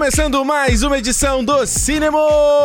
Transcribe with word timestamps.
Começando 0.00 0.42
mais 0.46 0.82
uma 0.82 0.96
edição 0.96 1.44
do 1.44 1.66
Cinema, 1.66 2.16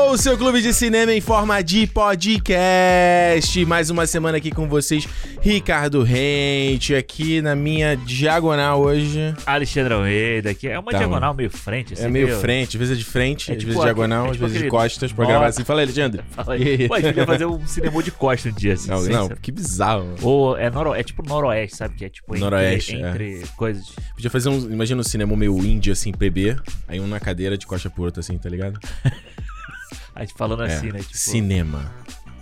o 0.10 0.18
seu 0.18 0.38
clube 0.38 0.62
de 0.62 0.74
cinema 0.74 1.12
em 1.12 1.20
forma 1.20 1.62
de 1.62 1.86
podcast. 1.86 3.66
Mais 3.66 3.90
uma 3.90 4.08
semana 4.08 4.38
aqui 4.38 4.52
com 4.52 4.70
vocês, 4.70 5.06
Ricardo 5.50 6.02
Rente, 6.02 6.96
aqui 6.96 7.40
na 7.40 7.56
minha 7.56 7.96
diagonal 7.96 8.82
hoje. 8.82 9.32
Alexandre 9.46 9.94
Almeida, 9.94 10.56
que 10.56 10.68
é 10.68 10.80
uma 10.80 10.92
Tá, 10.92 10.98
diagonal 10.98 11.36
meio 11.36 11.52
frente, 11.52 11.94
assim. 11.94 12.04
É 12.04 12.10
meio 12.10 12.40
frente, 12.40 12.70
às 12.78 12.80
vezes 12.80 12.96
é 12.96 12.98
de 12.98 13.06
frente, 13.06 13.52
É 13.52 13.54
às 13.54 13.60
tipo 13.60 13.70
vezes 13.70 13.84
diagonal, 13.84 14.22
aquele- 14.26 14.28
é 14.28 14.32
às 14.32 14.38
tipo 14.38 14.48
vezes 14.48 14.64
de 14.64 14.68
costas, 14.70 15.14
pra 15.14 15.26
gravar 15.28 15.46
assim. 15.46 15.64
Fala, 15.64 15.84
Alexandre. 15.84 16.24
Fala 16.34 16.56
aí. 16.56 16.88
Pô, 16.88 16.96
a 16.96 17.00
gente 17.00 17.10
podia 17.10 17.26
fazer 17.28 17.46
um 17.46 17.68
cinema 17.68 18.02
de 18.02 18.10
costa 18.10 18.50
um 18.50 18.54
dia, 18.54 18.74
assim. 18.74 18.90
Não, 18.90 19.04
não, 19.06 19.30
que 19.30 19.52
bizarro. 19.52 20.06
mano. 20.06 20.18
Ou 20.24 20.58
é, 20.58 20.72
noro... 20.72 20.96
é 20.96 21.04
tipo 21.04 21.22
noroeste, 21.22 21.78
sabe? 21.78 21.94
Que 21.94 22.06
é 22.06 22.10
tipo 22.10 22.32
entre, 22.34 22.40
Noroeste, 22.44 22.96
é. 22.96 23.08
entre 23.12 23.44
coisas. 23.56 23.86
Podia 24.16 24.32
fazer 24.32 24.50
um, 24.50 24.58
imagina 24.74 25.00
um 25.00 25.04
cinema 25.04 25.36
meio 25.38 25.56
índio, 25.64 25.94
assim, 25.94 26.12
PB, 26.12 26.56
aí 26.88 27.00
um 27.00 27.06
na 27.06 27.20
cadeira 27.20 27.56
de 27.56 27.68
costa 27.68 27.88
pro 27.88 28.02
outro, 28.02 28.20
assim, 28.20 28.36
tá 28.40 28.50
ligado? 28.50 28.80
A 30.16 30.22
gente 30.22 30.34
falando 30.36 30.64
É. 30.64 30.74
assim, 30.74 30.92
né? 30.92 31.00
Tipo, 31.02 31.16
Cinema. 31.16 31.94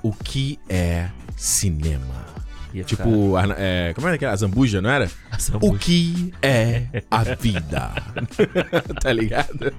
O 0.01 0.13
que 0.13 0.57
é 0.69 1.09
cinema? 1.35 2.31
Ia 2.73 2.83
Tipo, 2.83 3.35
Arna- 3.35 3.55
é, 3.57 3.93
como 3.93 4.07
era 4.07 4.15
aquela? 4.15 4.33
A 4.33 4.35
Zambuja, 4.35 4.81
não 4.81 4.89
era? 4.89 5.09
Essa 5.31 5.57
O 5.57 5.77
que 5.77 6.33
é 6.41 6.87
a 7.09 7.23
vida? 7.23 7.93
tá 9.01 9.11
ligado? 9.13 9.73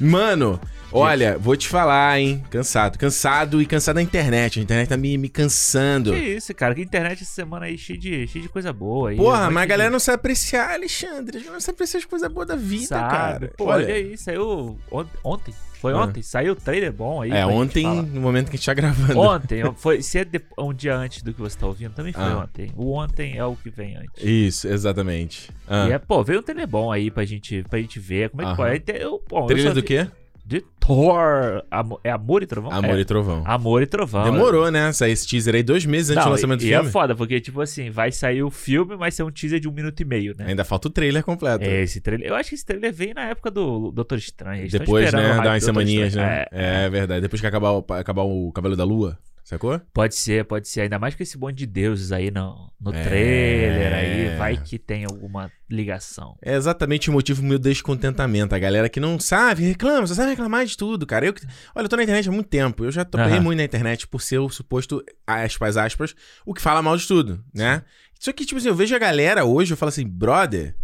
Mano, 0.00 0.60
olha, 0.90 1.38
vou 1.38 1.56
te 1.56 1.68
falar, 1.68 2.18
hein? 2.18 2.42
Cansado. 2.50 2.98
Cansado 2.98 3.62
e 3.62 3.66
cansado 3.66 3.94
da 3.96 4.02
internet. 4.02 4.58
A 4.58 4.62
internet 4.62 4.88
tá 4.88 4.96
me, 4.96 5.16
me 5.16 5.28
cansando. 5.28 6.12
Que 6.12 6.18
isso, 6.18 6.52
cara? 6.54 6.74
Que 6.74 6.82
internet 6.82 7.22
essa 7.22 7.32
semana 7.32 7.66
aí 7.66 7.78
cheia 7.78 7.98
de, 7.98 8.26
cheia 8.26 8.42
de 8.42 8.48
coisa 8.48 8.72
boa. 8.72 9.10
Aí, 9.10 9.16
Porra, 9.16 9.48
mas 9.50 9.62
a 9.62 9.66
de- 9.66 9.68
galera 9.70 9.90
não 9.90 10.00
sabe 10.00 10.16
apreciar, 10.16 10.72
Alexandre. 10.72 11.38
Não 11.44 11.60
sabe 11.60 11.76
apreciar 11.76 11.98
as 12.00 12.04
coisas 12.06 12.30
boas 12.32 12.48
da 12.48 12.56
vida, 12.56 12.86
sabe. 12.86 13.10
cara. 13.10 13.52
Pô, 13.56 13.66
olha 13.66 13.94
aí, 13.94 14.18
saiu 14.18 14.76
on- 14.90 15.06
ontem. 15.22 15.54
Foi 15.84 15.92
Ah. 15.92 15.98
ontem? 16.00 16.22
Saiu 16.22 16.54
o 16.54 16.56
trailer 16.56 16.90
bom 16.90 17.20
aí. 17.20 17.30
É, 17.30 17.44
gente 17.44 17.52
ontem, 17.52 17.84
no 17.84 18.18
momento 18.22 18.48
que 18.48 18.56
a 18.56 18.58
gente 18.58 18.64
tá 18.64 18.72
gravando. 18.72 19.20
Ontem, 19.20 19.62
foi, 19.76 20.00
se 20.00 20.16
é 20.18 20.24
de- 20.24 20.40
um 20.58 20.72
dia 20.72 20.96
antes 20.96 21.22
do 21.22 21.34
que 21.34 21.38
você 21.38 21.58
tá 21.58 21.66
ouvindo, 21.66 21.92
também 21.92 22.10
foi 22.10 22.22
Ah. 22.24 22.38
ontem. 22.38 22.72
O 22.74 22.94
ontem 22.94 23.36
é 23.36 23.44
o 23.44 23.54
que 23.54 23.68
vem 23.68 23.94
antes. 23.94 24.22
Isso, 24.24 24.66
exatamente. 24.66 25.50
Ah. 25.68 25.86
E 25.86 25.92
é, 25.92 25.98
pô, 25.98 26.24
veio 26.24 26.40
um 26.40 26.42
trailer 26.42 26.66
bom 26.66 26.90
aí 26.90 27.10
pra 27.10 27.26
gente, 27.26 27.62
pra 27.68 27.78
gente 27.78 28.00
ver. 28.00 28.30
Como 28.30 28.40
é 28.40 28.44
que 28.46 28.50
Aham. 28.52 28.56
pode? 28.56 28.82
Eu, 28.98 29.22
bom, 29.28 29.44
Trailer 29.46 29.74
do 29.74 29.80
vi- 29.82 29.86
quê? 29.86 30.06
De 30.46 30.62
Thor. 30.78 31.64
É 32.04 32.10
Amor 32.10 32.42
e 32.42 32.46
Trovão? 32.46 32.70
Amor 32.70 32.98
é. 32.98 33.00
e 33.00 33.04
Trovão. 33.04 33.42
Amor 33.46 33.82
e 33.82 33.86
Trovão. 33.86 34.24
Demorou, 34.24 34.70
né? 34.70 34.92
Sair 34.92 35.12
esse 35.12 35.26
teaser 35.26 35.54
aí 35.54 35.62
dois 35.62 35.86
meses 35.86 36.10
antes 36.10 36.22
Não, 36.22 36.30
do 36.30 36.32
lançamento 36.32 36.60
do 36.60 36.66
e 36.66 36.68
filme. 36.68 36.88
é 36.88 36.90
foda, 36.90 37.14
porque, 37.14 37.40
tipo 37.40 37.62
assim, 37.62 37.88
vai 37.88 38.12
sair 38.12 38.42
o 38.42 38.50
filme, 38.50 38.94
mas 38.96 39.14
ser 39.14 39.22
um 39.22 39.30
teaser 39.30 39.58
de 39.58 39.68
um 39.68 39.72
minuto 39.72 39.98
e 40.00 40.04
meio, 40.04 40.34
né? 40.36 40.46
Ainda 40.48 40.62
falta 40.64 40.88
o 40.88 40.90
trailer 40.90 41.24
completo. 41.24 41.64
É, 41.64 41.82
esse 41.82 42.00
trailer. 42.00 42.28
Eu 42.28 42.34
acho 42.34 42.50
que 42.50 42.54
esse 42.56 42.66
trailer 42.66 42.92
veio 42.92 43.14
na 43.14 43.28
época 43.28 43.50
do 43.50 43.90
Doutor 43.90 44.18
Estranho. 44.18 44.68
Tão 44.68 44.80
Depois, 44.80 45.10
né? 45.12 45.34
do 45.40 45.48
umas 45.48 45.64
semaninhas, 45.64 46.14
né? 46.14 46.44
É, 46.52 46.84
É, 46.84 46.90
verdade. 46.90 47.22
Depois 47.22 47.40
que 47.40 47.46
acabar 47.46 47.72
o, 47.72 47.84
acabar 47.94 48.22
o 48.22 48.52
Cavaleiro 48.52 48.76
da 48.76 48.84
Lua, 48.84 49.18
sacou? 49.44 49.80
Pode 49.92 50.14
ser, 50.16 50.44
pode 50.44 50.66
ser. 50.68 50.80
Ainda 50.82 50.98
mais 50.98 51.14
com 51.14 51.22
esse 51.22 51.38
monte 51.38 51.56
de 51.58 51.66
deuses 51.66 52.10
aí 52.10 52.30
no, 52.30 52.72
no 52.80 52.92
É. 52.94 53.02
trailer 53.04 53.92
aí. 53.92 54.36
Vai 54.38 54.56
que 54.56 54.78
tem 54.78 55.04
alguma 55.04 55.50
ligação. 55.70 56.36
É 56.42 56.54
exatamente 56.54 57.10
o 57.10 57.12
motivo 57.12 57.42
do 57.42 57.46
meu 57.48 57.58
descontentamento. 57.58 58.54
A 58.54 58.58
galera 58.58 58.88
que 58.88 58.98
não 59.00 59.18
sabe, 59.20 59.62
reclama, 59.64 60.06
só 60.06 60.14
sabe 60.14 60.30
reclamar 60.30 60.64
de 60.66 60.76
tudo, 60.76 61.06
cara. 61.06 61.26
Eu, 61.26 61.34
olha, 61.74 61.84
eu 61.84 61.88
tô 61.88 61.96
na 61.96 62.02
internet 62.02 62.28
há 62.28 62.32
muito 62.32 62.48
tempo. 62.48 62.84
Eu 62.84 62.90
já 62.92 63.04
topei 63.04 63.26
Aham. 63.26 63.40
muito 63.40 63.58
na 63.58 63.64
internet 63.64 64.06
por 64.08 64.20
ser 64.22 64.38
o 64.38 64.48
suposto, 64.48 65.04
aspas, 65.26 65.76
aspas, 65.76 66.14
o 66.44 66.52
que 66.54 66.60
fala 66.62 66.82
mal 66.82 66.96
de 66.96 67.06
tudo, 67.06 67.44
né? 67.54 67.82
Só 68.18 68.32
que, 68.32 68.44
tipo 68.46 68.58
assim, 68.58 68.68
eu 68.68 68.74
vejo 68.74 68.94
a 68.94 68.98
galera 68.98 69.44
hoje, 69.44 69.72
eu 69.72 69.76
falo 69.76 69.88
assim, 69.90 70.06
brother. 70.06 70.74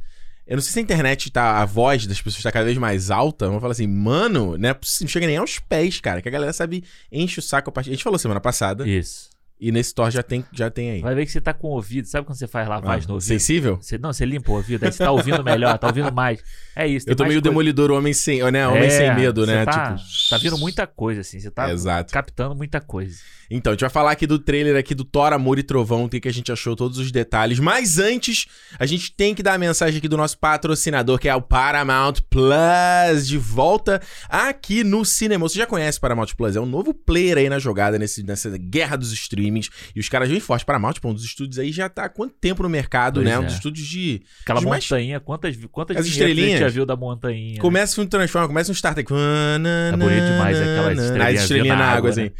Eu 0.50 0.56
não 0.56 0.62
sei 0.62 0.72
se 0.72 0.78
a 0.80 0.82
internet 0.82 1.30
tá. 1.30 1.62
A 1.62 1.64
voz 1.64 2.06
das 2.06 2.20
pessoas 2.20 2.42
tá 2.42 2.50
cada 2.50 2.64
vez 2.64 2.76
mais 2.76 3.08
alta. 3.10 3.44
Eu 3.44 3.60
falo 3.60 3.70
assim, 3.70 3.86
mano, 3.86 4.58
né? 4.58 4.74
Não 5.00 5.08
chega 5.08 5.26
nem 5.26 5.36
aos 5.36 5.60
pés, 5.60 6.00
cara. 6.00 6.20
Que 6.20 6.28
a 6.28 6.32
galera 6.32 6.52
sabe, 6.52 6.82
enche 7.12 7.38
o 7.38 7.42
saco 7.42 7.70
a 7.70 7.72
partir. 7.72 7.90
A 7.90 7.92
gente 7.92 8.02
falou 8.02 8.18
semana 8.18 8.40
passada. 8.40 8.86
Isso. 8.86 9.30
E 9.62 9.70
nesse 9.70 9.94
Thor 9.94 10.10
já 10.10 10.22
tem, 10.22 10.42
já 10.52 10.70
tem 10.70 10.90
aí. 10.90 11.00
Vai 11.02 11.14
ver 11.14 11.26
que 11.26 11.30
você 11.30 11.40
tá 11.40 11.52
com 11.52 11.68
o 11.68 11.72
ouvido. 11.72 12.06
Sabe 12.08 12.26
quando 12.26 12.36
você 12.38 12.48
faz 12.48 12.66
lavagem 12.66 13.04
Ah, 13.04 13.08
no 13.08 13.14
ouvido? 13.14 13.28
sensível? 13.28 13.76
Você, 13.80 13.96
não, 13.98 14.10
você 14.12 14.24
limpa 14.24 14.50
o 14.50 14.54
ouvido, 14.54 14.82
aí 14.84 14.90
você 14.90 15.04
tá 15.04 15.12
ouvindo 15.12 15.44
melhor, 15.44 15.78
tá 15.78 15.86
ouvindo 15.86 16.10
mais. 16.10 16.42
É 16.74 16.86
isso. 16.86 17.08
Eu 17.08 17.14
tô 17.14 17.24
meio 17.24 17.34
coisa. 17.34 17.50
demolidor, 17.50 17.90
homem 17.90 18.12
sem, 18.14 18.42
né? 18.50 18.66
Homem 18.66 18.84
É, 18.84 18.90
sem 18.90 19.14
medo, 19.14 19.46
né? 19.46 19.64
Tá, 19.66 19.94
tipo. 19.94 20.08
tá 20.30 20.38
vindo 20.38 20.56
muita 20.58 20.86
coisa, 20.86 21.20
assim. 21.20 21.38
Você 21.38 21.50
tá 21.50 21.70
Exato. 21.70 22.10
captando 22.12 22.54
muita 22.56 22.80
coisa. 22.80 23.18
Então, 23.50 23.72
a 23.72 23.74
gente 23.74 23.80
vai 23.80 23.90
falar 23.90 24.12
aqui 24.12 24.26
do 24.26 24.38
trailer 24.38 24.76
aqui 24.76 24.94
do 24.94 25.04
Thor, 25.04 25.32
Amor 25.32 25.58
e 25.58 25.62
Trovão, 25.64 26.04
o 26.04 26.08
que 26.08 26.28
a 26.28 26.32
gente 26.32 26.52
achou, 26.52 26.76
todos 26.76 26.98
os 26.98 27.10
detalhes. 27.10 27.58
Mas 27.58 27.98
antes, 27.98 28.46
a 28.78 28.86
gente 28.86 29.12
tem 29.12 29.34
que 29.34 29.42
dar 29.42 29.54
a 29.54 29.58
mensagem 29.58 29.98
aqui 29.98 30.06
do 30.06 30.16
nosso 30.16 30.38
patrocinador, 30.38 31.18
que 31.18 31.28
é 31.28 31.34
o 31.34 31.42
Paramount 31.42 32.14
Plus, 32.30 33.26
de 33.26 33.36
volta 33.36 34.00
aqui 34.28 34.84
no 34.84 35.04
cinema. 35.04 35.48
Você 35.48 35.58
já 35.58 35.66
conhece 35.66 35.98
o 35.98 36.00
Paramount 36.00 36.28
Plus, 36.36 36.54
é 36.54 36.60
um 36.60 36.66
novo 36.66 36.94
player 36.94 37.38
aí 37.38 37.48
na 37.48 37.58
jogada, 37.58 37.98
nesse, 37.98 38.22
nessa 38.22 38.56
guerra 38.56 38.96
dos 38.96 39.12
streamings. 39.12 39.68
E 39.96 40.00
os 40.00 40.08
caras 40.08 40.28
vêm 40.28 40.38
forte. 40.38 40.64
Paramount, 40.64 40.94
pô, 41.00 41.08
um 41.10 41.14
dos 41.14 41.24
estúdios 41.24 41.58
aí 41.58 41.72
já 41.72 41.88
tá 41.88 42.04
há 42.04 42.08
quanto 42.08 42.34
tempo 42.40 42.62
no 42.62 42.68
mercado, 42.68 43.14
Pois 43.14 43.26
né? 43.26 43.36
Um 43.38 43.42
é. 43.42 43.46
dos 43.46 43.54
estúdios 43.54 43.86
de... 43.86 44.22
Aquela 44.42 44.60
mais- 44.60 44.84
montanha, 44.84 45.18
quantas, 45.18 45.56
quantas 45.72 45.96
As 45.96 46.06
vinhetas 46.06 46.22
a 46.22 46.28
gente 46.28 46.38
estrelinhas. 46.38 46.60
já 46.60 46.68
viu 46.68 46.86
da 46.86 46.94
montanha? 46.94 47.54
né? 47.54 47.58
Começa 47.58 47.92
o 47.92 47.94
filme 47.96 48.08
Transforma, 48.10 48.46
começa 48.46 48.70
um 48.70 48.74
Star 48.74 48.94
Trek. 48.94 49.12
É 49.12 49.96
bonito 49.96 50.24
demais, 50.24 50.56
aquelas 50.56 50.98
estrelinhas 50.98 51.34
As 51.36 51.42
estrelinhas 51.42 51.78
na 51.78 51.84
na 51.84 51.90
água, 51.90 51.98
água, 51.98 52.10
assim. 52.10 52.30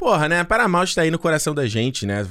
Porra, 0.00 0.30
né? 0.30 0.42
Paramount 0.44 0.86
tá 0.94 1.02
aí 1.02 1.10
no 1.10 1.18
coração 1.18 1.54
da 1.54 1.66
gente, 1.66 2.06
né? 2.06 2.26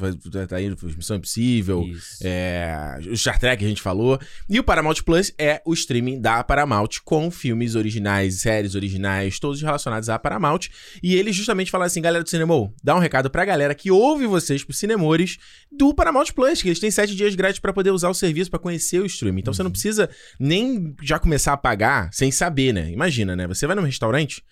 Tá 0.48 0.56
aí 0.56 0.68
no 0.68 0.76
Missão 0.98 1.18
Impossível, 1.18 1.86
é, 2.20 2.98
o 3.08 3.16
Star 3.16 3.40
Trek 3.40 3.64
a 3.64 3.68
gente 3.68 3.80
falou. 3.80 4.20
E 4.50 4.60
o 4.60 4.64
Paramount 4.64 4.96
Plus 5.06 5.32
é 5.38 5.62
o 5.64 5.72
streaming 5.74 6.20
da 6.20 6.44
Paramount 6.44 6.90
com 7.06 7.30
filmes 7.30 7.76
originais, 7.76 8.42
séries 8.42 8.74
originais, 8.74 9.38
todos 9.38 9.62
relacionados 9.62 10.10
à 10.10 10.18
Paramount. 10.18 10.62
E 11.04 11.14
ele 11.14 11.32
justamente 11.32 11.70
fala 11.70 11.86
assim, 11.86 12.02
galera 12.02 12.24
do 12.24 12.30
cinema, 12.30 12.74
dá 12.84 12.96
um 12.96 13.00
recado 13.00 13.30
pra 13.30 13.46
galera 13.46 13.76
que 13.76 13.92
ouve 13.92 14.26
vocês, 14.26 14.64
pros 14.64 14.80
cinemores 14.80 15.38
do 15.72 15.94
Paramount 15.94 16.34
Plus, 16.34 16.64
que 16.64 16.70
eles 16.70 16.80
têm 16.80 16.90
sete 16.90 17.16
dias 17.16 17.36
grátis 17.36 17.60
pra 17.60 17.72
poder 17.72 17.92
usar 17.92 18.10
o 18.10 18.16
serviço, 18.16 18.50
pra 18.50 18.58
conhecer 18.58 19.00
o 19.00 19.06
streaming. 19.06 19.42
Então 19.42 19.54
você 19.54 19.62
não 19.62 19.70
precisa 19.70 20.10
nem 20.40 20.96
já 21.04 21.20
começar 21.20 21.54
a 21.54 21.58
pagar 21.58 22.10
sem 22.12 22.32
saber, 22.32 22.74
né? 22.74 22.90
Imagina, 22.90 23.36
né? 23.36 23.46
Você 23.46 23.68
vai 23.68 23.76
num 23.76 23.84
restaurante, 23.84 24.44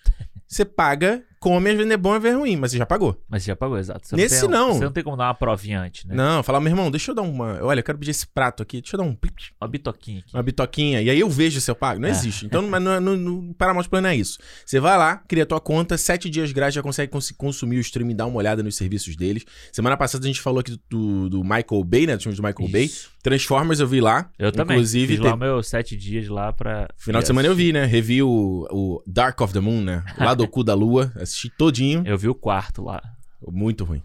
você 0.46 0.64
paga, 0.64 1.24
come, 1.38 1.70
às 1.70 1.76
vezes 1.76 1.90
é 1.92 1.96
bom, 1.96 2.12
às 2.12 2.22
vezes 2.22 2.36
é 2.36 2.40
ruim, 2.40 2.56
mas 2.56 2.70
você 2.72 2.78
já 2.78 2.86
pagou. 2.86 3.20
Mas 3.28 3.42
você 3.42 3.48
já 3.48 3.56
pagou, 3.56 3.78
exato. 3.78 4.06
Você 4.06 4.16
Nesse 4.16 4.40
tem, 4.42 4.50
não. 4.50 4.74
Você 4.74 4.84
não 4.84 4.92
tem 4.92 5.04
como 5.04 5.16
dar 5.16 5.26
uma 5.28 5.34
provinha 5.34 5.80
antes, 5.80 6.04
né? 6.04 6.14
Não, 6.14 6.42
falar, 6.42 6.60
meu 6.60 6.70
irmão, 6.70 6.90
deixa 6.90 7.10
eu 7.10 7.14
dar 7.14 7.22
uma. 7.22 7.58
Olha, 7.62 7.80
eu 7.80 7.84
quero 7.84 7.98
pedir 7.98 8.10
esse 8.10 8.26
prato 8.26 8.62
aqui, 8.62 8.80
deixa 8.80 8.96
eu 8.96 8.98
dar 8.98 9.04
um. 9.06 9.16
Uma 9.60 9.68
bitoquinha 9.68 10.20
aqui. 10.20 10.34
Uma 10.34 10.42
bitoquinha, 10.42 11.02
e 11.02 11.10
aí 11.10 11.20
eu 11.20 11.28
vejo 11.30 11.60
se 11.60 11.70
eu 11.70 11.74
pago. 11.74 12.00
Não 12.00 12.08
É. 12.08 12.10
existe. 12.12 12.46
Então, 12.46 12.66
mas 12.68 12.82
no, 12.82 13.00
no, 13.00 13.16
no 13.16 13.54
Paramount 13.54 13.84
não 13.90 14.08
é 14.08 14.16
isso. 14.16 14.38
Você 14.64 14.78
vai 14.80 14.96
lá, 14.96 15.16
cria 15.28 15.44
tua 15.46 15.60
conta, 15.60 15.96
sete 15.98 16.28
dias 16.30 16.50
grátis, 16.52 16.74
já 16.74 16.82
consegue 16.82 17.10
cons- 17.12 17.32
consumir 17.36 17.76
o 17.78 17.80
streaming, 17.80 18.14
dar 18.16 18.26
uma 18.26 18.36
olhada 18.38 18.62
nos 18.62 18.76
serviços 18.76 19.16
deles. 19.16 19.44
Semana 19.72 19.96
passada 19.96 20.24
a 20.24 20.26
gente 20.26 20.40
falou 20.40 20.60
aqui 20.60 20.78
do, 20.90 21.28
do 21.28 21.42
Michael 21.42 21.84
Bay, 21.84 22.06
né? 22.06 22.16
Do 22.16 22.22
filme 22.22 22.36
do 22.36 22.42
Michael 22.42 22.68
Bay. 22.70 22.84
Isso. 22.84 23.10
Transformers 23.22 23.80
eu 23.80 23.86
vi 23.86 24.00
lá. 24.00 24.30
Eu 24.38 24.50
também. 24.52 24.76
Inclusive, 24.76 25.14
Fiz 25.14 25.18
lá 25.24 25.30
tem- 25.30 25.38
meus 25.40 25.68
sete 25.68 25.96
dias 25.96 26.28
lá 26.28 26.52
pra... 26.52 26.88
final 26.96 27.20
de 27.20 27.26
semana 27.26 27.46
eu 27.48 27.54
vi, 27.54 27.72
né? 27.72 27.84
Revi 27.84 28.22
o, 28.22 28.66
o 28.70 29.02
Dark 29.06 29.40
of 29.40 29.52
the 29.52 29.60
Moon, 29.60 29.82
né? 29.82 30.04
Lá 30.18 30.34
do 30.34 30.46
cu 30.48 30.62
da 30.64 30.74
lua. 30.74 31.12
Assisti 31.28 31.50
todinho. 31.50 32.02
Eu 32.06 32.16
vi 32.16 32.28
o 32.28 32.34
quarto 32.34 32.82
lá. 32.82 33.02
Muito 33.46 33.84
ruim. 33.84 34.02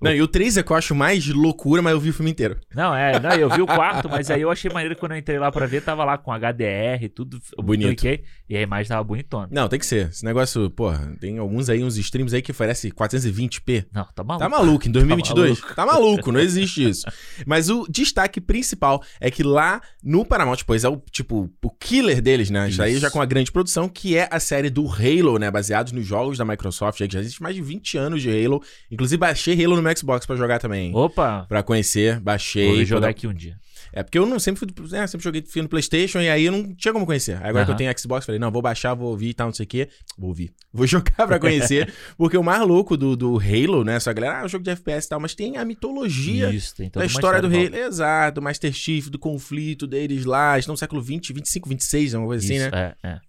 Não, 0.00 0.12
e 0.12 0.22
o 0.22 0.26
3 0.26 0.56
é 0.56 0.62
que 0.62 0.72
eu 0.72 0.76
acho 0.76 0.94
mais 0.94 1.26
loucura, 1.28 1.82
mas 1.82 1.92
eu 1.92 2.00
vi 2.00 2.10
o 2.10 2.12
filme 2.14 2.30
inteiro. 2.30 2.58
Não, 2.74 2.94
é, 2.94 3.20
não, 3.20 3.32
eu 3.32 3.50
vi 3.50 3.60
o 3.60 3.66
quarto, 3.66 4.08
mas 4.08 4.30
aí 4.30 4.40
eu 4.40 4.50
achei 4.50 4.70
maneiro 4.70 4.96
quando 4.96 5.12
eu 5.12 5.18
entrei 5.18 5.38
lá 5.38 5.52
pra 5.52 5.66
ver, 5.66 5.82
tava 5.82 6.04
lá 6.04 6.16
com 6.16 6.32
HDR 6.32 7.02
e 7.02 7.08
tudo. 7.08 7.38
Bonito. 7.58 7.88
cliquei 7.88 8.24
e 8.48 8.56
a 8.56 8.62
imagem 8.62 8.88
tava 8.88 9.04
bonitona. 9.04 9.48
Não, 9.50 9.68
tem 9.68 9.78
que 9.78 9.86
ser. 9.86 10.08
Esse 10.08 10.24
negócio, 10.24 10.70
porra, 10.70 11.14
tem 11.20 11.38
alguns 11.38 11.68
aí, 11.68 11.84
uns 11.84 11.96
streams 11.98 12.34
aí 12.34 12.40
que 12.40 12.50
oferece 12.50 12.90
420p. 12.90 13.86
Não, 13.92 14.06
tá 14.14 14.24
maluco. 14.24 14.44
Tá 14.44 14.48
maluco, 14.48 14.88
em 14.88 14.90
2022? 14.90 15.60
Tá 15.60 15.74
Tá 15.74 15.86
maluco, 15.86 16.32
não 16.32 16.40
existe 16.40 16.88
isso. 16.88 17.06
Mas 17.46 17.68
o 17.68 17.86
destaque 17.88 18.40
principal 18.40 19.02
é 19.20 19.30
que 19.30 19.42
lá 19.42 19.80
no 20.02 20.24
Paramount, 20.24 20.58
pois 20.66 20.84
é 20.84 20.88
o 20.88 20.96
tipo, 21.10 21.50
o 21.62 21.70
killer 21.70 22.22
deles, 22.22 22.50
né? 22.50 22.68
Isso 22.68 22.82
aí 22.82 22.98
já 22.98 23.10
com 23.10 23.20
a 23.20 23.26
grande 23.26 23.52
produção, 23.52 23.88
que 23.88 24.16
é 24.16 24.28
a 24.30 24.40
série 24.40 24.70
do 24.70 24.86
Halo, 24.88 25.38
né? 25.38 25.50
Baseados 25.50 25.92
nos 25.92 26.06
jogos 26.06 26.38
da 26.38 26.44
Microsoft, 26.44 26.98
já 26.98 27.06
que 27.06 27.12
já 27.14 27.20
existe 27.20 27.42
mais 27.42 27.54
de 27.54 27.62
20 27.62 27.98
anos 27.98 28.22
de 28.22 28.30
Halo. 28.30 28.62
Inclusive, 28.90 29.18
baixei 29.18 29.62
Halo 29.62 29.76
no 29.76 29.82
Xbox 29.96 30.26
pra 30.26 30.36
jogar 30.36 30.58
também. 30.58 30.94
Opa, 30.94 31.46
Pra 31.48 31.62
conhecer, 31.62 32.20
baixei. 32.20 32.66
vou 32.76 32.84
jogar 32.84 33.08
aqui 33.08 33.26
um 33.26 33.34
dia. 33.34 33.58
É 33.92 34.04
porque 34.04 34.18
eu 34.18 34.24
não 34.24 34.38
sempre 34.38 34.60
fui, 34.60 34.88
né, 34.90 35.04
sempre 35.06 35.24
joguei 35.24 35.44
no 35.56 35.68
PlayStation 35.68 36.20
e 36.20 36.28
aí 36.28 36.44
eu 36.44 36.52
não 36.52 36.74
tinha 36.74 36.92
como 36.92 37.04
conhecer. 37.04 37.36
Aí 37.42 37.48
Agora 37.50 37.64
que 37.64 37.72
eu 37.72 37.76
tenho 37.76 37.98
Xbox, 37.98 38.24
falei, 38.24 38.38
não, 38.38 38.50
vou 38.50 38.62
baixar, 38.62 38.94
vou 38.94 39.08
ouvir 39.08 39.30
e 39.30 39.34
tal, 39.34 39.48
não 39.48 39.54
sei 39.54 39.64
o 39.64 39.68
quê. 39.68 39.88
Vou 40.16 40.28
ouvir. 40.28 40.52
Vou 40.72 40.86
jogar 40.86 41.26
pra 41.26 41.40
conhecer. 41.40 41.92
porque 42.16 42.36
o 42.38 42.44
mais 42.44 42.62
louco 42.64 42.96
do, 42.96 43.16
do 43.16 43.38
Halo, 43.40 43.82
né? 43.82 43.98
Só 43.98 44.10
a 44.10 44.12
galera, 44.12 44.42
ah, 44.42 44.46
jogo 44.46 44.62
de 44.62 44.70
FPS 44.70 45.06
e 45.06 45.08
tal, 45.08 45.18
mas 45.18 45.34
tem 45.34 45.56
a 45.56 45.64
mitologia 45.64 46.48
Isso, 46.50 46.76
tem 46.76 46.88
da 46.88 47.04
história 47.04 47.42
do 47.42 47.48
Halo. 47.48 47.56
volta. 47.56 47.76
Exato, 47.76 48.40
do 48.40 48.42
Master 48.44 48.72
Chief, 48.72 49.08
do 49.08 49.18
conflito 49.18 49.84
deles 49.88 50.24
lá. 50.24 50.56
Estão 50.56 50.74
no 50.74 50.76
século 50.78 51.02
20, 51.02 51.32
25, 51.32 51.68
26, 51.68 52.14
uma 52.14 52.26
coisa 52.26 52.44
assim, 52.44 52.54
Isso, 52.54 52.70
né? 52.70 52.94
É, 53.02 53.08
é. 53.08 53.20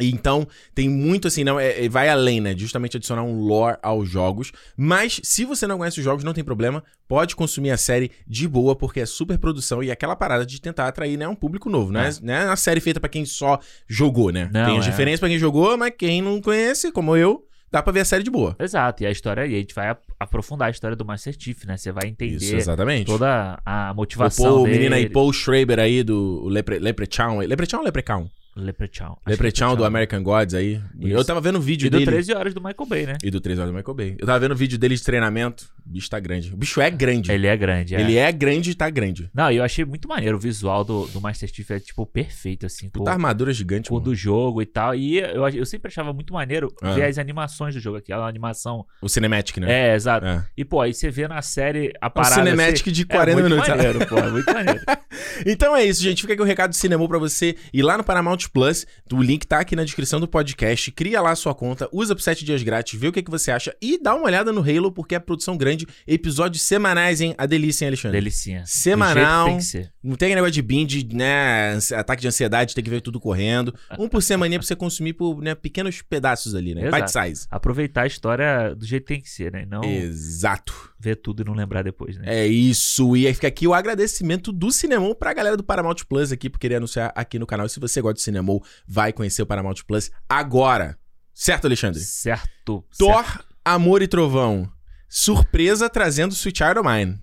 Então, 0.00 0.46
tem 0.74 0.88
muito 0.88 1.28
assim, 1.28 1.44
não, 1.44 1.58
é, 1.58 1.84
é- 1.84 1.88
vai 1.88 2.08
além, 2.08 2.40
né? 2.40 2.54
Justamente 2.56 2.96
adicionar 2.96 3.22
um 3.22 3.40
lore 3.40 3.76
aos 3.82 4.08
jogos. 4.08 4.52
Mas, 4.76 5.20
se 5.22 5.44
você 5.44 5.66
não 5.66 5.78
conhece 5.78 5.98
os 5.98 6.04
jogos, 6.04 6.24
não 6.24 6.32
tem 6.32 6.42
problema. 6.44 6.82
Pode 7.08 7.34
consumir 7.36 7.70
a 7.70 7.76
série 7.76 8.10
de 8.26 8.46
boa, 8.46 8.76
porque 8.76 9.00
é 9.00 9.06
super 9.06 9.36
produção 9.38 9.82
e 9.82 9.88
é 9.90 9.92
aquela 9.92 10.14
parada 10.16 10.46
de 10.46 10.60
tentar 10.60 10.86
atrair, 10.88 11.16
né, 11.16 11.26
um 11.26 11.34
público 11.34 11.68
novo, 11.68 11.92
né? 11.92 12.08
Não 12.22 12.32
é 12.34 12.44
uma 12.46 12.56
série 12.56 12.80
feita 12.80 13.00
pra 13.00 13.08
quem 13.08 13.24
só 13.24 13.58
jogou, 13.88 14.30
né? 14.30 14.48
Não, 14.52 14.66
tem 14.66 14.78
as 14.78 14.86
é. 14.86 14.90
diferenças 14.90 15.20
pra 15.20 15.28
quem 15.28 15.38
jogou, 15.38 15.76
mas 15.76 15.92
quem 15.98 16.22
não 16.22 16.40
conhece, 16.40 16.92
como 16.92 17.16
eu, 17.16 17.44
dá 17.72 17.82
pra 17.82 17.92
ver 17.92 18.00
a 18.00 18.04
série 18.04 18.22
de 18.22 18.30
boa. 18.30 18.54
Exato, 18.58 19.02
e 19.02 19.06
a 19.06 19.10
história, 19.10 19.46
e 19.46 19.54
a 19.54 19.58
gente 19.58 19.74
vai 19.74 19.88
ap- 19.88 20.02
aprofundar 20.18 20.68
a 20.68 20.70
história 20.70 20.96
do 20.96 21.04
Master 21.04 21.34
Chief, 21.38 21.64
né? 21.64 21.76
Você 21.76 21.90
vai 21.92 22.08
entender 22.08 22.36
Isso, 22.36 22.56
exatamente. 22.56 23.06
toda 23.06 23.60
a 23.64 23.90
o 23.92 23.94
motivação 23.96 24.44
Paul, 24.46 24.60
o 24.62 24.64
dele. 24.64 24.76
menino 24.78 24.94
aí, 24.94 25.08
Paul 25.08 25.32
Schreiber 25.32 25.78
aí, 25.78 26.02
do 26.04 26.46
Lepre, 26.48 26.78
Leprechaun. 26.78 27.38
Leprechaun 27.40 27.80
ou 27.80 27.84
Leprechaun? 27.84 28.28
Leprechaun. 28.56 29.14
Que 29.24 29.30
Leprechaun 29.30 29.76
do 29.76 29.84
American 29.84 30.22
Gods 30.22 30.54
aí. 30.54 30.80
Isso. 30.98 31.08
Eu 31.08 31.24
tava 31.24 31.40
vendo 31.40 31.56
o 31.56 31.60
vídeo 31.60 31.86
E 31.86 31.90
do 31.90 31.98
dele. 31.98 32.10
13 32.10 32.32
horas 32.34 32.54
do 32.54 32.60
Michael 32.60 32.86
Bay, 32.88 33.06
né? 33.06 33.16
E 33.22 33.30
do 33.30 33.40
3 33.40 33.58
horas 33.58 33.72
do 33.72 33.76
Michael 33.76 33.94
Bay. 33.94 34.16
Eu 34.18 34.26
tava 34.26 34.38
vendo 34.40 34.52
o 34.52 34.56
vídeo 34.56 34.78
dele 34.78 34.96
de 34.96 35.02
treinamento. 35.02 35.64
O 35.86 35.90
bicho 35.92 36.10
tá 36.10 36.18
grande. 36.20 36.52
O 36.52 36.56
bicho 36.56 36.80
é 36.80 36.90
grande. 36.90 37.32
Ele 37.32 37.46
é 37.46 37.56
grande, 37.56 37.94
é. 37.96 38.00
Ele 38.00 38.16
é 38.16 38.30
grande 38.32 38.70
e 38.70 38.74
tá 38.74 38.88
grande. 38.90 39.30
Não, 39.34 39.50
e 39.50 39.56
eu 39.56 39.64
achei 39.64 39.84
muito 39.84 40.08
maneiro 40.08 40.36
o 40.36 40.40
visual 40.40 40.84
do, 40.84 41.06
do 41.06 41.20
Master 41.20 41.48
Chief, 41.52 41.70
é 41.70 41.80
tipo 41.80 42.04
perfeito, 42.06 42.66
assim, 42.66 42.86
com, 42.88 42.98
Puta 43.00 43.10
armadura 43.10 43.52
gigante, 43.52 43.88
com 43.88 43.94
o 43.96 43.98
mano. 43.98 44.10
do 44.10 44.14
jogo 44.14 44.60
e 44.62 44.66
tal. 44.66 44.94
E 44.94 45.18
eu, 45.18 45.48
eu 45.48 45.66
sempre 45.66 45.88
achava 45.88 46.12
muito 46.12 46.32
maneiro 46.32 46.68
Ah. 46.82 46.92
ver 46.92 47.04
as 47.04 47.18
animações 47.18 47.74
do 47.74 47.80
jogo, 47.80 47.96
aquela 47.96 48.28
animação. 48.28 48.84
O 49.00 49.08
Cinematic, 49.08 49.56
né? 49.58 49.90
É, 49.90 49.94
exato. 49.94 50.26
É. 50.26 50.44
E, 50.56 50.64
pô, 50.64 50.80
aí 50.80 50.92
você 50.94 51.10
vê 51.10 51.26
na 51.26 51.42
série 51.42 51.92
a 52.00 52.06
É 52.06 52.08
um 52.08 52.12
parada. 52.12 52.34
Cinematic 52.34 52.82
assim, 52.82 52.92
de 52.92 53.04
40 53.06 53.30
é 53.30 53.34
muito 53.34 53.48
minutos. 53.50 53.68
Maneiro, 53.68 54.06
pô, 54.06 54.18
é 54.18 54.30
muito 54.30 54.52
maneiro. 54.52 54.80
Então 55.44 55.74
é 55.74 55.84
isso, 55.84 56.02
gente. 56.02 56.20
Fica 56.22 56.34
aqui 56.34 56.42
o 56.42 56.44
recado 56.44 56.70
do 56.70 56.76
Cinemol 56.76 57.08
pra 57.08 57.18
você 57.18 57.56
ir 57.72 57.82
lá 57.82 57.96
no 57.96 58.04
Paramount 58.04 58.38
Plus. 58.46 58.86
O 59.12 59.22
link 59.22 59.46
tá 59.46 59.60
aqui 59.60 59.74
na 59.74 59.84
descrição 59.84 60.20
do 60.20 60.28
podcast. 60.28 60.90
Cria 60.92 61.20
lá 61.20 61.30
a 61.30 61.36
sua 61.36 61.54
conta, 61.54 61.88
usa 61.92 62.14
por 62.14 62.22
7 62.22 62.44
dias 62.44 62.62
grátis, 62.62 62.98
vê 62.98 63.08
o 63.08 63.12
que, 63.12 63.22
que 63.22 63.30
você 63.30 63.50
acha 63.50 63.74
e 63.80 64.00
dá 64.00 64.14
uma 64.14 64.26
olhada 64.26 64.52
no 64.52 64.60
Halo, 64.60 64.92
porque 64.92 65.14
é 65.14 65.18
produção 65.18 65.56
grande. 65.56 65.86
Episódios 66.06 66.62
semanais, 66.62 67.20
hein? 67.20 67.34
A 67.38 67.46
delícia, 67.46 67.84
hein, 67.84 67.88
Alexandre? 67.88 68.18
Delicinha. 68.18 68.64
Semanal. 68.66 69.46
Tem 69.46 69.56
que 69.58 69.64
ser. 69.64 69.92
Não 70.02 70.16
tem 70.16 70.34
negócio 70.34 70.52
de 70.52 70.62
binge, 70.62 71.08
né? 71.12 71.78
Ataque 71.96 72.22
de 72.22 72.28
ansiedade, 72.28 72.74
tem 72.74 72.84
que 72.84 72.90
ver 72.90 73.00
tudo 73.00 73.20
correndo. 73.20 73.74
Um 73.98 74.08
por 74.08 74.22
semana 74.22 74.50
pra 74.58 74.66
você 74.66 74.76
consumir 74.76 75.12
por 75.12 75.40
né, 75.40 75.54
pequenos 75.54 76.02
pedaços 76.02 76.54
ali, 76.54 76.74
né? 76.74 76.86
Exato. 76.86 77.02
Bite 77.02 77.12
size. 77.12 77.46
Aproveitar 77.50 78.02
a 78.02 78.06
história 78.06 78.74
do 78.74 78.84
jeito 78.84 79.04
que 79.04 79.14
tem 79.14 79.20
que 79.20 79.30
ser, 79.30 79.52
né? 79.52 79.66
Não 79.66 79.84
Exato. 79.84 80.89
Ver 81.02 81.16
tudo 81.16 81.40
e 81.42 81.44
não 81.46 81.54
lembrar 81.54 81.82
depois, 81.82 82.18
né? 82.18 82.24
É 82.26 82.46
isso. 82.46 83.16
E 83.16 83.26
aí 83.26 83.32
fica 83.32 83.48
aqui 83.48 83.66
o 83.66 83.72
agradecimento 83.72 84.52
do 84.52 84.70
Cinemol 84.70 85.14
pra 85.14 85.32
galera 85.32 85.56
do 85.56 85.64
Paramount 85.64 85.96
Plus 86.06 86.30
aqui 86.30 86.50
por 86.50 86.58
querer 86.58 86.74
anunciar 86.76 87.10
aqui 87.16 87.38
no 87.38 87.46
canal. 87.46 87.64
E 87.64 87.70
se 87.70 87.80
você 87.80 88.02
gosta 88.02 88.16
de 88.16 88.22
Cinemol, 88.22 88.62
vai 88.86 89.10
conhecer 89.12 89.40
o 89.40 89.46
Paramount 89.46 89.76
Plus 89.86 90.10
agora. 90.28 90.98
Certo, 91.32 91.64
Alexandre? 91.64 91.98
Certo. 92.00 92.84
Thor, 92.98 93.24
Amor 93.64 94.02
e 94.02 94.06
Trovão. 94.08 94.70
Surpresa 95.08 95.88
trazendo 95.90 96.32
Sweet 96.34 96.58
Child 96.58 96.78
of 96.80 96.88
Mine. 96.88 97.18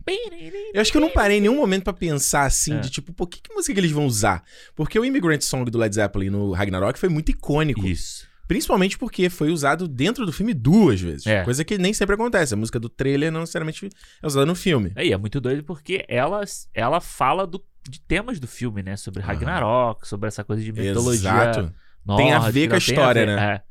Eu 0.74 0.82
acho 0.82 0.92
que 0.92 0.98
eu 0.98 1.02
não 1.02 1.10
parei 1.12 1.38
em 1.38 1.42
nenhum 1.42 1.56
momento 1.56 1.84
pra 1.86 1.94
pensar 1.94 2.44
assim, 2.46 2.74
É. 2.76 2.80
de 2.80 2.90
tipo, 2.90 3.14
pô, 3.14 3.26
que, 3.26 3.40
que 3.42 3.54
música 3.54 3.74
que 3.74 3.80
eles 3.80 3.92
vão 3.92 4.06
usar? 4.06 4.44
Porque 4.76 5.00
o 5.00 5.06
Immigrant 5.06 5.42
Song 5.42 5.70
do 5.72 5.78
Led 5.78 5.96
Zeppelin 5.96 6.30
no 6.30 6.52
Ragnarok 6.52 7.00
foi 7.00 7.08
muito 7.08 7.30
icônico. 7.30 7.88
Isso. 7.88 8.28
Principalmente 8.48 8.98
porque 8.98 9.30
foi 9.30 9.52
usado 9.52 9.88
dentro 9.88 10.26
do 10.26 10.32
filme 10.32 10.54
duas 10.54 11.02
vezes. 11.02 11.28
É. 11.28 11.44
Coisa 11.44 11.66
que 11.66 11.78
nem 11.78 11.94
sempre 11.94 12.16
acontece. 12.16 12.54
A 12.54 12.58
música 12.58 12.80
do 12.80 12.88
trailer 12.88 13.32
não 13.32 13.42
necessariamente 13.42 13.90
é 14.22 14.26
usada 14.28 14.46
no 14.46 14.56
filme. 14.56 14.94
Aí 14.96 15.12
é 15.12 15.18
muito 15.18 15.42
doido 15.42 15.64
porque 15.64 16.06
ela, 16.08 16.42
ela 16.74 17.02
fala 17.02 17.46
do, 17.46 17.64
de 17.90 18.00
temas 18.00 18.40
do 18.40 18.48
filme, 18.48 18.82
né? 18.82 18.96
Sobre 18.96 19.22
Ragnarok, 19.22 20.08
sobre 20.08 20.28
essa 20.28 20.44
coisa 20.44 20.64
de 20.64 20.72
mitologia 20.72 21.30
Exato. 21.30 21.74
Tem 22.16 22.32
a 22.32 22.40
ver 22.40 22.68
nórdica, 22.68 22.68
com 22.70 22.76
a 22.76 22.78
história, 22.78 23.26
ver- 23.26 23.36
né? 23.36 23.54
É. 23.56 23.62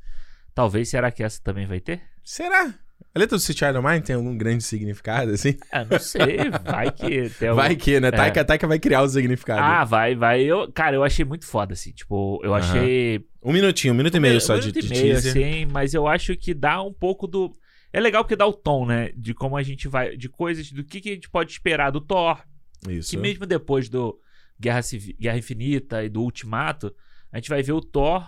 Talvez, 0.54 0.88
será 0.88 1.10
que 1.10 1.22
essa 1.22 1.40
também 1.42 1.66
vai 1.66 1.80
ter? 1.80 2.02
Será? 2.22 2.74
A 3.14 3.18
letra 3.18 3.38
do 3.38 3.42
Child 3.42 3.78
of 3.78 3.86
Mine 3.86 4.00
tem 4.02 4.14
algum 4.16 4.36
grande 4.36 4.62
significado, 4.62 5.30
assim? 5.30 5.56
É, 5.72 5.84
não 5.86 5.98
sei, 5.98 6.50
vai 6.64 6.90
que 6.92 7.30
tem 7.38 7.48
algum... 7.48 7.62
Vai 7.62 7.74
que, 7.74 7.98
né? 7.98 8.10
Taika, 8.10 8.44
Taika 8.44 8.66
vai 8.66 8.78
criar 8.78 9.02
o 9.02 9.08
significado. 9.08 9.60
Ah, 9.62 9.84
vai, 9.84 10.14
vai. 10.14 10.42
Eu, 10.42 10.70
cara, 10.70 10.96
eu 10.96 11.02
achei 11.02 11.24
muito 11.24 11.46
foda, 11.46 11.72
assim. 11.72 11.92
Tipo, 11.92 12.40
eu 12.44 12.54
achei. 12.54 13.24
Um 13.42 13.52
minutinho, 13.52 13.94
um 13.94 13.96
minuto 13.96 14.16
e 14.16 14.20
meio 14.20 14.36
um 14.36 14.40
só 14.40 14.56
de, 14.58 14.66
minuto 14.66 14.78
e 14.78 14.82
de 14.82 14.88
meio, 14.90 15.14
teaser. 15.14 15.30
assim, 15.30 15.66
mas 15.66 15.94
eu 15.94 16.06
acho 16.06 16.36
que 16.36 16.52
dá 16.52 16.82
um 16.82 16.92
pouco 16.92 17.26
do. 17.26 17.56
É 17.90 17.98
legal 18.00 18.22
porque 18.22 18.36
dá 18.36 18.46
o 18.46 18.52
tom, 18.52 18.84
né? 18.84 19.10
De 19.16 19.32
como 19.32 19.56
a 19.56 19.62
gente 19.62 19.88
vai. 19.88 20.14
De 20.14 20.28
coisas, 20.28 20.70
do 20.70 20.84
que, 20.84 21.00
que 21.00 21.08
a 21.10 21.14
gente 21.14 21.30
pode 21.30 21.50
esperar 21.52 21.90
do 21.90 22.02
Thor. 22.02 22.38
Isso. 22.86 23.10
Que 23.10 23.16
mesmo 23.16 23.46
depois 23.46 23.88
do 23.88 24.18
Guerra, 24.60 24.82
Civi- 24.82 25.16
Guerra 25.18 25.38
Infinita 25.38 26.04
e 26.04 26.10
do 26.10 26.20
Ultimato, 26.20 26.94
a 27.32 27.38
gente 27.38 27.48
vai 27.48 27.62
ver 27.62 27.72
o 27.72 27.80
Thor. 27.80 28.22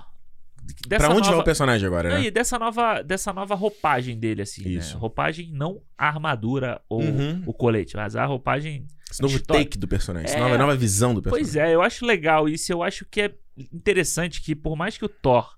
Pra 0.89 1.09
onde 1.09 1.21
nova... 1.21 1.31
vai 1.33 1.41
o 1.41 1.45
personagem 1.45 1.87
agora, 1.87 2.09
né? 2.11 2.25
e 2.25 2.31
dessa 2.31 2.59
nova, 2.59 3.03
dessa 3.03 3.33
nova 3.33 3.55
roupagem 3.55 4.19
dele, 4.19 4.43
assim, 4.43 4.69
Isso. 4.69 4.95
né? 4.95 5.01
Roupagem 5.01 5.51
não 5.53 5.81
a 5.97 6.09
armadura 6.09 6.81
ou 6.89 7.03
Uhum. 7.03 7.43
o 7.47 7.53
colete, 7.53 7.97
mas 7.97 8.15
a 8.17 8.25
roupagem 8.27 8.87
Esse 9.11 9.23
novo 9.23 9.39
take 9.41 9.79
do 9.79 9.89
personagem. 9.89 10.29
Essa 10.29 10.37
É. 10.39 10.41
nova, 10.41 10.59
nova 10.59 10.77
visão 10.77 11.15
do 11.15 11.23
personagem. 11.23 11.53
Pois 11.53 11.57
é, 11.57 11.75
eu 11.75 11.81
acho 11.83 12.05
legal 12.05 12.49
isso. 12.49 12.71
Eu 12.73 12.83
acho 12.83 13.07
que 13.11 13.23
é 13.23 13.35
interessante 13.73 14.43
que, 14.43 14.55
por 14.55 14.77
mais 14.77 14.97
que 14.99 15.05
o 15.05 15.09
Thor 15.09 15.57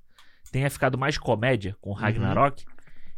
tenha 0.53 0.71
ficado 0.71 0.97
mais 0.97 1.19
comédia 1.19 1.77
com 1.81 1.93
Ragnarok, 1.93 2.65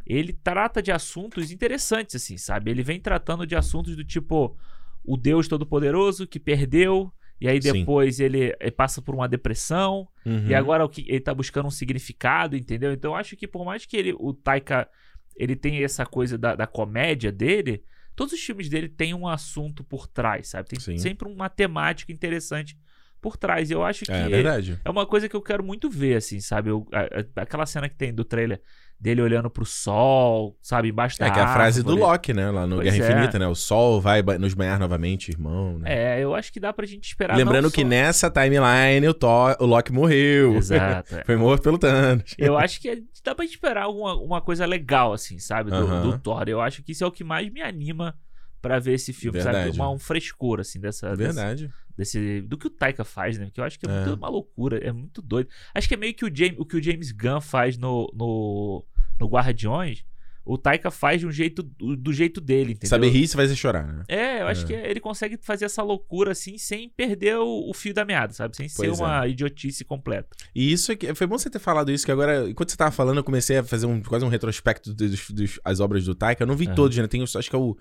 ele 0.05 0.33
trata 0.33 0.81
de 0.81 0.91
assuntos 0.91 1.51
interessantes, 1.51 2.15
assim, 2.15 2.37
sabe? 2.37 2.69
Ele 2.71 2.83
vem 2.83 2.99
tratando 2.99 3.45
de 3.47 3.55
assuntos 3.55 3.95
do 3.95 4.03
tipo 4.03 4.57
o 5.05 5.15
Deus 5.17 5.47
Todo-Poderoso 5.47 6.25
que 6.27 6.39
perdeu, 6.39 7.11
e 7.43 7.47
aí 7.49 7.59
depois 7.79 8.19
ele, 8.19 8.55
ele 8.59 8.71
passa 8.71 9.01
por 9.01 9.13
uma 9.13 9.27
depressão, 9.27 10.07
Uhum. 10.25 10.47
e 10.47 10.55
agora 10.55 10.85
o 10.85 10.89
que 10.89 11.03
ele 11.09 11.19
tá 11.19 11.33
buscando 11.33 11.65
um 11.67 11.71
significado, 11.71 12.55
entendeu? 12.55 12.93
Então 12.93 13.11
eu 13.11 13.15
acho 13.15 13.35
que 13.35 13.45
por 13.47 13.65
mais 13.65 13.85
que 13.85 13.97
ele, 13.97 14.13
o 14.17 14.33
Taika 14.33 14.87
ele 15.35 15.55
tenha 15.55 15.83
essa 15.83 16.05
coisa 16.05 16.37
da, 16.37 16.55
da 16.55 16.65
comédia 16.65 17.31
dele, 17.31 17.83
todos 18.15 18.33
os 18.33 18.39
filmes 18.39 18.69
dele 18.69 18.87
têm 18.87 19.13
um 19.13 19.27
assunto 19.27 19.83
por 19.83 20.07
trás, 20.07 20.47
sabe? 20.49 20.69
Tem 20.69 20.79
Sim. 20.79 20.97
sempre 20.97 21.27
uma 21.27 21.49
temática 21.49 22.11
interessante 22.13 22.77
por 23.23 23.37
trás. 23.37 23.71
Eu 23.71 23.83
acho 23.83 24.03
que 24.05 24.11
É 24.11 24.27
verdade. 24.27 24.79
é 24.83 24.89
uma 24.89 25.05
coisa 25.07 25.27
que 25.29 25.35
eu 25.35 25.41
quero 25.41 25.63
muito 25.63 25.89
ver, 25.89 26.17
assim, 26.17 26.39
sabe? 26.41 26.69
Eu- 26.69 26.85
a- 26.93 27.21
a- 27.39 27.41
aquela 27.41 27.65
cena 27.65 27.87
que 27.89 27.95
tem 27.95 28.13
do 28.13 28.25
trailer 28.25 28.61
dele 28.99 29.21
olhando 29.21 29.49
pro 29.49 29.65
sol, 29.65 30.57
sabe? 30.61 30.89
Embaixo 30.89 31.17
da 31.19 31.27
É 31.27 31.31
que 31.31 31.39
é 31.39 31.41
a 31.41 31.53
frase 31.53 31.81
do. 31.83 31.95
Loki, 31.95 32.33
né? 32.33 32.49
Lá 32.51 32.67
no 32.67 32.77
Pois 32.77 32.93
Guerra 32.93 33.05
é. 33.05 33.11
Infinita, 33.11 33.39
né? 33.39 33.47
O 33.47 33.55
sol 33.55 33.99
vai 34.01 34.21
nos 34.21 34.53
banhar 34.53 34.79
novamente, 34.79 35.29
irmão. 35.31 35.79
Né? 35.79 36.17
É, 36.19 36.23
eu 36.23 36.35
acho 36.35 36.51
que 36.53 36.59
dá 36.59 36.71
pra 36.73 36.85
gente 36.85 37.05
esperar. 37.05 37.35
Lembrando 37.37 37.71
que 37.71 37.81
só- 37.81 37.87
nessa 37.87 38.29
timeline 38.29 39.07
o, 39.07 39.13
Thor, 39.13 39.55
o 39.59 39.65
Loki 39.65 39.91
morreu. 39.91 40.55
Exato. 40.57 41.15
é. 41.15 41.23
Foi 41.25 41.35
morto 41.35 41.63
pelo 41.63 41.77
Thanos. 41.77 42.33
Eu 42.37 42.55
acho 42.59 42.79
que 42.79 42.89
é- 42.89 42.97
dá 43.23 43.33
pra 43.33 43.43
gente 43.45 43.55
esperar 43.55 43.87
uma, 43.89 44.15
uma 44.15 44.41
coisa 44.41 44.65
legal, 44.65 45.13
assim, 45.13 45.39
sabe? 45.39 45.69
Do, 45.71 45.77
Aham. 45.77 46.01
do 46.03 46.19
Thor. 46.19 46.43
Eu 46.47 46.61
acho 46.61 46.83
que 46.83 46.91
isso 46.91 47.03
é 47.03 47.07
o 47.07 47.11
que 47.11 47.23
mais 47.23 47.49
me 47.51 47.61
anima 47.61 48.15
pra 48.61 48.79
ver 48.79 48.93
esse 48.93 49.11
filme, 49.11 49.41
sabe? 49.41 49.55
Verdade. 49.57 49.77
Uma, 49.77 49.89
um 49.91 49.99
frescor, 49.99 50.61
assim, 50.61 50.79
dessa. 50.79 51.09
dessa- 51.17 51.33
Verdade. 51.41 51.69
Desse 51.97 52.41
do 52.41 52.57
que 52.57 52.67
o 52.67 52.69
Taika 52.69 53.03
faz, 53.03 53.37
né? 53.37 53.49
Que 53.53 53.59
eu 53.59 53.63
acho 53.63 53.79
que 53.79 53.85
é, 53.87 53.89
É. 53.89 54.05
muito 54.05 54.17
uma 54.17 54.29
loucura, 54.29 54.77
é 54.77 54.91
muito 54.91 55.21
doido. 55.21 55.49
Acho 55.73 55.87
que 55.87 55.93
é 55.93 55.97
meio 55.97 56.13
que 56.13 56.25
o 56.25 56.31
James, 56.35 56.55
o 56.57 56.65
que 56.65 56.77
o 56.77 56.83
James 56.83 57.11
Gunn 57.11 57.41
faz 57.41 57.77
no, 57.77 58.11
no, 58.15 58.85
no 59.19 59.27
Guardiões, 59.27 60.03
o 60.45 60.57
Taika 60.57 60.91
faz 60.91 61.21
de 61.21 61.25
um 61.27 61.31
jeito 61.31 61.63
do, 61.63 62.11
jeito 62.11 62.41
dele, 62.41 62.73
entendeu? 62.73 62.89
Saber 62.89 63.07
rir 63.07 63.25
se 63.29 63.35
fazer 63.37 63.55
chorar, 63.55 63.87
né? 63.87 64.03
É, 64.09 64.41
eu 64.41 64.47
acho 64.47 64.63
É. 64.63 64.67
que 64.67 64.73
ele 64.73 64.99
consegue 64.99 65.37
fazer 65.41 65.63
essa 65.63 65.81
loucura 65.81 66.33
assim 66.33 66.57
sem 66.57 66.89
perder 66.89 67.37
o, 67.37 67.69
o 67.69 67.73
fio 67.73 67.93
da 67.93 68.03
meada, 68.03 68.33
sabe? 68.33 68.53
Sem 68.57 68.67
Pois 68.75 68.89
é. 68.89 68.93
ser 68.95 69.01
uma 69.01 69.25
idiotice 69.25 69.85
completa. 69.85 70.27
E 70.53 70.69
isso 70.73 70.91
é 70.91 70.97
que 70.97 71.15
foi 71.15 71.27
bom 71.27 71.37
você 71.37 71.49
ter 71.49 71.59
falado 71.59 71.89
isso, 71.93 72.05
que 72.05 72.11
agora, 72.11 72.49
enquanto 72.49 72.71
você 72.71 72.75
tava 72.77 72.91
falando, 72.91 73.19
eu 73.19 73.23
comecei 73.23 73.57
a 73.59 73.63
fazer 73.63 73.85
um, 73.85 74.01
quase 74.01 74.25
um 74.25 74.27
retrospecto 74.27 74.93
dos, 74.93 75.29
dos- 75.31 75.59
as 75.63 75.79
obras 75.79 76.03
do 76.03 76.13
Taika. 76.13 76.43
Eu 76.43 76.47
não 76.47 76.57
vi 76.57 76.65
Aham. 76.65 76.75
todos, 76.75 76.97
né? 76.97 77.07
Tem, 77.07 77.21
acho 77.23 77.49
que 77.49 77.55
é 77.55 77.59
o 77.59 77.77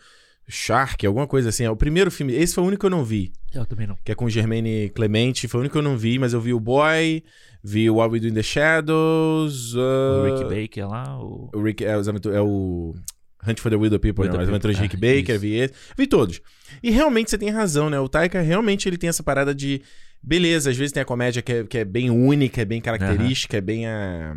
Shark, 0.49 1.07
alguma 1.07 1.27
coisa 1.27 1.49
assim. 1.49 1.65
É 1.65 1.71
o 1.71 1.77
primeiro 1.77 2.11
filme. 2.11 2.35
Esse 2.35 2.55
foi 2.55 2.65
o 2.65 2.67
único 2.67 2.81
que 2.81 2.87
eu 2.87 2.91
não 2.91 3.05
vi. 3.05 3.33
Eu 3.55 3.65
também 3.65 3.87
não. 3.87 3.97
Que 4.05 4.13
é 4.13 4.15
com 4.15 4.29
Germaine 4.29 4.91
Clemente. 4.91 5.49
Foi 5.49 5.59
o 5.59 5.63
único 5.63 5.73
que 5.73 5.79
eu 5.79 5.83
não 5.83 5.97
vi, 5.97 6.19
mas 6.19 6.33
eu 6.33 6.41
vi 6.41 6.53
o 6.53 6.61
Boy, 6.61 7.23
vi 7.63 7.89
o 7.89 7.97
What 7.97 8.13
We 8.13 8.21
Do 8.21 8.29
in 8.29 8.35
the 8.35 8.43
Shadows. 8.43 9.75
O 9.75 9.81
uh, 9.81 10.25
Rick 10.25 10.45
Baker 10.45 10.89
lá, 10.89 11.19
o... 11.19 11.51
O 11.55 11.63
Rick 11.63 11.85
é, 11.85 11.93
é 11.93 12.41
o 12.41 12.95
Hunt 13.47 13.61
for 13.61 13.71
the 13.71 13.77
Widow 13.77 13.99
People, 13.99 14.23
Widow 14.23 14.37
não, 14.37 14.43
as 14.45 14.49
aventuras 14.49 14.77
de 14.77 14.83
Rick 14.83 14.97
People, 14.97 15.21
Baker, 15.21 15.35
ah, 15.35 15.39
vi 15.39 15.55
esse. 15.55 15.75
Vi 15.97 16.07
todos. 16.07 16.41
E 16.83 16.91
realmente 16.91 17.31
você 17.31 17.39
tem 17.39 17.51
razão, 17.51 17.91
né? 17.91 17.99
O 17.99 18.09
Taika 18.09 18.41
realmente 18.41 18.89
ele 18.89 18.97
tem 18.97 19.09
essa 19.09 19.23
parada 19.23 19.55
de. 19.55 19.83
Beleza, 20.23 20.71
às 20.71 20.77
vezes 20.77 20.93
tem 20.93 21.03
a 21.03 21.07
comédia 21.07 21.43
que 21.43 21.53
é, 21.53 21.65
que 21.65 21.79
é 21.79 21.85
bem 21.85 22.09
única, 22.09 22.63
é 22.63 22.65
bem 22.65 22.81
característica, 22.81 23.57
é 23.57 23.61
bem 23.61 23.87
a. 23.87 24.37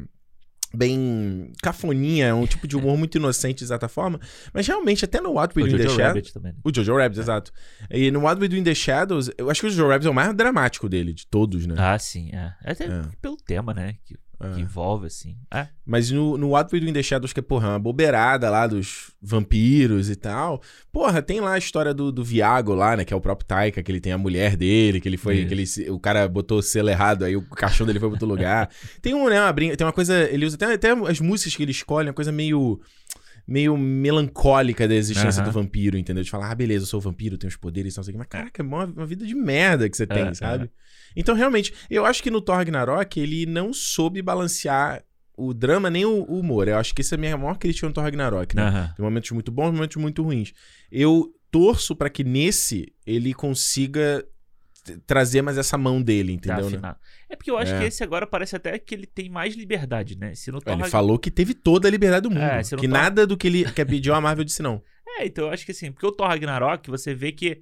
Bem 0.75 1.51
cafoninha, 1.61 2.27
é 2.27 2.33
um 2.33 2.45
tipo 2.45 2.67
de 2.67 2.75
humor 2.75 2.97
muito 2.97 3.17
inocente 3.17 3.59
de 3.59 3.67
certa 3.67 3.87
forma. 3.87 4.19
Mas 4.53 4.67
realmente, 4.67 5.05
até 5.05 5.21
no 5.21 5.33
What 5.33 5.57
We 5.57 5.67
Do 5.69 5.75
in 5.75 5.79
the 5.79 5.89
Shadows. 5.89 6.33
Né? 6.41 6.53
O 6.63 6.73
Jojo 6.73 6.95
Rabbit, 6.97 7.19
exato. 7.19 7.51
E 7.89 8.11
no 8.11 8.21
What 8.21 8.41
We 8.41 8.47
Do 8.47 8.55
in 8.57 8.63
the 8.63 8.75
Shadows, 8.75 9.31
eu 9.37 9.49
acho 9.49 9.61
que 9.61 9.67
o 9.67 9.69
Jojo 9.69 9.87
Rabbit 9.89 10.07
é 10.07 10.09
o 10.09 10.13
mais 10.13 10.33
dramático 10.35 10.87
dele, 10.89 11.13
de 11.13 11.25
todos, 11.27 11.65
né? 11.65 11.75
Ah, 11.77 11.97
sim, 11.97 12.29
é. 12.33 12.53
Até 12.63 12.85
É. 12.85 13.01
pelo 13.21 13.37
tema, 13.37 13.73
né? 13.73 13.95
Que 14.05 14.15
É. 14.39 14.49
que 14.49 14.61
envolve, 14.61 15.07
assim. 15.07 15.37
É. 15.51 15.67
Mas 15.85 16.11
no, 16.11 16.37
no 16.37 16.49
What 16.49 16.73
We 16.73 16.81
Do 16.81 16.89
in 16.89 16.93
the 16.93 17.01
Shadows, 17.01 17.31
que 17.31 17.39
é, 17.39 17.43
porra, 17.43 17.69
uma 17.69 17.79
bobeirada 17.79 18.49
lá 18.49 18.67
dos 18.67 19.11
vampiros 19.21 20.09
e 20.09 20.15
tal. 20.15 20.61
Porra, 20.91 21.21
tem 21.21 21.39
lá 21.39 21.53
a 21.53 21.57
história 21.57 21.93
do, 21.93 22.11
do 22.11 22.23
Viago 22.23 22.73
lá, 22.73 22.97
né? 22.97 23.05
Que 23.05 23.13
é 23.13 23.17
o 23.17 23.21
próprio 23.21 23.47
Taika, 23.47 23.81
que 23.81 23.91
ele 23.91 24.01
tem 24.01 24.11
a 24.11 24.17
mulher 24.17 24.57
dele, 24.57 24.99
que 24.99 25.07
ele 25.07 25.17
foi. 25.17 25.37
Isso. 25.37 25.75
Que 25.75 25.81
ele, 25.83 25.91
o 25.91 25.99
cara 25.99 26.27
botou 26.27 26.59
o 26.59 26.61
selo 26.61 26.89
errado, 26.89 27.23
aí 27.23 27.35
o 27.35 27.41
caixão 27.41 27.85
dele 27.85 27.99
foi 27.99 28.09
pra 28.09 28.15
outro 28.15 28.27
lugar. 28.27 28.69
Tem 29.01 29.13
um, 29.13 29.29
né? 29.29 29.41
Uma 29.41 29.53
brinca, 29.53 29.77
tem 29.77 29.85
uma 29.85 29.93
coisa. 29.93 30.29
Ele 30.29 30.45
usa 30.45 30.55
até, 30.55 30.73
até 30.73 30.91
as 30.91 31.19
músicas 31.19 31.55
que 31.55 31.63
ele 31.63 31.71
escolhe, 31.71 32.07
uma 32.09 32.13
coisa 32.13 32.31
meio. 32.31 32.79
Meio 33.47 33.77
melancólica 33.77 34.87
da 34.87 34.95
existência 34.95 35.39
Aham. 35.43 35.51
do 35.51 35.53
vampiro, 35.53 35.99
entendeu? 35.99 36.23
De 36.23 36.31
falar, 36.31 36.49
ah, 36.49 36.55
beleza, 36.55 36.81
eu 36.83 36.87
sou 36.87 36.99
vampiro, 36.99 37.37
tenho 37.37 37.49
os 37.49 37.55
poderes 37.55 37.93
e 37.93 37.95
tal, 37.95 38.01
não 38.01 38.05
sei 38.05 38.11
o 38.11 38.13
quê. 38.13 38.17
Mas, 38.17 38.27
caraca, 38.27 38.61
é 38.61 38.65
uma, 38.65 38.85
uma 38.85 39.05
vida 39.05 39.23
de 39.23 39.35
merda 39.35 39.87
que 39.87 39.95
você 39.95 40.07
tem, 40.07 40.29
É, 40.29 40.33
sabe? 40.33 40.71
Então, 41.15 41.35
realmente, 41.35 41.73
eu 41.89 42.05
acho 42.05 42.21
que 42.21 42.29
no 42.31 42.41
Thor 42.41 42.55
Ragnarok 42.55 43.19
ele 43.19 43.45
não 43.45 43.71
soube 43.73 44.21
balancear 44.21 45.03
o 45.37 45.53
drama 45.53 45.89
nem 45.89 46.05
o, 46.05 46.23
o 46.23 46.39
humor. 46.39 46.67
Eu 46.67 46.77
acho 46.77 46.93
que 46.95 47.01
essa 47.01 47.15
é 47.15 47.17
a 47.17 47.19
minha 47.19 47.37
maior 47.37 47.57
crítica 47.57 47.87
no 47.87 47.93
Thor 47.93 48.03
Ragnarok, 48.03 48.55
né? 48.55 48.63
Aham. 48.63 48.93
Tem 48.95 49.03
momentos 49.03 49.31
muito 49.31 49.51
bons, 49.51 49.71
momentos 49.71 49.97
muito 49.97 50.23
ruins. 50.23 50.53
Eu 50.91 51.33
torço 51.51 51.95
pra 51.95 52.09
que 52.09 52.23
nesse 52.23 52.93
ele 53.05 53.33
consiga 53.33 54.25
trazer 55.07 55.41
mais 55.41 55.57
essa 55.57 55.77
mão 55.77 56.01
dele, 56.01 56.37
Tá 56.39 56.53
entendeu? 56.61 56.79
né? 56.79 56.95
É 57.29 57.35
porque 57.35 57.49
eu 57.49 57.57
acho 57.57 57.73
É. 57.73 57.79
que 57.79 57.85
esse 57.85 58.03
agora 58.03 58.27
parece 58.27 58.55
até 58.55 58.77
que 58.77 58.93
ele 58.93 59.07
tem 59.07 59.29
mais 59.29 59.55
liberdade, 59.55 60.15
né? 60.17 60.35
Se 60.35 60.51
Thor 60.51 60.61
Ele 60.67 60.75
Ragn- 60.75 60.89
falou 60.91 61.17
que 61.17 61.31
teve 61.31 61.53
toda 61.55 61.87
a 61.87 61.91
liberdade 61.91 62.23
do 62.23 62.29
mundo. 62.29 62.43
É, 62.43 62.61
se 62.61 62.73
não 62.73 62.79
que 62.79 62.87
tá- 62.87 62.93
nada 62.93 63.25
do 63.25 63.35
que 63.35 63.47
ele 63.47 63.65
que 63.71 63.83
pediu 63.85 64.13
a 64.13 64.21
Marvel 64.21 64.43
disse 64.45 64.61
não. 64.61 64.81
É, 65.17 65.25
então 65.25 65.45
eu 65.45 65.51
acho 65.51 65.65
que 65.65 65.71
assim, 65.71 65.91
porque 65.91 66.05
o 66.05 66.11
Thor 66.11 66.27
Ragnarok, 66.27 66.87
você 66.89 67.15
vê 67.15 67.31
que 67.31 67.61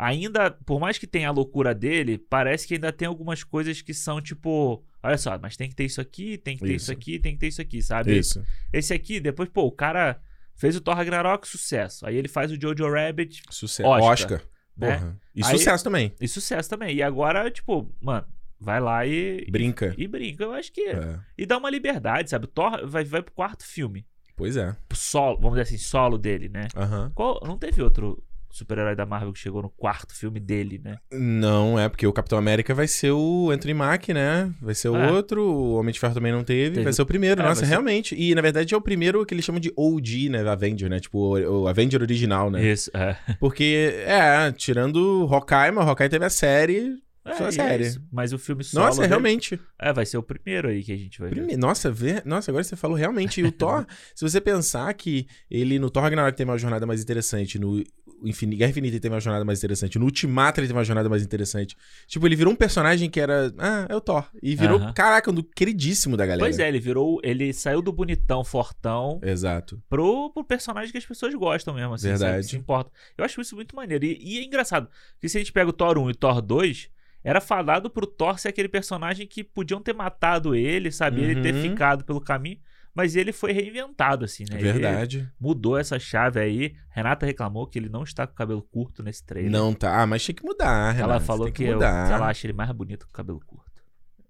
ainda, 0.00 0.50
por 0.50 0.80
mais 0.80 0.96
que 0.98 1.06
tenha 1.06 1.28
a 1.28 1.32
loucura 1.32 1.74
dele, 1.74 2.16
parece 2.18 2.66
que 2.66 2.74
ainda 2.74 2.90
tem 2.92 3.06
algumas 3.06 3.44
coisas 3.44 3.82
que 3.82 3.92
são 3.92 4.20
tipo, 4.20 4.82
olha 5.02 5.18
só, 5.18 5.38
mas 5.38 5.56
tem 5.56 5.68
que 5.68 5.74
ter 5.74 5.84
isso 5.84 6.00
aqui, 6.00 6.38
tem 6.38 6.56
que 6.56 6.62
ter 6.64 6.74
isso, 6.74 6.84
Isso. 6.84 6.92
aqui, 6.92 7.18
tem 7.18 7.34
que 7.34 7.38
ter 7.40 7.48
isso 7.48 7.60
aqui, 7.60 7.82
sabe? 7.82 8.16
Isso. 8.18 8.42
Esse 8.72 8.94
aqui, 8.94 9.20
depois, 9.20 9.48
pô, 9.48 9.64
o 9.64 9.72
cara 9.72 10.20
fez 10.56 10.74
o 10.76 10.80
Thor 10.80 10.94
Ragnarok, 10.94 11.46
sucesso. 11.46 12.06
Aí 12.06 12.16
ele 12.16 12.28
faz 12.28 12.50
o 12.50 12.60
Jojo 12.60 12.90
Rabbit 12.90 13.42
Sucesso. 13.50 13.88
Oscar, 13.88 14.10
Oscar. 14.12 14.42
né? 14.76 15.14
E 15.34 15.44
Aí- 15.44 15.50
sucesso 15.50 15.84
também. 15.84 16.12
e 16.20 16.26
sucesso 16.28 16.68
também. 16.70 16.96
E 16.96 17.02
agora, 17.02 17.50
tipo, 17.50 17.94
mano, 18.00 18.26
vai 18.58 18.80
lá 18.80 19.06
e. 19.06 19.46
Brinca. 19.50 19.94
E, 19.98 20.04
e 20.04 20.08
brinca. 20.08 20.44
Eu 20.44 20.52
acho 20.52 20.72
que. 20.72 20.82
É. 20.88 21.18
E 21.36 21.44
dá 21.46 21.56
uma 21.58 21.70
liberdade, 21.70 22.30
sabe? 22.30 22.44
O 22.46 22.48
Thor 22.48 22.86
vai, 22.86 23.04
vai 23.04 23.22
pro 23.22 23.32
quarto 23.34 23.64
filme. 23.64 24.06
Pois 24.36 24.56
é. 24.56 24.74
Solo, 24.94 25.36
vamos 25.36 25.50
dizer 25.58 25.62
assim, 25.62 25.76
solo 25.78 26.16
dele, 26.16 26.48
né? 26.48 26.68
Aham. 26.74 27.12
Qual, 27.14 27.40
não 27.46 27.58
teve 27.58 27.82
outro 27.82 28.22
super-herói 28.50 28.94
da 28.96 29.06
Marvel 29.06 29.32
que 29.32 29.38
chegou 29.38 29.62
no 29.62 29.70
quarto 29.70 30.14
filme 30.14 30.38
dele, 30.40 30.80
né? 30.82 30.96
Não, 31.12 31.78
é 31.78 31.88
porque 31.88 32.06
o 32.06 32.12
Capitão 32.12 32.38
América 32.38 32.74
vai 32.74 32.86
ser 32.88 33.10
o 33.12 33.50
Anthony 33.50 33.74
Mack, 33.74 34.12
né? 34.12 34.52
Vai 34.60 34.74
ser 34.74 34.88
o 34.88 34.96
É. 34.96 35.10
outro, 35.12 35.42
o 35.42 35.74
Homem 35.74 35.92
de 35.92 36.00
Ferro 36.00 36.14
também 36.14 36.32
não 36.32 36.42
teve, 36.44 36.70
Teve- 36.74 36.84
vai 36.84 36.92
ser 36.92 37.02
o 37.02 37.06
primeiro, 37.06 37.40
É, 37.40 37.44
nossa, 37.44 37.60
vai 37.60 37.64
ser- 37.66 37.70
realmente. 37.70 38.14
E 38.14 38.34
na 38.34 38.42
verdade 38.42 38.74
é 38.74 38.76
o 38.76 38.80
primeiro 38.80 39.24
que 39.24 39.32
eles 39.34 39.44
chamam 39.44 39.60
de 39.60 39.72
OG, 39.76 40.28
né? 40.30 40.48
Avenger, 40.48 40.90
né? 40.90 40.98
Tipo, 41.00 41.18
o, 41.38 41.62
o 41.62 41.68
Avenger 41.68 42.02
original, 42.02 42.50
né? 42.50 42.64
Isso, 42.64 42.90
é. 42.94 43.16
Porque, 43.38 43.94
é, 44.06 44.50
tirando 44.52 45.26
Hawkeye, 45.30 45.70
mas 45.72 45.86
Hawkeye 45.88 46.08
teve 46.08 46.24
a 46.24 46.30
série. 46.30 46.96
Só 47.36 47.44
a 47.44 47.48
É, 47.48 47.52
série. 47.52 47.84
isso. 47.86 48.02
Mas 48.10 48.32
o 48.32 48.38
filme 48.38 48.64
solo 48.64 48.86
Nossa, 48.86 48.98
dele- 49.00 49.08
realmente. 49.08 49.60
É, 49.78 49.92
vai 49.92 50.06
ser 50.06 50.16
o 50.16 50.22
primeiro 50.22 50.68
aí 50.68 50.82
que 50.82 50.92
a 50.92 50.96
gente 50.96 51.18
vai 51.18 51.28
ver. 51.28 51.36
Prime- 51.44 51.56
Nossa, 51.56 51.90
vê... 51.90 52.22
Nossa, 52.24 52.50
agora 52.50 52.64
você 52.64 52.76
falou 52.76 52.96
realmente. 52.96 53.40
E 53.40 53.44
o 53.44 53.52
Thor, 53.52 53.86
se 54.14 54.22
você 54.22 54.40
pensar 54.40 54.92
que 54.94 55.26
ele 55.50 55.78
no 55.78 55.90
Thor 55.90 56.02
Ragnarok 56.02 56.36
tem 56.36 56.44
uma 56.46 56.56
jornada 56.58 56.86
mais 56.86 57.02
interessante, 57.02 57.58
no 57.58 57.82
Infin... 58.24 58.50
Guerra 58.50 58.70
Infinita 58.70 58.94
ele 58.94 59.00
tem 59.00 59.10
uma 59.10 59.20
jornada 59.20 59.44
mais 59.44 59.58
interessante, 59.58 59.98
no 59.98 60.04
Ultimato 60.06 60.60
ele 60.60 60.66
tem 60.66 60.76
uma 60.76 60.84
jornada 60.84 61.08
mais 61.08 61.22
interessante. 61.22 61.76
Tipo, 62.06 62.26
ele 62.26 62.36
virou 62.36 62.52
um 62.52 62.56
personagem 62.56 63.08
que 63.10 63.18
era. 63.20 63.52
Ah, 63.58 63.86
é 63.88 63.94
o 63.96 64.00
Thor. 64.00 64.26
E 64.42 64.54
virou, 64.56 64.78
Aham. 64.78 64.92
caraca, 64.94 65.30
um 65.30 65.34
do 65.34 65.42
queridíssimo 65.44 66.16
da 66.16 66.24
galera. 66.26 66.40
Pois 66.44 66.58
é, 66.58 66.68
ele 66.68 66.80
virou. 66.80 67.18
Ele 67.22 67.52
saiu 67.52 67.80
do 67.82 67.92
bonitão, 67.92 68.42
fortão, 68.44 69.20
Exato. 69.22 69.82
pro, 69.88 70.30
pro 70.32 70.44
personagem 70.44 70.90
que 70.92 70.98
as 70.98 71.06
pessoas 71.06 71.34
gostam 71.34 71.74
mesmo, 71.74 71.94
assim, 71.94 72.08
Verdade. 72.08 72.32
sabe? 72.32 72.44
Se 72.44 72.56
importa. 72.56 72.90
Eu 73.16 73.24
acho 73.24 73.40
isso 73.40 73.54
muito 73.56 73.74
maneiro. 73.76 74.04
E, 74.04 74.18
e 74.20 74.38
é 74.38 74.44
engraçado, 74.44 74.88
porque 75.14 75.28
se 75.28 75.36
a 75.38 75.40
gente 75.40 75.52
pega 75.52 75.68
o 75.70 75.72
Thor 75.72 75.96
1 75.98 76.08
e 76.08 76.12
o 76.12 76.16
Thor 76.16 76.40
2, 76.42 76.88
era 77.22 77.40
falado 77.40 77.90
pro 77.90 78.06
Thor 78.06 78.38
ser 78.38 78.48
aquele 78.48 78.68
personagem 78.68 79.26
que 79.26 79.42
podiam 79.44 79.80
ter 79.82 79.92
matado 79.94 80.54
ele, 80.54 80.90
sabe? 80.90 81.20
Ele 81.22 81.40
ter 81.42 81.54
Uhum. 81.54 81.62
ficado 81.62 82.04
pelo 82.04 82.20
caminho. 82.20 82.58
Mas 82.92 83.14
ele 83.14 83.32
foi 83.32 83.52
reinventado, 83.52 84.24
assim, 84.24 84.42
né? 84.50 84.56
Ele 84.58 84.72
Verdade. 84.72 85.30
mudou 85.38 85.78
essa 85.78 85.96
chave 85.96 86.40
aí. 86.40 86.74
Renata 86.90 87.24
reclamou 87.24 87.64
que 87.66 87.78
ele 87.78 87.88
não 87.88 88.02
está 88.02 88.26
com 88.26 88.32
o 88.32 88.36
cabelo 88.36 88.62
curto 88.62 89.00
nesse 89.00 89.24
trailer. 89.24 89.50
Não 89.50 89.72
tá. 89.72 90.02
Ah, 90.02 90.06
mas 90.06 90.24
tinha 90.24 90.34
que 90.34 90.42
mudar, 90.44 90.90
Renato. 90.90 91.10
Ela 91.12 91.20
falou 91.20 91.46
que, 91.46 91.52
que, 91.52 91.64
eu- 91.64 91.78
que 91.78 91.84
ela 91.84 92.26
acha 92.28 92.46
ele 92.46 92.52
mais 92.52 92.70
bonito 92.72 93.06
com 93.06 93.10
o 93.10 93.14
cabelo 93.14 93.40
curto. 93.46 93.70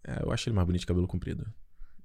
É, 0.06 0.22
eu 0.22 0.30
acho 0.30 0.48
ele 0.48 0.56
mais 0.56 0.66
bonito 0.66 0.80
de 0.80 0.86
cabelo 0.86 1.06
comprido. 1.08 1.46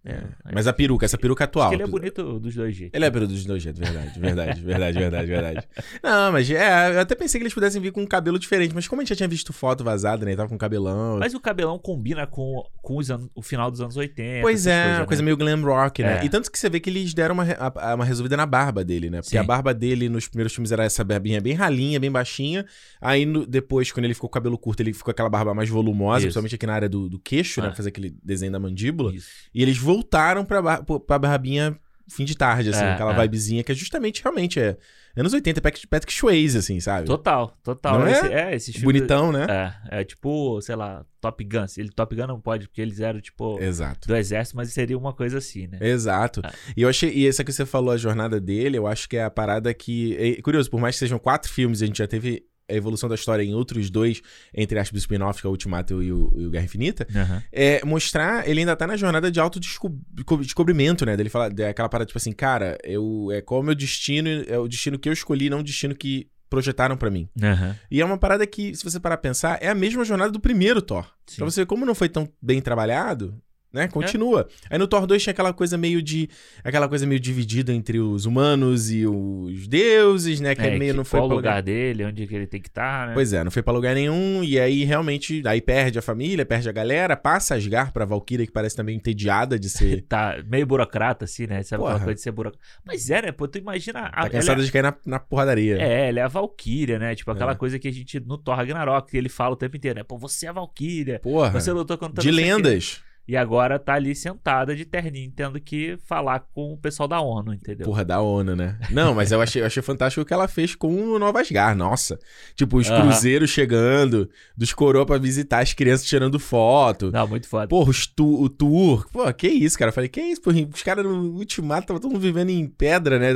É, 0.06 0.22
Mas 0.54 0.68
a 0.68 0.74
peruca, 0.74 1.04
essa 1.06 1.18
peruca 1.18 1.46
atual. 1.46 1.66
Acho 1.68 1.70
que 1.78 1.82
ele 1.82 1.90
é 1.90 1.92
bonito 1.92 2.40
dos 2.40 2.54
dois 2.54 2.76
jeitos. 2.76 2.94
Ele 2.96 3.06
é 3.06 3.10
peru 3.10 3.28
dos 3.28 3.44
dois 3.44 3.64
jeitos, 3.64 3.80
verdade, 3.80 4.20
verdade, 4.20 4.62
verdade, 4.62 4.98
verdade, 5.00 5.28
verdade. 5.28 5.68
Não, 6.04 6.32
mas 6.32 6.50
é, 6.52 6.96
eu 6.96 7.00
até 7.00 7.16
pensei 7.16 7.40
que 7.40 7.44
eles 7.44 7.54
pudessem 7.54 7.82
vir 7.82 7.92
com 7.92 8.02
um 8.02 8.06
cabelo 8.06 8.38
diferente, 8.38 8.76
mas 8.76 8.88
como 8.88 9.02
a 9.02 9.04
gente 9.04 9.10
já 9.10 9.16
tinha 9.16 9.28
visto 9.28 9.52
foto 9.52 9.84
vazada, 9.84 10.24
né? 10.24 10.32
Ele 10.32 10.38
tava 10.38 10.50
com 10.50 10.58
cabelão. 10.58 11.18
Mas 11.20 11.34
o 11.34 11.40
cabelão 11.40 11.80
combina 11.80 12.28
com, 12.28 12.64
com 12.82 12.98
os 12.98 13.10
anos- 13.10 13.30
o 13.34 13.42
final 13.42 13.72
dos 13.72 13.82
anos 13.82 13.98
80. 13.98 14.42
Pois 14.42 14.68
é, 14.68 14.84
coisas, 14.84 15.00
uma 15.00 15.06
coisa 15.08 15.22
né? 15.22 15.26
meio 15.26 15.38
glam 15.38 15.62
rock, 15.64 16.04
né? 16.04 16.20
É. 16.22 16.26
E 16.26 16.30
tanto 16.30 16.52
que 16.52 16.60
você 16.60 16.70
vê 16.70 16.80
que 16.80 16.90
eles 16.90 17.14
deram 17.14 17.34
uma, 17.34 17.44
re- 17.44 17.58
uma 17.96 18.06
resolvida 18.06 18.38
na 18.38 18.46
barba 18.46 18.84
dele, 18.84 19.10
né? 19.10 19.18
Porque 19.22 19.32
Sim. 19.32 19.38
a 19.40 19.44
barba 19.44 19.74
dele 19.74 20.08
nos 20.08 20.28
primeiros 20.28 20.54
filmes 20.54 20.72
era 20.72 20.84
essa 20.84 21.04
barbinha 21.04 21.42
bem 21.42 21.54
ralinha, 21.54 22.00
bem 22.00 22.12
baixinha. 22.12 22.64
Aí 23.02 23.26
no- 23.26 23.46
depois, 23.46 23.92
quando 23.92 24.06
ele 24.06 24.14
ficou 24.14 24.30
com 24.30 24.34
o 24.34 24.40
cabelo 24.40 24.58
curto, 24.58 24.82
ele 24.82 24.94
ficou 24.94 25.06
com 25.06 25.12
aquela 25.12 25.30
barba 25.30 25.54
mais 25.56 25.68
volumosa, 25.68 26.20
Isso. 26.20 26.26
principalmente 26.28 26.56
aqui 26.56 26.68
na 26.68 26.74
área 26.76 26.90
do, 26.90 27.10
do 27.10 27.18
queixo, 27.18 27.60
né? 27.60 27.68
Ah. 27.68 27.70
Pra 27.72 27.78
fazer 27.78 27.90
aquele 27.90 28.16
desenho 28.24 28.52
da 28.52 28.60
mandíbula. 28.60 29.16
Isso. 29.16 29.28
E 29.54 29.62
eles 29.64 29.78
voltaram 29.78 29.95
pra, 30.04 30.62
bar 30.62 30.84
pra 30.84 31.20
barbinha 31.20 31.80
fim 32.08 32.26
de 32.26 32.36
tarde, 32.36 32.70
assim, 32.70 32.84
É, 32.84 32.94
aquela 32.94 33.14
é. 33.16 33.22
vibezinha 33.22 33.64
que 33.64 33.72
é 33.72 33.76
justamente, 33.76 34.22
realmente, 34.22 34.60
é 34.60 34.78
anos 35.18 35.34
80, 35.34 35.62
Patrick, 35.62 35.88
Patrick 35.88 36.14
Swayze, 36.14 36.58
assim, 36.58 36.80
sabe? 36.80 37.08
Total, 37.08 37.58
total. 37.64 38.00
Não 38.00 38.08
é? 38.08 38.12
Esse, 38.12 38.34
é, 38.34 38.56
esses 38.56 38.76
filmes. 38.76 38.84
Bonitão, 38.84 39.32
né? 39.32 39.48
É, 39.90 40.02
é 40.02 40.04
tipo, 40.04 40.60
sei 40.62 40.76
lá, 40.76 41.06
Top 41.22 41.44
Gun. 41.44 41.66
Ele, 41.78 41.90
Top 41.90 42.14
Gun 42.16 42.28
não 42.28 42.40
pode, 42.40 42.68
porque 42.68 42.82
eles 42.82 43.00
eram, 43.00 43.22
tipo, 43.22 43.60
Exato. 43.62 44.08
do 44.08 44.16
exército, 44.16 44.58
mas 44.58 44.72
seria 44.74 44.98
uma 44.98 45.14
coisa 45.14 45.38
assim, 45.38 45.68
né? 45.68 45.78
Exato. 45.82 46.42
É. 46.46 46.52
E 46.76 46.82
eu 46.82 46.90
achei, 46.90 47.12
e 47.12 47.28
essa 47.28 47.44
que 47.44 47.52
você 47.52 47.66
falou, 47.66 47.92
a 47.92 47.98
jornada 47.98 48.40
dele, 48.40 48.78
eu 48.78 48.86
acho 48.86 49.08
que 49.08 49.18
é 49.18 49.24
a 49.24 49.30
parada 49.32 49.74
que. 49.74 50.16
É 50.18 50.42
curioso, 50.42 50.70
por 50.70 50.80
mais 50.80 50.96
que 50.96 51.00
sejam 51.00 51.18
quatro 51.18 51.52
filmes, 51.52 51.82
a 51.82 51.86
gente 51.86 51.98
já 51.98 52.08
teve 52.08 52.44
a 52.70 52.74
evolução 52.74 53.08
da 53.08 53.16
história 53.16 53.44
em 53.44 53.54
outros 53.54 53.90
dois, 53.90 54.22
entre 54.54 54.80
aspas, 54.80 55.02
spin-offs, 55.02 55.42
que 55.42 55.48
é 55.48 55.50
o 55.50 55.52
Ultimato 55.52 56.02
e 56.02 56.12
o, 56.12 56.32
e 56.36 56.46
o 56.46 56.50
Guerra 56.50 56.66
Infinita. 56.66 57.08
Aham. 57.16 57.44
É 57.52 57.86
mostrar, 57.86 58.48
ele 58.48 58.62
ainda 58.62 58.76
tá 58.76 58.88
na 58.88 58.98
jornada 58.98 59.32
de 59.32 59.40
autodescobrimento, 59.40 61.06
né? 61.06 61.16
Dele 61.16 61.30
falar, 61.30 61.52
aquela 61.70 61.90
parada 61.90 62.08
tipo 62.08 62.18
assim, 62.18 62.32
cara, 62.32 62.78
eu, 62.84 63.30
é 63.32 63.42
qual 63.42 63.60
é 63.60 63.64
o 63.64 63.66
meu 63.66 63.76
destino, 63.76 64.30
é 64.48 64.58
o 64.58 64.68
destino 64.68 64.98
que 64.98 65.08
eu 65.08 65.14
escolhi, 65.14 65.50
não 65.50 65.60
o 65.60 65.64
destino 65.64 65.96
que 65.96 66.28
projetaram 66.50 66.96
pra 66.96 67.10
mim. 67.10 67.28
Aham. 67.42 67.76
E 67.92 68.02
é 68.02 68.06
uma 68.06 68.18
parada 68.18 68.46
que, 68.48 68.76
se 68.76 68.84
você 68.84 69.00
parar 69.00 69.18
pra 69.18 69.30
pensar, 69.30 69.58
é 69.62 69.68
a 69.68 69.76
mesma 69.76 70.06
jornada 70.06 70.32
do 70.32 70.40
primeiro 70.40 70.82
Thor. 70.82 71.06
Sim. 71.28 71.38
Pra 71.38 71.46
você 71.46 71.62
ver 71.62 71.66
como 71.66 71.86
não 71.86 71.96
foi 71.96 72.10
tão 72.10 72.28
bem 72.42 72.62
trabalhado, 72.62 73.40
né? 73.76 73.88
Continua. 73.88 74.48
Aí 74.70 74.80
no 74.80 74.88
Thor 74.88 75.06
2 75.06 75.22
tinha 75.22 75.32
aquela 75.32 75.54
coisa 75.54 75.78
meio 75.78 76.02
de. 76.02 76.28
Aquela 76.64 76.88
coisa 76.90 77.06
meio 77.06 77.20
dividida 77.20 77.72
entre 77.74 78.00
os 78.00 78.26
humanos 78.26 78.90
e 78.90 79.06
os 79.06 79.68
deuses, 79.68 80.40
né? 80.40 80.56
Que 80.56 80.62
É, 80.62 80.78
meio 80.80 80.94
que- 80.94 80.98
não 80.98 81.06
foi 81.06 81.20
qual 81.20 81.26
o 81.26 81.30
pra 81.30 81.36
lugar 81.36 81.62
dele, 81.62 82.06
onde 82.06 82.26
que 82.26 82.34
ele 82.36 82.48
tem 82.48 82.60
que 82.62 82.70
estar, 82.70 83.08
né? 83.10 83.14
Pois 83.14 83.34
é, 83.34 83.44
não 83.44 83.52
foi 83.52 83.62
pra 83.62 83.74
lugar 83.74 83.94
nenhum. 83.94 84.44
E 84.44 84.60
aí 84.60 84.84
realmente. 84.84 85.44
Aí 85.46 85.62
perde 85.62 86.00
a 86.00 86.02
família, 86.02 86.46
perde 86.46 86.68
a 86.70 86.72
galera, 86.72 87.16
passa 87.16 87.56
Asgar 87.56 87.92
pra 87.94 88.06
Valkyria, 88.06 88.46
que 88.46 88.52
parece 88.52 88.76
também 88.76 88.96
entediada 88.96 89.60
de 89.60 89.70
ser. 89.70 90.04
Tá 90.10 90.38
meio 90.50 90.66
burocrata, 90.66 91.26
assim, 91.26 91.46
né? 91.48 91.62
Sabe 91.64 91.82
aquela 91.84 91.94
Porra. 91.96 92.04
coisa 92.06 92.16
de 92.16 92.22
ser 92.22 92.32
burocrata. 92.32 92.64
Mas 92.86 93.10
é, 93.10 93.22
né? 93.24 93.32
Pô, 93.32 93.48
tu 93.48 93.58
imagina. 93.58 94.06
A, 94.14 94.24
Tá 94.24 94.30
cansada 94.30 94.64
de 94.64 94.72
cair 94.72 94.84
na, 94.84 94.96
na 95.06 95.20
porradaria. 95.20 95.78
É, 95.82 96.08
ela 96.10 96.20
é 96.20 96.24
a 96.24 96.28
Valkyria, 96.28 96.98
né? 96.98 97.14
Tipo, 97.16 97.32
aquela 97.32 97.52
É. 97.52 97.56
coisa 97.56 97.78
que 97.78 97.88
a 97.88 97.92
gente, 97.92 98.20
no 98.20 98.38
Thor 98.38 98.56
Ragnarok, 98.56 99.10
que 99.12 99.18
ele 99.18 99.30
fala 99.30 99.54
o 99.54 99.58
tempo 99.58 99.76
inteiro, 99.76 99.98
né? 100.00 100.04
Pô, 100.04 100.18
você 100.18 100.46
é 100.46 100.50
a 100.50 100.54
Valkyria. 100.54 101.20
Porra. 101.20 101.50
Você 101.52 101.72
lutou 101.72 101.98
contra 101.98 102.22
de 102.22 102.32
lendas. 102.32 103.02
E 103.28 103.36
agora 103.36 103.80
tá 103.80 103.94
ali 103.96 104.14
sentada 104.16 104.76
de 104.76 104.86
terninho, 104.86 105.32
tendo 105.36 105.60
que 105.60 105.98
falar 106.06 106.42
com 106.54 106.74
o 106.74 106.78
pessoal 106.78 107.08
da 107.08 107.20
ONU, 107.20 107.54
entendeu? 107.54 107.86
Porra, 107.86 108.06
da 108.06 108.22
ONU, 108.22 108.56
né? 108.56 108.78
Não, 108.92 109.16
mas 109.16 109.32
eu 109.32 109.42
achei, 109.42 109.62
eu 109.62 109.66
achei 109.66 109.82
fantástico 109.82 110.22
o 110.22 110.26
que 110.26 110.34
ela 110.34 110.48
fez 110.48 110.76
com 110.76 110.94
o 110.94 111.18
Nova 111.18 111.42
Asgard. 111.42 111.78
Nossa. 111.78 112.20
Tipo, 112.56 112.78
os 112.78 112.88
cruzeiros 112.88 113.50
chegando, 113.50 114.30
dos 114.56 114.74
coroa 114.74 115.06
pra 115.06 115.18
visitar 115.18 115.62
as 115.62 115.74
crianças 115.74 116.06
tirando 116.06 116.40
foto. 116.40 117.12
Não, 117.12 117.28
muito 117.28 117.48
foda. 117.48 117.68
Porra, 117.68 117.90
os 117.90 118.06
tu, 118.06 118.42
o 118.44 118.48
tour. 118.48 119.08
Pô, 119.12 119.34
que 119.34 119.48
isso, 119.48 119.78
cara? 119.78 119.90
Eu 119.90 119.94
falei, 119.94 120.10
que 120.10 120.22
isso, 120.22 120.42
porra? 120.42 120.58
Os 120.72 120.84
caras 120.84 121.04
no 121.04 121.34
Ultimato 121.34 121.82
estavam 121.82 122.00
todo 122.02 122.12
mundo 122.12 122.22
vivendo 122.22 122.52
em 122.52 122.68
pedra, 122.68 123.18
né? 123.18 123.34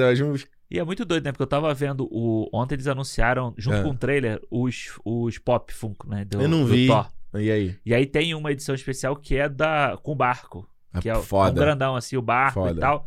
E 0.71 0.77
é 0.77 0.83
muito 0.83 1.03
doido, 1.03 1.23
né? 1.25 1.31
Porque 1.31 1.41
eu 1.41 1.47
tava 1.47 1.73
vendo 1.73 2.07
o. 2.11 2.47
Ontem 2.53 2.75
eles 2.75 2.85
anunciaram, 2.85 3.55
junto 3.57 3.77
É. 3.77 3.83
com 3.83 3.89
o 3.89 3.97
trailer, 3.97 4.39
os, 4.51 4.91
os 5.03 5.39
Pop 5.39 5.73
Funko, 5.73 6.07
né? 6.07 6.23
Do, 6.25 6.39
Eu 6.41 6.47
não 6.47 6.65
vi. 6.65 6.85
Thor. 6.85 7.07
E 7.33 7.51
aí? 7.51 7.75
E 7.85 7.93
aí 7.93 8.05
tem 8.05 8.33
uma 8.33 8.51
edição 8.51 8.73
especial 8.73 9.15
que 9.15 9.35
é 9.35 9.47
da 9.47 9.97
com 10.01 10.11
o 10.13 10.15
barco. 10.15 10.67
Ah, 10.91 10.99
Que 11.01 11.09
é 11.09 11.15
o- 11.15 11.19
um 11.19 11.23
Foda. 11.23 11.59
grandão, 11.59 11.95
assim, 11.95 12.17
o 12.17 12.21
barco 12.21 12.61
Foda. 12.61 12.71
e 12.71 12.79
tal. 12.79 13.05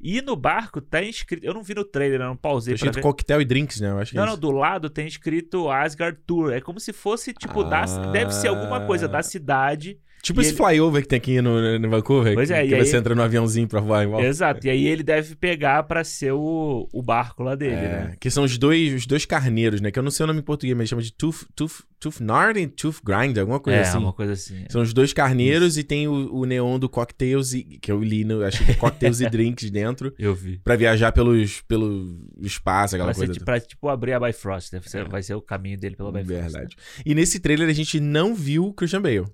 E 0.00 0.20
no 0.20 0.36
barco 0.36 0.80
tá 0.80 1.00
escrito. 1.02 1.44
Eu 1.44 1.54
não 1.54 1.62
vi 1.62 1.74
no 1.74 1.84
trailer, 1.84 2.20
eu 2.20 2.26
não 2.26 2.36
pausei 2.36 2.74
pra 2.76 2.86
escrito 2.88 3.02
coquetel 3.02 3.40
e 3.40 3.44
drinks, 3.44 3.80
né? 3.80 3.90
Eu 3.90 3.98
acho 3.98 4.10
que 4.12 4.16
Não, 4.16 4.24
é 4.24 4.26
não, 4.26 4.36
do 4.38 4.50
lado 4.50 4.90
tem 4.90 5.06
escrito 5.06 5.70
Asgard 5.70 6.18
Tour. 6.26 6.52
É 6.52 6.60
como 6.60 6.78
se 6.78 6.92
fosse, 6.92 7.32
tipo, 7.32 7.64
da, 7.64 7.82
Ah. 7.84 8.10
deve 8.12 8.32
ser 8.32 8.48
alguma 8.48 8.82
coisa 8.86 9.08
da 9.08 9.22
cidade 9.22 9.98
Tipo 10.24 10.40
E 10.40 10.42
esse 10.42 10.50
ele- 10.52 10.56
flyover 10.56 11.02
que 11.02 11.08
tem 11.08 11.18
aqui 11.18 11.40
no, 11.42 11.78
no 11.78 11.90
Vancouver. 11.90 12.32
Pois 12.32 12.48
que, 12.48 12.54
é, 12.54 12.62
que 12.66 12.74
você 12.82 12.96
aí- 12.96 13.00
entra 13.00 13.14
no 13.14 13.22
aviãozinho 13.22 13.68
pra 13.68 13.78
voar 13.80 14.04
em 14.04 14.06
volta. 14.08 14.26
Exato. 14.26 14.66
E 14.66 14.70
aí 14.70 14.86
ele 14.86 15.02
deve 15.02 15.36
pegar 15.36 15.82
pra 15.82 16.02
ser 16.02 16.32
o, 16.32 16.88
o 16.92 17.02
barco 17.02 17.42
lá 17.42 17.54
dele, 17.54 17.74
É, 17.74 17.78
né? 18.08 18.16
Que 18.18 18.30
são 18.30 18.42
os 18.42 18.56
dois, 18.56 18.94
os 18.94 19.06
dois 19.06 19.26
carneiros, 19.26 19.82
né? 19.82 19.90
Que 19.90 19.98
eu 19.98 20.02
não 20.02 20.10
sei 20.10 20.24
o 20.24 20.26
nome 20.26 20.40
em 20.40 20.42
português, 20.42 20.74
mas 20.76 20.88
chama 20.88 21.02
de 21.02 21.12
Tooth, 21.12 21.44
tooth, 21.54 21.82
tooth 22.00 22.20
Nard 22.22 22.58
e 22.58 22.66
Tooth 22.66 23.00
Grinder, 23.04 23.42
alguma 23.42 23.60
coisa 23.60 23.78
é, 23.80 23.82
assim. 23.82 23.98
uma 23.98 24.14
coisa 24.14 24.32
assim. 24.32 24.64
São 24.70 24.80
os 24.80 24.94
dois 24.94 25.12
carneiros 25.12 25.76
e 25.76 25.84
tem 25.84 26.08
o, 26.08 26.34
o 26.34 26.46
neon 26.46 26.78
do 26.78 26.88
Cocktails, 26.88 27.52
e, 27.52 27.62
que 27.62 27.92
eu 27.92 28.02
li, 28.02 28.24
no, 28.24 28.42
acho 28.44 28.64
que 28.64 28.70
é 28.70 28.74
Cocktails 28.76 29.20
e 29.20 29.28
Drinks 29.28 29.70
dentro, 29.70 30.14
Eu 30.18 30.34
vi. 30.34 30.58
pra 30.64 30.74
viajar 30.74 31.12
pelos, 31.12 31.60
pelo 31.68 32.18
espaço, 32.40 32.94
aquela 32.94 33.12
ser 33.12 33.18
coisa. 33.20 33.32
tipo, 33.34 33.44
pra, 33.44 33.60
tipo 33.60 33.88
abrir 33.90 34.14
a 34.14 34.20
Bifrost, 34.20 34.72
né? 34.72 34.80
Vai, 34.90 35.02
É. 35.02 35.04
vai 35.04 35.22
ser 35.22 35.34
o 35.34 35.42
caminho 35.42 35.78
dele 35.78 35.96
pela 35.96 36.10
Bifrost. 36.10 36.30
né? 36.34 36.40
Verdade. 36.42 36.76
E 37.04 37.14
nesse 37.14 37.38
trailer 37.40 37.68
a 37.68 37.72
gente 37.74 38.00
não 38.00 38.34
viu 38.34 38.64
o 38.66 38.72
Christian 38.72 39.02
Bale. 39.02 39.26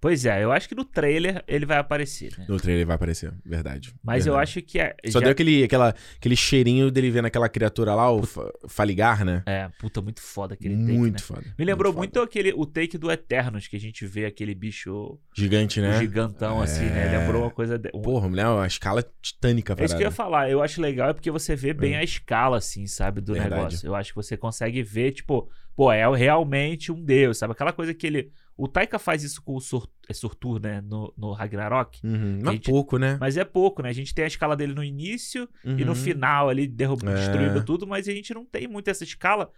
Pois 0.00 0.24
é, 0.24 0.42
eu 0.42 0.50
acho 0.50 0.66
que 0.68 0.74
no 0.74 0.84
trailer 0.84 1.44
ele 1.46 1.66
vai 1.66 1.76
aparecer, 1.76 2.32
né? 2.38 2.46
No 2.48 2.56
trailer 2.58 2.86
vai 2.86 2.96
aparecer, 2.96 3.32
verdade. 3.44 3.92
Mas 4.02 4.26
eu 4.26 4.32
Verdade. 4.32 4.50
acho 4.50 4.62
que 4.62 4.78
é. 4.78 4.96
Só 5.08 5.18
já- 5.18 5.24
deu 5.24 5.32
aquele, 5.32 5.62
aquela, 5.64 5.94
aquele 6.16 6.34
cheirinho 6.36 6.90
dele 6.90 7.10
vendo 7.10 7.26
aquela 7.26 7.48
criatura 7.50 7.94
lá, 7.94 8.10
o 8.10 8.22
Fa- 8.24 8.50
Faligar, 8.66 9.24
né? 9.24 9.42
É, 9.44 9.68
puta, 9.78 10.00
muito 10.00 10.20
foda 10.22 10.54
aquele 10.54 10.76
take, 10.76 10.92
muito 10.98 11.12
né? 11.14 11.18
foda. 11.20 11.54
Me 11.58 11.64
lembrou 11.64 11.92
muito, 11.92 12.14
foda. 12.14 12.24
aquele 12.24 12.52
o 12.54 12.64
take 12.64 12.96
do 12.96 13.10
Eternos, 13.10 13.68
que 13.68 13.76
a 13.76 13.80
gente 13.80 14.06
vê 14.06 14.24
aquele 14.24 14.54
bicho 14.54 15.18
Gigante, 15.36 15.80
né? 15.80 15.98
gigantão, 15.98 16.62
assim, 16.62 16.84
né? 16.86 17.14
É. 17.14 17.18
Lembrou 17.18 17.42
uma 17.42 17.50
coisa. 17.50 17.78
De... 17.78 17.90
um- 17.94 18.00
Porra, 18.00 18.28
mulher, 18.28 18.46
uma 18.46 18.66
escala 18.66 19.04
titânica 19.20 19.74
É 19.78 19.84
isso 19.84 19.94
que 19.96 20.02
eu 20.02 20.06
ia 20.06 20.10
falar. 20.10 20.50
Eu 20.50 20.62
acho 20.62 20.80
legal 20.80 21.10
é 21.10 21.12
porque 21.12 21.30
você 21.30 21.54
vê 21.54 21.74
bem 21.74 21.96
a 21.96 22.02
escala, 22.02 22.56
assim, 22.56 22.86
sabe, 22.86 23.20
do 23.20 23.34
Verdade. 23.34 23.54
negócio. 23.54 23.86
Eu 23.86 23.94
acho 23.94 24.10
que 24.12 24.16
você 24.16 24.34
consegue 24.36 24.82
ver, 24.82 25.12
tipo, 25.12 25.50
pô, 25.76 25.92
é 25.92 26.08
realmente 26.16 26.90
um 26.90 27.02
deus, 27.04 27.36
sabe? 27.38 27.52
Aquela 27.52 27.72
coisa 27.72 27.92
que 27.92 28.06
ele. 28.06 28.32
O 28.62 28.68
Taika 28.68 28.98
faz 28.98 29.22
isso 29.24 29.40
com 29.42 29.56
o 29.56 29.60
Sur... 29.60 29.88
é 30.08 30.12
Surtur, 30.12 30.60
né? 30.60 30.80
No, 30.82 31.12
no 31.16 31.32
Ragnarok. 31.32 31.98
Uhum, 32.04 32.40
mas 32.42 32.52
gente- 32.54 32.70
pouco, 32.70 32.98
né? 32.98 33.16
Mas 33.18 33.36
é 33.38 33.44
pouco, 33.44 33.82
né? 33.82 33.88
A 33.88 33.92
gente 33.92 34.14
tem 34.14 34.24
a 34.24 34.28
escala 34.28 34.54
dele 34.54 34.74
no 34.74 34.84
início 34.84 35.48
e 35.64 35.82
no 35.84 35.92
Uhum. 35.92 35.94
final 35.94 36.48
ali, 36.50 36.66
derrub... 36.66 37.02
É. 37.08 37.14
destruindo 37.14 37.64
tudo, 37.64 37.86
mas 37.86 38.06
a 38.06 38.12
gente 38.12 38.34
não 38.34 38.44
tem 38.44 38.68
muito 38.68 38.88
essa 38.88 39.02
escala 39.02 39.50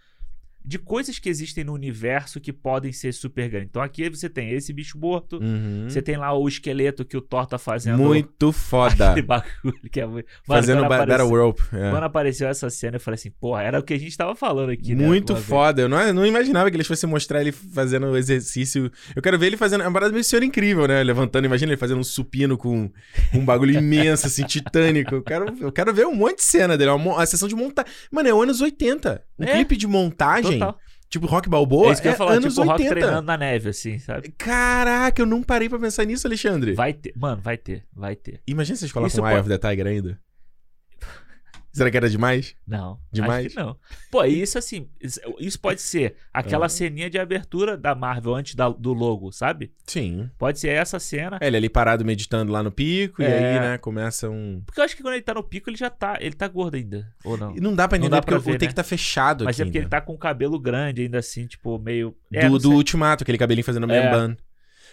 de 0.65 0.79
coisas 0.79 1.19
que 1.19 1.27
existem 1.29 1.63
no 1.63 1.73
universo 1.73 2.39
que 2.39 2.53
podem 2.53 2.91
ser 2.91 3.13
super 3.13 3.49
grandes. 3.49 3.69
Então 3.69 3.81
aqui 3.81 4.09
você 4.09 4.29
tem 4.29 4.51
esse 4.51 4.71
bicho 4.71 4.97
morto, 4.97 5.37
Uhum. 5.37 5.87
você 5.89 6.01
tem 6.01 6.15
lá 6.17 6.33
o 6.33 6.47
esqueleto 6.47 7.03
que 7.03 7.17
o 7.17 7.21
Thor 7.21 7.45
tá 7.45 7.57
fazendo. 7.57 7.97
Muito 7.97 8.51
foda. 8.53 9.11
Aquele 9.11 9.25
bagulho 9.27 9.89
que 9.91 9.99
é 9.99 10.05
muito. 10.05 10.25
Mano, 10.47 10.61
Fazendo 10.61 10.79
ba- 10.81 10.95
apareceu- 10.95 11.17
Battle 11.29 11.45
Rope. 11.45 11.63
é. 11.73 11.89
Quando 11.91 12.03
apareceu 12.03 12.47
essa 12.47 12.69
cena, 12.69 12.95
eu 12.97 12.99
falei 13.01 13.15
assim, 13.15 13.31
porra, 13.31 13.61
era 13.63 13.79
o 13.79 13.83
que 13.83 13.93
a 13.93 13.99
gente 13.99 14.15
tava 14.17 14.35
falando 14.35 14.69
aqui, 14.71 14.95
né? 14.95 15.05
Muito 15.05 15.31
uma 15.33 15.35
vez. 15.39 15.47
foda. 15.47 15.81
Eu 15.81 15.89
não, 15.89 15.99
eu 15.99 16.13
não 16.13 16.25
imaginava 16.25 16.69
que 16.69 16.75
eles 16.77 16.87
fossem 16.87 17.09
mostrar 17.09 17.41
ele 17.41 17.51
fazendo 17.51 18.15
exercício. 18.17 18.91
Eu 19.15 19.21
quero 19.21 19.37
ver 19.37 19.47
ele 19.47 19.57
fazendo. 19.57 19.83
É 19.83 19.87
uma 19.87 19.93
parada 19.93 20.11
meio 20.11 20.23
senhor 20.23 20.43
incrível, 20.43 20.87
né? 20.87 21.03
Levantando. 21.03 21.45
Imagina 21.45 21.71
ele 21.71 21.77
fazendo 21.79 21.99
um 21.99 22.03
supino 22.03 22.57
com 22.57 22.89
um 23.33 23.43
bagulho 23.45 23.77
imenso, 23.77 24.27
assim, 24.27 24.43
titânico. 24.47 25.15
Eu 25.15 25.21
quero, 25.23 25.53
eu 25.59 25.71
quero 25.71 25.93
ver 25.93 26.05
um 26.07 26.15
monte 26.15 26.37
de 26.37 26.43
cena 26.43 26.77
dele. 26.77 26.91
Uma, 26.91 27.21
a 27.21 27.25
sessão 27.25 27.47
de 27.47 27.55
montagem. 27.55 27.91
Mano, 28.11 28.29
é 28.29 28.31
anos 28.31 28.61
80. 28.61 29.21
Um 29.39 29.43
É, 29.45 29.53
clipe 29.53 29.75
de 29.75 29.87
montagem, 29.87 30.59
Total. 30.59 30.77
tipo 31.09 31.25
Rock 31.25 31.49
Balboa, 31.49 31.89
é 31.89 31.91
isso 31.93 32.01
que 32.01 32.07
eu 32.07 32.11
ia 32.11 32.17
falar, 32.17 32.33
anos 32.33 32.53
tipo 32.53 32.61
o 32.65 32.69
Rock 32.69 32.81
80. 32.83 32.99
treinando 32.99 33.25
na 33.27 33.37
neve, 33.37 33.69
assim, 33.69 33.97
sabe? 33.99 34.31
Caraca, 34.37 35.21
eu 35.21 35.25
não 35.25 35.41
parei 35.41 35.67
pra 35.69 35.79
pensar 35.79 36.03
nisso, 36.05 36.27
Alexandre. 36.27 36.73
Vai 36.73 36.93
ter. 36.93 37.13
Mano, 37.15 37.41
vai 37.41 37.57
ter, 37.57 37.83
vai 37.93 38.15
ter. 38.15 38.41
Imagina 38.47 38.75
se 38.77 38.83
eles 38.83 38.91
colocam 38.91 39.07
Isso 39.07 39.17
Eye 39.25 39.35
pode- 39.35 39.39
of 39.39 39.49
the 39.59 39.69
Tiger 39.69 39.87
ainda. 39.87 40.19
Será 41.73 41.89
que 41.89 41.97
era 41.97 42.07
demais? 42.07 42.55
Não. 42.67 42.99
Demais? 43.11 43.47
Acho 43.47 43.55
que 43.55 43.61
não. 43.61 43.75
Pô, 44.11 44.23
isso 44.25 44.59
assim, 44.59 44.87
isso- 45.01 45.59
pode 45.59 45.81
ser 45.81 46.15
aquela 46.31 46.67
Ah. 46.67 46.69
ceninha 46.69 47.09
de 47.09 47.17
abertura 47.17 47.75
da 47.75 47.95
Marvel 47.95 48.35
antes 48.35 48.53
da- 48.53 48.69
do 48.69 48.93
logo, 48.93 49.31
sabe? 49.31 49.73
Sim. 49.87 50.29
Pode 50.37 50.59
ser 50.59 50.67
essa 50.69 50.99
cena. 50.99 51.39
É, 51.41 51.47
ele 51.47 51.57
ali 51.57 51.69
parado 51.69 52.05
meditando 52.05 52.51
lá 52.51 52.61
no 52.61 52.71
pico, 52.71 53.23
e 53.23 53.25
É. 53.25 53.55
aí, 53.55 53.59
né, 53.59 53.77
começa 53.79 54.29
um. 54.29 54.61
Porque 54.65 54.79
eu 54.79 54.85
acho 54.85 54.95
que 54.95 55.01
quando 55.01 55.15
ele 55.15 55.23
tá 55.23 55.33
no 55.33 55.41
pico, 55.43 55.67
ele 55.69 55.77
já 55.77 55.89
tá. 55.89 56.17
Ele 56.21 56.35
tá 56.35 56.47
gordo 56.47 56.75
ainda. 56.75 57.11
Ou 57.25 57.35
não? 57.37 57.55
E 57.55 57.59
não 57.59 57.73
dá 57.75 57.87
pra 57.87 57.97
Não 57.97 58.05
entender 58.05 58.17
dá 58.17 58.21
porque 58.21 58.31
pra 58.35 58.39
o 58.39 58.41
ver, 58.53 58.59
take 58.59 58.67
né? 58.67 58.73
tá 58.75 58.83
fechado 58.83 59.43
Mas 59.45 59.55
aqui. 59.55 59.61
é 59.63 59.65
porque 59.65 59.77
ele 59.79 59.85
ainda. 59.85 59.97
tá 59.97 60.01
com 60.01 60.13
o 60.13 60.17
cabelo 60.17 60.59
grande 60.59 61.01
ainda 61.01 61.17
assim, 61.17 61.47
tipo, 61.47 61.79
meio. 61.79 62.15
É, 62.31 62.47
do, 62.47 62.59
do. 62.59 62.71
Ultimato, 62.71 63.23
aquele 63.23 63.37
cabelinho 63.39 63.65
fazendo 63.65 63.91
É. 63.91 64.11
bun. 64.11 64.35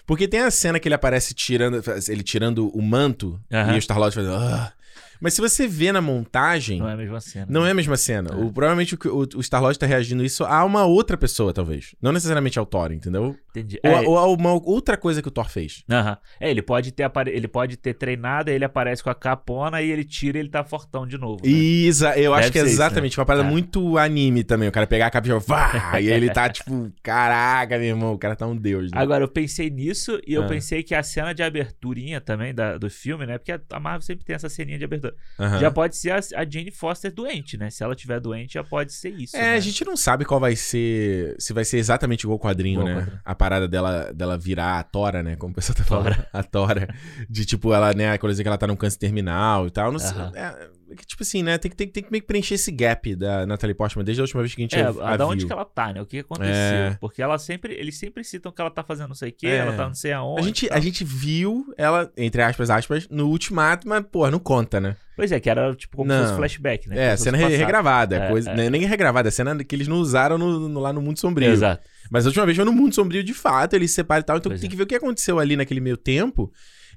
Porque 0.06 0.26
tem 0.26 0.40
a 0.40 0.50
cena 0.50 0.80
que 0.80 0.88
ele 0.88 0.94
aparece 0.94 1.34
tirando, 1.34 1.82
ele 2.08 2.22
tirando 2.22 2.68
o 2.74 2.80
manto 2.80 3.38
e 3.50 3.76
o 3.76 3.82
Star-Lord 3.82 4.14
fazendo. 4.14 4.34
"Ah". 4.34 4.72
Mas 5.20 5.34
se 5.34 5.40
você 5.40 5.66
vê 5.68 5.92
na 5.92 6.00
montagem, 6.00 6.78
Não 6.78 6.88
é 6.88 6.92
a 6.94 6.96
mesma 6.96 7.20
cena. 7.20 7.46
não 7.48 7.66
é 7.66 7.70
a 7.70 7.74
mesma 7.74 7.96
cena. 7.96 8.30
É. 8.32 8.34
O, 8.36 8.52
provavelmente 8.52 8.94
o, 8.94 9.26
o, 9.36 9.42
Star-Lord 9.42 9.78
tá 9.78 9.86
reagindo 9.86 10.24
isso 10.24 10.44
a 10.44 10.64
uma 10.64 10.84
outra 10.84 11.16
pessoa, 11.16 11.52
talvez. 11.52 11.94
Não 12.00 12.12
necessariamente 12.12 12.58
ao 12.58 12.66
Thor, 12.66 12.92
entendeu? 12.92 13.36
Entendi. 13.50 13.78
Ou, 13.84 13.90
É, 13.90 13.94
a- 13.96 14.00
ou 14.02 14.18
a 14.18 14.26
uma 14.28 14.52
outra 14.52 14.96
coisa 14.96 15.20
que 15.20 15.28
o 15.28 15.30
Thor 15.30 15.48
fez. 15.48 15.84
Aham. 15.90 16.16
É, 16.40 16.50
ele 16.50 16.62
pode 16.62 16.92
ter 16.92 17.02
apare... 17.02 17.30
ele 17.30 17.48
pode 17.48 17.76
ter 17.76 17.94
treinado, 17.94 18.50
aí 18.50 18.56
ele 18.56 18.64
aparece 18.64 19.02
com 19.02 19.10
a 19.10 19.14
capona 19.14 19.82
e 19.82 19.90
ele 19.90 20.04
tira 20.04 20.38
e 20.38 20.40
ele 20.40 20.48
tá 20.48 20.64
fortão 20.64 21.06
de 21.06 21.18
novo. 21.18 21.44
né? 21.44 21.50
Isa, 21.50 22.16
eu 22.18 22.32
acho 22.32 22.44
Deve 22.44 22.52
que 22.52 22.58
é 22.58 22.62
ser 22.62 22.66
isso, 22.68 22.76
exatamente 22.76 23.18
uma 23.18 23.26
parada 23.26 23.46
É. 23.46 23.50
muito 23.50 23.98
anime 23.98 24.42
também. 24.44 24.68
O 24.68 24.72
cara 24.72 24.86
pegar 24.86 25.06
a 25.06 25.10
capa 25.10 25.28
e 25.28 25.38
vá, 25.38 25.70
e 26.00 26.08
ele 26.08 26.30
tá 26.30 26.48
tipo, 26.48 26.90
caraca, 27.02 27.76
meu 27.78 27.88
irmão, 27.88 28.12
o 28.14 28.18
cara 28.18 28.34
tá 28.36 28.46
um 28.46 28.56
deus. 28.56 28.84
Né? 28.90 28.98
Agora, 29.00 29.24
eu 29.24 29.28
pensei 29.28 29.68
nisso 29.70 30.20
e 30.26 30.34
eu 30.34 30.44
Ah. 30.44 30.46
pensei 30.46 30.82
que 30.82 30.94
a 30.94 31.02
cena 31.02 31.34
de 31.34 31.42
aberturinha 31.42 32.20
também 32.20 32.54
da- 32.54 32.78
do 32.78 32.88
filme, 32.88 33.26
né? 33.26 33.36
Porque 33.38 33.52
a, 33.52 33.60
a 33.72 33.80
Marvel 33.80 34.02
sempre 34.02 34.24
tem 34.24 34.34
essa 34.34 34.48
ceninha 34.48 34.78
de 34.78 34.84
abertura. 34.84 35.09
Aham. 35.38 35.58
Já 35.58 35.70
pode 35.70 35.96
ser 35.96 36.10
a, 36.10 36.18
a 36.36 36.44
Jane 36.48 36.70
Foster 36.70 37.12
doente, 37.12 37.56
né? 37.56 37.70
Se 37.70 37.82
ela 37.82 37.94
tiver 37.94 38.20
doente, 38.20 38.54
já 38.54 38.64
pode 38.64 38.92
ser 38.92 39.10
isso. 39.10 39.36
É, 39.36 39.42
né? 39.42 39.54
a 39.54 39.60
gente 39.60 39.84
não 39.84 39.96
sabe 39.96 40.24
qual 40.24 40.38
vai 40.40 40.56
ser. 40.56 41.34
Se 41.38 41.52
vai 41.52 41.64
ser 41.64 41.78
exatamente 41.78 42.22
igual 42.22 42.36
o 42.36 42.40
quadrinho, 42.40 42.80
Igual 42.80 42.94
né? 42.94 43.00
quadrinho. 43.00 43.20
A 43.24 43.34
parada 43.34 43.68
dela, 43.68 44.12
dela 44.12 44.38
virar 44.38 44.78
a 44.78 44.82
Tora, 44.82 45.22
né? 45.22 45.36
Como 45.36 45.52
o 45.52 45.54
pessoal 45.54 45.76
tá 45.76 45.84
falando. 45.84 46.14
Tora. 46.14 46.28
A 46.32 46.42
Tora. 46.42 46.94
De 47.28 47.44
tipo, 47.44 47.72
ela, 47.72 47.92
né? 47.92 48.18
Quando 48.18 48.32
dizer 48.32 48.42
que 48.42 48.48
ela 48.48 48.58
tá 48.58 48.66
num 48.66 48.76
câncer 48.76 48.98
terminal 48.98 49.66
e 49.66 49.70
tal. 49.70 49.92
Não 49.92 49.98
sei. 49.98 50.16
Aham. 50.16 50.32
É, 50.34 50.40
é 50.40 50.79
que, 50.96 51.06
tipo 51.06 51.22
assim, 51.22 51.42
né? 51.42 51.56
Tem 51.58 51.70
que, 51.70 51.76
tem, 51.76 51.88
tem 51.88 52.02
que 52.02 52.10
meio 52.10 52.20
que 52.22 52.26
preencher 52.26 52.54
esse 52.54 52.70
gap 52.70 53.14
da 53.14 53.46
Natalie 53.46 53.74
Portman 53.74 54.04
desde 54.04 54.20
a 54.20 54.24
última 54.24 54.42
vez 54.42 54.54
que 54.54 54.60
a 54.60 54.64
gente 54.64 54.76
É, 54.76 54.82
a, 54.82 54.88
a, 54.88 54.92
da 55.16 55.24
viu. 55.24 55.28
onde 55.28 55.46
que 55.46 55.52
ela 55.52 55.64
tá, 55.64 55.92
né? 55.92 56.00
O 56.02 56.06
que 56.06 56.18
aconteceu? 56.18 56.52
É. 56.52 56.96
Porque 57.00 57.22
ela 57.22 57.38
sempre, 57.38 57.74
eles 57.74 57.98
sempre 57.98 58.22
citam 58.24 58.50
que 58.52 58.60
ela 58.60 58.70
tá 58.70 58.82
fazendo 58.82 59.08
não 59.08 59.14
sei 59.14 59.30
o 59.30 59.32
quê, 59.32 59.46
É. 59.46 59.56
ela 59.56 59.72
tá 59.72 59.86
não 59.86 59.94
sei 59.94 60.12
aonde. 60.12 60.40
A 60.40 60.44
gente, 60.44 60.68
a 60.72 60.80
gente 60.80 61.04
viu 61.04 61.64
ela, 61.76 62.10
entre 62.16 62.42
aspas, 62.42 62.70
aspas, 62.70 63.08
no 63.08 63.28
ultimato, 63.28 63.88
mas, 63.88 64.04
porra, 64.10 64.30
não 64.30 64.38
conta, 64.38 64.80
né? 64.80 64.96
Pois 65.16 65.30
é, 65.32 65.38
que 65.40 65.50
era 65.50 65.74
tipo 65.74 65.96
como 65.98 66.10
se 66.10 66.16
Não. 66.16 66.24
fosse 66.24 66.36
flashback, 66.36 66.88
né? 66.88 67.08
É, 67.12 67.16
se 67.16 67.24
cena 67.24 67.36
passado. 67.38 67.56
regravada. 67.58 68.16
É, 68.16 68.28
coisa, 68.28 68.50
é. 68.50 68.56
né, 68.56 68.70
Nem 68.70 68.86
regravada, 68.86 69.28
é 69.28 69.30
cena 69.30 69.62
que 69.62 69.74
eles 69.76 69.86
não 69.86 69.96
usaram 69.98 70.38
no- 70.38 70.68
no- 70.68 70.80
lá 70.80 70.92
no 70.92 71.02
Mundo 71.02 71.18
Sombrio. 71.18 71.50
Exato. 71.50 71.82
Mas 72.10 72.24
a 72.24 72.28
última 72.30 72.44
vez 72.46 72.56
foi 72.56 72.64
no 72.64 72.72
Mundo 72.72 72.94
Sombrio 72.94 73.22
de 73.22 73.34
fato, 73.34 73.74
eles 73.74 73.90
se 73.90 73.96
separam 73.96 74.20
e 74.20 74.24
tal. 74.24 74.36
Então 74.38 74.50
Pois 74.50 74.60
tem 74.60 74.68
é. 74.68 74.70
que 74.70 74.76
ver 74.76 74.84
o 74.84 74.86
que 74.86 74.94
aconteceu 74.94 75.38
ali 75.38 75.56
naquele 75.56 75.80
meio 75.80 75.96
tempo 75.96 76.50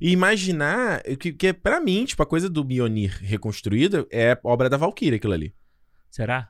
e 0.03 0.11
imaginar 0.11 1.01
que, 1.17 1.31
que 1.31 1.53
pra 1.53 1.79
mim, 1.79 2.03
tipo, 2.03 2.21
a 2.21 2.25
coisa 2.25 2.49
do 2.49 2.65
Mjolnir 2.65 3.17
reconstruída 3.21 4.05
é 4.11 4.37
obra 4.43 4.69
da 4.69 4.75
Valkyrie 4.75 5.15
aquilo 5.15 5.31
ali. 5.33 5.55
Será? 6.11 6.49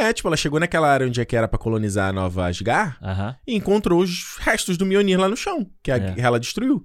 É, 0.00 0.12
tipo, 0.12 0.28
ela 0.28 0.36
chegou 0.36 0.58
naquela 0.58 0.90
área 0.92 1.06
onde 1.06 1.20
é 1.20 1.24
que 1.24 1.36
era 1.36 1.46
pra 1.48 1.58
colonizar 1.58 2.08
a 2.10 2.12
Nova 2.12 2.48
Asgard 2.48 2.96
Aham. 3.00 3.36
e 3.46 3.54
encontrou 3.54 4.02
os 4.02 4.36
restos 4.40 4.76
do 4.76 4.84
Mjolnir 4.84 5.18
lá 5.20 5.28
no 5.28 5.36
chão, 5.36 5.70
que 5.82 5.90
a 5.92 5.96
É. 5.96 6.14
ela 6.18 6.38
destruiu. 6.40 6.84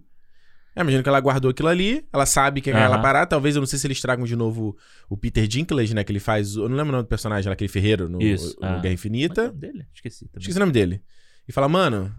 É, 0.76 0.82
imagino 0.82 1.02
que 1.02 1.10
ela 1.10 1.20
guardou 1.20 1.50
aquilo 1.52 1.70
ali, 1.70 2.06
ela 2.14 2.26
sabe 2.26 2.62
que 2.62 2.70
é 2.70 2.74
Aham. 2.74 3.02
parada. 3.02 3.26
Talvez, 3.28 3.56
eu 3.56 3.62
não 3.62 3.66
sei 3.66 3.80
se 3.80 3.88
eles 3.88 4.00
tragam 4.00 4.26
de 4.26 4.36
novo 4.36 4.78
o 5.10 5.18
Peter 5.18 5.48
Dinklage, 5.48 5.96
né? 5.96 6.04
Que 6.04 6.12
ele 6.12 6.20
faz. 6.20 6.56
Eu 6.56 6.70
não 6.70 6.76
lembro 6.78 6.90
o 6.90 6.92
nome 6.92 7.04
do 7.04 7.10
personagem 7.10 7.48
lá, 7.48 7.54
aquele 7.54 7.68
ferreiro 7.70 8.08
no, 8.10 8.22
Isso, 8.22 8.56
no 8.62 8.66
ah. 8.68 8.70
Guerra 8.72 8.78
é 8.78 8.82
que 8.82 8.88
é 8.88 8.94
Infinita. 8.94 9.42
o 9.44 9.48
nome 9.48 9.60
dele? 9.60 9.86
Esqueci 9.94 10.26
também. 10.28 10.40
Esqueci 10.42 10.58
o 10.58 10.60
nome 10.60 10.72
dele. 10.74 11.02
E 11.48 11.52
fala, 11.54 11.68
mano, 11.70 12.14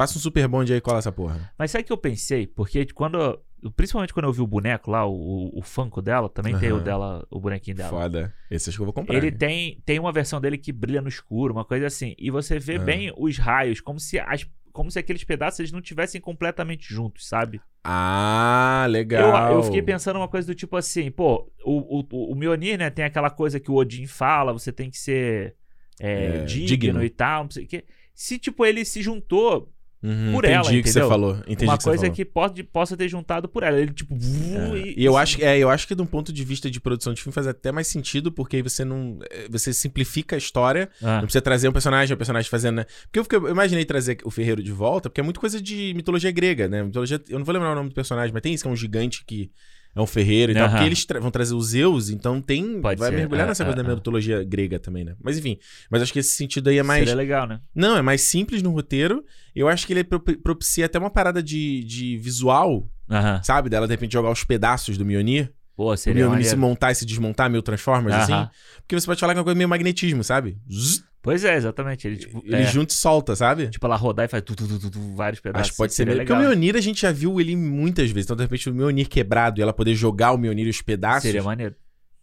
passa 0.00 0.18
um 0.18 0.20
super 0.20 0.48
bonde 0.48 0.72
aí 0.72 0.78
e 0.78 0.80
cola 0.80 0.98
essa 0.98 1.12
porra. 1.12 1.52
Mas 1.58 1.70
sabe 1.70 1.82
o 1.82 1.86
que 1.86 1.92
eu 1.92 1.96
pensei? 1.98 2.46
Porque 2.46 2.86
quando. 2.86 3.40
Principalmente 3.76 4.14
quando 4.14 4.24
eu 4.24 4.32
vi 4.32 4.40
o 4.40 4.46
boneco 4.46 4.90
lá, 4.90 5.06
o, 5.06 5.50
o 5.52 5.60
Funko 5.60 6.00
dela, 6.00 6.30
também 6.30 6.58
tem 6.58 6.72
o 6.72 6.76
Aham. 6.76 6.82
dela, 6.84 7.26
o 7.30 7.38
bonequinho 7.38 7.76
dela. 7.76 7.90
Foda. 7.90 8.34
Esse 8.50 8.70
acho 8.70 8.78
que 8.78 8.80
eu 8.82 8.86
vou 8.86 8.92
comprar. 8.94 9.14
Ele 9.16 9.30
tem, 9.30 9.82
tem 9.84 9.98
uma 9.98 10.10
versão 10.10 10.40
dele 10.40 10.56
que 10.56 10.72
brilha 10.72 11.02
no 11.02 11.08
escuro, 11.10 11.52
uma 11.52 11.64
coisa 11.64 11.86
assim. 11.86 12.14
E 12.18 12.30
você 12.30 12.58
vê 12.58 12.76
Ah. 12.76 12.78
bem 12.78 13.12
os 13.18 13.36
raios, 13.36 13.78
como 13.82 14.00
se, 14.00 14.18
as, 14.18 14.46
como 14.72 14.90
se 14.90 14.98
aqueles 14.98 15.24
pedaços 15.24 15.60
eles 15.60 15.72
não 15.72 15.82
tivessem 15.82 16.22
completamente 16.22 16.88
juntos, 16.92 17.28
sabe? 17.28 17.60
Ah, 17.84 18.84
Eu, 18.86 18.92
legal. 18.92 19.52
eu 19.52 19.62
fiquei 19.62 19.82
pensando 19.82 20.16
uma 20.16 20.28
coisa 20.28 20.46
do 20.46 20.54
tipo 20.54 20.74
assim, 20.76 21.10
pô, 21.10 21.52
o, 21.62 22.00
o, 22.00 22.32
o 22.32 22.34
Mjolnir, 22.34 22.78
né, 22.78 22.88
tem 22.88 23.04
aquela 23.04 23.28
coisa 23.28 23.60
que 23.60 23.70
o 23.70 23.74
Odin 23.74 24.06
fala, 24.06 24.52
você 24.54 24.72
tem 24.72 24.88
que 24.90 24.96
ser 24.98 25.54
é, 26.00 26.36
É, 26.38 26.44
digno, 26.44 26.66
digno. 26.66 27.04
e 27.04 27.10
tal, 27.10 27.44
não 27.44 27.50
sei 27.50 27.64
o 27.64 27.68
quê. 27.68 27.84
Se, 28.14 28.38
tipo, 28.38 28.64
ele 28.64 28.86
se 28.86 29.02
juntou 29.02 29.70
Uhum, 30.02 30.32
por 30.32 30.44
entendi 30.46 30.54
ela, 30.54 30.66
o 30.66 30.70
que 30.70 30.78
entendeu? 30.78 31.02
você 31.04 31.08
falou. 31.08 31.36
Entendi 31.46 31.64
uma 31.66 31.76
que 31.78 31.84
coisa 31.84 32.00
falou. 32.02 32.14
que 32.16 32.24
pode, 32.24 32.62
possa 32.62 32.96
ter 32.96 33.06
juntado 33.08 33.46
por 33.48 33.62
ela. 33.62 33.78
Ele, 33.78 33.92
tipo, 33.92 34.14
É. 34.14 34.94
E 34.96 35.04
eu 35.04 35.16
acho, 35.16 35.36
que- 35.36 35.44
é, 35.44 35.58
eu 35.58 35.68
acho 35.68 35.86
que 35.86 35.94
de 35.94 36.00
um 36.00 36.06
ponto 36.06 36.32
de 36.32 36.42
vista 36.44 36.70
de 36.70 36.80
produção 36.80 37.12
de 37.12 37.20
filme 37.22 37.34
faz 37.34 37.46
até 37.46 37.70
mais 37.70 37.86
sentido, 37.86 38.32
porque 38.32 38.56
aí 38.56 38.62
você 38.62 38.84
não. 38.84 39.18
é, 39.30 39.46
Você 39.50 39.72
simplifica 39.74 40.36
a 40.36 40.38
história. 40.38 40.88
Ah, 41.02 41.16
Não 41.16 41.22
precisa 41.24 41.42
trazer 41.42 41.68
um 41.68 41.72
personagem, 41.72 42.14
um 42.14 42.16
personagem 42.16 42.48
fazendo. 42.50 42.76
né? 42.76 42.86
Porque 43.12 43.36
eu, 43.36 43.42
eu 43.46 43.50
imaginei 43.50 43.84
trazer 43.84 44.18
o 44.24 44.30
Ferreiro 44.30 44.62
de 44.62 44.72
volta, 44.72 45.10
porque 45.10 45.20
é 45.20 45.24
muito 45.24 45.38
coisa 45.40 45.60
de 45.60 45.92
mitologia 45.94 46.30
grega, 46.30 46.66
né? 46.68 46.82
Mitologia, 46.82 47.20
eu 47.28 47.38
não 47.38 47.44
vou 47.44 47.52
lembrar 47.52 47.72
o 47.72 47.74
nome 47.74 47.90
do 47.90 47.94
personagem, 47.94 48.32
mas 48.32 48.42
tem 48.42 48.54
isso 48.54 48.64
que 48.64 48.68
é 48.68 48.72
um 48.72 48.76
gigante 48.76 49.22
que 49.26 49.50
é 49.94 50.00
um 50.00 50.06
ferreiro 50.06 50.52
e 50.52 50.54
tal. 50.54 50.64
Aham. 50.64 50.72
Porque 50.72 50.86
eles 50.86 51.04
tra- 51.04 51.20
vão 51.20 51.30
trazer 51.30 51.54
os 51.54 51.68
Zeus, 51.68 52.10
então 52.10 52.40
tem. 52.40 52.80
Pode 52.80 52.98
vai 52.98 53.10
ser, 53.10 53.16
mergulhar 53.16 53.44
é, 53.46 53.48
nessa 53.48 53.62
é, 53.62 53.66
coisa 53.66 53.82
da 53.82 53.90
é. 53.90 53.94
mitologia 53.94 54.44
grega 54.44 54.78
também, 54.78 55.04
né? 55.04 55.14
Mas 55.22 55.38
enfim. 55.38 55.58
Mas 55.90 56.02
acho 56.02 56.12
que 56.12 56.18
esse 56.20 56.36
sentido 56.36 56.68
aí 56.70 56.78
é 56.78 56.82
mais. 56.82 57.00
Seria 57.00 57.14
legal, 57.14 57.46
né? 57.46 57.60
Não, 57.74 57.96
é 57.96 58.02
mais 58.02 58.20
simples 58.22 58.62
no 58.62 58.70
roteiro. 58.70 59.24
Eu 59.54 59.68
acho 59.68 59.86
que 59.86 59.92
ele 59.92 60.04
propi- 60.04 60.36
propicia 60.36 60.86
até 60.86 60.98
uma 60.98 61.10
parada 61.10 61.42
de, 61.42 61.82
de 61.84 62.16
visual, 62.18 62.88
Aham. 63.10 63.42
sabe? 63.42 63.68
Dela 63.68 63.86
de 63.86 63.92
repente 63.92 64.12
jogar 64.12 64.30
os 64.30 64.44
pedaços 64.44 64.96
do 64.96 65.04
Mjolnir. 65.04 65.52
Pô, 65.80 65.96
seria 65.96 66.26
Mjolnir 66.26 66.44
se 66.44 66.50
maneiro. 66.50 66.60
montar 66.68 66.92
e 66.92 66.94
se 66.94 67.06
desmontar, 67.06 67.48
meio 67.48 67.62
Transformers, 67.62 68.14
Aham. 68.14 68.22
assim. 68.42 68.50
Porque 68.82 69.00
você 69.00 69.06
pode 69.06 69.18
falar 69.18 69.32
que 69.32 69.38
é 69.38 69.40
uma 69.40 69.44
coisa 69.44 69.56
meio 69.56 69.66
magnetismo, 69.66 70.22
sabe? 70.22 70.58
Zzz, 70.70 71.02
Pois 71.22 71.42
é, 71.42 71.56
exatamente. 71.56 72.06
Ele, 72.06 72.18
tipo, 72.18 72.42
Ele 72.44 72.56
é, 72.56 72.66
junta 72.66 72.92
e 72.92 72.96
solta, 72.96 73.34
sabe? 73.34 73.68
tipo, 73.68 73.86
ela 73.86 73.96
rodar 73.96 74.26
e 74.26 74.28
faz 74.28 74.42
tu, 74.42 74.54
tu, 74.54 74.68
tu, 74.68 74.78
tu, 74.78 74.90
tu, 74.90 75.14
vários 75.16 75.40
pedaços. 75.40 75.62
Acho 75.62 75.70
que 75.70 75.76
pode 75.78 75.94
ser 75.94 76.02
Seria 76.02 76.16
meio. 76.16 76.20
Porque 76.26 76.32
o 76.34 76.36
legal. 76.36 76.50
Mjolnir 76.50 76.76
a 76.76 76.82
gente 76.82 77.00
já 77.00 77.10
viu 77.10 77.40
ele 77.40 77.56
muitas 77.56 78.10
vezes. 78.10 78.26
Então, 78.26 78.36
de 78.36 78.42
repente, 78.42 78.68
o 78.68 78.74
Mjolnir 78.74 79.08
quebrado 79.08 79.58
e 79.58 79.62
ela 79.62 79.72
poder 79.72 79.94
jogar 79.94 80.32
o 80.32 80.36
Mjolnir 80.36 80.66
e 80.66 80.70
os 80.70 80.82
pedaços. 80.82 81.22
Seria 81.22 81.42
maneiro. 81.42 81.74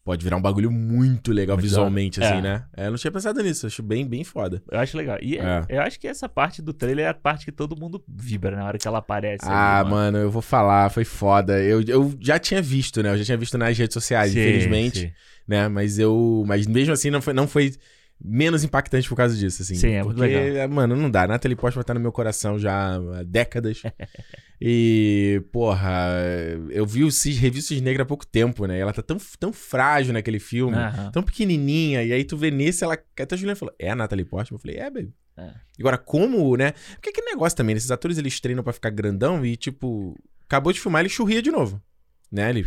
Pode 0.07 0.23
virar 0.23 0.37
um 0.37 0.41
bagulho 0.41 0.71
muito 0.71 1.33
legal 1.33 1.57
Muito 1.57 1.63
visualmente, 1.65 2.21
hora. 2.21 2.29
assim, 2.29 2.37
É. 2.39 2.41
né? 2.41 2.63
É, 2.77 2.87
eu 2.87 2.91
não 2.91 2.97
tinha 2.97 3.11
pensado 3.11 3.43
nisso. 3.43 3.67
Acho 3.67 3.83
bem, 3.83 4.07
bem 4.07 4.23
foda. 4.23 4.63
Eu 4.71 4.79
acho 4.79 4.95
legal. 4.95 5.17
E 5.21 5.37
É. 5.37 5.65
eu 5.67 5.81
acho 5.81 5.99
que 5.99 6.07
essa 6.07 6.29
parte 6.29 6.61
do 6.61 6.71
trailer 6.71 7.05
é 7.07 7.09
a 7.09 7.13
parte 7.13 7.43
que 7.43 7.51
todo 7.51 7.77
mundo 7.77 8.01
vibra 8.07 8.55
na 8.55 8.63
hora 8.63 8.77
que 8.77 8.87
ela 8.87 8.99
aparece. 8.99 9.43
ah, 9.45 9.81
ali, 9.81 9.89
mano, 9.89 10.17
eu 10.17 10.31
vou 10.31 10.41
falar. 10.41 10.89
Foi 10.91 11.03
foda. 11.03 11.59
Eu, 11.61 11.81
eu 11.81 12.13
já 12.21 12.39
tinha 12.39 12.61
visto, 12.61 13.03
né? 13.03 13.09
Eu 13.11 13.17
já 13.17 13.25
tinha 13.25 13.37
visto 13.37 13.57
nas 13.57 13.77
redes 13.77 13.93
sociais, 13.93 14.31
Sim, 14.31 14.39
infelizmente. 14.39 14.99
sim. 15.01 15.11
né? 15.45 15.67
Mas 15.67 15.99
eu. 15.99 16.41
Mas 16.47 16.65
mesmo 16.67 16.93
assim 16.93 17.09
não 17.09 17.21
foi, 17.21 17.33
não 17.33 17.45
foi 17.45 17.73
menos 18.23 18.63
impactante 18.63 19.08
por 19.08 19.15
causa 19.15 19.36
disso, 19.36 19.62
assim. 19.62 19.75
Sim, 19.75 19.91
é 19.91 20.03
muito 20.03 20.17
porque, 20.17 20.34
legal. 20.34 20.63
é, 20.63 20.67
Mano, 20.67 20.95
não 20.95 21.10
dá. 21.10 21.27
Natalie 21.27 21.56
Portman 21.56 21.84
tá 21.84 21.93
no 21.93 21.99
meu 21.99 22.12
coração 22.12 22.58
já 22.58 22.95
há 22.95 23.23
décadas. 23.23 23.82
e, 24.60 25.41
porra, 25.51 25.89
eu 26.69 26.86
vi 26.86 27.03
o 27.03 27.12
Cis, 27.12 27.38
revi 27.38 27.60
o 27.60 27.62
Cis 27.62 27.82
Negra 27.82 28.03
há 28.03 28.06
pouco 28.06 28.25
tempo, 28.25 28.65
né? 28.65 28.80
Ela 28.80 28.93
tá 28.93 29.01
tão, 29.01 29.17
tão 29.39 29.53
frágil 29.53 30.13
naquele 30.13 30.39
filme. 30.39 30.77
Tão 31.12 31.23
pequenininha, 31.23 32.03
e 32.03 32.12
aí 32.12 32.23
tu 32.23 32.38
vê 32.38 32.51
nesse, 32.51 32.84
ela. 32.84 32.93
Até 32.93 33.36
a 33.36 33.38
Juliana 33.38 33.56
falou: 33.56 33.75
É 33.80 33.89
a 33.89 33.95
Natalie 33.95 34.25
Portman? 34.25 34.58
Eu 34.58 34.62
falei: 34.62 34.77
É, 34.77 34.89
baby. 34.89 35.13
É. 35.38 35.51
Agora, 35.80 35.97
como, 35.97 36.58
né? 36.58 36.73
Porque 36.95 37.12
que 37.12 37.21
negócio 37.21 37.56
também, 37.56 37.75
né? 37.75 37.77
esses 37.77 37.91
atores 37.91 38.17
eles 38.17 38.39
treinam 38.39 38.63
pra 38.63 38.73
ficar 38.73 38.89
grandão 38.89 39.45
e, 39.45 39.56
tipo, 39.56 40.17
acabou 40.45 40.73
de 40.73 40.82
filmar, 40.82 41.01
ele 41.01 41.10
churria 41.10 41.41
de 41.41 41.51
novo. 41.51 41.82
Né? 42.32 42.49
Ele. 42.49 42.65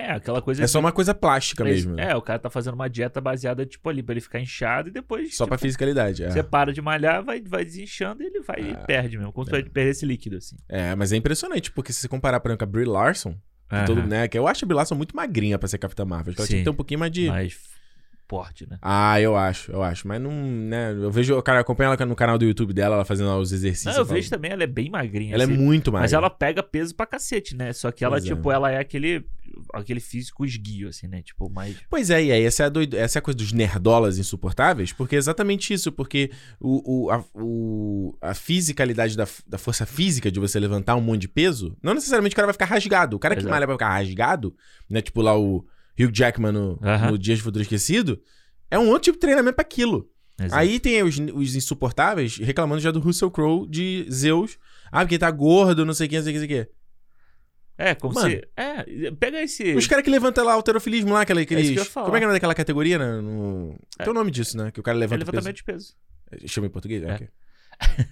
É, 0.00 0.12
aquela 0.12 0.40
coisa. 0.40 0.62
É 0.62 0.66
só 0.68 0.78
uma 0.78 0.92
coisa 0.92 1.12
plástica 1.12 1.64
mesmo. 1.64 1.94
né? 1.96 2.12
É, 2.12 2.16
o 2.16 2.22
cara 2.22 2.38
tá 2.38 2.48
fazendo 2.48 2.74
uma 2.74 2.88
dieta 2.88 3.20
baseada, 3.20 3.66
tipo, 3.66 3.88
ali, 3.88 4.00
pra 4.00 4.12
ele 4.12 4.20
ficar 4.20 4.38
inchado 4.38 4.88
e 4.88 4.92
depois. 4.92 5.34
Só 5.36 5.44
tipo, 5.44 5.48
pra 5.48 5.58
fisicalidade. 5.58 6.22
É. 6.22 6.30
Você 6.30 6.42
para 6.42 6.72
de 6.72 6.80
malhar, 6.80 7.24
vai, 7.24 7.40
vai 7.40 7.64
desinchando 7.64 8.22
e 8.22 8.26
ele 8.26 8.40
vai 8.40 8.60
e 8.60 8.70
Ah, 8.70 8.84
perde 8.86 9.18
mesmo. 9.18 9.32
Como 9.32 9.44
se 9.44 9.50
vai 9.50 9.62
perder 9.64 9.90
esse 9.90 10.06
líquido, 10.06 10.36
assim. 10.36 10.56
É, 10.68 10.94
mas 10.94 11.12
é 11.12 11.16
impressionante, 11.16 11.72
porque 11.72 11.92
se 11.92 12.00
você 12.00 12.08
comparar, 12.08 12.38
por 12.38 12.48
exemplo, 12.48 12.64
com 12.64 12.70
a 12.70 12.72
Brie 12.72 12.84
Larson, 12.86 13.32
que 13.68 13.84
todo, 13.86 13.98
Aham. 13.98 14.06
né, 14.06 14.28
que 14.28 14.38
eu 14.38 14.46
acho 14.46 14.64
a 14.64 14.68
Brie 14.68 14.76
Larson 14.76 14.94
muito 14.94 15.16
magrinha 15.16 15.58
pra 15.58 15.66
ser 15.68 15.78
Capitã 15.78 16.04
Marvel. 16.04 16.32
Ela 16.38 16.46
tinha 16.46 16.56
que 16.58 16.60
Sim. 16.60 16.64
ter 16.64 16.70
um 16.70 16.74
pouquinho 16.74 17.00
mais 17.00 17.10
de... 17.12 17.26
Mais 17.28 17.58
forte, 18.28 18.68
né? 18.68 18.78
Ah, 18.82 19.20
eu 19.20 19.36
acho, 19.36 19.72
eu 19.72 19.82
acho. 19.82 20.06
Mas 20.06 20.20
não, 20.20 20.30
né, 20.32 20.92
eu 20.92 21.10
vejo, 21.10 21.36
o 21.36 21.42
cara 21.42 21.60
acompanha 21.60 21.88
ela 21.94 22.06
no 22.06 22.14
canal 22.14 22.36
do 22.36 22.44
YouTube 22.44 22.72
dela, 22.74 22.94
ela 22.96 23.04
fazendo 23.04 23.30
os 23.38 23.52
exercícios. 23.52 23.94
Não, 23.94 24.02
eu 24.02 24.04
vejo 24.04 24.28
também, 24.28 24.50
ela 24.50 24.62
é 24.62 24.66
bem 24.66 24.90
magrinha. 24.90 25.34
Ela 25.34 25.44
é 25.44 25.46
assim. 25.46 25.56
muito 25.56 25.90
magra. 25.90 26.02
Mas 26.04 26.12
ela 26.12 26.28
pega 26.28 26.62
peso 26.62 26.94
pra 26.94 27.06
cacete, 27.06 27.56
né? 27.56 27.72
Só 27.72 27.90
que 27.90 28.04
ela, 28.04 28.16
Pois 28.18 28.24
é. 28.30 28.34
tipo, 28.34 28.52
ela 28.52 28.70
é 28.70 28.78
aquele, 28.78 29.24
aquele 29.72 30.00
físico 30.00 30.44
esguio, 30.44 30.88
assim, 30.88 31.06
né? 31.08 31.22
Tipo, 31.22 31.48
mais. 31.50 31.76
Pois 31.88 32.10
é, 32.10 32.22
e 32.24 32.32
aí 32.32 32.42
essa 32.44 32.64
é, 32.64 32.66
a 32.66 32.68
doido- 32.68 32.96
essa 32.96 33.18
é 33.18 33.20
a 33.20 33.22
coisa 33.22 33.38
dos 33.38 33.52
nerdolas 33.52 34.18
insuportáveis, 34.18 34.92
porque 34.92 35.16
é 35.16 35.18
exatamente 35.18 35.72
isso, 35.72 35.90
porque 35.90 36.30
o, 36.60 37.06
o, 37.06 37.10
a, 37.10 37.24
o- 37.34 38.16
a 38.20 38.34
fisicalidade 38.34 39.16
da, 39.16 39.26
da 39.46 39.58
força 39.58 39.86
física 39.86 40.30
de 40.30 40.38
você 40.38 40.60
levantar 40.60 40.96
um 40.96 41.00
monte 41.00 41.22
de 41.22 41.28
peso, 41.28 41.76
não 41.82 41.94
necessariamente 41.94 42.34
o 42.34 42.36
cara 42.36 42.46
vai 42.46 42.52
ficar 42.52 42.66
rasgado. 42.66 43.16
O 43.16 43.18
cara 43.18 43.34
que 43.34 43.40
Exato. 43.40 43.50
malha 43.52 43.66
vai 43.66 43.74
ficar 43.76 43.88
rasgado, 43.90 44.54
né, 44.90 45.00
tipo 45.00 45.22
lá 45.22 45.36
o 45.38 45.64
Hugh 45.98 46.10
Jackman 46.12 46.52
no, 46.52 46.78
Aham. 46.82 47.10
no 47.12 47.18
Dias 47.18 47.38
de 47.38 47.44
Futuro 47.44 47.62
Esquecido, 47.62 48.20
é 48.70 48.78
um 48.78 48.86
outro 48.88 49.04
tipo 49.04 49.16
de 49.16 49.20
treinamento 49.20 49.56
pra 49.56 49.62
aquilo. 49.62 50.08
Exato. 50.40 50.54
Aí 50.54 50.78
tem 50.78 51.02
os, 51.02 51.18
os 51.34 51.56
insuportáveis 51.56 52.36
reclamando 52.36 52.80
já 52.80 52.90
do 52.90 53.00
Russell 53.00 53.30
Crowe 53.30 53.68
de 53.68 54.06
Zeus. 54.10 54.56
Ah, 54.92 55.00
porque 55.00 55.18
tá 55.18 55.30
gordo, 55.30 55.84
não 55.84 55.92
sei 55.92 56.06
o 56.06 56.10
que, 56.10 56.16
não 56.16 56.22
sei 56.24 56.32
o 56.32 56.34
que, 56.34 56.40
não 56.40 56.48
sei 56.48 56.60
o 56.60 56.64
que. 56.64 56.70
É, 57.80 57.94
como 57.94 58.14
Mano. 58.14 58.30
se. 58.30 58.42
É, 58.56 59.10
pega 59.12 59.40
esse. 59.42 59.74
Os 59.74 59.86
caras 59.86 60.04
que 60.04 60.10
levantam 60.10 60.44
lá 60.44 60.52
o 60.52 60.56
alterofilismo 60.56 61.12
lá, 61.12 61.20
aquela, 61.22 61.40
aqueles... 61.40 61.70
É 61.70 61.72
que 61.72 61.78
eu 61.78 61.84
ia 61.84 61.90
falar. 61.90 62.06
como 62.06 62.16
é 62.16 62.20
que 62.20 62.26
é 62.26 62.28
daquela 62.32 62.54
categoria, 62.54 62.98
né? 62.98 63.20
No... 63.20 63.76
É. 63.98 64.04
Tem 64.04 64.10
o 64.10 64.14
nome 64.14 64.30
disso, 64.30 64.56
né? 64.56 64.70
Que 64.72 64.80
o 64.80 64.82
cara 64.82 64.96
É 64.96 65.00
levanta 65.00 65.24
peso. 65.24 65.30
levantamento 65.32 65.56
de 65.56 65.64
peso. 65.64 65.94
Chama 66.46 66.66
em 66.66 66.70
português? 66.70 67.02
É. 67.04 67.14
Ok. 67.14 67.28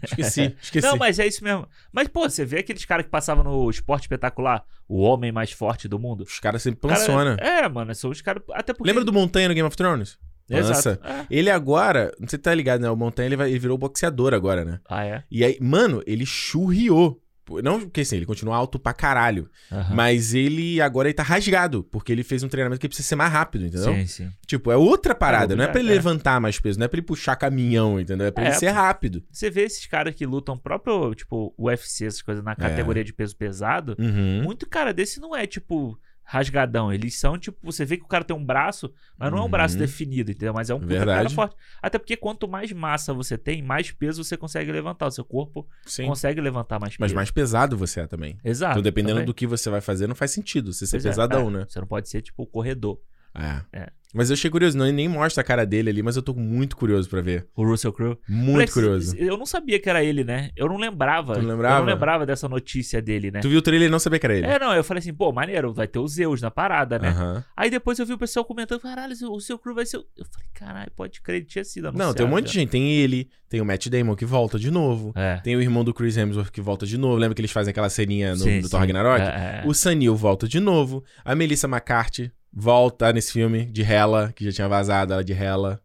Esqueci, 0.02 0.55
esqueci. 0.62 0.87
Não, 0.87 0.96
mas 0.96 1.18
é 1.18 1.26
isso 1.26 1.42
mesmo. 1.42 1.66
Mas, 1.92 2.09
pô, 2.09 2.29
você 2.29 2.44
vê 2.44 2.59
aqueles 2.61 2.85
caras 2.85 3.05
que 3.05 3.11
passavam 3.11 3.44
no 3.44 3.68
esporte 3.70 4.02
espetacular, 4.05 4.64
o 4.88 5.00
homem 5.02 5.33
mais 5.33 5.50
forte 5.52 5.88
do 5.88 5.98
mundo. 5.98 6.22
Os 6.24 6.38
caras 6.40 6.62
sempre 6.62 6.81
Cara, 6.81 6.94
pançona. 6.94 7.37
é, 7.40 7.68
mano, 7.68 7.94
são 7.94 8.11
os 8.11 8.20
caras. 8.20 8.42
Até 8.52 8.72
porque. 8.72 8.88
Lembra 8.88 9.05
do 9.05 9.12
Montanha 9.12 9.48
no 9.48 9.55
Game 9.55 9.66
of 9.66 9.76
Thrones? 9.76 10.18
Exato. 10.48 11.00
Pança. 11.00 11.00
É. 11.05 11.26
Ele 11.29 11.50
agora, 11.50 12.12
não 12.20 12.29
sei 12.29 12.37
se 12.37 12.42
tá 12.42 12.55
ligado, 12.55 12.81
né? 12.81 12.88
O 12.88 12.94
Montanha 12.96 13.26
ele, 13.26 13.37
vai- 13.37 13.50
ele 13.50 13.59
virou 13.59 13.76
boxeador 13.76 14.33
agora, 14.33 14.64
né? 14.64 14.79
Ah, 14.88 15.05
é? 15.05 15.24
E 15.31 15.44
aí, 15.44 15.59
mano, 15.61 16.02
ele 16.07 16.24
churriou. 16.24 17.20
Pô, 17.46 17.62
Não, 17.62 17.78
porque 17.80 18.00
assim, 18.00 18.16
ele 18.16 18.26
continua 18.26 18.56
alto 18.56 18.76
pra 18.76 18.92
caralho. 18.92 19.48
Aham. 19.70 19.94
Mas 19.94 20.35
ele 20.35 20.80
agora 20.80 21.06
ele 21.06 21.14
tá 21.14 21.22
rasgado, 21.22 21.85
porque 21.85 22.11
ele 22.11 22.24
fez 22.24 22.42
um 22.42 22.48
treinamento 22.48 22.80
que 22.80 22.88
precisa 22.88 23.06
ser 23.09 23.14
mais 23.14 23.32
rápido, 23.32 23.64
entendeu? 23.64 23.94
Sim, 23.94 24.06
sim. 24.06 24.32
Tipo, 24.46 24.72
é 24.72 24.76
outra 24.76 25.14
parada. 25.14 25.54
não 25.54 25.62
é 25.62 25.68
pra 25.68 25.78
ele 25.80 25.90
é. 25.90 25.92
levantar 25.94 26.40
mais 26.40 26.59
peso, 26.59 26.76
não 26.78 26.87
é 26.87 26.88
pra 26.88 26.98
ele 26.98 27.06
puxar 27.06 27.37
caminhão, 27.37 28.00
entendeu? 28.00 28.26
É 28.26 28.30
pra 28.32 28.44
É, 28.44 28.48
ele 28.48 28.56
ser 28.56 28.70
rápido. 28.70 29.22
Você 29.30 29.48
vê 29.48 29.62
esses 29.62 29.87
caras 29.87 30.12
que 30.12 30.26
lutam 30.26 30.59
próprio, 30.59 31.14
tipo, 31.14 31.54
UFC, 31.56 32.06
essas 32.06 32.20
coisas, 32.20 32.42
na 32.42 32.56
categoria 32.56 33.04
de 33.04 33.12
peso 33.12 33.37
pesado. 33.37 33.94
Uhum. 33.96 34.42
Muito 34.42 34.68
cara 34.68 34.92
desse 34.92 35.20
não 35.20 35.35
é, 35.35 35.46
tipo, 35.46 35.96
rasgadão. 36.26 36.92
Eles 36.92 37.18
são, 37.18 37.38
tipo, 37.38 37.56
você 37.62 37.84
vê 37.84 37.96
que 37.96 38.02
o 38.04 38.08
cara 38.08 38.24
tem 38.24 38.36
um 38.36 38.44
braço, 38.44 38.92
mas 39.16 39.30
não 39.30 39.38
é 39.38 39.42
um 39.42 39.48
braço 39.48 39.74
Uhum. 39.76 39.80
definido, 39.80 40.30
entendeu? 40.32 40.52
Mas 40.52 40.68
é 40.68 40.74
um 40.74 40.80
cara 40.80 41.30
forte. 41.30 41.54
Até 41.80 41.98
porque 41.98 42.16
quanto 42.16 42.48
mais 42.48 42.72
massa 42.72 43.14
você 43.14 43.38
tem, 43.38 43.62
mais 43.62 43.90
peso 43.92 44.22
você 44.24 44.36
consegue 44.36 44.70
levantar. 44.72 45.06
O 45.06 45.10
seu 45.10 45.24
corpo 45.24 45.66
Sim. 45.86 46.06
consegue 46.06 46.40
levantar 46.40 46.80
mais 46.80 46.94
peso. 46.96 47.00
Mas 47.00 47.12
mais 47.12 47.30
pesado 47.30 47.76
você 47.76 48.00
é 48.00 48.06
também. 48.06 48.38
Exato. 48.44 48.72
então, 48.72 48.82
dependendo 48.82 49.14
também. 49.14 49.26
do 49.26 49.32
que 49.34 49.46
você 49.46 49.70
vai 49.70 49.80
fazer, 49.80 50.06
não 50.08 50.14
faz 50.16 50.32
sentido 50.32 50.72
você 50.72 50.84
ser 50.86 50.96
Pois 50.96 51.06
é, 51.06 51.08
pesadão, 51.10 51.48
é. 51.48 51.50
né? 51.52 51.66
Você 51.68 51.78
não 51.80 51.86
pode 51.86 52.08
ser, 52.08 52.20
tipo, 52.22 52.44
corredor. 52.46 53.00
É. 53.34 53.62
É. 53.72 53.92
Mas 54.16 54.31
eu 54.31 54.35
achei 54.35 54.50
curioso, 54.50 54.79
não, 54.79 54.90
nem 54.90 55.09
mostra 55.09 55.42
a 55.42 55.44
cara 55.44 55.66
dele 55.66 55.90
ali, 55.90 56.02
mas 56.02 56.16
eu 56.16 56.22
tô 56.22 56.33
muito 56.35 56.76
curioso 56.76 57.09
pra 57.09 57.20
ver. 57.20 57.46
O 57.55 57.64
Russell 57.64 57.92
Crowe. 57.92 58.16
Muito 58.29 58.52
Moleque, 58.52 58.72
curioso. 58.72 59.16
Eu 59.16 59.37
não 59.37 59.44
sabia 59.44 59.79
que 59.79 59.90
era 59.90 60.02
ele, 60.02 60.24
né? 60.24 60.50
Eu 60.57 60.68
não 60.68 60.76
lembrava. 60.76 61.35
Tu 61.35 61.42
não 61.42 61.50
lembrava? 61.50 61.76
Eu 61.76 61.87
não 61.87 61.92
lembrava 61.92 62.24
dessa 62.26 62.48
notícia 62.48 63.02
dele, 63.02 63.31
né? 63.31 63.40
Tu 63.40 63.48
viu 63.48 63.59
o 63.59 63.62
trailer 63.62 63.88
e 63.88 63.90
não 63.90 63.98
sabia 63.98 64.18
que 64.18 64.26
era 64.26 64.35
ele. 64.35 64.46
É, 64.46 64.59
não, 64.59 64.74
eu 64.74 64.83
falei 64.83 65.00
assim, 65.00 65.12
pô, 65.12 65.31
maneiro, 65.33 65.72
vai 65.74 65.87
ter 65.87 65.98
o 65.98 66.09
Zeus 66.09 66.40
na 66.40 66.50
parada, 66.50 66.98
né? 66.98 67.09
Aham. 67.09 67.44
Aí 67.57 67.68
depois 67.68 67.98
eu 67.98 68.07
vi 68.07 68.14
o 68.14 68.18
pessoal 68.18 68.44
comentando, 68.44 68.81
caralho, 68.81 69.14
o 69.31 69.40
seu 69.40 69.59
crew 69.59 69.74
vai 69.74 69.85
ser. 69.85 69.98
o-" 69.98 70.07
Eu 70.16 70.24
falei, 70.24 70.48
caralho, 70.55 70.90
pode 70.96 71.20
crer, 71.20 71.37
ele 71.37 71.44
tinha 71.44 71.64
sido 71.64 71.88
anunciado. 71.88 72.09
Não, 72.09 72.14
tem 72.14 72.24
um 72.24 72.29
monte 72.31 72.46
de 72.46 72.52
gente. 72.52 72.70
Tem 72.70 72.90
ele, 72.92 73.29
tem 73.48 73.61
o 73.61 73.64
Matt 73.66 73.87
Damon 73.88 74.16
que 74.16 74.24
volta 74.24 74.59
de 74.59 74.70
novo. 74.70 75.12
É. 75.14 75.37
Tem 75.44 75.55
o 75.57 75.61
irmão 75.61 75.85
do 75.85 75.92
Chris 75.92 76.16
Hemsworth 76.16 76.50
que 76.50 76.61
volta 76.61 76.87
de 76.87 76.96
novo. 76.96 77.16
Lembra 77.16 77.35
que 77.35 77.40
eles 77.40 77.50
fazem 77.52 77.70
aquela 77.70 77.90
ceninha 77.90 78.31
no, 78.31 78.38
Sim, 78.38 78.61
do 78.61 78.68
Thor 78.70 78.81
sim. 78.81 78.87
Ragnarok? 78.87 79.20
É, 79.20 79.62
é. 79.62 79.62
O 79.66 79.74
Sanil 79.74 80.16
volta 80.16 80.48
de 80.48 80.59
novo. 80.59 81.05
A 81.24 81.35
Melissa 81.35 81.66
McCarthy 81.68 82.33
volta 82.52 83.12
nesse 83.12 83.32
filme 83.32 83.64
de 83.66 83.82
Hela, 83.82 84.32
que 84.35 84.44
já 84.44 84.52
tinha 84.52 84.68
vazado 84.68 85.12
ela 85.12 85.24
de 85.24 85.32
Hela. 85.32 85.80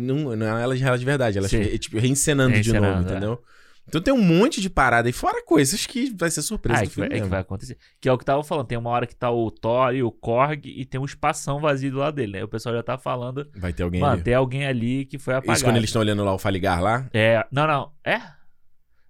Não, 0.00 0.36
não 0.36 0.58
é 0.58 0.62
ela 0.62 0.76
de 0.76 0.84
Hela 0.84 0.98
de 0.98 1.04
verdade, 1.04 1.38
ela 1.38 1.46
é, 1.46 1.78
tipo 1.78 1.98
reencenando, 1.98 2.50
de 2.50 2.56
Reencenando, 2.70 2.86
novo, 2.96 3.08
é. 3.08 3.10
entendeu? 3.12 3.42
Então 3.88 4.00
tem 4.00 4.14
um 4.14 4.22
monte 4.22 4.60
de 4.60 4.70
parada 4.70 5.08
aí, 5.08 5.12
fora 5.12 5.44
coisas 5.44 5.84
que 5.86 6.14
vai 6.16 6.30
ser 6.30 6.40
surpresa 6.42 6.80
Ah, 6.80 6.82
é 6.82 6.86
do 6.86 6.90
que, 6.90 6.96
vai, 7.00 7.08
filme 7.08 7.14
é 7.14 7.18
que 7.18 7.20
mesmo. 7.22 7.30
vai 7.30 7.40
acontecer. 7.40 7.76
Que 8.00 8.08
é 8.08 8.12
o 8.12 8.16
que 8.16 8.24
tava 8.24 8.42
falando. 8.44 8.66
Tem 8.68 8.78
uma 8.78 8.90
hora 8.90 9.08
que 9.08 9.14
tá 9.14 9.28
o 9.28 9.50
Thor 9.50 9.92
e 9.92 10.04
o 10.04 10.12
Korg 10.12 10.66
e 10.66 10.84
tem 10.84 11.00
um 11.00 11.04
espação 11.04 11.60
vazio 11.60 11.90
do 11.90 11.98
lado 11.98 12.14
dele, 12.14 12.32
né? 12.34 12.44
O 12.44 12.48
pessoal 12.48 12.76
já 12.76 12.82
tá 12.82 12.96
falando. 12.96 13.48
Vai 13.56 13.72
ter 13.72 13.82
alguém 13.82 14.00
Mano, 14.00 14.12
ali. 14.14 14.22
tem 14.22 14.34
alguém 14.34 14.66
ali 14.66 15.04
que 15.04 15.18
foi 15.18 15.34
apagado. 15.34 15.56
Isso 15.56 15.64
quando 15.64 15.76
eles 15.78 15.88
estão 15.90 16.00
olhando 16.00 16.22
lá 16.24 16.32
o 16.32 16.38
Faligar 16.38 16.80
lá? 16.80 17.08
É. 17.12 17.44
Não, 17.50 17.66
não. 17.66 17.90
É? 18.04 18.20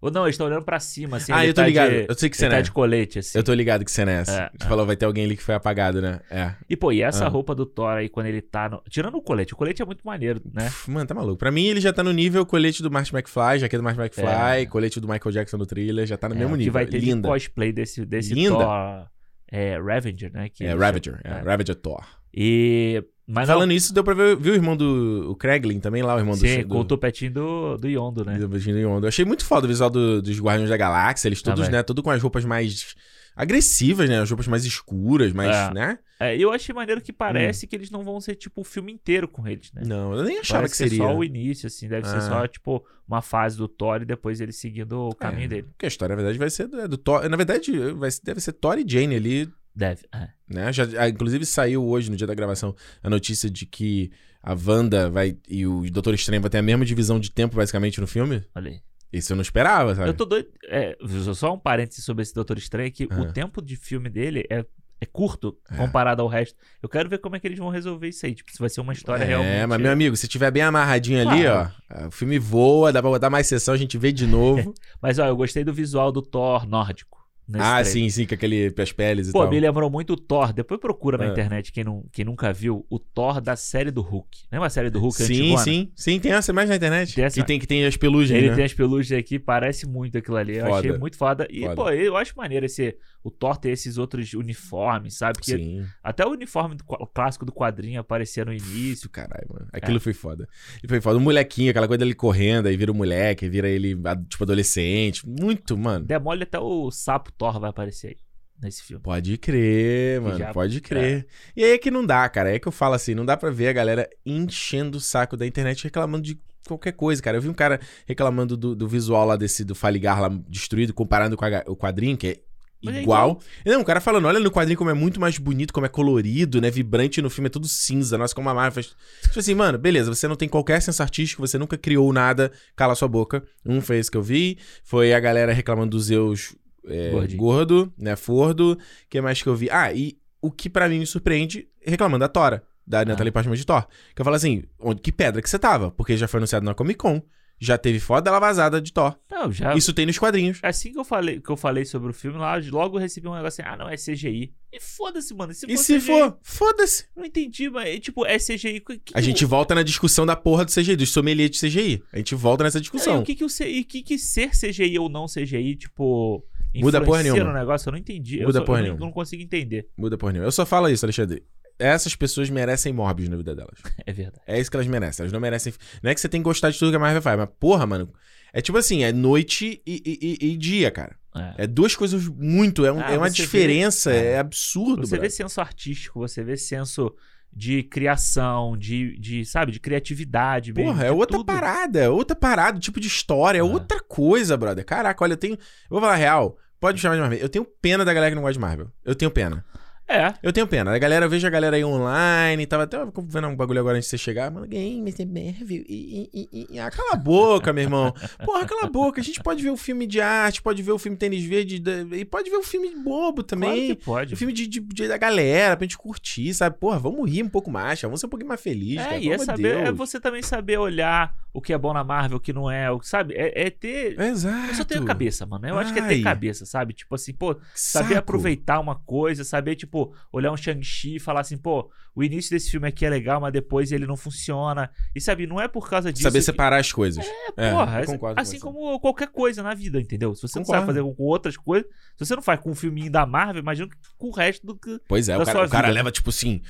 Ou 0.02 0.10
não, 0.10 0.24
eles 0.24 0.34
estão 0.34 0.48
olhando 0.48 0.64
pra 0.64 0.80
cima, 0.80 1.16
assim. 1.18 1.30
ah, 1.32 1.46
eu 1.46 1.54
tô 1.54 1.60
tá 1.60 1.66
ligado. 1.68 1.90
De, 1.90 2.06
eu 2.08 2.14
sei 2.16 2.28
que 2.28 2.36
cena 2.36 2.50
tá 2.50 2.56
é. 2.58 2.62
de 2.62 2.72
colete, 2.72 3.20
assim. 3.20 3.38
Eu 3.38 3.44
tô 3.44 3.54
ligado 3.54 3.84
que 3.84 3.90
cena 3.90 4.10
é 4.10 4.14
essa. 4.16 4.32
É, 4.32 4.50
Você 4.58 4.64
é. 4.66 4.68
falou, 4.68 4.84
vai 4.84 4.96
ter 4.96 5.06
alguém 5.06 5.24
ali 5.24 5.36
que 5.36 5.42
foi 5.44 5.54
apagado, 5.54 6.02
né? 6.02 6.18
É. 6.28 6.54
E, 6.68 6.76
pô, 6.76 6.90
e 6.90 7.00
essa 7.02 7.24
Ah. 7.24 7.28
roupa 7.28 7.54
do 7.54 7.64
Thor 7.64 7.88
aí, 7.98 8.08
quando 8.08 8.26
ele 8.26 8.42
tá 8.42 8.68
no... 8.68 8.82
Tirando 8.90 9.14
o 9.16 9.22
colete. 9.22 9.54
O 9.54 9.56
colete 9.56 9.80
é 9.80 9.84
muito 9.84 10.04
maneiro, 10.04 10.42
né? 10.52 10.64
Pff, 10.64 10.90
Mano, 10.90 11.06
tá 11.06 11.14
maluco. 11.14 11.36
Pra 11.38 11.52
mim, 11.52 11.66
ele 11.68 11.80
já 11.80 11.92
tá 11.92 12.02
no 12.02 12.12
nível 12.12 12.44
colete 12.44 12.82
do 12.82 12.90
Martin 12.90 13.14
McFly, 13.14 13.60
jaqueta 13.60 13.78
do 13.78 13.84
Martin 13.84 14.00
McFly, 14.00 14.62
É. 14.62 14.66
colete 14.66 14.98
do 14.98 15.06
Michael 15.08 15.30
Jackson 15.32 15.56
no 15.56 15.66
thriller, 15.66 16.04
já 16.04 16.16
tá 16.16 16.28
no 16.28 16.34
É, 16.34 16.38
mesmo 16.38 16.54
o 16.54 16.58
que 16.58 16.64
nível. 16.64 16.72
vai 16.72 16.84
ter 16.86 16.98
Linda. 16.98 17.28
de 17.28 17.32
cosplay 17.34 17.72
desse, 17.72 18.04
desse 18.04 18.34
Linda. 18.34 18.56
Thor 18.58 19.06
é, 19.52 19.76
Ravager, 19.76 20.32
né? 20.32 20.48
Que 20.48 20.64
É, 20.64 20.74
Ravager. 20.74 21.20
É, 21.22 21.28
chamam. 21.28 21.44
Ravager 21.44 21.74
Thor. 21.76 22.04
E... 22.34 23.04
Mas 23.26 23.48
não, 23.48 23.54
Falando 23.54 23.72
isso, 23.72 23.94
deu 23.94 24.02
pra 24.02 24.14
ver, 24.14 24.36
viu 24.36 24.52
o 24.52 24.56
irmão 24.56 24.76
do 24.76 25.30
o 25.30 25.36
Kraglin 25.36 25.78
também 25.80 26.02
lá, 26.02 26.16
o 26.16 26.18
irmão 26.18 26.34
sim, 26.34 26.62
do, 26.62 26.68
com 26.68 26.74
o 26.80 26.82
do, 26.82 26.88
topetinho 26.88 27.32
do, 27.32 27.76
do 27.76 27.88
Yondo, 27.88 28.24
né? 28.24 28.36
do 28.38 28.48
Virginia 28.48 28.82
Yondo. 28.82 29.06
Eu 29.06 29.08
achei 29.08 29.24
muito 29.24 29.44
foda 29.44 29.64
o 29.64 29.68
visual 29.68 29.88
do- 29.88 30.20
dos 30.20 30.40
Guardiões 30.40 30.68
da 30.70 30.76
Galáxia, 30.76 31.28
eles 31.28 31.40
todos, 31.40 31.60
Também. 31.66 31.78
né, 31.78 31.82
tudo 31.82 32.02
com 32.02 32.10
as 32.10 32.20
roupas 32.20 32.44
mais 32.44 32.94
agressivas, 33.34 34.08
né, 34.10 34.20
as 34.20 34.28
roupas 34.30 34.46
mais 34.46 34.64
escuras, 34.64 35.32
mais, 35.32 35.54
É. 35.56 35.72
né? 35.72 35.98
É, 36.20 36.36
eu 36.36 36.52
achei 36.52 36.72
maneiro 36.74 37.00
que 37.00 37.12
parece 37.12 37.66
que 37.66 37.74
eles 37.74 37.90
não 37.90 38.04
vão 38.04 38.20
ser, 38.20 38.34
tipo, 38.36 38.60
o 38.60 38.64
filme 38.64 38.92
inteiro 38.92 39.26
com 39.26 39.46
eles, 39.48 39.72
né? 39.72 39.82
Não, 39.84 40.14
eu 40.14 40.22
nem 40.22 40.38
achava 40.38 40.60
Parece 40.60 40.72
que 40.74 40.76
ser 40.78 40.88
seria. 40.90 41.04
só 41.04 41.16
o 41.16 41.24
início, 41.24 41.66
assim. 41.66 41.88
Deve 41.88 42.06
ser 42.06 42.16
Ah. 42.18 42.20
só, 42.20 42.46
tipo, 42.46 42.84
uma 43.08 43.20
fase 43.22 43.56
do 43.56 43.66
Thor 43.66 44.02
e 44.02 44.04
depois 44.04 44.40
ele 44.40 44.52
seguindo 44.52 44.92
o 45.08 45.14
caminho 45.16 45.46
É. 45.46 45.48
dele. 45.48 45.62
Porque 45.72 45.84
a 45.86 45.88
história, 45.88 46.14
na 46.14 46.22
verdade, 46.22 46.38
vai 46.38 46.48
ser 46.50 46.68
do, 46.68 46.78
é 46.80 46.86
do 46.86 46.96
Thor. 46.96 47.28
Na 47.28 47.36
verdade, 47.36 47.72
vai, 47.94 48.08
deve 48.22 48.40
ser 48.40 48.52
Thor 48.52 48.78
e 48.78 48.84
Jane 48.88 49.16
ali 49.16 49.48
Deve. 49.74 50.02
É. 50.14 50.28
né? 50.48 50.72
Já, 50.72 50.84
ah, 50.98 51.08
inclusive 51.08 51.46
saiu 51.46 51.84
hoje, 51.86 52.10
no 52.10 52.16
dia 52.16 52.26
da 52.26 52.34
gravação, 52.34 52.74
a 53.02 53.08
notícia 53.08 53.48
de 53.48 53.64
que 53.66 54.10
a 54.42 54.54
Wanda 54.54 55.08
vai 55.08 55.36
e 55.48 55.66
o 55.66 55.88
Doutor 55.90 56.14
Estranho 56.14 56.42
vai 56.42 56.50
ter 56.50 56.58
a 56.58 56.62
mesma 56.62 56.84
divisão 56.84 57.18
de 57.18 57.30
tempo, 57.30 57.56
basicamente, 57.56 58.00
no 58.00 58.06
filme. 58.06 58.44
Olha 58.54 58.70
aí. 58.70 58.80
Isso 59.12 59.32
eu 59.32 59.36
não 59.36 59.42
esperava, 59.42 59.94
sabe? 59.94 60.08
Eu 60.08 60.14
tô 60.14 60.24
doido. 60.24 60.48
É, 60.68 60.96
só 61.34 61.52
um 61.54 61.58
parênteses 61.58 62.04
sobre 62.04 62.22
esse 62.22 62.34
Doutor 62.34 62.56
Estranho 62.58 62.90
que 62.90 63.06
Ah. 63.10 63.20
o 63.20 63.32
tempo 63.32 63.60
de 63.62 63.76
filme 63.76 64.08
dele 64.08 64.44
é, 64.50 64.64
é 65.00 65.06
curto 65.06 65.56
É. 65.70 65.76
comparado 65.76 66.22
ao 66.22 66.28
resto. 66.28 66.56
Eu 66.82 66.88
quero 66.88 67.08
ver 67.10 67.18
como 67.18 67.36
é 67.36 67.40
que 67.40 67.46
eles 67.46 67.58
vão 67.58 67.68
resolver 67.68 68.08
isso 68.08 68.24
aí. 68.24 68.34
Tipo, 68.34 68.50
se 68.50 68.58
vai 68.58 68.70
ser 68.70 68.80
uma 68.80 68.92
história 68.94 69.22
é, 69.24 69.26
realmente. 69.26 69.66
mas 69.66 69.80
meu 69.80 69.92
amigo, 69.92 70.16
se 70.16 70.26
tiver 70.26 70.50
bem 70.50 70.62
amarradinho 70.62 71.28
ali, 71.28 71.46
ó, 71.46 71.68
o 72.06 72.10
filme 72.10 72.38
voa, 72.38 72.90
dá 72.92 73.02
pra 73.02 73.10
botar 73.10 73.28
mais 73.28 73.46
sessão, 73.46 73.74
a 73.74 73.76
gente 73.76 73.98
vê 73.98 74.12
de 74.12 74.26
novo. 74.26 74.72
Mas 75.00 75.18
ó, 75.18 75.26
eu 75.26 75.36
gostei 75.36 75.62
do 75.62 75.74
visual 75.74 76.10
do 76.10 76.22
Thor 76.22 76.66
nórdico. 76.66 77.21
Ah, 77.58 77.74
trailer. 77.82 77.86
sim, 77.86 78.08
sim, 78.10 78.26
com 78.26 78.34
aquele 78.34 78.72
as 78.76 78.92
peles 78.92 79.28
e 79.28 79.32
Pô, 79.32 79.40
tal. 79.42 79.50
me 79.50 79.58
lembrou 79.60 79.90
muito 79.90 80.12
o 80.12 80.16
Thor. 80.16 80.52
Depois 80.52 80.80
procura 80.80 81.18
na 81.18 81.26
É. 81.26 81.28
internet, 81.30 81.72
quem, 81.72 81.84
não, 81.84 82.04
quem 82.12 82.24
nunca 82.24 82.52
viu, 82.52 82.86
o 82.90 82.98
Thor 82.98 83.40
da 83.40 83.56
série 83.56 83.90
do 83.90 84.00
Hulk. 84.02 84.44
Lembra 84.50 84.66
a 84.66 84.70
série 84.70 84.90
do 84.90 84.98
Hulk 85.00 85.16
Sim, 85.16 85.24
antigona? 85.24 85.58
sim, 85.64 85.92
sim, 85.94 86.20
tem 86.20 86.32
essa 86.32 86.50
imagem 86.52 86.70
na 86.70 86.76
internet. 86.76 87.14
Tem 87.14 87.24
essa- 87.24 87.40
Que, 87.40 87.46
tem, 87.46 87.58
que 87.58 87.66
tem 87.66 87.84
as 87.84 87.96
pelugens, 87.96 88.36
Ele 88.38 88.50
né? 88.50 88.56
tem 88.56 88.64
as 88.64 88.72
pelugens 88.74 89.18
aqui, 89.18 89.38
parece 89.38 89.86
muito 89.88 90.18
aquilo 90.18 90.36
ali. 90.36 90.56
Eu 90.56 90.66
Foda. 90.66 90.78
achei 90.78 90.98
muito 90.98 91.16
foda. 91.16 91.46
E, 91.50 91.60
Foda. 91.62 91.74
pô, 91.74 91.90
eu 91.90 92.16
acho 92.16 92.32
maneiro 92.36 92.66
esse, 92.66 92.96
o 93.24 93.30
Thor 93.30 93.56
ter 93.56 93.70
esses 93.70 93.98
outros 93.98 94.32
uniformes, 94.34 95.14
sabe? 95.16 95.38
Que 95.40 95.52
Sim. 95.56 95.86
até 96.02 96.24
o 96.26 96.30
uniforme 96.30 96.74
do 96.76 96.84
qua- 96.84 97.06
clássico 97.12 97.44
do 97.44 97.52
quadrinho 97.52 98.00
aparecia 98.00 98.44
no 98.44 98.52
início. 98.52 99.08
Caralho, 99.10 99.46
mano. 99.52 99.66
Aquilo 99.72 100.00
foi 100.00 100.12
foda. 100.12 100.48
E 100.82 100.88
foi 100.88 101.00
foda. 101.00 101.16
O 101.18 101.20
molequinho, 101.20 101.70
aquela 101.70 101.86
coisa 101.86 101.98
dele 101.98 102.14
correndo, 102.14 102.66
aí 102.66 102.76
vira 102.76 102.90
o 102.92 102.94
moleque, 102.94 103.44
aí 103.44 103.50
vira 103.50 103.68
ele, 103.68 103.96
tipo, 104.28 104.44
adolescente. 104.44 105.26
Muito, 105.28 105.76
mano. 105.76 106.04
Demole 106.04 106.42
até 106.44 106.58
o 106.58 106.90
sapo 106.90 107.32
Thor 107.50 107.60
vai 107.60 107.70
aparecer 107.70 108.08
aí 108.08 108.16
nesse 108.62 108.82
filme. 108.82 109.02
Pode 109.02 109.36
crer, 109.38 110.20
mano. 110.20 110.38
já- 110.38 110.52
Pode 110.52 110.80
crer. 110.80 111.26
E 111.56 111.64
aí 111.64 111.72
é 111.72 111.78
que 111.78 111.90
não 111.90 112.06
dá, 112.06 112.28
cara. 112.28 112.54
É 112.54 112.58
que 112.58 112.68
eu 112.68 112.72
falo 112.72 112.94
assim, 112.94 113.14
não 113.14 113.24
dá 113.24 113.36
pra 113.36 113.50
ver 113.50 113.68
a 113.68 113.72
galera 113.72 114.08
enchendo 114.24 114.98
o 114.98 115.00
saco 115.00 115.36
da 115.36 115.46
internet 115.46 115.82
reclamando 115.84 116.22
de 116.24 116.38
qualquer 116.68 116.92
coisa, 116.92 117.20
cara. 117.20 117.36
Eu 117.36 117.42
vi 117.42 117.48
um 117.48 117.54
cara 117.54 117.80
reclamando 118.06 118.56
do, 118.56 118.74
do 118.76 118.86
visual 118.86 119.26
lá 119.26 119.36
desse, 119.36 119.64
do 119.64 119.74
Faligar 119.74 120.20
lá 120.20 120.28
destruído, 120.48 120.94
comparando 120.94 121.36
com 121.36 121.44
a 121.44 121.64
o 121.66 121.76
quadrinho, 121.76 122.16
que 122.16 122.26
é 122.28 122.40
é 122.84 123.00
igual. 123.00 123.38
Não, 123.64 123.80
o 123.80 123.84
cara 123.84 124.00
falando, 124.00 124.24
olha 124.26 124.40
no 124.40 124.50
quadrinho 124.50 124.76
como 124.76 124.90
é 124.90 124.94
muito 124.94 125.20
mais 125.20 125.38
bonito, 125.38 125.72
como 125.72 125.86
é 125.86 125.88
colorido, 125.88 126.60
né? 126.60 126.68
Vibrante 126.68 127.22
no 127.22 127.30
filme, 127.30 127.46
é 127.46 127.48
tudo 127.50 127.68
cinza. 127.68 128.18
Nossa, 128.18 128.34
como 128.34 128.48
a 128.48 128.54
Marvel 128.54 128.72
faz. 128.72 128.94
Tipo 129.22 129.38
assim, 129.38 129.54
mano, 129.54 129.78
beleza, 129.78 130.12
você 130.12 130.26
não 130.26 130.34
tem 130.34 130.48
qualquer 130.48 130.82
senso 130.82 131.00
artístico, 131.00 131.46
você 131.46 131.56
nunca 131.58 131.78
criou 131.78 132.12
nada, 132.12 132.50
cala 132.74 132.96
sua 132.96 133.06
boca. 133.06 133.44
Um 133.64 133.80
foi 133.80 133.98
esse 133.98 134.10
que 134.10 134.16
eu 134.16 134.22
vi, 134.22 134.58
foi 134.82 135.14
a 135.14 135.20
galera 135.20 135.52
reclamando 135.52 135.90
dos 135.90 136.06
Zeus 136.06 136.56
é, 136.86 137.10
gordo, 137.36 137.92
né? 137.98 138.16
Fordo. 138.16 138.72
O 138.72 138.78
que 139.08 139.20
mais 139.20 139.42
que 139.42 139.48
eu 139.48 139.54
vi? 139.56 139.68
Ah, 139.70 139.92
e 139.92 140.16
o 140.40 140.50
que 140.50 140.68
pra 140.68 140.88
mim 140.88 140.98
me 140.98 141.06
surpreende, 141.06 141.68
reclamando 141.80 142.20
da 142.20 142.28
Tora, 142.28 142.62
da 142.86 143.04
Natalie 143.04 143.30
Portman 143.32 143.54
de 143.56 143.64
Thor. 143.64 143.86
Que 144.14 144.20
eu 144.20 144.24
falo 144.24 144.36
assim, 144.36 144.64
onde, 144.80 145.00
que 145.00 145.12
pedra 145.12 145.40
que 145.40 145.48
você 145.48 145.58
tava? 145.58 145.90
Porque 145.90 146.16
já 146.16 146.26
foi 146.26 146.38
anunciado 146.38 146.64
na 146.66 146.74
Comic 146.74 146.98
Con, 146.98 147.22
já 147.60 147.78
teve 147.78 148.00
foto 148.00 148.24
dela 148.24 148.40
vazada 148.40 148.80
de 148.80 148.92
Thor. 148.92 149.16
Não, 149.30 149.52
já. 149.52 149.76
Isso 149.76 149.92
tem 149.94 150.04
nos 150.04 150.18
quadrinhos. 150.18 150.58
Assim 150.64 150.92
que 150.92 150.98
eu 150.98 151.04
falei, 151.04 151.40
que 151.40 151.48
eu 151.48 151.56
falei 151.56 151.84
sobre 151.84 152.10
o 152.10 152.12
filme, 152.12 152.36
lá 152.38 152.56
logo 152.70 152.96
eu 152.96 153.00
recebi 153.00 153.28
um 153.28 153.34
negócio 153.36 153.62
assim: 153.62 153.72
ah, 153.72 153.76
não, 153.76 153.88
é 153.88 153.94
CGI. 153.96 154.52
E 154.72 154.80
foda-se, 154.80 155.32
mano. 155.32 155.54
Se 155.54 155.66
E 155.70 155.76
se 155.78 155.98
CGI, 155.98 156.06
for, 156.06 156.38
foda-se. 156.42 157.04
Não 157.14 157.24
entendi, 157.24 157.70
mas 157.70 157.86
é, 157.88 157.98
tipo, 158.00 158.26
é 158.26 158.36
CGI. 158.38 158.80
que- 158.80 158.98
que 158.98 159.12
A 159.14 159.20
que 159.20 159.22
gente 159.22 159.44
o- 159.44 159.48
volta 159.48 159.74
na 159.76 159.82
discussão 159.84 160.26
da 160.26 160.34
porra 160.34 160.64
do 160.64 160.72
CGI, 160.72 160.96
dos 160.96 161.10
sommelier 161.10 161.48
de 161.48 161.58
CGI. 161.60 162.02
A 162.12 162.16
gente 162.16 162.34
volta 162.34 162.64
nessa 162.64 162.78
É, 162.78 162.80
e 162.80 162.82
discussão. 162.82 163.20
o 163.20 163.22
que 163.22 163.36
que, 163.36 163.44
o 163.44 163.48
C- 163.48 163.68
e 163.68 163.84
que 163.84 164.02
que 164.02 164.18
ser 164.18 164.50
CGI 164.58 164.98
ou 164.98 165.08
não 165.08 165.26
CGI, 165.26 165.76
tipo. 165.76 166.44
Muda 166.74 167.00
porra 167.02 167.22
nenhuma. 167.22 167.44
no 167.44 167.52
negócio, 167.52 167.88
eu 167.88 167.92
não 167.92 167.98
entendi. 167.98 168.38
eu 168.40 168.46
Muda 168.46 168.60
só- 168.60 168.64
porra 168.64 168.78
eu 168.78 168.82
não, 168.82 168.84
nenhuma. 168.90 169.00
eu 169.04 169.06
não 169.06 169.12
consigo 169.12 169.42
entender. 169.42 169.88
Muda 169.96 170.16
porra 170.16 170.32
nenhuma. 170.32 170.46
Eu 170.48 170.52
só 170.52 170.64
falo 170.64 170.88
isso, 170.88 171.04
Alexandre. 171.04 171.42
Essas 171.78 172.14
pessoas 172.14 172.48
merecem 172.50 172.92
Morbius 172.92 173.28
na 173.28 173.36
vida 173.36 173.54
delas. 173.54 173.78
É 174.06 174.12
verdade. 174.12 174.42
É 174.46 174.60
isso 174.60 174.70
que 174.70 174.76
elas 174.76 174.86
merecem. 174.86 175.22
Elas 175.24 175.32
não 175.32 175.40
merecem. 175.40 175.72
Não 176.02 176.10
é 176.10 176.14
que 176.14 176.20
você 176.20 176.28
tem 176.28 176.40
que 176.40 176.44
gostar 176.44 176.70
de 176.70 176.78
tudo 176.78 176.90
que 176.90 176.96
a 176.96 177.00
Marvel 177.00 177.22
faz, 177.22 177.38
mas 177.38 177.48
porra, 177.58 177.86
mano. 177.86 178.12
É 178.52 178.60
tipo 178.60 178.76
assim, 178.78 179.02
é 179.02 179.12
noite 179.12 179.82
e, 179.86 180.02
e- 180.06 180.38
e- 180.42 180.52
e 180.52 180.56
dia, 180.56 180.90
cara. 180.90 181.16
É. 181.34 181.64
É 181.64 181.66
duas 181.66 181.96
coisas 181.96 182.28
muito. 182.28 182.84
É, 182.84 182.92
um- 182.92 183.00
Ah, 183.00 183.12
é 183.12 183.16
uma 183.18 183.28
você 183.30 183.36
vê- 183.38 183.42
diferença. 183.44 184.12
é. 184.12 184.32
É, 184.32 184.38
absurdo, 184.38 185.06
Você 185.06 185.12
vê 185.16 185.20
brother. 185.20 185.30
senso 185.36 185.60
artístico, 185.60 186.18
você 186.20 186.44
vê 186.44 186.56
senso 186.58 187.12
de 187.54 187.82
criação, 187.82 188.76
de, 188.76 189.18
de 189.18 189.44
sabe, 189.44 189.72
de 189.72 189.80
criatividade 189.80 190.72
mesmo. 190.72 190.90
Porra, 190.92 191.04
é 191.06 191.10
outra 191.10 191.36
tudo. 191.38 191.46
parada, 191.46 191.98
é 192.00 192.08
outra 192.08 192.36
parada, 192.36 192.78
tipo 192.78 193.00
de 193.00 193.08
história, 193.08 193.58
é 193.58 193.60
É. 193.60 193.62
outra 193.62 194.00
coisa, 194.00 194.56
brother. 194.56 194.84
Caraca, 194.84 195.24
olha, 195.24 195.32
eu 195.32 195.36
tenho. 195.38 195.54
Eu 195.54 195.58
vou 195.90 196.00
falar 196.00 196.14
a 196.14 196.16
real, 196.16 196.56
pode 196.82 196.96
me 196.96 197.00
chamar 197.00 197.14
de 197.14 197.20
Marvel. 197.20 197.38
Eu 197.38 197.48
tenho 197.48 197.64
pena 197.64 198.04
da 198.04 198.12
galera 198.12 198.32
que 198.32 198.34
não 198.34 198.42
gosta 198.42 198.54
de 198.54 198.58
Marvel. 198.58 198.88
Eu 199.04 199.14
tenho 199.14 199.30
pena. 199.30 199.64
É. 200.08 200.34
Eu 200.42 200.52
tenho 200.52 200.66
pena. 200.66 200.94
A 200.94 200.98
galera, 200.98 201.24
eu 201.24 201.30
vejo 201.30 201.46
a 201.46 201.50
galera 201.50 201.76
aí 201.76 201.84
online, 201.84 202.66
tava 202.66 202.82
até 202.82 202.98
vendo 203.24 203.48
um 203.48 203.56
bagulho 203.56 203.80
agora 203.80 203.96
antes 203.96 204.08
de 204.08 204.10
você 204.10 204.18
chegar. 204.18 204.50
Mano, 204.50 204.66
game, 204.66 205.14
é 205.18 205.24
Marvel. 205.24 205.84
E, 205.88 206.28
e, 206.32 206.48
e, 206.52 206.66
e- 206.74 206.78
ah, 206.78 206.90
cala 206.90 207.12
a 207.14 207.16
boca, 207.16 207.72
meu 207.72 207.82
irmão. 207.84 208.12
Porra, 208.44 208.66
cala 208.66 208.82
a 208.84 208.90
boca. 208.90 209.20
A 209.20 209.24
gente 209.24 209.42
pode 209.42 209.62
ver 209.62 209.70
o 209.70 209.76
filme 209.76 210.06
de 210.06 210.20
arte, 210.20 210.60
pode 210.60 210.82
ver 210.82 210.92
o 210.92 210.98
filme 210.98 211.16
Tênis 211.16 211.42
Verde 211.44 211.82
e 212.12 212.24
pode 212.24 212.50
ver 212.50 212.56
o 212.56 212.62
filme 212.62 212.90
bobo 212.96 213.42
Claro 213.42 213.44
também. 213.44 213.94
que 213.96 214.04
pode. 214.04 214.34
O 214.34 214.36
filme 214.36 214.52
de, 214.52 214.66
de- 214.66 214.80
de- 214.80 215.08
da 215.08 215.16
galera, 215.16 215.76
pra 215.76 215.84
gente 215.84 215.96
curtir, 215.96 216.52
sabe? 216.52 216.76
Porra, 216.78 216.98
vamos 216.98 217.30
rir 217.30 217.42
um 217.42 217.48
pouco 217.48 217.70
mais, 217.70 218.00
vamos 218.02 218.20
ser 218.20 218.26
um 218.26 218.30
pouquinho 218.30 218.48
mais 218.48 218.60
felizes, 218.60 218.98
É, 219.06 219.08
cara. 219.10 219.18
e 219.18 219.30
é 219.30 219.38
saber, 219.38 219.76
é 219.86 219.92
você 219.92 220.20
também 220.20 220.42
saber 220.42 220.76
olhar 220.78 221.34
o 221.54 221.60
que 221.60 221.72
é 221.72 221.78
bom 221.78 221.92
na 221.92 222.02
Marvel, 222.04 222.38
o 222.38 222.40
que 222.40 222.52
não 222.52 222.70
é, 222.70 222.90
o 222.90 222.98
que 222.98 223.06
sabe? 223.08 223.34
É, 223.34 223.66
é 223.66 223.70
ter. 223.70 224.18
Exato. 224.20 224.68
Eu 224.68 224.74
só 224.74 224.84
tenho 224.84 225.04
cabeça, 225.04 225.44
mano. 225.46 225.66
Eu 225.68 225.78
acho 225.78 225.92
que 225.92 225.98
é 225.98 226.02
ter 226.02 226.14
Ai. 226.14 226.20
cabeça, 226.22 226.64
sabe? 226.66 226.92
Tipo 226.94 227.14
assim, 227.14 227.32
pô, 227.32 227.56
saber 227.74 228.08
Saco. 228.14 228.18
aproveitar 228.18 228.78
uma 228.80 228.94
coisa, 228.96 229.44
saber, 229.44 229.74
tipo, 229.76 229.91
olhar 230.32 230.50
um 230.52 230.56
Shang-Chi 230.56 231.16
e 231.16 231.20
falar 231.20 231.40
assim, 231.40 231.56
pô, 231.56 231.90
o 232.14 232.22
início 232.22 232.50
desse 232.50 232.70
filme 232.70 232.86
aqui 232.88 233.04
é 233.06 233.10
legal, 233.10 233.40
mas 233.40 233.52
depois 233.52 233.90
ele 233.92 234.06
não 234.06 234.16
funciona. 234.16 234.90
E 235.14 235.20
sabe, 235.20 235.46
não 235.46 235.60
é 235.60 235.68
por 235.68 235.88
causa 235.88 236.12
disso. 236.12 236.22
Saber 236.24 236.38
que- 236.38 236.44
separar 236.44 236.78
as 236.78 236.92
coisas. 236.92 237.24
É, 237.56 237.70
Porra, 237.70 238.00
eu 238.00 238.06
concordo 238.06 238.34
com 238.36 238.40
assim 238.40 238.58
você. 238.58 238.62
como 238.64 239.00
qualquer 239.00 239.28
coisa 239.28 239.62
na 239.62 239.74
vida, 239.74 240.00
entendeu? 240.00 240.34
Se 240.34 240.42
você 240.42 240.58
não 240.58 240.64
Concordo. 240.64 240.86
sabe 240.86 240.98
fazer 240.98 241.02
com, 241.06 241.14
com 241.14 241.22
outras 241.24 241.56
coisas, 241.56 241.88
se 242.16 242.24
você 242.26 242.34
não 242.34 242.42
faz 242.42 242.60
com 242.60 242.70
um 242.70 242.74
filminho 242.74 243.10
da 243.10 243.26
Marvel, 243.26 243.60
imagina 243.62 243.88
com 244.16 244.28
o 244.28 244.32
resto 244.32 244.66
do 244.66 244.76
que. 244.76 244.98
Pois 245.08 245.28
é, 245.28 245.36
da 245.36 245.42
o 245.42 245.46
cara, 245.46 245.58
sua 245.58 245.66
o 245.66 245.70
cara 245.70 245.88
leva 245.90 246.10
tipo 246.10 246.30
assim. 246.30 246.62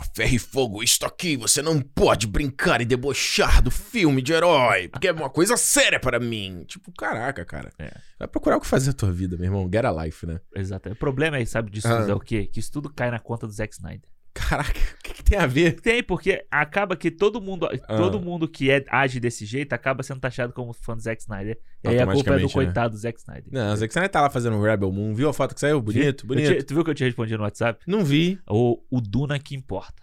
"Ó, 0.00 0.04
Ferro 0.14 0.34
e 0.34 0.38
fogo, 0.38 0.82
isto 0.82 1.04
aqui, 1.06 1.36
você 1.36 1.60
não 1.62 1.80
pode 1.80 2.26
brincar 2.26 2.80
e 2.80 2.84
debochar 2.84 3.62
do 3.62 3.70
filme 3.70 4.22
de 4.22 4.32
herói, 4.32 4.88
porque 4.88 5.08
é 5.08 5.12
uma 5.12 5.28
coisa 5.30 5.56
séria 5.56 6.00
para 6.00 6.18
mim. 6.18 6.64
Tipo, 6.66 6.92
caraca, 6.92 7.44
cara. 7.44 7.70
É. 7.78 7.92
Vai 8.18 8.28
procurar 8.28 8.56
o 8.56 8.60
que 8.60 8.66
fazer 8.66 8.90
a 8.90 8.94
tua 8.94 9.12
vida, 9.12 9.36
meu 9.36 9.46
irmão. 9.46 9.68
Get 9.72 9.84
a 9.84 10.04
life, 10.04 10.26
né? 10.26 10.40
Exato. 10.54 10.90
O 10.90 10.96
problema 10.96 11.36
aí, 11.36 11.46
sabe, 11.46 11.70
disso 11.70 11.88
Ah. 11.88 12.06
é 12.08 12.14
o 12.14 12.20
quê? 12.20 12.46
Que 12.46 12.60
isso 12.60 12.70
tudo 12.72 12.92
cai 12.92 13.10
na 13.10 13.18
conta 13.18 13.46
do 13.46 13.52
Zack 13.52 13.74
Snyder. 13.74 14.08
Caraca, 14.48 14.70
o 14.80 15.02
que, 15.02 15.14
que 15.14 15.22
tem 15.24 15.38
a 15.38 15.46
ver? 15.46 15.80
Tem, 15.80 16.02
porque 16.02 16.44
acaba 16.50 16.96
que 16.96 17.10
todo 17.10 17.40
mundo, 17.40 17.68
Ah. 17.88 17.96
todo 17.96 18.20
mundo 18.20 18.48
que 18.48 18.70
é, 18.70 18.84
age 18.88 19.20
desse 19.20 19.44
jeito 19.44 19.72
acaba 19.72 20.02
sendo 20.02 20.20
taxado 20.20 20.52
como 20.52 20.72
fã 20.72 20.94
do 20.96 21.02
Zack 21.02 21.20
Snyder. 21.22 21.58
E 21.84 21.88
aí 21.88 21.98
a 22.00 22.06
culpa 22.06 22.34
é 22.34 22.38
do 22.38 22.46
né? 22.46 22.52
coitado 22.52 22.94
do 22.94 22.98
Zack 22.98 23.18
Snyder. 23.20 23.44
Não, 23.52 23.72
o 23.72 23.76
Zack 23.76 23.92
Snyder 23.92 24.10
tá 24.10 24.20
lá 24.20 24.30
fazendo 24.30 24.56
um 24.56 24.62
Rebel 24.62 24.90
Moon. 24.92 25.14
Viu 25.14 25.28
a 25.28 25.32
foto 25.32 25.54
que 25.54 25.60
saiu? 25.60 25.80
Bonito, 25.80 26.26
bonito. 26.26 26.48
te- 26.56 26.62
tu 26.64 26.74
viu 26.74 26.84
que 26.84 26.90
eu 26.90 26.94
te 26.94 27.04
respondi 27.04 27.36
no 27.36 27.42
WhatsApp? 27.42 27.80
Não 27.86 28.04
vi. 28.04 28.38
O, 28.48 28.78
o 28.90 29.00
Duna 29.00 29.38
que 29.38 29.54
importa. 29.54 30.02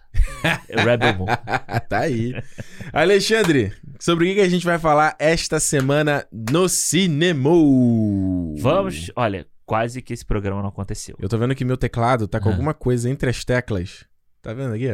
É 0.68 0.80
Rebel 0.82 1.14
Moon. 1.14 1.26
tá 1.88 2.00
aí. 2.00 2.32
Alexandre, 2.92 3.72
sobre 4.00 4.24
o 4.24 4.28
que 4.28 4.34
que 4.36 4.40
a 4.40 4.48
gente 4.48 4.64
vai 4.64 4.78
falar 4.78 5.16
esta 5.18 5.60
semana 5.60 6.26
no 6.32 6.68
cinema? 6.68 7.50
Vamos, 8.58 9.10
olha, 9.14 9.46
quase 9.64 10.00
que 10.02 10.12
esse 10.12 10.24
programa 10.24 10.62
não 10.62 10.68
aconteceu. 10.70 11.16
Eu 11.20 11.28
tô 11.28 11.36
vendo 11.38 11.54
que 11.54 11.64
meu 11.64 11.76
teclado 11.76 12.26
tá 12.26 12.40
com 12.40 12.48
Ah. 12.48 12.52
alguma 12.52 12.74
coisa 12.74 13.08
entre 13.10 13.28
as 13.30 13.44
teclas. 13.44 14.04
Tá 14.42 14.52
vendo 14.54 14.74
aqui, 14.74 14.88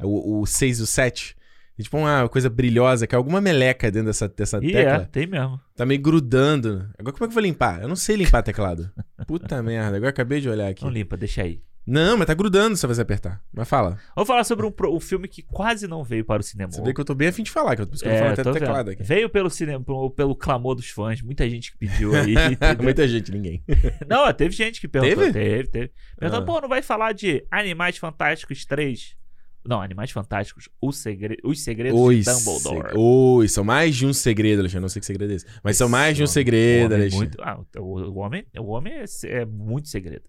ó? 0.00 0.06
O, 0.06 0.40
o 0.40 0.46
6 0.46 0.78
e 0.78 0.82
o 0.82 0.86
7. 0.86 1.36
É 1.78 1.82
tipo 1.82 1.96
uma 1.96 2.28
coisa 2.28 2.50
brilhosa, 2.50 3.06
que 3.06 3.14
é 3.14 3.18
alguma 3.18 3.40
meleca 3.40 3.88
dentro 3.90 4.06
dessa, 4.08 4.28
dessa 4.28 4.58
E 4.60 4.70
é, 4.74 4.84
tecla. 4.84 5.08
tem 5.12 5.26
mesmo. 5.28 5.60
Tá 5.76 5.86
meio 5.86 6.00
grudando. 6.00 6.88
Agora 6.98 7.12
como 7.12 7.24
é 7.24 7.28
que 7.28 7.30
eu 7.32 7.34
vou 7.34 7.42
limpar? 7.42 7.80
Eu 7.82 7.88
não 7.88 7.94
sei 7.94 8.16
limpar 8.16 8.42
teclado. 8.42 8.90
Puta 9.28 9.60
merda, 9.62 9.96
agora 9.96 10.10
acabei 10.10 10.40
de 10.40 10.48
olhar 10.48 10.68
aqui. 10.68 10.82
Não 10.82 10.90
limpa, 10.90 11.16
deixa 11.16 11.42
aí. 11.42 11.62
Não, 11.90 12.18
mas 12.18 12.26
tá 12.26 12.34
grudando 12.34 12.76
se 12.76 12.86
você 12.86 13.00
apertar. 13.00 13.40
Mas 13.50 13.66
fala. 13.66 13.98
Vamos 14.14 14.28
falar 14.28 14.44
sobre 14.44 14.66
um, 14.66 14.70
pro- 14.70 14.94
um 14.94 15.00
filme 15.00 15.26
que 15.26 15.40
quase 15.42 15.86
não 15.88 16.04
veio 16.04 16.22
para 16.24 16.40
o 16.40 16.42
cinema. 16.44 16.70
Você 16.70 16.82
vê 16.82 16.92
que 16.92 17.00
eu 17.00 17.04
tô 17.04 17.14
bem 17.14 17.28
afim 17.28 17.42
de 17.42 17.50
falar, 17.50 17.74
que 17.76 17.82
eu, 17.82 17.86
por 17.86 17.94
isso 17.94 18.02
que 18.04 18.08
eu 18.08 18.12
tô 18.12 18.16
É, 18.16 18.20
falando 18.20 18.32
até 18.34 18.42
tô 18.42 18.50
do 18.50 18.54
vendo. 18.54 18.62
teclado 18.64 18.90
aqui. 18.90 19.02
Veio 19.02 19.30
pelo 19.30 19.48
cinema, 19.48 19.82
pelo, 19.82 20.10
pelo 20.10 20.36
clamor 20.36 20.74
dos 20.74 20.90
fãs, 20.90 21.22
muita 21.22 21.48
gente 21.48 21.72
que 21.72 21.78
pediu 21.78 22.14
aí. 22.14 22.34
entendeu? 22.52 22.82
Muita 22.84 23.08
gente, 23.08 23.32
ninguém. 23.32 23.64
não, 24.06 24.30
teve 24.34 24.54
gente 24.54 24.80
que 24.82 24.86
perguntou. 24.88 25.16
Teve? 25.24 25.32
Teve, 25.32 25.68
teve. 25.68 25.90
Perguntou, 26.18 26.42
Ah. 26.42 26.46
pô, 26.46 26.60
não 26.60 26.68
vai 26.68 26.82
falar 26.82 27.12
de 27.12 27.42
Animais 27.50 27.96
Fantásticos 27.96 28.66
3? 28.66 29.16
Não, 29.66 29.82
Animais 29.82 30.10
Fantásticos, 30.10 30.68
o 30.80 30.90
segre... 30.92 31.36
Os 31.44 31.62
Segredos 31.62 32.00
Oi, 32.00 32.20
de 32.20 32.24
Dumbledore. 32.24 32.92
Oi, 32.96 33.48
são 33.48 33.62
mais 33.62 33.94
de 33.96 34.06
um 34.06 34.14
segredo, 34.14 34.60
Alexandre. 34.60 34.80
Não 34.82 34.88
sei 34.88 35.00
que 35.00 35.04
segredo 35.06 35.30
é 35.32 35.36
esse. 35.36 35.46
Mas 35.62 35.76
são 35.76 35.88
mais 35.90 36.16
de 36.16 36.22
um 36.22 36.26
segredo, 36.26 36.86
homem, 36.86 36.96
é 36.96 37.00
Alexandre. 37.02 37.26
muito, 37.26 37.42
ah, 37.42 37.60
o, 37.78 38.00
o 38.10 38.18
homem, 38.18 38.46
o 38.58 38.66
homem 38.68 38.94
é, 38.94 39.04
é 39.40 39.44
muito 39.44 39.88
segredo. 39.88 40.22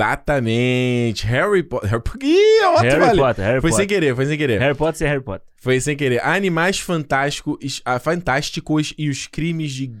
Exatamente. 0.00 1.26
Harry 1.26 1.62
Potter. 1.62 1.90
Harry. 1.90 2.02
Ih, 2.22 2.64
outro 2.66 2.82
Harry 2.84 3.00
vale. 3.00 3.18
Potter, 3.20 3.44
Harry 3.44 3.60
Foi 3.60 3.70
Potter. 3.70 3.76
sem 3.76 3.86
querer, 3.86 4.16
foi 4.16 4.26
sem 4.26 4.38
querer. 4.38 4.58
Harry 4.60 4.74
Potter 4.76 4.96
sem 4.98 5.08
Harry 5.08 5.22
Potter. 5.22 5.46
Foi 5.56 5.80
sem 5.80 5.96
querer. 5.96 6.24
Animais 6.24 6.78
fantásticos, 6.80 7.82
ah, 7.84 7.98
fantásticos 7.98 8.94
e 8.96 9.08
os 9.08 9.26
crimes 9.26 9.72
de 9.72 9.92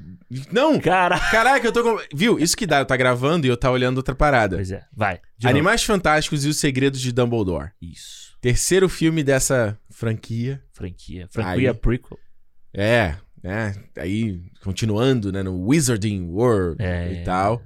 Não! 0.50 0.80
Cara. 0.80 1.18
Caraca, 1.30 1.66
eu 1.66 1.72
tô 1.72 1.82
com. 1.82 1.98
Viu? 2.14 2.38
Isso 2.38 2.56
que 2.56 2.66
dá, 2.66 2.78
eu 2.78 2.86
tá 2.86 2.96
gravando 2.96 3.46
e 3.46 3.50
eu 3.50 3.56
tá 3.56 3.70
olhando 3.70 3.98
outra 3.98 4.14
parada. 4.14 4.56
Pois 4.56 4.70
é, 4.72 4.82
vai. 4.94 5.16
de 5.36 5.44
novo. 5.46 5.50
Animais 5.56 5.82
Fantásticos 5.84 6.44
e 6.44 6.48
os 6.48 6.58
Segredos 6.58 7.00
de 7.00 7.12
Dumbledore. 7.12 7.70
Isso. 7.80 8.34
Terceiro 8.40 8.88
filme 8.88 9.22
dessa 9.22 9.78
franquia. 9.90 10.62
Franquia. 10.72 11.28
Franquia 11.30 11.70
Aí. 11.72 11.76
prequel. 11.76 12.18
É, 12.72 13.16
né? 13.42 13.74
Aí, 13.98 14.40
continuando, 14.64 15.30
né? 15.30 15.42
No 15.42 15.66
Wizarding 15.68 16.22
World 16.30 16.82
É. 16.82 17.12
e 17.20 17.24
tal. 17.24 17.60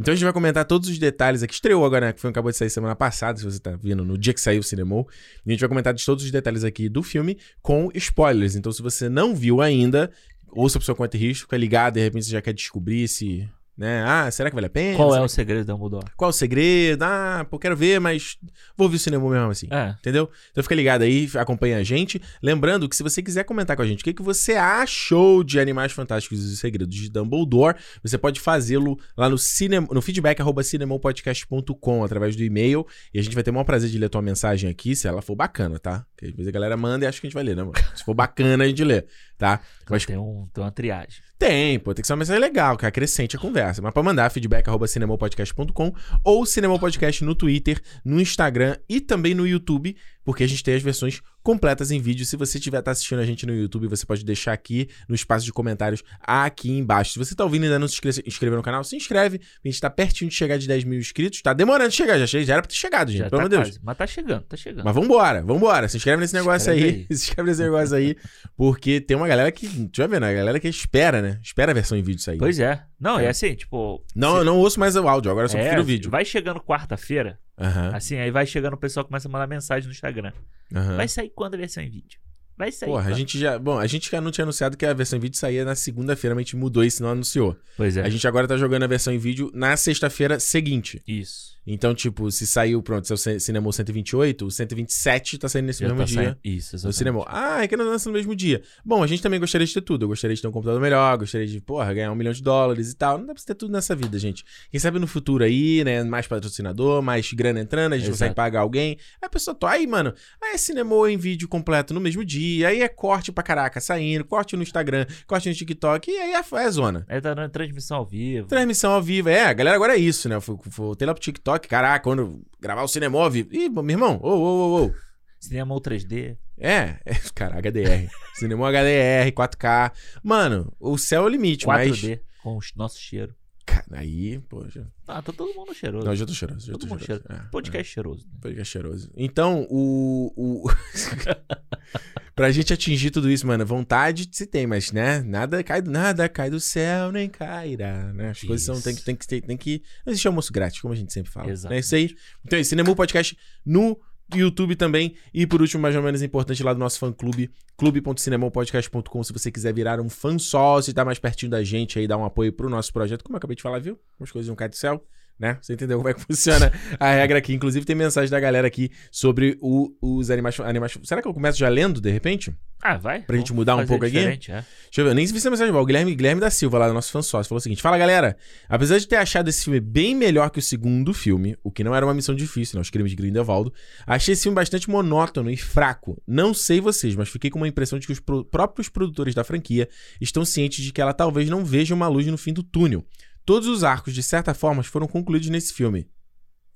Então 0.00 0.12
a 0.12 0.14
gente 0.14 0.24
vai 0.24 0.32
comentar 0.32 0.64
todos 0.64 0.88
os 0.88 0.98
detalhes 0.98 1.42
aqui. 1.42 1.52
Estreou 1.52 1.84
agora, 1.84 2.06
né? 2.06 2.12
Que 2.14 2.20
foi, 2.22 2.30
acabou 2.30 2.50
de 2.50 2.56
sair 2.56 2.70
semana 2.70 2.96
passada, 2.96 3.38
se 3.38 3.44
você 3.44 3.58
tá 3.58 3.76
vendo, 3.76 4.02
no 4.02 4.16
dia 4.16 4.32
que 4.32 4.40
saiu 4.40 4.60
o 4.60 4.62
cinema. 4.62 5.04
E 5.44 5.50
a 5.50 5.50
gente 5.50 5.60
vai 5.60 5.68
comentar 5.68 5.92
de 5.92 6.02
todos 6.02 6.24
os 6.24 6.30
detalhes 6.30 6.64
aqui 6.64 6.88
do 6.88 7.02
filme 7.02 7.36
com 7.60 7.90
spoilers. 7.94 8.56
Então, 8.56 8.72
se 8.72 8.80
você 8.80 9.10
não 9.10 9.36
viu 9.36 9.60
ainda, 9.60 10.10
ouça 10.48 10.78
pro 10.78 10.86
seu 10.86 10.96
conta 10.96 11.18
e 11.18 11.20
risco, 11.20 11.42
fica 11.42 11.58
ligado, 11.58 11.94
de 11.94 12.00
repente 12.00 12.24
você 12.24 12.30
já 12.30 12.40
quer 12.40 12.54
descobrir 12.54 13.06
se. 13.08 13.46
Né? 13.80 14.04
Ah, 14.06 14.30
será 14.30 14.50
que 14.50 14.54
vale 14.54 14.66
a 14.66 14.70
pena? 14.70 14.94
Qual 14.94 15.16
é 15.16 15.22
o 15.22 15.26
segredo 15.26 15.64
da 15.64 15.72
Dumbledore? 15.72 16.12
Qual 16.14 16.28
o 16.28 16.32
segredo? 16.34 17.02
Ah, 17.02 17.46
pô, 17.48 17.58
quero 17.58 17.74
ver, 17.74 17.98
mas 17.98 18.36
vou 18.76 18.90
ver 18.90 18.96
o 18.96 18.98
cinema 18.98 19.26
mesmo 19.30 19.50
assim. 19.50 19.68
É. 19.70 19.94
Entendeu? 19.98 20.28
Então 20.50 20.62
fica 20.62 20.74
ligado 20.74 21.00
aí, 21.00 21.26
acompanha 21.34 21.78
a 21.78 21.82
gente. 21.82 22.20
Lembrando 22.42 22.86
que 22.86 22.94
se 22.94 23.02
você 23.02 23.22
quiser 23.22 23.42
comentar 23.44 23.74
com 23.74 23.82
a 23.82 23.86
gente 23.86 24.02
o 24.02 24.04
que, 24.04 24.12
que 24.12 24.22
você 24.22 24.52
achou 24.52 25.42
de 25.42 25.58
Animais 25.58 25.92
Fantásticos 25.92 26.44
e 26.44 26.52
os 26.52 26.58
Segredos 26.58 26.94
de 26.94 27.08
Dumbledore, 27.08 27.74
você 28.02 28.18
pode 28.18 28.38
fazê-lo 28.38 28.98
lá 29.16 29.30
no, 29.30 29.38
cine, 29.38 29.80
no 29.80 30.02
feedback 30.02 30.38
arroba 30.42 30.62
cinemopodcast.com 30.62 32.04
através 32.04 32.36
do 32.36 32.42
e-mail. 32.42 32.86
E 33.14 33.18
a 33.18 33.22
gente 33.22 33.32
vai 33.32 33.42
ter 33.42 33.50
o 33.50 33.54
maior 33.54 33.64
prazer 33.64 33.88
de 33.88 33.98
ler 33.98 34.10
tua 34.10 34.20
mensagem 34.20 34.68
aqui, 34.68 34.94
se 34.94 35.08
ela 35.08 35.22
for 35.22 35.34
bacana, 35.34 35.78
tá? 35.78 36.04
Porque 36.14 36.26
às 36.26 36.32
vezes 36.32 36.48
a 36.48 36.52
galera 36.52 36.76
manda 36.76 37.06
e 37.06 37.08
acha 37.08 37.18
que 37.18 37.26
a 37.26 37.30
gente 37.30 37.34
vai 37.34 37.44
ler, 37.44 37.56
né? 37.56 37.62
mano? 37.62 37.72
Se 37.94 38.04
for 38.04 38.12
bacana, 38.12 38.64
a 38.64 38.68
gente 38.68 38.84
lê, 38.84 39.06
tá? 39.40 39.60
Mas 39.88 40.04
Tem, 40.04 40.18
um, 40.18 40.46
tem 40.52 40.62
uma 40.62 40.70
triagem. 40.70 41.22
tem, 41.38 41.80
pô, 41.80 41.94
tem 41.94 42.02
que 42.02 42.06
ser 42.06 42.12
uma 42.12 42.18
mensagem 42.18 42.40
legal, 42.40 42.76
que 42.76 42.84
acrescente 42.84 43.34
a 43.34 43.38
conversa. 43.38 43.80
Mas 43.80 43.92
pra 43.92 44.02
mandar, 44.02 44.30
feedback 44.30 44.68
arroba 44.68 44.86
cinemopodcast.com 44.86 45.92
ou 46.22 46.44
cinemopodcast 46.44 47.24
no 47.24 47.34
Twitter, 47.34 47.80
no 48.04 48.20
Instagram 48.20 48.76
e 48.88 49.00
também 49.00 49.34
no 49.34 49.46
YouTube, 49.46 49.96
porque 50.22 50.44
a 50.44 50.46
gente 50.46 50.62
tem 50.62 50.74
as 50.74 50.82
versões 50.82 51.22
completas 51.42 51.90
em 51.90 52.00
vídeo. 52.00 52.24
Se 52.26 52.36
você 52.36 52.58
estiver 52.58 52.80
tá 52.82 52.90
assistindo 52.90 53.18
a 53.20 53.24
gente 53.26 53.46
no 53.46 53.54
YouTube, 53.54 53.86
você 53.86 54.04
pode 54.06 54.24
deixar 54.24 54.52
aqui 54.52 54.88
no 55.08 55.14
espaço 55.14 55.44
de 55.44 55.52
comentários 55.52 56.02
aqui 56.20 56.70
embaixo. 56.70 57.12
Se 57.12 57.18
você 57.18 57.34
tá 57.34 57.44
ouvindo 57.44 57.62
e 57.62 57.66
ainda 57.66 57.78
não 57.78 57.88
se 57.88 57.94
inscre- 57.94 58.22
inscreveu 58.26 58.56
no 58.56 58.62
canal, 58.62 58.82
se 58.84 58.96
inscreve. 58.96 59.40
A 59.64 59.68
gente 59.68 59.80
tá 59.80 59.88
pertinho 59.90 60.28
de 60.30 60.36
chegar 60.36 60.58
de 60.58 60.66
10 60.68 60.84
mil 60.84 60.98
inscritos. 60.98 61.40
Tá 61.42 61.52
demorando 61.52 61.90
de 61.90 61.96
chegar, 61.96 62.18
já, 62.18 62.26
já 62.26 62.52
era 62.54 62.62
pra 62.62 62.68
ter 62.68 62.74
chegado, 62.76 63.10
gente, 63.10 63.20
Já 63.22 63.30
pelo 63.30 63.42
tá 63.42 63.48
Deus. 63.48 63.62
quase. 63.68 63.80
Mas 63.82 63.96
tá 63.98 64.06
chegando, 64.06 64.42
tá 64.42 64.56
chegando. 64.56 64.84
Mas 64.84 64.94
vambora, 64.94 65.42
vambora. 65.42 65.88
Se 65.88 65.96
inscreve 65.96 66.20
nesse 66.20 66.34
negócio 66.34 66.72
Inscreve 66.72 66.84
aí. 66.84 67.06
aí. 67.10 67.16
Se 67.16 67.24
inscreve 67.28 67.50
nesse 67.50 67.62
negócio 67.62 67.96
aí. 67.96 68.16
Porque 68.56 69.00
tem 69.00 69.16
uma 69.16 69.28
galera 69.28 69.50
que. 69.50 69.66
Deixa 69.66 70.02
eu 70.02 70.08
ver, 70.08 70.20
né? 70.20 70.30
A 70.30 70.34
galera 70.34 70.60
que 70.60 70.68
espera, 70.68 71.20
né? 71.22 71.38
Espera 71.42 71.70
a 71.72 71.74
versão 71.74 71.96
em 71.96 72.02
vídeo 72.02 72.20
sair. 72.22 72.38
Pois 72.38 72.58
é. 72.58 72.82
Não, 73.00 73.18
é, 73.18 73.24
É. 73.24 73.28
assim, 73.28 73.54
tipo. 73.54 74.04
Não, 74.14 74.32
se- 74.32 74.38
eu 74.38 74.44
não 74.44 74.58
ouço 74.58 74.78
mais 74.78 74.94
o 74.96 75.08
áudio, 75.08 75.30
agora 75.30 75.46
eu 75.46 75.48
só 75.48 75.56
é, 75.58 75.60
prefiro 75.62 75.82
o 75.82 75.84
vídeo. 75.84 76.10
Vai 76.10 76.24
chegando 76.24 76.60
quarta-feira, 76.60 77.38
Aham. 77.60 77.90
assim, 77.94 78.16
aí 78.16 78.30
vai 78.30 78.46
chegando 78.46 78.74
o 78.74 78.78
pessoal 78.78 79.04
começa 79.04 79.28
a 79.28 79.30
mandar 79.30 79.46
mensagem 79.46 79.86
no 79.86 79.92
Instagram. 79.92 80.32
aham. 80.74 80.96
Vai 80.96 81.08
sair 81.08 81.30
quando 81.30 81.54
a 81.54 81.58
versão 81.58 81.82
em 81.82 81.90
vídeo? 81.90 82.18
Vai 82.56 82.70
sair. 82.70 82.90
Porra, 82.90 83.10
a 83.10 83.12
gente 83.14 83.38
já. 83.38 83.58
Bom, 83.58 83.78
a 83.78 83.86
gente 83.86 84.10
já 84.10 84.20
não 84.20 84.30
tinha 84.30 84.44
anunciado 84.44 84.76
que 84.76 84.84
a 84.84 84.92
versão 84.92 85.16
em 85.16 85.20
vídeo 85.20 85.38
saía 85.38 85.64
na 85.64 85.74
segunda-feira, 85.74 86.34
mas 86.34 86.42
a 86.42 86.44
gente 86.44 86.56
mudou 86.56 86.84
isso 86.84 87.02
não 87.02 87.08
anunciou. 87.10 87.56
Pois 87.74 87.96
é. 87.96 88.02
A 88.02 88.08
gente 88.10 88.28
agora 88.28 88.46
tá 88.46 88.54
jogando 88.56 88.82
a 88.82 88.86
versão 88.86 89.14
em 89.14 89.18
vídeo 89.18 89.50
na 89.54 89.74
sexta-feira 89.78 90.38
seguinte. 90.38 91.02
Isso. 91.08 91.56
Então, 91.66 91.94
tipo, 91.94 92.30
se 92.30 92.46
saiu, 92.46 92.82
pronto, 92.82 93.06
se 93.06 93.12
é 93.12 93.14
o 93.14 93.18
Cin- 93.18 93.38
Cinema 93.38 93.70
128, 93.72 94.46
o 94.46 94.50
127 94.50 95.38
tá 95.38 95.48
saindo 95.48 95.66
nesse 95.66 95.80
Já 95.80 95.86
mesmo 95.86 95.98
tá 95.98 96.04
dia. 96.04 96.14
saindo- 96.22 96.38
Isso, 96.42 96.74
No 96.74 96.76
exatamente. 96.78 96.96
cinema. 96.96 97.24
Ah, 97.28 97.62
é 97.62 97.68
que 97.68 97.76
não 97.76 97.84
lança 97.84 98.08
no 98.08 98.14
mesmo 98.16 98.34
dia. 98.34 98.62
Bom, 98.84 99.02
a 99.02 99.06
gente 99.06 99.22
também 99.22 99.38
gostaria 99.38 99.66
de 99.66 99.74
ter 99.74 99.80
tudo. 99.82 100.04
Eu 100.04 100.08
gostaria 100.08 100.34
de 100.34 100.40
ter 100.42 100.48
um 100.48 100.52
computador 100.52 100.80
melhor, 100.80 101.16
gostaria 101.18 101.46
de, 101.46 101.60
porra, 101.60 101.92
ganhar 101.92 102.10
um 102.10 102.14
milhão 102.14 102.32
de 102.32 102.42
dólares 102.42 102.90
e 102.90 102.96
tal. 102.96 103.18
Não 103.18 103.26
dá 103.26 103.34
pra 103.34 103.42
ter 103.42 103.54
tudo 103.54 103.72
nessa 103.72 103.94
vida, 103.94 104.18
gente. 104.18 104.44
Quem 104.70 104.80
sabe 104.80 104.98
no 104.98 105.06
futuro 105.06 105.44
aí, 105.44 105.84
né? 105.84 106.02
Mais 106.02 106.26
patrocinador, 106.26 107.02
mais 107.02 107.30
grana 107.32 107.60
entrando, 107.60 107.92
a 107.92 107.96
gente 107.96 108.06
Exato. 108.06 108.18
consegue 108.18 108.34
pagar 108.34 108.60
alguém. 108.60 108.96
Aí 109.20 109.26
a 109.26 109.28
pessoa, 109.28 109.54
tô 109.54 109.66
aí, 109.66 109.86
mano. 109.86 110.14
Aí 110.42 110.54
é 110.54 110.58
cinema 110.58 110.90
em 111.10 111.16
vídeo 111.16 111.46
completo 111.46 111.92
no 111.94 112.00
mesmo 112.00 112.24
dia. 112.24 112.68
Aí 112.68 112.80
é 112.82 112.88
corte 112.88 113.30
pra 113.30 113.44
caraca 113.44 113.80
saindo, 113.80 114.24
corte 114.24 114.56
no 114.56 114.62
Instagram, 114.62 115.06
corte 115.26 115.48
no 115.48 115.54
TikTok. 115.54 116.10
E 116.10 116.16
aí 116.16 116.32
é, 116.32 116.40
é 116.64 116.70
zona. 116.70 117.04
Aí 117.08 117.20
tá 117.20 117.34
dando 117.34 117.50
transmissão 117.50 117.98
ao 117.98 118.06
vivo. 118.06 118.48
Transmissão 118.48 118.92
ao 118.92 119.02
vivo. 119.02 119.28
É, 119.28 119.44
a 119.44 119.52
galera 119.52 119.76
agora 119.76 119.94
é 119.94 119.98
isso, 119.98 120.28
né? 120.28 120.38
Vou, 120.38 120.60
vou 120.66 120.96
ter 120.96 121.04
lá 121.06 121.14
pro 121.14 121.20
TikTok, 121.50 121.68
caraca, 121.68 122.04
quando 122.04 122.42
gravar 122.60 122.82
o 122.82 122.88
cinema. 122.88 123.18
Ih, 123.34 123.68
meu 123.68 123.88
irmão, 123.88 124.20
ô, 124.22 124.28
ô, 124.28 124.82
ô, 124.82 124.86
ô. 124.86 124.94
Cinema 125.40 125.74
ou 125.74 125.80
3D. 125.80 126.36
É, 126.58 127.00
é, 127.04 127.14
cara, 127.34 127.60
HDR. 127.60 128.08
Cinema 128.34 128.70
HDR, 128.70 129.32
4K. 129.32 129.92
Mano, 130.22 130.72
o 130.78 130.98
céu 130.98 131.22
é 131.22 131.24
o 131.24 131.28
limite, 131.28 131.66
4D. 131.66 132.20
Com 132.42 132.56
o 132.56 132.60
nosso 132.76 132.98
cheiro. 133.00 133.34
mas. 133.34 133.40
Cara, 133.66 134.00
aí, 134.00 134.38
poxa. 134.40 134.86
Ah, 135.06 135.22
tá 135.22 135.32
todo 135.32 135.54
mundo 135.54 135.72
cheiroso. 135.72 136.04
Não, 136.04 136.14
já 136.14 136.26
tô 136.26 136.32
cheiroso. 136.32 136.66
Já 136.66 136.72
todo 136.72 136.80
tô 136.82 136.86
mundo 136.88 137.04
cheiroso. 137.04 137.26
cheiroso. 137.26 137.46
É, 137.46 137.50
Podcast 137.50 137.92
cheiroso. 137.92 138.26
né? 138.26 138.32
é, 138.36 138.40
podcast 138.40 138.72
cheiroso. 138.72 139.12
Então, 139.16 139.66
o. 139.70 140.32
o... 140.36 140.70
pra 142.40 142.50
gente 142.50 142.72
atingir 142.72 143.10
tudo 143.10 143.30
isso, 143.30 143.46
mano, 143.46 143.66
vontade 143.66 144.26
se 144.32 144.46
tem, 144.46 144.66
mas, 144.66 144.92
né? 144.92 145.20
Nada 145.20 145.62
cai 145.62 145.82
do, 145.82 145.90
nada 145.90 146.26
cai 146.26 146.48
do 146.48 146.58
céu, 146.58 147.12
nem 147.12 147.28
cairá, 147.28 148.14
né? 148.14 148.30
As 148.30 148.40
coisas 148.40 148.64
são, 148.64 148.80
tem 148.80 148.94
que, 148.94 149.04
tem 149.04 149.14
que, 149.14 149.26
tem, 149.26 149.40
tem 149.42 149.56
que. 149.58 149.82
Não 150.06 150.10
existe 150.10 150.26
almoço 150.26 150.50
grátis, 150.50 150.80
como 150.80 150.94
a 150.94 150.96
gente 150.96 151.12
sempre 151.12 151.30
fala. 151.30 151.50
Exato. 151.50 151.74
É 151.74 151.78
isso 151.80 151.94
aí. 151.94 152.16
Então 152.42 152.56
é 152.56 152.62
isso. 152.62 152.70
Cinema 152.70 152.96
Podcast 152.96 153.36
no 153.62 154.00
YouTube 154.34 154.74
também. 154.74 155.16
E 155.34 155.46
por 155.46 155.60
último, 155.60 155.82
mais 155.82 155.94
ou 155.94 156.02
menos 156.02 156.22
importante, 156.22 156.62
lá 156.62 156.72
do 156.72 156.78
nosso 156.78 156.98
fã-clube, 156.98 157.50
clube.cinemopodcast.com, 157.76 159.22
se 159.22 159.34
você 159.34 159.52
quiser 159.52 159.74
virar 159.74 160.00
um 160.00 160.08
fã 160.08 160.38
sócio 160.38 160.88
e 160.88 160.92
estar 160.92 161.04
mais 161.04 161.18
pertinho 161.18 161.50
da 161.50 161.62
gente 161.62 161.98
aí, 161.98 162.08
dar 162.08 162.16
um 162.16 162.24
apoio 162.24 162.54
pro 162.54 162.70
nosso 162.70 162.90
projeto, 162.90 163.22
como 163.22 163.36
eu 163.36 163.38
acabei 163.38 163.54
de 163.54 163.62
falar, 163.62 163.80
viu? 163.80 164.00
As 164.18 164.30
coisas 164.30 164.48
não 164.48 164.56
caem 164.56 164.70
do 164.70 164.76
céu. 164.76 165.04
Né? 165.40 165.56
Você 165.62 165.72
entendeu 165.72 165.96
como 165.96 166.08
é 166.10 166.12
que 166.12 166.20
funciona 166.26 166.70
a 166.98 167.12
regra 167.12 167.38
aqui. 167.38 167.54
Inclusive, 167.54 167.86
tem 167.86 167.96
mensagem 167.96 168.30
da 168.30 168.38
galera 168.38 168.66
aqui 168.66 168.90
sobre 169.10 169.56
o- 169.62 169.90
os 170.02 170.30
animais, 170.30 170.60
animais. 170.60 170.98
Será 171.02 171.22
que 171.22 171.26
eu 171.28 171.32
começo 171.32 171.58
já 171.58 171.66
lendo, 171.70 171.98
de 171.98 172.10
repente? 172.10 172.54
Ah, 172.82 172.96
vai. 172.98 173.20
Pra 173.22 173.36
gente 173.36 173.52
mudar 173.52 173.76
um 173.76 173.86
pouco 173.86 174.04
aqui? 174.06 174.16
É. 174.18 174.36
Deixa 174.36 174.64
eu 174.98 175.04
ver, 175.04 175.10
eu 175.10 175.14
nem 175.14 175.26
vi 175.26 175.36
essa 175.36 175.50
mensagem. 175.50 175.74
O 175.74 175.84
Guilherme, 175.84 176.14
Guilherme 176.14 176.40
da 176.40 176.50
Silva, 176.50 176.78
lá, 176.78 176.92
nosso 176.92 177.10
fã 177.12 177.20
sócio, 177.22 177.48
falou 177.48 177.58
o 177.58 177.60
seguinte: 177.62 177.80
Fala 177.82 177.96
galera, 177.98 178.36
apesar 178.68 178.98
de 178.98 179.06
ter 179.08 179.16
achado 179.16 179.48
esse 179.48 179.64
filme 179.64 179.80
bem 179.80 180.14
melhor 180.14 180.50
que 180.50 180.58
o 180.58 180.62
segundo 180.62 181.12
filme, 181.14 181.56
o 181.62 181.70
que 181.70 181.82
não 181.84 181.94
era 181.94 182.04
uma 182.06 182.14
missão 182.14 182.34
difícil, 182.34 182.76
né? 182.76 182.82
Os 182.82 182.88
crimes 182.90 183.10
de 183.10 183.16
Grindelwaldo, 183.16 183.72
achei 184.06 184.32
esse 184.32 184.42
filme 184.44 184.56
bastante 184.56 184.88
monótono 184.90 185.50
e 185.50 185.56
fraco. 185.56 186.22
Não 186.26 186.52
sei 186.54 186.80
vocês, 186.80 187.14
mas 187.16 187.28
fiquei 187.30 187.50
com 187.50 187.58
uma 187.58 187.68
impressão 187.68 187.98
de 187.98 188.06
que 188.06 188.12
os 188.12 188.20
pro- 188.20 188.44
próprios 188.44 188.88
produtores 188.90 189.34
da 189.34 189.44
franquia 189.44 189.86
estão 190.20 190.44
cientes 190.44 190.82
de 190.84 190.90
que 190.92 191.00
ela 191.02 191.12
talvez 191.12 191.48
não 191.50 191.64
veja 191.64 191.94
uma 191.94 192.08
luz 192.08 192.26
no 192.26 192.38
fim 192.38 192.52
do 192.52 192.62
túnel. 192.62 193.04
Todos 193.50 193.68
os 193.68 193.82
arcos, 193.82 194.14
de 194.14 194.22
certa 194.22 194.54
forma, 194.54 194.82
foram 194.82 195.08
concluídos 195.08 195.48
nesse 195.48 195.72
filme. 195.74 196.08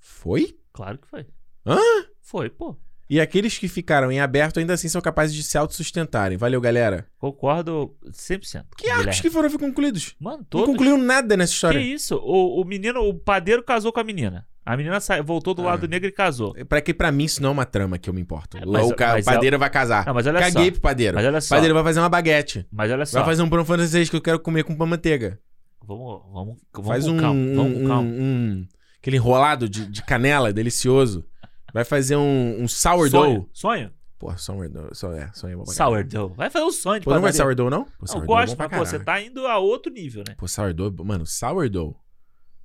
Foi? 0.01 0.57
Claro 0.73 0.99
que 0.99 1.07
foi. 1.09 1.27
Hã? 1.67 1.79
Foi, 2.21 2.51
pô. 2.51 2.77
E 3.09 3.21
aqueles 3.21 3.57
que 3.59 3.69
ficaram 3.69 4.11
em 4.11 4.19
aberto 4.19 4.59
ainda 4.59 4.73
assim 4.73 4.89
são 4.89 5.01
capazes 5.01 5.35
de 5.37 5.43
se 5.43 5.57
autossustentarem. 5.59 6.37
Valeu, 6.39 6.61
galera. 6.61 7.07
Concordo 7.19 7.95
100%. 8.11 8.65
Que 8.77 8.89
arcos 8.91 9.21
que 9.21 9.31
foram 9.31 9.51
concluídos? 9.59 10.17
Mano, 10.19 10.39
Não 10.39 10.45
todos. 10.45 10.67
concluiu 10.67 10.97
nada 10.97 11.37
nessa 11.37 11.51
Que 11.53 11.55
história. 11.55 11.79
isso? 11.79 12.17
O, 12.17 12.61
o 12.61 12.65
menino, 12.65 13.01
o 13.03 13.15
padeiro 13.15 13.63
casou 13.63 13.93
com 13.93 14.01
a 14.01 14.05
menina. 14.05 14.47
A 14.67 14.77
menina 14.77 14.99
sa- 14.99 15.21
voltou 15.23 15.53
do 15.55 15.63
Ah. 15.63 15.67
lado 15.73 15.87
negro 15.87 16.09
e 16.09 16.13
casou. 16.13 16.55
Pra 16.67 16.81
que 16.81 16.95
pra 16.95 17.13
mim 17.13 17.25
isso 17.25 17.41
não 17.43 17.51
é 17.51 17.53
uma 17.53 17.67
trama 17.67 17.99
que 17.99 18.09
eu 18.09 18.15
me 18.15 18.21
importo. 18.23 18.57
É, 18.57 18.65
o, 18.65 18.73
mas- 18.73 18.91
o 18.91 18.95
ca- 18.97 19.15
o 19.15 19.19
é- 19.19 19.23
padeiro 19.23 19.59
vai 19.59 19.69
casar. 19.71 20.07
Não, 20.07 20.15
mas 20.15 20.27
olha 20.27 20.41
Caguei 20.41 20.65
só. 20.67 20.71
pro 20.73 20.81
padeiro. 20.81 21.15
Mas 21.15 21.27
olha 21.27 21.39
O 21.39 21.43
só. 21.43 21.55
padeiro 21.55 21.75
vai 21.75 21.85
fazer 21.85 22.01
uma 22.01 22.09
baguete. 22.09 22.67
Mas 22.73 22.91
olha 22.91 23.05
só. 23.07 23.19
Vai 23.19 23.27
fazer 23.29 23.43
um 23.43 23.49
pão 23.51 23.65
francês 23.65 24.09
que 24.11 24.17
eu 24.17 24.21
quero 24.23 24.41
comer 24.41 24.65
com 24.65 24.75
pão 24.75 24.87
manteiga. 24.87 25.39
Vamos, 25.87 26.23
vamos, 26.33 26.59
vamos 26.73 26.89
Faz 26.89 27.07
um, 27.07 27.17
calma. 27.19 27.41
um, 27.41 27.55
Vamos 27.55 27.79
um- 27.79 27.87
calma. 27.87 28.09
um- 28.09 28.67
aquele 28.99 29.17
enrolado 29.17 29.69
de, 29.69 29.87
de 29.87 30.03
canela 30.03 30.53
delicioso. 30.53 31.25
Vai 31.73 31.85
fazer 31.85 32.17
um, 32.17 32.63
um 32.63 32.69
sourdough. 32.69 33.11
Sonho. 33.11 33.49
Sonho? 33.53 33.91
Porra, 34.19 34.39
sourdough. 34.39 34.95
So, 34.95 35.09
é, 35.13 35.31
sonho 35.35 35.63
é. 35.63 35.67
Sourdough. 35.67 36.35
Vai 36.35 36.49
fazer 36.49 36.65
um 36.65 36.71
sonho 36.73 37.01
de 37.01 37.05
Pô, 37.05 37.13
não 37.15 37.21
vai 37.21 37.33
sourdough, 37.33 37.69
não? 37.69 37.85
Pô, 37.85 37.91
Não, 38.01 38.07
sourdough 38.07 38.25
é 38.25 38.41
gosto, 38.43 38.57
pra 38.57 38.69
mas 38.69 38.79
pô, 38.79 38.85
você 38.87 38.99
tá 39.01 39.21
indo 39.21 39.47
a 39.47 39.59
outro 39.59 39.93
nível, 39.93 40.23
né? 40.27 40.35
Pô, 40.39 40.47
sourdough... 40.49 41.05
Mano, 41.05 41.27
sourdough. 41.27 41.95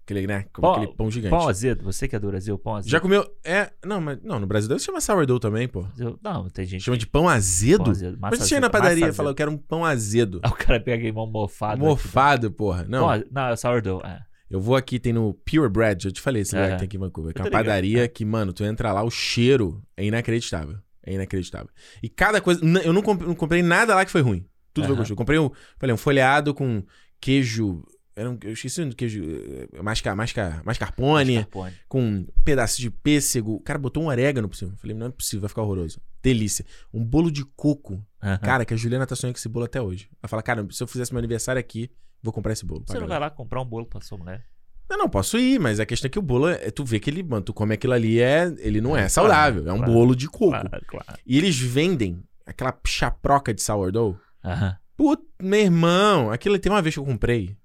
Aquele, 0.09 0.25
né? 0.25 0.45
Como 0.51 0.67
Pão- 0.67 0.81
aquele 0.81 0.95
pão 0.95 1.11
gigante. 1.11 1.29
Pão 1.29 1.47
azedo. 1.47 1.83
Você 1.83 2.07
que 2.07 2.15
é 2.15 2.19
do 2.19 2.27
Brasil, 2.27 2.57
pão 2.57 2.75
azedo. 2.75 2.89
Já 2.89 2.99
comeu... 2.99 3.23
É... 3.43 3.71
Não, 3.85 4.01
mas... 4.01 4.17
Não, 4.23 4.39
no 4.39 4.47
Brasil 4.47 4.67
deve 4.67 4.79
se 4.79 4.87
chamar 4.87 5.01
sourdough 5.01 5.39
também, 5.39 5.67
pô. 5.67 5.85
Não, 6.23 6.49
tem 6.49 6.65
gente 6.65 6.81
Chama 6.81 6.97
de 6.97 7.05
pão 7.05 7.29
azedo? 7.29 7.83
Pão 7.83 7.91
azedo, 7.91 8.17
Mas 8.19 8.39
você 8.39 8.47
chega 8.47 8.61
na 8.61 8.69
padaria 8.71 9.07
e 9.07 9.13
fala, 9.13 9.29
eu 9.29 9.35
quero 9.35 9.51
um 9.51 9.57
pão 9.57 9.85
azedo. 9.85 10.41
Aí 10.43 10.49
o 10.51 10.55
cara 10.55 10.79
pega 10.79 11.05
aí 11.05 11.11
mão 11.11 11.27
mofado. 11.27 11.79
Mofado, 11.79 12.51
porra. 12.51 12.85
Não, 12.89 13.07
Pão. 13.07 13.23
Não, 13.31 13.47
é 13.49 13.55
sourdough. 13.55 14.01
É. 14.03 14.19
eu 14.49 14.59
vou 14.59 14.75
aqui, 14.75 14.99
tem 14.99 15.13
no 15.13 15.33
Pure 15.35 15.69
Bread, 15.69 16.05
eu 16.05 16.11
te 16.11 16.21
falei 16.21 16.41
esse 16.41 16.55
lugar 16.55 16.69
É. 16.69 16.71
que 16.73 16.77
tem 16.79 16.85
aqui 16.87 16.97
em 16.97 16.99
Vancouver, 16.99 17.33
que 17.33 17.39
é 17.39 17.43
uma 17.43 17.49
ligado, 17.49 17.65
padaria 17.65 18.03
é. 18.05 18.07
que, 18.07 18.25
mano, 18.25 18.51
tu 18.51 18.63
entra 18.63 18.91
lá, 18.91 19.03
o 19.03 19.11
cheiro 19.11 19.79
é 19.95 20.03
inacreditável. 20.03 20.77
É 21.05 21.13
inacreditável. 21.13 21.69
E 22.01 22.09
cada 22.09 22.41
coisa... 22.41 22.61
Eu 22.83 22.91
não 22.91 23.01
comprei, 23.03 23.27
não 23.27 23.35
comprei 23.35 23.61
nada 23.61 23.93
lá 23.93 24.03
que 24.03 24.11
foi 24.11 24.21
ruim. 24.21 24.43
Tudo 24.73 24.85
foi 24.85 24.93
Aham. 24.93 24.97
gostoso. 25.01 25.13
Eu 25.13 25.17
comprei 25.17 25.37
um, 25.37 25.51
falei, 25.77 25.93
um 25.93 25.97
folheado 25.97 26.51
com 26.53 26.83
queijo... 27.21 27.83
Era 28.19 28.29
um, 28.29 28.37
eu 28.43 28.51
esqueci 28.53 28.81
o 28.81 28.95
queijo... 28.95 29.23
eh, 29.23 29.81
Masca, 29.81 30.15
masca, 30.15 30.61
mascarpone, 30.65 31.35
Mascarpone. 31.35 31.73
com 31.87 32.01
um 32.01 32.27
pedaço 32.43 32.81
de 32.81 32.89
pêssego. 32.91 33.53
O 33.55 33.59
cara 33.61 33.79
botou 33.79 34.03
um 34.03 34.07
orégano 34.07 34.49
por 34.49 34.55
cima. 34.55 34.73
Falei, 34.77 34.95
não 34.95 35.07
é 35.07 35.09
possível, 35.11 35.41
vai 35.41 35.49
ficar 35.49 35.61
horroroso. 35.61 35.99
Delícia. 36.21 36.65
Um 36.93 37.03
bolo 37.03 37.31
de 37.31 37.45
coco. 37.55 38.03
Cara, 38.41 38.65
que 38.65 38.73
a 38.73 38.77
Juliana 38.77 39.07
tá 39.07 39.15
sonhando 39.15 39.35
com 39.35 39.39
esse 39.39 39.47
bolo 39.49 39.65
até 39.65 39.81
hoje. 39.81 40.09
Ela 40.21 40.27
fala, 40.29 40.43
cara, 40.43 40.67
se 40.69 40.83
eu 40.83 40.87
fizesse 40.87 41.11
meu 41.13 41.19
aniversário 41.19 41.59
aqui, 41.59 41.89
Vou 42.21 42.33
comprar 42.33 42.51
esse 42.51 42.65
bolo. 42.65 42.83
Você 42.85 42.95
não 42.95 43.01
galera. 43.07 43.07
vai 43.21 43.29
lá 43.29 43.29
comprar 43.29 43.61
um 43.61 43.65
bolo 43.65 43.85
pra 43.85 44.01
sua 44.01 44.17
mulher? 44.17 44.43
Não, 44.89 44.97
não, 44.97 45.09
posso 45.09 45.37
ir, 45.39 45.57
mas 45.57 45.79
a 45.79 45.85
questão 45.85 46.07
é 46.07 46.11
que 46.11 46.19
o 46.19 46.21
bolo, 46.21 46.49
é, 46.49 46.69
tu 46.69 46.83
vê 46.83 46.99
que 46.99 47.09
ele, 47.09 47.23
mano, 47.23 47.41
tu 47.41 47.53
come 47.53 47.75
aquilo 47.75 47.93
ali, 47.93 48.19
é, 48.19 48.53
ele 48.59 48.81
não 48.81 48.97
é 48.97 49.03
É, 49.03 49.07
saudável, 49.07 49.65
é 49.65 49.71
um 49.71 49.77
claro, 49.77 49.93
bolo 49.93 50.13
de 50.13 50.27
coco. 50.27 50.49
Claro, 50.49 50.69
claro. 50.85 51.19
E 51.25 51.37
eles 51.37 51.57
vendem 51.57 52.21
aquela 52.45 52.77
chaproca 52.85 53.53
de 53.53 53.61
sourdough. 53.61 54.17
Aham. 54.43 54.75
Puta, 54.97 55.23
meu 55.41 55.61
irmão, 55.61 56.29
aquilo 56.29 56.59
tem 56.59 56.69
uma 56.69 56.81
vez 56.81 56.93
que 56.93 56.99
eu 56.99 57.05
comprei. 57.05 57.55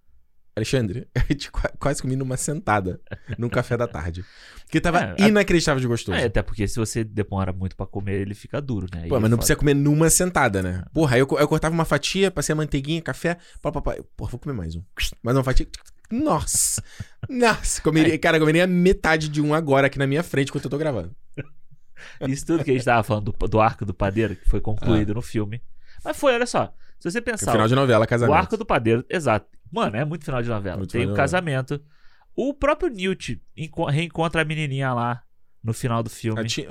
Alexandre, 0.57 1.09
eu 1.29 1.35
te 1.37 1.51
qua- 1.51 1.73
quase 1.79 2.01
comi 2.01 2.15
numa 2.15 2.37
sentada, 2.37 3.01
num 3.39 3.49
café 3.49 3.77
da 3.77 3.89
tarde. 3.89 4.25
Porque 4.63 4.81
tava 4.81 5.01
É, 5.01 5.23
a- 5.25 5.29
inacreditável 5.29 5.81
de 5.81 5.87
gostoso. 5.87 6.17
É, 6.19 6.25
até 6.25 6.43
porque 6.43 6.67
se 6.69 6.77
você 6.79 7.03
demora 7.03 7.53
muito 7.53 7.75
pra 7.77 7.87
comer, 7.87 8.21
ele 8.21 8.35
fica 8.35 8.61
duro, 8.61 8.87
né? 8.95 9.07
Pô, 9.09 9.17
é 9.17 9.21
mas 9.21 9.23
não 9.23 9.31
foda. 9.31 9.37
precisa 9.39 9.57
comer 9.57 9.75
numa 9.75 10.09
sentada, 10.11 10.63
né? 10.63 10.85
Porra, 10.93 11.17
aí 11.17 11.21
eu, 11.21 11.29
eu 11.39 11.49
cortava 11.49 11.75
uma 11.75 11.85
fatia, 11.85 12.31
passei 12.31 12.53
a 12.53 12.57
manteiguinha, 12.57 13.03
café, 13.03 13.37
pá, 13.61 13.73
pá, 13.73 13.81
pá. 13.83 13.97
Porra, 14.17 14.31
vou 14.31 14.41
comer 14.41 14.55
mais 14.55 14.77
um. 14.77 14.83
Mais 15.23 15.37
uma 15.37 15.43
fatia. 15.45 15.67
Nossa! 16.11 16.83
Nossa! 17.29 17.81
Comeria, 17.83 18.17
cara, 18.19 18.39
comeria 18.39 18.67
metade 18.67 19.29
de 19.29 19.41
um 19.41 19.55
agora 19.55 19.87
aqui 19.89 19.99
na 19.99 20.07
minha 20.07 20.23
frente 20.23 20.49
enquanto 20.51 20.67
eu 20.67 20.71
tô 20.71 20.79
gravando. 20.79 21.15
Isso 22.29 22.47
tudo 22.47 22.63
que 22.63 22.71
a 22.71 22.75
gente 22.75 22.85
tava 22.85 23.03
falando 23.03 23.33
do, 23.33 23.49
do 23.49 23.61
arco 23.61 23.85
do 23.85 23.95
padeiro, 23.95 24.37
que 24.37 24.49
foi 24.49 24.61
concluído 24.61 25.13
Ah. 25.13 25.15
no 25.15 25.23
filme. 25.23 25.63
Mas 26.05 26.17
foi, 26.17 26.35
olha 26.35 26.47
só. 26.47 26.73
Se 27.05 27.11
você 27.13 27.21
Que 27.21 27.29
é 27.31 27.33
pensar. 27.33 27.53
final 27.53 27.69
de 27.69 27.75
novela, 27.75 28.05
o 28.05 28.09
casamento. 28.09 28.35
arco 28.35 28.57
do 28.57 28.65
padeiro, 28.65 29.05
exato. 29.11 29.47
Mano, 29.71 29.97
é 29.97 30.05
muito 30.05 30.25
final 30.25 30.43
de 30.43 30.49
novela. 30.49 30.79
Muito 30.79 30.91
Tem 30.93 31.03
o 31.03 31.09
novela. 31.09 31.17
casamento. 31.17 31.81
O 32.35 32.55
próprio 32.55 32.89
Newt 32.91 33.41
enco- 33.57 33.85
reencontra 33.87 34.43
a 34.43 34.45
menininha 34.45 34.93
lá 34.93 35.23
no 35.63 35.73
final 35.75 36.03
do 36.03 36.09
filme. 36.11 36.43
Ti- 36.47 36.67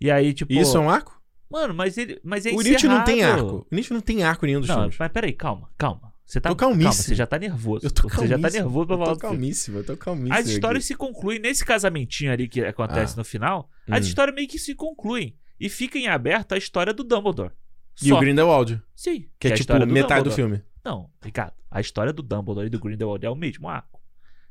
E 0.00 0.10
aí, 0.10 0.32
tipo. 0.32 0.52
Isso 0.52 0.76
é 0.76 0.80
um 0.80 0.88
arco? 0.88 1.20
Mano, 1.50 1.74
mas 1.74 1.98
ele. 1.98 2.20
Mas 2.24 2.46
é 2.46 2.50
o 2.50 2.60
Nietzsche 2.60 2.86
não 2.88 3.04
tem 3.04 3.22
arco. 3.24 3.66
O 3.70 3.74
Nietzsche 3.74 3.92
não 3.92 4.00
tem 4.00 4.22
arco 4.22 4.46
nenhum 4.46 4.60
dos 4.60 4.68
Não, 4.68 4.76
filmes. 4.76 4.96
mas 4.98 5.12
peraí, 5.12 5.32
calma, 5.32 5.68
calma. 5.76 6.12
Você 6.24 6.40
tá, 6.40 6.48
Tô 6.48 6.56
calma, 6.56 6.76
calmíssimo. 6.76 7.04
você 7.04 7.14
já 7.14 7.26
tá 7.26 7.38
nervoso. 7.38 7.84
Eu 7.86 7.90
tô 7.90 8.08
você 8.08 8.26
já 8.26 8.36
tá 8.36 8.42
calmíssimo. 8.42 8.64
nervoso 8.64 8.86
pra 8.86 8.94
Eu 8.94 8.98
falar 9.00 9.10
tô 9.10 9.14
do 9.16 9.20
filme. 9.20 9.36
calmíssimo, 9.36 9.78
eu 9.78 9.84
tô 9.84 9.96
calmíssimo. 9.96 10.34
As 10.34 10.46
histórias 10.46 10.84
aqui. 10.84 10.88
se 10.88 10.94
concluem 10.94 11.38
nesse 11.40 11.64
casamentinho 11.64 12.32
ali 12.32 12.48
que 12.48 12.64
acontece 12.64 13.14
Ah. 13.14 13.16
no 13.18 13.24
final. 13.24 13.68
Hum. 13.88 13.94
As 13.94 14.06
histórias 14.06 14.34
meio 14.34 14.48
que 14.48 14.58
se 14.58 14.74
concluem. 14.74 15.36
E 15.60 15.68
fica 15.68 15.98
em 15.98 16.06
aberto 16.08 16.52
a 16.52 16.56
história 16.56 16.94
do 16.94 17.04
Dumbledore. 17.04 17.52
E 18.00 18.08
Só. 18.08 18.16
o 18.16 18.20
Grindelwald, 18.20 18.80
Sim. 18.94 19.26
que 19.38 19.48
é, 19.48 19.52
a 19.52 19.56
tipo 19.56 19.86
metade 19.86 20.24
do 20.24 20.30
filme. 20.30 20.62
Não, 20.84 21.10
Ricardo. 21.22 21.54
A 21.70 21.80
história 21.80 22.12
do 22.12 22.22
Dumbledore 22.22 22.66
e 22.66 22.70
do 22.70 22.78
Grindelwald 22.78 23.24
é 23.24 23.30
o 23.30 23.34
mesmo 23.34 23.68
arco. 23.68 24.00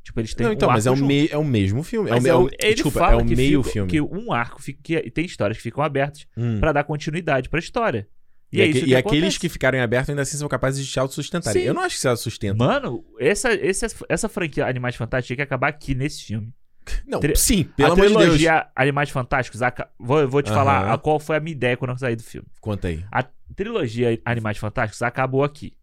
Tipo, 0.04 0.20
eles 0.20 0.34
têm 0.34 0.46
Não, 0.46 0.52
um 0.52 0.56
então, 0.56 0.68
mas 0.70 0.88
é 0.88 0.92
o, 0.92 0.96
é 1.32 1.38
o 1.38 1.44
mesmo 1.44 1.84
filme. 1.84 2.10
É 2.10 2.14
o, 2.14 2.26
é 2.26 2.30
é 2.30 2.36
o- 2.36 2.50
ele 2.60 2.74
desculpa, 2.74 3.00
fala 3.00 3.22
é 3.22 3.24
o 3.24 3.26
que 3.26 3.36
meio 3.36 3.62
fica- 3.62 3.74
filme. 3.74 3.90
Que 3.92 4.02
um 4.02 4.32
arco 4.34 4.62
fica, 4.62 4.80
que 4.82 5.12
tem 5.12 5.26
histórias 5.26 5.58
que 5.58 5.64
ficam 5.64 5.84
abertas 5.84 6.26
Hum. 6.36 6.60
pra 6.60 6.72
dar 6.72 6.84
continuidade 6.84 7.50
pra 7.50 7.60
história. 7.60 8.08
E, 8.52 8.58
E, 8.58 8.62
é 8.62 8.64
aque- 8.66 8.78
isso 8.78 8.86
e 8.86 8.90
que 8.90 8.96
aqueles 8.96 9.38
que 9.38 9.48
ficarem 9.48 9.80
abertos 9.80 10.10
ainda 10.10 10.24
assim 10.24 10.38
são 10.38 10.48
capazes 10.48 10.84
de 10.86 10.92
se 10.92 11.00
autossustentarem. 11.00 11.64
Eu 11.64 11.74
não 11.74 11.84
acho 11.84 11.96
que 11.96 12.02
se 12.02 12.08
autossustentam. 12.08 12.66
Mano, 12.66 13.06
essa, 13.20 13.54
essa, 13.54 13.86
essa 14.10 14.28
franquia 14.28 14.66
Animais 14.66 14.96
Fantásticos 14.96 15.28
tinha 15.28 15.36
que 15.38 15.42
acabar 15.44 15.68
aqui 15.68 15.94
nesse 15.94 16.24
filme. 16.26 16.52
Não, 17.08 17.20
tri- 17.20 17.36
sim, 17.36 17.64
pelo 17.64 17.90
a 17.90 17.94
amor 17.94 18.02
de 18.08 18.14
Deus. 18.14 18.22
trilogia 18.24 18.68
Animais 18.76 19.10
Fantásticos, 19.10 19.62
aca- 19.62 19.90
vou, 20.00 20.28
vou 20.28 20.42
te 20.42 20.50
Aham. 20.50 20.56
falar 20.58 20.94
a 20.94 20.98
qual 20.98 21.20
foi 21.20 21.38
a 21.38 21.40
minha 21.40 21.52
ideia 21.54 21.78
quando 21.78 21.92
eu 21.92 21.98
saí 21.98 22.16
do 22.16 22.24
filme. 22.24 22.48
Conta 22.60 22.88
aí. 22.88 23.06
A 23.12 23.24
trilogia 23.56 24.20
Animais 24.26 24.58
Fantásticos 24.58 25.02
acabou 25.02 25.44
aqui. 25.44 25.74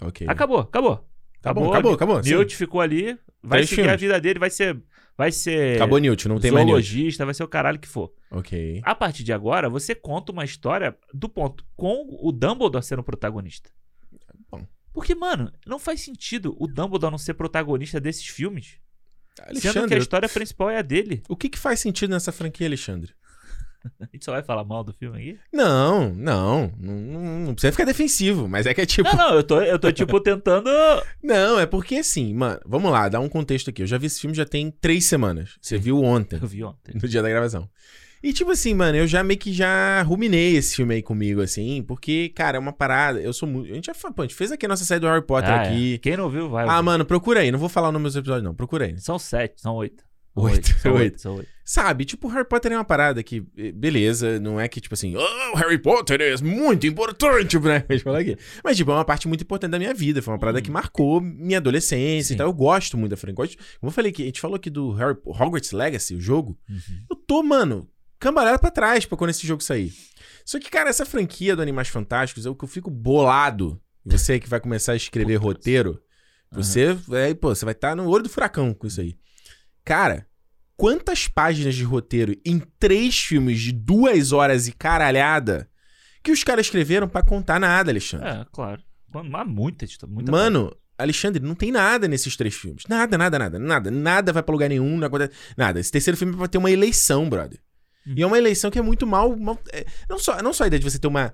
Ok. 0.00 0.26
Acabou, 0.28 0.58
acabou. 0.60 1.08
Tá 1.40 1.52
bom, 1.52 1.70
acabou, 1.70 1.92
acabou. 1.94 2.22
sim. 2.22 2.30
Newt 2.30 2.56
ficou 2.56 2.80
ali, 2.80 3.18
vai 3.42 3.58
Três 3.60 3.68
seguir 3.70 3.82
a 3.82 3.84
filmes. 3.84 4.00
vida 4.00 4.20
dele, 4.20 4.38
vai 4.38 4.50
ser. 4.50 4.82
Vai 5.16 5.30
ser. 5.30 5.76
Acabou 5.76 5.98
Newt, 5.98 6.26
não 6.28 6.40
tem 6.40 6.50
mais 6.50 6.66
Newt. 6.66 7.16
vai 7.18 7.34
ser 7.34 7.44
o 7.44 7.48
caralho 7.48 7.78
que 7.78 7.86
for. 7.86 8.12
Ok. 8.30 8.80
A 8.84 8.94
partir 8.94 9.22
de 9.22 9.32
agora, 9.32 9.68
você 9.70 9.94
conta 9.94 10.32
uma 10.32 10.44
história 10.44 10.96
do 11.12 11.28
ponto 11.28 11.64
com 11.76 12.06
o 12.20 12.32
Dumbledore 12.32 12.84
sendo 12.84 12.98
o 12.98 13.04
protagonista. 13.04 13.70
Bom. 14.50 14.66
Porque, 14.92 15.14
mano, 15.14 15.52
não 15.66 15.78
faz 15.78 16.00
sentido 16.02 16.56
o 16.58 16.66
Dumbledore 16.66 17.10
não 17.12 17.18
ser 17.18 17.34
protagonista 17.34 18.00
desses 18.00 18.26
filmes. 18.26 18.78
Sendo 19.34 19.60
que 19.60 19.66
a 19.66 19.70
Alexandre, 19.70 19.98
história 19.98 20.28
principal 20.28 20.70
é 20.70 20.78
a 20.78 20.82
dele. 20.82 21.22
o 21.28 21.36
que 21.36 21.48
que 21.48 21.58
faz 21.58 21.80
sentido 21.80 22.10
nessa 22.10 22.32
franquia, 22.32 22.66
Alexandre? 22.66 23.12
A 24.00 24.06
gente 24.10 24.24
só 24.24 24.32
vai 24.32 24.42
falar 24.42 24.64
mal 24.64 24.82
do 24.82 24.94
filme 24.94 25.18
aqui? 25.18 25.38
Não, 25.52 26.08
não, 26.14 26.72
não, 26.80 26.94
não, 26.94 27.40
não 27.40 27.54
precisa 27.54 27.70
ficar 27.70 27.84
defensivo, 27.84 28.48
mas 28.48 28.64
é 28.64 28.72
que 28.72 28.80
é 28.80 28.86
tipo... 28.86 29.06
Não, 29.10 29.16
não, 29.28 29.34
eu 29.34 29.42
tô, 29.42 29.60
eu 29.60 29.78
tô 29.78 29.92
tipo 29.92 30.18
tentando. 30.20 30.70
Não, 31.22 31.60
é 31.60 31.66
porque 31.66 31.96
assim, 31.96 32.32
mano, 32.32 32.58
vamos 32.64 32.90
lá, 32.90 33.10
dá 33.10 33.20
um 33.20 33.28
contexto 33.28 33.68
aqui. 33.68 33.82
Eu 33.82 33.86
já 33.86 33.98
vi 33.98 34.06
esse 34.06 34.20
filme 34.20 34.34
já 34.34 34.46
tem 34.46 34.70
três 34.70 35.04
semanas. 35.04 35.58
Você 35.60 35.76
viu 35.76 36.02
ontem, 36.02 36.38
Eu 36.40 36.48
vi 36.48 36.64
ontem. 36.64 36.94
no 36.94 37.06
dia 37.06 37.20
da 37.20 37.28
gravação. 37.28 37.68
E 38.24 38.32
tipo 38.32 38.50
assim, 38.50 38.72
mano, 38.72 38.96
eu 38.96 39.06
já 39.06 39.22
meio 39.22 39.38
que 39.38 39.52
já 39.52 40.00
ruminei 40.02 40.56
esse 40.56 40.74
filme 40.76 40.94
aí 40.94 41.02
comigo, 41.02 41.42
assim, 41.42 41.82
porque, 41.86 42.30
cara, 42.30 42.56
é 42.56 42.60
uma 42.60 42.72
parada. 42.72 43.20
Eu 43.20 43.34
sou 43.34 43.46
muito. 43.46 43.70
A 43.70 43.74
gente 43.74 43.86
já 43.86 43.94
pô, 43.94 44.22
a 44.22 44.24
gente 44.24 44.34
fez 44.34 44.50
aqui 44.50 44.64
a 44.64 44.68
nossa 44.70 44.84
série 44.84 45.00
do 45.00 45.06
Harry 45.06 45.20
Potter 45.26 45.50
Ah, 45.50 45.64
é. 45.64 45.68
aqui. 45.68 45.98
Quem 45.98 46.16
não 46.16 46.30
viu, 46.30 46.48
vai. 46.48 46.64
Ah, 46.66 46.76
ouvir. 46.76 46.84
mano, 46.86 47.04
procura 47.04 47.40
aí. 47.40 47.52
Não 47.52 47.58
vou 47.58 47.68
falar 47.68 47.90
o 47.90 47.92
nome 47.92 48.04
dos 48.06 48.16
episódios, 48.16 48.42
não. 48.42 48.54
Procura 48.54 48.86
aí. 48.86 48.98
São 48.98 49.18
sete, 49.18 49.60
são 49.60 49.74
oito. 49.76 50.02
São 50.34 50.42
Oito, 50.42 50.66
São 50.80 50.92
oito. 50.94 51.00
oito, 51.02 51.20
são 51.20 51.34
oito. 51.36 51.48
Sabe, 51.66 52.04
tipo, 52.04 52.26
Harry 52.28 52.46
Potter 52.48 52.72
é 52.72 52.76
uma 52.76 52.84
parada 52.84 53.22
que, 53.22 53.42
eh, 53.56 53.70
beleza, 53.72 54.38
não 54.40 54.58
é 54.60 54.66
que, 54.68 54.80
tipo 54.80 54.92
assim, 54.94 55.14
oh, 55.16 55.56
Harry 55.56 55.78
Potter 55.78 56.20
é 56.20 56.36
muito 56.42 56.86
importante, 56.88 57.56
né? 57.60 57.84
A 57.88 57.92
gente 57.92 58.02
fala 58.04 58.18
aqui. 58.20 58.36
Mas, 58.64 58.76
tipo, 58.76 58.90
é 58.90 58.94
uma 58.94 59.04
parte 59.04 59.28
muito 59.28 59.42
importante 59.42 59.70
da 59.70 59.78
minha 59.78 59.94
vida. 59.94 60.20
Foi 60.20 60.34
uma 60.34 60.40
parada 60.40 60.58
Hum. 60.58 60.62
que 60.62 60.70
marcou 60.70 61.20
minha 61.20 61.58
adolescência 61.58 62.28
Sim. 62.28 62.34
e 62.34 62.36
tal. 62.36 62.48
Eu 62.48 62.52
gosto 62.52 62.96
muito 62.98 63.10
da 63.12 63.16
franquia. 63.16 63.34
Como 63.36 63.88
eu 63.88 63.90
falei 63.92 64.10
que 64.12 64.22
a 64.22 64.26
gente 64.26 64.40
falou 64.40 64.56
aqui 64.56 64.68
do 64.70 64.90
Harry, 64.92 65.16
Hogwarts 65.24 65.70
Legacy, 65.72 66.16
o 66.16 66.20
jogo. 66.20 66.58
Uhum. 66.68 66.78
Eu 67.10 67.16
tô, 67.16 67.42
mano, 67.42 67.88
cambalhada 68.24 68.58
pra 68.58 68.70
trás 68.70 69.04
pra 69.04 69.18
quando 69.18 69.30
esse 69.30 69.46
jogo 69.46 69.62
sair. 69.62 69.92
Só 70.46 70.58
que, 70.58 70.70
cara, 70.70 70.88
essa 70.88 71.04
franquia 71.04 71.54
do 71.54 71.60
Animais 71.60 71.88
Fantásticos 71.88 72.46
é 72.46 72.50
o 72.50 72.54
que 72.54 72.64
eu 72.64 72.68
fico 72.68 72.90
bolado. 72.90 73.78
E 74.04 74.10
Você 74.10 74.40
que 74.40 74.48
vai 74.48 74.60
começar 74.60 74.92
a 74.92 74.96
escrever 74.96 75.36
roteiro, 75.36 76.00
você, 76.50 76.96
é, 77.12 77.34
pô, 77.34 77.54
você 77.54 77.64
vai 77.64 77.72
estar 77.72 77.94
no 77.94 78.08
olho 78.08 78.22
do 78.22 78.28
furacão 78.30 78.72
com 78.72 78.86
isso 78.86 79.00
aí. 79.00 79.14
Cara, 79.84 80.26
quantas 80.76 81.28
páginas 81.28 81.74
de 81.74 81.84
roteiro 81.84 82.34
em 82.46 82.60
três 82.78 83.18
filmes 83.18 83.60
de 83.60 83.72
duas 83.72 84.32
horas 84.32 84.68
e 84.68 84.72
caralhada 84.72 85.68
que 86.22 86.32
os 86.32 86.42
caras 86.42 86.66
escreveram 86.66 87.06
pra 87.08 87.22
contar 87.22 87.60
nada, 87.60 87.90
Alexandre? 87.90 88.26
É, 88.26 88.46
claro. 88.50 88.82
Mano, 89.12 89.36
Há 89.36 89.44
muita, 89.44 89.86
muita 90.06 90.32
Mano, 90.32 90.74
Alexandre, 90.98 91.42
não 91.42 91.54
tem 91.54 91.70
nada 91.70 92.08
nesses 92.08 92.36
três 92.36 92.54
filmes. 92.54 92.84
Nada, 92.88 93.18
nada, 93.18 93.38
nada, 93.38 93.58
nada. 93.58 93.90
Nada 93.90 94.32
vai 94.32 94.42
pra 94.42 94.52
lugar 94.52 94.68
nenhum, 94.68 94.96
não 94.96 95.06
acontece 95.06 95.32
nada. 95.56 95.78
Esse 95.78 95.92
terceiro 95.92 96.16
filme 96.16 96.34
vai 96.34 96.48
ter 96.48 96.58
uma 96.58 96.70
eleição, 96.70 97.28
brother. 97.28 97.60
Hum. 98.06 98.14
E 98.16 98.22
é 98.22 98.26
uma 98.26 98.38
eleição 98.38 98.70
que 98.70 98.78
é 98.78 98.82
muito 98.82 99.06
mal. 99.06 99.36
mal- 99.36 99.58
é, 99.72 99.84
não, 100.08 100.18
só, 100.18 100.42
não 100.42 100.52
só 100.52 100.64
a 100.64 100.66
ideia 100.66 100.80
de 100.80 100.90
você 100.90 100.98
ter 100.98 101.06
uma 101.08 101.32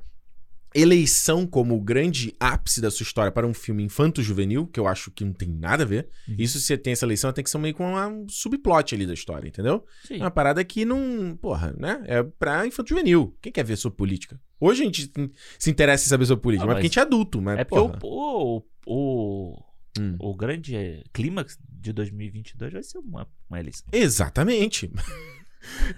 eleição 0.72 1.46
como 1.48 1.74
o 1.74 1.80
grande 1.80 2.32
ápice 2.38 2.80
da 2.80 2.92
sua 2.92 3.02
história 3.02 3.32
para 3.32 3.44
um 3.46 3.52
filme 3.52 3.82
infanto-juvenil, 3.82 4.68
que 4.68 4.78
eu 4.78 4.86
acho 4.86 5.10
que 5.10 5.24
não 5.24 5.32
tem 5.32 5.48
nada 5.48 5.82
a 5.82 5.86
ver. 5.86 6.08
Uhum. 6.28 6.36
Isso, 6.38 6.60
se 6.60 6.66
você 6.66 6.78
tem 6.78 6.92
essa 6.92 7.04
eleição, 7.04 7.32
tem 7.32 7.42
que 7.42 7.50
ser 7.50 7.58
meio 7.58 7.74
com 7.74 7.92
um 7.92 8.28
subplot 8.28 8.94
ali 8.94 9.04
da 9.04 9.12
história, 9.14 9.48
entendeu? 9.48 9.84
Sim. 10.06 10.14
É 10.18 10.22
uma 10.22 10.30
parada 10.30 10.62
que 10.64 10.84
não. 10.84 11.36
Porra, 11.42 11.74
né? 11.76 12.00
É 12.06 12.22
pra 12.22 12.66
infanto-juvenil. 12.66 13.36
Quem 13.42 13.50
quer 13.50 13.64
ver 13.64 13.76
sobre 13.76 13.96
política? 13.96 14.40
Hoje 14.60 14.82
a 14.82 14.84
gente 14.84 15.10
se 15.58 15.70
interessa 15.70 16.04
em 16.04 16.08
saber 16.08 16.26
sobre 16.26 16.42
política, 16.42 16.64
Ah, 16.64 16.66
mas 16.68 16.74
mas 16.76 16.82
porque 16.84 16.86
a 16.86 16.90
gente 16.90 16.98
é 17.00 17.02
adulto, 17.02 17.42
mas. 17.42 17.58
É 17.58 17.64
porque 17.64 17.98
porra. 17.98 17.98
o, 18.04 18.62
o, 18.86 19.52
o, 19.56 19.64
Hum. 19.98 20.14
o 20.20 20.36
grande 20.36 21.02
clímax 21.12 21.58
de 21.68 21.92
2022 21.92 22.72
vai 22.72 22.82
ser 22.84 22.98
uma, 22.98 23.26
uma 23.48 23.58
eleição. 23.58 23.84
Exatamente. 23.92 24.88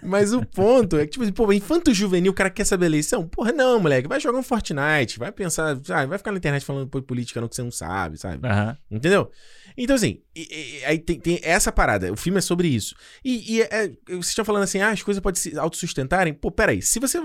Mas 0.03 0.33
o 0.33 0.45
ponto 0.45 0.97
é 0.97 1.05
que, 1.05 1.13
tipo 1.13 1.23
assim, 1.23 1.33
pô, 1.33 1.53
infanto 1.53 1.93
juvenil, 1.95 2.33
o 2.33 2.35
cara 2.35 2.51
quer 2.51 2.65
saber 2.65 2.87
a 2.87 2.89
eleição? 2.89 3.27
Porra, 3.29 3.53
não, 3.53 3.79
moleque. 3.81 4.09
Vai 4.09 4.19
jogar 4.21 4.39
um 4.39 4.43
Fortnite, 4.43 5.19
vai 5.19 5.31
pensar, 5.31 5.79
sabe? 5.85 6.07
Vai 6.09 6.19
ficar 6.19 6.33
na 6.33 6.39
internet 6.39 6.65
falando 6.65 6.89
política 6.89 7.41
no 7.41 7.49
que 7.49 7.55
você 7.57 7.63
não 7.63 7.71
sabe, 7.71 8.19
sabe? 8.19 8.47
Aham. 8.47 8.77
Entendeu? 8.91 9.31
Então, 9.77 9.97
assim, 9.97 10.21
e- 10.35 10.81
e- 10.81 10.85
aí 10.85 10.99
tem, 10.99 11.19
tem 11.19 11.41
essa 11.43 11.71
parada. 11.73 12.13
O 12.13 12.17
filme 12.17 12.39
é 12.39 12.43
sobre 12.43 12.69
isso. 12.69 12.95
E, 13.25 13.57
e 13.57 13.63
é- 13.63 13.89
vocês 14.09 14.29
estão 14.29 14.45
falando 14.45 14.65
assim, 14.65 14.81
ah, 14.81 14.91
as 14.91 15.03
coisas 15.03 15.23
podem 15.23 15.41
se 15.41 15.57
autossustentarem. 15.59 16.35
Pô, 16.35 16.51
peraí, 16.51 16.83
se 16.83 16.99
você 16.99 17.19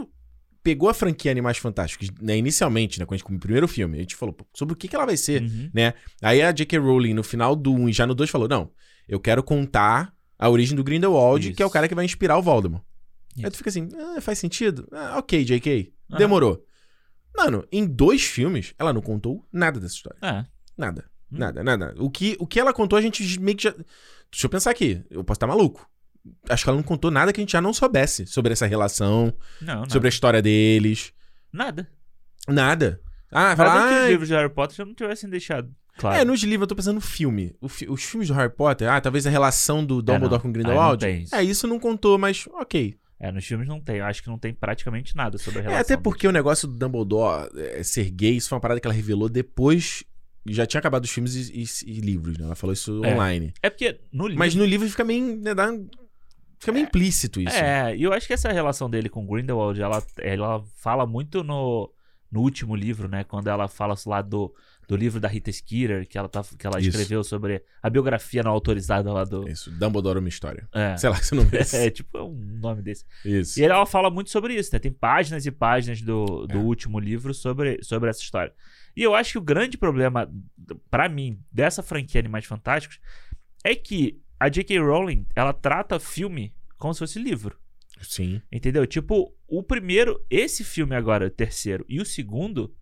pegou 0.64 0.90
a 0.90 0.94
franquia 0.94 1.32
Animais 1.32 1.58
Fantásticos, 1.58 2.10
né, 2.22 2.36
inicialmente, 2.38 3.00
né, 3.00 3.06
quando 3.06 3.14
a 3.16 3.18
gente, 3.18 3.26
como 3.26 3.40
primeiro 3.40 3.68
filme, 3.68 3.98
a 3.98 4.02
gente 4.02 4.16
falou 4.16 4.34
pô, 4.34 4.46
sobre 4.54 4.74
o 4.74 4.76
que, 4.78 4.88
que 4.88 4.96
ela 4.96 5.06
vai 5.06 5.16
ser, 5.16 5.42
Uhum. 5.44 5.70
né? 5.74 5.94
Aí 6.22 6.42
a 6.42 6.52
J.K. 6.52 6.78
Rowling, 6.78 7.14
no 7.14 7.24
final 7.24 7.56
do 7.56 7.74
1 7.74 7.88
e 7.90 7.94
já 7.94 8.06
no 8.06 8.14
2, 8.14 8.30
falou: 8.30 8.48
Não, 8.50 8.70
eu 9.08 9.20
quero 9.20 9.42
contar 9.44 10.14
a 10.38 10.50
origem 10.50 10.76
do 10.76 10.84
Grindelwald, 10.84 11.48
Isso. 11.48 11.56
que 11.58 11.64
é 11.64 11.66
o 11.66 11.70
cara 11.70 11.88
que 11.88 11.96
vai 11.96 12.06
inspirar 12.06 12.38
o 12.38 12.42
Voldemort. 12.42 12.84
Aí 13.38 13.44
Isso. 13.44 13.52
tu 13.52 13.58
fica 13.58 13.70
assim: 13.70 13.90
ah, 14.16 14.22
faz 14.22 14.40
sentido? 14.40 14.88
Ah, 14.92 15.18
ok, 15.20 15.44
J.K. 15.44 15.94
Aham. 16.12 16.18
Demorou. 16.18 16.64
Mano, 17.36 17.68
em 17.72 17.86
dois 17.86 18.24
filmes, 18.24 18.74
ela 18.80 18.92
não 18.92 19.02
contou 19.02 19.48
nada 19.52 19.80
dessa 19.80 19.94
história. 19.96 20.18
É. 20.24 20.46
Nada. 20.78 21.06
Hum. 21.32 21.38
Nada, 21.38 21.64
nada. 21.64 21.94
O 22.00 22.10
que, 22.10 22.36
o 22.40 22.48
que 22.48 22.60
ela 22.60 22.74
contou, 22.74 22.98
a 22.98 23.02
gente 23.02 23.40
meio 23.40 23.56
que 23.58 23.64
já. 23.64 23.72
Deixa 23.72 24.46
eu 24.46 24.50
pensar 24.50 24.72
aqui. 24.72 25.04
Eu 25.10 25.24
posso 25.24 25.38
estar 25.38 25.48
maluco. 25.48 25.88
Acho 26.50 26.64
que 26.64 26.70
ela 26.70 26.78
não 26.78 26.84
contou 26.84 27.10
nada 27.12 27.32
que 27.32 27.40
a 27.40 27.44
gente 27.44 27.52
já 27.52 27.62
não 27.62 27.74
soubesse 27.74 28.26
sobre 28.26 28.52
essa 28.54 28.66
relação, 28.66 29.34
Não, 29.62 29.82
não. 29.82 29.90
sobre 29.90 30.08
a 30.08 30.10
história 30.10 30.42
deles. 30.42 31.14
Nada. 31.54 31.88
Nada. 32.48 33.00
Ah, 33.32 33.56
Fala 33.56 33.70
fala. 33.72 33.88
que 33.90 33.96
os 33.96 34.02
"Ah, 34.04 34.08
livros 34.10 34.28
de 34.28 34.34
Harry 34.34 34.50
Potter 34.54 34.76
já 34.78 34.86
não 34.86 34.94
tivessem 34.94 35.30
deixado. 35.30 35.74
Claro. 35.98 36.18
É, 36.22 36.24
nos 36.26 36.42
livros 36.44 36.62
eu 36.66 36.68
tô 36.68 36.76
pensando 36.76 36.96
no 36.96 37.02
filme. 37.02 37.56
Fi- 37.68 37.90
os 37.90 38.04
filmes 38.04 38.28
do 38.28 38.34
Harry 38.34 38.52
Potter, 38.54 38.90
ah, 38.90 39.02
talvez 39.02 39.26
a 39.28 39.30
relação 39.30 39.84
do 39.86 40.02
Dumbledore 40.02 40.34
não. 40.34 40.40
com 40.40 40.52
Grindelwald. 40.52 41.00
tem 41.04 41.24
isso. 41.24 41.36
É, 41.36 41.44
isso 41.44 41.68
não 41.68 41.80
contou, 41.80 42.18
mas 42.18 42.48
ok. 42.54 42.96
É, 43.20 43.32
nos 43.32 43.46
filmes 43.46 43.68
não 43.68 43.82
tem. 43.82 43.98
Eu 43.98 44.06
acho 44.06 44.22
que 44.22 44.30
não 44.30 44.38
tem 44.38 44.54
praticamente 44.54 45.16
nada 45.16 45.38
sobre 45.40 45.60
a 45.60 45.64
É, 45.64 45.66
relação. 45.70 45.82
até 45.82 45.98
porque 45.98 46.28
o 46.28 46.32
negócio 46.32 46.68
do 46.68 46.76
Dumbledore 46.78 47.50
é, 47.58 47.82
ser 47.84 48.10
gay, 48.12 48.36
isso 48.38 48.50
foi 48.50 48.56
uma 48.58 48.62
parada 48.62 48.80
que 48.80 48.86
ela 48.88 48.94
revelou 48.94 49.28
depois 49.28 50.04
já 50.50 50.66
tinha 50.66 50.80
acabado 50.80 51.04
os 51.04 51.10
filmes 51.12 51.36
e, 51.36 51.62
e- 51.64 51.92
e 51.98 52.00
livros, 52.00 52.38
né? 52.38 52.46
Ela 52.46 52.56
falou 52.56 52.72
isso 52.74 53.04
É. 53.04 53.14
online. 53.14 53.54
É 53.62 53.70
porque 53.70 54.00
no 54.14 54.28
livro. 54.28 54.40
Mas 54.40 54.56
no 54.56 54.64
livro 54.64 54.88
fica 54.90 55.04
meio. 55.04 55.36
Né, 55.36 55.54
dá- 55.54 55.74
fica 56.60 56.72
meio 56.72 56.86
implícito 56.86 57.42
isso. 57.42 57.56
É, 57.56 57.96
e 57.98 58.04
eu 58.04 58.14
acho 58.14 58.26
que 58.28 58.34
essa 58.34 58.52
relação 58.52 58.90
dele 58.90 59.10
com 59.10 59.26
Grindelwald, 59.28 59.82
ela, 59.82 60.02
ela 60.20 60.64
fala 60.78 61.06
muito 61.06 61.44
no, 61.44 61.92
no 62.32 62.40
último 62.42 62.76
livro, 62.76 63.10
né? 63.10 63.24
Quando 63.26 63.48
ela 63.48 63.68
fala 63.68 63.94
lá 64.06 64.22
do, 64.22 64.54
do 64.88 64.96
livro 64.96 65.20
da 65.20 65.28
Rita 65.28 65.52
Skeeter, 65.52 66.08
que 66.08 66.18
ela, 66.18 66.30
tá, 66.30 66.44
que 66.58 66.66
ela 66.66 66.80
Isso. 66.80 66.90
escreveu 66.90 67.24
sobre 67.24 67.62
a 67.84 67.90
biografia 67.90 68.42
não 68.42 68.52
autorizada 68.52 69.12
lá 69.12 69.24
do. 69.26 69.48
Isso, 69.50 69.70
Dumbledore 69.72 70.18
é 70.18 70.20
uma 70.20 70.30
história. 70.30 70.68
É, 70.74 70.96
Sei 70.96 71.10
lá, 71.10 71.18
você 71.18 71.36
não 71.36 71.44
vê. 71.46 71.60
é 71.74 71.90
tipo 71.90 72.18
um 72.20 72.34
nome 72.62 72.82
desse. 72.82 73.04
Isso. 73.26 73.60
E 73.60 73.64
ela 73.64 73.86
fala 73.86 74.10
muito 74.10 74.30
sobre 74.30 74.54
isso, 74.56 74.70
né? 74.72 74.80
Tem 74.80 74.92
páginas 74.92 75.46
e 75.46 75.52
páginas 75.52 76.02
do, 76.02 76.48
do 76.48 76.58
É. 76.58 76.62
último 76.62 77.00
livro 77.00 77.34
sobre, 77.34 77.80
sobre 77.84 78.10
essa 78.10 78.22
história. 78.22 78.54
E 78.96 79.04
eu 79.04 79.14
acho 79.14 79.34
que 79.34 79.38
o 79.38 79.42
grande 79.42 79.78
problema, 79.78 80.32
pra 80.90 81.10
mim, 81.10 81.40
dessa 81.52 81.84
franquia 81.84 82.20
Animais 82.20 82.46
Fantásticos 82.46 83.00
é 83.64 83.76
que 83.76 84.22
a 84.40 84.48
J.K. 84.50 84.80
Rowling, 84.80 85.26
ela 85.36 85.52
trata 85.52 86.00
filme 86.00 86.54
como 86.78 86.94
se 86.94 87.00
fosse 87.00 87.20
livro. 87.20 87.58
Sim. 88.02 88.42
Entendeu? 88.52 88.86
Tipo, 88.88 89.34
o 89.48 89.64
primeiro, 89.64 90.24
esse 90.30 90.64
filme 90.64 90.96
agora, 90.96 91.26
o 91.26 91.30
terceiro, 91.32 91.84
e 91.90 92.00
o 92.00 92.06
segundo, 92.06 92.74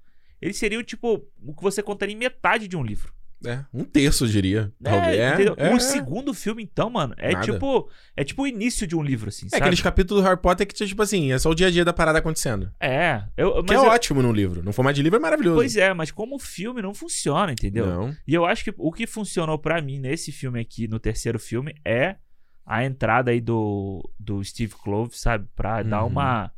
eles 0.42 0.58
seriam, 0.58 0.84
tipo, 0.84 1.26
o 1.44 1.54
que 1.56 1.64
você 1.64 1.82
contaria 1.84 2.14
em 2.16 2.18
metade 2.18 2.68
de 2.68 2.76
um 2.78 2.84
livro. 2.84 3.14
É, 3.46 3.64
um 3.72 3.84
terço, 3.84 4.24
eu 4.26 4.30
diria. 4.30 4.72
Talvez. 4.82 5.18
É, 5.20 5.44
é, 5.68 5.74
o 5.74 5.76
é. 5.76 5.80
segundo 5.80 6.34
filme, 6.34 6.64
então, 6.64 6.90
mano, 6.90 7.14
é 7.18 7.34
Nada. 7.34 7.46
tipo. 7.46 7.90
É 8.16 8.24
tipo 8.24 8.42
o 8.44 8.48
início 8.48 8.88
de 8.88 8.96
um 8.96 9.04
livro, 9.04 9.28
assim, 9.30 9.46
É 9.48 9.50
sabe? 9.50 9.62
aqueles 9.64 9.82
capítulos 9.82 10.24
do 10.24 10.28
Harry 10.28 10.42
Potter 10.42 10.66
que, 10.66 10.74
tipo 10.74 11.02
assim, 11.04 11.32
é 11.32 11.38
só 11.38 11.50
o 11.52 11.54
dia 11.54 11.68
a 11.68 11.70
dia 11.70 11.86
da 11.86 11.94
parada 11.94 12.18
acontecendo. 12.18 12.72
É. 12.80 13.24
Eu, 13.38 13.64
Que 13.64 13.74
é 13.74 13.78
eu- 13.78 13.84
ótimo 13.84 14.24
no 14.24 14.32
livro. 14.32 14.64
No 14.64 14.72
formato 14.74 14.96
de 14.96 15.04
livro 15.04 15.18
é 15.18 15.22
maravilhoso. 15.22 15.58
Pois 15.58 15.76
é, 15.76 15.94
mas 15.94 16.10
como 16.10 16.40
filme 16.40 16.82
não 16.82 16.94
funciona, 16.94 17.52
entendeu? 17.52 17.86
Não. 17.86 18.16
E 18.26 18.34
eu 18.34 18.46
acho 18.46 18.64
que 18.64 18.74
o 18.78 18.92
que 18.92 19.06
funcionou 19.06 19.60
pra 19.60 19.80
mim 19.82 20.00
nesse 20.00 20.32
filme 20.32 20.60
aqui, 20.60 20.88
no 20.88 20.98
terceiro 21.00 21.38
filme, 21.38 21.76
é 21.86 22.16
a 22.66 22.84
entrada 22.84 23.30
aí 23.30 23.42
do, 23.42 24.10
do 24.20 24.44
Steve 24.44 24.74
Clove, 24.82 25.16
sabe? 25.16 25.46
Pra 25.56 25.84
dar 25.84 26.02
Uhum. 26.02 26.08
uma. 26.10 26.24
uma 26.42 26.52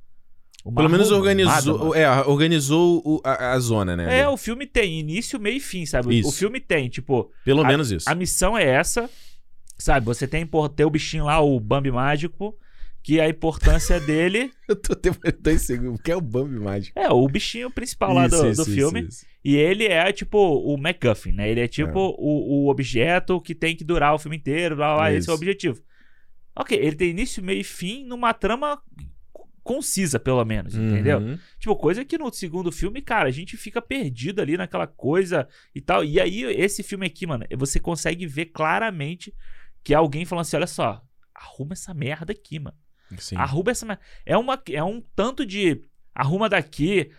Pelo 0.75 0.89
menos 0.89 1.11
organizou, 1.11 1.95
é, 1.95 2.09
organizou 2.25 3.01
o- 3.05 3.21
a, 3.23 3.53
a 3.53 3.59
zona, 3.59 3.95
né? 3.95 4.19
É, 4.19 4.27
o 4.27 4.37
filme 4.37 4.65
tem 4.65 4.99
início, 4.99 5.39
meio 5.39 5.57
e 5.57 5.59
fim, 5.59 5.85
sabe? 5.85 6.19
Isso. 6.19 6.29
O 6.29 6.31
filme 6.31 6.59
tem, 6.59 6.89
tipo, 6.89 7.31
Pelo 7.45 7.63
a- 7.63 7.67
menos 7.67 7.91
isso. 7.91 8.09
a 8.09 8.15
missão 8.15 8.57
é 8.57 8.63
essa, 8.65 9.09
sabe? 9.77 10.05
Você 10.05 10.27
tem 10.27 10.47
ter 10.75 10.85
o 10.85 10.89
bichinho 10.89 11.25
lá, 11.25 11.39
o 11.39 11.59
Bambi 11.59 11.91
mágico, 11.91 12.57
que 13.03 13.21
a 13.21 13.29
importância 13.29 13.99
dele 14.01 14.51
Eu 14.67 14.75
tô 14.75 14.93
demorando 14.95 15.37
dois 15.41 15.61
segundos. 15.61 15.99
O 15.99 16.03
que 16.03 16.11
é 16.11 16.15
o 16.15 16.21
Bambi 16.21 16.59
mágico? 16.59 16.99
é 16.99 17.09
o 17.09 17.27
bichinho 17.27 17.71
principal 17.71 18.13
lá 18.13 18.27
do, 18.27 18.53
do 18.53 18.65
filme. 18.65 19.01
isso. 19.07 19.25
E 19.45 19.55
ele 19.55 19.85
é 19.85 20.11
tipo 20.11 20.37
o 20.37 20.77
MacGuffin, 20.77 21.31
né? 21.31 21.49
Ele 21.49 21.61
é 21.61 21.67
tipo 21.69 21.97
O, 22.17 22.65
o 22.65 22.69
objeto 22.69 23.39
que 23.39 23.55
tem 23.55 23.75
que 23.75 23.85
durar 23.85 24.13
o 24.13 24.19
filme 24.19 24.35
inteiro, 24.35 24.75
blá 24.75 24.95
blá, 24.95 25.13
esse 25.13 25.29
é 25.29 25.31
o 25.31 25.33
Isso. 25.35 25.41
objetivo. 25.41 25.81
Ok, 26.59 26.77
ele 26.77 26.95
tem 26.97 27.11
início, 27.11 27.41
meio 27.41 27.61
e 27.61 27.63
fim 27.63 28.03
numa 28.03 28.33
trama 28.33 28.81
concisa, 29.67 30.17
pelo 30.17 30.43
menos, 30.45 30.73
entendeu? 30.73 31.19
Uhum. 31.19 31.37
Tipo, 31.59 31.75
coisa 31.75 32.05
que 32.05 32.17
no 32.17 32.31
segundo 32.31 32.71
filme, 32.71 33.01
cara, 33.01 33.27
a 33.27 33.31
gente 33.31 33.57
fica 33.57 33.81
perdido 33.81 34.41
ali 34.41 34.55
naquela 34.55 34.87
coisa 34.87 35.45
e 35.75 35.81
tal. 35.81 36.05
E 36.05 36.21
aí, 36.21 36.43
esse 36.43 36.81
filme 36.81 37.05
aqui, 37.05 37.27
mano, 37.27 37.45
você 37.57 37.77
consegue 37.77 38.25
ver 38.25 38.45
claramente 38.45 39.35
que 39.83 39.93
alguém 39.93 40.23
falando 40.23 40.43
assim: 40.43 40.55
olha 40.55 40.67
só, 40.67 41.03
arruma 41.35 41.73
essa 41.73 41.93
merda 41.93 42.31
aqui, 42.31 42.59
mano. 42.59 42.77
Sim. 43.17 43.35
Arruma 43.35 43.71
essa 43.71 43.85
merda. 43.85 44.01
É, 44.25 44.37
uma, 44.37 44.61
é 44.71 44.83
um 44.83 45.01
tanto 45.13 45.45
de. 45.45 45.81
Arruma 46.15 46.47
daqui, 46.49 47.11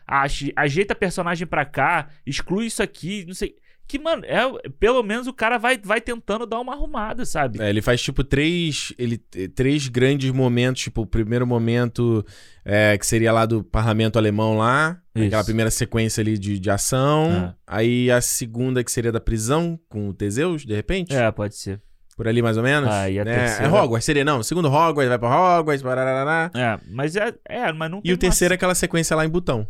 ajeita 0.57 0.92
personagem 0.92 1.46
pra 1.46 1.64
cá, 1.64 2.09
exclui 2.26 2.66
isso 2.66 2.82
aqui, 2.82 3.24
não 3.26 3.34
sei. 3.34 3.57
Que, 3.89 3.99
mano, 3.99 4.22
é, 4.26 4.43
pelo 4.78 5.03
menos 5.03 5.26
o 5.26 5.32
cara 5.32 5.57
vai, 5.57 5.78
vai 5.82 5.99
tentando 5.99 6.45
dar 6.45 6.61
uma 6.61 6.74
arrumada, 6.74 7.24
sabe? 7.24 7.59
É, 7.59 7.70
ele 7.70 7.80
faz 7.80 8.03
tipo 8.03 8.22
três, 8.22 8.93
ele, 8.99 9.16
três 9.16 9.89
grandes 9.89 10.30
momentos. 10.30 10.82
Tipo, 10.82 11.01
o 11.01 11.07
primeiro 11.07 11.47
momento 11.47 12.22
é, 12.62 12.99
que 12.99 13.07
seria 13.07 13.32
lá 13.32 13.47
do 13.47 13.64
parlamento 13.64 14.18
alemão 14.18 14.59
lá. 14.59 15.01
Isso. 15.16 15.26
Aquela 15.28 15.43
primeira 15.43 15.70
sequência 15.70 16.20
ali 16.20 16.36
de, 16.36 16.59
de 16.59 16.70
ação. 16.70 17.32
É. 17.32 17.55
Aí 17.66 18.11
a 18.11 18.20
segunda 18.20 18.84
que 18.84 18.93
seria 18.93 19.11
da 19.11 19.20
prisão 19.20 19.80
com 19.89 20.11
o 20.11 20.12
Teseus, 20.12 20.66
de 20.66 20.74
repente. 20.74 21.14
É, 21.16 21.30
pode 21.32 21.57
ser. 21.57 21.80
Por 22.14 22.28
ali 22.28 22.43
mais 22.43 22.59
ou 22.59 22.62
menos. 22.62 22.91
Ah, 22.91 23.09
e 23.09 23.18
a 23.18 23.24
né? 23.24 23.39
terceira- 23.39 23.64
É 23.64 23.80
Hogwarts, 23.80 24.05
seria 24.05 24.24
não. 24.24 24.43
Segundo 24.43 24.68
Hogwarts, 24.68 25.09
vai 25.09 25.18
pra 25.18 25.59
Hogwarts, 25.61 25.82
parará. 25.82 26.51
É, 26.55 26.78
mas 26.91 27.16
é, 27.16 27.32
é 27.49 27.72
mas 27.72 27.91
não 27.91 28.03
E 28.05 28.12
o 28.12 28.18
terceiro 28.18 28.53
é 28.53 28.57
aquela 28.57 28.74
sequência 28.74 29.16
lá 29.16 29.24
em 29.24 29.30
Butão. 29.30 29.66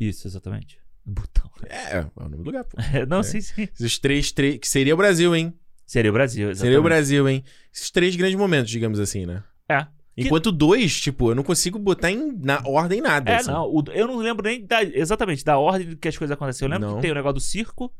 Isso, 0.00 0.26
exatamente. 0.26 0.78
Botão. 1.10 1.50
É, 1.68 1.98
é 1.98 2.06
o 2.16 2.22
nome 2.22 2.36
do 2.36 2.42
lugar, 2.44 2.64
pô. 2.64 2.76
não, 3.08 3.20
É. 3.20 3.22
sim, 3.22 3.40
sim. 3.40 3.62
Esses 3.74 3.98
três, 3.98 4.30
três. 4.32 4.58
Que 4.58 4.68
seria 4.68 4.94
o 4.94 4.96
Brasil, 4.96 5.34
hein? 5.34 5.52
Seria 5.86 6.10
o 6.10 6.14
Brasil, 6.14 6.50
exatamente. 6.50 6.60
Seria 6.60 6.80
o 6.80 6.82
Brasil, 6.82 7.28
hein? 7.28 7.44
Esses 7.74 7.90
três 7.90 8.14
grandes 8.14 8.36
momentos, 8.38 8.70
digamos 8.70 9.00
assim, 9.00 9.24
né? 9.26 9.42
É. 9.68 9.82
Que- 9.84 10.26
Enquanto 10.26 10.50
dois, 10.52 11.00
tipo, 11.00 11.30
eu 11.30 11.34
não 11.34 11.42
consigo 11.44 11.78
botar 11.78 12.10
em, 12.10 12.32
na 12.42 12.60
ordem 12.66 13.00
nada. 13.00 13.30
É, 13.30 13.36
assim. 13.36 13.50
não, 13.50 13.64
o- 13.66 13.84
eu 13.92 14.06
não 14.06 14.16
lembro 14.16 14.44
nem 14.48 14.66
da- 14.66 14.82
exatamente 14.82 15.44
da 15.44 15.56
ordem 15.58 15.96
que 15.96 16.08
as 16.08 16.16
coisas 16.18 16.34
aconteceram. 16.34 16.68
Eu 16.68 16.72
lembro 16.74 16.88
Não. 16.88 16.96
que 16.96 17.02
tem 17.02 17.10
o 17.10 17.14
negócio 17.14 17.34
do 17.34 17.40
circo, 17.40 17.92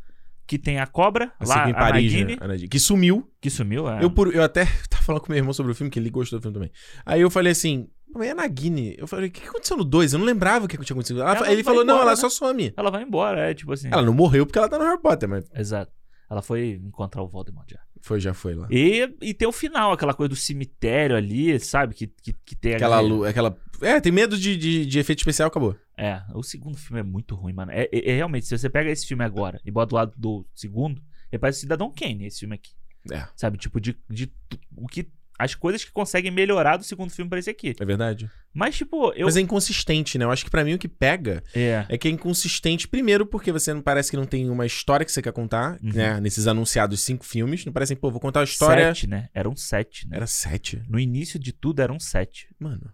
que 0.46 0.58
tem 0.58 0.78
a 0.80 0.86
cobra, 0.86 1.32
Assim, 1.38 1.52
lá, 1.52 1.68
em 1.68 1.72
a 1.72 1.74
Paris, 1.74 2.12
Nagini, 2.12 2.32
né? 2.32 2.38
A 2.40 2.48
Nagini, 2.48 2.68
Que 2.68 2.78
sumiu. 2.80 3.30
que 3.40 3.48
sumiu. 3.50 3.88
É. 3.88 4.02
Eu, 4.02 4.10
por, 4.10 4.34
eu 4.34 4.42
até 4.42 4.64
tava 4.90 5.02
falando 5.02 5.22
com 5.22 5.32
meu 5.32 5.38
irmão 5.38 5.52
sobre 5.52 5.70
o 5.72 5.74
filme, 5.74 5.90
que 5.90 5.98
ele 5.98 6.10
gostou 6.10 6.38
do 6.38 6.42
filme 6.42 6.54
também. 6.54 6.70
Aí 7.06 7.20
eu 7.20 7.30
falei 7.30 7.52
assim, 7.52 7.88
mas 8.14 8.28
é 8.28 8.30
a 8.30 8.34
Nagini. 8.34 8.94
Eu 8.98 9.06
falei, 9.06 9.28
o 9.28 9.30
que 9.32 9.46
aconteceu 9.46 9.76
no 9.76 9.84
2? 9.84 10.12
Eu 10.12 10.18
não 10.18 10.26
lembrava 10.26 10.64
o 10.64 10.68
que 10.68 10.76
tinha 10.78 10.94
acontecido. 10.94 11.20
Ela- 11.20 11.36
Ela 11.36 11.52
ele 11.52 11.62
falou, 11.64 11.84
não, 11.84 11.94
embora, 11.94 12.10
ela 12.10 12.10
né? 12.12 12.16
só 12.16 12.28
some. 12.30 12.72
Ela 12.76 12.90
vai 12.90 13.02
embora, 13.02 13.50
é 13.50 13.54
tipo 13.54 13.72
assim. 13.72 13.88
Ela 13.90 14.02
não 14.02 14.14
morreu 14.14 14.44
porque 14.46 14.58
ela 14.58 14.68
tá 14.68 14.78
no 14.78 14.84
Harry 14.84 15.00
Potter, 15.00 15.28
mas 15.28 15.44
Exato. 15.54 15.92
Ela 16.30 16.42
foi 16.42 16.80
encontrar 16.84 17.22
o 17.22 17.28
Voldemort 17.28 17.70
já. 17.70 17.80
foi, 18.02 18.20
já 18.20 18.34
foi 18.34 18.54
lá. 18.54 18.68
E, 18.70 19.10
e 19.22 19.32
tem 19.32 19.48
o 19.48 19.52
final, 19.52 19.92
aquela 19.92 20.12
coisa 20.12 20.28
do 20.28 20.36
cemitério 20.36 21.16
ali, 21.16 21.58
sabe? 21.58 21.94
Que, 21.94 22.06
que, 22.06 22.34
que 22.44 22.54
tem 22.54 22.74
Aquela 22.74 23.00
lu- 23.00 23.24
aquela. 23.24 23.56
É, 23.80 23.98
tem 23.98 24.12
medo 24.12 24.36
de, 24.36 24.54
de, 24.56 24.84
de 24.84 24.98
efeito 24.98 25.20
especial, 25.20 25.48
acabou. 25.48 25.74
É, 25.96 26.20
o 26.34 26.42
segundo 26.42 26.76
filme 26.76 27.00
é 27.00 27.02
muito 27.02 27.34
ruim, 27.34 27.54
mano. 27.54 27.72
É, 27.72 27.88
é- 27.90 28.10
é 28.10 28.16
realmente, 28.16 28.46
se 28.46 28.56
você 28.58 28.68
pega 28.68 28.90
esse 28.90 29.06
filme 29.06 29.24
agora 29.24 29.58
e 29.64 29.70
bota 29.70 29.88
do 29.88 29.94
lado 29.96 30.12
do 30.18 30.46
segundo, 30.54 31.00
ele 31.32 31.38
parece 31.40 31.60
Cidadão 31.60 31.90
Kane, 31.96 32.26
esse 32.26 32.40
filme 32.40 32.56
aqui. 32.56 32.72
É, 33.10 33.26
Sabe? 33.34 33.56
Tipo, 33.56 33.80
de, 33.80 33.96
de 34.10 34.30
o 34.76 34.86
que. 34.86 35.08
As 35.38 35.54
coisas 35.54 35.84
que 35.84 35.92
conseguem 35.92 36.30
melhorar 36.32 36.76
do 36.76 36.82
segundo 36.84 37.10
filme 37.10 37.28
pra 37.28 37.38
esse 37.38 37.48
aqui. 37.48 37.74
é 37.78 37.84
verdade. 37.84 38.28
Mas, 38.52 38.76
tipo, 38.76 39.12
eu. 39.14 39.26
Mas 39.26 39.36
é 39.36 39.40
inconsistente, 39.40 40.18
né? 40.18 40.24
Eu 40.24 40.30
acho 40.32 40.44
que 40.44 40.50
pra 40.50 40.64
mim 40.64 40.74
o 40.74 40.78
que 40.78 40.88
pega 40.88 41.42
É. 41.54 41.86
é 41.88 41.96
que 41.96 42.08
é 42.08 42.10
inconsistente, 42.10 42.88
primeiro, 42.88 43.24
porque 43.24 43.52
você 43.52 43.72
não 43.72 43.80
parece 43.80 44.10
que 44.10 44.16
não 44.16 44.26
tem 44.26 44.50
uma 44.50 44.66
história 44.66 45.06
que 45.06 45.12
você 45.12 45.22
quer 45.22 45.32
contar, 45.32 45.78
Uhum. 45.82 45.92
né? 45.92 46.20
Nesses 46.20 46.46
anunciados 46.48 47.00
cinco 47.02 47.24
filmes. 47.24 47.64
Não 47.64 47.72
parecem, 47.72 47.96
pô, 47.96 48.10
vou 48.10 48.20
contar 48.20 48.40
a 48.40 48.44
história. 48.44 48.86
Sete, 48.94 49.06
né? 49.06 49.28
Eram 49.32 49.54
sete, 49.54 50.08
né? 50.08 50.16
Era 50.16 50.26
sete. 50.26 50.82
No 50.88 50.98
início 50.98 51.38
de 51.38 51.52
tudo 51.52 51.80
eram 51.80 52.00
sete. 52.00 52.48
Mano. 52.58 52.90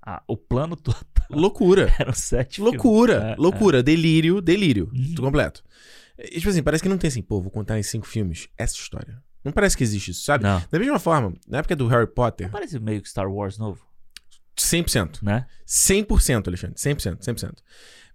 Ah, 0.00 0.22
o 0.26 0.36
plano 0.36 0.76
todo 0.76 0.96
Loucura. 1.28 1.92
eram 1.98 2.12
sete. 2.14 2.56
filmes. 2.56 2.72
loucura. 2.74 3.32
É, 3.32 3.36
loucura. 3.36 3.82
Delírio, 3.82 4.40
delírio. 4.40 4.88
Uhum. 4.94 5.08
Tudo 5.08 5.22
completo. 5.22 5.62
E, 6.18 6.38
tipo 6.38 6.48
assim, 6.48 6.62
parece 6.62 6.82
que 6.82 6.88
não 6.88 6.96
tem 6.96 7.08
assim, 7.08 7.20
pô, 7.20 7.42
vou 7.42 7.50
contar 7.50 7.78
em 7.78 7.82
cinco 7.82 8.06
filmes 8.06 8.48
essa 8.56 8.74
história. 8.76 9.22
Não 9.46 9.52
parece 9.52 9.76
que 9.76 9.82
existe 9.82 10.10
isso, 10.10 10.24
sabe? 10.24 10.44
Não. 10.44 10.62
Da 10.70 10.78
mesma 10.78 10.98
forma, 10.98 11.32
na 11.48 11.58
época 11.58 11.74
do 11.74 11.86
Harry 11.86 12.06
Potter, 12.06 12.46
Não 12.48 12.52
parece 12.52 12.78
meio 12.78 13.00
que 13.00 13.08
Star 13.08 13.30
Wars 13.30 13.56
novo, 13.56 13.80
100%. 14.56 15.22
né? 15.22 15.46
100%, 15.66 16.48
Alexandre. 16.48 16.76
100%, 16.76 17.18
100%. 17.20 17.52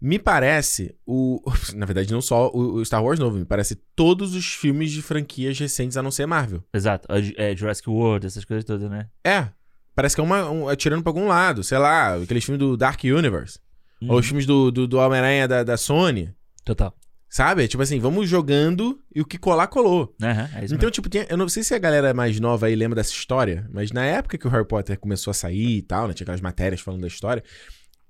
Me 0.01 0.17
parece 0.17 0.95
o. 1.05 1.39
Na 1.75 1.86
verdade, 1.86 2.11
não 2.11 2.21
só 2.21 2.49
o 2.53 2.84
Star 2.84 3.03
Wars 3.03 3.19
novo, 3.19 3.38
me 3.38 3.45
parece 3.45 3.75
todos 3.95 4.34
os 4.34 4.45
filmes 4.53 4.91
de 4.91 5.01
franquias 5.01 5.57
recentes 5.59 5.95
a 5.95 6.01
não 6.01 6.09
ser 6.11 6.25
Marvel. 6.25 6.63
Exato. 6.73 7.07
É, 7.38 7.55
Jurassic 7.55 7.88
World, 7.89 8.25
essas 8.25 8.43
coisas 8.43 8.65
todas, 8.65 8.89
né? 8.89 9.07
É. 9.23 9.47
Parece 9.93 10.15
que 10.15 10.21
é 10.21 10.23
uma. 10.23 10.49
Um, 10.49 10.67
atirando 10.67 11.03
pra 11.03 11.11
algum 11.11 11.27
lado. 11.27 11.63
Sei 11.63 11.77
lá, 11.77 12.15
aqueles 12.15 12.43
filmes 12.43 12.59
do 12.59 12.75
Dark 12.75 13.03
Universe. 13.03 13.59
Ou 14.01 14.09
Uhum. 14.13 14.15
os 14.15 14.25
filmes 14.25 14.45
do, 14.47 14.71
do, 14.71 14.88
do 14.88 14.97
Homem-Aranha 14.97 15.47
da, 15.47 15.63
da 15.63 15.77
Sony. 15.77 16.34
Total. 16.65 16.91
Sabe? 17.34 17.65
Tipo 17.65 17.82
assim, 17.82 17.97
vamos 17.97 18.27
jogando 18.29 18.99
e 19.15 19.21
o 19.21 19.25
que 19.25 19.38
colar, 19.38 19.67
colou. 19.67 20.13
Aham, 20.21 20.49
é 20.53 20.65
Então, 20.65 20.91
tipo, 20.91 21.07
tinha- 21.07 21.25
eu 21.29 21.38
não 21.38 21.47
sei 21.47 21.63
se 21.63 21.73
a 21.73 21.79
galera 21.79 22.13
mais 22.13 22.38
nova 22.41 22.65
aí 22.65 22.75
lembra 22.75 22.97
dessa 22.97 23.13
história, 23.13 23.65
mas 23.71 23.89
na 23.93 24.03
época 24.03 24.38
que 24.38 24.45
o 24.45 24.49
Harry 24.49 24.67
Potter 24.67 24.99
começou 24.99 25.32
a 25.32 25.34
sair 25.34 25.77
e 25.77 25.82
tal, 25.82 26.09
né? 26.09 26.13
Tinha 26.13 26.25
aquelas 26.25 26.41
matérias 26.41 26.82
falando 26.82 26.99
da 27.01 27.07
história. 27.07 27.41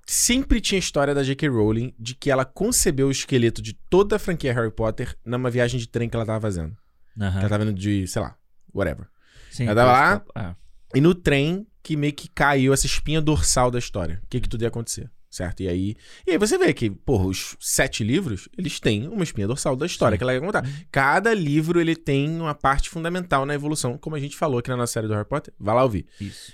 Sempre 0.07 0.59
tinha 0.59 0.77
a 0.77 0.79
história 0.79 1.13
da 1.13 1.21
J.K. 1.21 1.47
Rowling 1.49 1.93
de 1.99 2.15
que 2.15 2.31
ela 2.31 2.43
concebeu 2.43 3.07
o 3.07 3.11
esqueleto 3.11 3.61
de 3.61 3.73
toda 3.89 4.15
a 4.15 4.19
franquia 4.19 4.51
Harry 4.53 4.71
Potter 4.71 5.15
numa 5.23 5.51
viagem 5.51 5.79
de 5.79 5.87
trem 5.87 6.09
que 6.09 6.15
ela 6.15 6.25
tava 6.25 6.41
fazendo. 6.41 6.75
mesmo. 7.15 7.29
Aham. 7.29 7.39
Ela 7.41 7.49
tava 7.49 7.63
indo 7.63 7.73
de, 7.73 8.07
sei 8.07 8.21
lá, 8.23 8.35
whatever. 8.73 9.05
Sim, 9.51 9.65
Ela 9.67 9.75
tava 9.75 9.91
lá? 9.91 10.23
Ah, 10.33 10.55
E 10.95 10.99
no 10.99 11.13
trem 11.13 11.67
que 11.83 11.95
meio 11.95 12.13
que 12.13 12.27
caiu 12.27 12.73
essa 12.73 12.87
espinha 12.87 13.21
dorsal 13.21 13.69
da 13.69 13.77
história. 13.77 14.19
O 14.23 14.27
que 14.27 14.41
que 14.41 14.49
tudo 14.49 14.63
ia 14.63 14.67
acontecer, 14.67 15.09
certo? 15.31 15.63
E 15.63 15.69
aí, 15.69 15.95
e 16.27 16.31
aí 16.31 16.37
você 16.37 16.57
vê 16.57 16.73
que, 16.73 16.89
porra, 16.89 17.25
os 17.25 17.55
sete 17.59 18.03
livros, 18.03 18.49
eles 18.57 18.79
têm 18.79 19.07
uma 19.07 19.23
espinha 19.23 19.47
dorsal 19.47 19.75
da 19.77 19.85
história 19.85 20.15
Sim. 20.15 20.17
que 20.17 20.23
ela 20.23 20.33
ia 20.33 20.41
contar. 20.41 20.63
Cada 20.91 21.33
livro, 21.33 21.79
ele 21.79 21.95
tem 21.95 22.29
uma 22.39 22.53
parte 22.53 22.89
fundamental 22.89 23.45
na 23.45 23.55
evolução, 23.55 23.97
como 23.97 24.15
a 24.15 24.19
gente 24.19 24.35
falou 24.35 24.59
aqui 24.59 24.69
na 24.69 24.75
nossa 24.75 24.91
série 24.91 25.07
do 25.07 25.13
Harry 25.13 25.27
Potter. 25.27 25.53
Vai 25.57 25.73
lá 25.73 25.83
ouvir. 25.83 26.05
Isso. 26.19 26.51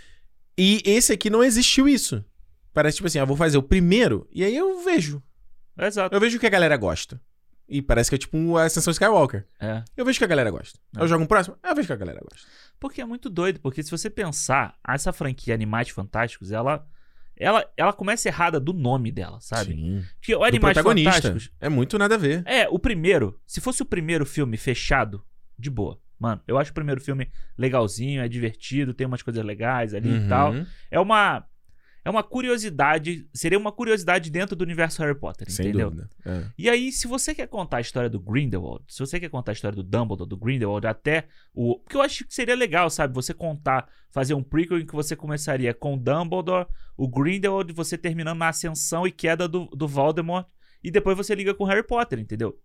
E 0.55 0.81
esse 0.85 1.11
aqui 1.11 1.29
não 1.29 1.43
existiu 1.43 1.89
isso. 1.89 2.23
Parece 2.71 2.97
tipo 2.97 3.07
assim, 3.07 3.17
ah, 3.17 3.25
vou 3.25 3.35
fazer 3.35 3.57
o 3.57 3.63
primeiro, 3.63 4.27
e 4.31 4.43
aí 4.43 4.55
eu 4.55 4.83
vejo. 4.83 5.21
Exato. 5.75 6.15
Eu 6.15 6.19
vejo 6.19 6.37
o 6.37 6.39
que 6.39 6.45
a 6.45 6.51
galera 6.51 6.77
gosta. 6.77 7.19
E 7.67 7.81
parece 7.81 8.09
que 8.09 8.15
é 8.15 8.17
tipo 8.17 8.55
a 8.55 8.63
Ascensão 8.63 8.91
Skywalker. 8.91 9.45
É. 9.59 9.83
Eu 9.95 10.05
vejo 10.05 10.17
que 10.17 10.23
a 10.23 10.27
galera 10.27 10.49
gosta. 10.49 10.79
É. 10.95 11.01
Eu 11.01 11.07
jogo 11.07 11.23
um 11.23 11.27
próximo, 11.27 11.57
eu 11.61 11.75
vejo 11.75 11.87
que 11.87 11.93
a 11.93 11.97
galera 11.97 12.21
gosta. 12.21 12.47
Porque 12.79 13.01
é 13.01 13.05
muito 13.05 13.29
doido, 13.29 13.59
porque 13.59 13.83
se 13.83 13.91
você 13.91 14.09
pensar, 14.09 14.77
essa 14.87 15.11
franquia 15.11 15.53
Animais 15.53 15.89
Fantásticos, 15.89 16.51
ela 16.51 16.87
ela, 17.39 17.65
ela 17.77 17.93
começa 17.93 18.27
errada 18.27 18.59
do 18.59 18.73
nome 18.73 19.11
dela, 19.11 19.39
sabe? 19.41 19.73
Sim. 19.73 20.03
Porque 20.19 20.35
o 20.35 20.39
Do 20.39 20.45
Animais 20.45 20.73
protagonista. 20.73 21.11
Fantásticos 21.13 21.51
É 21.59 21.69
muito 21.69 21.97
nada 21.97 22.15
a 22.15 22.17
ver. 22.17 22.43
é 22.45 22.67
o 22.69 22.77
primeiro. 22.79 23.39
Se 23.45 23.61
fosse 23.61 23.81
o 23.81 23.85
primeiro 23.85 24.25
filme 24.25 24.57
fechado, 24.57 25.23
de 25.57 25.69
boa. 25.69 25.99
Mano, 26.19 26.41
eu 26.47 26.57
acho 26.57 26.71
o 26.71 26.73
primeiro 26.73 26.99
filme 26.99 27.29
legalzinho, 27.57 28.21
é 28.21 28.27
divertido, 28.27 28.93
tem 28.93 29.05
umas 29.05 29.21
coisas 29.21 29.43
legais 29.45 29.93
ali 29.93 30.09
e 30.09 30.17
Uhum. 30.19 30.27
tal. 30.27 30.53
É 30.89 30.99
uma 30.99 31.45
é 32.07 32.09
uma 32.09 32.23
curiosidade, 32.23 33.27
seria 33.33 33.59
uma 33.59 33.69
curiosidade 33.69 34.31
dentro 34.31 34.55
do 34.55 34.61
universo 34.61 35.01
Harry 35.01 35.19
Potter, 35.19 35.51
Sem 35.51 35.67
entendeu? 35.67 35.89
dúvida. 35.89 36.09
É. 36.25 36.45
E 36.57 36.69
aí, 36.69 36.89
se 36.89 37.05
você 37.05 37.35
quer 37.35 37.47
contar 37.47 37.77
a 37.77 37.81
história 37.81 38.09
do 38.09 38.17
Grindelwald, 38.17 38.85
se 38.87 38.99
você 38.99 39.19
quer 39.19 39.27
contar 39.27 39.51
a 39.51 39.53
história 39.53 39.75
do 39.75 39.83
Dumbledore, 39.83 40.29
do 40.29 40.37
Grindelwald, 40.37 40.87
até 40.87 41.27
o. 41.53 41.79
Porque 41.79 41.97
eu 41.97 42.01
acho 42.01 42.25
que 42.25 42.33
seria 42.33 42.55
legal, 42.55 42.89
sabe? 42.89 43.13
Você 43.13 43.33
contar, 43.33 43.89
fazer 44.09 44.33
um 44.33 44.41
prequel 44.41 44.79
em 44.79 44.85
que 44.85 44.95
você 44.95 45.17
começaria 45.17 45.73
com 45.73 45.95
o 45.95 45.97
Dumbledore, 45.97 46.67
o 46.95 47.09
Grindelwald, 47.09 47.73
você 47.73 47.97
terminando 47.97 48.37
na 48.37 48.47
ascensão 48.47 49.05
e 49.05 49.11
queda 49.11 49.45
do, 49.45 49.65
do 49.65 49.85
Voldemort, 49.85 50.47
e 50.81 50.89
depois 50.89 51.17
você 51.17 51.35
liga 51.35 51.53
com 51.53 51.65
o 51.65 51.67
Harry 51.67 51.85
Potter, 51.85 52.19
entendeu? 52.19 52.57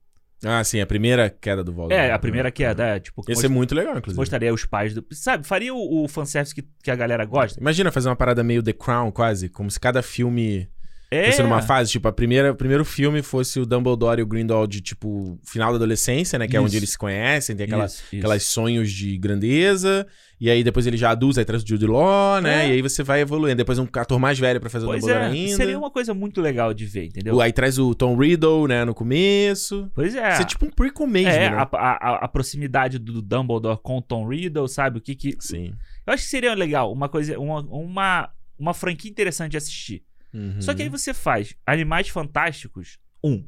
Ah, 0.45 0.63
sim, 0.65 0.81
a 0.81 0.87
primeira 0.87 1.31
queda 1.31 1.63
do 1.63 1.73
Voldemort. 1.73 2.05
É, 2.05 2.13
a 2.13 2.19
primeira 2.19 2.51
queda, 2.51 2.85
é, 2.85 3.01
tipo, 3.01 3.23
Ia 3.29 3.37
ser 3.37 3.49
muito 3.49 3.75
legal, 3.75 3.97
inclusive. 3.97 4.19
mostraria 4.19 4.53
os 4.53 4.65
pais 4.65 4.93
do. 4.93 5.05
Sabe, 5.13 5.47
faria 5.47 5.73
o, 5.73 6.05
o 6.05 6.09
fanservice 6.09 6.55
que, 6.55 6.63
que 6.83 6.91
a 6.91 6.97
galera 6.97 7.25
gosta. 7.25 7.61
Imagina 7.61 7.93
fazer 7.93 8.09
uma 8.09 8.17
parada 8.17 8.43
meio 8.43 8.63
The 8.63 8.73
Crown, 8.73 9.13
quase. 9.13 9.49
Como 9.49 9.71
se 9.71 9.79
cada 9.79 10.03
filme 10.03 10.69
É. 11.15 11.27
fosse 11.27 11.43
numa 11.43 11.61
fase. 11.63 11.91
Tipo, 11.91 12.09
a 12.09 12.13
primeira, 12.13 12.53
o 12.53 12.55
primeiro 12.57 12.85
filme 12.85 13.23
fosse 13.23 13.61
o 13.61 13.67
Dumbledore 13.67 14.21
e 14.21 14.23
o 14.23 14.27
Grindelwald, 14.27 14.81
tipo, 14.81 15.39
final 15.45 15.71
da 15.71 15.77
adolescência, 15.77 16.39
né? 16.39 16.47
Que 16.49 16.57
é 16.57 16.59
Isso. 16.61 16.67
onde 16.67 16.77
eles 16.77 16.91
se 16.91 16.99
conhecem, 16.99 17.55
tem 17.55 17.67
aquela, 17.67 17.87
Isso, 17.87 18.03
isso. 18.13 18.17
aquelas 18.17 18.43
sonhos 18.45 18.91
de 18.91 19.17
grandeza. 19.19 20.07
E 20.41 20.51
aí 20.51 20.65
depois 20.65 20.89
ele 20.89 20.97
já 20.97 21.11
adulto, 21.11 21.39
aí 21.39 21.45
traz 21.45 21.63
o 21.63 21.67
Jude 21.69 21.87
Law, 21.87 22.41
né? 22.41 22.65
É. 22.65 22.69
E 22.69 22.73
aí 22.73 22.83
você 22.83 23.05
vai 23.05 23.21
evoluindo. 23.21 23.57
Depois 23.57 23.79
um 23.79 23.87
ator 23.95 24.19
mais 24.19 24.39
velho 24.41 24.59
pra 24.61 24.69
fazer 24.69 24.87
Pois 24.87 25.05
o 25.05 25.07
Dumbledore 25.07 25.37
é, 25.37 25.41
ainda. 25.41 25.57
seria 25.57 25.79
uma 25.79 25.91
coisa 25.91 26.13
muito 26.15 26.41
legal 26.41 26.75
de 26.75 26.85
ver, 26.85 27.05
entendeu? 27.05 27.41
Aí 27.41 27.53
traz 27.53 27.79
o 27.79 27.95
Tom 27.95 28.17
Riddle, 28.17 28.67
né? 28.67 28.85
No 28.85 28.93
começo. 28.93 29.89
Pois 29.95 30.17
é. 30.17 30.33
Isso 30.33 30.43
é 30.43 30.45
tipo 30.45 30.67
um 30.67 30.71
prequel 30.71 31.07
mesmo, 31.07 31.31
é, 31.31 31.51
né? 31.51 31.57
a, 31.57 31.63
a- 31.73 32.25
a 32.25 32.29
proximidade 32.29 32.99
do 32.99 33.23
Dumbledore 33.23 33.79
com 33.83 33.99
o 33.99 34.03
Tom 34.03 34.27
Riddle, 34.27 34.67
sabe? 34.69 34.99
O 34.99 35.01
que 35.01 35.15
que. 35.15 35.37
Sim. 35.39 35.73
Eu 36.05 36.13
acho 36.13 36.25
que 36.25 36.29
seria 36.31 36.55
legal, 36.55 36.93
uma 36.93 37.09
coisa, 37.09 37.39
uma, 37.39 37.61
uma, 37.61 38.29
uma 38.59 38.75
franquia 38.75 39.09
interessante 39.11 39.53
de 39.53 39.57
assistir. 39.59 40.03
Uhum. 40.33 40.61
Só 40.61 40.75
que 40.75 40.83
aí 40.83 40.89
você 40.89 41.13
faz 41.13 41.55
Animais 41.67 42.09
Fantásticos, 42.09 42.99
um, 43.23 43.47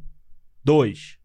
dois. 0.62 1.18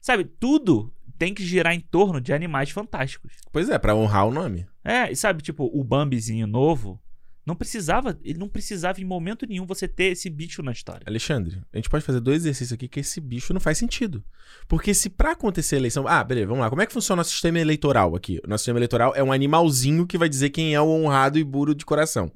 Sabe, 0.00 0.24
tudo 0.24 0.94
tem 1.18 1.34
que 1.34 1.44
girar 1.44 1.74
em 1.74 1.80
torno 1.80 2.20
de 2.20 2.32
Animais 2.32 2.70
Fantásticos. 2.70 3.34
Pois 3.52 3.68
é, 3.68 3.78
pra 3.78 3.94
honrar 3.94 4.26
o 4.26 4.32
nome. 4.32 4.66
É, 4.84 5.10
e 5.10 5.16
sabe, 5.16 5.42
tipo, 5.42 5.68
o 5.72 5.82
Bambizinho 5.82 6.46
novo, 6.46 7.00
não 7.48 7.56
precisava, 7.56 8.18
ele 8.22 8.38
não 8.38 8.46
precisava 8.46 9.00
em 9.00 9.04
momento 9.06 9.46
nenhum 9.46 9.64
você 9.64 9.88
ter 9.88 10.12
esse 10.12 10.28
bicho 10.28 10.62
na 10.62 10.70
história. 10.70 11.02
Alexandre, 11.06 11.62
a 11.72 11.78
gente 11.78 11.88
pode 11.88 12.04
fazer 12.04 12.20
dois 12.20 12.42
exercícios 12.42 12.74
aqui 12.74 12.86
que 12.86 13.00
esse 13.00 13.22
bicho 13.22 13.54
não 13.54 13.60
faz 13.60 13.78
sentido. 13.78 14.22
Porque 14.68 14.92
se 14.92 15.08
pra 15.08 15.32
acontecer 15.32 15.76
a 15.76 15.78
eleição. 15.78 16.06
Ah, 16.06 16.22
beleza, 16.22 16.46
vamos 16.46 16.60
lá. 16.60 16.68
Como 16.68 16.82
é 16.82 16.86
que 16.86 16.92
funciona 16.92 17.16
o 17.16 17.20
nosso 17.20 17.30
sistema 17.30 17.58
eleitoral 17.58 18.14
aqui? 18.14 18.38
O 18.44 18.48
nosso 18.48 18.62
sistema 18.62 18.78
eleitoral 18.78 19.14
é 19.16 19.22
um 19.22 19.32
animalzinho 19.32 20.06
que 20.06 20.18
vai 20.18 20.28
dizer 20.28 20.50
quem 20.50 20.74
é 20.74 20.80
o 20.80 20.88
honrado 20.88 21.38
e 21.38 21.44
burro 21.44 21.74
de 21.74 21.86
coração. 21.86 22.30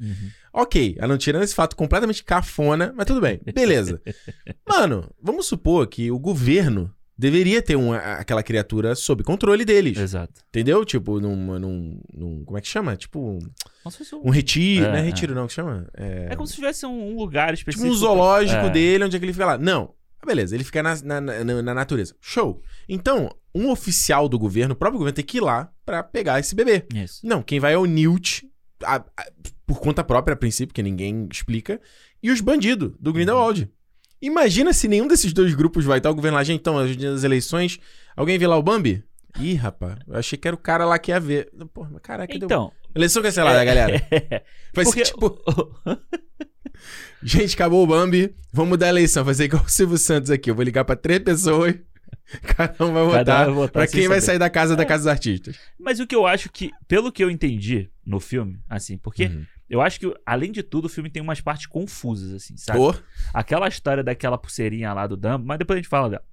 Ok, 0.50 0.96
ela 0.98 1.08
não 1.08 1.18
tirando 1.18 1.42
esse 1.42 1.54
fato 1.54 1.76
completamente 1.76 2.24
cafona, 2.24 2.92
mas 2.96 3.06
tudo 3.06 3.20
bem. 3.20 3.38
Beleza. 3.54 4.00
Mano, 4.66 5.10
vamos 5.22 5.46
supor 5.46 5.86
que 5.88 6.10
o 6.10 6.18
governo 6.18 6.90
deveria 7.22 7.62
ter 7.62 7.76
uma, 7.76 7.96
aquela 7.98 8.42
criatura 8.42 8.94
sob 8.94 9.22
controle 9.22 9.64
deles. 9.64 9.96
Exato. 9.96 10.42
Entendeu? 10.48 10.84
Tipo, 10.84 11.20
num, 11.20 11.36
num, 11.58 12.00
num- 12.12 12.44
Como 12.44 12.58
é 12.58 12.60
que 12.60 12.66
chama? 12.68 12.96
Tipo, 12.96 13.38
um, 13.38 13.38
um- 14.24 14.30
retiro. 14.30 14.84
É, 14.84 14.88
não 14.88 14.96
é 14.96 15.00
é. 15.00 15.02
retiro, 15.02 15.34
não, 15.34 15.46
que 15.46 15.52
chama? 15.52 15.86
É, 15.96 16.28
É 16.30 16.36
como 16.36 16.46
se 16.48 16.54
tivesse 16.56 16.84
um, 16.84 17.12
um 17.12 17.16
lugar 17.16 17.56
tipo 17.56 17.70
específico. 17.70 17.94
um 17.94 17.96
zoológico 17.96 18.66
É. 18.66 18.70
dele, 18.70 19.04
onde 19.04 19.16
é 19.16 19.18
que 19.18 19.24
ele 19.24 19.32
fica 19.32 19.46
lá. 19.46 19.56
Não. 19.58 19.94
Beleza, 20.26 20.54
ele 20.54 20.64
fica 20.64 20.82
na, 20.82 20.94
na, 21.02 21.20
na- 21.20 21.62
na 21.62 21.74
natureza. 21.74 22.14
Show. 22.20 22.60
Então, 22.88 23.28
um 23.54 23.70
oficial 23.70 24.28
do 24.28 24.38
governo, 24.38 24.72
o 24.74 24.76
próprio 24.76 24.98
governo, 24.98 25.14
tem 25.16 25.24
que 25.24 25.38
ir 25.38 25.40
lá 25.40 25.70
pra 25.84 26.02
pegar 26.02 26.38
esse 26.40 26.54
bebê. 26.54 26.84
Isso. 26.94 27.26
Não, 27.26 27.42
quem 27.42 27.58
vai 27.60 27.72
é 27.74 27.78
o 27.78 27.86
Newt, 27.86 28.44
a- 28.84 28.96
a- 29.16 29.26
por 29.66 29.80
conta 29.80 30.04
própria, 30.04 30.34
a 30.34 30.36
princípio, 30.36 30.74
que 30.74 30.82
ninguém 30.82 31.28
explica, 31.32 31.80
e 32.22 32.30
os 32.30 32.40
bandidos 32.40 32.92
do 33.00 33.12
Grindelwald. 33.12 33.68
Imagina 34.22 34.72
se 34.72 34.86
nenhum 34.88 35.08
desses 35.08 35.32
dois 35.32 35.52
grupos 35.54 35.84
vai 35.84 35.98
estar 35.98 36.10
o 36.10 36.14
governo 36.14 36.36
lá. 36.38 36.44
Gente, 36.44 36.60
então, 36.60 36.76
nas 36.78 37.24
eleições, 37.24 37.78
alguém 38.16 38.38
vê 38.38 38.46
lá 38.46 38.56
o 38.56 38.62
Bambi? 38.62 39.04
Ih, 39.40 39.54
rapaz, 39.54 39.96
eu 40.06 40.14
achei 40.16 40.38
que 40.38 40.46
era 40.46 40.54
o 40.54 40.58
cara 40.58 40.84
lá 40.84 40.98
que 40.98 41.10
ia 41.10 41.18
ver. 41.18 41.50
Porra, 41.74 41.90
mas 41.92 42.02
caraca, 42.02 42.32
deu... 42.38 42.46
Então. 42.46 42.70
Eleição 42.94 43.22
cancelada, 43.22 43.64
galera. 43.64 44.00
Vai 44.74 44.84
porque- 44.84 45.04
ser 45.04 45.12
tipo, 45.12 45.42
gente, 47.22 47.54
acabou 47.54 47.82
o 47.82 47.86
Bambi, 47.86 48.34
vamos 48.52 48.70
mudar 48.70 48.86
a 48.86 48.90
eleição. 48.90 49.24
Vai 49.24 49.34
ser 49.34 49.44
igual 49.44 49.64
o 49.64 49.68
Silvio 49.68 49.98
Santos 49.98 50.30
aqui. 50.30 50.50
Eu 50.50 50.54
vou 50.54 50.64
ligar 50.64 50.84
pra 50.84 50.96
três 50.96 51.20
pessoas, 51.20 51.74
cada 52.56 52.84
um 52.84 52.92
vai 52.92 53.02
Cada 53.02 53.02
um 53.02 53.06
votar, 53.06 53.44
vai 53.46 53.54
votar 53.54 53.72
pra 53.72 53.86
quem 53.86 54.08
vai 54.08 54.20
saber. 54.20 54.26
sair 54.26 54.38
da 54.38 54.50
casa 54.50 54.76
da 54.76 54.84
Casa 54.84 55.04
dos 55.04 55.08
Artistas. 55.08 55.56
Mas 55.78 56.00
o 56.00 56.06
que 56.06 56.14
eu 56.14 56.26
acho 56.26 56.50
que, 56.50 56.70
pelo 56.86 57.10
que 57.10 57.24
eu 57.24 57.30
entendi 57.30 57.88
no 58.04 58.20
filme, 58.20 58.58
assim, 58.68 58.98
porque 58.98 59.24
Uhum. 59.26 59.44
Eu 59.72 59.80
acho 59.80 59.98
que, 59.98 60.14
além 60.26 60.52
de 60.52 60.62
tudo, 60.62 60.84
o 60.84 60.88
filme 60.88 61.08
tem 61.10 61.22
umas 61.22 61.40
partes 61.40 61.66
confusas, 61.66 62.32
assim, 62.34 62.56
sabe? 62.56 62.78
Ô, 62.78 62.94
Aquela 63.32 63.66
história 63.68 64.02
daquela 64.04 64.36
pulseirinha 64.36 64.92
lá 64.92 65.06
do 65.06 65.16
Dumbo, 65.16 65.44
mas 65.46 65.58
depois 65.58 65.76
a 65.76 65.80
gente 65.80 65.88
fala 65.88 66.10
dela. 66.10 66.24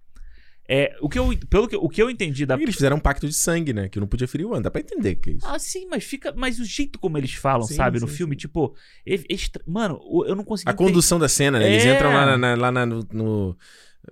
É, 0.72 0.96
o 1.02 1.10
que 1.10 1.18
eu, 1.18 1.36
pelo 1.50 1.68
que, 1.68 1.76
o 1.76 1.90
que 1.90 2.00
eu 2.00 2.12
entendi 2.12 2.46
da. 2.46 2.54
eles 2.56 2.76
fizeram 2.76 2.98
um 2.98 3.00
pacto 3.00 3.26
de 3.28 3.34
sangue, 3.34 3.74
né? 3.74 3.90
Que 3.90 4.00
não 4.00 4.06
podia 4.06 4.28
ferir 4.28 4.46
o 4.46 4.54
ano. 4.54 4.62
Dá 4.62 4.70
pra 4.70 4.82
entender 4.82 5.16
que 5.16 5.32
é 5.32 5.34
isso. 5.34 5.48
Ah, 5.48 5.58
sim, 5.58 5.88
mas 5.90 6.04
fica. 6.04 6.32
Mas 6.38 6.60
o 6.60 6.64
jeito 6.66 7.00
como 7.00 7.18
eles 7.18 7.34
falam, 7.34 7.66
Sim, 7.66 7.74
sabe, 7.74 8.00
no 8.00 8.08
sim, 8.08 8.14
filme, 8.18 8.36
sim. 8.36 8.40
tipo. 8.42 8.76
e- 9.04 9.24
extra- 9.30 9.64
Mano, 9.66 10.00
eu 10.28 10.36
não 10.36 10.44
consegui. 10.44 10.70
A 10.70 10.74
condução 10.76 11.18
da 11.18 11.28
cena, 11.28 11.58
né? 11.58 11.72
Eles 11.72 11.84
É. 11.86 11.96
entram 11.96 12.14
lá, 12.14 12.38
na- 12.38 12.54
lá 12.56 12.72
na- 12.72 12.86
no. 12.86 13.00
no- 13.12 13.58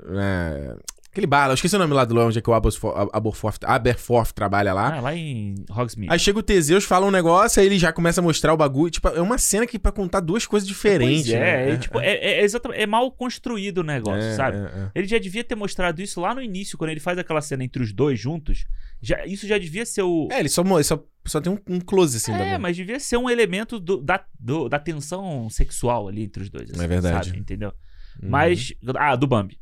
na- 0.09 0.77
aquele 1.17 1.27
bar, 1.27 1.47
eu 1.49 1.55
esqueci 1.55 1.75
o 1.75 1.79
nome 1.79 1.93
lá 1.93 2.05
do 2.05 2.13
lá 2.13 2.25
onde 2.25 2.37
é 2.37 2.41
que 2.41 2.49
o 2.49 2.53
Aberforth, 2.53 3.09
Aberforth, 3.11 3.57
Aberforth 3.63 4.31
trabalha 4.33 4.71
lá. 4.73 4.95
Ah, 4.97 5.01
lá 5.01 5.15
em 5.15 5.55
Hogsmeade. 5.69 6.13
Aí 6.13 6.19
chega 6.19 6.37
o 6.37 6.43
Teseus, 6.43 6.83
fala 6.83 7.07
um 7.07 7.11
negócio, 7.11 7.59
aí 7.59 7.65
ele 7.65 7.79
já 7.79 7.91
começa 7.91 8.21
a 8.21 8.23
mostrar 8.23 8.53
o 8.53 8.57
bagulho. 8.57 8.91
Tipo, 8.91 9.07
é 9.09 9.21
uma 9.21 9.37
cena 9.39 9.65
que 9.65 9.79
pra 9.79 9.91
contar 9.91 10.19
duas 10.19 10.45
coisas 10.45 10.67
diferentes. 10.67 11.29
É, 11.31 11.39
né? 11.39 11.71
é, 11.71 11.77
tipo, 11.77 11.99
é, 11.99 12.13
é 12.15 12.43
exatamente. 12.43 12.81
É 12.81 12.85
mal 12.85 13.11
construído 13.11 13.79
o 13.79 13.83
negócio, 13.83 14.21
É, 14.29 14.35
sabe? 14.35 14.57
é, 14.57 14.61
é. 14.61 14.91
Ele 14.93 15.07
já 15.07 15.17
devia 15.17 15.43
ter 15.43 15.55
mostrado 15.55 16.01
isso 16.01 16.21
lá 16.21 16.35
no 16.35 16.41
início, 16.41 16.77
quando 16.77 16.91
ele 16.91 16.99
faz 16.99 17.17
aquela 17.17 17.41
cena 17.41 17.63
entre 17.63 17.81
os 17.81 17.91
dois 17.91 18.19
juntos. 18.19 18.65
Já, 19.01 19.25
isso 19.25 19.47
já 19.47 19.57
devia 19.57 19.85
ser 19.85 20.03
o. 20.03 20.27
É, 20.31 20.39
ele 20.39 20.49
só, 20.49 20.63
só, 20.83 21.03
só 21.25 21.41
tem 21.41 21.51
um, 21.51 21.57
um 21.67 21.79
close 21.79 22.17
assim 22.17 22.31
É, 22.31 22.57
mas 22.57 22.75
devia 22.75 22.99
ser 22.99 23.17
um 23.17 23.29
elemento 23.29 23.79
do- 23.79 24.01
da, 24.01 24.23
do- 24.39 24.69
da 24.69 24.77
tensão 24.79 25.49
sexual 25.49 26.07
ali 26.07 26.23
entre 26.23 26.43
os 26.43 26.49
dois. 26.49 26.69
assim, 26.71 26.83
É 26.83 26.87
verdade. 26.87 27.27
Sabe? 27.29 27.39
Entendeu? 27.39 27.73
Uhum. 28.21 28.29
Mas. 28.29 28.73
Ah, 28.95 29.15
do 29.15 29.25
Bambi. 29.27 29.59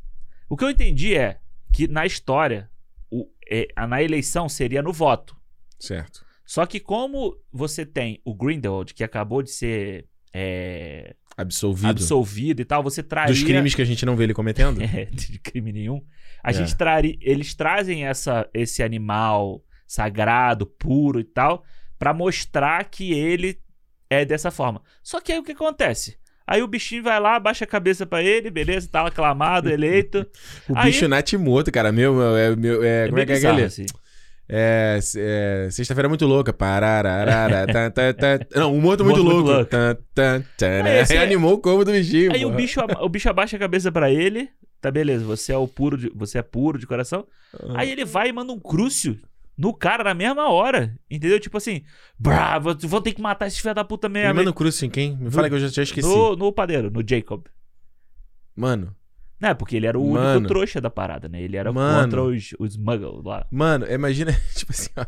O 0.48 0.56
que 0.56 0.64
eu 0.64 0.70
entendi 0.70 1.14
é 1.16 1.38
que 1.76 1.86
na 1.88 2.06
história, 2.06 2.70
o, 3.10 3.28
é, 3.50 3.68
na 3.86 4.02
eleição 4.02 4.48
seria 4.48 4.80
no 4.82 4.92
voto. 4.92 5.36
Certo. 5.78 6.24
Só 6.44 6.64
que 6.64 6.80
como 6.80 7.36
você 7.52 7.84
tem 7.84 8.20
o 8.24 8.34
Grindelwald, 8.34 8.94
que 8.94 9.04
acabou 9.04 9.42
de 9.42 9.50
ser 9.50 10.06
é, 10.32 11.14
Absolvido. 11.36 11.90
absolvido 11.90 12.60
e 12.62 12.64
tal, 12.64 12.82
você 12.82 13.02
traria... 13.02 13.34
Dos 13.34 13.42
crimes 13.42 13.74
que 13.74 13.82
a 13.82 13.84
gente 13.84 14.06
não 14.06 14.16
vê 14.16 14.24
ele 14.24 14.34
cometendo. 14.34 14.80
É, 14.82 15.04
de 15.06 15.38
crime 15.38 15.72
nenhum. 15.72 16.02
A 16.42 16.50
É. 16.50 16.52
gente 16.54 16.74
traria... 16.76 17.16
Eles 17.20 17.54
trazem 17.54 18.04
essa, 18.06 18.48
esse 18.54 18.82
animal 18.82 19.62
sagrado, 19.86 20.66
puro 20.66 21.20
e 21.20 21.24
tal, 21.24 21.62
pra 21.98 22.14
mostrar 22.14 22.84
que 22.84 23.12
ele 23.12 23.60
é 24.08 24.24
dessa 24.24 24.50
forma. 24.50 24.82
Só 25.02 25.20
que 25.20 25.32
aí 25.32 25.38
o 25.38 25.42
que 25.42 25.52
acontece? 25.52 26.18
Aí 26.46 26.62
o 26.62 26.68
bichinho 26.68 27.02
vai 27.02 27.18
lá, 27.18 27.40
baixa 27.40 27.64
a 27.64 27.66
cabeça 27.66 28.06
pra 28.06 28.22
ele, 28.22 28.50
beleza, 28.50 28.88
tá 28.90 29.06
aclamado, 29.06 29.68
eleito. 29.68 30.24
O 30.68 30.76
Aí- 30.76 30.92
bicho 30.92 31.38
morto, 31.38 31.72
cara. 31.72 31.90
Meu, 31.90 32.14
meu, 32.14 32.36
é, 32.36 32.54
meu, 32.56 32.84
é, 32.84 33.06
como 33.08 33.18
é 33.18 33.26
que 33.26 33.32
é 33.32 33.36
aquele? 33.36 33.62
assim. 33.64 33.86
É, 34.48 34.98
é, 35.16 35.68
Sexta-feira 35.72 36.08
muito 36.08 36.24
louca. 36.24 36.52
Parararara, 36.52 37.66
tá, 37.72 37.90
tá, 37.90 38.12
tá. 38.14 38.46
Não, 38.54 38.72
um 38.74 38.80
morto 38.80 39.04
muito 39.04 39.22
Morto 39.24 39.24
muito 39.24 39.44
louco. 39.46 39.50
louco. 39.50 39.70
Tá, 39.70 39.94
tá, 40.14 40.42
tá, 40.56 40.68
né? 40.84 40.90
Aí, 40.92 40.98
assim, 41.00 41.16
Animou 41.18 41.54
o 41.54 41.58
corpo 41.58 41.84
do 41.84 41.90
bichinho. 41.92 42.32
Aí 42.32 42.44
o 42.44 42.50
bicho, 42.50 42.80
o 43.00 43.08
bicho 43.08 43.28
abaixa 43.28 43.56
a 43.56 43.60
cabeça 43.60 43.90
pra 43.90 44.10
ele, 44.10 44.48
tá 44.80 44.88
beleza, 44.90 45.24
você 45.24 45.52
é 45.52 45.56
o 45.56 45.66
puro 45.66 45.98
de, 45.98 46.10
você 46.14 46.38
é 46.38 46.42
puro 46.42 46.78
de 46.78 46.86
coração. 46.86 47.26
Aí 47.74 47.90
ele 47.90 48.04
vai 48.04 48.28
e 48.28 48.32
manda 48.32 48.52
um 48.52 48.60
crúcio 48.60 49.18
no 49.56 49.72
cara 49.72 50.04
na 50.04 50.14
mesma 50.14 50.50
hora, 50.50 50.98
entendeu? 51.10 51.40
Tipo 51.40 51.56
assim, 51.56 51.82
brá, 52.18 52.58
vou, 52.58 52.76
vou 52.78 53.00
ter 53.00 53.12
que 53.12 53.20
matar 53.22 53.46
esse 53.46 53.60
filho 53.60 53.74
da 53.74 53.84
puta 53.84 54.08
Me 54.08 54.20
mesmo. 54.20 54.34
manda 54.34 54.50
o 54.50 54.54
crucio 54.54 54.84
em 54.86 54.90
quem? 54.90 55.16
Me 55.16 55.30
fala 55.30 55.48
que 55.48 55.54
eu 55.54 55.60
já, 55.60 55.68
já 55.68 55.82
esqueci. 55.82 56.06
no, 56.08 56.36
no 56.36 56.52
padeiro, 56.52 56.90
no 56.90 57.02
Jacob. 57.08 57.46
Mano, 58.54 58.94
Não, 59.40 59.54
porque 59.54 59.76
ele 59.76 59.86
era 59.86 59.98
o 59.98 60.12
Mano. 60.12 60.38
único 60.38 60.48
trouxa 60.48 60.80
da 60.80 60.88
parada, 60.90 61.28
né? 61.28 61.40
Ele 61.42 61.56
era 61.56 61.72
Mano. 61.72 62.02
contra 62.04 62.22
os, 62.22 62.54
os 62.58 62.76
muggles 62.76 63.22
lá. 63.24 63.46
mano, 63.50 63.86
imagina, 63.90 64.32
tipo 64.54 64.72
assim, 64.72 64.90
ó. 64.96 65.04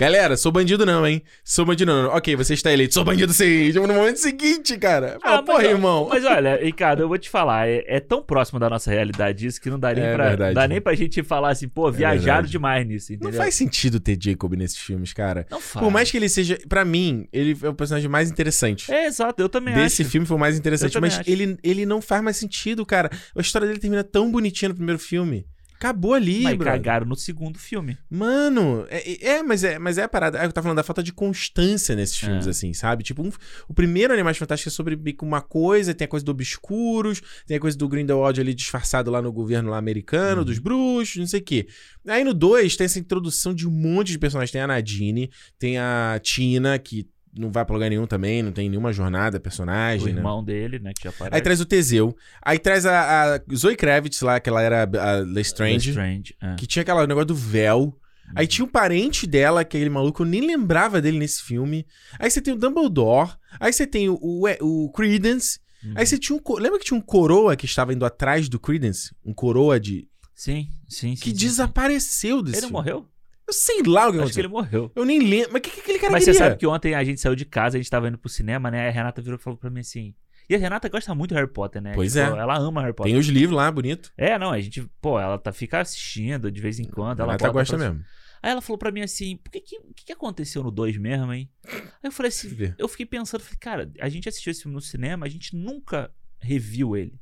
Galera, 0.00 0.34
sou 0.34 0.50
bandido 0.50 0.86
não, 0.86 1.06
hein? 1.06 1.22
Sou 1.44 1.62
bandido 1.66 1.92
não. 1.92 2.08
Ok, 2.08 2.34
você 2.34 2.54
está 2.54 2.72
eleito. 2.72 2.94
Sou 2.94 3.04
bandido 3.04 3.34
sim. 3.34 3.70
Tipo, 3.70 3.86
no 3.86 3.92
momento 3.92 4.16
seguinte, 4.16 4.78
cara. 4.78 5.18
Fala, 5.20 5.36
Ah, 5.40 5.42
porra, 5.42 5.58
mas, 5.58 5.70
irmão. 5.70 6.08
Mas 6.08 6.24
olha, 6.24 6.56
Ricardo, 6.56 7.02
eu 7.02 7.08
vou 7.08 7.18
te 7.18 7.28
falar, 7.28 7.68
é, 7.68 7.84
é 7.86 8.00
tão 8.00 8.22
próximo 8.22 8.58
da 8.58 8.70
nossa 8.70 8.90
realidade 8.90 9.46
isso 9.46 9.60
que 9.60 9.68
não 9.68 9.78
dá 9.78 9.92
nem, 9.92 10.02
É 10.02 10.14
pra, 10.14 10.28
verdade, 10.28 10.54
dá 10.54 10.62
né? 10.62 10.68
nem 10.68 10.80
pra 10.80 10.94
gente 10.94 11.22
falar 11.22 11.50
assim, 11.50 11.68
pô, 11.68 11.92
viajaram 11.92 12.22
verdade. 12.24 12.50
demais 12.50 12.86
nisso, 12.86 13.12
Não 13.12 13.16
entendeu? 13.16 13.36
faz 13.38 13.54
sentido 13.54 14.00
ter 14.00 14.16
Jacob 14.18 14.54
nesses 14.54 14.78
filmes, 14.78 15.12
cara. 15.12 15.46
Não 15.50 15.60
faz. 15.60 15.84
Por 15.84 15.92
mais 15.92 16.10
que 16.10 16.16
ele 16.16 16.30
seja, 16.30 16.58
Pra 16.66 16.82
mim, 16.82 17.28
ele 17.30 17.54
é 17.62 17.68
o 17.68 17.74
personagem 17.74 18.08
mais 18.08 18.30
interessante. 18.30 18.90
É, 18.90 19.04
exato, 19.06 19.42
eu 19.42 19.50
também 19.50 19.74
Desse 19.74 20.00
acho. 20.00 20.10
filme 20.10 20.26
foi 20.26 20.36
o 20.38 20.40
mais 20.40 20.56
interessante, 20.58 20.98
mas 20.98 21.18
acho. 21.18 21.30
ele, 21.30 21.58
ele 21.62 21.84
não 21.84 22.00
faz 22.00 22.22
mais 22.22 22.38
sentido, 22.38 22.86
cara. 22.86 23.10
A 23.36 23.40
história 23.42 23.68
dele 23.68 23.78
termina 23.78 24.02
tão 24.02 24.30
bonitinha 24.30 24.70
no 24.70 24.74
primeiro 24.74 24.98
filme. 24.98 25.44
Acabou 25.80 26.12
ali, 26.12 26.42
Mas 26.42 26.56
brother. 26.58 26.74
cagaram 26.74 27.06
no 27.06 27.16
segundo 27.16 27.58
filme. 27.58 27.96
Mano, 28.10 28.84
é, 28.90 29.26
é, 29.36 29.42
mas 29.42 29.64
é, 29.64 29.78
mas 29.78 29.96
é 29.96 30.02
a 30.02 30.08
parada. 30.08 30.36
Eu 30.44 30.52
tava 30.52 30.64
falando 30.64 30.76
da 30.76 30.82
falta 30.82 31.02
de 31.02 31.10
constância 31.10 31.96
nesses 31.96 32.18
filmes, 32.18 32.46
É. 32.46 32.50
assim, 32.50 32.74
sabe? 32.74 33.02
Tipo, 33.02 33.22
um- 33.22 33.32
o 33.66 33.72
primeiro 33.72 34.12
Animais 34.12 34.36
Fantásticos 34.36 34.74
é 34.74 34.76
sobre 34.76 34.98
uma 35.22 35.40
coisa, 35.40 35.94
tem 35.94 36.04
a 36.04 36.08
coisa 36.08 36.24
do 36.26 36.32
Obscuros, 36.32 37.22
tem 37.46 37.56
a 37.56 37.60
coisa 37.60 37.78
do 37.78 37.88
Grindelwald 37.88 38.38
ali 38.38 38.52
disfarçado 38.52 39.10
lá 39.10 39.22
no 39.22 39.32
governo 39.32 39.70
lá 39.70 39.78
americano, 39.78 40.40
Uhum. 40.40 40.44
dos 40.44 40.58
bruxos, 40.58 41.16
não 41.16 41.26
sei 41.26 41.40
o 41.40 41.44
quê. 41.44 41.66
Aí 42.06 42.24
no 42.24 42.34
2 42.34 42.76
tem 42.76 42.84
essa 42.84 42.98
introdução 42.98 43.54
de 43.54 43.66
um 43.66 43.70
monte 43.70 44.08
de 44.12 44.18
personagens. 44.18 44.50
Tem 44.52 44.60
a 44.60 44.66
Nadine, 44.66 45.30
tem 45.58 45.78
a 45.78 46.20
Tina, 46.22 46.78
que 46.78 47.08
não 47.36 47.50
vai 47.50 47.64
pra 47.64 47.74
lugar 47.74 47.88
nenhum 47.90 48.06
também, 48.06 48.42
não 48.42 48.52
tem 48.52 48.68
nenhuma 48.68 48.92
jornada, 48.92 49.38
O 49.38 49.40
personagem, 49.40 50.12
né? 50.12 50.18
irmão 50.20 50.42
dele, 50.42 50.78
né, 50.78 50.92
que 50.94 51.04
já 51.04 51.10
aparece. 51.10 51.36
Aí 51.36 51.40
traz 51.42 51.60
o 51.60 51.64
Teseu. 51.64 52.16
Aí 52.42 52.58
traz 52.58 52.84
a, 52.86 53.34
a 53.36 53.40
Zoe 53.54 53.76
Kravitz 53.76 54.20
lá, 54.22 54.40
que 54.40 54.48
ela 54.48 54.62
era 54.62 54.82
a 54.82 55.16
Lestrange. 55.20 55.90
Strange. 55.90 56.34
é. 56.40 56.54
Que 56.56 56.66
tinha 56.66 56.82
aquele 56.82 57.06
negócio 57.06 57.26
do 57.26 57.34
véu. 57.34 57.96
Aí 58.34 58.46
tinha 58.46 58.64
um 58.64 58.68
parente 58.68 59.26
dela, 59.26 59.60
aquele 59.62 59.90
maluco, 59.90 60.22
eu 60.22 60.26
nem 60.26 60.40
lembrava 60.46 61.00
dele 61.02 61.18
nesse 61.18 61.42
filme. 61.42 61.84
Aí 62.18 62.30
você 62.30 62.40
tem 62.40 62.54
o 62.54 62.56
Dumbledore. 62.56 63.32
Aí 63.58 63.72
você 63.72 63.86
tem 63.86 64.08
o, 64.08 64.16
o, 64.22 64.46
o 64.84 64.92
Credence. 64.92 65.58
Uhum. 65.84 65.94
Aí 65.96 66.06
você 66.06 66.16
tinha 66.16 66.38
um. 66.38 66.54
Lembra 66.58 66.78
que 66.78 66.84
tinha 66.84 66.96
um 66.98 67.00
coroa 67.02 67.56
que 67.56 67.64
estava 67.64 67.92
indo 67.92 68.04
atrás 68.04 68.48
do 68.48 68.60
Credence? 68.60 69.12
Um 69.24 69.32
coroa 69.34 69.80
de. 69.80 70.06
Sim, 70.34 70.68
sim, 70.88 71.16
sim. 71.16 71.22
Que 71.22 71.30
sim, 71.30 71.36
desapareceu 71.36 72.40
desse 72.42 72.60
sim. 72.60 72.66
Ele 72.66 72.72
não 72.72 72.82
filme. 72.82 72.92
morreu? 73.00 73.09
Eu 73.50 73.52
sei 73.54 73.82
lá 73.82 73.82
o 73.82 73.84
que 73.84 73.92
Acho 73.96 74.12
que 74.12 74.18
aconteceu. 74.20 74.40
ele 74.42 74.48
morreu. 74.48 74.92
Eu 74.94 75.04
nem 75.04 75.18
lembro. 75.18 75.50
Mas 75.52 75.58
o 75.58 75.62
que, 75.62 75.70
que 75.70 75.80
aquele 75.80 75.98
cara 75.98 76.12
Mas 76.12 76.24
queria? 76.24 76.34
você 76.34 76.38
sabe 76.44 76.56
que 76.56 76.66
ontem 76.66 76.94
a 76.94 77.02
gente 77.02 77.20
saiu 77.20 77.34
de 77.34 77.44
casa, 77.44 77.76
a 77.76 77.80
gente 77.80 77.90
tava 77.90 78.06
indo 78.08 78.16
pro 78.18 78.28
cinema, 78.28 78.70
né? 78.70 78.88
A 78.88 78.90
Renata 78.92 79.20
virou 79.20 79.38
e 79.38 79.42
falou 79.42 79.58
pra 79.58 79.68
mim 79.70 79.80
assim. 79.80 80.14
E 80.48 80.54
a 80.54 80.58
Renata 80.58 80.88
gosta 80.88 81.14
muito 81.14 81.30
de 81.30 81.34
Harry 81.36 81.50
Potter, 81.52 81.82
né? 81.82 81.92
Pois 81.94 82.12
Tipo, 82.12 82.24
é. 82.36 82.38
Ela 82.38 82.58
ama 82.58 82.80
Harry 82.82 82.92
Potter. 82.94 83.12
Tem 83.12 83.18
os 83.20 83.26
livros 83.26 83.56
lá, 83.56 83.70
bonito. 83.70 84.12
É, 84.16 84.38
não, 84.38 84.50
a 84.52 84.60
gente, 84.60 84.88
pô, 85.00 85.18
ela 85.18 85.36
tá, 85.38 85.52
fica 85.52 85.80
assistindo 85.80 86.50
de 86.50 86.60
vez 86.60 86.78
em 86.78 86.84
quando. 86.84 87.20
Ela 87.20 87.32
Renata 87.32 87.50
gosta 87.50 87.76
mesmo. 87.76 88.04
Aí 88.42 88.50
ela 88.52 88.60
falou 88.60 88.78
pra 88.78 88.90
mim 88.90 89.00
assim: 89.02 89.36
por 89.36 89.50
que 89.50 89.60
que, 89.60 89.76
o 89.78 89.92
que, 89.94 90.04
que 90.06 90.12
aconteceu 90.12 90.62
no 90.62 90.70
2 90.70 90.96
mesmo, 90.96 91.32
hein? 91.32 91.50
Aí 91.66 91.80
eu 92.04 92.12
falei 92.12 92.28
assim: 92.30 92.72
eu 92.78 92.88
fiquei 92.88 93.04
pensando, 93.06 93.40
falei, 93.42 93.58
cara, 93.60 93.92
a 94.00 94.08
gente 94.08 94.28
assistiu 94.28 94.50
esse 94.52 94.62
filme 94.62 94.74
no 94.74 94.80
cinema, 94.80 95.26
a 95.26 95.28
gente 95.28 95.54
nunca 95.56 96.10
reviu 96.40 96.96
ele. 96.96 97.20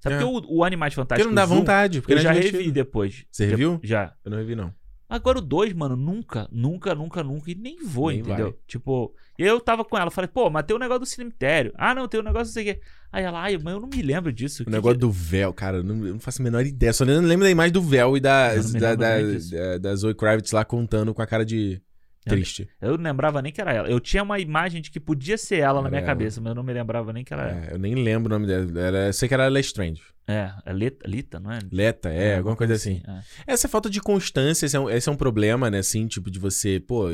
Sabe 0.00 0.14
É. 0.14 0.18
porque 0.20 0.46
o, 0.46 0.58
o 0.58 0.64
Animais 0.64 0.94
Porque 0.94 1.02
Fantásticos 1.02 1.34
não 1.34 1.34
dá 1.34 1.44
1, 1.44 1.56
vontade. 1.58 2.00
Porque 2.00 2.14
eu 2.14 2.18
é 2.18 2.20
já 2.22 2.30
divertido. 2.32 2.58
revi 2.58 2.70
depois. 2.70 3.24
Você 3.30 3.46
reviu? 3.46 3.80
Já. 3.82 4.14
Eu 4.24 4.30
não 4.30 4.38
revi, 4.38 4.54
não. 4.54 4.72
Agora 5.08 5.38
o 5.38 5.40
2, 5.42 5.72
mano, 5.72 5.96
nunca, 5.96 6.46
nunca, 6.52 6.94
nunca, 6.94 7.22
nunca, 7.24 7.50
e 7.50 7.54
nem 7.54 7.82
vou, 7.82 8.10
Nem 8.10 8.18
entendeu? 8.20 8.46
vai. 8.50 8.54
Tipo, 8.66 9.14
eu 9.38 9.58
tava 9.58 9.82
com 9.84 9.96
ela, 9.96 10.10
falei, 10.10 10.28
pô, 10.28 10.50
mas 10.50 10.64
tem 10.66 10.76
o 10.76 10.78
negócio 10.78 11.00
do 11.00 11.06
cemitério. 11.06 11.72
Ah, 11.76 11.94
não, 11.94 12.06
tem 12.06 12.20
o 12.20 12.22
negócio 12.22 12.48
não 12.48 12.52
sei 12.52 12.70
o 12.70 12.74
quê. 12.74 12.80
Aí 13.10 13.24
ela, 13.24 13.40
ai, 13.40 13.56
mas 13.56 13.72
eu 13.72 13.80
não 13.80 13.88
me 13.88 14.02
lembro 14.02 14.30
disso. 14.30 14.62
O 14.62 14.66
Que 14.66 14.70
negócio 14.70 14.96
que- 14.96 15.00
do 15.00 15.10
véu, 15.10 15.50
cara, 15.54 15.78
eu 15.78 15.82
não, 15.82 16.04
eu 16.06 16.12
não 16.12 16.20
faço 16.20 16.42
a 16.42 16.44
menor 16.44 16.64
ideia. 16.66 16.92
Só 16.92 17.04
lembro 17.04 17.26
da 17.44 17.50
imagem 17.50 17.72
do 17.72 17.80
véu 17.80 18.18
e 18.18 18.20
da, 18.20 18.54
da, 18.54 18.94
da, 18.94 19.16
da, 19.22 19.78
da 19.78 19.96
Zoe 19.96 20.14
Kravitz 20.14 20.52
lá 20.52 20.62
contando 20.64 21.14
com 21.14 21.22
a 21.22 21.26
cara 21.26 21.44
de 21.44 21.80
triste. 22.28 22.68
Eu 22.80 22.96
não 22.96 23.04
lembrava 23.04 23.42
nem 23.42 23.52
que 23.52 23.60
era 23.60 23.72
ela. 23.72 23.88
Eu 23.88 24.00
tinha 24.00 24.22
uma 24.22 24.38
imagem 24.38 24.80
de 24.80 24.90
que 24.90 25.00
podia 25.00 25.36
ser 25.38 25.58
ela 25.58 25.80
na 25.80 25.88
Era 25.88 25.90
minha 25.90 26.00
ela. 26.00 26.06
cabeça, 26.06 26.40
mas 26.40 26.50
eu 26.50 26.54
não 26.54 26.62
me 26.62 26.72
lembrava 26.72 27.12
nem 27.12 27.24
que 27.24 27.32
era 27.32 27.48
ela. 27.48 27.66
É, 27.66 27.74
eu 27.74 27.78
nem 27.78 27.94
lembro 27.94 28.34
o 28.34 28.38
nome 28.38 28.46
dela. 28.46 28.80
Era, 28.80 29.06
eu 29.06 29.12
sei 29.12 29.28
que 29.28 29.34
era 29.34 29.48
Lestrange. 29.48 30.02
É, 30.26 30.52
é 30.66 30.72
Lita, 30.72 31.08
Lita, 31.08 31.40
não 31.40 31.50
é? 31.50 31.58
Leta, 31.72 32.10
é, 32.10 32.36
alguma 32.36 32.54
coisa 32.54 32.74
assim. 32.74 33.02
É. 33.08 33.52
Essa 33.52 33.66
falta 33.66 33.88
de 33.88 34.00
constância, 34.00 34.66
esse 34.66 34.76
é, 34.76 34.80
um, 34.80 34.90
esse 34.90 35.08
é 35.08 35.12
um 35.12 35.16
problema, 35.16 35.70
né, 35.70 35.78
assim, 35.78 36.06
tipo, 36.06 36.30
de 36.30 36.38
você, 36.38 36.78
pô, 36.78 37.08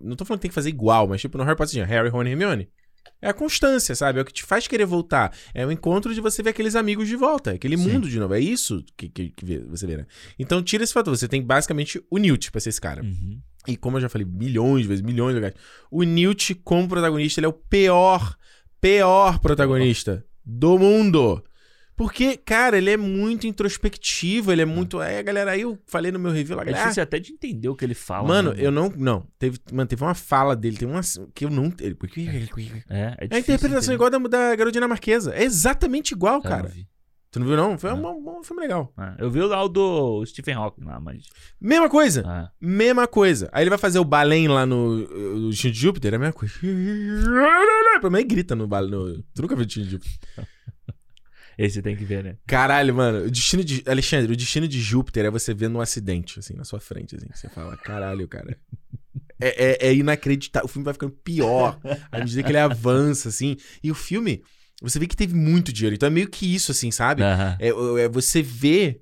não 0.00 0.14
tô 0.14 0.24
falando 0.24 0.38
que 0.38 0.42
tem 0.42 0.50
que 0.50 0.54
fazer 0.54 0.68
igual, 0.68 1.08
mas 1.08 1.20
tipo, 1.20 1.36
no 1.36 1.44
Harry 1.44 1.56
Potter 1.56 1.86
Harry, 1.86 2.08
Ron 2.08 2.22
e 2.24 2.30
Hermione. 2.30 2.68
É 3.20 3.30
a 3.30 3.34
constância, 3.34 3.94
sabe? 3.94 4.18
É 4.18 4.22
o 4.22 4.24
que 4.24 4.32
te 4.32 4.42
faz 4.44 4.68
querer 4.68 4.84
voltar. 4.84 5.32
É 5.54 5.64
o 5.64 5.72
encontro 5.72 6.14
de 6.14 6.20
você 6.20 6.42
ver 6.42 6.50
aqueles 6.50 6.74
amigos 6.76 7.08
de 7.08 7.16
volta, 7.16 7.52
aquele 7.52 7.76
Sim. 7.76 7.88
mundo 7.88 8.08
de 8.08 8.18
novo. 8.18 8.34
É 8.34 8.40
isso 8.40 8.84
que, 8.96 9.08
que, 9.08 9.30
que 9.30 9.58
você 9.60 9.86
vê, 9.86 9.96
né? 9.96 10.06
Então 10.38 10.62
tira 10.62 10.84
esse 10.84 10.92
fator. 10.92 11.16
Você 11.16 11.26
tem 11.26 11.42
basicamente 11.42 12.02
o 12.10 12.18
Newt 12.18 12.52
pra 12.52 12.60
ser 12.60 12.68
esse 12.68 12.80
cara. 12.80 13.02
Uhum. 13.02 13.40
E 13.66 13.76
como 13.76 13.96
eu 13.96 14.00
já 14.00 14.08
falei 14.08 14.26
milhões 14.26 14.82
de 14.82 14.88
vezes, 14.88 15.02
milhões 15.02 15.30
de 15.30 15.36
lugares, 15.36 15.56
o 15.90 16.02
Newt 16.02 16.54
como 16.56 16.88
protagonista, 16.88 17.40
ele 17.40 17.46
é 17.46 17.48
o 17.48 17.52
pior, 17.52 18.36
pior 18.80 19.38
protagonista 19.40 20.24
do 20.44 20.78
mundo. 20.78 21.42
Porque, 21.96 22.36
cara, 22.36 22.76
ele 22.76 22.90
é 22.90 22.96
muito 22.98 23.46
introspectivo, 23.46 24.52
ele 24.52 24.60
é 24.60 24.66
muito. 24.66 25.00
Aí, 25.00 25.22
galera, 25.22 25.52
aí 25.52 25.62
eu 25.62 25.78
falei 25.86 26.12
no 26.12 26.18
meu 26.18 26.30
review 26.30 26.54
lá, 26.54 26.62
É 26.62 26.66
galera. 26.66 26.82
difícil 26.84 27.02
até 27.02 27.18
de 27.18 27.32
entender 27.32 27.70
o 27.70 27.74
que 27.74 27.86
ele 27.86 27.94
fala. 27.94 28.28
Mano, 28.28 28.52
né? 28.52 28.56
eu 28.58 28.70
não. 28.70 28.92
Não. 28.94 29.26
Teve, 29.38 29.58
mano, 29.72 29.88
teve 29.88 30.04
uma 30.04 30.14
fala 30.14 30.54
dele, 30.54 30.76
tem 30.76 30.86
uma. 30.86 31.00
Que 31.34 31.46
eu 31.46 31.50
não. 31.50 31.72
ele- 31.80 31.94
porque- 31.94 32.20
É, 32.20 32.98
é 32.98 33.28
É 33.30 33.36
a 33.36 33.38
interpretação 33.38 33.78
entender. 33.78 33.94
igual 33.94 34.10
da, 34.10 34.18
da 34.18 34.54
Garota 34.56 34.72
Dinamarquesa. 34.72 35.34
É 35.34 35.42
exatamente 35.42 36.12
igual, 36.12 36.34
Eu 36.36 36.42
cara. 36.42 36.68
vi. 36.68 36.86
Tu 37.36 37.40
não 37.40 37.46
viu, 37.46 37.54
não? 37.54 37.76
Foi 37.78 37.92
um, 37.92 38.00
Não. 38.00 38.18
um- 38.18 38.38
um 38.38 38.42
filme 38.42 38.62
legal. 38.62 38.90
É, 38.98 39.22
Eu 39.22 39.30
vi 39.30 39.40
lá 39.42 39.62
o 39.62 39.68
do 39.68 40.24
Stephen 40.24 40.54
Hawking 40.54 40.84
lá, 40.86 40.98
mas. 40.98 41.26
Mesma 41.60 41.86
coisa. 41.86 42.22
é. 42.26 42.48
Mesma 42.66 43.06
coisa. 43.06 43.50
Aí 43.52 43.62
ele 43.62 43.68
vai 43.68 43.78
fazer 43.78 43.98
o 43.98 44.04
balém 44.06 44.48
lá 44.48 44.64
no, 44.64 45.00
no 45.06 45.50
Destino 45.50 45.74
de 45.74 45.78
Júpiter, 45.78 46.14
é 46.14 46.16
a 46.16 46.18
mesma 46.18 46.32
coisa. 46.32 46.54
Pelo 48.00 48.10
menos 48.10 48.26
grita 48.26 48.56
no 48.56 48.66
balém. 48.66 48.90
No... 48.90 49.22
Tu 49.34 49.42
nunca 49.42 49.54
viu 49.54 49.64
o 49.64 49.66
Destino 49.66 49.84
de 49.84 49.90
Júpiter? 49.92 50.18
Esse 51.58 51.82
tem 51.82 51.94
que 51.94 52.06
ver, 52.06 52.24
né? 52.24 52.36
Caralho, 52.46 52.94
mano. 52.94 53.26
O 53.26 53.30
destino 53.30 53.62
de. 53.62 53.82
Alexandre, 53.86 54.32
o 54.32 54.36
destino 54.36 54.66
de 54.66 54.80
Júpiter 54.80 55.26
é 55.26 55.30
você 55.30 55.52
ver 55.52 55.68
num 55.68 55.80
acidente, 55.82 56.38
assim, 56.38 56.54
na 56.54 56.64
sua 56.64 56.80
frente, 56.80 57.16
assim. 57.16 57.26
Você 57.34 57.50
fala, 57.50 57.76
caralho, 57.76 58.26
cara. 58.26 58.58
É, 59.38 59.86
é, 59.86 59.88
é 59.88 59.94
inacreditável. 59.94 60.64
O 60.64 60.68
filme 60.68 60.82
vai 60.84 60.94
ficando 60.94 61.12
pior 61.12 61.78
à 62.10 62.18
medida 62.20 62.42
que 62.42 62.48
ele 62.50 62.56
avança, 62.56 63.28
assim. 63.28 63.54
E 63.82 63.90
o 63.90 63.94
filme, 63.94 64.42
você 64.82 64.98
vê 64.98 65.06
que 65.06 65.16
teve 65.16 65.34
muito 65.34 65.72
dinheiro. 65.72 65.94
Então 65.96 66.06
é 66.06 66.10
meio 66.10 66.28
que 66.28 66.54
isso, 66.54 66.70
assim, 66.72 66.90
sabe? 66.90 67.22
Aham. 67.22 67.56
É, 67.58 67.68
é 68.04 68.08
você 68.08 68.42
vê 68.42 69.00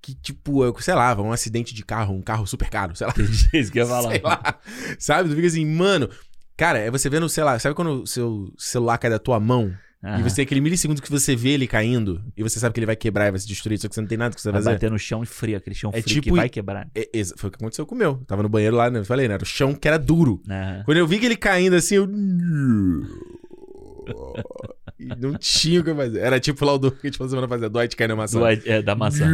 que, 0.00 0.14
tipo, 0.14 0.68
é, 0.68 0.72
sei 0.82 0.94
lá, 0.94 1.14
um 1.20 1.32
acidente 1.32 1.72
de 1.74 1.84
carro, 1.84 2.14
um 2.14 2.22
carro 2.22 2.46
super 2.46 2.68
caro, 2.68 2.96
sei 2.96 3.06
lá. 3.06 3.14
Isso 3.52 3.70
que 3.70 3.78
eu 3.78 3.84
ia 3.84 3.88
falar. 3.88 4.10
Sei 4.10 4.20
lá. 4.22 4.58
Sabe? 4.98 5.28
Tu 5.28 5.36
fica 5.36 5.46
assim, 5.46 5.64
mano. 5.64 6.08
Cara, 6.56 6.78
é 6.78 6.90
você 6.90 7.08
vendo, 7.08 7.28
sei 7.28 7.44
lá, 7.44 7.58
sabe 7.58 7.74
quando 7.74 8.02
o 8.02 8.06
seu 8.06 8.52
celular 8.58 8.98
cai 8.98 9.10
da 9.10 9.18
tua 9.18 9.38
mão 9.40 9.72
e 10.02 10.06
Aham. 10.06 10.22
você 10.24 10.36
tem 10.36 10.42
aquele 10.42 10.60
milissegundo 10.60 11.00
que 11.00 11.08
você 11.10 11.34
vê 11.36 11.50
ele 11.50 11.66
caindo 11.68 12.22
e 12.36 12.42
você 12.42 12.58
sabe 12.58 12.74
que 12.74 12.80
ele 12.80 12.86
vai 12.86 12.96
quebrar 12.96 13.28
e 13.28 13.30
vai 13.30 13.38
se 13.40 13.46
destruir, 13.46 13.78
só 13.78 13.88
que 13.88 13.94
você 13.94 14.00
não 14.00 14.08
tem 14.08 14.18
nada 14.18 14.34
que 14.34 14.40
você 14.40 14.48
vai 14.50 14.60
Vai 14.60 14.64
fazer? 14.64 14.74
bater 14.76 14.90
no 14.90 14.98
chão 14.98 15.24
frio, 15.24 15.56
aquele 15.56 15.74
chão 15.76 15.90
É 15.94 16.02
frio 16.02 16.16
que 16.16 16.20
tipo- 16.22 16.36
vai 16.36 16.48
quebrar. 16.48 16.88
É, 16.94 17.08
exa- 17.12 17.34
foi 17.38 17.48
o 17.48 17.50
que 17.52 17.56
aconteceu 17.56 17.86
com 17.86 17.94
o 17.94 17.98
meu. 17.98 18.16
Tava 18.26 18.42
no 18.42 18.48
banheiro 18.48 18.76
lá, 18.76 18.90
né? 18.90 18.98
Eu 18.98 19.04
falei, 19.04 19.28
né? 19.28 19.34
Era 19.34 19.42
o 19.44 19.46
chão 19.46 19.72
que 19.74 19.86
era 19.88 19.98
duro. 19.98 20.42
Aham. 20.50 20.82
Quando 20.84 20.98
eu 20.98 21.06
vi 21.06 21.18
que 21.20 21.26
ele 21.26 21.36
caindo 21.36 21.76
assim, 21.76 21.94
eu. 21.94 22.08
E 24.98 25.06
não 25.06 25.34
tinha 25.38 25.80
o 25.80 25.84
que 25.84 25.94
fazer. 25.94 26.20
Era 26.20 26.38
tipo 26.40 26.64
lá 26.64 26.74
o 26.74 26.78
do 26.78 26.90
que 26.92 27.06
a 27.06 27.10
gente 27.10 27.18
falou 27.18 27.30
semana 27.30 27.48
passada, 27.48 27.68
Dwight 27.70 27.96
cai 27.96 28.06
na 28.08 28.16
maçã. 28.16 28.38
Do, 28.38 28.46
é, 28.46 28.82
da 28.82 28.94
maçã. 28.94 29.26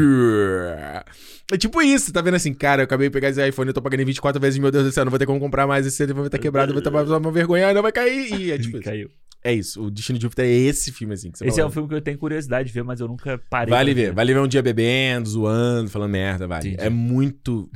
É 1.50 1.56
tipo 1.56 1.80
isso, 1.80 2.12
tá 2.12 2.20
vendo 2.20 2.34
assim, 2.34 2.52
cara, 2.52 2.82
eu 2.82 2.84
acabei 2.84 3.08
de 3.08 3.12
pegar 3.12 3.30
esse 3.30 3.46
iPhone, 3.48 3.68
eu 3.68 3.74
tô 3.74 3.80
pagando 3.80 4.00
em 4.00 4.04
24 4.04 4.40
vezes, 4.40 4.58
meu 4.58 4.70
Deus 4.70 4.84
do 4.84 4.92
céu, 4.92 5.04
não 5.04 5.10
vou 5.10 5.18
ter 5.18 5.24
como 5.26 5.40
comprar 5.40 5.66
mais, 5.66 5.86
esse 5.86 5.96
telefone 5.96 6.20
vai 6.20 6.28
estar 6.28 6.38
quebrado, 6.38 6.74
eu 6.74 6.82
vou 6.82 6.92
mais 6.92 7.10
uma 7.10 7.32
vergonha, 7.32 7.72
não 7.72 7.80
vai 7.82 7.92
cair. 7.92 8.32
E 8.38 8.52
é 8.52 8.58
tipo 8.58 8.76
isso. 8.78 8.84
Caiu. 8.84 9.08
É 9.42 9.54
isso, 9.54 9.82
o 9.82 9.90
Destino 9.90 10.18
de 10.18 10.24
Júpiter 10.24 10.44
é 10.44 10.50
esse 10.50 10.90
filme, 10.90 11.14
assim, 11.14 11.30
Esse 11.30 11.44
é 11.44 11.50
falou. 11.52 11.68
um 11.68 11.70
filme 11.70 11.88
que 11.88 11.94
eu 11.94 12.00
tenho 12.00 12.18
curiosidade 12.18 12.68
de 12.68 12.74
ver, 12.74 12.82
mas 12.82 13.00
eu 13.00 13.06
nunca 13.06 13.40
parei. 13.48 13.70
Vale 13.72 13.94
pra 13.94 14.02
ver, 14.02 14.12
vale 14.12 14.34
ver 14.34 14.40
um 14.40 14.48
dia 14.48 14.60
bebendo, 14.60 15.28
zoando, 15.28 15.88
falando 15.88 16.10
merda, 16.10 16.46
vale. 16.48 16.70
Entendi. 16.70 16.84
É 16.84 16.90
muito. 16.90 17.70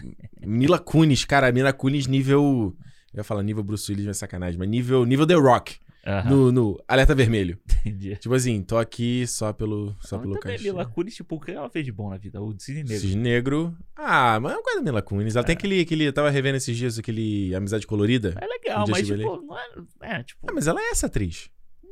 Mila 0.45 0.79
Kunis, 0.81 1.25
cara, 1.25 1.53
Mila 1.53 1.73
Kunis 1.73 2.09
nível. 2.09 2.75
Eu 3.15 3.19
ia 3.19 3.25
falar 3.25 3.43
nível 3.45 3.63
Bruce 3.63 3.91
Willis, 3.91 4.07
mas 4.07 4.17
é 4.17 4.21
sacanagem, 4.21 4.59
mas 4.59 4.69
nível, 4.69 5.05
nível 5.07 5.27
The 5.27 5.35
Rock, 5.35 5.77
Aham, 6.05 6.31
no, 6.31 6.53
no 6.53 6.85
Alerta 6.89 7.15
Vermelho. 7.15 7.59
entendi. 7.87 8.17
Tipo 8.17 8.35
assim, 8.35 8.61
tô 8.63 8.77
aqui 8.77 9.25
só 9.27 9.53
pelo, 9.53 9.97
só 10.01 10.17
Mas 10.17 10.27
pelo 10.27 10.41
também 10.41 10.57
cachê. 10.57 10.65
Mila 10.65 10.85
Kunis, 10.85 11.15
tipo, 11.15 11.37
o 11.37 11.41
que 11.41 11.53
ela 11.53 11.71
fez 11.71 11.85
de 11.85 11.93
bom 11.93 12.11
na 12.11 12.17
vida? 12.17 12.43
O 12.43 12.53
Cisne 12.59 12.83
Negro. 12.83 13.01
Cisne 13.01 13.23
Negro. 13.23 13.77
Ah, 13.95 14.41
mas 14.41 14.53
é 14.53 14.57
uma 14.57 14.63
coisa 14.63 14.81
da 14.81 14.85
Mila 14.85 15.03
Kunis. 15.03 15.37
Ela 15.37 15.45
tem 15.45 15.55
aquele, 15.55 15.81
aquele. 15.81 16.05
Eu 16.05 16.13
tava 16.13 16.31
revendo 16.31 16.57
esses 16.57 16.77
dias 16.77 16.99
aquele 16.99 17.55
Amizade 17.55 17.87
Colorida. 17.87 18.35
É 18.41 18.47
legal, 18.47 18.85
mas 18.89 19.07
tipo, 19.07 19.43
não 19.43 19.57
é, 19.59 20.19
é, 20.19 20.23
tipo... 20.25 20.41
Ah, 20.49 20.53
mas 20.53 20.67
ela 20.67 20.81
é 20.81 20.91
essa 20.91 21.07
atriz. 21.07 21.51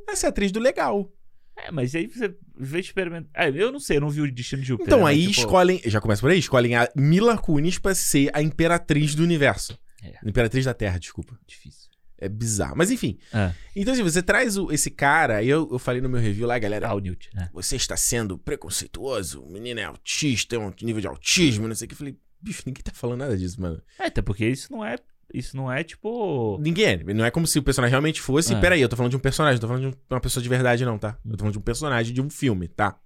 Essa 0.08 0.26
é 0.26 0.28
a 0.28 0.30
atriz 0.30 0.50
do 0.50 0.58
legal. 0.58 1.08
É, 1.56 1.70
mas 1.70 1.94
aí 1.94 2.06
você 2.08 2.34
vê 2.56 2.80
experimentar... 2.80 3.30
É, 3.34 3.50
eu 3.50 3.70
não 3.70 3.78
sei, 3.78 3.98
eu 3.98 4.00
não 4.00 4.10
vi 4.10 4.22
o 4.22 4.32
Destino 4.32 4.62
de 4.62 4.68
Júpiter. 4.68 4.92
Então, 4.92 5.04
né, 5.04 5.12
aí 5.12 5.28
tipo, 5.28 5.40
escolhem. 5.40 5.80
Já 5.84 6.00
começa 6.00 6.20
por 6.20 6.30
aí? 6.30 6.38
Escolhem 6.38 6.74
a 6.74 6.88
Mila 6.96 7.38
Kunis 7.38 7.78
pra 7.78 7.94
ser 7.94 8.30
a 8.32 8.42
imperatriz 8.42 9.14
do 9.14 9.22
universo. 9.22 9.78
É. 10.02 10.14
Imperatriz 10.26 10.64
da 10.64 10.74
Terra, 10.74 10.98
desculpa. 10.98 11.38
Difícil. 11.46 11.79
É 12.20 12.28
bizarro. 12.28 12.74
Mas 12.76 12.90
enfim. 12.90 13.18
É. 13.32 13.52
Então, 13.74 13.94
assim, 13.94 14.02
você 14.02 14.22
traz 14.22 14.56
o- 14.58 14.70
esse 14.70 14.90
cara, 14.90 15.36
aí 15.38 15.48
eu, 15.48 15.68
eu 15.72 15.78
falei 15.78 16.00
no 16.02 16.08
meu 16.08 16.20
review 16.20 16.46
lá, 16.46 16.58
galera. 16.58 16.88
Ah, 16.88 16.94
o 16.94 16.98
Newt, 17.00 17.30
né? 17.34 17.48
Você 17.52 17.76
está 17.76 17.96
sendo 17.96 18.36
preconceituoso, 18.38 19.42
o 19.42 19.50
menino 19.50 19.80
é 19.80 19.84
autista, 19.84 20.56
tem 20.56 20.58
um 20.66 20.72
nível 20.82 21.00
de 21.00 21.06
autismo, 21.06 21.66
não 21.66 21.74
sei 21.74 21.86
o 21.86 21.88
que. 21.88 21.94
Eu 21.94 21.98
falei, 21.98 22.16
bicho, 22.40 22.62
ninguém 22.66 22.82
tá 22.82 22.92
falando 22.94 23.20
nada 23.20 23.36
disso, 23.36 23.60
mano. 23.60 23.80
É, 23.98 24.06
até 24.06 24.22
porque 24.22 24.46
isso 24.46 24.70
não 24.72 24.84
é 24.84 24.96
isso 25.32 25.56
não 25.56 25.70
é 25.72 25.84
tipo. 25.84 26.58
Ninguém 26.60 26.84
é. 26.86 27.14
Não 27.14 27.24
é 27.24 27.30
como 27.30 27.46
se 27.46 27.56
o 27.58 27.62
personagem 27.62 27.92
realmente 27.92 28.20
fosse. 28.20 28.52
É. 28.52 28.60
Peraí, 28.60 28.80
eu 28.82 28.88
tô 28.88 28.96
falando 28.96 29.10
de 29.12 29.16
um 29.16 29.20
personagem, 29.20 29.54
não 29.54 29.60
tô 29.60 29.68
falando 29.68 29.82
de 29.82 29.96
um- 29.96 30.00
uma 30.10 30.20
pessoa 30.20 30.42
de 30.42 30.48
verdade, 30.48 30.84
não, 30.84 30.98
tá? 30.98 31.16
Eu 31.24 31.32
tô 31.32 31.38
falando 31.38 31.52
de 31.52 31.58
um 31.58 31.62
personagem 31.62 32.12
de 32.12 32.20
um 32.20 32.28
filme, 32.28 32.66
tá? 32.66 32.98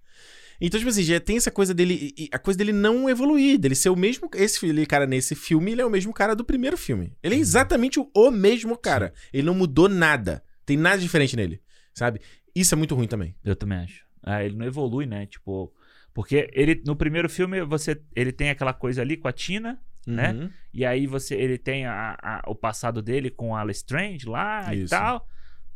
Então, 0.61 0.79
tipo 0.79 0.91
assim, 0.91 1.03
já 1.03 1.19
tem 1.21 1.37
essa 1.37 1.51
coisa 1.51 1.75
dele. 1.75 2.15
A 2.33 2.39
coisa 2.39 2.57
dele 2.59 2.73
não 2.73 3.09
evoluir, 3.11 3.59
dele 3.59 3.75
ser 3.75 3.89
o 3.91 3.97
mesmo. 3.97 4.29
Esse 4.35 4.87
cara 4.87 5.07
nesse 5.07 5.35
filme, 5.35 5.73
ele 5.73 5.81
é 5.83 5.87
o 5.87 5.91
mesmo 5.91 6.13
cara 6.13 6.35
do 6.35 6.45
primeiro 6.45 6.77
filme. 6.77 7.13
Ele 7.23 7.35
é 7.35 7.39
exatamente 7.39 7.99
o, 8.01 8.11
o 8.15 8.31
mesmo 8.31 8.77
cara. 8.77 9.13
Ele 9.33 9.47
não 9.47 9.55
mudou 9.55 9.89
nada. 9.89 10.43
Tem 10.65 10.77
nada 10.77 10.99
diferente 10.99 11.37
nele, 11.37 11.61
sabe? 11.93 12.21
Isso 12.55 12.75
é 12.75 12.77
muito 12.79 12.95
ruim 12.95 13.07
também. 13.09 13.35
Eu 13.45 13.55
também 13.57 13.79
acho. 13.79 14.05
Ah, 14.23 14.43
ele 14.45 14.57
não 14.57 14.65
evolui, 14.67 15.07
né? 15.07 15.27
Tipo. 15.27 15.73
Porque 16.15 16.49
ele, 16.53 16.81
no 16.87 16.95
primeiro 16.95 17.29
filme, 17.29 17.63
você, 17.65 18.01
ele 18.15 18.31
tem 18.31 18.49
aquela 18.51 18.73
coisa 18.73 19.03
ali 19.03 19.17
com 19.17 19.27
a 19.29 19.33
Tina, 19.33 19.81
Né? 20.07 20.33
Uhum. 20.33 20.51
e 20.73 20.85
aí 20.85 21.07
você, 21.07 21.35
ele 21.35 21.57
tem 21.57 21.87
a- 21.87 22.15
a- 22.23 22.43
o 22.47 22.55
passado 22.55 23.01
dele 23.01 23.31
com 23.31 23.57
a 23.57 23.63
Lestrange 23.63 24.27
lá 24.29 24.73
e 24.75 24.83
Isso. 24.83 24.95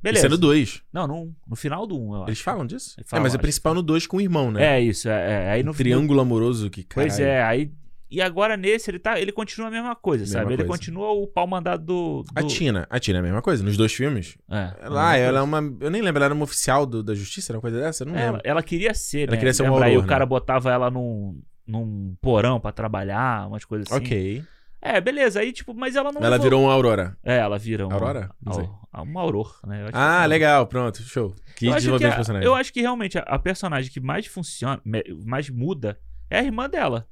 Tal. 0.02 0.12
Isso 0.12 0.22
Beleza. 0.22 0.26
é 0.26 0.28
no 0.30 0.38
2. 0.38 0.82
Não, 0.92 1.06
no, 1.06 1.34
no 1.46 1.56
final 1.56 1.86
do 1.86 1.98
1, 1.98 2.10
um. 2.22 2.24
Eles 2.26 2.40
falam 2.40 2.66
disso? 2.66 2.94
Eles 2.98 3.08
falam, 3.10 3.22
é, 3.22 3.24
mas 3.24 3.34
é 3.34 3.38
principal 3.38 3.74
no 3.74 3.82
2 3.82 4.06
com 4.06 4.16
o 4.18 4.20
irmão, 4.20 4.50
né? 4.50 4.76
É 4.76 4.80
isso, 4.80 5.08
é, 5.08 5.46
é. 5.46 5.50
Aí 5.50 5.62
no 5.62 5.74
triângulo 5.74 6.20
amoroso 6.20 6.70
que, 6.70 6.82
cara. 6.84 7.06
Pois 7.06 7.18
é, 7.20 7.42
aí. 7.42 7.70
E 8.10 8.22
agora 8.22 8.56
nesse, 8.56 8.90
ele 8.90 8.98
tá. 8.98 9.20
Ele 9.20 9.30
continua 9.30 9.68
a 9.68 9.70
mesma 9.70 9.94
coisa, 9.94 10.22
Mesma 10.24 10.38
sabe? 10.40 10.54
Ele 10.54 10.64
coisa. 10.64 10.78
continua 10.78 11.10
o 11.10 11.26
pau 11.26 11.46
mandado 11.46 11.84
do. 11.84 12.24
A 12.34 12.40
do- 12.40 12.46
Tina. 12.48 12.86
A 12.88 12.98
Tina 12.98 13.18
é 13.18 13.20
a 13.20 13.22
mesma 13.22 13.42
coisa, 13.42 13.62
nos 13.62 13.76
dois 13.76 13.92
filmes. 13.92 14.38
É, 14.50 14.72
a 14.80 14.88
Lá, 14.88 15.14
ela 15.16 15.40
é 15.40 15.42
coisa. 15.42 15.60
uma. 15.60 15.76
Eu 15.84 15.90
nem 15.90 16.00
lembro, 16.00 16.18
ela 16.18 16.24
era 16.24 16.34
uma 16.34 16.44
oficial 16.44 16.86
do- 16.86 17.02
da 17.02 17.14
justiça, 17.14 17.52
era 17.52 17.58
uma 17.58 17.60
coisa 17.60 17.78
dessa? 17.78 18.04
Eu 18.04 18.06
não 18.08 18.16
Ela, 18.16 18.24
lembro. 18.32 18.40
ela 18.44 18.62
queria 18.62 18.94
ser, 18.94 19.24
Ela 19.24 19.32
né? 19.32 19.36
queria 19.36 19.52
ser 19.52 19.62
uma 19.64 19.72
Lembra? 19.72 19.86
Aí 19.88 19.92
aurora, 19.92 20.06
o 20.06 20.08
cara 20.08 20.24
né? 20.24 20.28
botava 20.30 20.72
ela 20.72 20.90
num, 20.90 21.38
num 21.66 22.16
porão 22.22 22.58
pra 22.58 22.72
trabalhar, 22.72 23.46
umas 23.46 23.66
coisas 23.66 23.86
assim. 23.92 24.02
Ok. 24.02 24.42
É, 24.80 25.00
beleza. 25.00 25.40
Aí, 25.40 25.52
tipo, 25.52 25.74
mas 25.74 25.96
ela 25.96 26.12
não. 26.12 26.22
Ela 26.22 26.38
virou 26.38 26.62
uma 26.62 26.72
Aurora. 26.72 27.16
É, 27.24 27.38
ela 27.38 27.58
vira 27.58 27.84
uma. 27.86 27.94
Aurora? 27.94 28.30
Não 28.40 28.52
sei. 28.52 28.68
Au- 28.92 29.04
Uma 29.04 29.20
aurora, 29.20 29.50
né? 29.66 29.82
Acho 29.82 29.92
que 29.92 29.98
Ah, 29.98 30.24
é. 30.24 30.26
legal, 30.26 30.66
pronto, 30.66 31.02
show. 31.02 31.34
Que 31.56 31.66
Eu 31.66 31.74
desenvolvimento 31.74 32.12
de 32.12 32.16
personagem. 32.16 32.46
eu 32.46 32.54
acho 32.54 32.72
que 32.72 32.80
realmente 32.80 33.18
a, 33.18 33.22
a 33.22 33.38
personagem 33.38 33.90
que 33.92 34.00
mais 34.00 34.26
funciona, 34.26 34.80
mais 35.24 35.50
muda, 35.50 35.98
é 36.30 36.38
a 36.38 36.42
irmã 36.42 36.68
dela. 36.68 37.06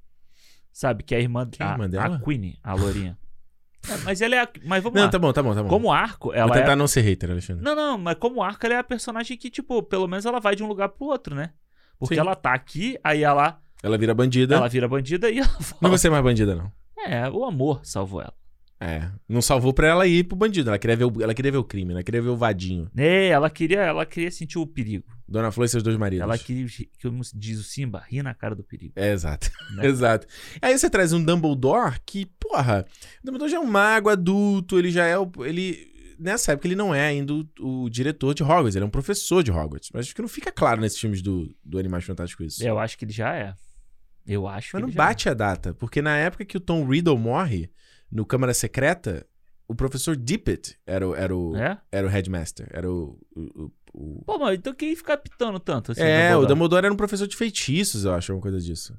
Sabe? 0.72 1.02
Que 1.04 1.14
é 1.14 1.18
a 1.18 1.20
irmã, 1.20 1.48
Quem 1.50 1.66
a 1.66 1.72
irmã 1.72 1.88
dela? 1.88 2.16
a 2.16 2.20
Queenie, 2.20 2.58
a 2.62 2.74
lourinha. 2.74 3.18
É, 3.88 3.96
mas 3.98 4.20
ela 4.20 4.34
é 4.34 4.40
a, 4.40 4.48
Mas 4.64 4.82
vamos 4.82 4.96
Não, 4.96 5.04
lá. 5.04 5.10
tá 5.12 5.16
bom, 5.18 5.32
tá 5.32 5.40
bom, 5.44 5.54
tá 5.54 5.62
bom. 5.62 5.68
Como 5.68 5.92
arco, 5.92 6.32
ela 6.32 6.48
Vou 6.48 6.56
tentar 6.56 6.72
é. 6.72 6.74
não 6.74 6.88
ser 6.88 7.02
hater, 7.02 7.30
Alexandre. 7.30 7.62
Não, 7.64 7.76
não, 7.76 7.96
mas 7.96 8.16
como 8.18 8.42
arco, 8.42 8.66
ela 8.66 8.74
é 8.74 8.78
a 8.78 8.82
personagem 8.82 9.36
que, 9.36 9.48
tipo, 9.48 9.80
pelo 9.80 10.08
menos 10.08 10.26
ela 10.26 10.40
vai 10.40 10.56
de 10.56 10.64
um 10.64 10.66
lugar 10.66 10.88
pro 10.88 11.06
outro, 11.06 11.36
né? 11.36 11.50
Porque 11.96 12.14
Sim. 12.16 12.20
ela 12.20 12.34
tá 12.34 12.52
aqui, 12.52 12.98
aí 13.04 13.22
ela, 13.22 13.60
Ela 13.84 13.96
vira 13.96 14.12
bandida. 14.12 14.56
ela 14.56 14.68
vira 14.68 14.88
bandida 14.88 15.30
e 15.30 15.38
ela 15.38 15.46
Não 15.54 15.60
fala. 15.62 15.88
vai 15.90 15.98
ser 15.98 16.10
mais 16.10 16.24
bandida, 16.24 16.56
não. 16.56 16.72
É, 16.98 17.28
o 17.28 17.44
amor 17.44 17.80
salvou 17.84 18.20
ela. 18.20 18.34
É. 18.78 19.08
Não 19.26 19.40
salvou 19.40 19.72
pra 19.72 19.88
ela 19.88 20.06
ir 20.06 20.24
pro 20.24 20.36
bandido. 20.36 20.68
Ela 20.68 20.78
queria 20.78 20.96
ver 20.96 21.04
o, 21.04 21.22
ela 21.22 21.34
queria 21.34 21.50
ver 21.50 21.58
o 21.58 21.64
crime, 21.64 21.92
ela 21.92 22.02
queria 22.02 22.20
ver 22.20 22.28
o 22.28 22.36
vadinho. 22.36 22.90
É, 22.96 23.28
ela 23.28 23.48
queria, 23.48 23.80
ela 23.80 24.04
queria 24.04 24.30
sentir 24.30 24.58
o 24.58 24.66
perigo. 24.66 25.04
Dona 25.26 25.50
Flor 25.50 25.64
e 25.64 25.68
seus 25.68 25.82
dois 25.82 25.96
maridos. 25.96 26.22
Ela 26.22 26.38
queria, 26.38 26.66
como 27.02 27.22
diz 27.34 27.58
o 27.58 27.62
Simba, 27.62 28.04
rir 28.06 28.22
na 28.22 28.34
cara 28.34 28.54
do 28.54 28.62
perigo. 28.62 28.92
É, 28.96 29.12
exato. 29.12 29.50
Né? 29.76 29.86
exato. 29.86 30.26
Aí 30.62 30.78
você 30.78 30.88
traz 30.88 31.12
um 31.12 31.22
Dumbledore 31.22 31.98
que, 32.04 32.26
porra, 32.38 32.86
o 33.22 33.26
Dumbledore 33.26 33.50
já 33.50 33.56
é 33.56 33.60
um 33.60 33.66
mago 33.66 34.08
adulto, 34.08 34.78
ele 34.78 34.90
já 34.90 35.06
é 35.06 35.18
o. 35.18 35.30
Ele. 35.44 35.94
Nessa 36.18 36.52
época 36.52 36.66
ele 36.66 36.76
não 36.76 36.94
é 36.94 37.08
ainda 37.08 37.34
o, 37.34 37.46
o 37.84 37.90
diretor 37.90 38.32
de 38.32 38.42
Hogwarts, 38.42 38.74
ele 38.74 38.84
é 38.84 38.86
um 38.86 38.90
professor 38.90 39.42
de 39.42 39.50
Hogwarts. 39.50 39.90
Mas 39.92 40.06
acho 40.06 40.14
que 40.14 40.22
não 40.22 40.28
fica 40.28 40.50
claro 40.50 40.80
nesses 40.80 40.98
filmes 40.98 41.20
do, 41.20 41.54
do 41.62 41.78
Animais 41.78 42.04
Fantásticos 42.04 42.54
isso. 42.54 42.64
Eu 42.66 42.78
acho 42.78 42.96
que 42.96 43.04
ele 43.04 43.12
já 43.12 43.34
é. 43.34 43.54
Eu 44.26 44.46
acho 44.48 44.70
Mas 44.74 44.80
que 44.84 44.86
não 44.86 44.92
é. 44.92 44.96
bate 44.96 45.28
a 45.28 45.34
data, 45.34 45.72
porque 45.74 46.02
na 46.02 46.16
época 46.16 46.44
que 46.44 46.56
o 46.56 46.60
Tom 46.60 46.84
Riddle 46.86 47.16
morre, 47.18 47.70
no 48.10 48.24
Câmara 48.26 48.52
Secreta, 48.54 49.26
o 49.68 49.74
professor 49.74 50.16
Dippet 50.16 50.76
era 50.86 51.06
o, 51.08 51.14
era 51.14 51.34
o, 51.36 51.56
É? 51.56 51.78
era 51.92 52.06
o 52.06 52.10
headmaster. 52.10 52.68
Era 52.72 52.90
o. 52.90 53.18
o- 53.34 53.72
o- 53.92 54.22
Pô, 54.26 54.38
mas 54.38 54.58
então 54.58 54.74
quem 54.74 54.94
fica 54.94 55.16
pitando 55.16 55.58
tanto 55.58 55.92
assim? 55.92 56.02
é, 56.02 56.28
o 56.36 56.40
Dumbledore? 56.40 56.48
Dumbledore 56.48 56.84
era 56.86 56.92
um 56.92 56.96
professor 56.96 57.26
de 57.26 57.34
feitiços, 57.36 58.04
eu 58.04 58.12
acho, 58.12 58.30
alguma 58.32 58.42
coisa 58.42 58.60
disso. 58.60 58.94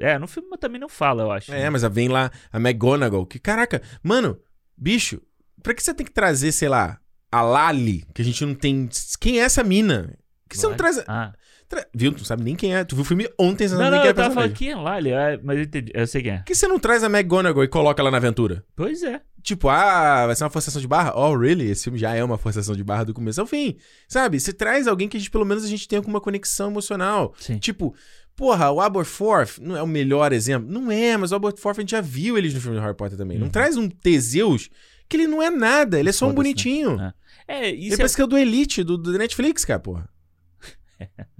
É, 0.00 0.18
no 0.18 0.26
filme 0.26 0.48
também 0.58 0.80
não 0.80 0.88
fala, 0.88 1.22
eu 1.24 1.30
acho. 1.30 1.52
É, 1.52 1.68
mas 1.68 1.82
vem 1.82 2.08
lá 2.08 2.30
a 2.50 2.58
McGonagall, 2.58 3.26
que 3.26 3.38
caraca, 3.38 3.82
mano, 4.02 4.38
bicho, 4.76 5.20
pra 5.62 5.74
que 5.74 5.82
você 5.82 5.92
tem 5.92 6.06
que 6.06 6.12
trazer, 6.12 6.50
sei 6.52 6.68
lá, 6.68 6.98
a 7.30 7.42
Lali, 7.42 8.04
que 8.14 8.22
a 8.22 8.24
gente 8.24 8.44
não 8.44 8.54
tem. 8.54 8.88
Quem 9.20 9.38
é 9.38 9.42
essa 9.44 9.62
mina? 9.62 10.16
Que 10.48 10.56
você 10.56 10.66
não 10.66 10.76
traz. 10.76 10.98
Ah. 11.06 11.32
Tra- 11.72 11.86
Viu? 11.94 12.12
Tu 12.12 12.18
não 12.18 12.24
sabe 12.24 12.42
nem 12.44 12.54
quem 12.54 12.74
é. 12.74 12.84
Tu 12.84 12.94
viu 12.94 13.02
o 13.02 13.04
filme 13.04 13.28
ontem, 13.38 13.66
você 13.66 13.74
não 13.74 13.80
Não, 13.82 13.90
sabe 13.90 13.90
nem 13.90 13.98
não, 13.98 14.02
quem 14.02 14.08
é 14.08 14.10
eu 14.10 14.14
tava 14.14 14.34
falando 14.34 14.52
quem 14.52 14.70
é 14.70 14.76
lá, 14.76 14.98
ele 14.98 15.10
é, 15.10 15.40
mas 15.42 15.56
eu 15.58 15.64
entendi. 15.64 15.92
Eu 15.94 16.06
sei 16.06 16.22
quem 16.22 16.32
é. 16.32 16.36
Por 16.38 16.44
que 16.44 16.54
você 16.54 16.68
não 16.68 16.78
traz 16.78 17.02
a 17.02 17.06
McGonagall 17.08 17.64
e 17.64 17.68
coloca 17.68 18.00
ela 18.02 18.10
na 18.10 18.18
aventura? 18.18 18.64
Pois 18.76 19.02
é. 19.02 19.20
Tipo, 19.42 19.68
ah, 19.68 20.26
vai 20.26 20.36
ser 20.36 20.44
uma 20.44 20.50
forçação 20.50 20.80
de 20.80 20.86
barra? 20.86 21.12
Oh, 21.18 21.36
really? 21.36 21.68
Esse 21.68 21.84
filme 21.84 21.98
já 21.98 22.14
é 22.14 22.22
uma 22.22 22.38
forçação 22.38 22.76
de 22.76 22.84
barra 22.84 23.04
do 23.04 23.12
começo 23.14 23.40
ao 23.40 23.46
fim. 23.46 23.76
Sabe? 24.06 24.38
Você 24.38 24.52
traz 24.52 24.86
alguém 24.86 25.08
que 25.08 25.16
a 25.16 25.20
gente, 25.20 25.30
pelo 25.32 25.44
menos 25.44 25.64
a 25.64 25.68
gente 25.68 25.88
tenha 25.88 25.98
alguma 25.98 26.20
conexão 26.20 26.70
emocional. 26.70 27.34
Sim. 27.40 27.58
Tipo, 27.58 27.92
porra, 28.36 28.70
o 28.70 28.80
Aberforth 28.80 29.58
não 29.60 29.76
é 29.76 29.82
o 29.82 29.86
melhor 29.86 30.32
exemplo? 30.32 30.70
Não 30.70 30.92
é, 30.92 31.16
mas 31.16 31.32
o 31.32 31.34
Aberforth 31.34 31.78
a 31.78 31.80
gente 31.80 31.90
já 31.90 32.00
viu 32.00 32.38
eles 32.38 32.54
no 32.54 32.60
filme 32.60 32.76
do 32.76 32.82
Harry 32.82 32.96
Potter 32.96 33.18
também. 33.18 33.36
Não 33.36 33.46
Uhum. 33.46 33.50
traz 33.52 33.76
um 33.76 33.88
Teseus 33.88 34.70
que 35.08 35.16
ele 35.16 35.26
não 35.26 35.42
é 35.42 35.50
nada, 35.50 35.98
ele 35.98 36.08
é 36.08 36.12
só 36.12 36.26
um 36.26 36.28
né? 36.28 36.34
bonitinho. 36.36 37.00
É. 37.00 37.12
É, 37.48 37.68
Ele 37.70 37.86
isso 37.86 37.94
é... 37.94 37.96
parece 37.96 38.14
que 38.16 38.22
é 38.22 38.26
do 38.26 38.38
Elite, 38.38 38.84
do, 38.84 38.96
do 38.96 39.12
Netflix, 39.18 39.64
cara, 39.64 39.80
porra. 39.80 40.08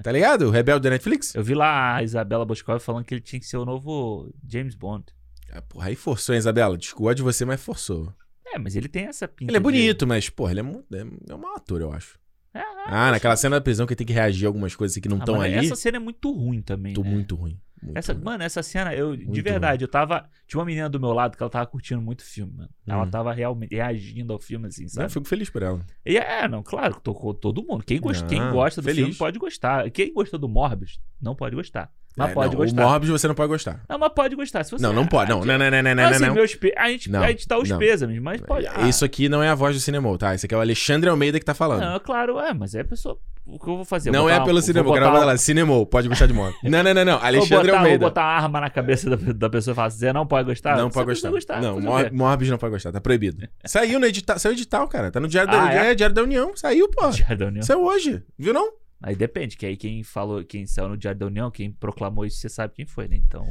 Tá 0.03 0.11
ligado? 0.13 0.43
O 0.47 0.51
rebelde 0.51 0.85
da 0.85 0.91
Netflix? 0.91 1.35
Eu 1.35 1.43
vi 1.43 1.55
lá 1.55 1.97
a 1.97 2.03
Isabela 2.03 2.45
Boscov 2.45 2.81
falando 2.81 3.05
que 3.05 3.15
ele 3.15 3.21
tinha 3.21 3.39
que 3.41 3.47
ser 3.47 3.57
o 3.57 3.65
novo 3.65 4.33
James 4.49 4.75
Bond. 4.75 5.05
Ah, 5.53 5.61
porra, 5.63 5.89
aí 5.89 5.97
forçou, 5.97 6.35
hein, 6.35 6.39
Isabela? 6.39 6.79
Discordo 6.79 7.17
de 7.17 7.23
você, 7.23 7.45
mas 7.45 7.61
forçou. 7.63 8.13
É, 8.55 8.59
mas 8.59 8.75
ele 8.77 8.89
tem 8.89 9.05
essa 9.05 9.27
pinta 9.29 9.51
Ele 9.51 9.57
é 9.57 9.61
de- 9.61 9.65
bonito, 9.65 10.07
mas, 10.07 10.29
porra, 10.29 10.51
ele 10.53 10.61
é, 10.61 10.63
mu- 10.63 10.85
é, 10.93 11.01
é 11.31 11.35
um 11.35 11.39
mau 11.39 11.55
ator, 11.57 11.81
eu 11.81 11.93
acho. 11.93 12.19
É, 12.55 12.61
Ah, 12.87 13.11
naquela 13.11 13.37
cena 13.37 13.57
da 13.57 13.61
prisão 13.63 13.87
que 13.87 13.97
tem 13.97 14.07
que 14.07 14.13
reagir 14.13 14.47
a 14.47 14.49
algumas 14.49 14.75
coisas 14.77 14.97
que 14.99 15.09
não 15.09 15.17
ah, 15.17 15.21
estão 15.21 15.37
mano, 15.37 15.57
ali. 15.57 15.67
Essa 15.67 15.77
cena 15.77 15.97
é 15.97 16.01
muito 16.01 16.31
ruim 16.33 16.61
também, 16.61 16.93
Tô 16.95 17.03
né? 17.03 17.11
muito 17.11 17.35
ruim. 17.35 17.59
muito 17.83 17.97
Essa, 17.99 18.13
ruim. 18.13 18.23
mano, 18.25 18.43
essa 18.45 18.63
cena, 18.63 18.95
eu, 18.95 19.17
de 19.17 19.25
Muito 19.25 19.43
verdade, 19.43 19.83
eu 19.85 19.89
tava. 19.89 20.29
Tinha 20.47 20.59
uma 20.61 20.67
menina 20.67 20.89
do 20.89 21.01
meu 21.01 21.13
lado 21.13 21.37
que 21.37 21.43
ela 21.43 21.51
tava 21.51 21.67
curtindo 21.67 22.01
muito 22.03 22.23
filme, 22.25 22.53
mano. 22.55 22.71
Ela 22.87 23.05
Hum. 23.05 23.11
tava 23.11 23.33
realmente 23.33 23.75
reagindo 23.75 24.33
ao 24.33 24.39
filme, 24.39 24.67
assim, 24.69 24.83
Eu 24.85 24.89
sabe? 24.89 25.13
fico 25.13 25.27
feliz 25.27 25.49
por 25.49 25.63
ela. 25.63 25.81
E 26.05 26.17
é, 26.19 26.47
não, 26.47 26.63
claro, 26.63 27.01
tocou 27.01 27.33
todo 27.33 27.63
mundo. 27.65 27.83
Quem, 27.85 27.99
gosta, 28.01 28.23
Não, 28.23 28.29
quem 28.29 28.51
gosta 28.51 28.81
do 28.83 28.85
feliz. 28.85 28.99
filme 29.01 29.15
pode 29.15 29.39
gostar. 29.39 29.91
Quem 29.91 30.13
gosta 30.13 30.37
do 30.39 30.49
Morbius 30.49 31.01
não 31.21 31.35
pode 31.35 31.57
gostar. 31.57 31.91
Mas 32.17 32.31
É, 32.31 32.35
pode 32.35 32.51
não, 32.55 32.63
gostar. 32.63 32.83
O 32.87 32.89
Morbius 32.91 33.21
você 33.21 33.29
não 33.29 33.35
pode 33.35 33.49
gostar. 33.49 33.81
Não, 33.89 33.99
mas 33.99 34.13
pode 34.15 34.37
gostar. 34.37 34.65
Se 34.65 34.71
você, 34.71 34.83
não, 34.83 34.93
não 34.93 35.07
pode. 35.07 35.31
Não, 35.31 35.41
não, 35.45 35.57
não, 35.59 35.71
não, 35.71 35.83
não, 35.83 35.95
não, 35.95 36.05
assim, 36.09 36.27
não. 36.27 36.35
meus 36.35 36.55
pe- 36.55 36.75
a, 36.77 36.89
gente, 36.91 37.11
Não, 37.11 37.23
a 37.23 37.29
gente 37.29 37.49
dá 37.49 37.59
os 37.59 37.69
não. 37.71 37.79
pêsames, 37.79 38.21
mas 38.21 38.41
pode. 38.43 38.67
ah, 38.67 38.87
Isso 38.87 39.05
aqui 39.05 39.29
não 39.31 39.43
é 39.43 39.49
a 39.49 39.55
voz 39.55 39.75
do 39.75 39.81
cinema, 39.81 40.17
tá? 40.19 40.35
Isso 40.35 40.45
aqui 40.45 40.55
é 40.55 40.59
o 40.59 40.61
Alexandre 40.61 41.09
Almeida 41.09 41.39
que 41.39 41.45
tá 41.47 41.55
falando. 41.55 41.81
Não, 41.81 41.99
claro, 42.01 42.39
é, 42.39 42.53
mas 42.53 42.75
é 42.75 42.81
a 42.81 42.85
pessoa. 42.85 43.17
O 43.45 43.59
que 43.59 43.69
eu 43.69 43.77
vou 43.77 43.85
fazer? 43.85 44.11
Eu 44.11 44.13
Não 44.13 44.21
vou 44.21 44.31
é 44.31 44.35
botar 44.35 44.45
pelo 44.45 44.57
uma- 44.59 44.63
cinema, 44.63 44.85
vou 44.85 44.93
o 44.93 44.95
cara 44.95 45.11
vai 45.11 45.21
uma- 45.21 45.27
lá, 45.27 45.37
cinema, 45.37 45.87
pode 45.87 46.09
gostar 46.09 46.27
de 46.27 46.33
moto. 46.33 46.55
Não, 46.63 46.83
não, 46.83 46.95
não, 46.95 47.05
não. 47.05 47.17
Vou 47.19 47.27
Alexandre 47.27 47.67
botar, 47.67 47.77
Almeida. 47.79 47.99
Vou 47.99 48.09
botar 48.11 48.21
uma 48.23 48.29
arma 48.45 48.61
na 48.61 48.71
cabeça 48.71 49.11
da, 49.17 49.33
da 49.33 49.51
pessoa 49.51 49.73
e 49.73 49.75
falar, 49.75 49.89
Zé, 49.89 50.13
não 50.13 50.27
pode 50.27 50.49
gostar? 50.49 50.77
Não 50.77 50.91
pode 50.91 51.07
precisa 51.07 51.31
gostar. 51.31 51.61
Não, 51.61 51.81
Mor? 51.81 52.09
Morbius 52.13 52.51
não 52.51 52.59
pode 52.59 52.73
gostar, 52.75 52.93
tá 52.93 53.01
proibido. 53.01 53.49
Saiu 53.65 53.99
no 53.99 54.07
edital, 54.07 54.39
saiu 54.39 54.53
edital, 54.53 54.87
cara. 54.87 55.11
Tá 55.11 55.19
no 55.19 55.27
Diário 55.27 55.51
da, 55.51 55.65
Ah, 55.65 55.75
é? 55.75 55.91
é, 55.91 55.95
Diário 55.95 56.15
da 56.15 56.23
União. 56.23 56.53
Saiu, 56.55 56.89
pô. 56.89 57.09
Diário 57.11 57.39
da 57.39 57.47
União. 57.47 57.63
Saiu 57.63 57.83
hoje. 57.83 58.23
Viu 58.39 58.53
não? 58.53 58.71
Aí 59.03 59.17
depende, 59.17 59.57
que 59.57 59.67
aí 59.67 59.77
quem 59.77 60.03
falou, 60.05 60.45
quem 60.45 60.65
saiu 60.67 60.89
no 60.89 60.97
Diário 60.97 61.19
da 61.21 61.27
União, 61.27 61.51
quem 61.51 61.73
proclamou 61.73 62.25
isso, 62.25 62.37
você 62.39 62.49
sabe 62.49 62.75
quem 62.75 62.87
foi, 62.87 63.09
né? 63.09 63.17
Então. 63.17 63.45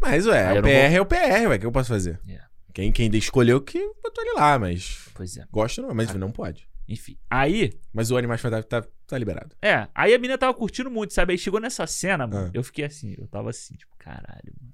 Mas, 0.00 0.26
ué, 0.26 0.46
Aí 0.48 0.58
o 0.58 0.62
PR 0.62 0.68
não 0.68 0.74
é 0.96 1.00
o 1.00 1.06
PR, 1.06 1.48
ué. 1.48 1.56
O 1.56 1.60
que 1.60 1.66
eu 1.66 1.72
posso 1.72 1.88
fazer? 1.88 2.20
Yeah. 2.26 2.46
Quem, 2.74 2.92
quem 2.92 3.08
escolheu 3.16 3.60
que 3.60 3.78
botou 4.02 4.22
ele 4.24 4.34
lá, 4.34 4.58
mas. 4.58 5.08
Pois 5.14 5.36
é. 5.38 5.46
Gosta 5.50 5.80
não, 5.80 5.90
Ah. 5.90 5.94
mas 5.94 6.12
não 6.14 6.30
pode. 6.30 6.68
Enfim. 6.88 7.16
Aí, 7.30 7.72
Mas 7.92 8.10
o 8.10 8.16
Animais 8.16 8.40
Fantásticos 8.40 8.68
tá, 8.68 8.88
tá 9.06 9.18
liberado. 9.18 9.56
é, 9.62 9.88
aí 9.94 10.14
a 10.14 10.18
menina 10.18 10.36
tava 10.38 10.52
curtindo 10.54 10.90
muito, 10.90 11.12
sabe? 11.14 11.32
Aí 11.32 11.38
chegou 11.38 11.58
nessa 11.58 11.86
cena, 11.86 12.26
mano, 12.26 12.46
Ah. 12.48 12.50
eu 12.54 12.62
fiquei 12.62 12.84
assim, 12.84 13.14
eu 13.18 13.26
tava 13.26 13.50
assim, 13.50 13.74
tipo, 13.74 13.92
caralho, 13.98 14.52
mano. 14.60 14.72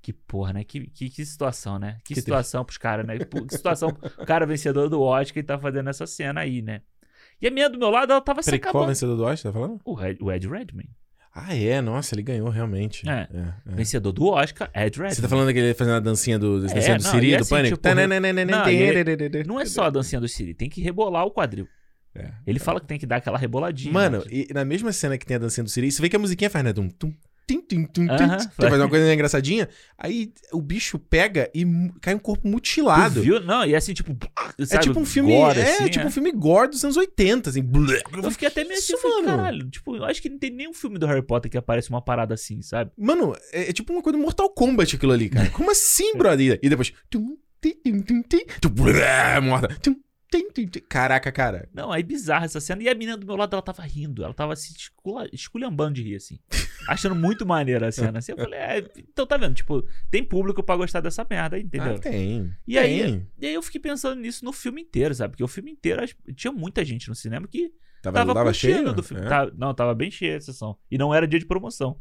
Que 0.00 0.12
porra, 0.12 0.52
né? 0.54 0.64
Que, 0.64 0.86
que, 0.88 1.10
que 1.10 1.26
situação, 1.26 1.78
né? 1.78 1.98
Que, 2.04 2.14
Que 2.14 2.20
situação 2.20 2.64
pros 2.64 2.78
caras, 2.78 3.04
né? 3.06 3.18
Que 3.18 3.54
situação, 3.56 3.88
o 4.18 4.24
cara 4.24 4.46
vencedor 4.46 4.88
do 4.88 5.02
Oscar 5.02 5.38
e 5.38 5.42
tá 5.42 5.58
fazendo 5.58 5.90
essa 5.90 6.06
cena 6.06 6.40
aí, 6.40 6.62
né? 6.62 6.80
E 7.40 7.46
a 7.46 7.50
menina 7.50 7.68
do 7.70 7.78
meu 7.78 7.90
lado, 7.90 8.12
ela 8.12 8.20
tava 8.20 8.42
se 8.42 8.46
Peraí, 8.50 8.58
qual 8.60 8.66
é 8.66 8.68
o 8.68 8.70
acabando. 8.78 8.88
vencedor 8.88 9.16
do 9.16 9.24
Oscar, 9.24 9.52
tá 9.52 9.58
falando? 9.58 9.80
O, 9.84 9.94
Red- 9.94 10.18
o 10.20 10.32
Ed 10.32 10.46
Redmayne. 10.48 10.90
Ah, 11.34 11.54
é, 11.54 11.80
nossa, 11.80 12.14
ele 12.16 12.22
ganhou 12.22 12.48
realmente. 12.48 13.08
É. 13.08 13.28
é. 13.32 13.52
Vencedor 13.66 14.10
do 14.12 14.26
Oscar, 14.26 14.68
Ed 14.74 14.84
Redmayne. 14.96 15.14
Você 15.14 15.22
tá 15.22 15.28
falando 15.28 15.46
daquele 15.46 15.72
fazendo 15.74 15.94
a 15.94 16.00
dancinha 16.00 16.36
do, 16.38 16.58
É, 16.58 16.60
dancinha 16.74 16.98
do 16.98 17.04
não, 17.04 17.10
Siri, 17.12 17.36
do 17.36 17.42
assim, 17.42 17.50
Pânico? 17.54 17.76
tipo, 17.76 17.82
não, 18.50 19.54
Não 19.54 19.60
é 19.60 19.64
só 19.66 19.84
a 19.84 19.90
dancinha 19.90 20.20
do 20.20 20.26
Siri, 20.28 20.52
tem 20.54 20.68
que 20.68 20.80
rebolar 20.80 21.24
o 21.24 21.30
quadril. 21.30 21.68
É. 22.14 22.32
Ele 22.44 22.58
fala 22.58 22.80
que 22.80 22.86
tem 22.86 22.98
que 22.98 23.06
dar 23.06 23.16
aquela 23.16 23.38
reboladinha. 23.38 23.92
Mano, 23.92 24.18
né? 24.18 24.24
e 24.30 24.48
na 24.52 24.64
mesma 24.64 24.90
cena 24.92 25.16
que 25.16 25.24
tem 25.24 25.36
a 25.36 25.38
dancinha 25.38 25.62
do 25.62 25.70
Siri, 25.70 25.92
você 25.92 26.02
vê 26.02 26.08
que 26.08 26.16
a 26.16 26.18
musiquinha 26.18 26.50
faz, 26.50 26.64
né? 26.64 26.72
Tum, 26.72 26.88
tum, 26.88 27.14
tim, 27.48 27.60
tim, 27.62 27.84
tum, 27.86 28.06
tim. 28.06 28.12
Aham, 28.12 28.38
Você 28.38 28.48
faz. 28.50 28.68
faz 28.68 28.82
uma 28.82 28.88
coisa 28.90 29.12
engraçadinha, 29.14 29.68
aí 29.96 30.30
o 30.52 30.60
bicho 30.60 30.98
pega 30.98 31.50
e 31.54 31.64
cai 32.02 32.14
um 32.14 32.18
corpo 32.18 32.42
Tu 32.42 32.48
mutilado. 32.48 33.22
viu? 33.22 33.40
Não, 33.40 33.64
e 33.64 33.74
assim, 33.74 33.94
tipo. 33.94 34.14
É 34.58 34.66
sabe, 34.66 34.82
tipo 34.84 35.00
um 35.00 35.04
filme. 35.06 35.32
gore, 35.34 35.58
é, 35.58 35.62
assim, 35.62 35.88
tipo 35.88 36.06
um 36.06 36.10
filme 36.10 36.30
gore 36.32 36.68
dos 36.70 36.84
anos 36.84 36.96
80, 36.96 37.48
assim. 37.50 37.62
Eu 38.22 38.30
fiquei 38.30 38.48
até 38.48 38.62
meio 38.64 38.74
assim, 38.74 38.82
Isso, 38.82 38.92
eu 38.94 38.98
falei, 38.98 39.16
mano. 39.24 39.36
caralho. 39.38 39.70
Tipo, 39.70 39.96
eu 39.96 40.04
acho 40.04 40.20
que 40.20 40.28
não 40.28 40.38
tem 40.38 40.50
nenhum 40.50 40.74
filme 40.74 40.98
do 40.98 41.06
Harry 41.06 41.22
Potter 41.22 41.50
que 41.50 41.56
aparece 41.56 41.88
uma 41.88 42.02
parada 42.02 42.34
assim, 42.34 42.60
sabe? 42.60 42.90
Mano, 42.98 43.34
é, 43.52 43.70
é 43.70 43.72
tipo 43.72 43.92
uma 43.92 44.02
coisa 44.02 44.18
do 44.18 44.22
Mortal 44.22 44.50
Kombat 44.50 44.94
aquilo 44.96 45.12
ali, 45.12 45.28
cara. 45.30 45.48
Como 45.56 45.70
assim, 45.70 46.14
brother? 46.16 46.58
E 46.62 46.68
depois. 46.68 46.92
tum, 47.08 47.36
tim, 47.60 47.74
tim, 47.82 48.00
tim, 48.02 48.22
tim. 48.22 48.44
Tu, 48.60 48.68
brrr, 48.68 49.40
morta. 49.42 49.68
Tum, 49.82 49.96
tim, 50.30 50.50
tim, 50.50 50.66
tim. 50.66 50.80
Caraca, 50.88 51.30
cara. 51.32 51.68
Não, 51.72 51.90
aí 51.92 52.02
bizarra 52.02 52.44
essa 52.44 52.60
cena. 52.60 52.82
E 52.82 52.88
a 52.88 52.94
menina 52.94 53.16
do 53.16 53.26
meu 53.26 53.36
lado, 53.36 53.54
ela 53.54 53.62
tava 53.62 53.82
rindo. 53.82 54.22
Ela 54.24 54.34
tava 54.34 54.54
se 54.56 54.72
escula- 54.76 55.28
esculhambando 55.32 55.94
de 55.94 56.02
rir, 56.02 56.16
assim. 56.16 56.38
Achando 56.88 57.14
muito 57.14 57.44
maneira 57.46 57.88
a 57.88 57.92
cena. 57.92 58.18
Assim, 58.18 58.32
eu 58.32 58.38
falei, 58.38 58.58
é, 58.58 58.78
então 58.98 59.26
tá 59.26 59.36
vendo? 59.36 59.54
Tipo, 59.54 59.84
tem 60.10 60.22
público 60.24 60.62
pra 60.62 60.76
gostar 60.76 61.00
dessa 61.00 61.26
merda 61.28 61.56
aí, 61.56 61.62
entendeu? 61.62 61.94
Ah, 61.94 61.98
tem. 61.98 62.52
E 62.66 62.78
aí, 62.78 63.02
Tem. 63.02 63.26
e 63.40 63.46
aí 63.46 63.54
eu 63.54 63.62
fiquei 63.62 63.80
pensando 63.80 64.20
nisso 64.20 64.44
no 64.44 64.52
filme 64.52 64.82
inteiro, 64.82 65.14
sabe? 65.14 65.32
Porque 65.32 65.44
o 65.44 65.48
filme 65.48 65.70
inteiro 65.72 66.02
tinha 66.34 66.52
muita 66.52 66.84
gente 66.84 67.08
no 67.08 67.14
cinema 67.14 67.46
que 67.48 67.72
Tava, 68.00 68.18
tava, 68.18 68.32
tava 68.34 68.52
cheio? 68.52 68.92
do 68.92 69.02
filme. 69.02 69.24
É. 69.24 69.28
Tava- 69.28 69.52
não, 69.56 69.74
tava 69.74 69.92
bem 69.92 70.08
cheia 70.10 70.36
a 70.36 70.40
sessão. 70.40 70.76
E 70.90 70.96
não 70.96 71.12
era 71.12 71.26
dia 71.26 71.40
de 71.40 71.46
promoção. 71.46 71.98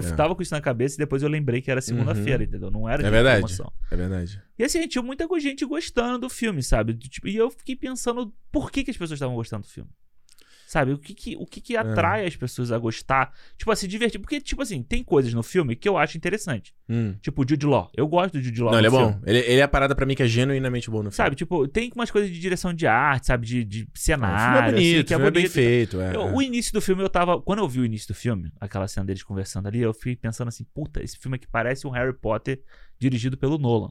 Porque 0.00 0.06
eu 0.08 0.12
É. 0.12 0.16
tava 0.16 0.34
com 0.34 0.42
isso 0.42 0.54
na 0.54 0.60
cabeça 0.60 0.94
e 0.94 0.98
depois 0.98 1.22
eu 1.22 1.28
lembrei 1.28 1.60
que 1.60 1.70
era 1.70 1.80
segunda-feira, 1.80 2.44
entendeu? 2.44 2.70
Não 2.70 2.88
era 2.88 3.06
É 3.06 3.10
verdade. 3.10 3.36
de 3.36 3.42
promoção. 3.42 3.72
É 3.90 3.96
verdade. 3.96 4.40
E 4.58 4.64
assim, 4.64 4.86
tinha 4.88 5.02
muita 5.02 5.26
gente 5.38 5.64
gostando 5.66 6.18
do 6.20 6.28
filme, 6.30 6.62
sabe? 6.62 6.94
Tipo- 6.94 7.28
e 7.28 7.36
eu 7.36 7.50
fiquei 7.50 7.76
pensando 7.76 8.32
por 8.50 8.70
que, 8.70 8.84
que 8.84 8.90
as 8.90 8.96
pessoas 8.96 9.16
estavam 9.16 9.34
gostando 9.34 9.62
do 9.66 9.68
filme. 9.70 9.90
Sabe? 10.72 10.90
O 10.94 10.98
que 10.98 11.12
que, 11.12 11.36
o 11.36 11.44
que, 11.44 11.60
É. 11.60 11.62
que 11.62 11.76
atrai 11.76 12.24
as 12.24 12.34
pessoas 12.34 12.72
a 12.72 12.78
gostar? 12.78 13.30
Tipo, 13.58 13.70
a 13.72 13.76
se 13.76 13.86
divertir. 13.86 14.18
Porque, 14.18 14.40
tipo 14.40 14.62
assim, 14.62 14.82
tem 14.82 15.04
coisas 15.04 15.34
no 15.34 15.42
filme 15.42 15.76
que 15.76 15.86
eu 15.86 15.98
acho 15.98 16.16
interessante. 16.16 16.72
Hum. 16.88 17.14
Tipo, 17.20 17.42
o 17.42 17.46
Jude 17.46 17.66
Law. 17.66 17.90
Eu 17.94 18.08
gosto 18.08 18.32
do 18.38 18.40
Jude 18.42 18.62
Law 18.62 18.72
Não, 18.72 18.78
ele 18.78 18.86
é 18.86 18.90
bom. 18.90 19.20
Ele, 19.26 19.38
ele 19.40 19.60
é 19.60 19.62
a 19.62 19.68
parada 19.68 19.94
pra 19.94 20.06
mim 20.06 20.14
que 20.14 20.22
é 20.22 20.26
genuinamente 20.26 20.88
bom 20.90 20.96
no 21.02 21.10
filme. 21.10 21.14
Sabe, 21.16 21.36
tipo, 21.36 21.68
tem 21.68 21.92
umas 21.94 22.10
coisas 22.10 22.30
de 22.30 22.40
direção 22.40 22.72
de 22.72 22.86
arte, 22.86 23.26
sabe? 23.26 23.46
De, 23.46 23.64
de 23.66 23.80
Não, 23.80 23.86
o 23.94 23.98
cenário. 23.98 24.40
filme 24.40 24.56
é 24.56 24.72
bonito, 24.72 24.94
assim, 24.96 25.04
que 25.04 25.04
o 25.04 25.08
filme 25.08 25.26
é 25.26 25.30
bem 25.30 25.42
bonito. 25.42 25.52
feito. 25.52 26.00
É, 26.00 26.16
Eu- 26.16 26.22
é. 26.22 26.32
o 26.32 26.40
início 26.40 26.72
do 26.72 26.80
filme 26.80 27.02
eu 27.02 27.10
tava. 27.10 27.38
Quando 27.42 27.58
eu 27.58 27.68
vi 27.68 27.80
o 27.80 27.84
início 27.84 28.08
do 28.08 28.14
filme, 28.14 28.50
aquela 28.58 28.88
cena 28.88 29.04
deles 29.04 29.22
conversando 29.22 29.68
ali, 29.68 29.78
eu 29.80 29.92
fiquei 29.92 30.16
pensando 30.16 30.48
assim: 30.48 30.64
puta, 30.72 31.02
esse 31.04 31.18
filme 31.18 31.34
aqui 31.36 31.46
parece 31.52 31.86
um 31.86 31.90
Harry 31.90 32.14
Potter 32.18 32.62
dirigido 32.98 33.36
pelo 33.36 33.58
Nolan. 33.58 33.90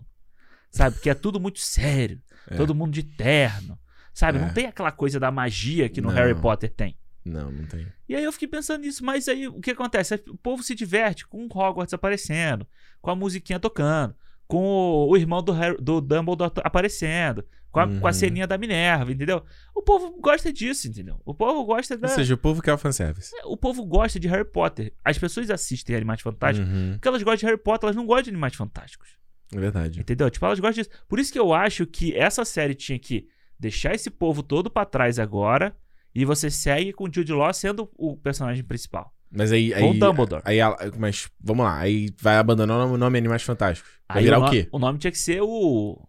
Sabe? 0.72 0.98
Que 1.00 1.12
é 1.12 1.14
tudo 1.14 1.40
muito 1.40 1.60
sério. 1.60 2.20
É. 2.50 2.56
Todo 2.56 2.74
mundo 2.74 2.92
de 2.92 3.04
terno. 3.04 3.78
Sabe? 4.14 4.38
É. 4.38 4.42
Não 4.42 4.54
tem 4.54 4.66
aquela 4.66 4.92
coisa 4.92 5.20
da 5.20 5.32
magia 5.32 5.88
que 5.90 6.02
no 6.02 6.10
Não. 6.10 6.16
Harry 6.16 6.36
Potter 6.36 6.70
tem. 6.70 6.98
Não, 7.24 7.52
não 7.52 7.66
tem. 7.66 7.86
E 8.10 8.16
aí 8.16 8.24
eu 8.24 8.32
fiquei 8.32 8.48
pensando 8.48 8.82
nisso, 8.82 9.06
mas 9.06 9.28
aí 9.28 9.48
o 9.48 9.60
que 9.62 9.72
acontece? 9.72 10.16
O 10.28 10.36
povo 10.38 10.64
se 10.64 10.74
diverte 10.74 11.26
com 11.28 11.46
o 11.46 11.48
Hogwarts 11.48 11.94
aparecendo, 11.94 12.68
com 13.00 13.12
a 13.12 13.16
musiquinha 13.16 13.60
tocando, 13.60 14.16
com 14.48 14.58
o, 14.64 15.10
o 15.10 15.18
irmão 15.18 15.42
do, 15.44 15.52
Harry- 15.52 15.78
do 15.80 16.02
Dumbledore 16.02 16.52
aparecendo, 16.64 17.46
com 17.72 17.80
a, 17.80 17.88
com 17.88 18.06
a 18.06 18.10
Uhum. 18.10 18.14
ceninha 18.14 18.46
da 18.48 18.58
Minerva, 18.58 19.12
entendeu? 19.12 19.46
O 19.74 19.82
povo 19.82 20.20
gosta 20.20 20.52
disso, 20.52 20.88
entendeu? 20.90 21.22
O 21.24 21.34
povo 21.34 21.64
gosta 21.64 21.96
da. 21.96 22.10
Ou 22.10 22.14
seja, 22.16 22.34
o 22.34 22.38
povo 22.38 22.62
quer 22.62 22.74
o 22.74 22.78
fanservice. 22.78 23.32
O 23.46 23.56
povo 23.56 23.86
gosta 23.86 24.20
de 24.20 24.28
Harry 24.28 24.44
Potter. 24.44 24.92
As 25.06 25.18
pessoas 25.18 25.50
assistem 25.50 25.96
Animais 25.96 26.20
Fantásticos 26.22 26.70
Uhum. 26.70 26.94
porque 26.94 27.08
elas 27.08 27.24
gostam 27.24 27.38
de 27.38 27.46
Harry 27.46 27.58
Potter, 27.58 27.86
elas 27.88 27.96
não 27.96 28.06
gostam 28.06 28.24
de 28.24 28.30
Animais 28.32 28.56
Fantásticos. 28.56 29.10
É 29.56 29.60
verdade. 29.60 30.00
Entendeu? 30.02 30.30
Tipo, 30.30 30.46
elas 30.48 30.60
gostam 30.60 30.84
disso. 30.84 30.96
Por 31.08 31.20
isso 31.20 31.32
que 31.32 31.40
eu 31.40 31.54
acho 31.54 31.86
que 31.86 32.14
essa 32.18 32.44
série 32.44 32.74
tinha 32.74 32.98
que 33.00 33.28
deixar 33.62 33.94
esse 33.94 34.10
povo 34.10 34.42
todo 34.42 34.72
pra 34.72 34.86
trás 34.86 35.20
agora 35.20 35.76
e 36.14 36.26
você 36.26 36.50
segue 36.50 36.92
com 36.92 37.06
o 37.06 37.14
Jude 37.14 37.32
Law 37.32 37.54
sendo 37.54 37.88
o 37.96 38.18
personagem 38.18 38.64
principal. 38.64 39.14
Mas 39.32 39.52
aí. 39.52 39.72
Com 39.72 39.92
aí 39.92 40.00
Dumbledore. 40.00 40.42
Aí, 40.44 40.58
mas 40.98 41.30
vamos 41.40 41.64
lá. 41.64 41.78
Aí 41.78 42.10
vai 42.20 42.38
abandonar 42.38 42.86
o 42.86 42.98
nome 42.98 43.18
Animais 43.18 43.44
Fantásticos. 43.44 43.90
Vai 44.10 44.18
Aí 44.18 44.24
virar 44.26 44.40
o, 44.40 44.46
o 44.46 44.50
quê? 44.50 44.68
o 44.72 44.80
nome 44.80 44.98
tinha 44.98 45.12
que 45.12 45.20
ser 45.20 45.42
o 45.42 46.06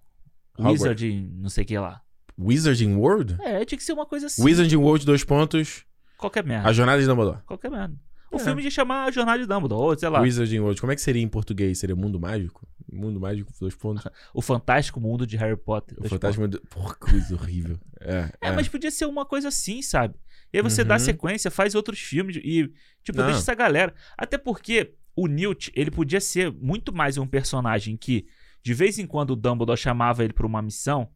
Hogwarts. 0.59 0.81
Wizard, 0.81 1.07
em 1.07 1.31
não 1.37 1.51
sei 1.51 1.63
o 1.63 1.67
que 1.67 1.79
lá. 1.79 2.01
Wizarding 2.39 2.95
World? 2.97 3.37
É, 3.43 3.65
tinha 3.65 3.79
que 3.79 3.85
ser 3.85 3.93
uma 3.93 4.07
coisa 4.07 4.27
assim. 4.27 4.43
Wizarding 4.43 4.77
World, 4.77 5.05
dois 5.05 5.23
pontos. 5.23 5.85
Qualquer 6.17 6.43
merda. 6.43 6.69
A 6.69 6.73
Jornada 6.73 7.01
de 7.01 7.07
Dumbledore. 7.07 7.43
Qualquer 7.47 7.71
merda. 7.71 7.95
O 8.33 8.37
É. 8.37 8.39
filme 8.39 8.63
ia 8.63 8.71
chamar 8.71 9.05
A 9.05 9.11
Jornada 9.11 9.39
de 9.41 9.47
Dumbledore, 9.47 9.83
ou 9.83 9.99
sei 9.99 10.09
lá, 10.09 10.21
Wizarding 10.21 10.61
World. 10.61 10.81
Como 10.81 10.93
é 10.93 10.95
que 10.95 11.03
seria 11.03 11.23
em 11.23 11.29
português? 11.29 11.79
Seria 11.79 11.95
Mundo 11.95 12.19
Mágico? 12.19 12.67
Mundo 12.91 13.21
Mágico, 13.21 13.53
dois 13.61 13.75
pontos. 13.75 14.05
O 14.35 14.41
Fantástico 14.43 15.01
Mundo 15.01 15.27
de 15.27 15.37
Harry 15.37 15.57
Potter. 15.57 15.97
O 15.99 16.01
Dois 16.01 16.11
Fantasma 16.11 16.49
do... 16.49 16.61
Porra, 16.63 16.95
coisa 16.95 17.35
horrível. 17.35 17.79
É, 18.05 18.33
É, 18.41 18.51
mas 18.51 18.67
podia 18.69 18.91
ser 18.91 19.07
uma 19.07 19.25
coisa 19.25 19.47
assim, 19.49 19.81
sabe? 19.81 20.17
E 20.53 20.57
aí 20.57 20.63
você 20.63 20.83
dá 20.83 20.95
Uhum. 20.95 20.99
sequência, 21.01 21.51
faz 21.53 21.75
outros 21.77 22.01
filmes 22.01 22.35
e, 22.37 22.69
tipo, 23.05 23.17
Não. 23.19 23.27
deixa 23.27 23.39
essa 23.39 23.55
galera. 23.55 23.95
Até 24.19 24.37
porque 24.37 24.95
o 25.15 25.29
Newt, 25.29 25.71
ele 25.77 25.91
podia 25.91 26.21
ser 26.21 26.51
muito 26.53 26.93
mais 26.93 27.17
um 27.17 27.27
personagem 27.29 27.97
que, 27.97 28.27
de 28.61 28.75
vez 28.75 28.99
em 28.99 29.07
quando, 29.07 29.31
o 29.31 29.37
Dumbledore 29.37 29.79
chamava 29.79 30.25
ele 30.25 30.33
pra 30.33 30.45
uma 30.47 30.61
missão, 30.61 31.09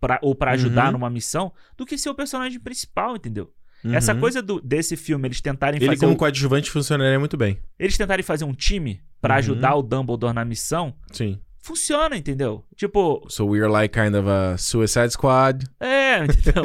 pra, 0.00 0.18
ou 0.22 0.34
pra 0.34 0.52
ajudar 0.52 0.86
Uhum. 0.86 0.92
numa 0.92 1.10
missão, 1.10 1.52
do 1.76 1.84
que 1.84 1.98
ser 1.98 2.08
o 2.08 2.14
personagem 2.14 2.58
principal, 2.58 3.14
entendeu? 3.14 3.52
Essa 3.84 4.14
Uhum. 4.14 4.20
coisa 4.20 4.40
do- 4.42 4.60
desse 4.60 4.96
filme, 4.96 5.26
eles 5.28 5.40
tentarem 5.40 5.78
Ele 5.78 5.86
fazer. 5.86 6.00
como 6.00 6.12
um- 6.12 6.16
coadjuvante 6.16 6.70
funcionaria 6.70 7.18
muito 7.18 7.36
bem. 7.36 7.58
eles 7.78 7.96
tentarem 7.96 8.22
fazer 8.22 8.44
um 8.44 8.54
time 8.54 9.00
pra 9.20 9.34
Uhum. 9.34 9.38
ajudar 9.38 9.74
o 9.74 9.82
Dumbledore 9.82 10.34
na 10.34 10.44
missão, 10.44 10.94
Sim. 11.12 11.38
funciona, 11.60 12.16
entendeu? 12.16 12.64
Tipo, 12.76 13.24
So 13.28 13.46
we're 13.46 13.66
like 13.68 13.92
kind 13.98 14.14
of 14.14 14.28
a 14.28 14.56
Suicide 14.56 15.10
Squad. 15.10 15.66
É, 15.80 16.18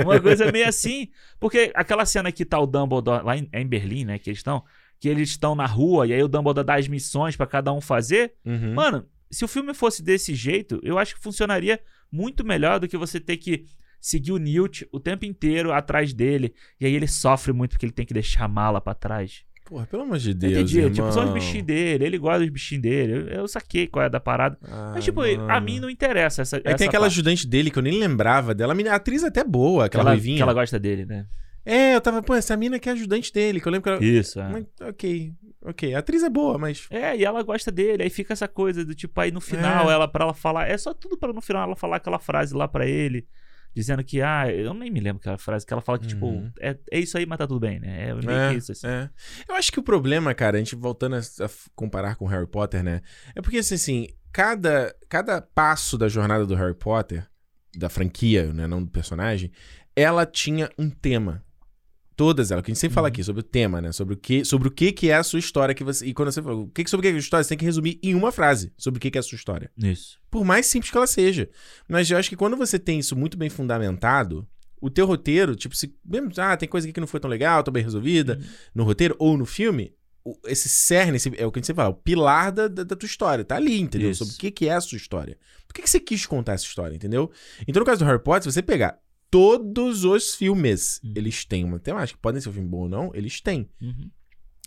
uma 0.04 0.20
coisa 0.20 0.52
meio 0.52 0.68
assim. 0.68 1.08
Porque 1.40 1.72
aquela 1.76 2.06
cena 2.06 2.32
que 2.32 2.44
tá 2.46 2.60
o 2.60 2.66
Dumbledore 2.68 3.24
lá 3.24 3.38
em, 3.38 3.48
é 3.52 3.62
em 3.62 3.68
Berlim, 3.68 4.06
né? 4.06 4.20
Que 4.20 4.30
eles 4.30 4.40
estão. 4.40 4.64
Que 5.00 5.08
eles 5.08 5.30
estão 5.30 5.54
na 5.56 5.66
rua 5.68 6.08
e 6.08 6.14
aí 6.14 6.24
o 6.24 6.28
Dumbledore 6.28 6.66
dá 6.66 6.76
as 6.76 6.88
missões 6.88 7.36
pra 7.36 7.46
cada 7.46 7.72
um 7.72 7.80
fazer. 7.80 8.34
Uhum. 8.44 8.74
Mano, 8.74 9.06
se 9.30 9.46
o 9.46 9.48
filme 9.48 9.74
fosse 9.74 10.02
desse 10.04 10.34
jeito, 10.34 10.80
eu 10.84 10.98
acho 10.98 11.16
que 11.16 11.22
funcionaria 11.22 11.80
muito 12.12 12.44
melhor 12.44 12.80
do 12.80 12.88
que 12.88 12.98
você 12.98 13.20
ter 13.20 13.38
que 13.38 13.66
seguir 14.00 14.32
o 14.32 14.38
Newt 14.38 14.88
o 14.92 15.00
tempo 15.00 15.26
inteiro 15.26 15.72
atrás 15.74 16.14
dele. 16.14 16.54
E 16.80 16.86
aí 16.86 16.94
ele 16.94 17.08
sofre 17.08 17.52
muito 17.54 17.72
porque 17.72 17.86
ele 17.86 17.94
tem 17.94 18.06
que 18.06 18.14
deixar 18.14 18.46
a 18.46 18.48
mala 18.48 18.80
pra 18.82 18.94
trás. 18.94 19.44
Porra, 19.66 19.86
pelo 19.86 20.04
amor 20.04 20.18
de 20.18 20.30
Eu 20.30 20.36
Deus, 20.36 20.54
Entendi. 20.54 20.78
irmão. 20.78 20.94
Tipo, 20.94 21.12
são 21.12 21.26
os 21.26 21.32
bichinhos 21.34 21.66
dele, 21.68 22.06
ele 22.06 22.18
gosta 22.18 22.40
dos 22.40 22.50
bichinhos 22.50 22.82
dele. 22.84 23.14
Eu, 23.14 23.28
eu 23.42 23.48
saquei 23.50 23.86
qual 23.86 24.06
é 24.06 24.10
da 24.10 24.18
parada. 24.20 24.58
Ah, 24.64 24.94
Mas, 24.96 25.04
tipo, 25.04 25.22
a 25.22 25.36
mano. 25.38 25.66
mim 25.66 25.80
não 25.82 25.90
interessa 25.90 26.42
essa. 26.42 26.56
Aí 26.56 26.62
essa 26.66 26.78
tem 26.78 26.88
aquela 26.88 27.04
parte. 27.04 27.14
ajudante 27.16 27.46
dele 27.46 27.70
que 27.70 27.78
eu 27.78 27.84
nem 27.84 28.00
lembrava 28.00 28.56
dela. 28.56 28.74
A 28.74 28.92
a 28.94 28.96
atriz 28.96 29.24
é 29.24 29.28
até 29.28 29.44
boa, 29.44 29.86
aquela 29.86 30.04
que 30.04 30.08
ela, 30.08 30.12
ruivinha. 30.16 30.38
que 30.38 30.42
ela 30.42 30.54
gosta 30.54 30.80
dele, 30.80 31.06
né? 31.06 31.26
É, 31.66 31.96
eu 31.96 32.00
tava, 32.00 32.24
pô, 32.24 32.34
essa 32.34 32.56
mina 32.56 32.80
que 32.80 32.88
é 32.88 32.94
ajudante 32.94 33.34
dele, 33.34 33.60
que 33.60 33.68
eu 33.68 33.72
lembro 33.74 33.84
que 33.84 33.90
ela. 33.90 34.02
Isso, 34.20 34.40
é. 34.40 34.48
Mas, 34.50 34.66
ok, 34.80 35.34
ok. 35.66 35.94
A 35.96 36.00
atriz 36.00 36.24
é 36.24 36.30
boa, 36.30 36.58
mas. 36.58 36.88
É, 36.90 37.18
e 37.18 37.26
ela 37.26 37.44
gosta 37.44 37.70
dele, 37.70 38.04
aí 38.04 38.10
fica 38.10 38.32
essa 38.32 38.48
coisa 38.48 38.86
do 38.86 38.96
tipo, 38.96 39.20
aí 39.20 39.32
no 39.34 39.42
final 39.42 39.90
É. 39.90 39.94
ela, 39.94 40.08
pra 40.08 40.24
ela 40.24 40.34
falar, 40.34 40.66
é 40.70 40.78
só 40.78 40.94
tudo 40.94 41.18
pra 41.18 41.34
no 41.34 41.42
final 41.42 41.64
ela 41.64 41.76
falar 41.76 41.98
aquela 41.98 42.20
frase 42.20 42.56
lá 42.56 42.70
pra 42.70 42.88
ele, 42.88 43.28
dizendo 43.78 44.04
que, 44.04 44.22
ah, 44.22 44.52
eu 44.52 44.74
nem 44.74 44.90
me 44.92 45.00
lembro 45.00 45.20
aquela 45.20 45.38
frase, 45.38 45.66
que 45.66 45.72
ela 45.72 45.82
fala 45.82 46.00
que, 46.00 46.08
tipo, 46.08 46.26
Uhum. 46.26 46.52
é, 46.60 46.78
é 46.92 47.00
isso 47.00 47.18
aí, 47.18 47.26
mas 47.26 47.38
tá 47.38 47.46
tudo 47.48 47.60
bem, 47.60 47.80
né? 47.80 48.10
É 48.10 48.14
meio 48.14 48.32
É, 48.32 48.52
que 48.52 48.58
isso, 48.58 48.72
assim. 48.72 48.88
é. 48.88 49.10
Eu 49.48 49.56
acho 49.56 49.72
que 49.72 49.80
o 49.80 49.84
problema, 49.84 50.34
cara, 50.34 50.58
a 50.58 50.60
gente 50.60 50.76
voltando 50.76 51.16
a, 51.16 51.20
a 51.20 51.50
comparar 51.76 52.16
com 52.16 52.26
Harry 52.26 52.48
Potter, 52.48 52.84
né? 52.84 53.02
É 53.36 53.42
porque, 53.42 53.58
assim, 53.60 53.76
assim, 53.76 54.08
cada, 54.34 54.94
cada 55.08 55.42
passo 55.42 55.98
da 55.98 56.08
jornada 56.08 56.46
do 56.46 56.56
Harry 56.56 56.74
Potter, 56.76 57.28
da 57.76 57.90
franquia, 57.90 58.52
né, 58.54 58.66
não 58.68 58.84
do 58.84 58.90
personagem, 58.90 59.52
ela 59.96 60.26
tinha 60.26 60.70
um 60.78 60.90
tema. 60.90 61.44
Todas 62.18 62.50
elas, 62.52 62.66
que 62.66 62.72
a 62.72 62.74
gente 62.74 62.82
sempre 62.82 62.96
fala 62.96 63.06
Uhum. 63.06 63.10
aqui, 63.14 63.24
sobre 63.24 63.40
o 63.42 63.44
tema, 63.44 63.80
né? 63.80 63.92
Sobre 63.94 64.16
o 64.16 64.18
que, 64.18 64.44
sobre 64.44 64.68
o 64.68 64.72
que, 64.72 64.92
que 64.92 65.10
é 65.10 65.16
a 65.16 65.24
sua 65.24 65.38
história 65.40 65.74
que 65.76 65.84
você. 65.84 66.06
E 66.06 66.14
quando 66.14 66.32
você 66.32 66.42
fala, 66.42 66.56
o 66.56 66.68
que, 66.68 66.90
sobre 66.90 67.08
o 67.08 67.10
que 67.10 67.10
é 67.10 67.12
a 67.12 67.22
sua 67.22 67.26
história, 67.26 67.44
você 67.44 67.50
tem 67.50 67.58
que 67.60 67.66
resumir 67.66 68.00
em 68.02 68.16
uma 68.16 68.32
frase 68.32 68.74
sobre 68.76 68.98
o 68.98 69.02
que, 69.02 69.12
que 69.12 69.18
é 69.18 69.22
a 69.22 69.24
sua 69.24 69.36
história. 69.36 69.72
Isso. 69.78 70.18
Por 70.30 70.44
mais 70.44 70.66
simples 70.66 70.90
que 70.92 70.98
ela 70.98 71.06
seja. 71.08 71.48
Mas 71.88 72.10
eu 72.10 72.18
acho 72.18 72.28
que 72.28 72.36
quando 72.36 72.58
você 72.58 72.80
tem 72.80 72.98
isso 73.00 73.16
muito 73.16 73.38
bem 73.38 73.50
fundamentado, 73.50 74.48
o 74.82 74.90
teu 74.90 75.06
roteiro, 75.06 75.56
tipo, 75.56 75.76
se. 75.76 75.96
Mesmo, 76.04 76.32
ah, 76.38 76.58
tem 76.58 76.68
coisa 76.68 76.88
aqui 76.88 76.94
que 76.94 77.00
não 77.00 77.08
foi 77.08 77.20
tão 77.20 77.30
legal, 77.30 77.64
tão 77.64 77.72
bem 77.72 77.84
resolvida, 77.84 78.38
Uhum. 78.42 78.48
no 78.76 78.84
roteiro 78.84 79.16
ou 79.20 79.38
no 79.38 79.46
filme, 79.46 79.94
esse 80.46 80.68
cerne, 80.68 81.18
esse- 81.18 81.32
é 81.38 81.46
o 81.46 81.52
que 81.52 81.60
a 81.60 81.62
gente 81.62 81.74
fala, 81.76 81.90
o 81.90 81.94
pilar 81.94 82.52
da, 82.52 82.68
da, 82.68 82.84
da 82.84 82.96
tua 82.96 83.08
história. 83.08 83.46
Tá 83.46 83.56
ali, 83.56 83.80
entendeu? 83.80 84.10
Isso. 84.12 84.26
Sobre 84.26 84.34
o 84.36 84.38
que, 84.40 84.52
que 84.52 84.68
é 84.68 84.74
a 84.74 84.82
sua 84.82 84.98
história. 84.98 85.38
Por 85.68 85.74
que, 85.74 85.82
que 85.84 85.90
você 85.90 86.00
quis 86.00 86.26
contar 86.26 86.54
essa 86.54 86.66
história, 86.66 86.96
entendeu? 86.96 87.32
Então, 87.68 87.80
no 87.80 87.86
caso 87.86 88.00
do 88.00 88.06
Harry 88.06 88.22
Potter, 88.24 88.44
se 88.52 88.56
você 88.56 88.62
pegar 88.62 88.98
todos 89.30 90.04
os 90.06 90.36
filmes, 90.36 91.00
Uhum. 91.04 91.14
eles 91.16 91.46
têm 91.46 91.64
uma 91.64 91.80
temática. 91.80 92.20
Podem 92.22 92.42
ser 92.42 92.50
um 92.50 92.54
filme 92.54 92.70
bom 92.70 92.80
ou 92.84 92.90
não, 92.90 93.12
eles 93.14 93.42
têm. 93.42 93.70
Uhum. 93.82 94.10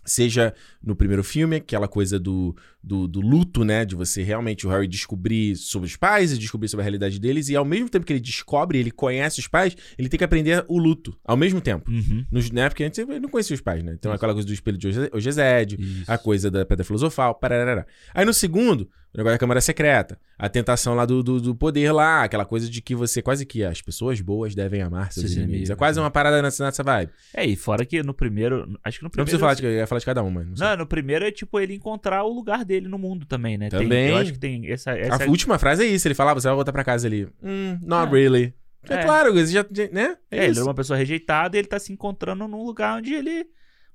Seja 0.03 0.55
no 0.83 0.97
primeiro 0.97 1.23
filme, 1.23 1.57
aquela 1.57 1.87
coisa 1.87 2.19
do, 2.19 2.57
do, 2.83 3.07
do 3.07 3.21
luto, 3.21 3.65
né? 3.67 3.85
De 3.85 3.95
você 3.95 4.23
realmente, 4.23 4.67
o 4.67 4.71
Harry 4.71 4.89
descobrir 4.89 5.55
sobre 5.57 5.87
os 5.87 5.95
pais 5.95 6.33
e 6.33 6.39
descobrir 6.39 6.69
sobre 6.69 6.81
a 6.83 6.85
realidade 6.85 7.21
deles. 7.21 7.51
E 7.51 7.55
ao 7.55 7.67
mesmo 7.67 7.87
tempo 7.91 8.07
que 8.07 8.13
ele 8.15 8.19
descobre, 8.21 8.79
ele 8.79 8.91
conhece 8.91 9.41
os 9.41 9.47
pais, 9.47 9.77
ele 9.99 10.09
tem 10.09 10.17
que 10.17 10.25
aprender 10.25 10.65
o 10.69 10.79
luto. 10.79 11.15
Ao 11.23 11.37
mesmo 11.37 11.61
tempo. 11.61 11.91
Uhum. 11.91 12.25
Nos, 12.33 12.51
né? 12.51 12.67
Porque 12.71 12.83
antes 12.83 12.99
ele 12.99 13.21
não 13.21 13.29
conhecia 13.29 13.55
os 13.55 13.61
pais, 13.61 13.85
né? 13.85 13.93
Então 13.93 14.11
aquela 14.11 14.33
coisa 14.33 14.49
do 14.49 14.55
espelho 14.55 14.79
de 14.79 14.89
Oge- 14.89 15.11
Ogezédio, 15.13 15.79
Isso. 15.79 16.11
a 16.11 16.17
coisa 16.17 16.51
da 16.51 16.65
pedra 16.65 16.83
filosofal, 16.83 17.35
parará. 17.35 17.87
Aí 18.15 18.25
no 18.25 18.33
segundo, 18.33 18.91
o 19.13 19.19
negócio 19.19 19.35
da 19.35 19.39
câmara 19.39 19.61
secreta, 19.61 20.19
a 20.39 20.49
tentação 20.49 20.95
lá 20.95 21.05
do, 21.05 21.23
do, 21.23 21.41
do 21.41 21.55
poder 21.55 21.91
lá, 21.91 22.23
aquela 22.23 22.45
coisa 22.45 22.71
de 22.71 22.81
que 22.81 22.95
você 22.95 23.21
quase 23.21 23.45
que 23.45 23.65
as 23.65 23.83
pessoas 23.83 24.21
boas 24.21 24.55
devem 24.55 24.83
amar 24.83 25.13
seus 25.13 25.27
inimigos. 25.33 25.49
inimigos, 25.49 25.71
É 25.71 25.75
quase 25.75 25.99
né? 25.99 26.05
uma 26.05 26.11
parada 26.11 26.41
nessa, 26.41 26.65
nessa 26.65 26.83
vibe. 26.85 27.11
É, 27.35 27.45
e 27.45 27.57
fora 27.57 27.85
que 27.85 28.03
no 28.03 28.15
primeiro, 28.15 28.79
acho 28.85 28.99
que 28.99 29.03
no 29.03 29.07
Não 29.07 29.11
primeiro... 29.11 29.25
precisa 29.25 29.39
falar 29.41 29.55
de, 29.55 29.65
eu 29.65 29.71
ia 29.73 29.87
falar 29.87 29.99
de 29.99 30.07
cada 30.07 30.23
uma. 30.23 30.45
Não. 30.45 30.53
Não, 30.57 30.77
no 30.77 30.87
primeiro 30.87 31.25
é 31.25 31.33
tipo 31.33 31.59
ele 31.59 31.75
encontrar 31.75 32.23
o 32.23 32.33
lugar 32.33 32.65
dele 32.65 32.87
no 32.89 32.99
mundo 32.99 33.27
também, 33.27 33.59
né? 33.59 33.69
Tem- 33.69 33.81
Também. 33.81 34.11
eu 34.11 34.17
acho 34.19 34.33
que 34.33 34.39
tem 34.39 34.71
essa... 34.71 34.93
essa 34.93 35.25
A 35.25 35.29
última 35.29 35.59
frase 35.59 35.83
é 35.85 35.87
isso, 35.89 36.07
ele 36.07 36.15
falava, 36.15 36.41
você 36.41 36.47
vai 36.47 36.55
voltar 36.55 36.73
pra 36.73 36.85
casa 36.85 37.09
ali. 37.09 37.27
Hum, 37.43 37.79
not 37.83 38.15
É. 38.15 38.17
really. 38.17 38.55
É, 38.89 38.95
É. 38.95 39.03
claro, 39.05 39.33
você 39.35 39.53
já, 39.53 39.67
né? 39.93 40.17
É, 40.31 40.39
É, 40.39 40.43
ele 40.45 40.53
isso. 40.53 40.61
era 40.61 40.69
uma 40.69 40.75
pessoa 40.75 40.97
rejeitada 40.97 41.57
e 41.57 41.59
ele 41.59 41.69
tá 41.69 41.79
se 41.79 41.93
encontrando 41.93 42.47
num 42.47 42.65
lugar 42.65 42.97
onde 42.99 43.13
ele 43.13 43.45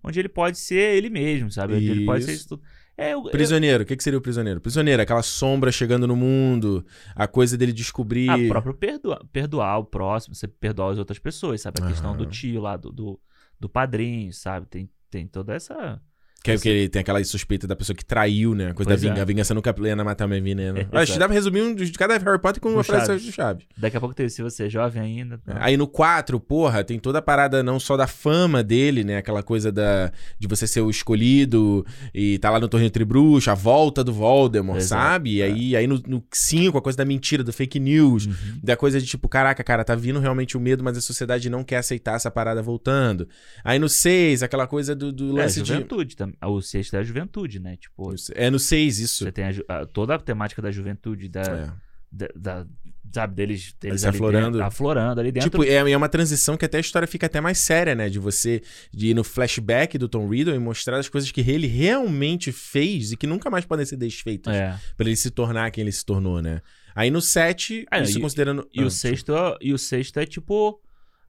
onde 0.04 0.20
ele 0.20 0.30
pode 0.30 0.60
ser 0.60 0.96
ele 0.96 1.10
mesmo, 1.10 1.50
sabe? 1.50 1.74
Onde 1.74 1.90
ele 1.90 2.06
pode 2.06 2.24
ser 2.24 2.32
Isso. 2.34 2.40
isso 2.42 2.50
tudo. 2.50 2.62
É, 2.98 3.14
eu, 3.14 3.24
eu, 3.26 3.32
Prisioneiro, 3.32 3.84
o 3.84 3.86
que, 3.86 3.96
que 3.96 4.04
seria 4.04 4.18
o 4.18 4.22
prisioneiro? 4.22 4.62
Prisioneiro, 4.62 5.02
aquela 5.02 5.22
sombra 5.22 5.72
chegando 5.72 6.08
no 6.08 6.16
mundo, 6.16 6.86
a 7.14 7.28
coisa 7.28 7.58
dele 7.58 7.74
descobrir. 7.74 8.30
a 8.30 8.38
própria 8.48 8.74
perdoar, 8.74 9.20
perdoar 9.34 9.80
o 9.80 9.86
próximo, 9.86 10.34
você 10.34 10.48
perdoar 10.48 10.92
as 10.92 10.98
outras 10.98 11.20
pessoas, 11.20 11.62
sabe? 11.62 11.84
A 11.84 11.88
questão 11.88 12.16
do 12.16 12.26
tio 12.26 12.62
lá, 12.62 12.78
do, 12.78 12.92
do, 12.92 13.20
do 13.60 13.68
padrinho, 13.68 14.32
sabe? 14.32 14.66
Tem, 14.68 14.90
tem 15.10 15.28
toda 15.28 15.54
essa. 15.54 16.02
Que 16.46 16.52
é 16.52 16.56
o 16.56 16.60
que 16.60 16.70
ele 16.70 16.90
tem 16.90 17.00
aquela 17.02 17.24
suspeita 17.24 17.66
da 17.68 17.76
pessoa 17.76 17.96
que 17.96 18.06
traiu, 18.06 18.54
né? 18.56 18.70
A 18.70 18.74
coisa 18.74 18.90
Pois 18.90 19.02
da 19.02 19.08
vingança. 19.08 19.20
é. 19.20 19.22
A 19.22 19.26
vingança 19.26 19.54
nunca 19.54 19.74
plena, 19.74 20.04
matar 20.04 20.28
meu 20.28 20.42
veneno. 20.42 20.78
É, 20.80 20.88
Acho 20.92 21.14
que 21.14 21.20
dá 21.20 21.26
pra 21.26 21.34
resumir 21.34 21.62
um 21.62 21.74
de 21.74 21.92
cada 21.94 22.18
Harry 22.18 22.40
Potter 22.40 22.62
com 22.62 22.70
Com 22.70 22.76
uma 22.76 22.84
frase 22.84 23.14
do 23.26 23.32
Chaves. 23.32 23.66
Daqui 23.78 23.98
a 23.98 24.00
pouco 24.00 24.14
tem, 24.16 24.30
se 24.30 24.42
você 24.42 24.66
é 24.66 24.70
jovem 24.70 25.02
ainda. 25.02 25.40
É, 25.48 25.54
Aí 25.60 25.78
no 25.78 25.88
4, 25.88 26.40
porra, 26.40 26.84
tem 26.84 27.00
toda 27.00 27.20
a 27.20 27.22
parada 27.22 27.62
não 27.64 27.80
só 27.80 27.98
da 27.98 28.08
fama 28.08 28.64
dele, 28.64 29.04
né? 29.04 29.18
Aquela 29.18 29.42
coisa 29.44 29.72
da, 29.72 30.12
de 30.40 30.48
você 30.48 30.68
ser 30.68 30.82
o 30.82 30.90
escolhido 30.90 31.86
e 32.14 32.38
tá 32.40 32.50
lá 32.50 32.60
no 32.60 32.68
torneio 32.68 32.92
Tribruxo, 32.92 33.50
a 33.50 33.56
volta 33.56 34.04
do 34.04 34.14
Voldemort, 34.14 34.78
Exato, 34.78 35.02
sabe? 35.04 35.36
E 35.38 35.42
é. 35.42 35.46
aí, 35.46 35.76
aí 35.76 35.88
no 35.88 36.24
5, 36.32 36.78
a 36.78 36.82
coisa 36.82 36.98
da 36.98 37.06
mentira, 37.06 37.44
do 37.44 37.52
fake 37.54 37.80
news, 37.80 38.26
Uhum. 38.28 38.34
da 38.64 38.76
coisa 38.76 39.00
de 39.00 39.06
tipo, 39.08 39.28
caraca, 39.28 39.64
cara, 39.64 39.84
tá 39.84 39.96
vindo 39.96 40.20
realmente 40.20 40.56
o 40.58 40.60
medo, 40.60 40.84
mas 40.84 40.98
a 40.98 41.02
sociedade 41.02 41.50
não 41.50 41.64
quer 41.64 41.78
aceitar 41.78 42.16
essa 42.16 42.30
parada 42.30 42.62
voltando. 42.62 43.28
Aí 43.64 43.80
no 43.80 43.90
6, 43.90 44.44
aquela 44.44 44.68
coisa 44.68 44.96
do, 44.96 45.12
do 45.12 45.38
É, 45.40 45.44
lance 45.44 45.62
de. 45.62 45.68
juventude. 45.70 46.16
O 46.44 46.62
sexto 46.62 46.96
é 46.96 47.00
a 47.00 47.04
juventude, 47.04 47.60
né? 47.60 47.76
Tipo, 47.78 48.14
É 48.34 48.50
no 48.50 48.60
6, 48.60 49.00
isso. 49.00 49.24
você 49.24 49.32
tem 49.32 49.46
a 49.46 49.52
a- 49.82 49.86
toda 49.86 50.16
a 50.16 50.20
temática 50.20 50.62
da 50.62 50.72
juventude, 50.72 51.28
da, 51.30 51.42
É. 51.42 51.72
da, 52.12 52.28
da- 52.36 52.68
sabe, 53.14 53.34
deles, 53.36 53.74
deles 53.80 54.04
Eles 54.04 54.04
ali 54.06 54.18
aflorando. 54.18 54.52
dentro, 54.58 54.64
aflorando 54.68 55.20
ali 55.22 55.32
dentro. 55.32 55.50
Tipo, 55.50 55.64
é, 55.64 55.76
é 55.92 55.98
uma 55.98 56.10
transição 56.10 56.58
que 56.58 56.66
até 56.66 56.78
a 56.78 56.82
história 56.82 57.08
fica 57.08 57.26
até 57.28 57.40
mais 57.40 57.58
séria, 57.60 57.96
né? 57.96 58.10
De 58.10 58.20
você 58.20 58.62
de 58.92 59.08
ir 59.08 59.14
no 59.14 59.24
flashback 59.24 59.98
do 59.98 60.10
Tom 60.10 60.28
Riddle 60.28 60.54
e 60.56 60.60
mostrar 60.60 60.98
as 60.98 61.08
coisas 61.08 61.32
que 61.32 61.40
ele 61.42 61.68
realmente 61.68 62.52
fez 62.52 63.12
e 63.12 63.18
que 63.18 63.26
nunca 63.28 63.50
mais 63.50 63.66
podem 63.66 63.86
ser 63.86 63.96
desfeitas. 63.98 64.54
é. 64.54 64.78
Pra 64.98 65.06
ele 65.08 65.16
se 65.16 65.30
tornar 65.32 65.72
quem 65.72 65.82
ele 65.84 65.92
se 65.92 66.04
tornou, 66.06 66.42
né? 66.42 66.62
Aí 66.94 67.10
no 67.12 67.22
7, 67.22 67.86
Ah, 67.92 68.00
isso 68.00 68.18
e- 68.18 68.22
considerando. 68.22 68.68
E 68.74 68.82
Ah, 68.82 68.86
o 68.86 68.90
sexto, 68.92 69.34
e 69.62 69.74
o 69.74 69.78
sexto 69.78 70.18
é 70.20 70.26
tipo. 70.26 70.80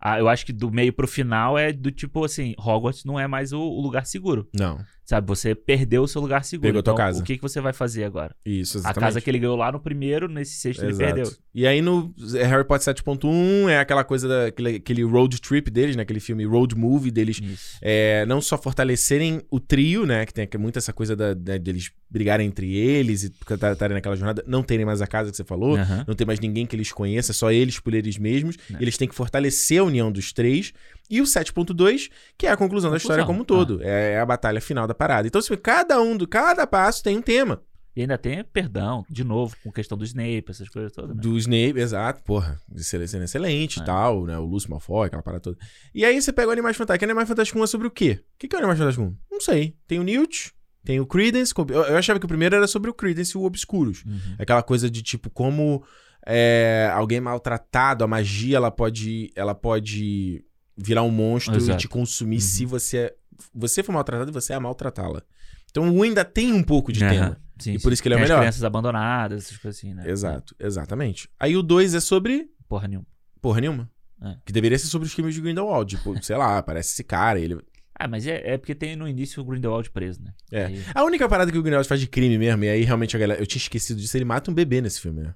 ah, 0.01 0.19
eu 0.19 0.29
acho 0.29 0.45
que 0.47 0.53
do 0.53 0.71
meio 0.71 0.93
pro 0.93 1.09
final 1.09 1.59
é 1.59 1.73
do 1.73 1.91
tipo 1.91 2.25
assim, 2.25 2.55
Hogwarts 2.59 3.05
não 3.05 3.19
é 3.19 3.27
mais 3.27 3.53
o, 3.53 3.61
o 3.61 3.81
lugar 3.81 4.07
seguro. 4.07 4.49
Não, 4.55 4.79
Sabe, 5.07 5.25
você 5.29 5.55
perdeu 5.55 6.03
o 6.03 6.09
seu 6.09 6.21
lugar 6.21 6.45
seguro. 6.45 6.69
Pegou 6.69 6.83
tua 6.83 6.93
então, 6.95 7.05
casa. 7.07 7.21
o 7.21 7.23
que, 7.23 7.37
que 7.37 7.43
você 7.43 7.61
vai 7.61 7.73
fazer 7.73 8.03
agora? 8.03 8.35
isso, 8.45 8.77
A 8.77 8.81
exatamente. 8.81 9.01
casa 9.07 9.21
que 9.21 9.31
ele 9.31 9.39
ganhou 9.39 9.55
lá 9.57 9.71
no 9.71 9.79
primeiro, 9.79 10.27
nesse 10.29 10.57
sexto 10.57 10.83
ele 10.83 10.91
Exato. 10.91 11.15
perdeu. 11.15 11.33
E 11.55 11.65
aí 11.65 11.81
no 11.81 12.13
Harry 12.35 12.65
Potter 12.67 12.93
7.1 12.93 13.69
é 13.71 13.79
aquela 13.79 14.03
coisa 14.03 14.27
daquele 14.27 14.77
aquele 14.77 15.03
road 15.05 15.41
trip 15.41 15.71
deles, 15.71 15.95
né? 15.95 16.03
Aquele 16.03 16.19
filme 16.19 16.45
road 16.45 16.75
movie 16.77 17.13
deles 17.13 17.41
é, 17.81 18.27
não 18.27 18.41
só 18.41 18.59
fortalecerem 18.59 19.41
o 19.49 19.61
trio, 19.61 20.05
né? 20.05 20.27
Que 20.27 20.35
tem 20.35 20.49
muito 20.59 20.77
essa 20.79 20.93
coisa 20.93 21.15
da, 21.15 21.33
da- 21.35 21.57
deles 21.57 21.93
brigarem 22.11 22.47
entre 22.47 22.75
eles 22.77 23.25
e 23.25 23.27
estarem 23.73 23.95
naquela 23.95 24.15
jornada, 24.17 24.43
não 24.47 24.63
terem 24.63 24.87
mais 24.87 25.03
a 25.03 25.07
casa 25.07 25.31
que 25.31 25.37
você 25.37 25.45
falou, 25.45 25.77
Aham. 25.77 26.05
não 26.07 26.15
tem 26.15 26.27
mais 26.27 26.39
ninguém 26.41 26.65
que 26.67 26.77
eles 26.77 26.93
conheçam, 26.93 27.35
só 27.35 27.51
eles 27.51 27.79
por 27.81 27.95
eles 27.95 28.17
mesmos. 28.19 28.57
Né. 28.71 28.79
Eles 28.81 28.97
têm 28.97 29.09
que 29.09 29.15
fortalecer 29.15 29.81
a 29.81 29.85
união 29.85 30.11
dos 30.13 30.33
três. 30.33 30.73
E 31.11 31.21
o 31.21 31.25
7.2, 31.25 32.11
que 32.37 32.47
é 32.47 32.51
a 32.51 32.57
conclusão, 32.57 32.91
da 32.91 32.97
história 32.97 33.25
como 33.25 33.41
um 33.41 33.45
Conclusão, 33.45 33.67
todo. 33.79 33.83
É 33.85 34.19
a 34.19 34.27
batalha 34.27 34.61
final 34.61 34.87
da 34.87 34.95
parada. 34.95 35.27
Então, 35.29 35.39
assim, 35.39 35.57
cada 35.57 36.01
um, 36.01 36.17
do, 36.17 36.27
cada 36.27 36.67
passo 36.67 37.03
tem 37.03 37.17
um 37.17 37.23
tema. 37.23 37.63
E 37.95 38.03
ainda 38.03 38.19
tem 38.19 38.45
perdão, 38.45 39.07
de 39.09 39.25
novo, 39.25 39.57
com 39.65 39.73
questão 39.73 39.97
do 39.97 40.05
Snape, 40.05 40.45
essas 40.51 40.69
coisas 40.69 40.93
todas, 40.93 41.17
né? 41.17 41.23
Do 41.23 41.39
Snape, 41.39 41.79
exato, 41.81 42.23
porra, 42.25 42.61
excelente, 42.75 43.17
excelente 43.17 43.77
e 43.79 43.83
É. 43.83 43.85
tal, 43.87 44.27
né? 44.27 44.37
O 44.37 44.45
Lúcio 44.45 44.69
Malfoy, 44.69 45.07
aquela 45.07 45.23
parada 45.23 45.41
toda. 45.41 45.57
E 45.95 46.05
aí 46.05 46.21
você 46.21 46.31
pega 46.31 46.49
o 46.49 46.51
Animais 46.51 46.77
Fantásticos. 46.77 47.05
Animais 47.05 47.27
Fantásticos 47.27 47.59
1 47.59 47.65
é 47.65 47.67
sobre 47.67 47.87
o 47.87 47.91
quê? 47.91 48.21
O 48.35 48.39
que 48.39 48.49
que 48.49 48.55
é 48.55 48.59
o 48.59 48.61
Animais 48.61 48.79
Fantásticos 48.79 49.13
1? 49.13 49.17
Não 49.33 49.41
sei. 49.41 49.75
Tem 49.89 49.99
o 49.99 50.03
Newt, 50.03 50.53
tem 50.87 51.01
o 51.01 51.07
Credence. 51.07 51.53
Eu, 51.69 51.97
achava 51.99 52.19
que 52.19 52.25
o 52.25 52.29
primeiro 52.29 52.55
era 52.57 52.67
sobre 52.67 52.89
o 52.89 52.95
Credence 52.95 53.37
e 53.37 53.39
o 53.39 53.45
Obscuros. 53.45 54.05
Uhum. 54.07 54.37
Aquela 54.39 54.63
coisa 54.63 54.89
de 54.89 55.03
tipo, 55.03 55.29
como 55.29 55.83
é, 56.27 56.91
alguém 56.95 57.21
maltratado, 57.21 58.03
a 58.05 58.07
magia, 58.07 58.57
ela 58.57 58.71
pode, 58.71 59.31
ela 59.37 59.55
pode 59.55 60.45
virar 60.77 61.03
um 61.03 61.11
monstro 61.11 61.55
e 61.55 61.59
Exato. 61.59 61.79
te 61.81 61.89
consumir 61.89 62.37
Uhum. 62.37 62.41
se 62.41 62.65
você, 62.65 63.15
você 63.55 63.83
for 63.83 63.93
maltratado 63.93 64.31
e 64.31 64.33
você 64.33 64.53
é 64.53 64.59
maltratá-la. 64.59 65.23
Então 65.71 65.95
o 65.95 66.03
ainda 66.03 66.25
tem 66.25 66.53
um 66.53 66.63
pouco 66.63 66.91
de 66.93 67.05
Aham. 67.05 67.13
tema. 67.13 67.41
Sim, 67.59 67.73
E 67.75 67.79
sim. 67.79 67.83
por 67.83 67.93
isso 67.93 68.03
que 68.03 68.09
ele 68.09 68.15
é 68.15 68.17
o 68.17 68.21
Tem 68.21 68.25
melhor. 68.29 68.39
As 68.39 68.45
crianças 68.45 68.65
abandonadas, 68.65 69.45
essas 69.45 69.57
coisas 69.59 69.79
assim, 69.79 69.95
né? 69.95 70.09
Exato, 70.09 70.55
exatamente. 70.59 71.29
Aí 71.41 71.57
o 71.57 71.63
2 71.63 71.95
é 71.95 72.01
sobre 72.01 72.49
Porra 72.69 72.87
nenhuma. 72.89 73.07
porra 73.41 73.61
nenhuma. 73.61 73.91
É. 74.23 74.35
Que 74.47 74.53
deveria 74.53 74.79
ser 74.79 74.87
sobre 74.87 75.07
os 75.07 75.15
crimes 75.15 75.35
de 75.35 75.41
Grindelwald. 75.43 75.97
Tipo, 75.97 76.23
sei 76.25 76.37
lá, 76.37 76.61
parece 76.65 76.93
esse 76.93 77.05
cara, 77.05 77.39
ele... 77.39 77.59
Ah, 77.99 78.07
mas 78.07 78.27
é, 78.27 78.53
é 78.55 78.59
porque 78.59 78.75
tem 78.75 78.95
no 78.95 79.09
início 79.09 79.43
o 79.43 79.45
Grindelwald 79.45 79.91
preso, 79.91 80.23
né? 80.23 80.35
É. 80.53 80.67
Aí- 80.67 80.85
A 80.95 81.03
única 81.05 81.27
parada 81.29 81.51
que 81.51 81.57
o 81.59 81.63
Grindelwald 81.63 81.89
faz 81.89 82.01
de 82.01 82.07
crime 82.07 82.37
mesmo, 82.37 82.63
e 82.65 82.69
aí 82.69 82.83
realmente 82.85 83.17
a 83.17 83.19
galera... 83.19 83.41
Eu 83.41 83.47
tinha 83.47 83.61
esquecido 83.61 83.99
disso, 84.01 84.17
ele 84.17 84.25
mata 84.25 84.51
um 84.51 84.55
bebê 84.55 84.81
nesse 84.81 85.01
filme, 85.01 85.23
né? 85.23 85.35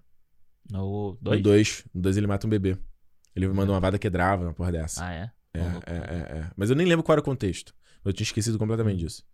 no 0.71 1.13
No 1.13 1.19
2? 1.23 1.43
2. 1.43 1.85
No 1.95 2.03
2 2.03 2.17
ele 2.17 2.27
mata 2.27 2.47
um 2.47 2.51
bebê. 2.51 2.77
Ele 3.35 3.49
manda 3.49 3.73
uma 3.73 3.81
vada 3.81 3.99
quebrava, 3.99 4.45
uma 4.45 4.53
porra 4.55 4.73
dessa. 4.73 5.05
Ah, 5.05 5.13
é? 5.13 5.31
É, 5.55 5.59
é, 5.61 5.95
é, 5.97 6.39
é. 6.39 6.51
Mas 6.57 6.71
eu 6.71 6.77
nem 6.77 6.87
lembro 6.87 7.03
qual 7.03 7.15
era 7.15 7.21
o 7.21 7.25
contexto. 7.25 7.75
Eu 8.05 8.13
tinha 8.13 8.25
esquecido 8.25 8.59
completamente 8.59 8.99
disso. 8.99 9.25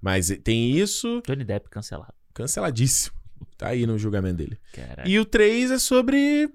Mas 0.00 0.28
tem 0.42 0.70
isso, 0.72 1.22
Johnny 1.26 1.44
Depp 1.44 1.68
cancelado. 1.68 2.14
canceladíssimo. 2.34 3.14
Tá 3.56 3.68
aí 3.68 3.86
no 3.86 3.96
julgamento 3.98 4.36
dele. 4.36 4.58
Caralho. 4.72 5.08
E 5.08 5.18
o 5.18 5.24
3 5.24 5.70
é 5.70 5.78
sobre. 5.78 6.48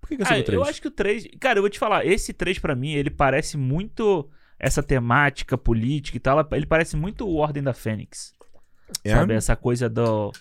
Por 0.00 0.08
que, 0.08 0.16
que 0.16 0.22
é 0.22 0.24
Ah, 0.24 0.28
sobre 0.28 0.42
o 0.42 0.44
3? 0.44 0.56
eu 0.56 0.64
acho 0.64 0.80
que 0.82 0.88
o 0.88 0.90
3. 0.90 1.26
Cara, 1.40 1.58
eu 1.58 1.62
vou 1.62 1.70
te 1.70 1.78
falar, 1.78 2.06
esse 2.06 2.32
3 2.32 2.58
pra 2.58 2.74
mim, 2.76 2.92
ele 2.92 3.10
parece 3.10 3.56
muito. 3.56 4.30
Essa 4.58 4.82
temática 4.82 5.56
política 5.56 6.16
e 6.16 6.20
tal, 6.20 6.46
ele 6.52 6.66
parece 6.66 6.96
muito 6.96 7.26
o 7.26 7.36
Ordem 7.36 7.62
da 7.62 7.72
Fênix. 7.72 8.32
É? 9.04 9.10
Sabe? 9.10 9.34
Essa 9.34 9.54
coisa 9.54 9.88
do. 9.88 10.32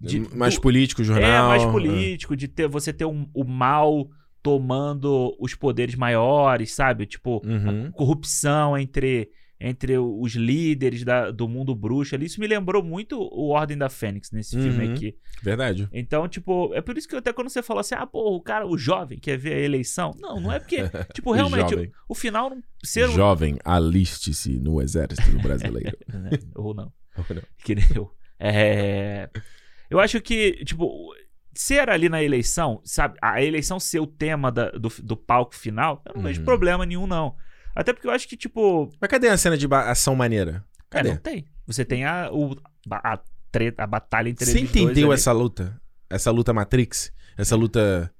de- 0.00 0.20
mais 0.36 0.54
do- 0.56 0.60
político, 0.60 1.04
jornal. 1.04 1.30
É, 1.30 1.40
mais 1.48 1.64
político, 1.66 2.36
de 2.36 2.48
ter 2.48 2.66
você 2.68 2.92
ter 2.92 3.04
um- 3.04 3.28
o 3.34 3.44
mal 3.44 4.08
tomando 4.42 5.36
os 5.38 5.54
poderes 5.54 5.94
maiores, 5.94 6.74
sabe? 6.74 7.06
Tipo, 7.06 7.40
Uhum. 7.46 7.90
corrupção 7.92 8.76
entre, 8.76 9.30
entre 9.64 9.96
os 9.96 10.32
líderes 10.34 11.04
da- 11.04 11.30
do 11.30 11.48
mundo 11.48 11.72
bruxo 11.74 12.14
ali. 12.16 12.26
Isso 12.26 12.40
me 12.40 12.48
lembrou 12.48 12.82
muito 12.82 13.16
o 13.16 13.50
Ordem 13.50 13.78
da 13.78 13.88
Fênix 13.88 14.32
nesse 14.32 14.60
filme 14.60 14.86
Uhum. 14.88 14.92
aqui. 14.92 15.16
Verdade. 15.40 15.88
Então, 15.92 16.26
tipo, 16.28 16.74
é 16.74 16.80
por 16.80 16.98
isso 16.98 17.06
que 17.08 17.14
até 17.14 17.32
quando 17.32 17.48
você 17.48 17.62
falou 17.62 17.80
assim, 17.80 17.94
ah, 17.94 18.04
pô, 18.06 18.34
o 18.34 18.40
cara, 18.40 18.66
o 18.66 18.76
jovem 18.76 19.18
quer 19.20 19.38
ver 19.38 19.52
a 19.54 19.58
eleição. 19.60 20.10
Não, 20.18 20.40
não 20.40 20.50
é 20.52 20.58
porque, 20.58 20.78
tipo, 21.14 21.30
realmente, 21.32 21.74
o, 21.74 21.92
o 22.08 22.14
final 22.14 22.50
não 22.50 22.60
ser. 22.82 23.08
Jovem, 23.10 23.56
aliste-se 23.64 24.58
no 24.58 24.82
exército 24.82 25.38
brasileiro. 25.40 25.96
né? 26.08 26.30
Ou 26.56 26.74
não. 26.74 26.92
Que 27.64 27.74
nem 27.76 27.84
eu. 27.94 28.10
É... 28.40 29.30
Eu 29.88 30.00
acho 30.00 30.20
que, 30.20 30.64
tipo, 30.64 31.14
ser 31.54 31.88
ali 31.90 32.08
na 32.08 32.22
eleição, 32.22 32.80
sabe? 32.82 33.16
A 33.20 33.42
eleição 33.42 33.78
ser 33.78 34.00
o 34.00 34.06
tema 34.06 34.50
da- 34.50 34.70
do, 34.70 34.88
do 35.02 35.16
palco 35.16 35.54
final, 35.54 36.02
eu 36.06 36.14
não 36.16 36.22
vejo 36.22 36.40
Uhum. 36.40 36.46
problema 36.46 36.84
nenhum, 36.86 37.06
não. 37.06 37.36
Até 37.74 37.92
porque 37.92 38.06
eu 38.06 38.10
acho 38.12 38.28
que, 38.28 38.36
tipo, 38.36 38.90
Mas 39.00 39.08
cadê 39.10 39.28
a 39.28 39.36
cena 39.36 39.56
de 39.56 39.66
ação 39.72 40.14
maneira? 40.14 40.64
é, 40.90 40.96
Cadê? 40.96 41.08
não 41.10 41.16
tem. 41.16 41.46
Você 41.66 41.84
tem 41.84 42.04
a, 42.04 42.28
o, 42.32 42.56
a, 42.90 43.18
treta, 43.50 43.82
a 43.82 43.86
batalha 43.86 44.28
entre 44.28 44.44
Você 44.44 44.52
dois 44.54 44.64
entendeu 44.64 45.06
ali. 45.10 45.14
essa 45.14 45.32
luta? 45.32 45.80
Essa 46.10 46.30
luta 46.30 46.52
Matrix? 46.52 47.12
Essa 47.36 47.56
luta 47.56 48.12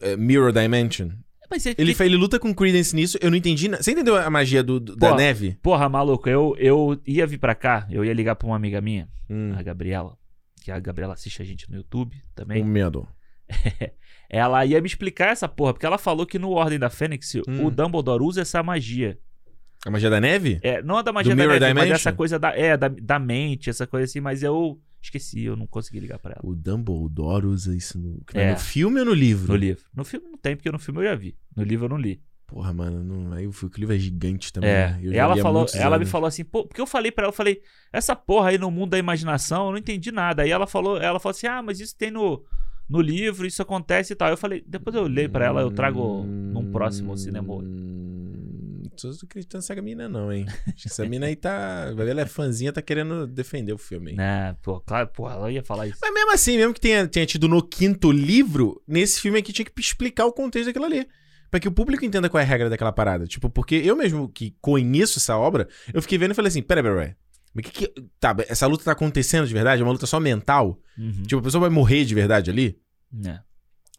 eh, 0.00 0.16
Mirror 0.16 0.52
Dimension? 0.52 1.10
Mas 1.50 1.66
é 1.66 1.74
Ele, 1.76 1.94
que- 1.94 2.02
ele 2.02 2.16
luta 2.16 2.38
com 2.38 2.54
Credence 2.54 2.96
nisso, 2.96 3.18
eu 3.20 3.30
não 3.30 3.36
entendi 3.36 3.68
nada. 3.68 3.82
Você 3.82 3.92
entendeu 3.92 4.16
a 4.16 4.30
magia 4.30 4.62
do, 4.62 4.80
do- 4.80 4.96
da 4.96 5.10
Pô, 5.10 5.16
neve? 5.16 5.58
Porra, 5.62 5.88
maluco, 5.88 6.28
eu, 6.28 6.54
eu 6.58 6.98
ia 7.06 7.26
vir 7.26 7.36
pra 7.38 7.54
cá, 7.54 7.86
eu 7.90 8.02
ia 8.04 8.12
ligar 8.14 8.34
pra 8.36 8.46
uma 8.46 8.56
amiga 8.56 8.80
minha, 8.80 9.08
Hum, 9.28 9.52
a 9.54 9.62
Gabriela, 9.62 10.16
que 10.62 10.70
a 10.70 10.78
Gabriela 10.80 11.12
assiste 11.14 11.42
a 11.42 11.44
gente 11.44 11.70
no 11.70 11.76
YouTube 11.76 12.14
com 12.16 12.22
também. 12.34 12.64
medo. 12.64 13.06
Ela 14.28 14.64
ia 14.64 14.80
me 14.80 14.86
explicar 14.86 15.28
essa 15.30 15.48
porra, 15.48 15.72
porque 15.74 15.86
ela 15.86 15.98
falou 15.98 16.26
que 16.26 16.38
no 16.38 16.50
Ordem 16.50 16.78
da 16.78 16.90
Fênix 16.90 17.34
Hum. 17.48 17.66
o 17.66 17.70
Dumbledore 17.70 18.22
usa 18.24 18.42
essa 18.42 18.62
magia. 18.62 19.18
A 19.86 19.90
magia 19.90 20.08
da 20.08 20.20
neve? 20.20 20.58
É, 20.62 20.82
não 20.82 20.96
a 20.96 21.02
da 21.02 21.12
magia 21.12 21.34
Do 21.34 21.36
da 21.36 21.42
Mirror 21.42 21.60
neve, 21.60 21.74
mas 21.74 21.84
Dimension? 21.84 21.94
essa 21.94 22.12
coisa 22.12 22.38
da, 22.38 22.56
é, 22.56 22.76
da, 22.76 22.88
da 22.88 23.18
mente, 23.18 23.68
essa 23.68 23.86
coisa 23.86 24.04
assim, 24.06 24.20
mas 24.20 24.42
eu 24.42 24.80
esqueci, 25.02 25.42
eu 25.44 25.54
não 25.56 25.66
consegui 25.66 26.00
ligar 26.00 26.18
pra 26.18 26.32
ela. 26.32 26.40
O 26.42 26.54
Dumbledore 26.54 27.44
usa 27.46 27.76
isso 27.76 27.98
no, 27.98 28.22
É. 28.32 28.52
no 28.52 28.58
filme 28.58 29.00
ou 29.00 29.06
no 29.06 29.12
livro? 29.12 29.48
No 29.52 29.56
livro. 29.56 29.84
No 29.94 30.04
filme 30.04 30.26
não 30.26 30.38
tem, 30.38 30.56
porque 30.56 30.70
no 30.72 30.78
filme 30.78 31.00
eu 31.00 31.04
já 31.04 31.14
vi. 31.14 31.36
No 31.54 31.62
livro 31.62 31.84
eu 31.84 31.88
não 31.90 31.98
li. 31.98 32.22
Porra, 32.46 32.72
mano, 32.72 33.02
não, 33.02 33.32
aí 33.34 33.46
o 33.46 33.52
livro 33.76 33.94
é 33.94 33.98
gigante 33.98 34.52
também. 34.52 34.70
É. 34.70 34.90
né? 34.92 34.98
E 35.02 35.16
ela 35.16 35.36
falou, 35.36 35.66
ela 35.74 35.98
me 35.98 36.06
falou 36.06 36.26
assim, 36.28 36.44
pô, 36.44 36.64
porque 36.66 36.80
eu 36.80 36.86
falei 36.86 37.10
pra 37.12 37.24
ela, 37.24 37.28
eu 37.32 37.36
falei, 37.36 37.60
essa 37.92 38.16
porra 38.16 38.50
aí 38.50 38.58
no 38.58 38.70
mundo 38.70 38.90
da 38.90 38.98
imaginação, 38.98 39.66
eu 39.66 39.72
não 39.72 39.78
entendi 39.78 40.10
nada. 40.12 40.42
Aí 40.42 40.50
ela 40.50 40.66
falou, 40.66 40.96
ela 40.98 41.18
falou 41.20 41.32
assim: 41.32 41.46
"Ah, 41.46 41.60
mas 41.62 41.80
isso 41.80 41.94
tem 41.96 42.10
no 42.10 42.42
no 42.88 43.00
livro, 43.00 43.46
isso 43.46 43.62
acontece 43.62 44.12
e 44.12 44.16
tal". 44.16 44.30
Eu 44.30 44.36
falei, 44.36 44.64
depois 44.66 44.94
eu 44.94 45.04
leio 45.04 45.30
pra 45.30 45.46
ela, 45.46 45.60
eu 45.62 45.70
trago 45.70 46.24
num 46.24 46.70
próximo 46.70 47.16
cinema. 47.16 47.54
Tô 49.00 49.10
acreditando 49.24 49.62
nessa 49.62 49.82
mina, 49.82 50.08
não, 50.08 50.32
hein? 50.32 50.46
Essa 50.84 51.04
mina 51.04 51.26
aí 51.26 51.34
tá. 51.34 51.92
Ela 51.98 52.20
é 52.20 52.26
fãzinha, 52.26 52.72
tá 52.72 52.80
querendo 52.80 53.26
defender 53.26 53.72
o 53.72 53.78
filme, 53.78 54.12
hein? 54.12 54.16
Né, 54.16 54.56
pô, 54.62 54.80
claro, 54.80 55.08
pô, 55.08 55.28
ela 55.28 55.50
ia 55.50 55.64
falar 55.64 55.88
isso. 55.88 55.98
Mas 56.00 56.14
mesmo 56.14 56.32
assim, 56.32 56.56
mesmo 56.56 56.72
que 56.72 56.80
tenha, 56.80 57.06
tenha 57.08 57.26
tido 57.26 57.48
no 57.48 57.60
quinto 57.60 58.12
livro, 58.12 58.80
nesse 58.86 59.20
filme 59.20 59.38
aqui 59.38 59.52
tinha 59.52 59.64
que 59.64 59.72
explicar 59.80 60.26
o 60.26 60.32
contexto 60.32 60.66
daquilo 60.66 60.84
ali. 60.84 61.08
Pra 61.50 61.60
que 61.60 61.68
o 61.68 61.72
público 61.72 62.04
entenda 62.04 62.28
qual 62.28 62.40
é 62.40 62.44
a 62.44 62.48
regra 62.48 62.70
daquela 62.70 62.92
parada. 62.92 63.26
Tipo, 63.26 63.48
porque 63.48 63.76
eu 63.76 63.94
mesmo 63.96 64.28
que 64.28 64.56
conheço 64.60 65.18
essa 65.18 65.36
obra, 65.36 65.68
eu 65.92 66.02
fiquei 66.02 66.18
vendo 66.18 66.32
e 66.32 66.34
falei 66.34 66.48
assim: 66.48 66.62
pera, 66.62 66.82
pera, 66.82 66.94
pera. 66.94 67.16
Mas 67.54 67.64
que 67.66 67.86
que. 67.86 68.02
Tá, 68.18 68.34
essa 68.48 68.66
luta 68.66 68.84
tá 68.84 68.92
acontecendo 68.92 69.46
de 69.46 69.54
verdade? 69.54 69.80
É 69.80 69.84
uma 69.84 69.92
luta 69.92 70.06
só 70.06 70.18
mental? 70.18 70.78
Uhum. 70.98 71.22
Tipo, 71.22 71.38
a 71.38 71.42
pessoa 71.42 71.60
vai 71.62 71.70
morrer 71.70 72.04
de 72.04 72.14
verdade 72.14 72.50
ali? 72.50 72.76
É. 73.24 73.38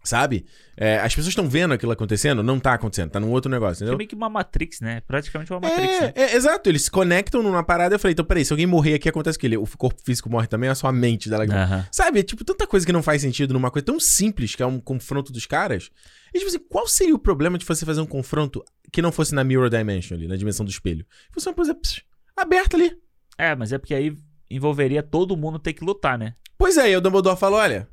Sabe? 0.03 0.45
É, 0.77 0.99
as 0.99 1.15
pessoas 1.15 1.29
estão 1.31 1.49
vendo 1.49 1.73
aquilo 1.73 1.91
acontecendo? 1.91 2.43
Não 2.43 2.59
tá 2.59 2.73
acontecendo, 2.75 3.09
tá 3.09 3.19
num 3.19 3.31
outro 3.31 3.49
negócio, 3.49 3.81
É 3.81 3.85
entendeu? 3.85 3.97
meio 3.97 4.07
que 4.07 4.13
uma 4.13 4.29
Matrix, 4.29 4.79
né? 4.79 5.01
Praticamente 5.07 5.51
uma 5.51 5.59
Matrix, 5.59 5.99
né? 5.99 6.13
É, 6.15 6.21
é, 6.21 6.35
exato, 6.35 6.69
eles 6.69 6.83
se 6.83 6.91
conectam 6.91 7.41
numa 7.41 7.63
parada. 7.63 7.95
Eu 7.95 7.99
falei, 7.99 8.11
então 8.13 8.23
peraí, 8.23 8.45
se 8.45 8.53
alguém 8.53 8.67
morrer 8.67 8.93
aqui, 8.93 9.09
acontece 9.09 9.35
o 9.35 9.41
quê? 9.41 9.47
Ele- 9.47 9.57
O 9.57 9.65
corpo 9.65 9.99
físico 10.03 10.29
morre 10.29 10.45
também, 10.45 10.69
é 10.69 10.75
só 10.75 10.85
a 10.87 10.91
mente 10.91 11.27
dela 11.27 11.47
que 11.47 11.51
morre. 11.51 11.85
Sabe? 11.91 12.19
É 12.19 12.23
tipo 12.23 12.45
tanta 12.45 12.67
coisa 12.67 12.85
que 12.85 12.91
não 12.93 13.01
faz 13.01 13.23
sentido 13.23 13.51
numa 13.51 13.71
coisa 13.71 13.83
tão 13.85 13.99
simples 13.99 14.53
que 14.53 14.61
é 14.61 14.65
um 14.67 14.79
confronto 14.79 15.31
dos 15.33 15.47
caras. 15.47 15.89
E 16.31 16.37
tipo 16.37 16.49
assim, 16.49 16.59
qual 16.69 16.87
seria 16.87 17.15
o 17.15 17.19
problema 17.19 17.57
de 17.57 17.65
você 17.65 17.83
fazer 17.83 18.01
um 18.01 18.05
confronto 18.05 18.63
que 18.91 19.01
não 19.01 19.11
fosse 19.11 19.33
na 19.33 19.43
Mirror 19.43 19.69
Dimension 19.71 20.15
ali, 20.15 20.27
na 20.27 20.35
dimensão 20.35 20.63
do 20.63 20.69
espelho? 20.69 21.03
Fosse 21.31 21.49
uma 21.49 21.55
coisa 21.55 21.73
pss, 21.73 22.03
aberta 22.37 22.77
ali. 22.77 22.95
É, 23.37 23.55
mas 23.55 23.71
é 23.73 23.77
porque 23.77 23.93
aí 23.93 24.15
envolveria 24.49 25.01
todo 25.03 25.35
mundo 25.37 25.59
ter 25.59 25.73
que 25.73 25.83
lutar, 25.83 26.17
né? 26.17 26.35
Pois 26.57 26.77
é, 26.77 26.91
e 26.91 26.95
o 26.97 27.01
Dumbledore 27.01 27.37
falou: 27.37 27.59
olha. 27.59 27.87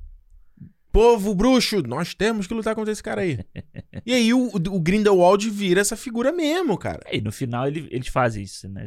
Povo 0.93 1.35
bruxo, 1.35 1.81
nós 1.82 2.12
temos 2.14 2.47
que 2.47 2.52
lutar 2.52 2.74
contra 2.74 2.93
esse 2.93 3.02
cara 3.02 3.23
aí. 3.23 3.39
e 4.05 4.12
aí 4.12 4.35
o, 4.35 4.48
o 4.55 4.78
Grindelwald 4.78 5.48
vira 5.48 5.81
essa 5.81 5.97
figura 5.97 6.31
mesmo, 6.32 6.77
cara. 6.77 7.01
É, 7.06 7.16
E 7.16 7.20
no 7.23 7.32
final 7.32 7.66
ele- 7.66 7.89
eles 7.90 8.09
fazem 8.09 8.43
isso, 8.43 8.69
né? 8.69 8.85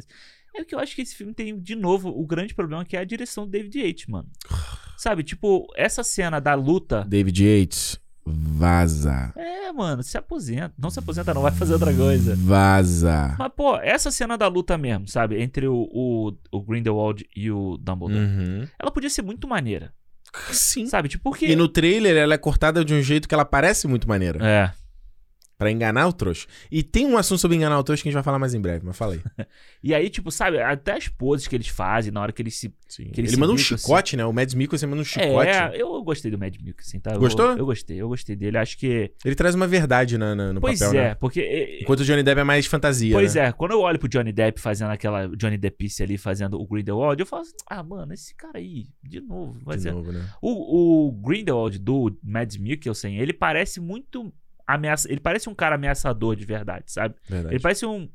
É 0.54 0.64
que 0.64 0.72
eu 0.72 0.78
acho 0.78 0.94
que 0.94 1.02
esse 1.02 1.16
filme 1.16 1.34
tem, 1.34 1.58
de 1.58 1.74
novo, 1.74 2.08
o 2.08 2.24
grande 2.24 2.54
problema 2.54 2.84
que 2.84 2.96
é 2.96 3.00
a 3.00 3.04
direção 3.04 3.44
do 3.44 3.50
David 3.50 3.76
Yates, 3.80 4.06
mano. 4.06 4.28
Sabe, 4.96 5.24
tipo, 5.24 5.66
essa 5.76 6.04
cena 6.04 6.38
da 6.40 6.54
luta. 6.54 7.04
David 7.04 7.44
Yates, 7.44 7.98
vaza. 8.26 9.32
É, 9.36 9.72
mano, 9.72 10.02
se 10.02 10.18
aposenta. 10.18 10.74
Não 10.78 10.90
se 10.90 10.98
aposenta, 10.98 11.32
não, 11.32 11.42
vai 11.42 11.52
fazer 11.52 11.74
outra 11.74 11.94
coisa. 11.94 12.34
Vaza. 12.36 13.36
Mas, 13.38 13.52
pô, 13.54 13.76
essa 13.76 14.10
cena 14.10 14.36
da 14.36 14.48
luta 14.48 14.76
mesmo, 14.76 15.06
sabe? 15.06 15.40
Entre 15.40 15.68
o, 15.68 15.88
o, 15.92 16.32
o 16.50 16.62
Grindelwald 16.62 17.26
e 17.34 17.50
o 17.50 17.76
Dumbledore. 17.76 18.24
Uhum. 18.24 18.68
Ela 18.78 18.90
podia 18.90 19.10
ser 19.10 19.22
muito 19.22 19.46
maneira. 19.46 19.92
Sim. 20.50 20.86
Sabe? 20.86 21.08
Tipo, 21.08 21.24
porque. 21.24 21.46
E 21.46 21.56
no 21.56 21.68
trailer 21.68 22.16
ela 22.16 22.34
é 22.34 22.38
cortada 22.38 22.84
de 22.84 22.92
um 22.92 23.00
jeito 23.00 23.28
que 23.28 23.34
ela 23.34 23.44
parece 23.44 23.86
muito 23.86 24.08
maneira. 24.08 24.44
É. 24.44 24.72
Pra 25.58 25.70
enganar 25.70 26.06
o 26.06 26.12
trouxa. 26.12 26.46
E 26.70 26.82
tem 26.82 27.06
um 27.06 27.16
assunto 27.16 27.38
sobre 27.38 27.56
enganar 27.56 27.78
o 27.78 27.82
trouxa 27.82 28.02
que 28.02 28.08
a 28.08 28.10
gente 28.10 28.14
vai 28.16 28.22
falar 28.22 28.38
mais 28.38 28.52
em 28.52 28.60
breve, 28.60 28.84
mas 28.84 28.96
fala 28.96 29.14
aí. 29.14 29.20
E 29.82 29.94
aí, 29.94 30.10
tipo, 30.10 30.30
sabe, 30.32 30.60
até 30.60 30.92
as 30.94 31.06
poses 31.06 31.46
que 31.46 31.54
eles 31.54 31.68
fazem 31.68 32.10
na 32.12 32.20
hora 32.20 32.32
que 32.32 32.42
eles 32.42 32.56
se. 32.56 32.74
Sim. 32.88 33.04
Que 33.04 33.20
ele 33.20 33.28
Ele 33.28 33.28
se 33.28 33.36
manda 33.38 33.52
um 33.52 33.56
bica, 33.56 33.76
chicote, 33.78 34.16
né? 34.16 34.24
O 34.26 34.32
Mads 34.32 34.52
Mikkelsen 34.54 34.88
manda 34.88 35.00
um 35.00 35.04
chicote. 35.04 35.48
É, 35.48 35.80
eu 35.80 36.02
gostei 36.02 36.28
do 36.30 36.36
Mad 36.38 36.54
Mikkelsen, 36.60 36.98
tá? 37.00 37.12
Eu- 37.12 37.20
Gostou? 37.20 37.56
Eu, 37.56 37.64
gostei, 37.64 38.00
eu 38.00 38.08
gostei 38.08 38.34
dele. 38.36 38.58
Acho 38.58 38.76
que. 38.76 39.12
Ele 39.24 39.34
traz 39.36 39.54
uma 39.54 39.66
verdade 39.66 40.18
na, 40.18 40.34
na- 40.34 40.52
no 40.52 40.60
pois 40.60 40.78
papel, 40.80 41.00
é, 41.00 41.04
né? 41.10 41.14
porque. 41.14 41.40
é, 41.40 41.82
Enquanto 41.82 42.00
o 42.00 42.04
Johnny 42.04 42.22
Depp 42.24 42.40
é 42.40 42.44
mais 42.44 42.66
fantasia, 42.66 43.12
Pois 43.14 43.34
né? 43.36 43.46
é, 43.46 43.52
quando 43.52 43.70
eu 43.72 43.80
olho 43.80 43.98
pro 43.98 44.08
Johnny 44.08 44.32
Depp 44.32 44.60
fazendo 44.60 44.90
aquela 44.90 45.28
Johnny 45.36 45.56
Deppice 45.56 46.02
ali, 46.02 46.18
fazendo 46.18 46.60
o 46.60 46.66
Grindelwald, 46.66 47.20
eu 47.20 47.26
falo 47.26 47.42
assim, 47.42 47.54
ah, 47.70 47.82
mano, 47.82 48.12
esse 48.12 48.34
cara 48.34 48.58
aí, 48.58 48.86
de 49.04 49.20
novo. 49.20 49.58
Vai 49.64 49.76
De 49.76 49.84
ser... 49.84 49.92
novo, 49.92 50.10
né? 50.12 50.28
o, 50.42 51.06
o 51.08 51.12
Grindelwald 51.12 51.78
do 51.78 52.18
Mads 52.22 52.56
Mikkelsen, 52.56 53.18
ele 53.18 53.32
parece 53.32 53.80
muito 53.80 54.32
ameaça... 54.66 55.10
Ele 55.10 55.20
parece 55.20 55.48
um 55.48 55.54
cara 55.54 55.74
ameaçador 55.76 56.34
de 56.36 56.44
verdade, 56.44 56.84
sabe? 56.92 57.14
Verdade. 57.28 57.54
Ele 57.54 57.62
parece 57.62 57.86
um... 57.86 58.08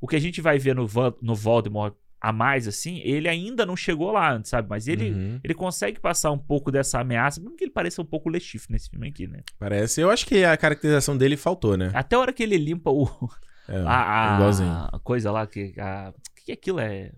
O 0.00 0.06
que 0.06 0.16
a 0.16 0.20
gente 0.20 0.40
vai 0.40 0.58
ver 0.58 0.74
no, 0.74 0.86
Van- 0.86 1.14
no 1.20 1.34
Voldemort 1.34 1.94
a 2.20 2.32
mais, 2.32 2.66
assim, 2.66 2.98
ele 3.04 3.28
ainda 3.28 3.64
não 3.64 3.76
chegou 3.76 4.10
lá 4.10 4.32
antes, 4.32 4.50
sabe? 4.50 4.68
Mas 4.68 4.88
ele... 4.88 5.10
Uhum. 5.12 5.40
Ele 5.42 5.54
consegue 5.54 6.00
passar 6.00 6.30
um 6.32 6.38
pouco 6.38 6.70
dessa 6.72 6.98
ameaça, 7.00 7.40
mesmo 7.40 7.56
que 7.56 7.64
ele 7.64 7.70
pareça 7.70 8.02
um 8.02 8.04
pouco 8.04 8.28
Lechif 8.28 8.66
nesse 8.70 8.90
filme 8.90 9.08
aqui, 9.08 9.26
né? 9.28 9.40
Parece. 9.58 10.00
Eu 10.00 10.10
acho 10.10 10.26
que 10.26 10.44
a 10.44 10.56
caracterização 10.56 11.16
dele 11.16 11.36
faltou, 11.36 11.76
né? 11.76 11.90
Até 11.94 12.16
a 12.16 12.18
hora 12.20 12.32
que 12.32 12.42
ele 12.42 12.56
limpa 12.58 12.90
o, 12.90 13.08
É, 13.68 13.76
a, 13.86 14.32
a- 14.32 14.36
igualzinho. 14.36 14.70
a 14.70 14.98
coisa 15.02 15.30
lá 15.30 15.46
que. 15.46 15.74
O 15.76 16.44
que 16.44 16.50
é 16.52 16.54
aquilo? 16.54 16.80
É. 16.80 17.12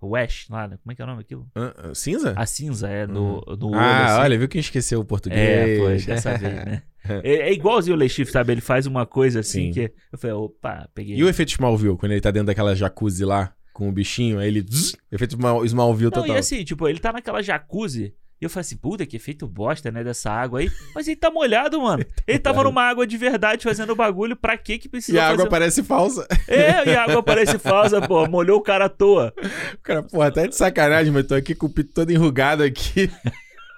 O 0.00 0.16
Ash 0.16 0.46
lá, 0.48 0.66
né? 0.66 0.78
Como 0.82 0.92
é 0.92 0.94
que 0.94 1.02
é 1.02 1.04
o 1.04 1.08
nome 1.08 1.18
daquilo? 1.18 1.46
Ah, 1.54 1.74
ah, 1.76 1.94
cinza? 1.94 2.32
A 2.36 2.46
cinza, 2.46 2.88
é, 2.88 3.06
no, 3.06 3.40
no 3.58 3.68
olho. 3.68 3.78
ah, 3.78 4.06
assim. 4.06 4.20
olha, 4.22 4.38
viu 4.38 4.48
quem 4.48 4.60
esqueceu 4.60 5.00
o 5.00 5.04
português? 5.04 5.38
É, 5.40 5.76
foi, 5.76 5.98
dessa 6.02 6.36
vez, 6.38 6.54
né? 6.54 6.82
É, 7.22 7.48
é 7.48 7.52
igualzinho 7.52 7.96
o 7.96 7.98
Lechif, 7.98 8.30
sabe? 8.30 8.52
Ele 8.52 8.60
faz 8.60 8.84
uma 8.86 9.06
coisa 9.06 9.40
assim 9.40 9.68
Sim. 9.68 9.72
que. 9.72 9.92
Eu 10.12 10.18
falei, 10.18 10.36
opa, 10.36 10.86
peguei. 10.94 11.16
E 11.16 11.24
o 11.24 11.28
efeito 11.30 11.48
Smallville, 11.52 11.96
quando 11.96 12.12
ele 12.12 12.20
tá 12.20 12.30
dentro 12.30 12.48
daquela 12.48 12.76
jacuzzi 12.76 13.24
lá, 13.24 13.54
com 13.72 13.88
o 13.88 13.92
bichinho, 13.92 14.38
aí 14.38 14.48
ele... 14.48 14.60
zzz, 14.60 14.94
efeito 15.10 15.34
Small- 15.34 15.64
Smallville 15.64 16.10
Não, 16.14 16.20
total. 16.22 16.36
e 16.36 16.38
assim, 16.38 16.62
tipo, 16.62 16.86
ele 16.86 16.98
tá 16.98 17.10
naquela 17.10 17.42
jacuzzi. 17.42 18.14
E 18.40 18.44
eu 18.44 18.48
falei 18.48 18.62
assim, 18.62 18.76
puta, 18.78 19.04
que 19.04 19.16
efeito 19.16 19.46
bosta, 19.46 19.90
né, 19.90 20.02
dessa 20.02 20.30
água 20.30 20.60
aí. 20.60 20.70
Mas 20.94 21.06
ele 21.06 21.16
tá 21.16 21.30
molhado, 21.30 21.80
mano. 21.82 22.02
Ele 22.26 22.38
tava 22.38 22.64
numa 22.64 22.82
água 22.82 23.06
de 23.06 23.16
verdade 23.18 23.64
fazendo 23.64 23.94
bagulho. 23.94 24.34
Pra 24.34 24.56
que 24.56 24.78
que 24.78 24.88
precisa 24.88 25.18
E 25.18 25.20
a 25.20 25.26
água 25.26 25.36
fazer... 25.38 25.50
parece 25.50 25.82
falsa. 25.82 26.26
É, 26.48 26.88
e 26.88 26.94
a 26.96 27.02
água 27.02 27.20
parece 27.24 27.58
falsa, 27.58 28.00
pô. 28.00 28.26
Molhou 28.26 28.58
o 28.58 28.62
cara 28.62 28.86
à 28.86 28.88
toa. 28.88 29.34
O 29.74 29.78
cara, 29.82 30.02
porra, 30.02 30.30
tá 30.32 30.46
de 30.46 30.56
sacanagem, 30.56 31.12
mas 31.12 31.26
tô 31.26 31.34
aqui 31.34 31.54
com 31.54 31.66
o 31.66 31.70
pito 31.70 31.92
todo 31.92 32.10
enrugado 32.10 32.62
aqui. 32.62 33.10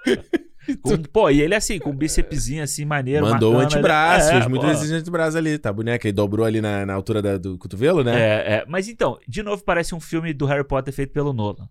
Com- 0.80 0.96
pô, 1.12 1.28
e 1.28 1.40
ele 1.40 1.56
assim, 1.56 1.80
com 1.80 1.90
um 1.90 1.96
bícepsinho 1.96 2.62
assim, 2.62 2.84
maneiro. 2.84 3.26
Mandou 3.26 3.54
o 3.54 3.56
ali. 3.56 3.66
antebraço, 3.66 4.28
É, 4.28 4.32
fez 4.34 4.46
muito 4.46 4.60
pô. 4.62 4.68
exercício 4.68 4.94
de 4.94 5.00
antebraço 5.00 5.36
ali, 5.36 5.58
tá 5.58 5.72
boneco? 5.72 6.06
Ele 6.06 6.12
dobrou 6.12 6.46
ali 6.46 6.60
na, 6.60 6.86
na 6.86 6.94
altura 6.94 7.20
da- 7.20 7.36
do 7.36 7.58
cotovelo, 7.58 8.04
né? 8.04 8.14
É, 8.14 8.52
é. 8.58 8.64
Mas 8.68 8.88
então, 8.88 9.18
de 9.26 9.42
novo 9.42 9.64
parece 9.64 9.92
um 9.92 9.98
filme 10.00 10.32
do 10.32 10.46
Harry 10.46 10.62
Potter 10.64 10.94
feito 10.94 11.12
pelo 11.12 11.32
Nolan. 11.32 11.68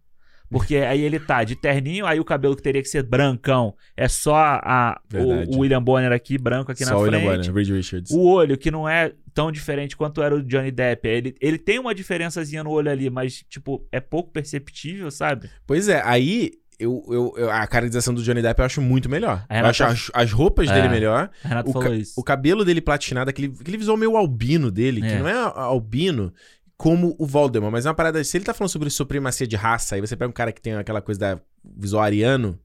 Porque 0.52 0.76
aí 0.76 1.02
ele 1.02 1.18
tá 1.20 1.44
de 1.46 1.56
terninho, 1.56 2.06
aí 2.06 2.20
o 2.20 2.26
cabelo 2.26 2.56
que 2.56 2.62
teria 2.62 2.82
que 2.82 2.90
ser 2.90 3.04
brancão 3.04 3.74
é 3.96 4.08
só 4.10 4.36
a, 4.36 5.00
o, 5.14 5.56
o 5.56 5.60
William 5.60 5.82
Bonner 5.82 6.12
aqui, 6.12 6.38
branco 6.38 6.72
aqui 6.72 6.84
Só 6.84 6.92
na 6.92 6.98
o 6.98 7.02
William 7.04 7.20
frente. 7.22 7.50
Bonner, 7.50 7.54
Reed 7.56 7.70
Richards. 7.70 8.12
O 8.12 8.20
olho, 8.28 8.58
que 8.58 8.70
não 8.70 8.88
é 8.88 9.14
tão 9.34 9.50
diferente 9.50 9.96
quanto 9.96 10.22
era 10.22 10.36
o 10.36 10.44
Johnny 10.44 10.70
Depp. 10.70 11.08
Ele, 11.08 11.36
ele 11.40 11.58
tem 11.58 11.80
uma 11.80 11.96
diferençazinha 11.96 12.64
no 12.66 12.70
olho 12.72 12.92
ali, 12.92 13.10
mas, 13.10 13.44
tipo, 13.50 13.88
é 13.92 14.02
pouco 14.02 14.30
perceptível, 14.32 15.10
sabe? 15.10 15.50
Pois 15.66 15.88
é, 15.88 16.02
aí 16.06 16.52
eu, 16.78 17.02
eu- 17.10 17.34
eu- 17.38 17.50
a 17.52 17.66
caracterização 17.68 18.14
do 18.14 18.22
Johnny 18.24 18.42
Depp 18.42 18.60
eu 18.60 18.66
acho 18.66 18.82
muito 18.82 19.08
melhor. 19.08 19.46
A 19.48 19.60
eu 19.60 19.66
acho 19.68 19.84
Renata- 19.84 20.02
as, 20.14 20.24
as 20.26 20.32
roupas 20.34 20.68
É. 20.70 20.74
dele 20.74 20.90
melhor. 20.90 21.30
O, 21.66 21.74
ca- 21.80 21.90
o 22.18 22.24
cabelo 22.24 22.66
dele 22.66 22.82
platinado, 22.82 23.30
aquele, 23.30 23.54
aquele 23.58 23.78
visual 23.78 23.96
meio 23.96 24.18
albino 24.18 24.70
dele, 24.70 25.00
que 25.00 25.08
É. 25.08 25.20
não 25.20 25.28
é 25.30 25.34
albino 25.56 26.34
como 26.82 27.16
o 27.20 27.28
Voldemort, 27.28 27.72
mas 27.72 27.86
é 27.86 27.90
uma 27.90 27.94
parada. 27.94 28.24
Se 28.24 28.36
ele 28.36 28.44
tá 28.44 28.56
falando 28.56 28.72
sobre 28.72 28.90
supremacia 28.90 29.46
de 29.46 29.56
raça, 29.56 29.94
aí 29.94 30.02
você 30.02 30.16
pega 30.16 30.28
um 30.28 30.34
cara 30.34 30.52
que 30.52 30.60
tem 30.60 30.74
aquela 30.74 31.00
coisa 31.00 31.20
da 31.20 31.40
visual 31.64 32.02
ariano, 32.02 32.60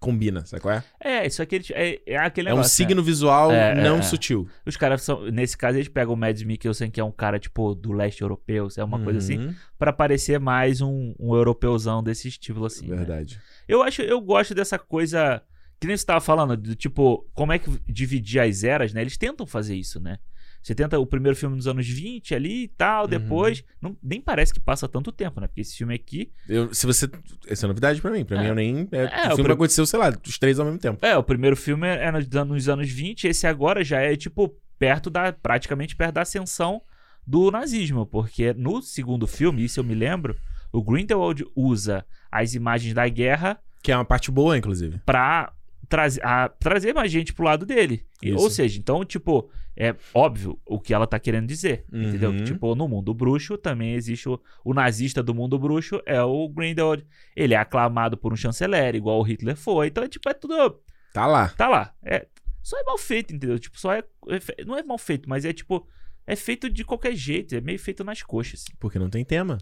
combina, 0.00 0.46
sabe 0.46 0.62
qual 0.62 0.76
é? 0.76 0.84
É, 0.98 1.26
isso 1.26 1.42
aqui 1.42 1.60
é, 1.74 2.00
é 2.06 2.16
aquele 2.16 2.48
É 2.48 2.52
um 2.54 2.56
negócio, 2.56 2.82
né? 2.82 2.88
signo 2.88 3.02
visual 3.02 3.52
É, 3.52 3.72
é, 3.72 3.82
não 3.82 3.98
é. 3.98 4.02
sutil. 4.02 4.48
Os 4.64 4.78
caras 4.78 5.02
são. 5.02 5.30
Nesse 5.30 5.58
caso, 5.58 5.76
eles 5.76 5.88
pegam 5.88 6.14
o 6.14 6.16
Mads 6.16 6.42
Mikkelsen, 6.42 6.90
que 6.90 6.98
é 6.98 7.04
um 7.04 7.12
cara, 7.12 7.38
tipo, 7.38 7.74
do 7.74 7.92
leste 7.92 8.22
europeu, 8.22 8.66
é 8.78 8.82
uma 8.82 8.98
coisa 9.04 9.18
assim, 9.18 9.36
Uhum, 9.36 9.54
pra 9.78 9.92
parecer 9.92 10.40
mais 10.40 10.80
um, 10.80 11.14
um 11.20 11.34
europeuzão 11.34 12.02
desse 12.02 12.28
estilo, 12.28 12.64
assim. 12.64 12.88
né? 12.88 12.96
Verdade. 12.96 13.38
Eu 13.68 13.82
acho, 13.82 14.00
eu 14.00 14.22
gosto 14.22 14.54
dessa 14.54 14.78
coisa. 14.78 15.42
Que 15.78 15.86
nem 15.86 15.98
você 15.98 16.06
tava 16.06 16.20
falando, 16.22 16.56
do 16.56 16.74
tipo, 16.74 17.28
como 17.34 17.52
é 17.52 17.58
que 17.58 17.68
dividir 17.86 18.40
as 18.40 18.64
eras, 18.64 18.94
né? 18.94 19.02
Eles 19.02 19.18
tentam 19.18 19.46
fazer 19.46 19.74
isso, 19.74 20.00
né? 20.00 20.16
Você 20.64 20.74
tenta 20.74 20.98
o 20.98 21.04
primeiro 21.04 21.36
filme 21.36 21.54
nos 21.54 21.66
anos 21.66 21.86
20 21.86 22.34
ali 22.34 22.62
e 22.64 22.68
tal, 22.68 23.02
Uhum. 23.04 23.10
depois. 23.10 23.62
Não, 23.82 23.94
nem 24.02 24.18
parece 24.18 24.54
que 24.54 24.58
passa 24.58 24.88
tanto 24.88 25.12
tempo, 25.12 25.38
né? 25.38 25.46
Porque 25.46 25.60
esse 25.60 25.76
filme 25.76 25.94
aqui. 25.94 26.32
Eu- 26.48 26.72
se 26.72 26.86
você. 26.86 27.06
Essa 27.46 27.66
é 27.66 27.68
novidade 27.68 28.00
pra 28.00 28.10
mim. 28.10 28.24
Pra 28.24 28.38
É. 28.38 28.40
mim, 28.40 28.48
eu 28.48 28.54
nem. 28.54 28.88
É, 28.90 28.96
É, 28.96 29.04
o 29.04 29.08
o 29.08 29.28
filme 29.36 29.42
prim- 29.44 29.52
aconteceu, 29.52 29.84
sei 29.84 29.98
lá, 29.98 30.10
os 30.26 30.38
três 30.38 30.58
ao 30.58 30.64
mesmo 30.64 30.80
tempo. 30.80 31.04
É, 31.04 31.14
o 31.18 31.22
primeiro 31.22 31.54
filme 31.54 31.86
é 31.86 32.10
nos, 32.10 32.26
nos 32.26 32.68
anos 32.68 32.88
20, 32.90 33.26
esse 33.28 33.46
agora 33.46 33.84
já 33.84 34.00
é, 34.00 34.16
tipo, 34.16 34.56
perto 34.78 35.10
da. 35.10 35.34
praticamente 35.34 35.94
perto 35.94 36.14
da 36.14 36.22
ascensão 36.22 36.80
do 37.26 37.50
nazismo. 37.50 38.06
Porque 38.06 38.54
no 38.54 38.80
segundo 38.80 39.26
filme, 39.26 39.62
isso 39.64 39.78
eu 39.80 39.84
me 39.84 39.94
lembro, 39.94 40.34
o 40.72 40.82
Grindelwald 40.82 41.44
usa 41.54 42.06
as 42.32 42.54
imagens 42.54 42.94
da 42.94 43.06
guerra 43.06 43.58
Que 43.82 43.92
é 43.92 43.96
uma 43.96 44.04
parte 44.04 44.30
boa, 44.30 44.56
inclusive. 44.56 44.98
pra 45.04 45.52
trazer, 45.90 46.24
a- 46.24 46.48
trazer 46.48 46.94
mais 46.94 47.12
gente 47.12 47.34
pro 47.34 47.44
lado 47.44 47.66
dele. 47.66 48.06
Isso. 48.22 48.38
Ou 48.42 48.48
seja, 48.48 48.78
então, 48.78 49.04
tipo, 49.04 49.50
é 49.76 49.94
óbvio 50.12 50.58
o 50.64 50.78
que 50.80 50.94
ela 50.94 51.06
tá 51.06 51.18
querendo 51.18 51.46
dizer. 51.46 51.84
Uhum. 51.92 52.02
Entendeu? 52.02 52.32
Que, 52.36 52.44
tipo, 52.44 52.74
no 52.74 52.86
mundo 52.88 53.12
bruxo 53.12 53.58
também 53.58 53.94
existe 53.94 54.28
o, 54.28 54.40
o 54.64 54.72
nazista 54.72 55.22
do 55.22 55.34
mundo 55.34 55.58
bruxo, 55.58 56.00
é 56.06 56.22
o 56.22 56.48
Grindelwald. 56.48 57.04
Ele 57.34 57.54
é 57.54 57.56
aclamado 57.56 58.16
por 58.16 58.32
um 58.32 58.36
chanceler, 58.36 58.94
igual 58.94 59.18
o 59.18 59.22
Hitler 59.22 59.56
foi. 59.56 59.88
Então, 59.88 60.06
tipo, 60.08 60.28
é 60.28 60.34
tudo. 60.34 60.80
Tá 61.12 61.26
lá. 61.26 61.48
Tá 61.48 61.68
lá. 61.68 61.92
É, 62.02 62.26
só 62.62 62.78
é 62.80 62.84
mal 62.84 62.96
feito, 62.98 63.34
entendeu? 63.34 63.58
Tipo, 63.58 63.78
só 63.78 63.92
é, 63.92 64.02
é 64.28 64.64
Não 64.64 64.76
é 64.76 64.82
mal 64.82 64.98
feito, 64.98 65.28
mas 65.28 65.44
é 65.44 65.52
tipo. 65.52 65.86
É 66.26 66.34
feito 66.34 66.70
de 66.70 66.82
qualquer 66.84 67.14
jeito, 67.14 67.54
é 67.54 67.60
meio 67.60 67.78
feito 67.78 68.02
nas 68.02 68.22
coxas. 68.22 68.64
Porque 68.80 68.98
não 68.98 69.10
tem 69.10 69.22
tema. 69.24 69.58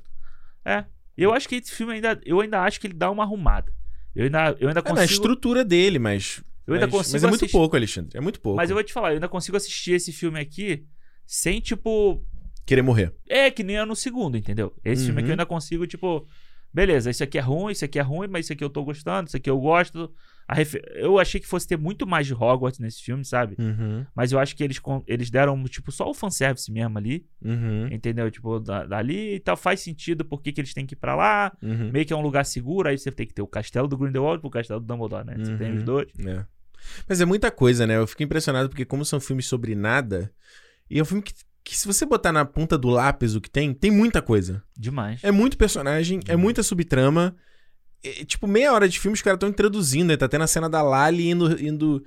É. 0.64 0.84
Eu 1.16 1.32
acho 1.34 1.48
que 1.48 1.56
esse 1.56 1.72
filme 1.74 1.94
ainda. 1.94 2.20
Eu 2.24 2.40
ainda 2.40 2.60
acho 2.62 2.80
que 2.80 2.86
ele 2.86 2.94
dá 2.94 3.10
uma 3.10 3.24
arrumada. 3.24 3.72
Eu 4.14 4.24
ainda, 4.24 4.56
eu 4.60 4.68
ainda 4.68 4.80
É 4.80 4.82
na 4.84 4.90
consigo. 4.90 5.12
estrutura 5.12 5.64
dele, 5.64 5.98
mas. 5.98 6.42
Eu 6.66 6.74
ainda 6.74 6.86
mas, 6.86 6.94
consigo 6.94 7.12
mas 7.14 7.24
é 7.24 7.26
muito 7.26 7.40
assistir- 7.42 7.52
pouco, 7.58 7.76
Alexandre. 7.76 8.16
É 8.16 8.20
muito 8.20 8.40
pouco. 8.40 8.56
Mas 8.56 8.70
eu 8.70 8.76
vou 8.76 8.84
te 8.84 8.92
falar, 8.92 9.08
eu 9.10 9.14
ainda 9.14 9.28
consigo 9.28 9.56
assistir 9.56 9.92
esse 9.92 10.12
filme 10.12 10.38
aqui 10.40 10.84
sem, 11.26 11.60
tipo. 11.60 12.24
Querer 12.64 12.82
morrer. 12.82 13.12
É, 13.28 13.50
que 13.50 13.62
nem 13.64 13.76
é 13.76 13.84
no 13.84 13.96
segundo, 13.96 14.36
entendeu? 14.36 14.72
Esse 14.84 15.04
filme 15.06 15.18
aqui 15.20 15.26
eu 15.26 15.28
Uhum. 15.28 15.32
ainda 15.32 15.46
consigo, 15.46 15.86
tipo. 15.86 16.26
Beleza, 16.72 17.10
isso 17.10 17.22
aqui 17.22 17.36
é 17.36 17.40
ruim, 17.40 17.72
isso 17.72 17.84
aqui 17.84 17.98
é 17.98 18.02
ruim, 18.02 18.28
mas 18.28 18.46
isso 18.46 18.52
aqui 18.52 18.64
eu 18.64 18.70
tô 18.70 18.82
gostando, 18.84 19.28
isso 19.28 19.36
aqui 19.36 19.50
eu 19.50 19.58
gosto. 19.60 20.10
A 20.48 20.54
refe- 20.54 20.82
Eu 20.94 21.18
achei 21.18 21.40
que 21.40 21.46
fosse 21.46 21.66
ter 21.66 21.76
muito 21.78 22.06
mais 22.06 22.26
de 22.26 22.34
Hogwarts 22.34 22.78
nesse 22.78 23.02
filme, 23.02 23.24
sabe? 23.24 23.56
Uhum, 23.58 24.04
Mas 24.14 24.32
eu 24.32 24.38
acho 24.38 24.54
que 24.56 24.62
eles, 24.62 24.80
eles 25.06 25.30
deram, 25.30 25.62
tipo, 25.64 25.90
só 25.92 26.08
o 26.08 26.14
fanservice 26.14 26.70
mesmo 26.70 26.98
ali. 26.98 27.24
uhum, 27.44 27.86
Entendeu? 27.90 28.30
Tipo, 28.30 28.58
da- 28.60 28.84
dali 28.86 29.34
e 29.36 29.40
tal, 29.40 29.56
faz 29.56 29.80
sentido 29.80 30.24
porque 30.24 30.52
que 30.52 30.60
eles 30.60 30.74
têm 30.74 30.84
que 30.86 30.94
ir 30.94 30.98
pra 30.98 31.14
lá. 31.14 31.52
uhum. 31.62 31.90
Meio 31.92 32.04
que 32.06 32.12
é 32.12 32.16
um 32.16 32.20
lugar 32.22 32.44
seguro, 32.44 32.88
aí 32.88 32.98
você 32.98 33.10
tem 33.12 33.26
que 33.26 33.34
ter 33.34 33.42
o 33.42 33.46
castelo 33.46 33.86
do 33.88 33.96
Grindelwald 33.96 34.42
e 34.42 34.46
o 34.46 34.50
castelo 34.50 34.80
do 34.80 34.86
Dumbledore, 34.86 35.24
né? 35.26 35.36
Você 35.38 35.56
tem 35.56 35.70
Uhum. 35.72 35.76
os 35.78 35.82
dois. 35.82 36.08
É. 36.26 36.44
Mas 37.08 37.20
é 37.20 37.24
muita 37.24 37.50
coisa, 37.50 37.86
né? 37.86 37.96
Eu 37.96 38.06
fico 38.06 38.22
impressionado 38.22 38.68
porque, 38.68 38.84
como 38.84 39.04
são 39.04 39.20
filmes 39.20 39.46
sobre 39.46 39.74
nada, 39.74 40.32
e 40.90 40.98
é 40.98 41.02
um 41.02 41.04
filme 41.04 41.22
que, 41.22 41.32
que 41.64 41.78
se 41.78 41.86
você 41.86 42.04
botar 42.04 42.32
na 42.32 42.44
ponta 42.44 42.76
do 42.76 42.88
lápis 42.88 43.36
o 43.36 43.40
que 43.40 43.48
tem, 43.48 43.72
tem 43.72 43.90
muita 43.90 44.20
coisa. 44.20 44.62
Demais. 44.76 45.22
É 45.22 45.30
muito 45.30 45.56
personagem, 45.56 46.18
é 46.26 46.34
muita 46.36 46.62
subtrama. 46.62 47.36
É, 48.02 48.24
tipo, 48.24 48.46
meia 48.46 48.72
hora 48.72 48.88
de 48.88 48.98
filme 48.98 49.14
os 49.14 49.22
caras 49.22 49.36
estão 49.36 49.48
introduzindo, 49.48 50.08
né? 50.08 50.16
Tá 50.16 50.28
tendo 50.28 50.42
a 50.44 50.46
cena 50.46 50.68
da 50.68 50.82
Lali 50.82 51.30
indo, 51.30 51.60
indo 51.64 52.04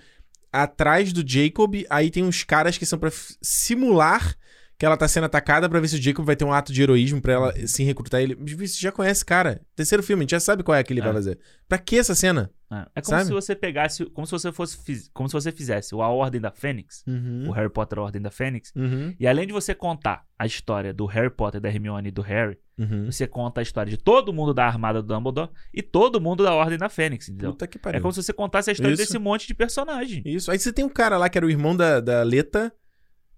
atrás 0.51 1.11
do 1.11 1.23
Jacob, 1.27 1.75
aí 1.89 2.09
tem 2.09 2.23
uns 2.23 2.43
caras 2.43 2.77
que 2.77 2.85
são 2.85 2.97
pra 2.99 3.09
f- 3.09 3.35
simular 3.41 4.35
que 4.77 4.85
ela 4.85 4.97
tá 4.97 5.07
sendo 5.07 5.23
atacada 5.25 5.69
pra 5.69 5.79
ver 5.79 5.87
se 5.87 5.95
o 5.95 6.01
Jacob 6.01 6.25
vai 6.25 6.35
ter 6.35 6.43
um 6.45 6.51
ato 6.53 6.73
de 6.73 6.81
heroísmo 6.81 7.21
pra 7.21 7.33
ela 7.33 7.67
se 7.67 7.83
recrutar 7.83 8.21
ele. 8.21 8.35
Você 8.35 8.79
já 8.79 8.91
conhece, 8.91 9.23
cara. 9.23 9.61
Terceiro 9.75 10.03
filme, 10.03 10.21
a 10.21 10.23
gente 10.23 10.31
já 10.31 10.39
sabe 10.39 10.63
qual 10.63 10.75
é 10.75 10.83
que 10.83 10.91
ele 10.91 10.99
É. 10.99 11.03
vai 11.03 11.13
fazer. 11.13 11.39
Pra 11.67 11.77
que 11.77 11.97
essa 11.97 12.13
cena? 12.13 12.51
É, 12.71 12.85
É 12.95 13.01
como 13.01 13.17
Sabe? 13.17 13.25
se 13.25 13.31
você 13.31 13.55
pegasse, 13.55 14.05
como 14.07 14.25
se 14.27 14.31
você 14.31 14.51
fosse, 14.51 15.09
como 15.13 15.29
se 15.29 15.33
você 15.33 15.51
fizesse 15.51 15.93
o 15.95 16.01
A 16.01 16.09
Ordem 16.09 16.41
da 16.41 16.51
Fênix, 16.51 17.03
Uhum. 17.07 17.47
o 17.47 17.51
Harry 17.51 17.69
Potter 17.69 17.99
A 17.99 18.01
Ordem 18.03 18.21
da 18.21 18.29
Fênix, 18.31 18.73
Uhum. 18.75 19.13
e 19.19 19.25
além 19.27 19.47
de 19.47 19.53
você 19.53 19.73
contar 19.73 20.25
a 20.37 20.45
história 20.45 20.91
do 20.93 21.05
Harry 21.05 21.29
Potter, 21.29 21.61
da 21.61 21.69
Hermione 21.69 22.09
e 22.09 22.11
do 22.11 22.21
Harry, 22.23 22.57
Uhum. 22.77 23.05
você 23.09 23.25
conta 23.27 23.61
a 23.61 23.63
história 23.63 23.89
de 23.89 23.97
todo 23.97 24.33
mundo 24.33 24.53
da 24.53 24.65
armada 24.65 25.01
do 25.01 25.07
Dumbledore 25.07 25.49
e 25.73 25.81
todo 25.81 26.19
mundo 26.19 26.43
da 26.43 26.53
Ordem 26.53 26.77
da 26.77 26.89
Fênix, 26.89 27.29
entendeu? 27.29 27.51
Puta 27.51 27.65
que 27.67 27.79
pariu. 27.79 27.99
É 27.99 28.01
como 28.01 28.11
se 28.11 28.21
você 28.21 28.33
contasse 28.33 28.69
a 28.71 28.73
história 28.73 28.93
Isso. 28.93 29.03
desse 29.03 29.17
monte 29.19 29.47
de 29.47 29.53
personagem. 29.53 30.21
Isso. 30.25 30.51
Aí 30.51 30.59
você 30.59 30.73
tem 30.73 30.83
um 30.83 30.89
cara 30.89 31.17
lá 31.17 31.29
que 31.29 31.37
era 31.37 31.45
o 31.45 31.49
irmão 31.49 31.75
da, 31.77 31.99
da 32.01 32.23
Leta, 32.23 32.73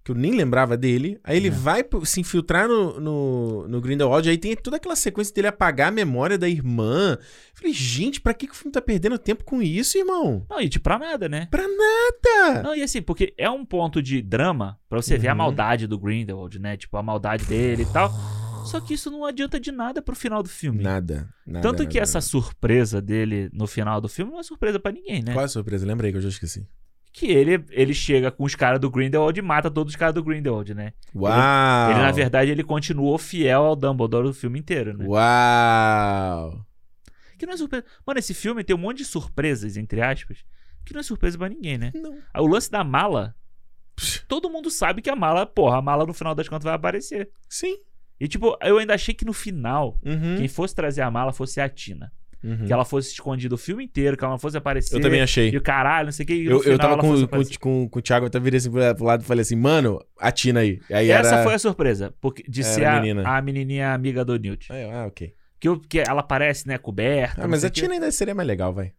que 0.08 0.12
eu 0.12 0.20
nem 0.20 0.32
lembrava 0.32 0.76
dele. 0.76 1.20
Aí 1.22 1.36
ele 1.36 1.48
É. 1.48 1.50
vai 1.50 1.84
se 2.04 2.20
infiltrar 2.20 2.66
no, 2.68 2.98
no, 3.00 3.68
no 3.68 3.80
Grindelwald. 3.80 4.28
Aí 4.28 4.38
tem 4.38 4.56
toda 4.56 4.76
aquela 4.76 4.96
sequência 4.96 5.34
dele 5.34 5.48
apagar 5.48 5.88
a 5.88 5.90
memória 5.90 6.36
da 6.38 6.48
irmã. 6.48 7.18
Eu 7.20 7.54
falei, 7.54 7.72
gente, 7.72 8.20
pra 8.20 8.32
que, 8.34 8.46
que 8.46 8.52
o 8.52 8.56
filme 8.56 8.72
tá 8.72 8.80
perdendo 8.80 9.18
tempo 9.18 9.44
com 9.44 9.60
isso, 9.62 9.98
irmão? 9.98 10.46
Não, 10.48 10.60
e 10.60 10.68
tipo, 10.68 10.84
pra 10.84 10.98
nada, 10.98 11.28
né? 11.28 11.46
Pra 11.50 11.64
nada! 11.66 12.62
Não, 12.62 12.74
e 12.74 12.82
assim, 12.82 13.02
porque 13.02 13.34
é 13.36 13.50
um 13.50 13.64
ponto 13.64 14.02
de 14.02 14.22
drama 14.22 14.78
pra 14.88 15.00
você 15.00 15.16
ver 15.18 15.28
a 15.28 15.32
Uhum. 15.32 15.38
maldade 15.38 15.86
do 15.86 15.98
Grindelwald, 15.98 16.58
né? 16.58 16.76
Tipo, 16.76 16.96
a 16.96 17.02
maldade 17.02 17.44
dele 17.44 17.82
e 17.82 17.92
tal. 17.92 18.10
Só 18.64 18.80
que 18.80 18.94
isso 18.94 19.10
não 19.10 19.24
adianta 19.24 19.58
de 19.58 19.72
nada 19.72 20.02
pro 20.02 20.14
final 20.14 20.42
do 20.42 20.48
filme. 20.48 20.82
Nada. 20.82 21.28
nada 21.46 21.62
Tanto 21.62 21.78
nada, 21.80 21.86
que 21.90 21.98
essa 21.98 22.18
nada. 22.18 22.26
surpresa 22.26 23.00
dele 23.00 23.48
no 23.52 23.66
final 23.66 24.00
do 24.00 24.08
filme 24.08 24.30
não 24.32 24.40
é 24.40 24.42
surpresa 24.42 24.78
pra 24.78 24.92
ninguém, 24.92 25.22
né? 25.22 25.32
Qual 25.32 25.42
é 25.42 25.46
a 25.46 25.48
surpresa? 25.48 25.86
Lembrei 25.86 26.10
que 26.10 26.18
eu 26.18 26.22
já 26.22 26.28
esqueci. 26.28 26.66
Que 27.18 27.26
ele, 27.26 27.64
ele 27.70 27.92
chega 27.94 28.30
com 28.30 28.44
os 28.44 28.54
caras 28.54 28.78
do 28.78 28.88
Grindelwald 28.90 29.36
e 29.38 29.42
mata 29.42 29.68
todos 29.70 29.92
os 29.92 29.96
caras 29.96 30.14
do 30.14 30.22
Grindelwald, 30.22 30.72
né? 30.72 30.92
Uau! 31.14 31.90
Ele, 31.90 31.98
na 32.00 32.12
verdade, 32.12 32.50
ele 32.50 32.62
continuou 32.62 33.18
fiel 33.18 33.64
ao 33.64 33.74
Dumbledore 33.74 34.28
o 34.28 34.32
filme 34.32 34.58
inteiro, 34.58 34.96
né? 34.96 35.04
Uau! 35.04 36.64
Que 37.36 37.46
não 37.46 37.54
é 37.54 37.56
surpresa. 37.56 37.84
Mano, 38.06 38.18
esse 38.18 38.34
filme 38.34 38.62
tem 38.64 38.74
um 38.74 38.78
monte 38.78 38.98
de 38.98 39.04
surpresas, 39.04 39.76
entre 39.76 40.00
aspas, 40.00 40.44
que 40.84 40.92
não 40.92 41.00
é 41.00 41.02
surpresa 41.02 41.36
pra 41.38 41.48
ninguém, 41.48 41.76
né? 41.78 41.92
Não. 41.94 42.18
O 42.36 42.46
lance 42.46 42.70
da 42.70 42.82
mala, 42.84 43.34
todo 44.28 44.50
mundo 44.50 44.70
sabe 44.70 45.02
que 45.02 45.10
a 45.10 45.16
mala, 45.16 45.44
porra, 45.46 45.78
a 45.78 45.82
mala 45.82 46.06
no 46.06 46.14
final 46.14 46.34
das 46.34 46.48
contas 46.48 46.64
vai 46.64 46.74
aparecer. 46.74 47.30
Sim. 47.48 47.76
E 48.20 48.26
tipo, 48.28 48.56
eu 48.62 48.78
ainda 48.78 48.94
achei 48.94 49.14
que 49.14 49.24
no 49.24 49.32
final, 49.32 49.98
Uhum. 50.04 50.36
quem 50.38 50.48
fosse 50.48 50.74
trazer 50.74 51.02
a 51.02 51.10
mala 51.10 51.32
fosse 51.32 51.60
a 51.60 51.68
Tina. 51.68 52.12
Uhum. 52.42 52.66
Que 52.66 52.72
ela 52.72 52.84
fosse 52.84 53.10
escondida 53.12 53.54
o 53.54 53.58
filme 53.58 53.84
inteiro, 53.84 54.16
que 54.16 54.22
ela 54.24 54.32
não 54.34 54.38
fosse 54.38 54.56
aparecer. 54.56 54.94
Eu 54.94 55.00
também 55.00 55.20
achei. 55.20 55.50
E 55.50 55.56
o 55.56 55.60
caralho, 55.60 56.06
não 56.06 56.12
sei 56.12 56.24
o 56.24 56.26
que. 56.26 56.44
Eu, 56.44 56.62
eu 56.62 56.78
tava 56.78 56.96
com, 56.98 57.26
com, 57.26 57.42
com, 57.60 57.88
com 57.88 57.98
o 57.98 58.02
Thiago, 58.02 58.24
eu 58.24 58.28
até 58.28 58.38
virei 58.38 58.58
assim 58.58 58.70
pro 58.70 59.04
lado 59.04 59.22
e 59.22 59.26
falei 59.26 59.42
assim, 59.42 59.56
mano, 59.56 59.98
a 60.20 60.30
Tina 60.30 60.60
aí. 60.60 60.80
Aí 60.92 61.10
Essa 61.10 61.34
era... 61.36 61.42
foi 61.44 61.54
a 61.54 61.58
surpresa, 61.58 62.14
porque 62.20 62.44
de 62.48 62.60
Era 62.62 62.70
ser 62.72 62.84
a 62.84 63.00
menina. 63.00 63.28
a 63.28 63.42
menininha 63.42 63.92
amiga 63.92 64.24
do 64.24 64.38
Newt. 64.38 64.68
Ah, 64.72 65.06
ok. 65.08 65.34
Que, 65.58 65.68
eu- 65.68 65.80
que 65.80 65.98
ela 65.98 66.20
aparece, 66.20 66.68
né, 66.68 66.78
coberta. 66.78 67.40
Ah, 67.40 67.42
não 67.42 67.50
mas 67.50 67.64
a. 67.64 67.70
Tina 67.70 67.94
ainda 67.94 68.10
seria 68.12 68.34
mais 68.34 68.46
legal, 68.46 68.72
vai. 68.72 68.92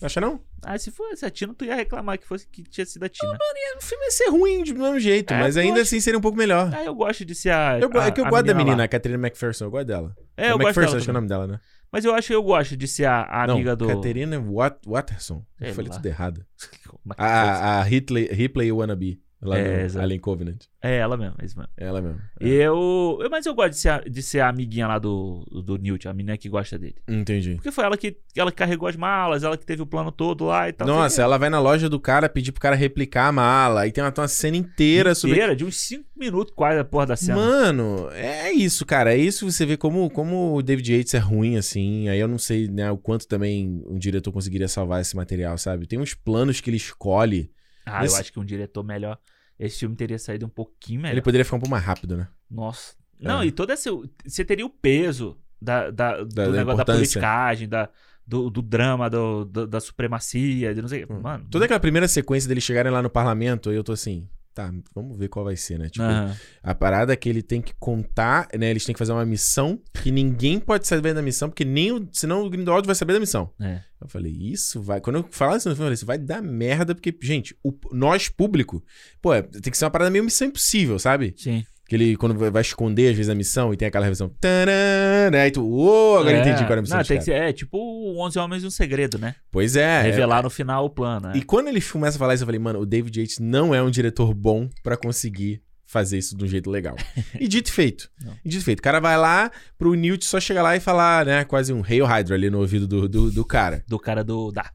Acha 0.00 0.20
não? 0.20 0.40
Ah, 0.62 0.78
se 0.78 0.90
fosse 0.90 1.24
a 1.24 1.30
Tina, 1.30 1.54
tu 1.54 1.64
ia 1.64 1.74
reclamar 1.74 2.18
que 2.18 2.26
fosse 2.26 2.46
que 2.46 2.62
tinha 2.62 2.84
sido 2.84 3.02
a 3.04 3.08
Tina. 3.08 3.32
O 3.78 3.82
filme 3.82 4.04
ia 4.04 4.10
ser 4.10 4.28
ruim 4.30 4.62
de 4.62 4.74
mesmo 4.74 5.00
jeito, 5.00 5.32
É, 5.32 5.38
mas 5.40 5.56
ainda 5.56 5.74
acho- 5.80 5.82
assim 5.82 6.00
seria 6.00 6.18
um 6.18 6.22
pouco 6.22 6.36
melhor. 6.36 6.70
Ah, 6.72 6.84
eu 6.84 6.94
gosto 6.94 7.24
de 7.24 7.34
ser 7.34 7.50
a. 7.50 7.78
Eu, 7.80 7.90
a- 7.98 8.06
é 8.06 8.10
que 8.10 8.20
eu 8.20 8.26
gosto 8.26 8.44
da 8.44 8.54
menina, 8.54 8.76
lá. 8.76 8.84
a 8.84 8.88
Catherine 8.88 9.20
McPherson, 9.20 9.64
eu 9.64 9.70
gosto 9.70 9.86
dela. 9.86 10.14
É, 10.36 10.50
eu 10.50 10.58
gosto 10.58 10.66
McPherson, 10.68 10.80
dela 10.82 10.96
acho 10.98 11.04
que 11.06 11.10
é 11.10 11.12
o 11.12 11.14
nome 11.14 11.28
dela, 11.28 11.46
né? 11.46 11.60
Mas 11.90 12.04
eu 12.04 12.14
acho 12.14 12.28
que 12.28 12.34
eu 12.34 12.42
gosto 12.42 12.76
de 12.76 12.86
ser 12.88 13.04
a, 13.06 13.24
a 13.42 13.46
não, 13.46 13.54
amiga 13.54 13.76
do. 13.76 13.86
Catherine 13.86 14.36
Wat 14.36 14.78
Watterson. 14.86 15.44
Eu 15.60 15.74
falei 15.74 15.90
lá. 15.90 15.96
tudo 15.96 16.06
errado. 16.06 16.46
Mas- 17.04 17.18
A, 17.18 17.78
a 17.78 17.82
Ripley, 17.82 18.26
Ripley 18.26 18.72
Wannabe, 18.72 19.20
lá 19.42 19.58
É, 19.58 19.86
no. 19.88 20.00
Alien 20.00 20.20
Covenant. 20.20 20.64
É 20.82 20.96
ela 20.98 21.16
mesmo, 21.16 21.34
é 21.40 21.44
isso 21.44 21.56
mesmo. 21.58 21.70
Ela 21.76 22.00
mesmo. 22.00 22.20
É. 22.40 22.46
E 22.46 22.50
eu, 22.54 23.18
eu- 23.20 23.28
Mas 23.30 23.44
eu 23.44 23.54
gosto 23.54 23.70
de 23.70 23.78
ser, 23.78 23.88
a, 23.88 23.98
de 24.00 24.22
ser 24.22 24.40
a 24.40 24.48
amiguinha 24.48 24.86
lá 24.86 24.98
do, 24.98 25.44
do 25.64 25.76
Newt, 25.76 26.06
a 26.08 26.12
menina 26.14 26.36
que 26.38 26.48
gosta 26.48 26.78
dele. 26.78 26.94
Entendi. 27.08 27.54
Porque 27.56 27.72
foi 27.72 27.84
ela 27.84 27.96
que, 27.96 28.16
ela 28.36 28.50
que 28.52 28.56
carregou 28.56 28.88
as 28.88 28.94
malas, 28.96 29.42
ela 29.42 29.56
que 29.56 29.66
teve 29.66 29.82
o 29.82 29.86
plano 29.86 30.12
todo 30.12 30.44
lá 30.44 30.68
e 30.68 30.72
tal. 30.72 30.86
Nossa, 30.86 31.22
ela 31.22 31.38
vai 31.38 31.50
na 31.50 31.58
loja 31.60 31.88
do 31.88 31.98
cara 31.98 32.28
pedir 32.28 32.52
pro 32.52 32.60
cara 32.60 32.76
replicar 32.76 33.26
a 33.28 33.32
mala. 33.32 33.80
Aí 33.82 33.90
tem 33.92 34.02
uma, 34.04 34.12
tem 34.12 34.22
uma 34.22 34.28
cena 34.28 34.56
inteira 34.56 35.10
lá. 35.10 35.14
sobre. 35.14 35.34
Inteira, 35.36 35.56
de 35.56 35.64
uns 35.64 35.76
5 35.76 36.04
minutos 36.16 36.54
quase 36.54 36.78
a 36.78 36.84
porra 36.84 37.06
da 37.06 37.16
cena. 37.16 37.34
Mano, 37.36 38.08
é 38.12 38.52
isso, 38.52 38.86
cara. 38.86 39.12
É 39.12 39.18
isso 39.18 39.50
você 39.50 39.66
vê 39.66 39.76
como, 39.76 40.08
como 40.10 40.54
o 40.54 40.62
David 40.62 40.94
Yates 40.94 41.14
é 41.14 41.18
ruim, 41.18 41.56
assim. 41.56 42.08
Aí 42.08 42.20
eu 42.20 42.28
não 42.28 42.38
sei, 42.38 42.68
né, 42.68 42.90
o 42.92 42.96
quanto 42.96 43.26
também 43.26 43.82
um 43.88 43.98
diretor 43.98 44.30
conseguiria 44.32 44.68
salvar 44.68 45.00
esse 45.00 45.16
material, 45.16 45.58
sabe? 45.58 45.86
Tem 45.86 45.98
uns 45.98 46.14
planos 46.14 46.60
que 46.60 46.70
ele 46.70 46.76
escolhe. 46.76 47.50
Ah, 47.86 48.04
Esse- 48.04 48.14
eu 48.16 48.20
acho 48.20 48.32
que 48.32 48.40
um 48.40 48.44
diretor 48.44 48.82
melhor. 48.82 49.18
Esse 49.58 49.78
filme 49.80 49.96
teria 49.96 50.18
saído 50.18 50.44
um 50.44 50.48
pouquinho 50.50 51.00
melhor. 51.00 51.14
Ele 51.14 51.22
poderia 51.22 51.44
ficar 51.44 51.56
um 51.56 51.60
pouco 51.60 51.70
mais 51.70 51.82
rápido, 51.84 52.16
né? 52.16 52.28
Nossa. 52.50 52.94
Não, 53.18 53.40
É. 53.40 53.46
e 53.46 53.52
todo 53.52 53.70
esse. 53.72 53.88
Você 54.26 54.44
teria 54.44 54.66
o 54.66 54.70
peso 54.70 55.38
da, 55.62 55.90
da, 55.90 56.18
do 56.18 56.26
da 56.26 56.42
negócio 56.48 56.54
da 56.54 56.62
importância. 56.62 56.92
politicagem, 56.94 57.66
da, 57.68 57.88
do, 58.26 58.50
do 58.50 58.60
drama, 58.60 59.08
do, 59.08 59.44
do- 59.46 59.66
da 59.66 59.80
supremacia, 59.80 60.74
de 60.74 60.82
não 60.82 60.88
sei. 60.88 61.06
Hum. 61.08 61.20
Mano. 61.22 61.46
Toda 61.50 61.64
aquela 61.64 61.80
primeira 61.80 62.06
sequência 62.08 62.46
deles 62.48 62.62
chegarem 62.64 62.92
lá 62.92 63.00
no 63.00 63.08
parlamento, 63.08 63.72
eu 63.72 63.82
tô 63.82 63.92
assim, 63.92 64.28
tá, 64.56 64.72
vamos 64.94 65.18
ver 65.18 65.28
qual 65.28 65.44
vai 65.44 65.54
ser, 65.54 65.78
né? 65.78 65.90
Tipo, 65.90 66.04
Aham. 66.06 66.34
a 66.62 66.74
parada 66.74 67.12
é 67.12 67.16
que 67.16 67.28
ele 67.28 67.42
tem 67.42 67.60
que 67.60 67.74
contar, 67.78 68.48
né? 68.58 68.70
Eles 68.70 68.86
têm 68.86 68.94
que 68.94 68.98
fazer 68.98 69.12
uma 69.12 69.26
missão 69.26 69.78
que 70.02 70.10
ninguém 70.10 70.58
pode 70.58 70.86
saber 70.86 71.12
da 71.12 71.20
missão, 71.20 71.50
porque 71.50 71.64
nem 71.64 71.92
o, 71.92 72.08
senão 72.10 72.42
o 72.42 72.48
Grindelwald 72.48 72.86
vai 72.86 72.94
saber 72.96 73.12
da 73.12 73.20
missão. 73.20 73.50
É. 73.60 73.82
Eu 74.00 74.08
falei, 74.08 74.32
isso 74.32 74.80
vai. 74.80 74.98
Quando 75.00 75.16
eu 75.16 75.28
falava 75.30 75.58
isso 75.58 75.68
no 75.68 75.74
filme, 75.74 75.84
eu 75.84 75.86
falei, 75.88 75.94
isso 75.94 76.06
vai 76.06 76.18
dar 76.18 76.42
merda, 76.42 76.94
porque, 76.94 77.14
gente, 77.22 77.54
o- 77.62 77.74
nós, 77.92 78.28
público, 78.30 78.82
pô, 79.20 79.34
é- 79.34 79.42
tem 79.42 79.70
que 79.70 79.76
ser 79.76 79.84
uma 79.84 79.90
parada 79.90 80.10
meio 80.10 80.24
missão 80.24 80.48
impossível, 80.48 80.98
sabe? 80.98 81.34
Sim. 81.36 81.64
Que 81.88 81.94
ele, 81.94 82.16
quando 82.16 82.34
vai 82.50 82.62
esconder, 82.62 83.10
às 83.10 83.16
vezes, 83.16 83.30
a 83.30 83.34
missão 83.34 83.72
e 83.72 83.76
tem 83.76 83.86
aquela 83.86 84.04
revisão. 84.04 84.28
Taran, 84.40 85.30
aí 85.40 85.50
tu, 85.52 85.64
uou, 85.64 86.18
agora 86.18 86.36
É. 86.36 86.40
entendi 86.40 86.58
qual 86.58 86.72
era 86.72 86.80
a 86.80 86.82
missão. 86.82 86.96
Não, 86.98 87.04
tem 87.04 87.18
que 87.18 87.24
caras. 87.26 87.42
ser, 87.44 87.48
é 87.48 87.52
tipo 87.52 87.78
o 87.78 88.18
11 88.24 88.38
Homens 88.38 88.64
e 88.64 88.66
um 88.66 88.70
Segredo, 88.70 89.18
né? 89.18 89.36
Pois 89.52 89.76
é. 89.76 90.02
Revelar 90.02 90.40
é- 90.40 90.42
no 90.42 90.50
final 90.50 90.84
o 90.84 90.90
plano. 90.90 91.28
né? 91.28 91.34
E 91.36 91.42
quando 91.42 91.68
ele 91.68 91.80
começa 91.80 92.16
a 92.16 92.18
falar 92.18 92.34
isso, 92.34 92.42
eu 92.42 92.46
falei, 92.46 92.58
mano, 92.58 92.80
o 92.80 92.86
David 92.86 93.20
Yates 93.20 93.38
não 93.38 93.74
é 93.74 93.80
um 93.82 93.90
diretor 93.90 94.34
bom 94.34 94.68
pra 94.82 94.96
conseguir 94.96 95.62
fazer 95.88 96.18
isso 96.18 96.36
de 96.36 96.44
um 96.44 96.48
jeito 96.48 96.68
legal. 96.68 96.96
e 97.38 97.46
dito 97.46 97.68
e 97.68 97.72
feito. 97.72 98.10
E 98.44 98.48
dito 98.48 98.62
e 98.62 98.64
feito. 98.64 98.80
O 98.80 98.82
cara 98.82 98.98
vai 98.98 99.16
lá 99.16 99.50
pro 99.78 99.94
Newt 99.94 100.24
só 100.26 100.40
chegar 100.40 100.62
lá 100.62 100.74
e 100.76 100.80
falar, 100.80 101.24
né, 101.24 101.44
quase 101.44 101.72
um 101.72 101.82
Hail 101.88 102.04
Hydra 102.04 102.34
ali 102.34 102.50
no 102.50 102.58
ouvido 102.58 102.88
do, 102.88 103.08
do, 103.08 103.30
do 103.30 103.44
cara. 103.44 103.84
Do 103.86 103.98
cara 103.98 104.24
do 104.24 104.50
Dark. 104.50 104.74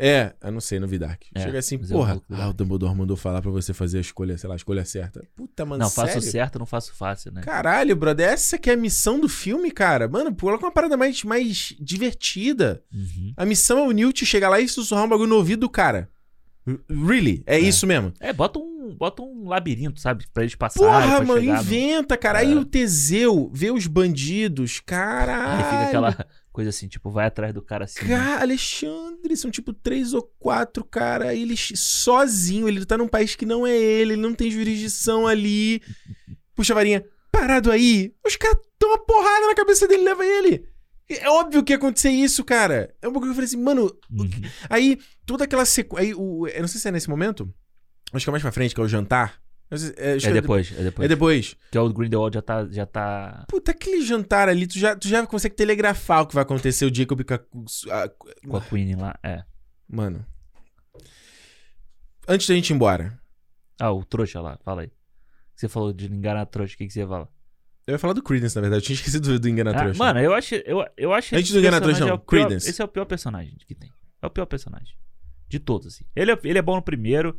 É, 0.00 0.32
eu 0.42 0.52
não 0.52 0.60
sei, 0.60 0.78
no 0.78 0.86
Vidark. 0.86 1.24
É, 1.34 1.40
Chega 1.40 1.58
assim, 1.58 1.74
é 1.74 1.78
porra, 1.88 2.14
do 2.16 2.22
ah, 2.36 2.48
o 2.48 2.52
Dumbledore 2.52 2.94
mandou 2.94 3.16
falar 3.16 3.42
pra 3.42 3.50
você 3.50 3.74
fazer 3.74 3.98
a 3.98 4.00
escolha, 4.00 4.38
sei 4.38 4.46
lá, 4.48 4.54
a 4.54 4.56
escolha 4.56 4.84
certa. 4.84 5.26
Puta, 5.34 5.66
mano, 5.66 5.82
não, 5.82 5.90
sério? 5.90 6.12
faço 6.14 6.30
certo, 6.30 6.58
não 6.58 6.66
faço 6.66 6.94
fácil, 6.94 7.32
né? 7.32 7.40
Caralho, 7.40 7.96
brother, 7.96 8.28
essa 8.28 8.56
que 8.56 8.70
é 8.70 8.74
a 8.74 8.76
missão 8.76 9.18
do 9.18 9.28
filme, 9.28 9.72
cara. 9.72 10.06
Mano, 10.06 10.32
coloca 10.34 10.64
uma 10.64 10.70
parada 10.72 10.96
mais, 10.96 11.24
mais 11.24 11.74
divertida. 11.80 12.80
Uhum. 12.94 13.32
A 13.36 13.44
missão 13.44 13.78
é 13.78 13.82
o 13.82 13.90
Newt 13.90 14.24
chegar 14.24 14.48
lá 14.48 14.60
e 14.60 14.68
sussurrar 14.68 15.04
um 15.04 15.08
bagulho 15.08 15.28
no 15.30 15.36
ouvido 15.36 15.60
do 15.62 15.68
cara. 15.68 16.08
Really? 16.88 17.42
É, 17.46 17.58
isso 17.58 17.86
mesmo. 17.86 18.12
É, 18.20 18.30
bota 18.32 18.58
um, 18.58 18.94
bota 18.94 19.22
um 19.22 19.48
labirinto, 19.48 19.98
sabe? 19.98 20.26
Pra 20.34 20.42
eles 20.42 20.54
passarem. 20.54 20.86
Porra, 21.08 21.24
mano, 21.24 21.40
chegar 21.40 21.54
no- 21.56 21.60
inventa, 21.62 22.16
cara. 22.16 22.40
Aí 22.40 22.52
É. 22.52 22.56
o 22.56 22.64
Teseu 22.64 23.50
vê 23.54 23.70
os 23.70 23.86
bandidos, 23.86 24.76
Aí 24.76 24.82
caralho. 24.84 25.64
fica 25.64 25.82
aquela 25.84 26.26
coisa 26.58 26.70
assim, 26.70 26.88
tipo, 26.88 27.08
vai 27.08 27.26
atrás 27.26 27.54
do 27.54 27.62
cara 27.62 27.84
assim. 27.84 28.04
né? 28.04 28.16
Cara, 28.16 28.42
Alexandre, 28.42 29.36
são 29.36 29.48
tipo 29.48 29.72
três 29.72 30.12
ou 30.12 30.22
quatro, 30.40 30.84
cara. 30.84 31.32
Ele 31.32 31.56
sozinho, 31.56 32.66
ele 32.66 32.84
tá 32.84 32.98
num 32.98 33.06
país 33.06 33.36
que 33.36 33.46
não 33.46 33.64
é 33.64 33.76
ele, 33.76 34.14
ele 34.14 34.20
não 34.20 34.34
tem 34.34 34.50
jurisdição 34.50 35.24
ali. 35.24 35.80
Puxa 36.56 36.72
a 36.72 36.74
varinha, 36.74 37.04
parado 37.30 37.70
aí. 37.70 38.12
Os 38.26 38.34
caras 38.34 38.58
dão 38.76 38.90
uma 38.90 38.98
porrada 38.98 39.46
na 39.46 39.54
cabeça 39.54 39.86
dele 39.86 40.02
e 40.02 40.04
leva 40.04 40.26
ele. 40.26 40.66
É 41.08 41.30
óbvio 41.30 41.62
que 41.62 41.72
ia 41.72 41.76
acontecer 41.76 42.10
isso, 42.10 42.42
cara. 42.42 42.92
É 43.00 43.06
um 43.06 43.12
bagulho 43.12 43.30
que 43.30 43.30
eu 43.30 43.34
falei 43.36 43.46
assim, 43.46 43.62
mano. 43.62 43.96
Uhum. 44.10 44.28
Aí, 44.68 44.98
toda 45.24 45.44
aquela 45.44 45.64
sequência. 45.64 46.10
Eu 46.10 46.60
não 46.60 46.66
sei 46.66 46.80
se 46.80 46.88
é 46.88 46.90
nesse 46.90 47.08
momento. 47.08 47.48
Acho 48.12 48.26
que 48.26 48.30
é 48.30 48.32
mais 48.32 48.42
pra 48.42 48.50
frente, 48.50 48.74
que 48.74 48.80
é 48.80 48.84
o 48.84 48.88
jantar. 48.88 49.40
É, 49.70 50.16
É 50.16 50.32
depois, 50.32 50.72
é 50.72 50.82
depois. 50.82 51.04
É 51.04 51.08
depois. 51.08 51.56
Que 51.70 51.78
o 51.78 51.92
Grindelwald 51.92 52.34
já 52.34 52.40
tá. 52.42 52.66
Já 52.70 52.86
tá... 52.86 53.44
Puta, 53.48 53.70
aquele 53.72 54.00
jantar 54.02 54.48
ali, 54.48 54.66
tu 54.66 54.78
já, 54.78 54.96
tu 54.96 55.06
já 55.08 55.26
consegue 55.26 55.54
telegrafar 55.54 56.22
o 56.22 56.26
que 56.26 56.34
vai 56.34 56.42
acontecer 56.42 56.86
o 56.86 56.94
Jacob 56.94 57.20
com 57.22 57.34
a, 57.34 58.04
a- 58.04 58.08
Com 58.48 58.56
a 58.56 58.60
Queen 58.62 58.94
lá. 58.96 59.18
É. 59.22 59.42
Mano. 59.88 60.24
Antes 62.26 62.46
da 62.48 62.54
gente 62.54 62.70
ir 62.70 62.74
embora, 62.74 63.18
Ah, 63.80 63.92
o 63.92 64.04
trouxa 64.04 64.40
lá, 64.40 64.58
fala 64.64 64.82
aí. 64.82 64.90
Você 65.54 65.68
falou 65.68 65.92
de 65.92 66.06
enganar 66.06 66.46
trouxa, 66.46 66.74
o 66.74 66.78
que, 66.78 66.86
que 66.86 66.92
você 66.92 67.00
ia 67.00 67.08
falar? 67.08 67.28
eu 67.86 67.92
ia 67.92 67.98
falar 67.98 68.12
do 68.12 68.22
Creedence, 68.22 68.54
na 68.54 68.60
verdade. 68.60 68.82
Eu 68.82 68.86
tinha 68.86 68.94
esquecido 69.00 69.28
do, 69.32 69.40
do 69.40 69.48
Engana 69.48 69.70
Ah, 69.70 69.74
Trouxa. 69.78 69.98
mano, 69.98 70.20
eu 70.20 70.34
acho, 70.34 70.54
eu, 70.56 70.84
eu 70.96 71.12
acho 71.12 71.34
Antes 71.34 71.50
do 71.52 71.58
Engana 71.58 71.78
personagem 71.80 71.82
Trouxa, 71.82 72.04
não, 72.04 72.10
é 72.10 72.14
o 72.14 72.18
pior- 72.18 72.26
Creedence. 72.46 72.68
Esse 72.70 72.82
é 72.82 72.84
o 72.84 72.88
pior 72.88 73.04
personagem 73.06 73.56
que 73.66 73.74
tem. 73.74 73.90
É 74.20 74.26
o 74.26 74.30
pior 74.30 74.44
personagem. 74.46 74.94
De 75.48 75.58
todos, 75.58 75.86
assim. 75.86 76.04
Ele 76.14 76.32
é, 76.32 76.38
ele 76.44 76.58
é 76.58 76.62
bom 76.62 76.76
no 76.76 76.82
primeiro, 76.82 77.38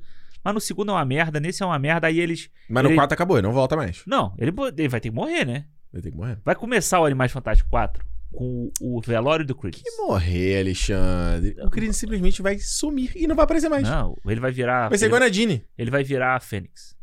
mas 0.50 0.56
no 0.56 0.62
segundo 0.62 0.92
é 0.92 0.96
uma 0.96 1.06
merda, 1.06 1.40
nesse 1.40 1.64
é 1.64 1.66
uma 1.66 1.80
merda, 1.80 2.08
aí 2.08 2.20
eles. 2.20 2.50
Mas 2.70 2.84
no 2.84 2.90
ele- 2.90 2.96
4 2.96 3.14
acabou, 3.14 3.38
ele 3.38 3.48
não 3.48 3.54
volta 3.54 3.76
mais. 3.76 4.04
Não, 4.06 4.34
ele, 4.38 4.54
ele 4.78 4.88
vai 4.88 5.00
ter 5.00 5.10
que 5.10 5.16
morrer, 5.16 5.46
né? 5.46 5.66
Vai 5.92 6.02
ter 6.02 6.12
que 6.12 6.18
morrer. 6.18 6.38
Vai 6.44 6.56
começar 6.56 7.00
o 7.00 7.06
Animais 7.06 7.32
Fantásticos 7.32 7.70
4 7.70 8.06
com 8.32 8.72
o, 8.80 9.02
velório 9.02 9.46
do 9.46 9.56
Creedence. 9.56 9.84
Que 9.84 9.98
morrer, 9.98 10.60
Alexandre. 10.60 11.56
O 11.64 11.70
Creedence 11.70 12.00
simplesmente 12.00 12.42
vai 12.42 12.60
sumir 12.60 13.12
e 13.16 13.28
não 13.28 13.36
vai 13.36 13.44
aparecer 13.44 13.70
mais. 13.70 13.90
Não, 13.90 14.16
ele 14.26 14.40
vai 14.40 14.52
virar. 14.52 14.90
Vai 14.90 14.98
ser 14.98 15.06
ele, 15.06 15.12
ele 15.78 15.90
vai 15.92 16.04
virar 16.04 16.36
a 16.36 16.40
Fênix. 16.40 16.96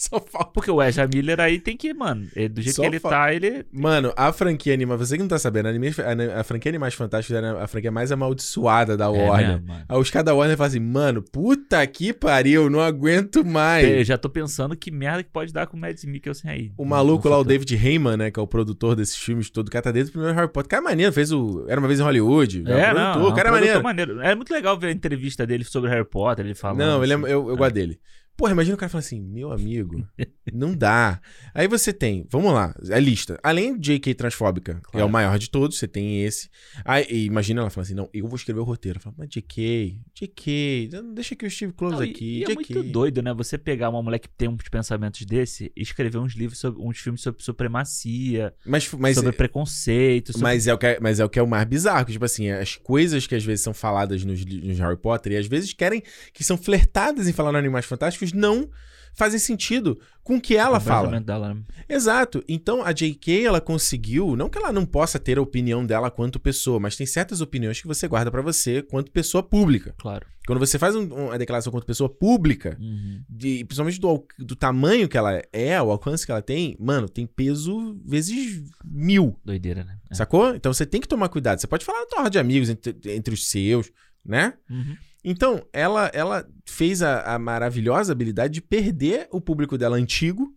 Só 0.00 0.18
falta. 0.18 0.50
Porque 0.54 0.70
o 0.70 0.82
Ezra 0.82 1.06
Miller 1.12 1.38
aí 1.40 1.58
tem 1.60 1.76
que, 1.76 1.92
mano, 1.92 2.26
ele- 2.34 2.48
do 2.48 2.62
jeito 2.62 2.76
Só 2.76 2.82
que 2.82 2.88
ele 2.88 2.98
fa- 2.98 3.10
tá, 3.10 3.34
ele. 3.34 3.66
Mano, 3.70 4.14
a 4.16 4.32
franquia 4.32 4.72
Anima, 4.72 4.96
você 4.96 5.14
que 5.14 5.22
não 5.22 5.28
tá 5.28 5.38
sabendo, 5.38 5.66
a, 5.66 5.68
anime- 5.68 5.88
a- 5.90 6.40
a 6.40 6.42
franquia 6.42 6.70
Animais 6.70 6.94
Fantásticos 6.94 7.36
era 7.36 7.62
a 7.62 7.66
franquia 7.66 7.90
mais 7.90 8.10
amaldiçoada 8.10 8.96
da 8.96 9.04
É 9.04 9.08
Warner. 9.08 9.48
mesmo, 9.52 9.66
mano. 9.68 9.84
Aí 9.86 9.98
os 9.98 10.10
caras 10.10 10.24
da 10.24 10.34
Warner 10.34 10.56
falam 10.56 10.68
assim, 10.68 10.80
mano, 10.80 11.22
puta 11.22 11.86
que 11.86 12.14
pariu, 12.14 12.70
não 12.70 12.80
aguento 12.80 13.44
mais. 13.44 13.86
Eu 13.86 14.02
já 14.02 14.16
tô 14.16 14.30
pensando 14.30 14.74
que 14.74 14.90
merda 14.90 15.22
que 15.22 15.28
pode 15.30 15.52
dar 15.52 15.66
com 15.66 15.76
o 15.76 15.80
Mads 15.80 16.02
Mikkelsen 16.06 16.50
aí. 16.50 16.72
O 16.78 16.84
maluco 16.86 17.28
lá, 17.28 17.38
o. 17.38 17.44
David 17.44 17.74
Heyman, 17.76 18.16
né, 18.16 18.30
que 18.30 18.40
é 18.40 18.42
o 18.42 18.46
produtor 18.46 18.96
desses 18.96 19.16
filmes 19.16 19.50
todo, 19.50 19.68
o 19.68 19.70
cara 19.70 19.82
tá 19.82 19.92
dentro 19.92 20.08
do 20.08 20.12
primeiro 20.12 20.34
Harry 20.34 20.50
Potter. 20.50 20.70
Cara, 20.70 20.82
é 20.82 20.84
maneiro, 20.84 21.12
fez 21.12 21.30
o... 21.30 21.66
Era 21.68 21.78
Uma 21.78 21.88
Vez 21.88 22.00
em 22.00 22.04
Hollywood. 22.04 22.64
É, 22.66 22.90
o 22.92 22.94
não, 22.94 23.12
produtor, 23.12 23.20
é 23.22 23.24
um 23.26 23.28
o 23.28 23.34
cara 23.34 23.48
é 23.48 23.52
produtor 23.52 23.82
maneiro. 23.82 24.14
maneiro. 24.14 24.20
É 24.22 24.34
muito 24.34 24.50
legal 24.50 24.78
ver 24.78 24.86
a 24.86 24.92
entrevista 24.92 25.46
dele 25.46 25.64
sobre 25.64 25.90
Harry 25.90 26.06
Potter, 26.08 26.46
ele 26.46 26.54
falando. 26.54 26.78
Não, 26.78 27.04
ele 27.04 27.12
é, 27.12 27.16
assim. 27.16 27.24
eu, 27.26 27.48
eu 27.50 27.56
gosto 27.58 27.74
dele. 27.74 27.98
Porra, 28.40 28.52
imagina 28.52 28.74
o 28.74 28.78
cara 28.78 28.88
falando 28.88 29.04
assim, 29.04 29.20
meu 29.20 29.52
amigo, 29.52 30.02
não 30.50 30.74
dá. 30.74 31.20
Aí 31.52 31.68
você 31.68 31.92
tem, 31.92 32.26
vamos 32.30 32.52
lá, 32.54 32.74
a 32.90 32.98
lista. 32.98 33.38
Além 33.42 33.78
de 33.78 33.92
J.K. 33.92 34.14
transfóbica, 34.14 34.74
que 34.76 34.78
é 34.88 34.90
Claro. 34.92 35.06
o 35.06 35.10
maior 35.10 35.38
de 35.38 35.50
todos, 35.50 35.76
você 35.78 35.86
tem 35.86 36.24
esse. 36.24 36.48
Aí, 36.82 37.06
e 37.10 37.26
imagina 37.26 37.60
ela 37.60 37.68
falando 37.68 37.84
assim, 37.84 37.94
não, 37.94 38.08
eu 38.14 38.26
vou 38.26 38.36
escrever 38.36 38.60
o 38.60 38.64
roteiro. 38.64 38.96
Eu 38.98 39.02
falo, 39.02 39.16
mas 39.18 39.28
J.K., 39.28 39.98
J.K., 40.14 40.88
deixa 41.14 41.34
aqui 41.34 41.44
o 41.44 41.50
Steve 41.50 41.74
Close 41.74 41.96
Não, 41.96 42.02
e- 42.04 42.10
aqui, 42.10 42.38
e, 42.38 42.44
é 42.44 42.46
J.K. 42.46 42.74
muito 42.74 42.92
doido, 42.92 43.20
né? 43.22 43.34
Você 43.34 43.58
pegar 43.58 43.90
uma 43.90 44.02
mulher 44.02 44.18
que 44.18 44.28
tem 44.30 44.48
uns 44.48 44.68
pensamentos 44.70 45.26
desse 45.26 45.70
e 45.76 45.82
escrever 45.82 46.16
uns 46.16 46.32
livros, 46.34 46.58
sobre, 46.58 46.80
uns 46.82 46.96
filmes 46.98 47.20
sobre 47.20 47.42
supremacia, 47.42 48.54
Mas, 48.64 48.90
mas, 48.94 49.16
sobre 49.16 49.32
preconceito, 49.32 50.32
sobre... 50.32 50.42
mas, 50.42 50.66
é 50.66 50.72
o 50.74 50.78
que 50.78 50.86
é, 50.86 50.98
mas 51.00 51.20
é 51.20 51.24
o 51.24 51.28
que 51.28 51.38
é 51.38 51.42
o 51.42 51.46
mais 51.46 51.66
bizarro, 51.68 52.06
que, 52.06 52.12
tipo 52.12 52.24
assim, 52.24 52.48
as 52.50 52.76
coisas 52.76 53.26
que 53.26 53.34
às 53.34 53.44
vezes 53.44 53.62
são 53.62 53.74
faladas 53.74 54.24
nos, 54.24 54.44
nos 54.44 54.78
Harry 54.78 54.96
Potter 54.96 55.32
e 55.32 55.36
às 55.36 55.46
vezes 55.46 55.72
querem, 55.72 56.02
que 56.32 56.42
são 56.42 56.56
flertadas 56.56 57.28
em 57.28 57.32
falar 57.32 57.52
no 57.52 57.58
Animais 57.58 57.84
Fantásticos, 57.84 58.29
não 58.32 58.68
fazem 59.12 59.40
sentido 59.40 60.00
com 60.22 60.36
o 60.36 60.40
que 60.40 60.56
ela 60.56 60.78
o 60.78 60.80
fala. 60.80 61.20
dela, 61.20 61.52
né? 61.52 61.62
Exato. 61.88 62.42
Então 62.48 62.82
a 62.84 62.92
J.K. 62.92 63.44
ela 63.44 63.60
conseguiu, 63.60 64.36
não 64.36 64.48
que 64.48 64.56
ela 64.56 64.72
não 64.72 64.86
possa 64.86 65.18
ter 65.18 65.36
a 65.36 65.42
opinião 65.42 65.84
dela 65.84 66.10
quanto 66.10 66.38
pessoa, 66.38 66.78
mas 66.78 66.96
tem 66.96 67.06
certas 67.06 67.40
opiniões 67.40 67.80
que 67.80 67.88
você 67.88 68.06
guarda 68.06 68.30
pra 68.30 68.40
você 68.40 68.80
quanto 68.82 69.10
pessoa 69.10 69.42
pública. 69.42 69.94
Claro. 69.98 70.24
Quando 70.46 70.58
você 70.60 70.78
faz 70.78 70.94
um- 70.94 71.08
uma 71.12 71.36
declaração 71.38 71.72
quanto 71.72 71.84
pessoa 71.86 72.08
pública, 72.08 72.76
Uhum. 72.80 73.20
de, 73.28 73.64
principalmente 73.64 74.00
do, 74.00 74.24
do 74.38 74.56
tamanho 74.56 75.08
que 75.08 75.18
ela 75.18 75.42
é, 75.52 75.82
o 75.82 75.90
alcance 75.90 76.24
que 76.24 76.30
ela 76.32 76.40
tem, 76.42 76.76
mano, 76.80 77.08
tem 77.08 77.26
peso 77.26 78.00
vezes 78.06 78.62
mil. 78.84 79.36
Doideira, 79.44 79.84
né? 79.84 79.98
É. 80.10 80.14
Sacou? 80.14 80.54
Então 80.54 80.72
você 80.72 80.86
tem 80.86 81.00
que 81.00 81.08
tomar 81.08 81.28
cuidado. 81.28 81.60
Você 81.60 81.66
pode 81.66 81.84
falar 81.84 82.00
na 82.00 82.06
tua 82.06 82.18
roda 82.20 82.30
de 82.30 82.38
amigos, 82.38 82.68
entre, 82.70 82.96
entre 83.12 83.34
os 83.34 83.48
seus, 83.50 83.90
né? 84.24 84.54
Uhum. 84.70 84.96
Então, 85.24 85.62
ela, 85.72 86.10
ela 86.14 86.46
fez 86.66 87.02
a, 87.02 87.34
a 87.34 87.38
maravilhosa 87.38 88.12
habilidade 88.12 88.54
de 88.54 88.62
perder 88.62 89.28
o 89.30 89.40
público 89.40 89.76
dela 89.76 89.96
antigo 89.96 90.54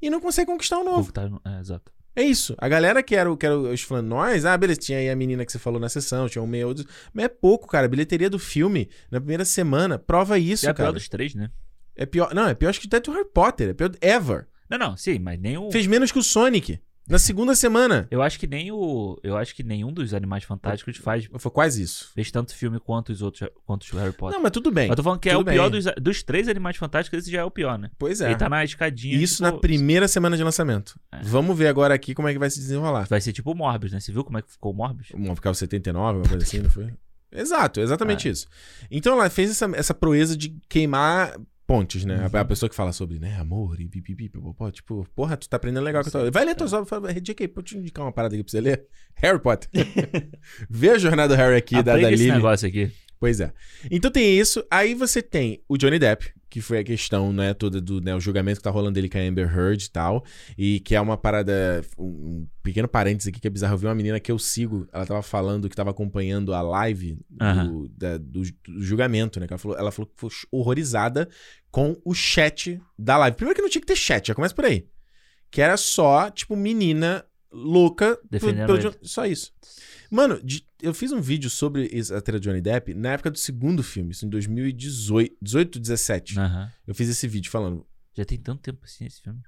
e 0.00 0.10
não 0.10 0.20
consegue 0.20 0.50
conquistar 0.50 0.78
o 0.78 0.84
novo. 0.84 1.12
tá- 1.12 1.30
é, 1.44 1.60
exato. 1.60 1.92
É 2.14 2.22
isso. 2.22 2.54
A 2.58 2.68
galera 2.68 3.02
que 3.02 3.14
era, 3.16 3.34
que 3.36 3.46
era 3.46 3.56
os 3.58 3.80
fãs 3.82 4.04
nós, 4.04 4.44
ah, 4.44 4.56
beleza, 4.56 4.80
tinha 4.80 4.98
aí 4.98 5.08
a 5.08 5.16
menina 5.16 5.46
que 5.46 5.52
você 5.52 5.58
falou 5.58 5.80
na 5.80 5.88
sessão, 5.88 6.28
tinha 6.28 6.42
um 6.42 6.46
meio 6.46 6.68
outro. 6.68 6.84
Mas 7.12 7.24
é 7.24 7.28
pouco, 7.28 7.66
cara. 7.68 7.86
A 7.86 7.88
bilheteria 7.88 8.28
do 8.28 8.38
filme, 8.38 8.90
na 9.10 9.18
primeira 9.18 9.44
semana, 9.46 9.98
prova 9.98 10.38
isso, 10.38 10.66
é 10.66 10.70
a 10.70 10.74
cara. 10.74 10.90
pior 10.90 10.94
dos 10.94 11.08
três, 11.08 11.34
né? 11.34 11.50
É 11.96 12.04
pior. 12.04 12.34
Não, 12.34 12.48
é 12.48 12.54
pior 12.54 12.68
acho 12.68 12.80
que 12.80 12.86
até 12.86 13.00
do 13.00 13.12
Harry 13.12 13.28
Potter. 13.32 13.70
É 13.70 13.74
pior 13.74 13.88
do 13.88 13.98
ever. 14.02 14.46
Não, 14.68 14.76
não, 14.78 14.96
sim, 14.96 15.18
mas 15.18 15.38
nem 15.40 15.56
o... 15.56 15.70
Fez 15.70 15.86
menos 15.86 16.12
que 16.12 16.18
o 16.18 16.22
Sonic. 16.22 16.78
Na 17.08 17.18
segunda 17.18 17.54
semana. 17.56 18.06
Eu 18.10 18.22
acho 18.22 18.38
que 18.38 18.46
nem 18.46 18.70
o... 18.70 19.18
Eu 19.22 19.36
acho 19.36 19.54
que 19.54 19.62
nenhum 19.64 19.92
dos 19.92 20.14
Animais 20.14 20.44
Fantásticos 20.44 20.96
faz, 20.98 21.28
Foi 21.38 21.50
quase 21.50 21.82
isso. 21.82 22.10
fez 22.14 22.30
tanto 22.30 22.54
filme 22.54 22.78
quanto 22.78 23.10
os 23.10 23.20
outros, 23.22 23.48
quanto 23.66 23.82
o 23.92 23.98
Harry 23.98 24.12
Potter. 24.12 24.36
Não, 24.36 24.42
mas 24.42 24.52
tudo 24.52 24.70
bem. 24.70 24.88
Eu 24.88 24.94
tô 24.96 25.02
falando 25.02 25.18
que 25.18 25.28
é 25.28 25.36
o 25.36 25.44
pior 25.44 25.68
bem. 25.68 25.80
dos, 25.82 25.92
dos 26.00 26.22
três 26.22 26.46
Animais 26.48 26.76
Fantásticos, 26.76 27.18
esse 27.20 27.30
já 27.30 27.40
é 27.40 27.44
o 27.44 27.50
pior, 27.50 27.76
né? 27.76 27.90
Pois 27.98 28.20
é. 28.20 28.26
Ele 28.26 28.36
tá 28.36 28.48
na 28.48 28.64
escadinha. 28.64 29.16
Isso 29.16 29.36
tipo, 29.42 29.50
na 29.50 29.52
primeira 29.58 30.06
semana 30.06 30.36
de 30.36 30.44
lançamento. 30.44 30.98
É. 31.10 31.20
Vamos 31.22 31.58
ver 31.58 31.66
agora 31.66 31.92
aqui 31.92 32.14
como 32.14 32.28
é 32.28 32.32
que 32.32 32.38
vai 32.38 32.48
se 32.50 32.60
desenrolar. 32.60 33.06
Vai 33.08 33.20
ser 33.20 33.32
tipo 33.32 33.50
o 33.50 33.54
Morbius, 33.54 33.92
né? 33.92 33.98
Você 34.00 34.12
viu 34.12 34.22
como 34.24 34.38
é 34.38 34.42
que 34.42 34.52
ficou 34.52 34.72
o 34.72 34.74
Morbius? 34.74 35.08
O 35.10 35.54
79, 35.54 36.18
uma 36.18 36.28
coisa 36.28 36.44
assim, 36.44 36.60
não 36.60 36.70
foi? 36.70 36.92
Exato, 37.34 37.80
exatamente 37.80 38.28
É. 38.28 38.30
isso. 38.30 38.46
Então 38.90 39.14
ela 39.14 39.28
fez 39.30 39.50
essa, 39.50 39.64
essa 39.74 39.94
proeza 39.94 40.36
de 40.36 40.54
queimar 40.68 41.34
pontes, 41.76 42.04
né? 42.04 42.16
A- 42.16 42.38
A, 42.38 42.42
Uhum. 42.42 42.46
pessoa 42.48 42.68
que 42.68 42.74
fala 42.76 42.92
sobre, 42.92 43.18
né, 43.18 43.36
amor 43.38 43.80
e 43.80 43.88
pipipi, 43.88 44.30
tipo, 44.72 45.06
porra, 45.14 45.36
tu 45.36 45.48
tá 45.48 45.56
aprendendo 45.56 45.84
legal 45.84 46.02
que 46.02 46.08
eu 46.08 46.12
tô... 46.12 46.30
Vai 46.30 46.44
ler 46.44 46.54
tuas 46.54 46.72
obras, 46.72 46.88
fala, 46.88 47.12
JK, 47.14 47.48
pode 47.48 47.68
te 47.68 47.78
indicar 47.78 48.04
uma 48.04 48.12
parada 48.12 48.34
aqui 48.34 48.44
pra 48.44 48.50
você 48.50 48.60
ler? 48.60 48.84
Harry 49.14 49.38
Potter. 49.40 49.68
Vê 50.68 50.90
a 50.90 50.98
jornada 50.98 51.34
do 51.34 51.38
Harry 51.38 51.56
aqui, 51.56 51.74
da, 51.82 51.92
Aprende 51.92 52.02
da 52.02 52.12
esse 52.12 52.22
Lily. 52.24 52.36
negócio 52.36 52.68
aqui. 52.68 52.90
Pois 53.22 53.38
é. 53.38 53.52
Então 53.88 54.10
tem 54.10 54.36
isso. 54.36 54.64
Aí 54.68 54.94
você 54.94 55.22
tem 55.22 55.62
o 55.68 55.76
Johnny 55.78 55.96
Depp, 55.96 56.32
que 56.50 56.60
foi 56.60 56.78
a 56.78 56.82
questão, 56.84 57.32
né, 57.32 57.54
toda 57.54 57.80
do 57.80 58.00
né, 58.00 58.12
o 58.16 58.18
julgamento 58.20 58.58
que 58.58 58.64
tá 58.64 58.70
rolando 58.70 58.94
dele 58.94 59.08
com 59.08 59.16
a 59.16 59.20
Amber 59.20 59.46
Heard 59.56 59.84
e 59.84 59.90
tal. 59.92 60.24
E 60.58 60.80
que 60.80 60.96
é 60.96 61.00
uma 61.00 61.16
parada. 61.16 61.84
Um, 61.96 62.48
pequeno 62.64 62.88
parênteses 62.88 63.28
aqui 63.28 63.38
que 63.40 63.46
é 63.46 63.50
bizarro. 63.50 63.74
Eu 63.74 63.78
vi 63.78 63.86
uma 63.86 63.94
menina 63.94 64.18
que 64.18 64.32
eu 64.32 64.40
sigo, 64.40 64.88
ela 64.92 65.06
tava 65.06 65.22
falando 65.22 65.68
que 65.68 65.76
tava 65.76 65.90
acompanhando 65.90 66.52
a 66.52 66.60
live 66.62 67.16
do, 67.68 67.88
da- 67.96 68.18
do, 68.18 68.42
do 68.42 68.82
julgamento, 68.82 69.38
né? 69.38 69.46
Ela, 69.48 69.56
falou, 69.58 69.78
ela 69.78 69.92
falou 69.92 70.08
que 70.08 70.20
foi 70.20 70.30
horrorizada 70.50 71.28
com 71.70 71.96
o 72.04 72.12
chat 72.12 72.80
da 72.98 73.16
live. 73.18 73.36
Primeiro 73.36 73.54
que 73.54 73.62
não 73.62 73.70
tinha 73.70 73.80
que 73.80 73.86
ter 73.86 73.94
chat, 73.96 74.26
já 74.26 74.34
começa 74.34 74.52
por 74.52 74.64
aí. 74.64 74.84
Que 75.48 75.60
era 75.60 75.76
só, 75.76 76.28
tipo, 76.28 76.56
menina 76.56 77.24
louca. 77.52 78.18
Defendendo 78.28 78.66
pelo. 78.66 78.78
Jo- 78.80 78.98
Só 79.02 79.26
isso. 79.26 79.52
Mano, 80.14 80.38
de- 80.44 80.62
eu 80.82 80.92
fiz 80.92 81.10
um 81.10 81.22
vídeo 81.22 81.48
sobre 81.48 81.84
a 82.14 82.30
de 82.30 82.40
Johnny 82.40 82.60
Depp 82.60 82.92
na 82.92 83.12
época 83.12 83.30
do 83.30 83.38
segundo 83.38 83.82
filme, 83.82 84.12
isso 84.12 84.26
em 84.26 84.28
2018, 84.28 85.34
18, 85.40 85.80
17. 85.80 86.38
Aham. 86.38 86.70
Eu 86.86 86.94
fiz 86.94 87.08
esse 87.08 87.26
vídeo 87.26 87.50
falando. 87.50 87.86
Já 88.14 88.22
tem 88.26 88.38
tanto 88.38 88.60
tempo 88.60 88.80
assim 88.84 89.06
esse 89.06 89.22
filme. 89.22 89.40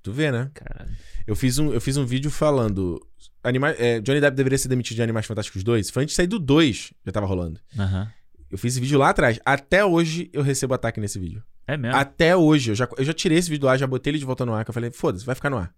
Tu 0.00 0.12
vê, 0.12 0.30
né? 0.30 0.48
Caralho. 0.54 0.90
Eu 1.26 1.34
fiz 1.34 1.58
um, 1.58 1.72
eu 1.72 1.80
fiz 1.80 1.96
um 1.96 2.06
vídeo 2.06 2.30
falando. 2.30 3.04
Anima 3.42 3.70
é, 3.70 4.00
Johnny 4.00 4.20
Depp 4.20 4.36
deveria 4.36 4.56
ser 4.58 4.68
demitido 4.68 4.96
de 4.96 5.02
Animais 5.02 5.26
Fantásticos 5.26 5.64
2. 5.64 5.90
Foi 5.90 6.04
antes 6.04 6.12
de 6.12 6.16
sair 6.16 6.28
do 6.28 6.38
2, 6.38 6.92
já 7.04 7.12
tava 7.12 7.26
rolando. 7.26 7.60
Aham. 7.76 8.08
Eu 8.48 8.58
fiz 8.58 8.74
esse 8.74 8.80
vídeo 8.80 8.98
lá 9.00 9.10
atrás. 9.10 9.40
Até 9.44 9.84
hoje 9.84 10.30
eu 10.32 10.42
recebo 10.42 10.72
ataque 10.74 11.00
nesse 11.00 11.18
vídeo. 11.18 11.42
É 11.66 11.76
mesmo. 11.76 11.96
Até 11.96 12.36
hoje. 12.36 12.70
Eu 12.70 12.74
já, 12.76 12.88
eu 12.96 13.04
já 13.04 13.12
tirei 13.12 13.38
esse 13.38 13.48
vídeo 13.48 13.62
do 13.62 13.68
ar, 13.68 13.78
já 13.78 13.86
botei 13.88 14.10
ele 14.12 14.18
de 14.18 14.24
volta 14.24 14.44
no 14.46 14.52
ar. 14.52 14.64
Que 14.64 14.70
eu 14.70 14.74
falei, 14.74 14.90
foda-se, 14.92 15.24
vai 15.24 15.34
ficar 15.34 15.50
no 15.50 15.56
ar. 15.58 15.74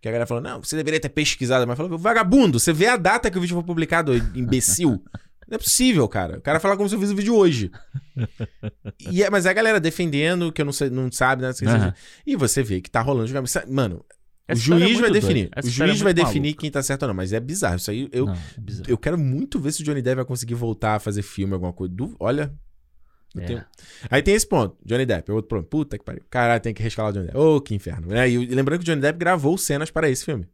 Que 0.00 0.08
a 0.08 0.12
galera 0.12 0.26
falou, 0.26 0.42
não, 0.42 0.62
você 0.62 0.76
deveria 0.76 1.00
ter 1.00 1.08
pesquisado. 1.08 1.66
Mas 1.66 1.76
falou, 1.76 1.98
vagabundo, 1.98 2.58
você 2.60 2.72
vê 2.72 2.86
a 2.86 2.96
data 2.96 3.30
que 3.30 3.38
o 3.38 3.40
vídeo 3.40 3.54
foi 3.54 3.64
publicado, 3.64 4.14
imbecil. 4.34 5.02
Não 5.48 5.54
é 5.54 5.58
possível, 5.58 6.08
cara. 6.08 6.38
O 6.38 6.40
cara 6.40 6.58
fala 6.58 6.76
como 6.76 6.88
se 6.88 6.96
eu 6.96 7.00
fiz 7.00 7.10
o 7.10 7.14
vídeo 7.14 7.34
hoje. 7.36 7.70
E 9.10 9.22
é- 9.22 9.30
mas 9.30 9.46
é 9.46 9.50
a 9.50 9.52
galera 9.52 9.78
defendendo, 9.78 10.50
que 10.52 10.60
eu 10.60 10.64
não, 10.64 10.72
sei, 10.72 10.90
não 10.90 11.10
sabe, 11.12 11.42
né? 11.42 11.50
Aham. 11.66 11.94
E 12.26 12.34
você 12.34 12.62
vê 12.62 12.80
que 12.80 12.90
tá 12.90 13.00
rolando 13.00 13.30
Mano, 13.68 14.04
Essa 14.48 14.60
o 14.72 14.74
é 14.74 14.78
juiz 14.80 14.98
vai 14.98 15.10
muito 15.10 15.12
definir. 15.12 15.50
O 15.56 15.60
história 15.68 15.90
é 15.90 15.94
juiz 15.94 16.00
vai 16.00 16.14
definir 16.14 16.48
maluca. 16.48 16.60
quem 16.60 16.70
tá 16.70 16.82
certo 16.82 17.02
ou 17.02 17.08
não. 17.08 17.14
Mas 17.14 17.32
é 17.32 17.38
bizarro. 17.38 17.76
Isso 17.76 17.90
aí 17.90 18.08
eu, 18.12 18.26
Não, 18.26 18.32
é 18.34 18.38
bizarro. 18.60 18.90
eu 18.90 18.98
quero 18.98 19.16
muito 19.18 19.60
ver 19.60 19.72
se 19.72 19.82
o 19.82 19.84
Johnny 19.84 20.02
Depp 20.02 20.16
vai 20.16 20.24
conseguir 20.24 20.54
voltar 20.54 20.96
a 20.96 20.98
fazer 20.98 21.22
filme, 21.22 21.52
alguma 21.54 21.72
coisa. 21.72 21.94
Olha. 22.18 22.52
É. 23.42 23.46
tenho- 23.46 23.64
Aí 24.10 24.22
tem 24.22 24.34
esse 24.34 24.46
ponto. 24.46 24.76
Johnny 24.84 25.04
Depp 25.06 25.30
é 25.30 25.34
outro 25.34 25.48
problema. 25.48 25.68
Puta 25.68 25.98
que 25.98 26.04
pariu. 26.04 26.22
Caralho, 26.30 26.60
tem 26.60 26.72
que 26.74 26.82
rescalar 26.82 27.10
o 27.10 27.12
Johnny 27.12 27.26
Depp. 27.26 27.38
Ô, 27.38 27.60
que 27.60 27.74
inferno. 27.74 28.08
né? 28.08 28.28
E, 28.28 28.46
lembrando 28.46 28.80
que 28.80 28.84
o 28.84 28.86
Johnny 28.86 29.00
Depp 29.00 29.18
gravou 29.18 29.56
cenas 29.58 29.90
para 29.90 30.08
esse 30.08 30.24
filme. 30.24 30.46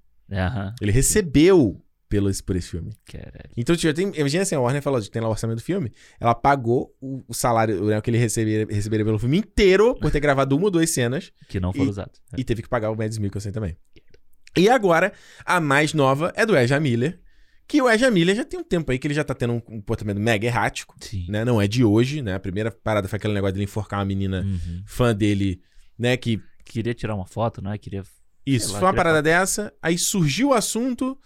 Ele 0.80 0.92
recebeu 0.92 1.80
pelo, 2.08 2.28
esse- 2.28 2.42
por 2.42 2.56
esse 2.56 2.68
filme. 2.68 2.90
Caralho. 3.06 3.50
Então, 3.56 3.74
tipo, 3.74 3.92
tem, 3.94 4.12
imagina 4.14 4.42
assim, 4.42 4.54
a 4.54 4.60
Warner 4.60 4.82
falou 4.82 5.00
tem 5.00 5.20
lá 5.22 5.28
o 5.28 5.30
orçamento 5.30 5.58
do 5.58 5.62
filme. 5.62 5.90
Ela 6.20 6.34
pagou 6.34 6.94
o, 7.00 7.22
o 7.26 7.32
salário 7.34 7.84
né, 7.86 8.00
que 8.00 8.10
ele 8.10 8.18
receberia, 8.18 8.66
receberia 8.68 9.04
pelo 9.04 9.18
filme 9.18 9.38
inteiro 9.38 9.94
por 9.94 10.10
ter 10.10 10.20
gravado 10.20 10.54
uma 10.56 10.66
ou 10.66 10.70
duas 10.70 10.90
cenas. 10.90 11.32
Que 11.48 11.58
não 11.58 11.72
foram 11.72 11.88
usados. 11.90 12.20
É. 12.36 12.40
E 12.40 12.44
teve 12.44 12.62
que 12.62 12.68
pagar 12.68 12.90
o 12.90 12.96
Mads 12.96 13.16
Mikkelsen 13.18 13.50
também. 13.52 13.76
E 14.54 14.68
agora, 14.68 15.14
a 15.46 15.58
mais 15.60 15.94
nova 15.94 16.30
é 16.36 16.44
do 16.44 16.54
Ezra 16.54 16.78
Miller. 16.78 17.18
Que 17.72 17.80
o 17.80 17.88
Ezra 17.88 18.10
Miller 18.10 18.36
já 18.36 18.44
tem 18.44 18.60
um 18.60 18.62
tempo 18.62 18.92
aí 18.92 18.98
que 18.98 19.06
ele 19.06 19.14
já 19.14 19.24
tá 19.24 19.34
tendo 19.34 19.54
um 19.54 19.60
comportamento 19.60 20.20
mega 20.20 20.46
errático, 20.46 20.94
Sim. 21.00 21.24
né? 21.26 21.42
Não 21.42 21.58
é 21.58 21.66
de 21.66 21.82
hoje, 21.82 22.20
né? 22.20 22.34
A 22.34 22.38
primeira 22.38 22.70
parada 22.70 23.08
foi 23.08 23.16
aquele 23.16 23.32
negócio 23.32 23.54
dele 23.54 23.64
enforcar 23.64 24.00
uma 24.00 24.04
menina 24.04 24.42
Uhum. 24.42 24.82
fã 24.84 25.14
dele, 25.14 25.58
né? 25.98 26.14
Que 26.18 26.38
Queria 26.66 26.92
tirar 26.92 27.14
uma 27.14 27.24
foto, 27.26 27.62
né? 27.62 27.78
Queria. 27.78 28.02
isso, 28.46 28.72
lá, 28.74 28.78
foi 28.78 28.88
uma 28.88 28.94
parada 28.94 29.22
dessa. 29.22 29.72
Aí 29.80 29.96
surgiu 29.96 30.50
o 30.50 30.54
assunto, 30.54 31.18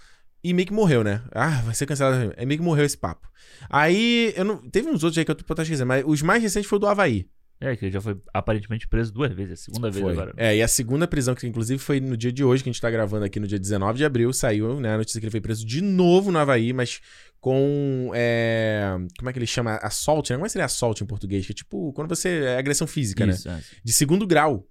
E 0.45 0.53
meio 0.55 0.69
que 0.69 0.73
morreu, 0.73 1.03
né? 1.03 1.21
Ah, 1.33 1.63
vai 1.63 1.75
ser 1.75 1.85
cancelado. 1.87 2.33
Aí 2.37 2.47
meio 2.47 2.61
que 2.61 2.65
morreu 2.65 2.85
esse 2.85 2.97
papo. 2.97 3.29
Aí, 3.69 4.33
eu 4.37 4.45
não. 4.45 4.59
Teve 4.71 4.89
uns 4.89 5.03
outros 5.03 5.19
aí 5.19 5.25
que 5.25 5.31
eu 5.33 5.35
tô 5.35 5.43
tô 5.55 5.63
esquecendo, 5.63 5.89
mas 5.89 6.05
os 6.07 6.23
mais 6.23 6.41
recentes 6.41 6.69
foi 6.69 6.77
o 6.77 6.81
do 6.81 6.87
Havaí. 6.87 7.27
É, 7.59 7.75
que 7.75 7.87
ele 7.87 7.93
já 7.93 8.01
foi 8.01 8.21
aparentemente 8.35 8.87
preso 8.87 9.13
duas 9.13 9.33
vezes, 9.33 9.55
a 9.55 9.57
segunda 9.57 9.91
vez 9.91 10.03
Foi. 10.03 10.13
agora. 10.13 10.35
É, 10.37 10.57
e 10.57 10.63
a 10.63 10.69
segunda 10.69 11.09
prisão, 11.09 11.35
que 11.35 11.47
inclusive 11.47 11.79
foi 11.79 12.01
no 12.01 12.15
dia 12.15 12.31
de 12.31 12.45
hoje, 12.45 12.63
que 12.63 12.69
a 12.69 12.73
gente 12.73 12.83
tá 12.83 12.91
gravando 12.91 13.25
aqui 13.25 13.41
no 13.41 13.47
dia 13.47 13.59
19 13.59 13.97
de 13.97 14.05
abril, 14.05 14.31
saiu, 14.33 14.79
né, 14.79 14.95
a 14.95 14.99
notícia 14.99 15.19
que 15.19 15.25
ele 15.25 15.31
foi 15.31 15.41
preso 15.41 15.65
de 15.65 15.81
novo 15.81 16.31
no 16.31 16.39
Havaí, 16.39 16.75
mas 16.75 17.01
com. 17.41 18.11
é, 18.15 18.85
como 19.17 19.31
é 19.31 19.33
que 19.33 19.39
ele 19.39 19.47
chama? 19.47 19.77
Assault, 19.77 20.31
né? 20.31 20.37
Como 20.37 20.47
é 20.47 20.49
que 20.49 20.53
seria 20.53 20.65
assault 20.65 21.03
em 21.03 21.07
português? 21.07 21.47
Que 21.47 21.53
é 21.53 21.55
tipo, 21.55 21.93
quando 21.93 22.09
você. 22.09 22.45
É 22.45 22.59
agressão 22.59 22.87
física, 22.87 23.25
né? 23.25 23.35
Isso, 23.35 23.49
é. 23.49 23.61
De 23.85 23.93
segundo 23.93 24.27
grau. 24.27 24.67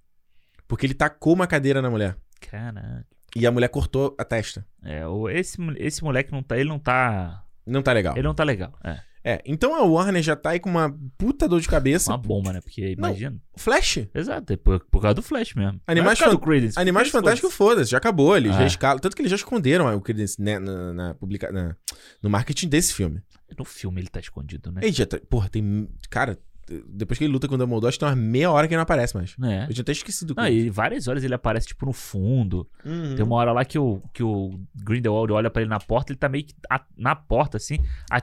Porque 0.68 0.86
ele 0.86 0.94
tacou 0.94 1.34
uma 1.34 1.48
cadeira 1.48 1.82
na 1.82 1.90
mulher. 1.90 2.18
Caraca. 2.42 3.06
E 3.36 3.46
a 3.46 3.52
mulher 3.52 3.70
cortou 3.70 4.16
a 4.20 4.26
testa. 4.26 4.66
É, 4.84 5.04
esse, 5.32 5.58
esse 5.78 6.04
moleque 6.04 6.32
não 6.32 6.44
tá. 6.44 6.58
Ele 6.58 6.68
não 6.68 6.80
tá. 6.80 7.44
Não 7.66 7.82
tá 7.82 7.94
legal. 7.94 8.14
Ele 8.16 8.28
não 8.28 8.36
tá 8.36 8.44
legal. 8.44 8.78
É. 8.84 9.00
É, 9.28 9.42
então 9.44 9.74
a 9.74 9.82
Warner 9.84 10.22
já 10.22 10.36
tá 10.36 10.52
aí 10.52 10.60
com 10.60 10.70
uma 10.70 10.96
puta 11.18 11.48
dor 11.48 11.60
de 11.60 11.68
cabeça. 11.68 12.12
Uma 12.12 12.18
bomba, 12.20 12.54
né? 12.54 12.62
Porque 12.62 12.92
imagina. 12.92 13.36
Flash. 13.58 14.06
Exato, 14.14 14.54
é 14.54 14.56
por, 14.56 14.80
por 14.86 15.02
causa 15.02 15.16
do 15.16 15.24
Flash 15.24 15.56
mesmo. 15.56 15.82
Animais 15.88 16.06
Não 16.06 16.12
é 16.12 16.30
causa 16.30 16.40
fan- 16.40 16.46
Credence, 16.46 16.80
Animais 16.80 17.08
Credence, 17.10 17.26
Fantásticos, 17.26 17.54
foda-se, 17.56 17.90
já 17.92 17.98
acabou. 17.98 18.38
Eles 18.38 18.52
Ah. 18.54 18.60
já 18.60 18.68
escalam. 18.68 19.00
Tanto 19.00 19.16
que 19.16 19.24
eles 19.24 19.32
já 19.32 19.36
esconderam 19.36 19.94
o 19.96 20.00
Credence 20.02 20.40
né, 20.40 20.60
na, 20.60 20.94
na 20.94 21.14
publica, 21.16 21.52
na- 21.52 21.76
no 22.22 22.30
marketing 22.30 22.70
desse 22.70 22.94
filme. 22.94 23.20
No 23.58 23.66
filme 23.66 24.00
ele 24.00 24.10
tá 24.10 24.20
escondido, 24.20 24.72
né? 24.72 24.82
Ele 24.84 24.92
já 24.92 25.06
tá. 25.08 25.20
Porra, 25.28 25.50
tem. 25.50 25.88
Cara, 26.10 26.38
depois 26.88 27.18
que 27.18 27.24
ele 27.26 27.34
luta 27.34 27.48
com 27.48 27.56
o 27.56 27.58
Dumbledore, 27.58 27.90
acho 27.90 27.98
que 28.00 28.06
tem 28.06 28.10
umas 28.14 28.18
meia 28.18 28.50
hora 28.52 28.68
que 28.68 28.74
ele 28.74 28.78
não 28.78 28.84
aparece 28.84 29.16
mais. 29.16 29.36
É. 29.44 29.66
Eu 29.66 29.74
tinha 29.74 29.82
até 29.82 29.92
esquecido. 29.92 30.34
Não, 30.36 30.48
e 30.48 30.70
várias 30.70 31.08
horas 31.08 31.24
ele 31.24 31.34
aparece, 31.36 31.68
tipo, 31.68 31.86
no 31.86 31.94
fundo. 31.94 32.68
Uhum. 32.84 33.16
Tem 33.16 33.24
uma 33.26 33.36
hora 33.36 33.52
lá 33.52 33.64
que 33.64 33.78
o, 33.78 34.02
que 34.14 34.24
o 34.24 34.60
Grindelwald 34.76 35.32
olha 35.34 35.50
pra 35.50 35.62
ele 35.62 35.70
na 35.70 35.80
porta, 35.80 36.12
ele 36.12 36.18
tá 36.20 36.28
meio 36.28 36.44
que 36.46 36.54
a- 36.70 36.84
na 36.98 37.16
porta, 37.16 37.58
assim. 37.58 37.78
A, 38.10 38.18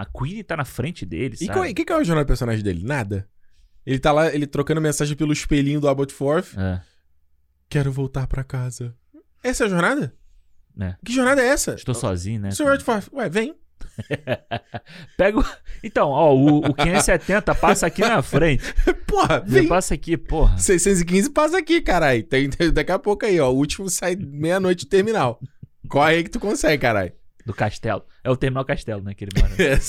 a 0.00 0.06
Queen 0.06 0.42
tá 0.44 0.56
na 0.56 0.64
frente 0.64 1.04
dele, 1.04 1.36
E 1.40 1.48
o 1.50 1.74
que, 1.74 1.84
que 1.84 1.92
é 1.92 1.96
o 1.96 2.04
jornal 2.04 2.24
do 2.24 2.28
personagem 2.28 2.62
dele? 2.62 2.82
Nada. 2.84 3.28
Ele 3.84 3.98
tá 3.98 4.12
lá, 4.12 4.32
ele 4.32 4.46
trocando 4.46 4.80
mensagem 4.80 5.16
pelo 5.16 5.32
espelhinho 5.32 5.80
do 5.80 5.88
Abbott 5.88 6.12
Forth. 6.12 6.56
É, 6.58 6.80
Quero 7.68 7.90
voltar 7.92 8.26
pra 8.26 8.42
casa. 8.44 8.94
Essa 9.42 9.64
é 9.64 9.66
a 9.66 9.70
jornada? 9.70 10.14
né? 10.76 10.96
Que 11.04 11.12
jornada 11.12 11.42
é 11.42 11.46
essa? 11.48 11.74
Estou 11.74 11.94
sozinho, 11.94 12.40
né? 12.40 12.50
Sr. 12.52 12.64
Abbott 12.68 12.84
Forth, 12.84 13.08
ué, 13.12 13.28
vem. 13.28 13.54
Pega 15.16 15.38
o... 15.38 15.44
Então, 15.82 16.08
ó, 16.08 16.34
o, 16.34 16.58
o 16.58 16.74
570 16.74 17.54
passa 17.54 17.86
aqui 17.86 18.00
na 18.02 18.22
frente. 18.22 18.62
Porra, 19.06 19.40
vem. 19.40 19.66
passa 19.66 19.94
aqui, 19.94 20.16
porra. 20.16 20.56
615 20.56 21.30
passa 21.30 21.58
aqui, 21.58 21.80
caralho. 21.80 22.22
Tem, 22.22 22.48
tem- 22.48 22.72
daqui 22.72 22.92
a 22.92 22.98
pouco 22.98 23.26
aí, 23.26 23.40
ó. 23.40 23.50
O 23.50 23.56
último 23.56 23.88
sai 23.90 24.16
meia-noite 24.16 24.86
do 24.86 24.88
terminal. 24.88 25.40
Corre 25.88 26.14
aí 26.14 26.24
que 26.24 26.30
tu 26.30 26.38
consegue, 26.38 26.80
caralho. 26.80 27.12
Do 27.44 27.52
castelo. 27.52 28.04
É 28.22 28.30
o 28.30 28.36
terminal 28.36 28.64
castelo, 28.64 29.02
né? 29.02 29.14
Que 29.14 29.24
ele 29.24 29.32
mora. 29.36 29.50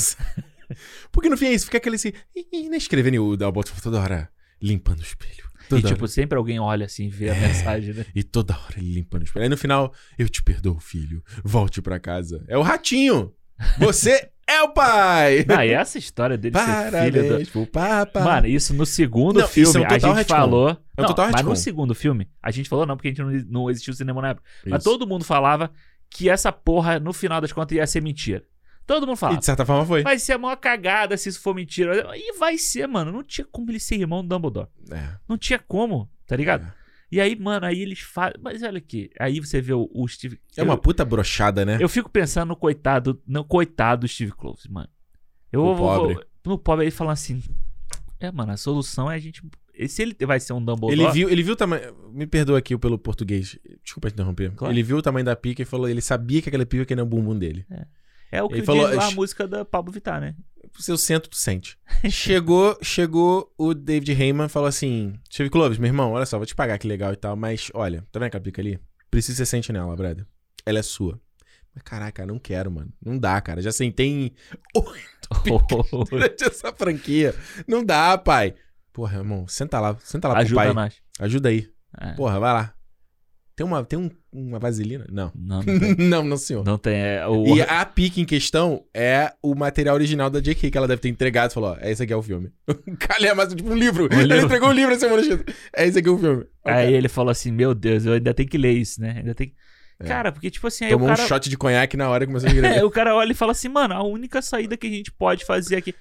Porque 1.11 1.30
no 1.30 1.38
fim 1.38 1.47
é 1.47 1.53
isso, 1.53 1.65
fica 1.65 1.77
aquele 1.77 1.97
assim. 1.97 2.13
E, 2.35 2.69
né, 2.69 2.77
escrevendo 2.77 3.23
o 3.23 3.38
Dalbot 3.38 3.72
toda 3.81 3.99
hora 3.99 4.30
limpando 4.61 4.99
o 4.99 5.03
espelho. 5.03 5.51
E, 5.72 5.81
tipo, 5.81 6.01
hora. 6.01 6.07
sempre 6.07 6.38
alguém 6.38 6.59
olha 6.59 6.85
assim, 6.85 7.07
vê 7.07 7.30
a 7.30 7.35
mensagem, 7.35 7.93
né? 7.93 8.05
E 8.13 8.23
toda 8.23 8.57
hora 8.57 8.73
ele 8.77 8.93
limpando 8.93 9.22
o 9.22 9.26
espelho. 9.26 9.43
Aí 9.43 9.49
no 9.49 9.57
final, 9.57 9.93
eu 10.18 10.27
te 10.27 10.41
perdoo, 10.43 10.80
filho. 10.80 11.23
Volte 11.43 11.81
pra 11.81 11.99
casa. 11.99 12.43
É 12.47 12.57
o 12.57 12.61
ratinho. 12.61 13.34
Você 13.79 14.29
é 14.47 14.61
o 14.61 14.69
pai. 14.69 15.45
Não, 15.47 15.63
e 15.63 15.71
essa 15.71 15.97
história 15.97 16.38
dele 16.38 16.57
ser 16.57 16.65
filho 16.65 17.23
do... 17.23 17.27
Parabéns 17.27 17.49
papai. 17.71 18.23
Mano, 18.23 18.47
isso 18.47 18.73
no 18.73 18.85
segundo 18.85 19.39
Não, 19.39 19.47
filme 19.47 19.77
é 19.77 19.81
um 19.81 19.85
a 19.85 19.97
gente 19.99 20.13
retcon. 20.13 20.35
falou. 20.35 20.69
É 20.97 21.01
um 21.01 21.05
não, 21.05 21.15
mas 21.17 21.35
retcon. 21.35 21.49
no 21.49 21.55
segundo 21.55 21.95
filme, 21.95 22.29
a 22.41 22.51
gente 22.51 22.67
falou 22.67 22.85
não, 22.85 22.95
porque 22.95 23.07
a 23.09 23.11
gente 23.11 23.21
não, 23.21 23.61
não 23.61 23.69
existiu 23.69 23.93
cinema 23.93 24.21
na 24.21 24.29
época. 24.29 24.47
Mas 24.65 24.81
Isso. 24.81 24.89
todo 24.89 25.07
mundo 25.07 25.23
falava 25.23 25.71
que 26.09 26.29
essa 26.29 26.51
porra, 26.51 26.99
no 26.99 27.13
final 27.13 27.39
das 27.39 27.51
contas, 27.51 27.77
ia 27.77 27.88
ser 27.88 28.01
mentira. 28.01 28.43
Todo 28.85 29.07
mundo 29.07 29.15
E 29.15 29.19
falava. 29.19 29.39
de 29.39 29.45
certa 29.45 29.65
forma 29.65 29.85
foi. 29.85 30.01
Vai 30.03 30.19
ser 30.19 30.33
a 30.33 30.38
maior 30.38 30.55
cagada 30.57 31.15
se 31.15 31.29
isso 31.29 31.39
for 31.39 31.55
mentira. 31.55 32.11
E 32.15 32.38
vai 32.38 32.57
ser, 32.57 32.88
mano. 32.88 33.11
Não 33.11 33.23
tinha 33.23 33.45
como 33.49 33.71
ele 33.71 33.79
ser 33.79 33.95
irmão 33.95 34.21
do 34.21 34.27
Dumbledore. 34.27 34.67
É. 34.91 35.15
Não 35.29 35.38
tinha 35.38 35.59
como, 35.59 36.09
tá 36.27 36.35
ligado? 36.35 36.65
É. 36.65 36.80
E 37.11 37.19
aí, 37.19 37.35
mano, 37.35 37.65
aí 37.65 37.81
eles 37.81 37.99
fazem. 37.99 38.39
Mas 38.41 38.63
olha 38.63 38.77
aqui. 38.77 39.09
Aí 39.19 39.39
você 39.39 39.59
vê 39.59 39.73
o, 39.73 39.89
o 39.93 40.07
Steve. 40.07 40.39
É 40.55 40.63
uma 40.63 40.75
eu, 40.75 40.77
puta 40.77 41.03
brochada, 41.03 41.65
né? 41.65 41.77
eu 41.79 41.89
fico 41.89 42.09
pensando 42.09 42.49
no 42.49 42.55
coitado. 42.55 43.21
No 43.27 43.43
coitado 43.43 44.01
do 44.01 44.07
Steve 44.07 44.31
Close, 44.31 44.71
mano. 44.71 44.89
Eu 45.51 45.61
O 45.61 45.75
vou, 45.75 45.88
pobre. 45.88 46.13
vou- 46.13 46.23
no 46.45 46.57
pobre 46.57 46.85
aí 46.85 46.91
falando 46.91 47.13
assim. 47.13 47.43
É, 48.19 48.31
mano, 48.31 48.53
a 48.53 48.57
solução 48.57 49.11
é 49.11 49.15
a 49.15 49.19
gente. 49.19 49.43
Se 49.88 50.01
ele 50.01 50.15
vai 50.25 50.39
ser 50.39 50.53
um 50.53 50.63
Dumbledore. 50.63 50.93
Ele 50.93 51.11
viu, 51.11 51.29
ele 51.29 51.43
viu 51.43 51.53
o 51.53 51.57
tamanho. 51.57 51.93
Me 52.13 52.25
perdoa 52.25 52.57
aqui 52.59 52.77
pelo 52.77 52.97
português. 52.97 53.59
Desculpa 53.83 54.09
te 54.09 54.13
interromper. 54.13 54.51
Claro. 54.51 54.73
Ele 54.73 54.83
viu 54.83 54.97
o 54.97 55.01
tamanho 55.01 55.25
da 55.25 55.35
pica 55.35 55.61
e 55.61 55.65
falou. 55.65 55.89
Ele 55.89 56.01
sabia 56.01 56.41
que 56.41 56.47
aquela 56.49 56.65
pica 56.65 56.85
que 56.85 56.93
era 56.93 57.03
o 57.03 57.05
bumbum 57.05 57.38
dele. 57.38 57.65
É 57.69 57.85
o 58.43 58.47
que 58.49 58.55
ele 58.55 58.65
falou- 58.65 58.93
lá 58.95 59.07
a 59.07 59.11
música 59.11 59.47
da 59.47 59.65
Pablo 59.65 59.91
Vittar, 59.91 60.21
né? 60.21 60.35
Seu 60.79 60.97
centro 60.97 61.29
tu 61.29 61.35
sente. 61.35 61.77
chegou, 62.09 62.77
chegou 62.81 63.51
o 63.57 63.73
David 63.73 64.11
Heyman 64.13 64.47
falou 64.47 64.69
assim: 64.69 65.13
Steve 65.29 65.49
Clovis, 65.49 65.77
meu 65.77 65.87
irmão, 65.87 66.11
olha 66.11 66.25
só, 66.25 66.37
vou 66.37 66.45
te 66.45 66.55
pagar 66.55 66.77
que 66.77 66.87
legal 66.87 67.11
e 67.11 67.15
tal, 67.17 67.35
mas 67.35 67.69
olha, 67.73 68.05
tá 68.11 68.19
vendo 68.19 68.27
aquela 68.27 68.43
pica 68.43 68.61
ali? 68.61 68.79
Precisa 69.09 69.37
ser 69.37 69.45
sente 69.47 69.73
nela, 69.73 69.93
brother. 69.95 70.25
Ela 70.65 70.79
é 70.79 70.83
sua. 70.83 71.19
Mas 71.73 71.83
caraca, 71.83 72.25
não 72.25 72.37
quero, 72.39 72.69
mano. 72.71 72.91
Não 73.05 73.17
dá, 73.17 73.39
cara. 73.41 73.61
Já 73.61 73.71
sentei 73.71 74.07
em 74.07 74.31
oito 74.75 76.05
durante 76.09 76.43
essa 76.43 76.71
franquia. 76.71 77.33
Não 77.67 77.83
dá, 77.83 78.17
pai. 78.17 78.53
Porra, 78.93 79.17
irmão, 79.17 79.47
senta 79.47 79.79
lá, 79.79 79.97
senta 79.99 80.27
lá 80.27 80.35
pro 80.35 80.43
Ajuda 80.43 80.61
pai. 80.63 80.73
nós. 80.73 80.95
Ajuda 81.19 81.49
aí. 81.49 81.69
É. 81.99 82.11
Porra, 82.13 82.39
vai 82.39 82.53
lá. 82.53 82.73
Tem 83.61 83.67
uma, 83.67 83.83
tem 83.85 83.99
um- 83.99 84.09
uma 84.33 84.57
vaselina? 84.57 85.05
Não. 85.11 85.31
Não, 85.35 85.61
não 85.61 85.63
tem. 85.79 85.95
não, 85.95 86.23
não, 86.23 86.35
senhor. 86.38 86.65
Não 86.65 86.79
tem. 86.79 86.95
É, 86.95 87.27
o, 87.27 87.45
E 87.55 87.61
a 87.61 87.85
pique 87.85 88.19
em 88.19 88.25
questão 88.25 88.83
é 88.91 89.31
o 89.39 89.53
material 89.53 89.93
original 89.93 90.31
da 90.31 90.39
J.K. 90.41 90.71
que 90.71 90.77
ela 90.77 90.88
deve 90.88 90.99
ter 90.99 91.09
entregado. 91.09 91.53
Falou, 91.53 91.73
ó, 91.73 91.77
é 91.79 91.91
esse 91.91 92.01
aqui 92.01 92.11
é 92.11 92.15
o 92.15 92.23
filme. 92.23 92.51
Cara, 92.97 93.27
é 93.27 93.33
mais 93.35 93.53
tipo 93.53 93.69
um 93.69 93.75
livro. 93.75 94.07
Ela 94.11 94.23
livro. 94.23 94.45
entregou 94.45 94.69
um 94.69 94.73
livro 94.73 94.91
na 94.93 94.99
semana. 94.99 95.21
É 95.75 95.85
esse 95.88 95.99
aqui 95.99 96.09
o 96.09 96.17
filme. 96.17 96.43
Aí 96.65 96.91
ele 96.91 97.07
falou 97.07 97.29
assim: 97.29 97.51
Meu 97.51 97.75
Deus, 97.75 98.03
eu 98.03 98.13
ainda 98.13 98.33
tenho 98.33 98.49
que 98.49 98.57
ler 98.57 98.71
isso, 98.73 98.99
né? 98.99 99.17
Ainda 99.19 99.35
tem 99.35 99.49
que. 99.49 99.53
É. 99.99 100.05
Cara, 100.07 100.31
porque, 100.31 100.49
tipo 100.49 100.65
assim, 100.65 100.85
aí 100.85 100.91
Tomou 100.91 101.07
cara. 101.07 101.21
um 101.21 101.27
shot 101.27 101.47
de 101.47 101.55
conhaque 101.55 101.95
na 101.95 102.09
hora 102.09 102.23
e 102.23 102.27
começou 102.27 102.47
a 102.49 102.51
escrever. 102.51 102.77
É, 102.81 102.83
o 102.83 102.89
cara 102.89 103.15
olha 103.15 103.31
e 103.31 103.35
fala 103.35 103.51
assim, 103.51 103.69
mano, 103.69 103.93
a 103.93 104.03
única 104.03 104.41
saída 104.41 104.75
que 104.75 104.88
a 104.88 104.89
gente 104.89 105.11
pode 105.11 105.45
fazer 105.45 105.75
aqui 105.75 105.93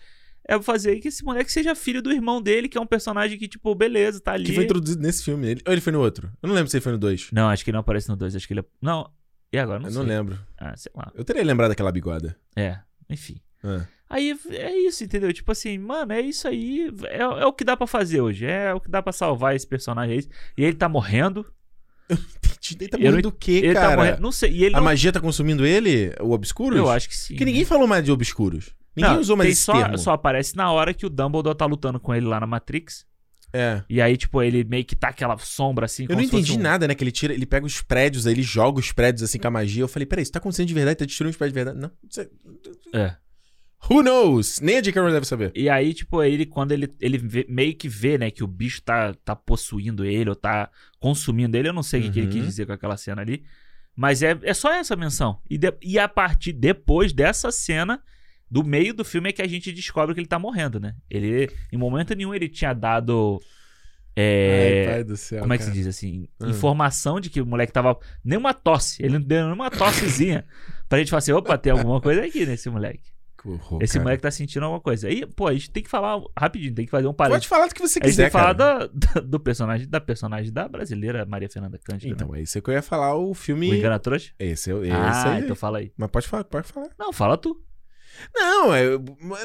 é 0.51 0.60
fazer 0.62 0.98
que 1.01 1.09
esse 1.09 1.24
moleque 1.24 1.52
seja 1.52 1.74
filho 1.74 2.02
do 2.02 2.10
irmão 2.12 2.43
dele, 2.43 2.68
que 2.68 2.77
é 2.77 2.81
um 2.81 2.86
personagem 2.86 3.39
que, 3.39 3.47
tipo, 3.47 3.74
beleza, 3.74 4.20
tá 4.20 4.32
ali. 4.32 4.44
que 4.47 4.52
foi 4.55 4.64
introduzido 4.64 5.01
nesse 5.02 5.22
filme. 5.24 5.47
Ele, 5.48 5.62
ou 5.66 5.72
ele 5.72 5.81
foi 5.81 5.93
no 5.93 6.01
outro? 6.01 6.31
Eu 6.43 6.48
não 6.48 6.55
lembro 6.55 6.70
se 6.70 6.77
ele 6.77 6.82
foi 6.82 6.93
no 6.93 6.98
2. 6.98 7.28
Não, 7.32 7.48
acho 7.48 7.62
que 7.64 7.70
ele 7.70 7.74
não 7.77 7.81
aparece 7.81 8.09
no 8.09 8.16
2, 8.16 8.35
acho 8.36 8.47
que 8.47 8.52
ele 8.52 8.60
é... 8.60 8.64
Não, 8.82 9.10
e 9.52 9.59
agora? 9.59 9.78
Não 9.78 9.86
Eu 9.89 9.93
sei. 9.93 10.02
não 10.02 10.09
lembro. 10.09 10.39
Ah, 10.59 10.77
sei 10.77 10.90
lá. 10.94 11.10
Eu 11.14 11.24
teria 11.24 11.43
lembrado 11.44 11.70
daquela 11.70 11.93
bigoda. 11.93 12.36
É, 12.56 12.78
enfim. 13.09 13.40
Ah. 13.62 13.85
Aí 14.09 14.36
é 14.51 14.77
isso, 14.77 15.05
entendeu? 15.05 15.32
Tipo 15.32 15.52
assim, 15.52 15.78
mano, 15.78 16.12
é 16.12 16.20
isso 16.20 16.48
aí. 16.48 16.93
É, 17.05 17.18
é 17.20 17.47
o 17.47 17.52
que 17.52 17.62
dá 17.62 17.77
pra 17.77 17.86
fazer 17.86 18.20
hoje. 18.20 18.44
É 18.44 18.74
o 18.74 18.81
que 18.81 18.90
dá 18.90 19.01
pra 19.01 19.12
salvar 19.12 19.55
esse 19.55 19.66
personagem 19.66 20.18
aí. 20.18 20.24
E 20.56 20.64
ele 20.64 20.74
tá 20.74 20.89
morrendo. 20.89 21.47
Ele 22.09 22.89
tá 22.89 22.98
morrendo 22.98 23.22
do 23.22 23.32
quê, 23.32 23.60
Ele 23.64 23.74
tá 23.74 23.81
cara? 23.82 23.97
morrendo. 23.97 24.20
Não 24.20 24.32
sei. 24.32 24.51
E 24.51 24.64
ele 24.64 24.74
A 24.74 24.78
não... 24.78 24.85
magia 24.85 25.12
tá 25.12 25.20
consumindo 25.20 25.64
ele? 25.64 26.12
O 26.20 26.32
Obscuros? 26.32 26.77
Eu 26.77 26.90
acho 26.90 27.09
que 27.09 27.16
sim. 27.16 27.36
Que 27.36 27.44
ninguém 27.44 27.64
falou 27.64 27.86
mais 27.86 28.05
de 28.05 28.10
Obscuros. 28.10 28.74
Ninguém 29.01 29.14
Não, 29.14 29.20
usou 29.20 29.36
mais 29.36 29.51
esse 29.51 29.62
só, 29.62 29.72
termo. 29.72 29.98
só 29.98 30.12
aparece 30.12 30.56
na 30.56 30.70
hora 30.72 30.93
que 30.94 31.06
o 31.06 31.10
Dumbledore 31.10 31.56
tá 31.56 31.66
lutando 31.66 31.98
com 32.01 32.14
ele 32.14 32.27
lá 32.27 32.39
na 32.40 32.47
Matrix. 32.47 33.06
É. 33.52 33.82
E 33.90 34.01
aí, 34.01 34.16
tipo, 34.16 34.40
ele 34.43 34.62
meio 34.62 34.85
que 34.85 34.94
tá 34.94 35.09
aquela 35.09 35.36
sombra 35.39 35.85
assim. 35.86 36.06
Eu 36.09 36.14
não 36.14 36.22
entendi 36.22 36.52
um- 36.52 36.59
nada, 36.59 36.86
né? 36.86 36.94
Que 36.94 37.02
ele 37.02 37.10
tira, 37.10 37.35
ele 37.35 37.44
pega 37.47 37.66
os 37.66 37.82
prédios, 37.82 38.27
aí 38.27 38.35
ele 38.35 38.43
joga 38.43 38.78
os 38.78 38.93
prédios 38.93 39.22
assim 39.24 39.39
com 39.40 39.48
a 39.48 39.51
magia. 39.51 39.82
Eu 39.82 39.89
falei, 39.89 40.06
peraí, 40.06 40.22
isso 40.22 40.31
tá 40.31 40.39
acontecendo 40.39 40.68
de 40.68 40.74
verdade? 40.74 40.98
Tá 40.98 41.05
destruindo 41.05 41.31
os 41.31 41.36
prédios 41.36 41.52
de 41.55 41.64
verdade? 41.64 41.78
Não. 41.81 41.90
Isso 42.09 42.20
é-. 42.94 43.16
Who 43.90 44.02
knows? 44.02 44.60
Nem 44.60 44.77
a 44.77 44.81
J.K. 44.82 45.01
Rowling 45.01 45.14
deve 45.14 45.27
saber. 45.27 45.51
E 45.55 45.68
aí, 45.68 45.94
tipo, 45.94 46.22
ele, 46.22 46.44
quando 46.44 46.72
ele, 46.72 46.89
ele 47.01 47.16
vê- 47.18 47.47
meio 47.48 47.74
que 47.74 47.89
vê, 47.89 48.18
né, 48.18 48.31
que 48.31 48.44
o 48.44 48.47
bicho 48.47 48.82
tá, 48.82 49.14
tá 49.24 49.35
possuindo 49.35 50.05
ele, 50.05 50.28
ou 50.28 50.36
tá 50.36 50.70
consumindo 51.01 51.56
ele, 51.56 51.68
eu 51.68 51.72
não 51.72 51.82
sei 51.82 52.01
o 52.01 52.02
que, 52.05 52.10
que 52.10 52.18
ele 52.20 52.27
Uhum. 52.27 52.32
quis 52.35 52.44
dizer 52.44 52.66
com 52.66 52.72
aquela 52.74 52.97
cena 52.98 53.22
ali. 53.22 53.43
Mas 53.97 54.22
é, 54.22 54.39
é 54.43 54.52
só 54.55 54.72
essa 54.72 54.94
menção. 54.94 55.40
E, 55.48 55.56
de- 55.59 55.74
e 55.82 55.98
a 55.98 56.06
partir 56.09 56.52
depois 56.52 57.12
dessa 57.12 57.51
cena, 57.51 58.02
do 58.51 58.64
meio 58.64 58.93
do 58.93 59.05
filme, 59.05 59.28
é 59.31 59.32
que 59.32 59.43
a 59.43 59.47
gente 59.47 59.70
descobre 59.72 60.14
que 60.14 60.20
ele 60.20 60.27
tá 60.27 60.39
morrendo, 60.39 60.81
né? 60.81 60.94
Ele, 61.09 61.48
em 61.72 61.77
momento 61.77 62.14
nenhum, 62.14 62.35
ele 62.35 62.48
tinha 62.48 62.72
dado. 62.72 63.40
É, 64.16 64.85
Ai, 64.89 64.94
pai 64.94 65.05
do 65.05 65.16
céu. 65.16 65.40
como 65.40 65.52
é 65.52 65.56
que 65.56 65.62
se 65.62 65.70
cara. 65.70 65.78
diz 65.78 65.86
assim? 65.86 66.28
Hum. 66.40 66.51
Informação 66.51 67.20
de 67.20 67.31
que 67.31 67.40
o 67.40 67.47
moleque 67.47 67.72
tava. 67.72 67.97
Nem 68.24 68.39
uma 68.39 68.52
tosse. 68.52 69.02
Ele 69.02 69.14
não 69.18 69.20
deu 69.24 69.44
nenhuma 69.44 69.70
tossezinha. 69.70 70.44
pra 70.89 70.98
gente 70.98 71.10
falar 71.10 71.18
assim: 71.18 71.32
opa, 71.32 71.56
tem 71.56 71.72
alguma 71.72 72.01
coisa 72.01 72.24
aqui 72.24 72.44
nesse 72.44 72.68
moleque. 72.68 73.10
Horror, 73.43 73.82
Esse 73.82 73.94
cara. 73.94 74.02
moleque 74.05 74.22
tá 74.22 74.31
sentindo 74.31 74.64
alguma 74.64 74.81
coisa. 74.82 75.09
Aí, 75.09 75.24
pô, 75.24 75.47
a 75.47 75.55
gente 75.55 75.70
tem 75.70 75.82
que 75.82 75.89
falar 75.89 76.20
rapidinho, 76.39 76.74
tem 76.74 76.85
que 76.85 76.90
fazer 76.90 77.06
um 77.06 77.10
Pode 77.14 77.16
parênteses. 77.31 77.47
falar 77.48 77.68
do 77.68 77.74
que 77.74 77.81
você 77.81 77.98
A 77.98 78.06
gente 78.06 78.16
tem 78.16 78.27
quiser, 78.27 78.27
que 78.27 78.32
falar 78.32 78.52
da- 78.52 78.86
da- 78.93 79.20
do 79.22 79.40
personagem, 79.40 79.89
da 79.89 79.98
personagem 79.98 80.52
da 80.52 80.68
brasileira 80.68 81.24
Maria 81.24 81.48
Fernanda 81.48 81.78
Cândida. 81.82 82.12
Então, 82.12 82.28
né? 82.32 82.40
é 82.40 82.43
isso 82.43 82.60
que 82.60 82.68
eu 82.68 82.74
ia 82.74 82.82
falar, 82.82 83.16
o 83.16 83.32
filme... 83.32 83.70
O 83.70 83.74
Engana 83.74 83.98
Trouxa? 83.98 84.32
Esse, 84.39 84.70
o- 84.70 84.85
esse 84.85 84.93
Ah, 84.93 85.32
aí. 85.36 85.44
então 85.44 85.56
fala 85.56 85.78
aí. 85.78 85.90
Mas 85.97 86.10
pode 86.10 86.28
falar, 86.28 86.44
pode 86.44 86.68
falar. 86.68 86.89
Não, 86.98 87.14
fala 87.14 87.39
tu. 87.39 87.59
Não, 88.35 88.75
é... 88.75 88.85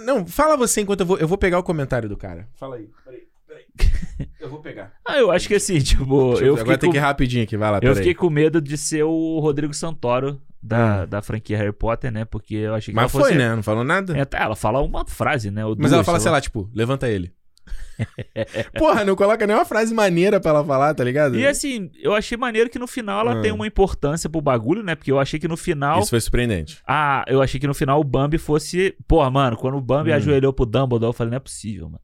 Não, 0.03 0.25
fala 0.25 0.57
você 0.57 0.81
enquanto 0.81 1.01
eu 1.01 1.05
vou... 1.05 1.17
Eu 1.17 1.27
vou 1.27 1.37
pegar 1.37 1.59
o 1.59 1.63
comentário 1.63 2.09
do 2.09 2.17
cara. 2.17 2.47
Fala 2.55 2.77
aí. 2.77 2.89
Peraí, 3.03 3.23
peraí. 3.47 3.65
Eu 4.39 4.49
vou 4.49 4.59
pegar. 4.59 4.93
Ah, 5.03 5.17
eu 5.17 5.31
acho 5.31 5.47
que 5.47 5.55
assim, 5.55 5.79
tipo, 5.79 6.29
Deixa 6.29 6.45
eu 6.45 6.53
Agora 6.53 6.59
fiquei, 6.59 6.77
tem 6.77 6.89
com, 6.89 6.91
que 6.91 6.97
ir 6.97 7.01
rapidinho 7.01 7.43
aqui, 7.43 7.57
vai 7.57 7.71
lá, 7.71 7.77
eu 7.77 7.81
peraí. 7.81 7.95
fiquei 7.95 8.13
com 8.13 8.29
medo 8.29 8.61
de 8.61 8.77
ser 8.77 9.03
o 9.03 9.39
Rodrigo 9.39 9.73
Santoro 9.73 10.39
da, 10.61 11.05
da 11.05 11.21
franquia 11.21 11.57
Harry 11.57 11.71
Potter, 11.71 12.11
né? 12.11 12.25
Porque 12.25 12.55
eu 12.55 12.73
achei 12.73 12.93
que 12.93 12.97
ela 12.97 13.05
Mas 13.05 13.11
fosse... 13.11 13.29
foi, 13.29 13.37
né? 13.37 13.55
Não 13.55 13.63
falou 13.63 13.83
nada. 13.83 14.17
É, 14.17 14.23
tá, 14.25 14.39
ela 14.39 14.55
fala 14.55 14.81
uma 14.81 15.05
frase, 15.05 15.51
né? 15.51 15.65
ou 15.65 15.71
Mas 15.71 15.77
duas, 15.77 15.93
ela 15.93 16.03
fala, 16.03 16.19
sei 16.19 16.31
lá, 16.31 16.39
tipo, 16.41 16.69
levanta 16.73 17.09
ele. 17.09 17.33
Porra, 18.77 19.03
não 19.05 19.15
coloca 19.15 19.45
nenhuma 19.47 19.65
frase 19.65 19.93
maneira 19.93 20.39
pra 20.39 20.51
ela 20.51 20.63
falar, 20.65 20.93
tá 20.93 21.03
ligado? 21.03 21.37
E 21.37 21.45
assim, 21.47 21.89
eu 22.01 22.13
achei 22.13 22.37
maneiro 22.37 22.69
que 22.69 22.79
no 22.79 22.87
final 22.87 23.21
ela 23.21 23.39
Ah. 23.39 23.41
tem 23.41 23.51
uma 23.51 23.65
importância 23.67 24.29
pro 24.29 24.41
bagulho, 24.41 24.83
né? 24.83 24.95
Porque 24.95 25.11
eu 25.11 25.19
achei 25.19 25.39
que 25.39 25.47
no 25.47 25.57
final. 25.57 25.99
Isso 26.01 26.09
foi 26.09 26.19
surpreendente. 26.21 26.79
Ah, 26.87 27.23
eu 27.27 27.41
achei 27.41 27.59
que 27.59 27.67
no 27.67 27.73
final 27.73 27.99
o 27.99 28.03
Bambi 28.03 28.37
fosse. 28.37 28.95
Porra, 29.07 29.29
mano, 29.31 29.57
quando 29.57 29.77
o 29.77 29.81
Bambi 29.81 30.11
Hum. 30.11 30.15
ajoelhou 30.15 30.53
pro 30.53 30.65
Dumbledore, 30.65 31.09
eu 31.09 31.13
falei, 31.13 31.31
não 31.31 31.37
é 31.37 31.39
possível, 31.39 31.85
mano. 31.85 31.99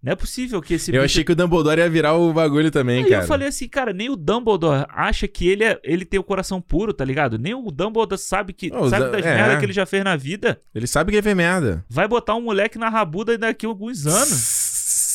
Não 0.00 0.12
é 0.12 0.14
possível 0.14 0.62
que 0.62 0.74
esse 0.74 0.92
Eu 0.92 1.02
bicho- 1.02 1.04
achei 1.06 1.24
que 1.24 1.32
o 1.32 1.34
Dumbledore 1.34 1.80
ia 1.80 1.90
virar 1.90 2.14
o 2.14 2.32
bagulho 2.32 2.70
também, 2.70 3.02
Aí 3.02 3.10
cara. 3.10 3.24
eu 3.24 3.26
falei 3.26 3.48
assim, 3.48 3.66
cara, 3.68 3.92
nem 3.92 4.08
o 4.08 4.14
Dumbledore 4.14 4.86
acha 4.90 5.26
que 5.26 5.48
ele, 5.48 5.64
é, 5.64 5.76
ele 5.82 6.04
tem 6.04 6.20
o 6.20 6.22
coração 6.22 6.60
puro, 6.60 6.92
tá 6.94 7.04
ligado? 7.04 7.36
Nem 7.36 7.52
o 7.52 7.68
Dumbledore 7.72 8.16
sabe 8.16 8.52
que 8.52 8.72
Ô, 8.72 8.88
sabe 8.88 9.10
das 9.10 9.26
é. 9.26 9.34
merdas 9.34 9.58
que 9.58 9.64
ele 9.64 9.72
já 9.72 9.84
fez 9.84 10.04
na 10.04 10.14
vida. 10.14 10.60
Ele 10.72 10.86
sabe 10.86 11.10
que 11.10 11.18
é 11.18 11.20
ver 11.20 11.34
merda. 11.34 11.84
Vai 11.90 12.06
botar 12.06 12.36
um 12.36 12.40
moleque 12.42 12.78
na 12.78 12.88
rabuda 12.88 13.36
daqui 13.36 13.66
a 13.66 13.68
alguns 13.68 14.06
anos. 14.06 14.56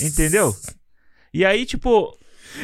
Entendeu? 0.01 0.55
E 1.33 1.43
aí, 1.45 1.65
tipo, 1.65 2.17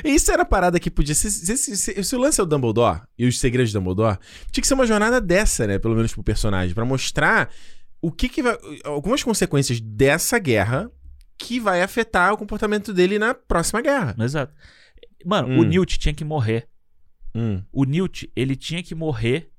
Isso 0.03 0.31
era 0.31 0.43
a 0.43 0.45
parada 0.45 0.79
que 0.79 0.91
podia 0.91 1.15
ser. 1.15 1.31
Se, 1.31 1.57
se- 1.57 1.75
se- 1.77 2.03
se 2.03 2.15
o 2.15 2.19
lance 2.19 2.39
é 2.39 2.43
o 2.43 2.45
Dumbledore 2.45 3.01
e 3.17 3.25
os 3.25 3.39
segredos 3.39 3.71
de 3.71 3.77
Dumbledore, 3.77 4.19
tinha 4.51 4.61
que 4.61 4.67
ser 4.67 4.75
uma 4.75 4.85
jornada 4.85 5.19
dessa, 5.19 5.65
né? 5.65 5.79
Pelo 5.79 5.95
menos 5.95 6.13
pro 6.13 6.21
personagem, 6.23 6.75
pra 6.75 6.85
mostrar 6.85 7.51
o 8.01 8.11
que 8.11 8.29
que 8.29 8.43
vai. 8.43 8.55
Algumas 8.83 9.23
consequências 9.23 9.79
dessa 9.81 10.37
guerra 10.37 10.91
que 11.37 11.59
vai 11.59 11.81
afetar 11.81 12.31
o 12.33 12.37
comportamento 12.37 12.93
dele 12.93 13.17
na 13.17 13.33
próxima 13.33 13.81
guerra. 13.81 14.15
exato. 14.19 14.53
Mano, 15.25 15.47
Hum. 15.49 15.59
o 15.59 15.63
Newt 15.63 15.97
tinha 15.97 16.13
que 16.13 16.23
morrer. 16.23 16.67
Hum. 17.33 17.63
O 17.71 17.83
Newt, 17.85 18.31
ele 18.35 18.55
tinha 18.55 18.83
que 18.83 18.93
morrer 18.93 19.49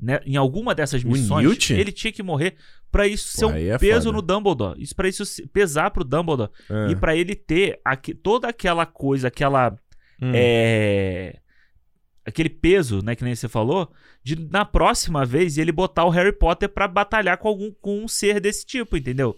né, 0.00 0.20
em 0.26 0.36
alguma 0.36 0.74
dessas 0.74 1.02
O 1.04 1.08
missões. 1.08 1.44
Newt? 1.46 1.72
Ele 1.72 1.92
tinha 1.92 2.12
que 2.12 2.22
morrer 2.22 2.56
pra 2.90 3.06
isso 3.06 3.28
ser 3.36 3.46
Pô, 3.46 3.52
um 3.52 3.56
é 3.56 3.78
peso 3.78 4.06
foda. 4.06 4.16
no 4.16 4.22
Dumbledore. 4.22 4.80
Isso 4.82 4.94
para 4.94 5.08
isso 5.08 5.24
pesar 5.52 5.90
pro 5.90 6.04
Dumbledore 6.04 6.50
Ah. 6.70 6.88
e 6.90 6.96
pra 6.96 7.14
ele 7.16 7.34
ter 7.34 7.78
aque- 7.84 8.14
toda 8.14 8.48
aquela 8.48 8.86
coisa, 8.86 9.28
aquela 9.28 9.76
Hum. 10.20 10.32
é, 10.34 11.36
aquele 12.24 12.48
peso, 12.48 13.02
né, 13.04 13.14
que 13.14 13.22
nem 13.24 13.34
você 13.34 13.48
falou, 13.48 13.92
de 14.22 14.34
na 14.50 14.64
próxima 14.64 15.24
vez 15.26 15.58
ele 15.58 15.70
botar 15.72 16.04
o 16.04 16.10
Harry 16.10 16.32
Potter 16.32 16.68
pra 16.68 16.88
batalhar 16.88 17.38
com 17.38 17.48
algum 17.48 17.70
com 17.80 18.02
um 18.04 18.08
ser 18.08 18.40
desse 18.40 18.64
tipo, 18.66 18.96
entendeu? 18.96 19.36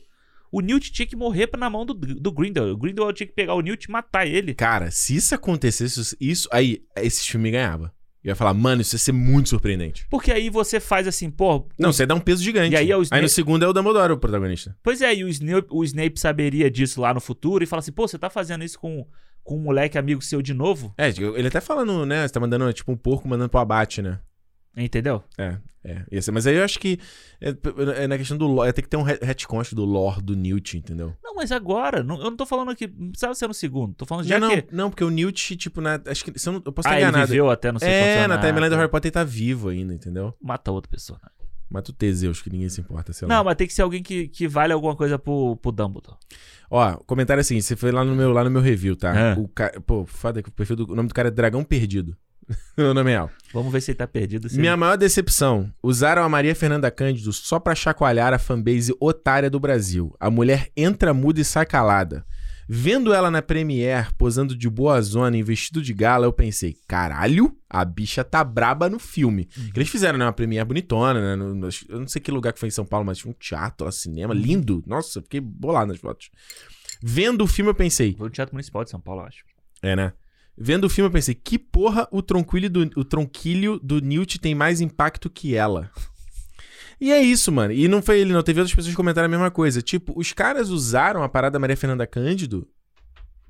O 0.51 0.63
Newt 0.63 0.91
tinha 0.93 1.05
que 1.07 1.15
morrer 1.17 1.51
na 1.59 1.69
mão 1.69 1.85
do, 1.85 1.93
do 1.93 2.33
Grindelwald. 2.33 2.75
O 2.75 2.79
Grindelwald 2.79 3.15
tinha 3.17 3.27
que 3.27 3.35
pegar 3.35 3.53
o 3.55 3.61
Newt 3.61 3.85
e 3.85 3.91
matar 3.91 4.27
ele. 4.27 4.55
Cara, 4.55 4.91
se 4.91 5.15
isso 5.15 5.35
acontecesse, 5.35 6.17
isso 6.19 6.49
aí, 6.51 6.81
esse 6.97 7.23
filme 7.31 7.51
ganhava. 7.51 7.93
Eu 8.23 8.31
ia 8.31 8.35
falar, 8.37 8.53
mano, 8.53 8.83
isso 8.83 8.95
ia 8.95 8.99
ser 8.99 9.13
muito 9.13 9.49
surpreendente. 9.49 10.07
Porque 10.11 10.33
aí 10.33 10.51
você 10.51 10.81
faz 10.81 11.07
assim, 11.07 11.31
pô. 11.31 11.67
Não, 11.79 11.93
você 11.93 12.05
dá 12.05 12.15
um 12.15 12.21
peso 12.21 12.43
gigante. 12.43 12.75
E 12.75 12.77
aí 12.77 12.91
é 12.91 12.97
o 12.97 12.99
no 12.99 13.05
Snape- 13.05 13.29
segundo 13.29 13.65
é 13.65 13.69
o 13.69 13.73
Dumbledore 13.73 14.13
o 14.13 14.19
protagonista. 14.19 14.77
Pois 14.83 15.01
é, 15.01 15.15
e 15.15 15.25
o 15.25 15.29
Snape, 15.29 15.69
o 15.71 15.85
Snape 15.85 16.19
saberia 16.19 16.71
disso 16.71 17.01
lá 17.01 17.15
no 17.15 17.21
futuro 17.21 17.63
e 17.63 17.67
fala 17.67 17.79
assim, 17.81 17.93
pô, 17.93 18.07
você 18.09 18.19
tá 18.19 18.29
fazendo 18.29 18.65
isso 18.65 18.79
com, 18.79 19.07
com 19.45 19.57
um 19.57 19.63
moleque 19.63 19.97
amigo 19.97 20.21
seu 20.21 20.43
de 20.43 20.53
novo? 20.53 20.93
É, 20.99 21.09
ele 21.09 21.47
até 21.49 21.61
falando, 21.61 22.05
né? 22.05 22.27
Você 22.27 22.35
tá 22.35 22.41
mandando, 22.41 22.73
tipo, 22.73 22.91
um 22.91 22.97
porco 22.97 23.29
mandando 23.29 23.49
pro 23.51 23.61
abate, 23.61 24.03
né? 24.03 24.19
Entendeu? 24.79 25.23
É, 25.37 25.57
é. 25.85 26.21
Ser, 26.21 26.31
mas 26.33 26.47
aí 26.47 26.57
eu 26.57 26.65
acho 26.65 26.79
que 26.79 26.99
é, 27.41 27.55
é 28.03 28.07
na 28.07 28.17
questão 28.19 28.37
do 28.37 28.47
lore, 28.47 28.73
tem 28.73 28.83
que 28.83 28.89
ter 28.89 28.97
um 28.97 29.03
re- 29.03 29.19
retcon 29.21 29.63
do 29.73 29.85
lore 29.85 30.23
do 30.23 30.37
Newt, 30.37 30.77
entendeu? 30.77 31.15
Não, 31.23 31.35
mas 31.35 31.51
agora, 31.53 32.03
não- 32.03 32.19
eu 32.19 32.31
não 32.31 32.37
tô 32.37 32.47
falando 32.47 32.71
aqui, 32.71 32.87
não 32.87 33.11
precisava 33.11 33.35
ser 33.35 33.47
no 33.49 33.55
segundo, 33.55 33.95
tô 33.95 34.07
falando 34.07 34.27
já, 34.27 34.39
não, 34.39 34.51
que... 34.51 34.67
não, 34.73 34.91
porque 34.91 35.05
o 35.05 35.11
Newt, 35.11 35.57
tipo, 35.57 35.81
na, 35.81 36.01
acho 36.07 36.25
que 36.25 36.39
se 36.39 36.49
eu, 36.49 36.53
não, 36.55 36.63
eu 36.65 36.73
posso 36.73 36.89
estar 36.89 36.97
Ah, 36.97 37.01
enganado. 37.01 37.27
viveu 37.29 37.51
até 37.51 37.73
não 37.73 37.79
sei 37.81 37.89
É, 37.89 38.27
na 38.27 38.39
timeline 38.39 38.69
do 38.69 38.75
Ah, 38.75 38.79
Harry 38.79 38.91
Potter 38.91 39.09
ele 39.09 39.13
tá 39.15 39.25
vivo 39.25 39.69
ainda, 39.69 39.93
entendeu? 39.95 40.35
Mata 40.41 40.71
outra 40.71 40.91
pessoa. 40.91 41.19
né? 41.23 41.29
Mata 41.71 41.91
o 41.91 41.95
Teseus, 41.95 42.41
que 42.41 42.49
ninguém 42.49 42.69
se 42.71 42.81
importa, 42.81 43.13
sei 43.13 43.29
lá. 43.29 43.35
Não, 43.37 43.45
mas 43.45 43.55
tem 43.55 43.67
que 43.67 43.75
ser 43.75 43.83
alguém 43.83 44.03
que, 44.03 44.27
que 44.29 44.49
vale 44.49 44.73
alguma 44.73 44.97
coisa 44.97 45.19
pro, 45.19 45.55
pro 45.57 45.71
Dumbledore. 45.71 46.17
Ó, 46.71 46.95
comentário 47.07 47.41
assim, 47.43 47.61
você 47.61 47.77
foi 47.77 47.93
lá 47.93 48.03
no 48.05 48.15
meu, 48.15 48.33
lá 48.33 48.43
no 48.43 48.51
meu 48.51 48.63
review, 48.63 48.97
tá? 48.97 49.33
Ah. 49.35 49.39
O 49.39 49.47
ca... 49.49 49.71
Pô, 49.87 50.07
foda 50.07 50.43
que 50.43 50.49
o 50.49 50.53
perfil 50.53 50.77
do... 50.77 50.91
O 50.91 50.97
nome 50.97 51.09
do 51.09 51.15
cara 51.15 51.29
é 51.29 51.31
Dragão 51.31 51.63
Perdido. 51.63 52.17
o 52.79 52.95
nome 52.95 53.11
é 53.11 53.15
real. 53.15 53.31
Vamos 53.53 53.73
ver 53.73 53.81
se 53.81 53.91
ele 53.91 53.99
tá 53.99 54.07
perdido. 54.07 54.49
Minha 54.53 54.71
ele... 54.71 54.77
maior 54.77 54.97
decepção. 54.97 55.73
Usaram 55.83 56.23
a 56.23 56.29
Maria 56.29 56.55
Fernanda 56.55 56.91
Cândido 56.91 57.33
só 57.33 57.59
pra 57.59 57.75
chacoalhar 57.75 58.33
a 58.33 58.39
fanbase 58.39 58.95
otária 59.01 59.51
do 59.51 59.61
Brasil. 59.61 60.15
A 60.19 60.31
mulher 60.31 60.71
entra 60.77 61.13
muda 61.13 61.41
e 61.41 61.45
sai 61.45 61.67
calada. 61.67 62.25
Vendo 62.71 63.15
ela 63.15 63.31
na 63.31 63.41
Premiere, 63.41 64.09
posando 64.19 64.55
de 64.55 64.69
boa 64.69 65.01
zona 65.01 65.35
em 65.39 65.43
vestido 65.43 65.81
de 65.81 65.95
gala, 65.95 66.27
eu 66.27 66.33
pensei, 66.35 66.77
caralho, 66.87 67.57
a 67.69 67.83
bicha 67.83 68.23
tá 68.23 68.45
braba 68.45 68.91
no 68.91 68.99
filme. 68.99 69.49
Uhum. 69.57 69.71
Que 69.71 69.79
eles 69.79 69.89
fizeram, 69.89 70.19
né? 70.19 70.27
Uma 70.27 70.35
Premiere 70.35 70.67
bonitona, 70.69 71.19
né? 71.19 71.35
no- 71.35 71.69
eu 71.89 72.01
não 72.01 72.07
sei 72.07 72.21
que 72.21 72.31
lugar 72.31 72.53
que 72.53 72.61
foi 72.61 72.69
em 72.69 72.73
São 72.73 72.85
Paulo, 72.85 73.07
mas 73.07 73.17
tinha 73.17 73.31
um 73.31 73.35
teatro, 73.35 73.87
lá, 73.87 73.91
cinema, 73.91 74.35
lindo. 74.35 74.85
Nossa, 74.87 75.23
fiquei 75.23 75.41
bolado 75.41 75.87
nas 75.93 75.99
fotos. 75.99 76.31
Vendo 77.03 77.43
o 77.45 77.47
filme, 77.47 77.71
eu 77.71 77.75
pensei, 77.75 78.15
Foi 78.19 78.27
no 78.29 78.33
Teatro 78.35 78.55
Municipal 78.55 78.85
de 78.85 78.91
São 78.91 79.01
Paulo, 79.01 79.23
eu 79.23 79.27
acho. 79.27 79.45
é, 79.83 79.97
né? 79.97 80.13
Vendo 80.61 80.85
o 80.85 80.91
filme, 80.91 81.07
eu 81.09 81.13
pensei, 81.13 81.35
que 81.35 81.59
porra 81.59 82.09
o 82.11 82.21
tronquilho 82.21 82.69
do, 82.69 82.81
o 82.97 83.05
tronquilho 83.05 83.79
do 83.81 84.01
Newt 84.01 84.39
tem 84.41 84.55
mais 84.55 84.81
impacto 84.81 85.31
que 85.31 85.55
ela? 85.55 85.91
E 87.01 87.13
é 87.13 87.23
isso, 87.23 87.53
mano. 87.53 87.73
E 87.73 87.87
não 87.87 88.03
foi 88.03 88.19
ele, 88.21 88.33
não. 88.33 88.43
Teve 88.43 88.59
outras 88.61 88.75
pessoas 88.75 88.93
que 88.93 88.97
comentaram 88.97 89.27
a 89.27 89.29
mesma 89.29 89.51
coisa. 89.53 89.81
Tipo, 89.81 90.13
os 90.19 90.33
caras 90.33 90.69
usaram 90.69 91.23
a 91.23 91.29
parada 91.29 91.53
da 91.53 91.59
Maria 91.61 91.77
Fernanda 91.77 92.07
Cândido 92.07 92.67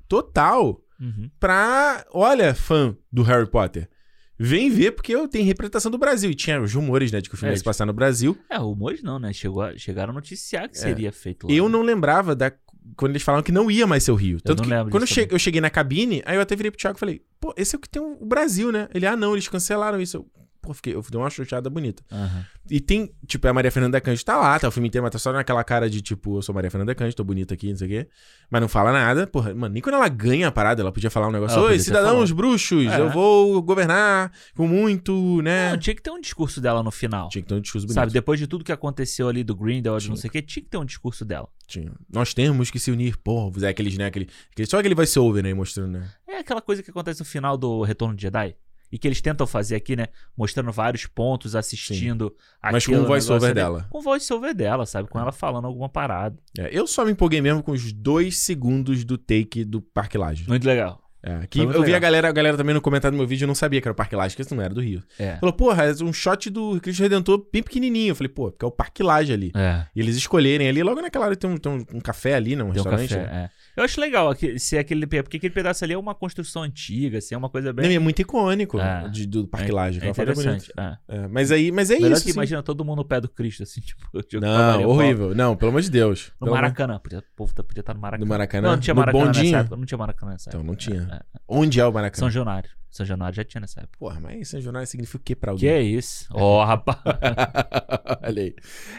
total 0.07 0.81
Uhum. 0.99 1.29
pra. 1.39 2.05
Olha, 2.11 2.53
fã 2.53 2.95
do 3.11 3.23
Harry 3.23 3.49
Potter. 3.49 3.89
Vem 4.37 4.69
ver, 4.69 4.91
porque 4.91 5.13
eu 5.15 5.27
tenho 5.27 5.45
representação 5.45 5.89
do 5.91 5.97
Brasil. 5.97 6.29
E 6.31 6.35
tinha 6.35 6.61
os 6.61 6.73
rumores, 6.73 7.11
né, 7.11 7.19
de 7.21 7.29
que 7.29 7.35
o 7.35 7.37
filme 7.37 7.51
É, 7.51 7.53
ia 7.53 7.57
se 7.57 7.63
passar 7.63 7.85
no 7.85 7.93
Brasil. 7.93 8.37
É, 8.49 8.57
rumores 8.57 9.01
não, 9.03 9.17
né? 9.19 9.33
Chegou 9.33 9.61
a- 9.61 9.77
chegaram 9.77 10.11
a 10.11 10.13
noticiar 10.13 10.69
que 10.69 10.77
seria 10.77 11.11
feito 11.11 11.47
lá. 11.47 11.53
É. 11.53 11.55
Eu 11.55 11.67
não 11.69 11.81
lembrava 11.81 12.35
da. 12.35 12.51
Quando 12.95 13.11
eles 13.11 13.23
falaram 13.23 13.43
que 13.43 13.51
não 13.51 13.69
ia 13.71 13.85
mais 13.87 14.03
ser 14.03 14.11
o 14.11 14.15
Rio. 14.15 14.39
Tanto 14.41 14.63
que 14.63 14.69
quando 14.91 15.03
eu, 15.03 15.07
disso 15.07 15.13
che- 15.21 15.27
eu 15.35 15.39
cheguei 15.39 15.61
na 15.61 15.69
cabine, 15.69 16.21
aí 16.25 16.35
eu 16.35 16.41
até 16.41 16.55
virei 16.55 16.71
pro 16.71 16.79
Thiago 16.79 16.97
e 16.97 16.99
falei, 16.99 17.21
pô, 17.39 17.53
esse 17.57 17.75
é 17.75 17.77
o 17.77 17.81
que 17.81 17.89
tem 17.89 18.01
o 18.01 18.25
Brasil, 18.25 18.71
né? 18.71 18.87
Ele, 18.93 19.05
ah, 19.05 19.15
não, 19.15 19.33
eles 19.33 19.47
cancelaram 19.47 19.99
isso. 20.01 20.17
Eu, 20.17 20.27
pô, 20.61 20.73
fiquei, 20.73 20.93
eu 20.95 21.01
dei 21.09 21.19
uma 21.19 21.29
chuchada 21.29 21.69
bonita. 21.69 22.03
Aham. 22.11 22.45
E 22.69 22.79
tem, 22.79 23.11
tipo, 23.25 23.47
a 23.47 23.53
Maria 23.53 23.71
Fernanda 23.71 23.99
Cândido 23.99 24.25
tá 24.25 24.37
lá, 24.37 24.59
tá 24.59 24.67
o 24.67 24.71
filme 24.71 24.87
inteiro, 24.87 25.03
mas 25.03 25.11
tá 25.11 25.17
só 25.19 25.31
naquela 25.33 25.63
cara 25.63 25.89
de, 25.89 26.01
tipo, 26.01 26.37
eu 26.37 26.41
sou 26.41 26.53
Maria 26.53 26.69
Fernanda 26.69 26.93
Cândido, 26.93 27.15
tô 27.15 27.23
bonita 27.23 27.53
aqui, 27.53 27.69
não 27.69 27.77
sei 27.77 27.87
o 27.87 27.89
quê. 27.89 28.09
Mas 28.49 28.61
não 28.61 28.67
fala 28.67 28.91
nada. 28.91 29.25
Porra, 29.25 29.53
mano, 29.55 29.73
nem 29.73 29.81
quando 29.81 29.95
ela 29.95 30.07
ganha 30.07 30.47
a 30.47 30.51
parada, 30.51 30.81
ela 30.81 30.91
podia 30.91 31.09
falar 31.09 31.27
um 31.27 31.31
negócio, 31.31 31.59
oi, 31.59 31.79
cidadãos 31.79 32.31
bruxos, 32.31 32.85
É. 32.85 32.99
eu 32.99 33.09
vou 33.09 33.61
governar 33.61 34.31
com 34.55 34.67
muito, 34.67 35.41
né? 35.41 35.71
Não, 35.71 35.77
tinha 35.79 35.95
que 35.95 36.01
ter 36.01 36.11
um 36.11 36.21
discurso 36.21 36.61
dela 36.61 36.83
no 36.83 36.91
final. 36.91 37.29
Tinha 37.29 37.41
que 37.41 37.47
ter 37.47 37.55
um 37.55 37.61
discurso 37.61 37.87
bonito. 37.87 37.95
Sabe, 37.95 38.11
depois 38.11 38.39
de 38.39 38.45
tudo 38.47 38.63
que 38.63 38.71
aconteceu 38.71 39.27
ali 39.27 39.43
do 39.43 39.55
Grindelwald, 39.55 40.07
não 40.07 40.15
Tinha. 40.15 40.21
sei 40.21 40.27
o 40.29 40.31
que, 40.31 40.41
tinha 40.41 40.63
que 40.63 40.69
ter 40.69 40.77
um 40.77 40.85
discurso 40.85 41.25
dela. 41.25 41.47
Tinha. 41.67 41.91
Nós 42.11 42.33
temos 42.33 42.69
que 42.71 42.79
se 42.79 42.91
unir, 42.91 43.17
povos. 43.17 43.63
É 43.63 43.69
aqueles, 43.69 43.97
né? 43.97 44.05
Aquele, 44.05 44.27
aquele, 44.51 44.67
só 44.67 44.79
aquele 44.79 44.95
vai 44.95 45.05
ser 45.05 45.19
over, 45.19 45.43
né? 45.43 45.53
Mostrando, 45.53 45.91
né? 45.99 46.09
É 46.27 46.37
aquela 46.39 46.61
coisa 46.61 46.81
que 46.83 46.89
acontece 46.89 47.19
no 47.19 47.25
final 47.25 47.57
do 47.57 47.83
Retorno 47.83 48.15
de 48.15 48.21
Jedi. 48.23 48.55
E 48.91 48.97
que 48.97 49.07
eles 49.07 49.21
tentam 49.21 49.45
fazer 49.45 49.75
aqui, 49.75 49.95
né? 49.95 50.07
Mostrando 50.35 50.71
vários 50.71 51.05
pontos, 51.05 51.55
assistindo. 51.55 52.35
Mas 52.61 52.85
com 52.85 52.95
o 52.95 53.05
voice-over 53.05 53.53
dela. 53.53 53.85
Com 53.89 53.99
o 53.99 54.01
voice-over 54.01 54.55
dela, 54.55 54.85
sabe? 54.85 55.09
Com 55.09 55.19
ela 55.19 55.31
falando 55.31 55.65
alguma 55.65 55.89
parada. 55.89 56.37
É, 56.57 56.69
eu 56.71 56.87
só 56.87 57.05
me 57.05 57.11
empolguei 57.11 57.41
mesmo 57.41 57.61
com 57.61 57.71
os 57.71 57.91
dois 57.93 58.37
segundos 58.37 59.03
do 59.03 59.17
take 59.17 59.63
do 59.63 59.81
Parque 59.81 60.17
Laje. 60.17 60.47
Muito 60.47 60.65
legal. 60.65 61.01
É, 61.21 61.45
que 61.47 61.59
eu 61.59 61.67
vi 61.67 61.77
legal. 61.79 61.95
a 61.95 61.99
galera, 61.99 62.29
a 62.29 62.31
galera 62.31 62.55
também 62.55 62.73
no 62.73 62.79
comentário 62.79 63.15
do 63.15 63.19
meu 63.19 63.27
vídeo, 63.27 63.43
eu 63.43 63.47
não 63.47 63.55
sabia 63.55 63.81
que 63.81 63.87
era 63.87 63.91
o 63.91 63.95
Parque 63.95 64.15
Laje, 64.15 64.35
que 64.35 64.41
isso 64.41 64.55
não 64.55 64.63
era 64.63 64.73
do 64.73 64.81
Rio. 64.81 65.03
É. 65.17 65.35
Falou, 65.35 65.51
porra, 65.51 65.83
é 65.83 66.03
um 66.03 66.13
shot 66.13 66.49
do 66.49 66.79
Cristo 66.79 67.01
Redentor 67.01 67.45
bem 67.51 67.61
pequenininho. 67.61 68.11
Eu 68.11 68.15
falei, 68.15 68.29
pô, 68.29 68.49
porque 68.49 68.63
é 68.63 68.67
o 68.67 68.71
Parque 68.71 69.03
Laje 69.03 69.33
ali. 69.33 69.51
É. 69.53 69.85
E 69.93 69.99
eles 69.99 70.15
escolherem 70.15 70.69
ali, 70.69 70.81
logo 70.81 71.01
naquela 71.01 71.25
hora 71.25 71.35
tem 71.35 71.49
um, 71.49 71.57
tem 71.57 71.71
um, 71.71 71.97
um 71.97 71.99
café 71.99 72.35
ali, 72.35 72.55
né? 72.55 72.63
Um 72.63 72.67
um 72.67 72.71
restaurante. 72.71 73.09
café, 73.09 73.21
né? 73.21 73.51
é. 73.55 73.58
Eu 73.79 73.85
acho 73.85 73.99
legal 74.01 74.33
ser 74.57 74.77
aquele. 74.77 75.07
Porque 75.07 75.37
aquele 75.37 75.53
pedaço 75.53 75.83
ali 75.83 75.93
é 75.93 75.97
uma 75.97 76.13
construção 76.13 76.63
antiga, 76.63 77.17
assim, 77.19 77.33
é 77.33 77.37
uma 77.37 77.49
coisa 77.49 77.71
bem. 77.71 77.87
Não, 77.87 77.95
é 77.95 77.99
muito 77.99 78.21
icônico 78.21 78.79
É. 78.79 79.07
de- 79.09 79.25
do 79.25 79.47
Parque 79.47 79.71
é, 79.71 79.73
Laje. 79.73 79.99
é 80.01 80.07
é 80.07 80.09
interessante. 80.09 80.71
É. 80.77 80.97
É, 81.07 81.27
mas 81.27 81.51
aí, 81.51 81.71
mas 81.71 81.89
é 81.89 81.95
Melhor 81.95 82.11
isso. 82.13 82.23
que 82.23 82.29
assim. 82.31 82.37
imagina 82.39 82.61
todo 82.61 82.83
mundo 82.83 82.97
no 82.97 83.05
pé 83.05 83.21
do 83.21 83.29
Cristo, 83.29 83.63
assim, 83.63 83.79
tipo. 83.81 84.05
Não, 84.41 84.83
horrível. 84.89 85.33
Não, 85.33 85.55
pelo 85.55 85.69
amor 85.69 85.81
de 85.81 85.89
Deus. 85.89 86.31
No 86.41 86.51
Maracanã. 86.51 86.99
Podia, 86.99 87.19
o 87.19 87.23
povo 87.35 87.53
tá- 87.53 87.63
podia 87.63 87.79
estar 87.81 87.93
no 87.93 87.99
Maracanã. 88.01 88.25
No 88.25 88.29
Maracanã? 88.29 88.67
Não, 88.67 88.75
não 88.75 88.81
tinha 88.81 88.93
Maracanã 88.93 89.25
bondinho? 89.25 89.67
Não 89.77 89.85
tinha 89.85 89.97
Maracanã 89.97 90.31
nessa 90.33 90.49
Então 90.49 90.59
época. 90.61 90.71
não 90.71 90.75
tinha. 90.77 91.07
É. 91.13 91.39
Onde 91.47 91.79
é 91.79 91.85
o 91.85 91.91
Maracanã? 91.93 92.19
São 92.19 92.29
Januário. 92.29 92.69
São 92.91 93.05
Januário 93.05 93.35
já 93.35 93.43
tinha 93.43 93.61
nessa 93.61 93.81
época. 93.81 93.97
Porra, 93.99 94.19
mas 94.19 94.47
São 94.49 94.59
Januário 94.59 94.87
significa 94.87 95.17
o 95.17 95.21
quê 95.23 95.35
pra 95.35 95.55
Que 95.55 95.67
alguém? 95.67 95.69
é 95.69 95.81
isso? 95.81 96.25
Ó, 96.31 96.63
rapaz. 96.65 96.97
Olha 98.23 98.43
aí. 98.43 98.55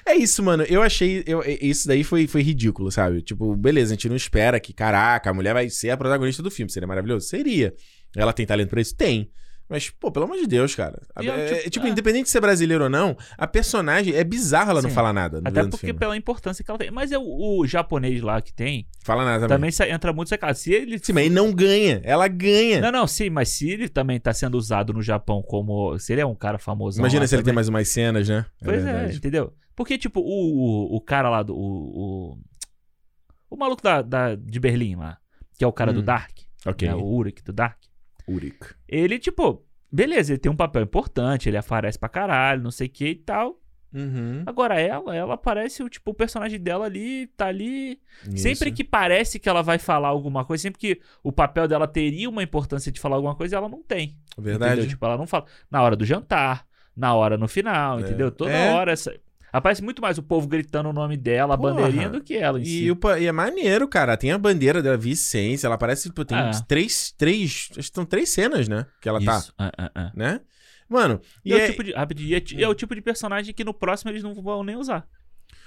É 0.07 0.15
isso, 0.15 0.43
mano. 0.43 0.63
Eu 0.65 0.81
achei. 0.83 1.25
Eu, 1.27 1.43
isso 1.61 1.89
daí 1.89 2.05
foi, 2.05 2.27
foi 2.27 2.43
ridículo, 2.43 2.91
sabe? 2.91 3.21
Tipo, 3.23 3.57
beleza, 3.57 3.93
a 3.93 3.95
gente 3.97 4.09
não 4.09 4.17
espera 4.17 4.61
que, 4.61 4.73
caraca, 4.73 5.31
a 5.31 5.35
mulher 5.35 5.53
vai 5.55 5.69
ser 5.69 5.91
a 5.91 5.97
protagonista 5.97 6.43
do 6.43 6.51
filme. 6.51 6.71
Seria 6.71 6.87
maravilhoso? 6.87 7.27
Seria. 7.27 7.75
Ela 8.17 8.33
tem 8.33 8.47
talento 8.47 8.71
pra 8.71 8.81
isso? 8.81 8.95
Tem. 8.97 9.31
Mas, 9.71 9.89
pô, 9.89 10.11
pelo 10.11 10.25
amor 10.25 10.37
de 10.37 10.49
Deus, 10.49 10.75
cara. 10.75 11.01
É 11.17 11.25
É, 11.25 11.45
tipo- 11.47 11.67
é, 11.67 11.71
tipo, 11.71 11.87
é. 11.87 11.91
independente 11.91 12.25
de 12.25 12.31
ser 12.31 12.41
brasileiro 12.41 12.83
ou 12.85 12.91
não, 12.91 13.17
a 13.39 13.47
personagem 13.47 14.13
é 14.17 14.25
bizarro 14.25 14.73
ela 14.73 14.83
não 14.83 14.89
Sim. 14.91 14.95
falar 14.97 15.13
nada. 15.13 15.41
Até 15.45 15.65
porque 15.69 15.95
pela 15.95 16.17
importância 16.17 16.65
que 16.65 16.69
ela 16.71 16.77
tem. 16.77 16.91
Mas 16.91 17.13
é 17.13 17.19
o, 17.19 17.61
o 17.61 17.65
japonês 17.67 18.21
lá 18.21 18.43
que 18.43 18.53
tem, 18.53 18.85
Fala 19.05 19.25
nada 19.25 19.47
também. 19.47 19.71
também, 19.71 19.93
entra 19.95 20.13
muito 20.13 20.29
sacado. 20.29 20.57
Se 20.57 20.73
ele. 20.73 20.99
Sim, 20.99 21.13
mas 21.13 21.25
ele 21.27 21.35
não 21.37 21.53
ganha. 21.53 22.01
Ela 22.03 22.27
ganha. 22.27 22.81
Não, 22.81 22.91
não, 22.91 23.07
sim, 23.07 23.31
mas 23.31 23.49
se 23.51 23.71
ele 23.71 23.89
também 23.89 24.19
tá 24.19 24.33
sendo 24.33 24.57
usado 24.59 24.93
no 24.93 25.01
Japão 25.01 25.41
como. 25.41 25.97
Se 26.01 26.13
ele 26.13 26.21
é 26.21 26.27
um 26.27 26.35
cara 26.35 26.59
famoso. 26.59 26.99
Imagina 26.99 27.25
se 27.29 27.37
ele 27.37 27.45
tem 27.45 27.55
mais 27.55 27.69
umas 27.69 27.87
cenas, 27.89 28.29
né? 28.29 28.45
Pois 28.65 28.85
é, 28.85 29.13
entendeu? 29.13 29.55
Porque, 29.77 29.97
tipo, 29.97 30.19
o, 30.21 30.25
o, 30.25 30.97
o 30.97 31.01
cara 31.01 31.31
lá 31.31 31.45
do. 31.45 31.55
O, 31.55 32.33
o, 32.33 32.39
o 33.51 33.57
maluco 33.57 33.83
da, 33.83 34.03
da, 34.03 34.35
de 34.35 34.59
Berlim 34.59 34.97
lá, 34.97 35.17
que 35.57 35.65
é 35.65 35.67
o 35.67 35.73
cara 35.73 35.93
do 35.93 36.01
Hum. 36.01 36.05
Dark, 36.05 36.33
Ok. 36.67 36.89
né, 36.89 36.95
o 36.95 37.05
Urek 37.05 37.43
do 37.45 37.53
Dark. 37.53 37.79
Uric. 38.33 38.59
Ele, 38.89 39.19
tipo, 39.19 39.65
beleza, 39.91 40.33
ele 40.33 40.39
tem 40.39 40.51
um 40.53 40.57
papel 40.57 40.83
importante, 40.83 41.49
ele 41.49 41.57
aparece 41.57 41.99
pra 41.99 42.09
caralho, 42.09 42.63
não 42.63 42.71
sei 42.71 42.87
o 42.87 42.91
que 42.91 43.07
e 43.09 43.15
tal. 43.15 43.59
Uhum. 43.93 44.45
Agora 44.47 44.79
ela, 44.81 45.17
ela 45.17 45.37
parece, 45.37 45.83
o 45.83 45.89
tipo, 45.89 46.13
o 46.13 46.15
personagem 46.15 46.61
dela 46.61 46.87
ali, 46.87 47.27
tá 47.37 47.47
ali. 47.47 48.01
Isso. 48.29 48.39
Sempre 48.39 48.71
que 48.71 48.85
parece 48.85 49.39
que 49.41 49.49
ela 49.49 49.63
vai 49.63 49.79
falar 49.81 50.09
alguma 50.09 50.45
coisa, 50.45 50.63
sempre 50.63 50.79
que 50.79 51.01
o 51.25 51.33
papel 51.33 51.67
dela 51.67 51.89
teria 51.89 52.29
uma 52.31 52.43
importância 52.43 52.93
de 52.93 53.01
falar 53.01 53.17
alguma 53.17 53.35
coisa, 53.35 53.57
ela 53.57 53.69
não 53.69 53.83
tem. 53.83 54.17
Verdade. 54.39 54.73
Entendeu? 54.75 54.91
Tipo, 54.91 55.07
ela 55.07 55.17
não 55.19 55.27
fala. 55.27 55.45
Na 55.69 55.83
hora 55.83 55.97
do 55.97 56.05
jantar, 56.05 56.65
na 56.97 57.15
hora 57.15 57.37
no 57.37 57.49
final, 57.49 57.99
É. 57.99 58.03
entendeu? 58.03 58.31
Toda 58.31 58.53
É. 58.53 58.73
hora. 58.75 58.93
Essa... 58.93 59.13
Aparece 59.53 59.83
muito 59.83 60.01
mais 60.01 60.17
o 60.19 60.23
povo 60.23 60.47
gritando 60.47 60.89
o 60.89 60.93
nome 60.93 61.17
dela, 61.17 61.55
a 61.55 61.59
Porra. 61.59 61.75
bandeirinha, 61.75 62.09
do 62.09 62.21
que 62.23 62.37
ela 62.37 62.61
em 62.61 62.65
si. 62.65 62.85
E, 62.85 62.91
o 62.91 62.97
pa- 62.97 63.19
e 63.19 63.27
é 63.27 63.33
maneiro, 63.33 63.89
cara. 63.89 64.17
Tem 64.17 64.31
a 64.33 64.39
bandeira 64.39 64.83
da 64.83 64.97
Vicência. 64.97 65.67
Ela 65.67 65.77
parece, 65.79 66.09
tipo, 66.09 66.25
tem 66.25 66.39
É. 66.39 66.51
três, 66.69 67.13
três. 67.17 67.69
Acho 67.77 67.89
que 67.91 67.95
são 67.95 68.05
três 68.05 68.29
cenas, 68.31 68.69
né? 68.69 68.87
Que 69.01 69.09
ela 69.09 69.21
tá, 69.25 69.39
Isso. 69.39 69.53
Ah, 69.59 69.73
ah, 69.77 69.91
ah. 69.95 70.13
né? 70.15 70.41
Mano, 70.89 71.21
e 71.45 71.51
E 71.51 71.53
é, 71.55 71.61
é- 71.61 71.65
o 71.65 71.71
tipo 71.71 71.85
de, 71.85 71.93
rapidinho, 71.93 72.37
é, 72.37 72.63
é 72.63 72.69
o 72.69 72.75
tipo 72.75 72.95
de 72.95 73.01
personagem 73.01 73.55
que 73.55 73.63
no 73.65 73.73
próximo 73.75 74.11
eles 74.11 74.23
não 74.23 74.35
vão 74.35 74.63
nem 74.65 74.77
usar. 74.77 75.07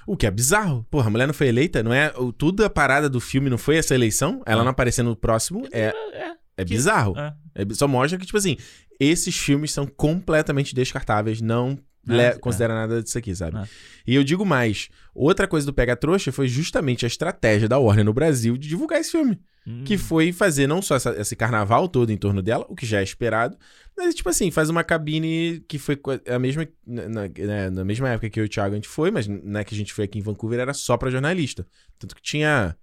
o 0.05 0.17
que 0.17 0.27
é 0.27 0.31
bizarro. 0.31 0.85
Porra, 0.91 1.07
a 1.07 1.09
mulher 1.09 1.25
não 1.27 1.33
foi 1.33 1.47
eleita, 1.47 1.81
não 1.81 1.93
é? 1.93 2.11
O, 2.17 2.33
tudo 2.33 2.65
a 2.65 2.69
parada 2.69 3.09
do 3.09 3.21
filme 3.21 3.49
não 3.49 3.57
foi 3.57 3.77
essa 3.77 3.95
eleição? 3.95 4.41
Ela 4.45 4.59
Ah. 4.61 4.63
não 4.65 4.71
aparecer 4.71 5.01
no 5.01 5.15
próximo 5.15 5.65
é, 5.71 5.93
É, 6.13 6.33
é 6.57 6.65
bizarro. 6.65 7.17
é. 7.17 7.33
É 7.55 7.73
só 7.73 7.87
mostra 7.87 8.19
que, 8.19 8.25
tipo 8.25 8.37
assim, 8.37 8.57
esses 8.99 9.37
filmes 9.37 9.71
são 9.71 9.85
completamente 9.87 10.75
descartáveis, 10.75 11.39
não 11.39 11.77
Ah, 12.07 12.13
le- 12.13 12.21
é. 12.21 12.37
considera 12.37 12.73
nada 12.73 13.01
disso 13.01 13.17
aqui, 13.17 13.33
sabe? 13.35 13.57
Ah. 13.57 13.67
E 14.05 14.13
eu 14.15 14.23
digo 14.23 14.45
mais, 14.45 14.89
outra 15.15 15.47
coisa 15.47 15.65
do 15.65 15.73
Pega 15.73 15.95
Trouxa 15.95 16.31
foi 16.31 16.47
justamente 16.47 17.05
a 17.05 17.07
estratégia 17.07 17.67
da 17.69 17.77
Warner 17.79 18.03
no 18.03 18.13
Brasil 18.13 18.57
de 18.57 18.67
divulgar 18.67 18.99
esse 18.99 19.11
filme. 19.11 19.39
Hum. 19.65 19.83
Que 19.85 19.97
foi 19.97 20.33
fazer 20.33 20.67
não 20.67 20.81
só 20.81 20.95
essa- 20.97 21.15
esse 21.17 21.35
carnaval 21.37 21.87
todo 21.87 22.11
em 22.11 22.17
torno 22.17 22.41
dela, 22.41 22.65
o 22.67 22.75
que 22.75 22.85
já 22.85 22.99
é 22.99 23.03
esperado, 23.03 23.57
mas, 23.95 24.13
tipo 24.13 24.27
assim, 24.27 24.51
faz 24.51 24.69
uma 24.69 24.83
cabine 24.83 25.63
que 25.69 25.79
foi 25.79 25.95
co- 25.95 26.19
a 26.27 26.37
mesma, 26.37 26.67
na, 26.85 27.07
na- 27.07 27.27
né, 27.29 27.69
na 27.69 27.85
mesma 27.85 28.09
época 28.09 28.29
que 28.29 28.37
eu 28.39 28.43
e 28.43 28.47
o 28.47 28.49
Thiago 28.49 28.73
a 28.73 28.75
gente 28.75 28.89
foi, 28.89 29.09
mas 29.09 29.25
não 29.25 29.57
é 29.59 29.63
que 29.63 29.73
a 29.73 29.77
gente 29.77 29.93
foi 29.93 30.03
aqui 30.03 30.19
em 30.19 30.21
Vancouver, 30.21 30.59
era 30.59 30.73
só 30.73 30.97
pra 30.97 31.09
jornalista. 31.09 31.65
Tanto 31.97 32.13
que 32.13 32.21
tinha, 32.21 32.75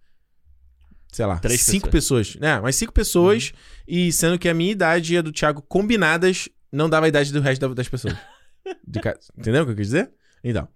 sei 1.12 1.26
lá, 1.26 1.38
Três 1.38 1.60
cinco 1.60 1.90
pessoas. 1.90 2.36
né? 2.36 2.58
mas 2.60 2.76
cinco 2.76 2.92
pessoas, 2.94 3.52
e 3.86 4.10
sendo 4.10 4.38
que 4.38 4.48
a 4.48 4.54
minha 4.54 4.72
idade 4.72 5.12
e 5.12 5.18
a 5.18 5.22
do 5.22 5.32
Thiago 5.32 5.60
combinadas 5.68 6.48
não 6.72 6.88
dava 6.88 7.04
a 7.04 7.08
idade 7.10 7.30
do 7.30 7.40
resto 7.42 7.60
da- 7.68 7.74
das 7.74 7.88
pessoas. 7.90 8.14
De 8.86 9.00
ca- 9.00 9.18
Entendeu 9.38 9.62
o 9.62 9.66
que 9.66 9.72
eu 9.72 9.76
quis 9.76 9.86
dizer? 9.88 10.10
Então. 10.42 10.68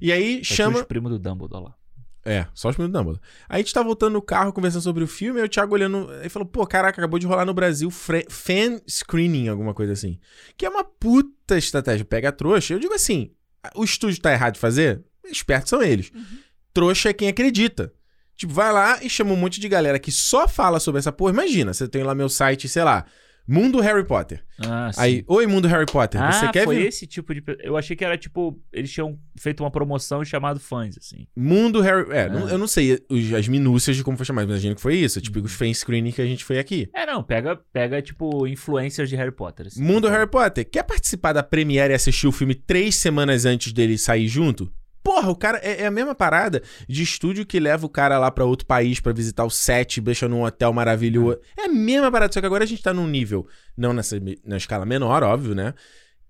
E 0.00 0.12
aí 0.12 0.44
Só 0.44 0.54
chama. 0.54 0.78
os 0.80 0.84
primos 0.84 1.10
do 1.10 1.18
Dumbledore 1.18 1.64
lá. 1.64 1.74
É, 2.24 2.46
só 2.52 2.68
os 2.68 2.76
minutos 2.76 2.92
da 2.92 2.98
Dumbledore. 3.00 3.22
Aí 3.48 3.56
a 3.56 3.58
gente 3.64 3.72
tá 3.72 3.82
voltando 3.82 4.12
no 4.12 4.22
carro 4.22 4.52
conversando 4.52 4.82
sobre 4.82 5.02
o 5.02 5.06
filme, 5.06 5.40
aí 5.40 5.46
o 5.46 5.48
Thiago 5.48 5.72
olhando. 5.74 6.10
Aí 6.22 6.28
falou, 6.28 6.46
pô, 6.46 6.66
caraca, 6.66 7.00
acabou 7.00 7.18
de 7.18 7.26
rolar 7.26 7.44
no 7.46 7.54
Brasil 7.54 7.90
fre- 7.90 8.26
fan 8.28 8.80
screening, 8.88 9.48
alguma 9.48 9.72
coisa 9.72 9.92
assim. 9.92 10.18
Que 10.56 10.66
é 10.66 10.68
uma 10.68 10.84
puta 10.84 11.56
estratégia. 11.56 12.04
Pega 12.04 12.28
a 12.28 12.32
trouxa. 12.32 12.74
Eu 12.74 12.78
digo 12.78 12.92
assim: 12.94 13.32
o 13.74 13.82
estúdio 13.84 14.20
tá 14.20 14.32
errado 14.32 14.54
de 14.54 14.60
fazer? 14.60 15.02
Espertos 15.24 15.70
são 15.70 15.82
eles. 15.82 16.10
Trouxa 16.74 17.08
é 17.10 17.12
quem 17.12 17.28
acredita. 17.28 17.92
Tipo, 18.36 18.52
vai 18.52 18.72
lá 18.72 19.02
e 19.02 19.10
chama 19.10 19.32
um 19.32 19.36
monte 19.36 19.58
de 19.58 19.68
galera 19.68 19.98
que 19.98 20.12
só 20.12 20.46
fala 20.46 20.78
sobre 20.78 21.00
essa 21.00 21.10
porra. 21.10 21.32
Imagina, 21.32 21.72
você 21.74 21.88
tem 21.88 22.02
lá 22.04 22.14
meu 22.14 22.28
site, 22.28 22.68
sei 22.68 22.84
lá, 22.84 23.04
Mundo 23.50 23.80
Harry 23.80 24.04
Potter. 24.04 24.44
Ah, 24.60 24.90
sim. 24.92 25.00
Aí, 25.00 25.24
oi, 25.26 25.46
Mundo 25.46 25.66
Harry 25.68 25.86
Potter, 25.86 26.20
ah, 26.22 26.30
você 26.32 26.48
quer 26.50 26.64
foi 26.64 26.76
ver? 26.76 26.88
esse 26.88 27.06
tipo 27.06 27.32
de. 27.34 27.42
Eu 27.60 27.76
achei 27.78 27.96
que 27.96 28.04
era 28.04 28.18
tipo. 28.18 28.60
Eles 28.70 28.92
tinham 28.92 29.18
feito 29.38 29.62
uma 29.64 29.70
promoção 29.70 30.22
chamado 30.22 30.60
fãs, 30.60 30.98
assim. 30.98 31.26
Mundo 31.34 31.80
Harry. 31.80 32.10
É, 32.12 32.24
Ah. 32.24 32.28
não- 32.28 32.48
eu 32.48 32.58
não 32.58 32.66
sei 32.68 32.98
os- 33.08 33.32
as 33.32 33.48
minúcias 33.48 33.96
de 33.96 34.04
como 34.04 34.18
foi 34.18 34.26
chamado, 34.26 34.46
mas 34.48 34.56
imagino 34.56 34.74
que 34.74 34.80
foi 34.82 34.96
isso. 34.96 35.18
Uhum. 35.18 35.22
Tipo, 35.22 35.40
os 35.40 35.52
fan 35.54 35.72
screening 35.72 36.12
que 36.12 36.20
a 36.20 36.26
gente 36.26 36.44
foi 36.44 36.58
aqui. 36.58 36.90
É, 36.94 37.06
não, 37.06 37.22
pega, 37.22 37.56
pega 37.72 38.02
tipo, 38.02 38.46
influencers 38.46 39.08
de 39.08 39.16
Harry 39.16 39.32
Potter. 39.32 39.68
assim. 39.68 39.82
Mundo 39.82 40.08
Harry 40.08 40.28
Potter. 40.28 40.68
Quer 40.68 40.82
participar 40.82 41.32
da 41.32 41.42
premiere 41.42 41.94
e 41.94 41.96
assistir 41.96 42.26
o 42.26 42.32
filme 42.32 42.54
três 42.54 42.96
semanas 42.96 43.46
antes 43.46 43.72
dele 43.72 43.96
sair 43.96 44.28
junto? 44.28 44.70
Porra, 45.08 45.30
o 45.30 45.34
cara 45.34 45.58
é, 45.62 45.84
é 45.84 45.86
a 45.86 45.90
mesma 45.90 46.14
parada 46.14 46.62
de 46.86 47.02
estúdio 47.02 47.46
que 47.46 47.58
leva 47.58 47.86
o 47.86 47.88
cara 47.88 48.18
lá 48.18 48.30
pra 48.30 48.44
outro 48.44 48.66
país 48.66 49.00
pra 49.00 49.10
visitar 49.10 49.42
o 49.42 49.48
set, 49.48 50.02
deixa 50.02 50.28
num 50.28 50.42
hotel 50.42 50.70
maravilhoso. 50.70 51.38
É 51.56 51.64
a 51.64 51.68
mesma 51.68 52.12
parada, 52.12 52.30
só 52.30 52.40
que 52.40 52.46
agora 52.46 52.64
a 52.64 52.66
gente 52.66 52.82
tá 52.82 52.92
num 52.92 53.06
nível, 53.06 53.48
não 53.74 53.94
nessa 53.94 54.20
na 54.44 54.58
escala 54.58 54.84
menor, 54.84 55.22
óbvio, 55.22 55.54
né? 55.54 55.72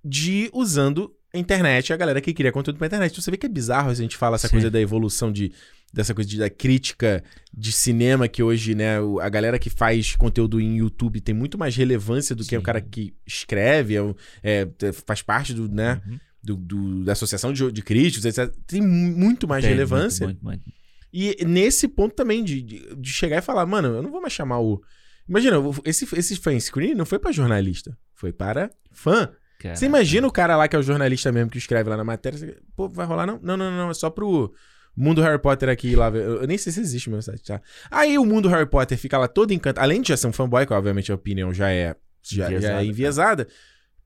De 0.05 0.49
usando 0.55 1.13
a 1.35 1.39
internet, 1.39 1.93
a 1.93 1.97
galera 1.97 2.21
que 2.21 2.33
cria 2.33 2.53
conteúdo 2.53 2.79
pra 2.79 2.87
internet. 2.87 3.11
Então 3.11 3.21
você 3.21 3.33
vê 3.33 3.37
que 3.37 3.47
é 3.47 3.49
bizarro 3.49 3.91
a 3.91 3.95
gente 3.95 4.17
fala 4.17 4.37
essa 4.37 4.47
Sim. 4.47 4.53
coisa 4.53 4.71
da 4.71 4.81
evolução 4.81 5.33
de 5.33 5.51
dessa 5.93 6.15
coisa 6.15 6.31
de, 6.31 6.39
da 6.39 6.49
crítica 6.49 7.25
de 7.53 7.73
cinema 7.73 8.29
que 8.29 8.45
hoje, 8.45 8.77
né, 8.77 8.99
a 9.21 9.29
galera 9.29 9.59
que 9.59 9.71
faz 9.71 10.15
conteúdo 10.15 10.61
em 10.61 10.77
YouTube 10.77 11.21
tem 11.21 11.35
muito 11.35 11.59
mais 11.59 11.75
relevância 11.75 12.37
do 12.37 12.45
que 12.45 12.55
o 12.55 12.61
Sim. 12.61 12.65
cara 12.65 12.81
que 12.81 13.13
escreve, 13.27 13.97
é, 13.97 14.15
é, 14.43 14.69
é, 14.83 14.93
faz 14.93 15.21
parte 15.21 15.53
do, 15.53 15.69
né, 15.69 16.01
Uhum. 16.07 16.19
Do, 16.43 16.57
do- 16.57 17.05
da 17.05 17.13
associação 17.13 17.53
de, 17.53 17.71
de 17.73 17.83
críticos, 17.83 18.25
etc. 18.25 18.55
Tem 18.67 18.81
mu- 18.81 19.17
muito 19.17 19.47
mais 19.49 19.63
Tem, 19.65 19.73
relevância. 19.73 20.27
Muito, 20.27 20.43
muito, 20.45 20.63
muito. 20.65 20.79
E 21.13 21.45
nesse 21.47 21.89
ponto 21.89 22.15
também 22.15 22.45
de, 22.45 22.61
de, 22.63 22.95
de 22.97 23.11
chegar 23.11 23.39
e 23.39 23.43
falar, 23.43 23.65
mano, 23.67 23.89
eu 23.97 24.03
não 24.03 24.11
vou 24.11 24.21
mais 24.21 24.33
chamar 24.33 24.61
o. 24.61 24.81
Imagina, 25.29 25.57
esse, 25.85 26.07
esse 26.17 26.37
fan 26.37 26.59
screen 26.61 26.95
não 26.95 27.05
foi 27.07 27.19
pra 27.19 27.33
jornalista, 27.33 27.97
foi 28.15 28.33
para 28.33 28.71
fã. 28.91 29.31
Cara, 29.59 29.75
Você 29.75 29.87
imagina 29.87 30.27
o 30.27 30.31
cara 30.33 30.57
lá 30.57 30.69
que 30.69 30.77
é 30.77 30.79
o 30.79 30.83
jornalista 30.83 31.33
mesmo 31.33 31.51
que 31.51 31.59
escreve 31.59 31.91
lá 31.91 31.97
na 31.97 32.05
matéria, 32.05 32.39
você, 32.39 32.57
pô, 32.77 32.89
vai 32.89 33.05
rolar 33.07 33.27
não? 33.27 33.41
Não, 33.43 33.57
não, 33.57 33.71
não, 33.71 33.91
é 33.91 33.95
só 33.95 34.09
pro 34.09 34.55
Mundo 34.97 35.21
Harry 35.21 35.41
Potter 35.41 35.69
aqui 35.69 35.97
lá. 35.97 36.09
Eu, 36.11 36.43
eu 36.43 36.47
nem 36.47 36.57
sei 36.57 36.73
se 36.73 36.81
existe 36.81 37.11
meu 37.11 37.21
site, 37.21 37.43
tá? 37.43 37.61
Aí 37.91 38.17
o 38.19 38.25
Mundo 38.25 38.49
Harry 38.49 38.69
Potter 38.69 38.97
fica 38.97 39.19
lá 39.19 39.27
todo 39.29 39.53
encantado, 39.53 39.83
além 39.85 40.01
de 40.01 40.09
já 40.11 40.17
ser 40.17 40.29
um 40.29 40.33
fanboy, 40.33 40.65
que 40.67 40.73
obviamente 40.73 41.11
a 41.11 41.15
opinião 41.15 41.53
já 41.53 41.71
é 41.71 41.97
já, 42.23 42.45
já 42.45 42.51
Enviesada, 42.53 42.83
é 42.83 42.85
enviesada. 42.87 43.49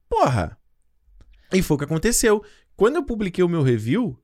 Porra. 0.09 0.57
E 1.53 1.63
foi 1.63 1.75
o 1.75 1.79
que 1.79 1.85
aconteceu. 1.85 2.43
Quando 2.77 2.97
eu 2.97 3.05
publiquei 3.05 3.45
o 3.45 3.49
meu 3.49 3.63
review, 3.63 4.19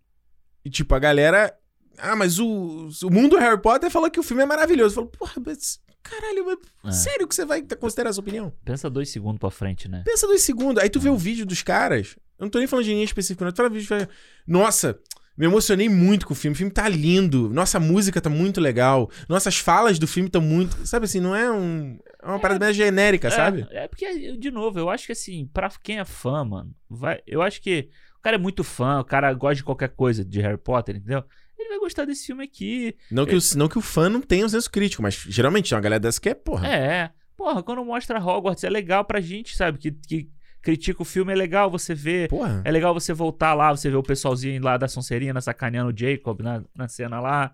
e 0.65 0.71
tipo, 0.71 0.95
a 0.95 0.99
galera. 0.99 1.55
Ah, 1.99 2.15
mas 2.17 2.39
o, 2.39 2.89
o 3.03 3.11
mundo 3.11 3.37
Harry 3.37 3.61
Potter 3.61 3.91
falou 3.91 4.11
que 4.11 4.21
o 4.21 4.23
filme 4.23 4.43
é 4.43 4.47
maravilhoso. 4.47 4.95
Falou, 4.95 5.11
porra, 5.11 5.35
mas. 5.45 5.81
Caralho, 6.03 6.47
mas 6.83 6.97
É. 6.97 6.99
sério 7.11 7.27
que 7.29 7.35
você 7.35 7.45
vai 7.45 7.61
considerar 7.63 8.11
essa 8.11 8.21
opinião? 8.21 8.53
Pensa 8.65 8.89
dois 8.89 9.11
segundos 9.11 9.39
pra 9.39 9.51
frente, 9.51 9.89
né? 9.89 10.03
Pensa 10.07 10.27
dois 10.27 10.43
segundos. 10.43 10.83
Aí 10.83 10.89
tu 10.89 11.01
vê 11.01 11.11
o 11.11 11.17
vídeo 11.19 11.45
dos 11.45 11.63
caras. 11.63 12.17
Eu 12.39 12.45
não 12.45 12.51
tô 12.51 12.59
nem 12.59 12.69
falando 12.69 12.85
de 12.85 12.91
ninguém 12.91 13.05
específico, 13.05 13.45
não. 13.45 13.51
Tu 13.53 13.57
fala 13.57 13.69
vídeo 13.69 14.09
Nossa, 14.47 14.99
me 15.39 15.47
emocionei 15.47 15.89
muito 15.89 16.27
com 16.27 16.33
o 16.33 16.37
filme. 16.37 16.53
O 16.55 16.57
filme 16.57 16.73
tá 16.73 16.89
lindo. 16.89 17.49
Nossa, 17.49 17.79
a 17.79 17.81
música 17.81 18.21
tá 18.21 18.29
muito 18.29 18.61
legal. 18.61 19.09
Nossas 19.29 19.57
falas 19.57 19.97
do 19.97 20.09
filme 20.09 20.27
estão 20.27 20.43
muito. 20.43 20.85
Sabe 20.85 21.05
assim, 21.05 21.21
não 21.21 21.35
é 21.35 21.49
um. 21.51 21.97
É 22.21 22.27
uma 22.27 22.41
parada 22.41 22.65
mais 22.65 22.77
genérica, 22.77 23.31
sabe? 23.31 23.65
É, 23.71 23.85
é 23.85 23.89
porque, 23.89 24.37
de 24.37 24.51
novo, 24.51 24.81
eu 24.81 24.91
acho 24.91 25.07
que 25.07 25.13
assim, 25.13 25.49
pra 25.55 25.71
quem 25.81 26.01
é 26.01 26.05
fã, 26.05 26.45
mano, 26.45 26.75
vai, 26.91 27.21
eu 27.25 27.41
acho 27.41 27.63
que 27.63 27.89
o 28.19 28.21
cara 28.21 28.35
é 28.35 28.39
muito 28.39 28.65
fã, 28.65 28.99
o 28.99 29.05
cara 29.05 29.33
gosta 29.33 29.55
de 29.55 29.65
qualquer 29.65 29.91
coisa 29.91 30.25
de 30.25 30.41
Harry 30.41 30.59
Potter, 30.59 30.97
entendeu? 30.97 31.23
Ele 31.57 31.69
vai 31.69 31.79
gostar 31.79 32.05
desse 32.05 32.27
filme 32.27 32.43
aqui. 32.43 32.97
Não 33.09 33.25
que, 33.25 33.37
o, 33.37 33.39
não 33.57 33.69
que 33.69 33.79
o 33.79 33.81
fã 33.81 34.09
não 34.09 34.21
tenha 34.21 34.45
um 34.45 34.49
senso 34.49 34.69
crítico, 34.69 35.03
mas 35.03 35.15
geralmente 35.29 35.69
tem 35.69 35.77
uma 35.77 35.83
galera 35.83 36.01
dessa 36.01 36.21
que 36.21 36.29
é, 36.29 36.35
porra. 36.35 36.67
É, 36.67 37.11
porra, 37.37 37.63
quando 37.63 37.85
mostra 37.85 38.21
Hogwarts 38.21 38.65
é 38.65 38.71
legal 38.71 39.05
pra 39.05 39.21
gente, 39.21 39.57
sabe? 39.57 39.79
Que, 39.79 39.93
que 39.93 40.29
critica 40.69 41.01
o 41.01 41.05
filme, 41.05 41.33
é 41.33 41.37
legal 41.37 41.71
você 41.71 41.95
ver. 41.95 42.29
Porra. 42.29 42.61
É 42.63 42.71
legal 42.71 42.93
você 42.93 43.15
voltar 43.15 43.55
lá, 43.55 43.75
você 43.75 43.89
ver 43.89 43.97
o 43.97 44.03
pessoalzinho 44.03 44.63
lá 44.63 44.77
da 44.77 44.87
Sonserina 44.87 45.41
sacaneando 45.41 45.91
o 45.91 45.97
Jacob 45.99 46.41
na, 46.43 46.63
na 46.77 46.87
cena 46.87 47.19
lá. 47.21 47.53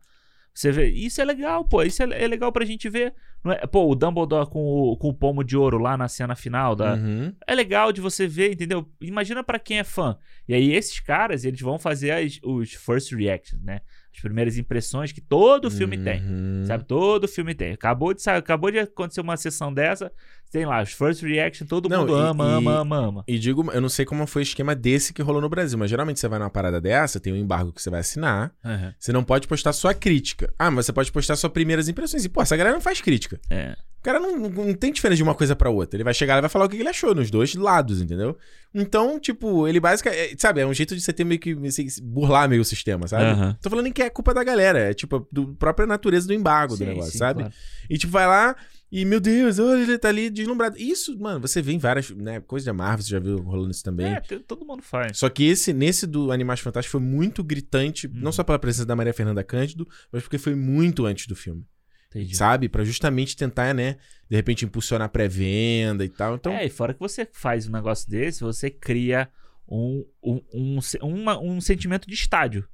Você 0.53 0.73
vê. 0.73 0.89
Isso 0.89 1.20
é 1.20 1.24
legal, 1.24 1.65
pô. 1.65 1.82
Isso 1.82 2.03
é, 2.03 2.24
é 2.24 2.27
legal 2.27 2.51
pra 2.51 2.65
gente 2.65 2.89
ver. 2.89 3.15
É, 3.47 3.66
pô, 3.66 3.89
o 3.91 3.95
Dumbledore 3.95 4.49
com 4.49 4.65
o, 4.65 4.97
com 4.97 5.09
o 5.09 5.15
pomo 5.15 5.45
de 5.45 5.57
ouro 5.57 5.78
lá 5.78 5.97
na 5.97 6.09
cena 6.09 6.35
final 6.35 6.74
da, 6.74 6.95
Uhum. 6.95 7.32
é 7.47 7.55
legal 7.55 7.93
de 7.93 8.01
você 8.01 8.27
ver, 8.27 8.53
entendeu? 8.53 8.89
Imagina 9.01 9.45
pra 9.45 9.59
quem 9.59 9.78
é 9.78 9.85
fã. 9.85 10.16
E 10.49 10.55
aí 10.55 10.73
esses 10.73 10.99
caras, 10.99 11.45
eles 11.45 11.61
vão 11.61 11.78
fazer 11.78 12.11
as- 12.12 12.41
os 12.43 12.73
first 12.73 13.12
reactions, 13.12 13.62
né? 13.62 13.81
As 14.15 14.20
primeiras 14.20 14.57
impressões 14.57 15.12
que 15.12 15.20
todo 15.20 15.70
filme 15.70 15.99
tem. 15.99 16.23
Uhum. 16.23 16.65
Sabe? 16.66 16.85
Todo 16.85 17.27
filme 17.28 17.53
tem. 17.55 17.73
Acabou 17.73 18.15
de, 18.15 18.23
sa- 18.23 18.36
acabou 18.36 18.70
de 18.70 18.78
acontecer 18.78 19.20
uma 19.20 19.36
sessão 19.36 19.74
dessa, 19.74 20.11
tem 20.51 20.65
lá 20.65 20.83
os 20.83 20.93
first 20.93 21.23
reactions, 21.23 21.69
todo 21.69 21.89
Não, 21.89 22.01
mundo 22.01 22.16
e- 22.16 22.21
ama, 22.21 22.45
e- 22.45 22.53
ama, 22.57 22.79
ama, 22.81 22.97
ama. 22.97 23.25
E 23.27 23.39
digo, 23.39 23.71
eu 23.73 23.81
não 23.81 23.89
sei 23.89 24.05
como 24.05 24.27
foi 24.27 24.43
o 24.43 24.45
esquema 24.45 24.75
desse 24.75 25.12
que 25.12 25.21
rolou 25.23 25.41
no 25.43 25.49
Brasil, 25.49 25.77
mas 25.79 25.91
geralmente 25.91 26.21
você 26.21 26.29
vai 26.29 26.39
numa 26.39 26.51
parada 26.51 26.81
dessa, 26.81 27.19
tem 27.19 27.33
um 27.33 27.37
embargo 27.37 27.73
que 27.73 27.83
você 27.83 27.91
vai 27.91 28.01
assinar. 28.01 28.53
Você 28.99 29.12
não 29.12 29.25
pode 29.25 29.49
postar 29.49 29.73
sua 29.73 29.93
crítica. 29.95 30.53
Ah, 30.59 30.71
mas 30.71 30.87
você 30.87 30.93
pode 30.93 31.11
postar 31.11 31.35
suas 31.37 31.53
primeiras 31.53 31.89
impressões. 31.89 32.25
E, 32.25 32.29
pô, 32.29 32.41
essa 32.43 32.57
galera 32.57 32.75
não 32.75 32.83
faz 32.83 33.01
crítica. 33.01 33.41
É. 33.51 33.77
O 33.99 34.03
cara 34.05 34.21
não, 34.21 34.37
não, 34.37 34.75
tem 34.75 34.93
diferença 34.93 35.16
de 35.16 35.23
uma 35.23 35.35
coisa 35.35 35.57
pra 35.57 35.71
outra. 35.71 35.97
Ele 35.97 36.05
vai 36.05 36.12
chegar 36.12 36.35
lá 36.35 36.39
e 36.39 36.43
vai 36.43 36.51
falar 36.51 36.66
o 36.66 36.69
que 36.69 36.77
ele 36.77 36.89
achou 36.91 37.15
nos 37.15 37.31
dois 37.31 37.55
lados, 37.55 38.03
entendeu? 38.03 38.37
Então, 38.75 39.19
tipo, 39.19 39.66
ele 39.66 39.81
basicamente. 39.81 40.37
Sabe, 40.39 40.61
é 40.61 40.66
um 40.66 40.75
jeito 40.75 40.95
de 40.95 41.01
você 41.01 41.11
ter 41.12 41.25
meio 41.25 41.41
que 41.41 41.53
assim, 41.66 41.87
burlar 42.03 42.47
meio 42.47 42.61
o 42.61 42.65
sistema, 42.66 43.09
sabe? 43.09 43.25
Aham. 43.25 43.57
Tô 43.62 43.71
falando 43.71 43.91
que 43.91 44.03
é 44.03 44.11
culpa 44.11 44.35
da 44.35 44.45
galera. 44.45 44.79
É 44.79 44.93
tipo, 44.95 45.27
do 45.33 45.55
própria 45.55 45.87
natureza 45.87 46.27
do 46.27 46.35
embargo 46.35 46.75
do 46.75 46.79
Sim, 46.79 46.85
negócio, 46.85 47.12
sim, 47.12 47.19
sabe? 47.19 47.41
claro. 47.41 47.55
E 47.89 47.97
tipo, 47.97 48.12
vai 48.12 48.27
lá 48.27 48.55
e, 49.01 49.05
meu 49.05 49.19
Deus, 49.21 49.59
olha, 49.59 49.83
ele 49.83 49.99
tá 49.99 50.09
ali 50.09 50.31
deslumbrado. 50.31 50.77
Isso, 50.79 51.19
mano, 51.19 51.41
você 51.41 51.61
vê 51.61 51.73
em 51.73 51.79
várias, 51.79 52.11
né, 52.11 52.41
coisas 52.41 52.65
da 52.65 52.73
Marvel, 52.73 53.05
você 53.05 53.11
já 53.11 53.19
viu 53.19 53.39
rolando 53.39 53.71
isso 53.71 53.83
também. 53.83 54.07
É, 54.15 54.21
todo 54.47 54.65
mundo 54.65 54.83
faz. 54.83 55.19
Só 55.19 55.29
que 55.29 55.45
esse, 55.45 55.73
nesse 55.73 56.07
do 56.07 56.31
Animais 56.31 56.61
Fantásticos 56.61 56.93
foi 56.93 57.01
muito 57.01 57.43
gritante, 57.43 58.07
Uhum. 58.07 58.12
não 58.16 58.31
só 58.33 58.45
pela 58.45 58.59
presença 58.59 58.87
da 58.87 58.95
Maria 58.95 59.12
Fernanda 59.12 59.43
Cândido, 59.43 59.87
mas 60.12 60.23
porque 60.23 60.39
foi 60.39 60.55
muito 60.55 61.05
antes 61.07 61.27
do 61.27 61.35
filme, 61.35 61.66
Entendi. 62.11 62.37
sabe? 62.37 62.69
Pra 62.69 62.85
justamente 62.85 63.37
tentar, 63.37 63.75
né, 63.75 63.97
de 64.31 64.37
repente 64.37 64.65
impulsionar 64.65 65.09
pré-venda 65.09 66.05
e 66.05 66.09
tal. 66.09 66.37
Então, 66.37 66.53
É, 66.53 66.65
e 66.66 66.71
fora 66.71 66.95
que 66.95 67.01
você 67.01 67.29
faz 67.33 67.69
um 67.69 67.73
negócio 67.73 68.09
desse, 68.09 68.41
você 68.43 68.71
cria 68.71 69.29
um, 69.69 70.05
um, 70.23 70.41
um, 70.55 70.79
uma- 71.03 71.39
um 71.41 71.61
sentimento 71.61 72.07
de 72.07 72.15
estádio. 72.15 72.66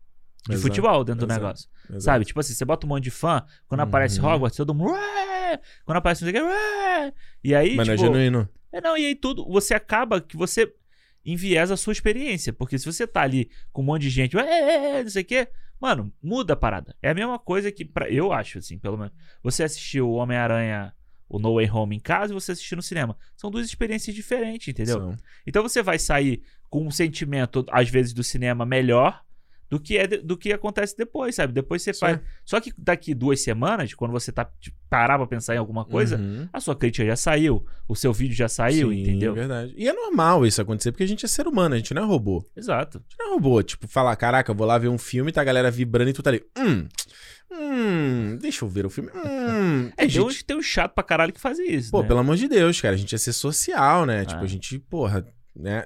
De 0.49 0.55
Exato, 0.55 0.69
futebol 0.69 1.05
dentro 1.05 1.27
do 1.27 1.31
exato, 1.31 1.41
negócio. 1.45 1.69
exato. 1.91 2.03
Sabe? 2.03 2.25
Tipo 2.25 2.41
assim, 2.41 2.55
você 2.55 2.65
bota 2.65 2.87
um 2.87 2.89
monte 2.89 3.05
de 3.05 3.11
fã, 3.11 3.45
quando 3.69 3.81
aparece 3.83 4.19
Uhum. 4.21 4.27
Hogwarts, 4.27 4.57
todo 4.57 4.75
mundo. 4.75 4.95
"Ué!" 5.51 5.61
Quando 5.85 5.99
aparece 5.99 6.25
não 6.25 6.33
sei 6.33 6.41
o 6.41 6.47
"Ué!" 6.47 7.13
E 7.45 7.55
aí, 7.55 7.77
Mas 7.77 7.87
não 7.87 7.95
é 7.95 7.97
tipo, 7.97 8.09
genuíno. 8.09 8.49
É, 8.73 8.81
não, 8.81 8.97
e 8.97 9.07
aí 9.07 9.15
tudo, 9.15 9.45
você 9.49 9.75
acaba 9.75 10.21
que 10.21 10.37
você 10.37 10.73
enviesa 11.25 11.75
a 11.75 11.77
sua 11.77 11.93
experiência. 11.93 12.53
Porque 12.53 12.79
se 12.79 12.87
você 12.87 13.07
tá 13.07 13.23
ali 13.23 13.51
com 13.73 13.83
um 13.83 13.85
monte 13.85 14.03
de 14.03 14.11
gente, 14.11 14.37
"Ué, 14.37 14.45
é, 14.47 14.99
é", 14.99 15.03
não 15.03 15.11
sei 15.11 15.23
o 15.23 15.25
quê, 15.27 15.49
mano, 15.81 16.13
muda 16.23 16.53
a 16.55 16.57
parada. 16.57 16.95
É 17.03 17.11
a 17.11 17.15
mesma 17.15 17.39
coisa 17.39 17.71
que, 17.73 17.85
pra, 17.85 18.09
eu 18.09 18.33
acho, 18.33 18.59
assim, 18.59 18.79
pelo 18.79 18.97
menos. 18.97 19.13
Você 19.43 19.63
assistiu 19.63 20.09
o 20.09 20.15
Homem-Aranha, 20.15 20.95
o 21.29 21.39
No 21.39 21.55
Way 21.55 21.71
Home 21.71 21.97
em 21.97 22.01
casa 22.01 22.33
e 22.33 22.35
você 22.35 22.53
assistiu 22.53 22.77
no 22.77 22.83
cinema. 22.83 23.17
São 23.37 23.51
duas 23.51 23.67
experiências 23.67 24.15
diferentes, 24.15 24.69
entendeu? 24.69 24.99
São. 24.99 25.17
Então 25.47 25.63
você 25.63 25.83
vai 25.83 25.99
sair 25.99 26.43
com 26.69 26.87
um 26.87 26.91
sentimento, 26.91 27.65
às 27.71 27.89
vezes, 27.89 28.13
do 28.13 28.25
cinema 28.25 28.67
melhor. 28.67 29.25
Do 29.71 29.79
que, 29.79 29.97
é 29.97 30.07
do 30.09 30.37
que 30.37 30.53
acontece 30.53 30.97
depois, 30.97 31.37
sabe? 31.37 31.53
Depois 31.53 31.81
você 31.81 31.95
Sim. 31.95 32.01
faz. 32.01 32.21
Só 32.45 32.61
que 32.61 32.73
daqui 32.77 33.15
duas 33.15 33.41
semanas, 33.41 33.95
quando 33.95 34.11
você 34.11 34.33
tá 34.33 34.45
tipo, 34.59 34.77
parar 34.89 35.17
pra 35.17 35.29
pensar 35.29 35.55
em 35.55 35.59
alguma 35.59 35.85
coisa, 35.85 36.17
Uhum. 36.17 36.49
a 36.53 36.59
sua 36.59 36.75
crítica 36.75 37.07
já 37.07 37.15
saiu, 37.15 37.65
o 37.89 37.95
seu 37.95 38.13
vídeo 38.13 38.35
já 38.35 38.49
saiu, 38.49 38.91
Sim, 38.91 39.01
entendeu? 39.03 39.33
verdade. 39.33 39.73
E 39.77 39.89
é 39.89 39.93
normal 39.93 40.45
isso 40.45 40.61
acontecer, 40.61 40.91
porque 40.91 41.05
a 41.05 41.07
gente 41.07 41.25
é 41.25 41.29
ser 41.29 41.47
humano, 41.47 41.77
a 41.77 41.79
gente 41.79 41.95
não 41.95 42.03
é 42.03 42.05
robô. 42.07 42.45
Exato. 42.57 42.99
A 42.99 43.01
gente 43.01 43.17
não 43.19 43.29
é 43.31 43.35
robô. 43.35 43.63
Tipo, 43.63 43.87
falar, 43.87 44.17
caraca, 44.17 44.51
eu 44.51 44.57
vou 44.57 44.67
lá 44.67 44.77
ver 44.77 44.89
um 44.89 44.99
filme, 44.99 45.31
tá 45.31 45.41
a 45.41 45.45
galera 45.45 45.71
vibrando 45.71 46.11
e 46.11 46.13
tu 46.13 46.21
tá 46.23 46.31
ali. 46.31 46.43
Hum. 46.59 46.89
Hum. 47.53 48.39
Deixa 48.41 48.65
eu 48.65 48.69
ver 48.69 48.87
o 48.87 48.91
filme. 48.91 49.11
Hum. 49.15 49.91
É, 49.97 50.09
gente- 50.09 50.45
tem 50.45 50.57
um 50.57 50.63
chato 50.63 50.95
pra 50.95 51.05
caralho 51.05 51.33
que 51.33 51.41
faz 51.41 51.59
isso. 51.59 51.91
Pô, 51.91 52.03
né? 52.03 52.09
pelo 52.09 52.21
amor 52.21 52.37
de 52.37 52.49
Deus, 52.49 52.81
cara. 52.81 52.95
A 52.95 52.99
gente 52.99 53.13
ia 53.13 53.19
ser 53.19 53.33
social, 53.33 54.07
né? 54.07 54.25
Tipo, 54.25 54.41
Ah. 54.41 54.45
a 54.45 54.47
gente, 54.47 54.79
porra, 54.79 55.27
né? 55.55 55.85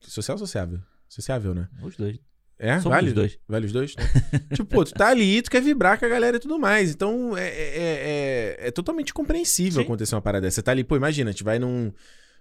Social 0.00 0.34
ou 0.34 0.38
sociável? 0.38 0.80
Sociável, 1.08 1.54
né? 1.54 1.68
Os 1.82 1.96
dois. 1.96 2.18
É, 2.64 2.80
Somos 2.80 2.96
vale 2.96 3.08
os 3.08 3.12
dois. 3.12 3.38
Vale 3.46 3.66
os 3.66 3.72
dois? 3.72 3.94
tipo, 4.54 4.64
pô, 4.64 4.84
tu 4.84 4.92
tá 4.94 5.08
ali, 5.08 5.42
tu 5.42 5.50
quer 5.50 5.60
vibrar 5.60 5.98
com 5.98 6.06
a 6.06 6.08
galera 6.08 6.38
e 6.38 6.40
tudo 6.40 6.58
mais. 6.58 6.90
Então, 6.92 7.36
é, 7.36 7.46
é, 7.46 8.56
é, 8.58 8.68
é 8.68 8.70
totalmente 8.70 9.12
compreensível 9.12 9.82
Sim. 9.82 9.86
acontecer 9.86 10.14
uma 10.14 10.22
parada 10.22 10.46
dessa. 10.46 10.56
Você 10.56 10.62
tá 10.62 10.72
ali, 10.72 10.82
pô, 10.82 10.96
imagina, 10.96 11.28
a 11.28 11.32
gente 11.32 11.44
vai 11.44 11.58
num... 11.58 11.92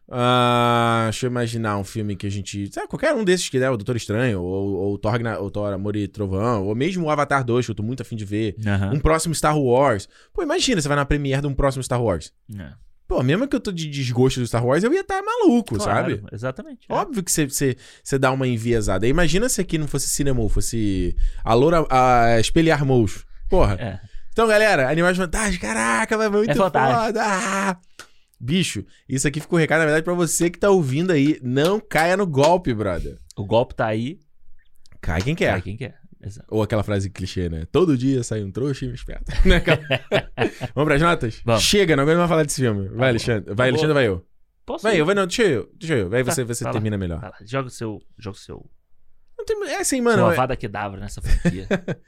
ah, 0.09 1.07
deixa 1.11 1.25
eu 1.25 1.29
imaginar 1.29 1.77
um 1.77 1.83
filme 1.83 2.15
que 2.15 2.25
a 2.25 2.31
gente... 2.31 2.73
Sabe, 2.73 2.87
qualquer 2.87 3.13
um 3.13 3.25
desses 3.25 3.49
que 3.49 3.59
der, 3.59 3.69
o 3.69 3.75
Doutor 3.75 3.97
Estranho, 3.97 4.41
ou, 4.41 4.73
ou 4.75 4.97
Thor, 4.97 5.19
ou 5.41 5.51
Thor 5.51 5.73
Amor 5.73 5.93
e 5.97 6.07
Trovão, 6.07 6.67
ou 6.67 6.73
mesmo 6.73 7.05
o 7.05 7.09
Avatar 7.09 7.43
2, 7.43 7.65
que 7.65 7.71
eu 7.71 7.75
tô 7.75 7.83
muito 7.83 8.01
afim 8.01 8.15
de 8.15 8.23
ver. 8.23 8.55
Um 8.93 9.01
próximo 9.01 9.35
Star 9.35 9.59
Wars. 9.59 10.07
Pô, 10.33 10.41
imagina, 10.41 10.81
você 10.81 10.87
vai 10.87 10.95
na 10.95 11.05
premiere 11.05 11.41
de 11.41 11.47
um 11.47 11.53
próximo 11.53 11.83
Star 11.83 12.01
Wars. 12.01 12.31
É. 12.57 12.71
Pô, 13.13 13.21
mesmo 13.21 13.47
que 13.47 13.55
eu 13.55 13.59
tô 13.59 13.71
de 13.71 13.87
desgosto 13.87 14.39
do 14.39 14.47
Star 14.47 14.65
Wars, 14.65 14.83
eu 14.83 14.91
ia 14.91 15.01
estar 15.01 15.21
maluco, 15.21 15.75
Claro, 15.77 15.83
sabe? 15.83 16.23
Exatamente. 16.31 16.87
é. 16.89 16.93
Óbvio 16.93 17.21
que 17.23 17.31
você, 17.31 17.77
dá 18.17 18.31
uma 18.31 18.47
enviesada. 18.47 19.05
Imagina 19.07 19.47
se 19.47 19.61
aqui 19.61 19.77
não 19.77 19.87
fosse 19.87 20.09
cinema, 20.09 20.49
fosse 20.49 21.15
a 21.43 21.53
Loura 21.53 21.85
a 21.91 22.39
Espelhar 22.39 22.83
Mous. 22.83 23.23
Porra. 23.47 23.75
É. 23.79 23.99
Então, 24.31 24.47
galera, 24.47 24.89
Animais 24.89 25.15
Fantásticos, 25.15 25.59
caraca, 25.59 26.17
vai 26.17 26.27
muito 26.27 26.49
É 26.49 26.55
foda. 26.55 26.79
Ah! 26.81 27.77
Bicho, 28.39 28.83
isso 29.07 29.27
aqui 29.27 29.39
ficou 29.39 29.59
recado, 29.59 29.79
na 29.81 29.85
verdade, 29.85 30.03
pra 30.03 30.15
você 30.15 30.49
que 30.49 30.57
tá 30.57 30.71
ouvindo 30.71 31.11
aí. 31.11 31.39
Não 31.43 31.79
caia 31.79 32.17
no 32.17 32.25
golpe, 32.25 32.73
brother. 32.73 33.19
O 33.37 33.45
golpe 33.45 33.75
tá 33.75 33.85
aí. 33.85 34.17
Cai 34.99 35.21
quem 35.21 35.35
quer. 35.35 35.51
Cai 35.51 35.61
quem 35.61 35.77
quer. 35.77 35.99
Exato. 36.25 36.47
Ou 36.49 36.61
aquela 36.63 36.83
frase 36.83 37.09
clichê, 37.09 37.49
né? 37.49 37.65
Todo 37.71 37.97
dia 37.97 38.23
sai 38.23 38.43
um 38.43 38.51
trouxa 38.51 38.85
e 38.85 38.89
um 38.89 38.93
esperto. 38.93 39.25
Né, 39.45 39.61
Vamos 40.73 40.87
pras 40.87 41.01
notas? 41.01 41.41
Vamos. 41.45 41.63
Chega, 41.63 41.95
não 41.95 42.03
aguento 42.03 42.17
mais 42.17 42.29
falar 42.29 42.43
desse 42.43 42.61
filme. 42.61 42.87
Vai, 42.89 42.97
bom. 42.97 43.03
Alexandre. 43.05 43.45
Vai, 43.53 43.55
Tá. 43.55 43.63
Alexandre, 43.71 43.93
vai 43.93 44.07
eu. 44.07 44.25
Posso 44.65 44.83
Vai 44.83 44.95
ir? 44.95 44.99
eu, 44.99 45.05
vai 45.05 45.13
não, 45.15 45.27
deixa 45.27 45.43
eu. 45.43 45.69
Deixa 45.77 45.95
eu. 45.95 46.09
Vai 46.09 46.23
Tá, 46.23 46.31
você, 46.31 46.43
você 46.45 46.63
vai 46.63 46.71
lá. 46.71 46.73
termina 46.73 46.97
melhor. 46.97 47.31
Joga 47.45 47.67
o 47.67 47.71
seu. 47.71 48.01
Joga 48.17 48.37
o 48.37 48.39
seu. 48.39 48.69
Não 49.37 49.45
tem- 49.45 49.61
é 49.69 49.79
assim, 49.81 49.99
mano. 49.99 50.19
sua 50.23 50.33
é- 50.33 50.35
vada 50.37 50.55
quedavra 50.55 50.99
nessa 51.01 51.21
franquia. 51.21 51.67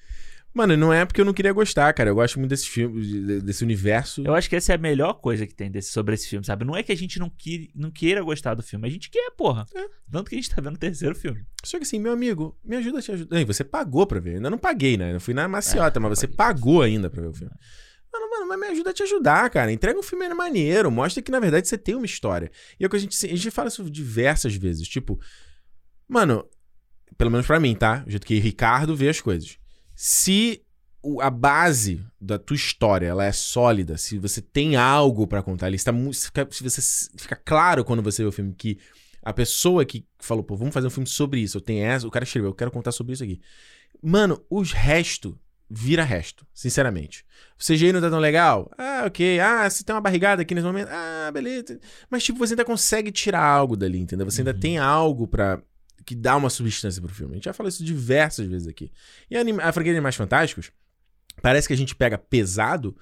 Mano, 0.55 0.77
não 0.77 0.93
é 0.93 1.03
porque 1.03 1.19
eu 1.19 1.25
não 1.25 1.33
queria 1.33 1.51
gostar, 1.51 1.91
cara. 1.91 2.09
Eu 2.09 2.15
gosto 2.15 2.39
muito 2.39 2.49
desse 2.49 2.69
filme, 2.69 3.01
de- 3.01 3.41
desse 3.41 3.61
universo. 3.61 4.23
Eu 4.25 4.33
acho 4.33 4.49
que 4.49 4.55
essa 4.55 4.71
é 4.71 4.75
a 4.75 4.77
melhor 4.77 5.15
coisa 5.15 5.45
que 5.45 5.53
tem 5.53 5.69
desse, 5.69 5.91
sobre 5.91 6.15
esse 6.15 6.29
filme, 6.29 6.45
sabe? 6.45 6.63
Não 6.63 6.77
é 6.77 6.81
que 6.81 6.93
a 6.93 6.95
gente 6.95 7.19
não, 7.19 7.29
que, 7.29 7.69
não 7.75 7.91
queira 7.91 8.21
gostar 8.23 8.53
do 8.53 8.63
filme, 8.63 8.87
a 8.87 8.89
gente 8.89 9.09
quer, 9.09 9.31
porra. 9.31 9.65
É. 9.75 9.85
Tanto 10.09 10.29
que 10.29 10.35
a 10.35 10.39
gente 10.39 10.49
tá 10.49 10.61
vendo 10.61 10.75
o 10.75 10.79
terceiro 10.79 11.13
filme. 11.13 11.45
Só 11.61 11.77
que 11.77 11.83
assim, 11.83 11.99
meu 11.99 12.13
amigo, 12.13 12.57
me 12.63 12.77
ajuda 12.77 12.99
a 12.99 13.01
te 13.01 13.11
ajudar. 13.11 13.45
Você 13.45 13.65
pagou 13.65 14.07
pra 14.07 14.21
ver. 14.21 14.31
Eu 14.31 14.35
ainda 14.37 14.49
não 14.49 14.57
paguei, 14.57 14.95
né? 14.95 15.13
Eu 15.13 15.19
fui 15.19 15.33
na 15.33 15.45
maciota, 15.45 15.99
É, 15.99 16.01
mas 16.01 16.17
você 16.17 16.25
pagou 16.27 16.81
ainda 16.81 17.09
pra 17.09 17.21
ver 17.21 17.27
o 17.27 17.33
filme. 17.33 17.53
Mano, 18.13 18.29
mano, 18.29 18.47
mas 18.47 18.57
me 18.57 18.67
ajuda 18.67 18.91
a 18.91 18.93
te 18.93 19.03
ajudar, 19.03 19.49
cara. 19.49 19.73
Entrega 19.73 19.99
um 19.99 20.03
filme 20.03 20.29
maneiro. 20.33 20.89
Mostra 20.89 21.21
que, 21.21 21.29
na 21.31 21.39
verdade, 21.41 21.67
você 21.67 21.77
tem 21.77 21.95
uma 21.95 22.05
história. 22.05 22.49
E 22.79 22.85
é 22.85 22.87
o 22.87 22.89
que 22.89 22.95
a 22.95 22.99
gente, 22.99 23.13
a 23.25 23.29
gente 23.29 23.51
fala 23.51 23.67
isso 23.67 23.89
diversas 23.91 24.55
vezes. 24.55 24.87
Tipo, 24.87 25.19
mano, 26.07 26.45
pelo 27.17 27.29
menos 27.29 27.45
pra 27.45 27.59
mim, 27.59 27.75
tá? 27.75 28.05
O 28.07 28.09
jeito 28.09 28.25
que 28.25 28.39
Ricardo 28.39 28.95
vê 28.95 29.09
as 29.09 29.19
coisas. 29.19 29.57
Se 29.95 30.61
a 31.21 31.29
base 31.29 32.03
da 32.19 32.37
tua 32.39 32.55
história 32.55 33.07
ela 33.07 33.23
é 33.25 33.31
sólida, 33.31 33.97
se 33.97 34.17
você 34.17 34.41
tem 34.41 34.75
algo 34.75 35.27
pra 35.27 35.43
contar 35.43 35.67
ali, 35.67 35.77
se, 35.77 35.85
tá 35.85 35.93
se 36.13 36.25
fica, 36.25 36.47
se 36.51 36.63
você 36.63 37.09
fica 37.17 37.35
claro 37.35 37.85
quando 37.85 38.01
você 38.01 38.23
vê 38.23 38.27
o 38.27 38.31
filme 38.31 38.53
que 38.53 38.79
a 39.21 39.31
pessoa 39.33 39.85
que 39.85 40.05
falou, 40.19 40.43
pô, 40.43 40.55
vamos 40.55 40.73
fazer 40.73 40.87
um 40.87 40.91
filme 40.91 41.07
sobre 41.07 41.39
isso, 41.39 41.57
eu 41.57 41.61
tenho 41.61 41.83
essa, 41.85 42.07
o 42.07 42.11
cara 42.11 42.23
escreveu, 42.25 42.49
eu 42.49 42.55
quero 42.55 42.71
contar 42.71 42.91
sobre 42.91 43.13
isso 43.13 43.23
aqui. 43.23 43.39
Mano, 44.01 44.43
os 44.49 44.71
resto 44.71 45.39
vira 45.69 46.03
resto, 46.03 46.45
sinceramente. 46.53 47.25
O 47.59 47.63
CGI 47.63 47.91
não 47.91 48.01
tá 48.01 48.09
tão 48.09 48.19
legal? 48.19 48.69
Ah, 48.77 49.03
ok. 49.07 49.39
Ah, 49.39 49.67
você 49.67 49.83
tem 49.83 49.95
uma 49.95 50.01
barrigada 50.01 50.43
aqui 50.43 50.53
nesse 50.53 50.67
momento? 50.67 50.89
Ah, 50.91 51.31
beleza. 51.33 51.79
Mas, 52.09 52.23
tipo, 52.23 52.37
você 52.37 52.53
ainda 52.53 52.63
consegue 52.65 53.11
tirar 53.11 53.43
algo 53.43 53.75
dali, 53.75 53.99
entendeu? 53.99 54.29
Você 54.29 54.41
ainda 54.41 54.53
Uhum. 54.53 54.59
tem 54.59 54.77
algo 54.77 55.27
pra 55.27 55.59
que 56.05 56.13
dá 56.15 56.35
uma 56.35 56.49
substância 56.49 57.01
pro 57.01 57.13
filme. 57.13 57.33
A 57.33 57.35
gente 57.35 57.45
já 57.45 57.53
falou 57.53 57.67
isso 57.67 57.83
diversas 57.83 58.45
vezes 58.47 58.67
aqui. 58.67 58.91
E 59.29 59.35
a, 59.35 59.41
anima- 59.41 59.63
a 59.63 59.71
franquia 59.71 59.91
de 59.93 59.97
Animais 59.97 60.15
Fantásticos, 60.15 60.71
parece 61.41 61.67
que 61.67 61.73
a 61.73 61.77
gente 61.77 61.95
pega 61.95 62.17
pesado 62.17 62.95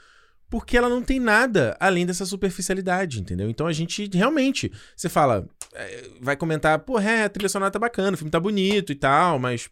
porque 0.49 0.77
ela 0.77 0.87
não 0.87 1.01
tem 1.01 1.19
nada 1.19 1.75
além 1.79 2.05
dessa 2.05 2.25
superficialidade, 2.25 3.19
entendeu? 3.19 3.49
Então 3.49 3.65
a 3.67 3.73
gente 3.73 4.07
realmente, 4.13 4.71
você 4.95 5.09
fala, 5.09 5.47
é, 5.73 6.09
vai 6.21 6.35
comentar, 6.37 6.77
pô, 6.79 6.99
é, 6.99 7.23
a 7.23 7.29
trilha 7.29 7.49
sonora 7.49 7.71
tá 7.71 7.79
bacana, 7.79 8.13
o 8.13 8.17
filme 8.17 8.29
tá 8.29 8.39
bonito 8.39 8.91
e 8.91 8.95
tal, 8.95 9.39
mas 9.39 9.67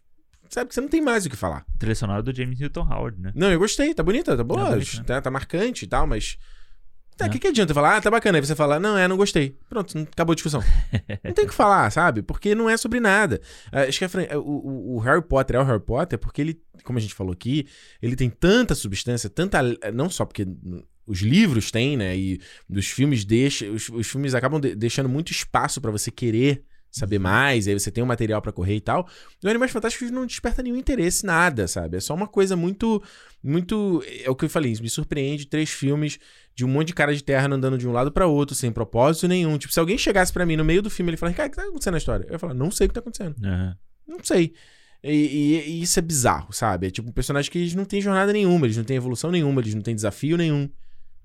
sabe 0.50 0.68
que 0.68 0.74
você 0.74 0.80
não 0.80 0.88
tem 0.88 1.00
mais 1.00 1.24
o 1.24 1.30
que 1.30 1.36
falar. 1.36 1.64
Trilha 1.78 1.94
sonora 1.94 2.20
do 2.22 2.34
James 2.34 2.58
Newton 2.58 2.82
Howard, 2.82 3.20
né? 3.20 3.32
Não, 3.34 3.50
eu 3.52 3.60
gostei, 3.60 3.94
tá 3.94 4.02
bonita, 4.02 4.36
tá 4.36 4.42
boa, 4.42 4.68
É 4.68 4.70
bonito, 4.72 4.96
né? 4.98 5.04
tá, 5.04 5.20
tá 5.22 5.30
marcante 5.30 5.84
e 5.84 5.88
tal, 5.88 6.06
mas. 6.06 6.36
Tá, 7.16 7.26
o 7.26 7.28
É. 7.28 7.30
que, 7.30 7.38
que 7.38 7.46
adianta 7.48 7.74
falar? 7.74 7.96
Ah, 7.96 8.00
tá 8.00 8.10
bacana. 8.10 8.38
Aí 8.38 8.44
você 8.44 8.54
fala, 8.56 8.80
não, 8.80 8.96
é, 8.96 9.06
não 9.06 9.16
gostei. 9.16 9.56
Pronto, 9.68 9.96
acabou 10.12 10.32
a 10.32 10.34
discussão. 10.34 10.62
não 11.22 11.32
tem 11.32 11.44
o 11.44 11.48
que 11.48 11.54
falar, 11.54 11.90
sabe? 11.90 12.22
Porque 12.22 12.54
não 12.54 12.68
é 12.70 12.76
sobre 12.76 13.00
nada. 13.00 13.40
Ah, 13.70 13.82
acho 13.82 13.98
que 13.98 14.04
a 14.04 14.08
fran- 14.08 14.26
o, 14.38 14.96
o- 14.96 14.98
Harry 15.00 15.22
Potter 15.22 15.56
é 15.56 15.60
o 15.60 15.64
Harry 15.64 15.80
Potter 15.80 16.18
porque 16.18 16.40
ele, 16.40 16.60
como 16.84 16.98
a 16.98 17.02
gente 17.02 17.14
falou 17.14 17.32
aqui, 17.32 17.66
ele 18.00 18.16
tem 18.16 18.30
tanta 18.30 18.74
substância, 18.74 19.28
tanta. 19.28 19.60
Não 19.92 20.08
só 20.08 20.24
porque 20.24 20.46
os 21.06 21.20
livros 21.20 21.70
têm, 21.70 21.96
né? 21.96 22.16
E 22.16 22.40
os 22.70 22.86
filmes 22.86 23.24
deixam. 23.24 23.72
Os, 23.74 23.88
os 23.88 24.06
filmes 24.06 24.34
acabam 24.34 24.58
de- 24.60 24.74
deixando 24.74 25.08
muito 25.08 25.30
espaço 25.32 25.80
pra 25.80 25.90
você 25.90 26.10
querer 26.10 26.64
saber 26.92 27.18
mais, 27.18 27.66
aí 27.66 27.72
você 27.72 27.90
tem 27.90 28.04
um 28.04 28.06
material 28.06 28.40
pra 28.42 28.52
correr 28.52 28.76
e 28.76 28.80
tal. 28.80 29.08
E 29.42 29.46
o 29.46 29.50
Animais 29.50 29.72
Fantásticos 29.72 30.10
não 30.10 30.26
desperta 30.26 30.62
nenhum 30.62 30.76
interesse, 30.76 31.24
nada, 31.26 31.66
sabe? 31.66 31.96
É 31.96 32.00
só 32.00 32.14
uma 32.14 32.28
coisa 32.28 32.54
muito. 32.54 33.02
Muito. 33.42 34.04
É 34.24 34.30
o 34.30 34.36
que 34.36 34.44
eu 34.44 34.48
falei, 34.50 34.72
me 34.80 34.88
surpreende 34.88 35.46
três 35.46 35.70
filmes 35.70 36.18
de 36.54 36.64
um 36.64 36.68
monte 36.68 36.88
de 36.88 36.94
cara 36.94 37.12
de 37.14 37.24
terra 37.24 37.48
andando 37.52 37.76
de 37.78 37.88
um 37.88 37.92
lado 37.92 38.12
pra 38.12 38.26
outro, 38.26 38.54
sem 38.54 38.70
propósito 38.70 39.26
nenhum. 39.26 39.56
Tipo, 39.58 39.72
se 39.72 39.80
alguém 39.80 39.96
chegasse 39.98 40.32
pra 40.32 40.46
mim 40.46 40.54
no 40.56 40.64
meio 40.64 40.82
do 40.82 40.90
filme 40.90 41.10
e 41.10 41.12
ele 41.12 41.16
falasse, 41.16 41.36
cara, 41.36 41.48
o 41.48 41.50
que 41.50 41.56
tá 41.56 41.62
acontecendo 41.64 41.92
na 41.92 41.98
história? 41.98 42.24
Eu 42.28 42.32
ia 42.34 42.38
falar, 42.38 42.54
não 42.54 42.70
sei 42.70 42.86
o 42.86 42.88
que 42.88 42.94
tá 42.94 43.00
acontecendo. 43.00 43.34
Aham. 43.44 43.76
Não 44.06 44.18
sei. 44.22 44.52
E, 45.02 45.10
e- 45.10 45.70
e 45.70 45.82
isso 45.82 45.98
é 45.98 46.02
bizarro, 46.02 46.52
sabe? 46.52 46.86
É 46.86 46.90
tipo 46.90 47.08
um 47.08 47.12
personagem 47.12 47.50
que 47.50 47.58
eles 47.58 47.74
não 47.74 47.84
têm 47.84 48.00
jornada 48.00 48.32
nenhuma, 48.32 48.66
eles 48.66 48.76
não 48.76 48.84
têm 48.84 48.96
evolução 48.96 49.30
nenhuma, 49.32 49.60
eles 49.60 49.74
não 49.74 49.82
têm 49.82 49.94
desafio 49.94 50.36
nenhum. 50.36 50.68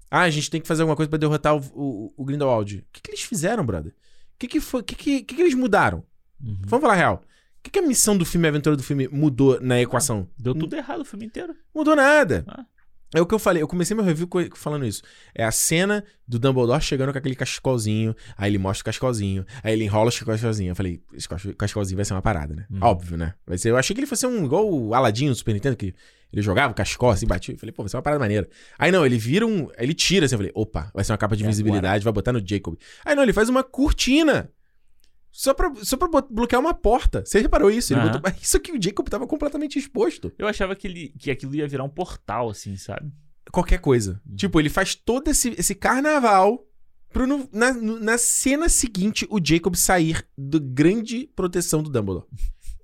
Ah, 0.09 0.21
a 0.21 0.29
gente 0.29 0.49
tem 0.49 0.59
que 0.61 0.67
fazer 0.67 0.81
alguma 0.83 0.95
coisa 0.95 1.09
pra 1.09 1.19
derrotar 1.19 1.55
o, 1.55 1.59
o, 1.75 2.13
o 2.17 2.25
Grindelwald. 2.25 2.77
O 2.79 2.83
que, 2.93 3.01
que 3.01 3.11
eles 3.11 3.21
fizeram, 3.21 3.63
brother? 3.65 3.93
O 4.37 4.39
que, 4.39 4.47
que 4.47 4.61
foi? 4.61 4.81
O 4.81 4.83
que, 4.83 4.95
que, 4.95 5.23
que, 5.23 5.41
eles 5.41 5.55
mudaram? 5.55 6.03
Uhum. 6.39 6.59
Vamos 6.67 6.81
falar 6.81 6.93
a 6.93 6.97
real. 6.97 7.15
O 7.15 7.63
que, 7.63 7.71
que 7.71 7.79
a 7.79 7.81
missão 7.81 8.15
do 8.15 8.23
filme, 8.23 8.47
a 8.47 8.49
aventura 8.49 8.75
do 8.75 8.83
filme 8.83 9.07
mudou 9.07 9.59
na 9.59 9.81
equação? 9.81 10.29
Deu 10.37 10.53
tudo 10.53 10.75
errado 10.75 11.01
o 11.01 11.05
filme 11.05 11.25
inteiro. 11.25 11.55
Mudou 11.73 11.95
nada. 11.95 12.45
Ah. 12.47 12.63
É 13.15 13.21
o 13.21 13.25
que 13.25 13.33
eu 13.33 13.39
falei, 13.39 13.63
eu 13.63 13.67
comecei 13.67 13.95
meu 13.95 14.03
review 14.05 14.27
falando 14.53 14.85
isso. 14.85 15.01
É 15.33 15.43
a 15.43 15.51
cena 15.51 16.03
do 16.27 16.37
Dumbledore 16.37 16.81
chegando 16.81 17.11
com 17.11 17.17
aquele 17.17 17.35
cachecolzinho, 17.35 18.13
aí 18.37 18.51
ele 18.51 18.57
mostra 18.57 18.81
o 18.81 18.85
cachecolzinho, 18.85 19.45
aí 19.63 19.73
ele 19.73 19.85
enrola 19.85 20.09
o 20.09 20.25
cachecolzinho. 20.25 20.71
Eu 20.71 20.75
falei, 20.75 21.01
esse 21.13 21.27
cach- 21.27 21.55
cachecolzinho 21.57 21.95
vai 21.95 22.03
ser 22.03 22.13
uma 22.13 22.21
parada, 22.21 22.53
né? 22.53 22.65
Uhum. 22.69 22.79
Óbvio, 22.81 23.17
né? 23.17 23.33
Vai 23.45 23.57
ser, 23.57 23.69
eu 23.69 23.77
achei 23.77 23.93
que 23.93 24.01
ele 24.01 24.07
fosse 24.07 24.27
um 24.27 24.43
igual 24.45 24.69
o 24.69 24.93
Aladdin 24.93 25.29
no 25.29 25.35
Super 25.35 25.53
Nintendo, 25.53 25.77
que 25.77 25.95
ele 26.31 26.41
jogava 26.41 26.71
o 26.71 26.75
cachecol 26.75 27.09
assim, 27.09 27.25
batia. 27.25 27.53
Eu 27.55 27.59
falei, 27.59 27.71
pô, 27.73 27.83
vai 27.83 27.89
ser 27.89 27.97
uma 27.97 28.03
parada 28.03 28.19
maneira. 28.19 28.49
Aí 28.77 28.91
não, 28.91 29.05
ele 29.05 29.17
vira 29.17 29.45
um. 29.45 29.69
Ele 29.77 29.93
tira 29.93 30.25
assim, 30.25 30.35
eu 30.35 30.39
falei, 30.39 30.51
opa, 30.55 30.91
vai 30.93 31.03
ser 31.03 31.11
uma 31.11 31.17
capa 31.17 31.35
de 31.35 31.43
É, 31.43 31.47
visibilidade, 31.47 32.03
vai 32.03 32.13
botar 32.13 32.33
no 32.33 32.45
Jacob. 32.45 32.75
Aí 33.05 33.15
não, 33.15 33.23
ele 33.23 33.33
faz 33.33 33.49
uma 33.49 33.63
cortina. 33.63 34.49
Só 35.31 35.53
pra, 35.53 35.71
só 35.83 35.95
pra 35.97 36.07
bloquear 36.29 36.59
uma 36.59 36.73
porta. 36.73 37.23
Você 37.23 37.39
reparou 37.39 37.69
isso? 37.69 37.93
Ele 37.93 37.99
Aham. 38.01 38.11
botou... 38.19 38.31
Isso 38.41 38.59
que 38.59 38.71
o 38.71 38.81
Jacob 38.81 39.07
tava 39.07 39.27
completamente 39.27 39.77
exposto. 39.77 40.31
Eu 40.37 40.47
achava 40.47 40.75
que, 40.75 40.87
ele, 40.87 41.13
que 41.19 41.29
aquilo 41.29 41.53
ia 41.53 41.67
virar 41.67 41.83
um 41.83 41.89
portal, 41.89 42.49
assim, 42.49 42.75
sabe? 42.75 43.11
qualquer 43.51 43.79
coisa. 43.79 44.19
Uhum. 44.27 44.35
Tipo, 44.35 44.59
ele 44.59 44.69
faz 44.69 44.93
todo 44.95 45.29
esse, 45.29 45.49
esse 45.57 45.73
carnaval 45.73 46.65
pro 47.13 47.25
no- 47.25 47.47
na, 47.53 47.71
na 47.71 48.17
cena 48.17 48.67
seguinte 48.67 49.25
o 49.29 49.39
Jacob 49.41 49.73
sair 49.75 50.27
do 50.37 50.59
grande 50.59 51.29
proteção 51.35 51.81
do 51.81 51.89
Dumbledore. 51.89 52.25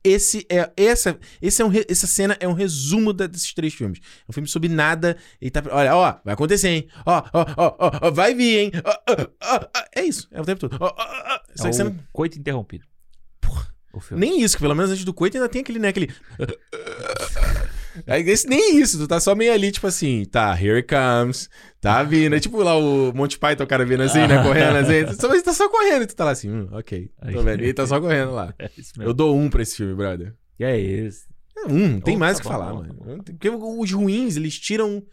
Esse 0.04 0.46
é 0.50 0.70
essa 0.76 1.18
esse 1.42 1.62
é 1.62 1.66
um, 1.66 1.72
essa 1.90 2.06
cena 2.08 2.36
é 2.40 2.48
um 2.48 2.54
resumo 2.54 3.14
da- 3.14 3.26
desses 3.28 3.54
três 3.54 3.74
filmes. 3.74 4.00
É 4.04 4.26
um 4.30 4.34
filme 4.34 4.50
sobre 4.50 4.68
nada 4.68 5.16
e 5.42 5.50
tá 5.50 5.64
olha, 5.72 5.96
ó, 5.96 6.16
vai 6.26 6.34
acontecer, 6.34 6.68
hein? 6.70 6.88
Ó, 7.06 7.24
ó, 7.34 7.46
ó, 7.58 7.76
ó, 7.80 8.00
ó, 8.04 8.12
vai 8.12 8.36
vir, 8.36 8.58
hein? 8.60 8.72
Ó, 8.84 8.92
ó, 8.92 9.28
ó, 9.42 9.56
ó. 9.76 9.84
é 9.96 10.04
isso, 10.04 10.28
é 10.32 10.42
o 10.42 10.46
tempo 10.46 10.60
todo. 10.68 10.78
Ó, 10.82 10.88
ó, 10.88 10.94
ó. 10.98 11.40
Só 11.56 11.68
é 11.68 11.72
que 11.72 11.84
não- 11.84 11.98
coito 12.12 12.38
interrompido. 12.38 12.86
Filme. 14.02 14.26
nem 14.26 14.42
isso, 14.42 14.58
que 14.58 14.62
pelo 14.64 14.74
menos 14.74 14.90
antes 14.90 15.06
do 15.06 15.14
coito 15.14 15.38
ainda 15.38 15.48
tem 15.48 15.62
aquele, 15.62 15.78
né, 15.78 15.90
aquele 15.90 16.12
Aí, 18.08 18.28
esse, 18.30 18.48
nem 18.48 18.80
isso, 18.80 18.98
tu 18.98 19.08
tá 19.08 19.20
só 19.20 19.36
meio 19.36 19.54
ali, 19.54 19.72
tipo 19.72 19.86
assim, 19.88 20.26
tá, 20.26 20.52
here 20.60 20.78
it 20.78 20.88
comes, 20.88 21.50
tá 21.80 22.02
vindo. 22.04 22.36
É 22.36 22.40
tipo 22.40 22.62
lá 22.62 22.76
o 22.78 23.14
Monty 23.14 23.38
Python, 23.38 23.64
o 23.64 23.68
cara 23.68 23.86
vindo 23.86 24.02
assim, 24.04 24.26
né, 24.28 24.42
correndo 24.44 24.78
assim. 24.78 25.06
Tu 25.18 25.28
mas 25.28 25.42
tá 25.44 25.54
só 25.54 25.70
correndo, 25.70 26.04
e 26.04 26.08
tu 26.08 26.16
tá 26.16 26.26
lá 26.26 26.32
assim, 26.32 26.50
hum, 26.50 26.68
ok, 26.72 27.10
tô 27.32 27.42
vendo. 27.44 27.62
E 27.62 27.66
ele 27.66 27.74
tá 27.74 27.86
só 27.86 28.00
correndo 28.00 28.32
lá. 28.32 28.54
É 28.60 28.70
Eu 29.00 29.14
dou 29.14 29.36
um 29.38 29.50
pra 29.50 29.62
esse 29.62 29.76
filme, 29.76 29.94
brother. 29.94 30.34
E 30.60 30.64
é 30.64 30.78
isso. 30.80 31.26
É 31.58 31.68
um, 31.68 31.88
não 31.94 32.00
tem 32.02 32.16
Oh, 32.16 32.20
mais 32.20 32.40
o 32.40 32.42
tá 32.42 32.44
que 32.44 32.50
bom, 32.50 32.60
falar, 32.60 32.68
tá 32.72 32.74
mano. 32.78 32.94
bom. 32.94 33.18
Porque 33.24 33.50
os 33.50 33.92
ruins, 33.92 34.36
eles 34.38 34.60
tiram, 34.60 35.04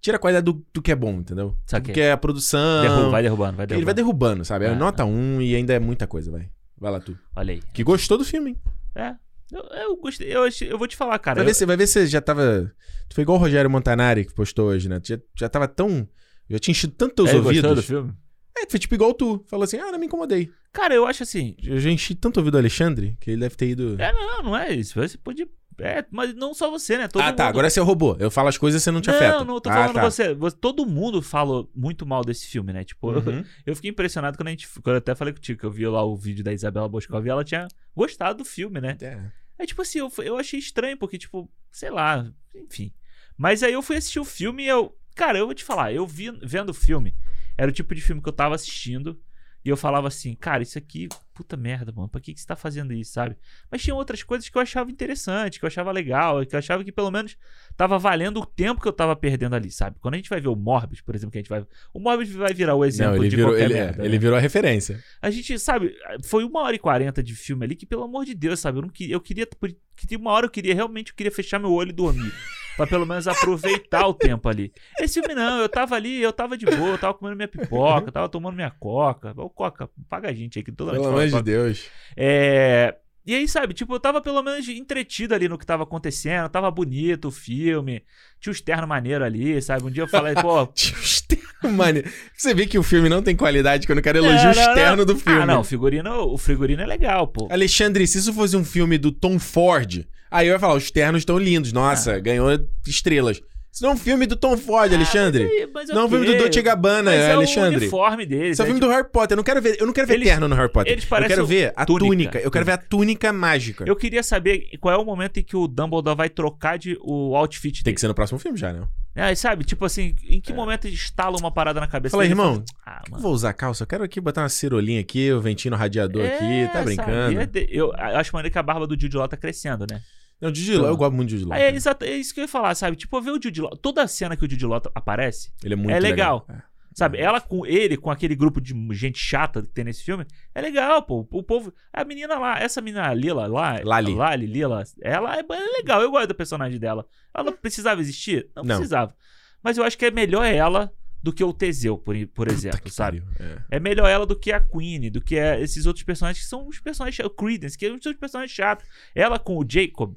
tira 0.00 0.16
a 0.16 0.20
qualidade 0.20 0.44
do, 0.46 0.64
do 0.72 0.80
que 0.80 0.90
é 0.90 0.96
bom, 0.96 1.14
entendeu? 1.14 1.54
Saquei. 1.66 1.92
Porque 1.92 2.00
é 2.00 2.12
a 2.12 2.16
produção... 2.16 2.82
Derruba, 2.82 3.10
vai 3.10 3.22
derrubando, 3.22 3.56
vai 3.56 3.66
derrubando. 3.66 3.74
Ele 3.78 3.84
vai 3.84 3.94
derrubando, 3.94 4.44
sabe? 4.44 4.64
É 4.64 4.68
É, 4.68 4.74
nota 4.74 5.04
um 5.04 5.40
e 5.42 5.54
ainda 5.54 5.74
é 5.74 5.78
muita 5.78 6.06
coisa, 6.06 6.30
vai. 6.30 6.48
Vai 6.78 6.90
lá 6.90 7.00
tu. 7.00 7.16
Olha 7.36 7.52
aí. 7.52 7.60
Que 7.74 7.84
gostou 7.84 8.16
do 8.16 8.24
filme, 8.24 8.50
hein? 8.50 8.56
É. 8.94 9.14
Eu, 9.52 9.62
eu 9.62 9.96
gostei. 9.96 10.28
Eu, 10.34 10.42
eu 10.68 10.78
vou 10.78 10.86
te 10.86 10.96
falar, 10.96 11.18
cara. 11.18 11.36
Vai 11.36 11.44
eu- 11.44 11.46
ver, 11.48 11.54
se, 11.54 11.66
vai 11.66 11.76
ver 11.76 11.86
se 11.86 11.94
você 11.94 12.06
já 12.06 12.20
tava. 12.20 12.72
Tu 13.08 13.14
foi 13.14 13.22
igual 13.22 13.36
o 13.38 13.40
Rogério 13.40 13.70
Montanari 13.70 14.24
que 14.24 14.32
postou 14.34 14.68
hoje, 14.68 14.88
né? 14.88 15.00
Tu 15.00 15.08
já, 15.08 15.18
já 15.36 15.48
tava 15.48 15.66
tão. 15.66 16.08
Já 16.48 16.58
tinha 16.58 16.72
enchido 16.72 16.94
tanto 16.96 17.14
teus 17.16 17.30
gostou 17.30 17.46
ouvidos. 17.46 17.74
do 17.76 17.82
filme? 17.82 18.12
É, 18.58 18.68
foi 18.68 18.78
tipo 18.78 18.94
igual 18.94 19.14
tu. 19.14 19.44
Falou 19.48 19.64
assim: 19.64 19.78
ah, 19.78 19.90
não 19.92 19.98
me 19.98 20.06
incomodei. 20.06 20.50
Cara, 20.72 20.94
eu 20.94 21.06
acho 21.06 21.22
assim. 21.22 21.56
Eu 21.62 21.78
já 21.80 21.90
enchi 21.90 22.14
tanto 22.14 22.38
ouvido 22.38 22.52
do 22.52 22.58
Alexandre 22.58 23.16
que 23.20 23.30
ele 23.32 23.40
deve 23.40 23.56
ter 23.56 23.68
ido. 23.70 23.96
É, 24.00 24.12
não, 24.12 24.42
não 24.42 24.56
é 24.56 24.72
isso. 24.72 24.94
Você 25.00 25.16
pode. 25.18 25.46
É, 25.82 26.04
mas 26.10 26.34
não 26.34 26.52
só 26.52 26.70
você, 26.70 26.98
né? 26.98 27.08
Todo 27.08 27.22
ah, 27.22 27.32
tá. 27.32 27.44
mundo- 27.44 27.50
Agora 27.52 27.70
você 27.70 27.80
é 27.80 27.82
robô. 27.82 28.14
Eu 28.20 28.30
falo 28.30 28.48
as 28.48 28.58
coisas 28.58 28.82
e 28.82 28.84
você 28.84 28.90
não 28.90 29.00
te 29.00 29.08
não, 29.08 29.14
afeta. 29.14 29.44
não, 29.44 29.60
tô 29.60 29.70
Ah, 29.70 29.72
falando 29.72 29.94
tá. 29.94 30.02
você. 30.10 30.34
você. 30.34 30.54
Todo 30.56 30.84
mundo 30.84 31.22
fala 31.22 31.64
muito 31.74 32.04
mal 32.04 32.22
desse 32.22 32.46
filme, 32.48 32.70
né? 32.72 32.84
Tipo, 32.84 33.12
Uhum. 33.12 33.42
eu 33.64 33.74
fiquei 33.74 33.90
impressionado 33.90 34.36
quando 34.36 34.48
a 34.48 34.50
gente. 34.50 34.68
Quando 34.82 34.96
eu 34.96 34.98
até 34.98 35.14
falei 35.14 35.32
contigo, 35.32 35.58
que 35.58 35.64
eu 35.64 35.70
vi 35.70 35.86
lá 35.86 36.04
o 36.04 36.14
vídeo 36.14 36.44
da 36.44 36.52
Isabela 36.52 36.86
Boscov 36.88 37.24
e 37.24 37.30
ela 37.30 37.42
tinha 37.42 37.66
gostado 37.96 38.38
do 38.38 38.44
filme, 38.44 38.78
né? 38.80 38.96
É. 39.00 39.18
Aí, 39.60 39.66
tipo 39.66 39.82
assim, 39.82 39.98
eu, 39.98 40.10
eu 40.24 40.38
achei 40.38 40.58
estranho, 40.58 40.96
porque, 40.96 41.18
tipo, 41.18 41.50
sei 41.70 41.90
lá, 41.90 42.32
enfim. 42.54 42.94
Mas 43.36 43.62
aí 43.62 43.74
eu 43.74 43.82
fui 43.82 43.96
assistir 43.96 44.18
o 44.18 44.24
filme 44.24 44.64
e 44.64 44.68
eu. 44.68 44.96
Cara, 45.14 45.38
eu 45.38 45.44
vou 45.44 45.54
te 45.54 45.62
falar, 45.62 45.92
eu 45.92 46.06
vi, 46.06 46.30
vendo 46.42 46.70
o 46.70 46.74
filme, 46.74 47.14
era 47.58 47.70
o 47.70 47.74
tipo 47.74 47.94
de 47.94 48.00
filme 48.00 48.22
que 48.22 48.28
eu 48.30 48.32
tava 48.32 48.54
assistindo. 48.54 49.20
E 49.64 49.68
eu 49.68 49.76
falava 49.76 50.08
assim, 50.08 50.34
cara, 50.34 50.62
isso 50.62 50.78
aqui, 50.78 51.08
puta 51.34 51.56
merda, 51.56 51.92
mano, 51.92 52.08
pra 52.08 52.20
que, 52.20 52.32
que 52.32 52.40
você 52.40 52.46
tá 52.46 52.56
fazendo 52.56 52.92
isso, 52.94 53.12
sabe? 53.12 53.36
Mas 53.70 53.82
tinha 53.82 53.94
outras 53.94 54.22
coisas 54.22 54.48
que 54.48 54.56
eu 54.56 54.62
achava 54.62 54.90
interessante, 54.90 55.58
que 55.58 55.64
eu 55.64 55.66
achava 55.66 55.92
legal, 55.92 56.44
que 56.46 56.54
eu 56.54 56.58
achava 56.58 56.82
que 56.82 56.90
pelo 56.90 57.10
menos 57.10 57.36
tava 57.76 57.98
valendo 57.98 58.40
o 58.40 58.46
tempo 58.46 58.80
que 58.80 58.88
eu 58.88 58.92
tava 58.92 59.14
perdendo 59.14 59.54
ali, 59.54 59.70
sabe? 59.70 59.96
Quando 60.00 60.14
a 60.14 60.16
gente 60.16 60.30
vai 60.30 60.40
ver 60.40 60.48
o 60.48 60.56
Morbius, 60.56 61.02
por 61.02 61.14
exemplo, 61.14 61.32
que 61.32 61.38
a 61.38 61.40
gente 61.42 61.50
vai. 61.50 61.64
O 61.92 62.00
Morbius 62.00 62.30
vai 62.30 62.54
virar 62.54 62.74
o 62.74 62.84
exemplo 62.84 63.16
Não, 63.16 63.22
ele 63.22 63.28
de 63.28 63.36
virou, 63.36 63.50
qualquer 63.50 63.64
ele, 63.64 63.74
é, 63.74 63.84
merda. 63.84 64.02
ele 64.04 64.14
né? 64.14 64.18
virou 64.18 64.36
a 64.36 64.40
referência. 64.40 65.02
A 65.20 65.30
gente, 65.30 65.58
sabe, 65.58 65.94
foi 66.24 66.42
uma 66.44 66.60
hora 66.60 66.76
e 66.76 66.78
quarenta 66.78 67.22
de 67.22 67.34
filme 67.34 67.64
ali 67.64 67.76
que, 67.76 67.84
pelo 67.84 68.02
amor 68.02 68.24
de 68.24 68.34
Deus, 68.34 68.60
sabe, 68.60 68.78
eu 68.78 68.82
não 68.82 68.88
queria, 68.88 69.14
eu 69.14 69.20
queria, 69.20 69.46
que 69.94 70.16
uma 70.16 70.30
hora 70.30 70.46
eu 70.46 70.50
queria, 70.50 70.74
realmente 70.74 71.10
eu 71.10 71.16
queria 71.16 71.32
fechar 71.32 71.58
meu 71.58 71.72
olho 71.72 71.90
e 71.90 71.92
dormir. 71.92 72.32
Pra 72.80 72.86
pelo 72.86 73.04
menos 73.04 73.28
aproveitar 73.28 74.06
o 74.06 74.14
tempo 74.14 74.48
ali. 74.48 74.72
Esse 74.98 75.20
filme 75.20 75.34
não, 75.34 75.60
eu 75.60 75.68
tava 75.68 75.96
ali, 75.96 76.22
eu 76.22 76.32
tava 76.32 76.56
de 76.56 76.64
boa, 76.64 76.92
eu 76.92 76.98
tava 76.98 77.12
comendo 77.12 77.36
minha 77.36 77.46
pipoca, 77.48 78.08
eu 78.08 78.12
tava 78.12 78.26
tomando 78.26 78.54
minha 78.54 78.70
coca. 78.70 79.34
Ô, 79.36 79.50
coca, 79.50 79.90
paga 80.08 80.30
a 80.30 80.32
gente 80.32 80.58
aí 80.58 80.64
que 80.64 80.72
toda 80.72 80.92
Pelo 80.92 81.08
amor 81.08 81.28
de. 81.28 81.42
Deus. 81.42 81.90
É. 82.16 82.94
E 83.26 83.34
aí, 83.34 83.46
sabe, 83.46 83.74
tipo, 83.74 83.94
eu 83.94 84.00
tava 84.00 84.22
pelo 84.22 84.42
menos 84.42 84.66
entretido 84.66 85.34
ali 85.34 85.46
no 85.46 85.58
que 85.58 85.66
tava 85.66 85.82
acontecendo, 85.82 86.48
tava 86.48 86.70
bonito 86.70 87.28
o 87.28 87.30
filme, 87.30 88.02
tinha 88.40 88.50
os 88.50 88.62
ternos 88.62 88.88
maneiro 88.88 89.22
ali, 89.22 89.60
sabe? 89.60 89.84
Um 89.84 89.90
dia 89.90 90.04
eu 90.04 90.08
falei, 90.08 90.34
pô, 90.34 90.66
Tinha 90.74 90.98
um 90.98 91.02
externo, 91.02 91.70
mano. 91.76 92.02
Você 92.34 92.54
vê 92.54 92.66
que 92.66 92.78
o 92.78 92.82
filme 92.82 93.10
não 93.10 93.22
tem 93.22 93.36
qualidade 93.36 93.86
quando 93.86 93.98
o 93.98 94.02
cara 94.02 94.16
elogia 94.16 94.40
o 94.40 94.44
Não, 94.46 94.54
não, 94.54 94.68
externo 94.70 94.96
não. 94.96 95.04
do 95.04 95.16
filme. 95.18 95.42
Ah, 95.42 95.46
não, 95.46 95.60
o 95.60 95.64
figurino, 95.64 96.32
o 96.32 96.38
figurino 96.38 96.80
é 96.80 96.86
legal, 96.86 97.28
pô. 97.28 97.46
Alexandre, 97.52 98.06
se 98.06 98.16
isso 98.18 98.32
fosse 98.32 98.56
um 98.56 98.64
filme 98.64 98.96
do 98.96 99.12
Tom 99.12 99.38
Ford, 99.38 100.06
aí 100.30 100.46
eu 100.48 100.52
ia 100.52 100.58
falar, 100.58 100.74
os 100.74 100.90
ternos 100.90 101.20
estão 101.22 101.38
lindos. 101.38 101.72
Nossa, 101.72 102.18
ganhou 102.18 102.48
estrelas. 102.86 103.40
Isso 103.72 103.84
não 103.84 103.90
é 103.90 103.94
um 103.94 103.96
filme 103.96 104.26
do 104.26 104.34
Tom 104.34 104.56
Ford, 104.56 104.92
Alexandre. 104.92 105.44
Ah, 105.44 105.68
mas 105.72 105.88
mas 105.88 105.88
não 105.90 106.02
é 106.02 106.04
um 106.06 106.08
filme 106.08 106.26
do. 106.26 106.36
Dolce 106.38 106.60
Gabbana, 106.60 107.12
Mas 107.12 107.20
é 107.20 107.28
o 107.32 107.36
Alexandre. 107.36 107.76
uniforme 107.76 108.26
deles. 108.26 108.52
Isso 108.54 108.62
é 108.62 108.64
um 108.64 108.66
filme 108.66 108.80
do 108.80 108.88
Harry 108.88 109.08
Potter. 109.08 109.34
Eu 109.34 109.36
não 109.36 109.44
quero 109.44 109.62
ver, 109.62 109.76
eu 109.80 109.86
não 109.86 109.92
quero 109.92 110.08
ver 110.08 110.14
Eles- 110.14 110.26
terno 110.28 110.48
no 110.48 110.56
Harry 110.56 110.72
Potter. 110.72 110.92
eles 110.92 111.06
Eu 111.08 111.26
quero 111.28 111.46
ver 111.46 111.72
a 111.76 111.86
túnica. 111.86 112.08
túnica. 112.08 112.38
Eu 112.40 112.50
quero 112.50 112.64
ver 112.64 112.72
a 112.72 112.76
túnica 112.78 113.32
mágica. 113.32 113.84
Eu 113.86 113.94
queria 113.94 114.24
saber 114.24 114.76
qual 114.80 114.92
é 114.92 114.98
o 114.98 115.04
momento 115.04 115.38
em 115.38 115.44
que 115.44 115.56
o 115.56 115.68
Dumbledore 115.68 116.16
vai 116.16 116.28
trocar 116.28 116.78
de 116.78 116.98
o 117.00 117.36
outfit 117.36 117.74
Tem 117.76 117.82
dele. 117.84 117.94
que 117.94 118.00
ser 118.00 118.08
no 118.08 118.14
próximo 118.14 118.40
filme 118.40 118.58
já, 118.58 118.72
né? 118.72 118.82
É, 119.14 119.32
sabe, 119.36 119.62
tipo 119.64 119.84
assim, 119.84 120.16
em 120.28 120.40
que 120.40 120.52
momento 120.52 120.86
ele 120.86 120.94
instala 120.94 121.36
uma 121.38 121.52
parada 121.52 121.78
na 121.78 121.86
cabeça 121.86 122.10
Fala 122.10 122.24
dele 122.24 122.32
irmão. 122.32 122.64
fala, 122.84 123.02
Ah, 123.12 123.18
vou 123.20 123.32
usar 123.32 123.52
calça. 123.52 123.84
Eu 123.84 123.86
quero 123.86 124.02
aqui 124.02 124.20
botar 124.20 124.42
uma 124.42 124.48
cirolinha 124.48 125.00
aqui, 125.00 125.32
o 125.32 125.40
ventinho 125.40 125.70
no 125.70 125.76
radiador 125.76 126.22
É, 126.24 126.34
aqui. 126.34 126.72
Tá 126.72 126.82
brincando. 126.82 127.38
sabe, 127.38 127.60
é 127.60 127.66
Eu 127.70 127.92
acho 127.94 128.34
maneiro 128.34 128.52
que 128.52 128.58
a 128.58 128.62
barba 128.64 128.84
do 128.84 129.00
Jude 129.00 129.16
Law 129.16 129.28
tá 129.28 129.36
crescendo, 129.36 129.86
né? 129.88 130.00
Não, 130.40 130.48
Jude 130.54 130.76
Law, 130.78 130.86
eu 130.88 130.96
gosto 130.96 131.12
muito 131.12 131.28
de 131.28 131.36
Jude 131.38 131.48
Law. 131.50 131.58
É, 131.58 131.70
exato, 131.74 132.04
é 132.04 132.12
isso 132.16 132.32
que 132.32 132.40
eu 132.40 132.44
ia 132.44 132.48
falar, 132.48 132.74
sabe? 132.74 132.96
Tipo, 132.96 133.20
ver 133.20 133.30
o 133.30 133.34
Jude 133.42 133.60
Law, 133.60 133.76
toda 133.76 134.06
cena 134.08 134.36
que 134.36 134.44
o 134.46 134.50
Jude 134.50 134.64
Law 134.66 134.80
aparece, 134.94 135.52
Ele 135.62 135.74
é 135.74 135.76
muito 135.76 135.90
é 135.90 136.00
legal. 136.00 136.46
legal. 136.48 136.62
sabe? 136.94 137.18
Ela 137.18 137.40
com 137.40 137.64
ele, 137.66 137.96
com 137.96 138.10
aquele 138.10 138.34
grupo 138.34 138.60
de 138.60 138.74
gente 138.92 139.18
chata 139.18 139.62
que 139.62 139.68
tem 139.68 139.84
nesse 139.84 140.02
filme, 140.02 140.26
é 140.54 140.60
legal, 140.60 141.02
pô. 141.02 141.26
O 141.30 141.42
povo, 141.42 141.72
a 141.92 142.04
menina 142.04 142.38
lá, 142.38 142.58
essa 142.58 142.80
menina 142.80 143.12
Lila 143.14 143.46
lá, 143.46 143.78
Lali. 143.84 144.14
Lali, 144.14 144.46
Lila, 144.46 144.82
ela 145.02 145.36
é, 145.36 145.40
é 145.40 145.76
legal, 145.78 146.00
eu 146.02 146.10
gosto 146.10 146.28
do 146.28 146.34
personagem 146.34 146.78
dela. 146.80 147.06
Ela 147.34 147.44
não 147.50 147.52
precisava 147.56 148.00
existir? 148.00 148.48
Não, 148.56 148.64
Não. 148.64 148.76
precisava. 148.76 149.14
Mas 149.62 149.76
eu 149.78 149.84
acho 149.84 149.96
que 149.96 150.06
é 150.06 150.10
melhor 150.10 150.44
ela 150.44 150.92
do 151.22 151.32
que 151.34 151.44
o 151.44 151.52
Teseu, 151.52 151.98
por, 151.98 152.16
por 152.28 152.48
exemplo, 152.48 152.90
sabe? 152.90 153.22
É. 153.38 153.76
É 153.76 153.80
melhor 153.80 154.08
ela 154.08 154.24
do 154.26 154.34
que 154.34 154.50
a 154.50 154.58
Queen, 154.58 155.10
do 155.10 155.20
que 155.20 155.38
a- 155.38 155.60
esses 155.60 155.84
outros 155.86 156.02
personagens 156.02 156.42
que 156.42 156.48
são 156.48 156.66
os 156.66 156.80
personagens. 156.80 157.24
O 157.26 157.30
Credence, 157.30 157.76
que 157.76 157.86
são 158.00 158.10
os 158.12 158.18
personagens 158.18 158.50
chatos. 158.56 158.86
Ela 159.14 159.38
com 159.38 159.58
o 159.58 159.64
Jacob, 159.68 160.14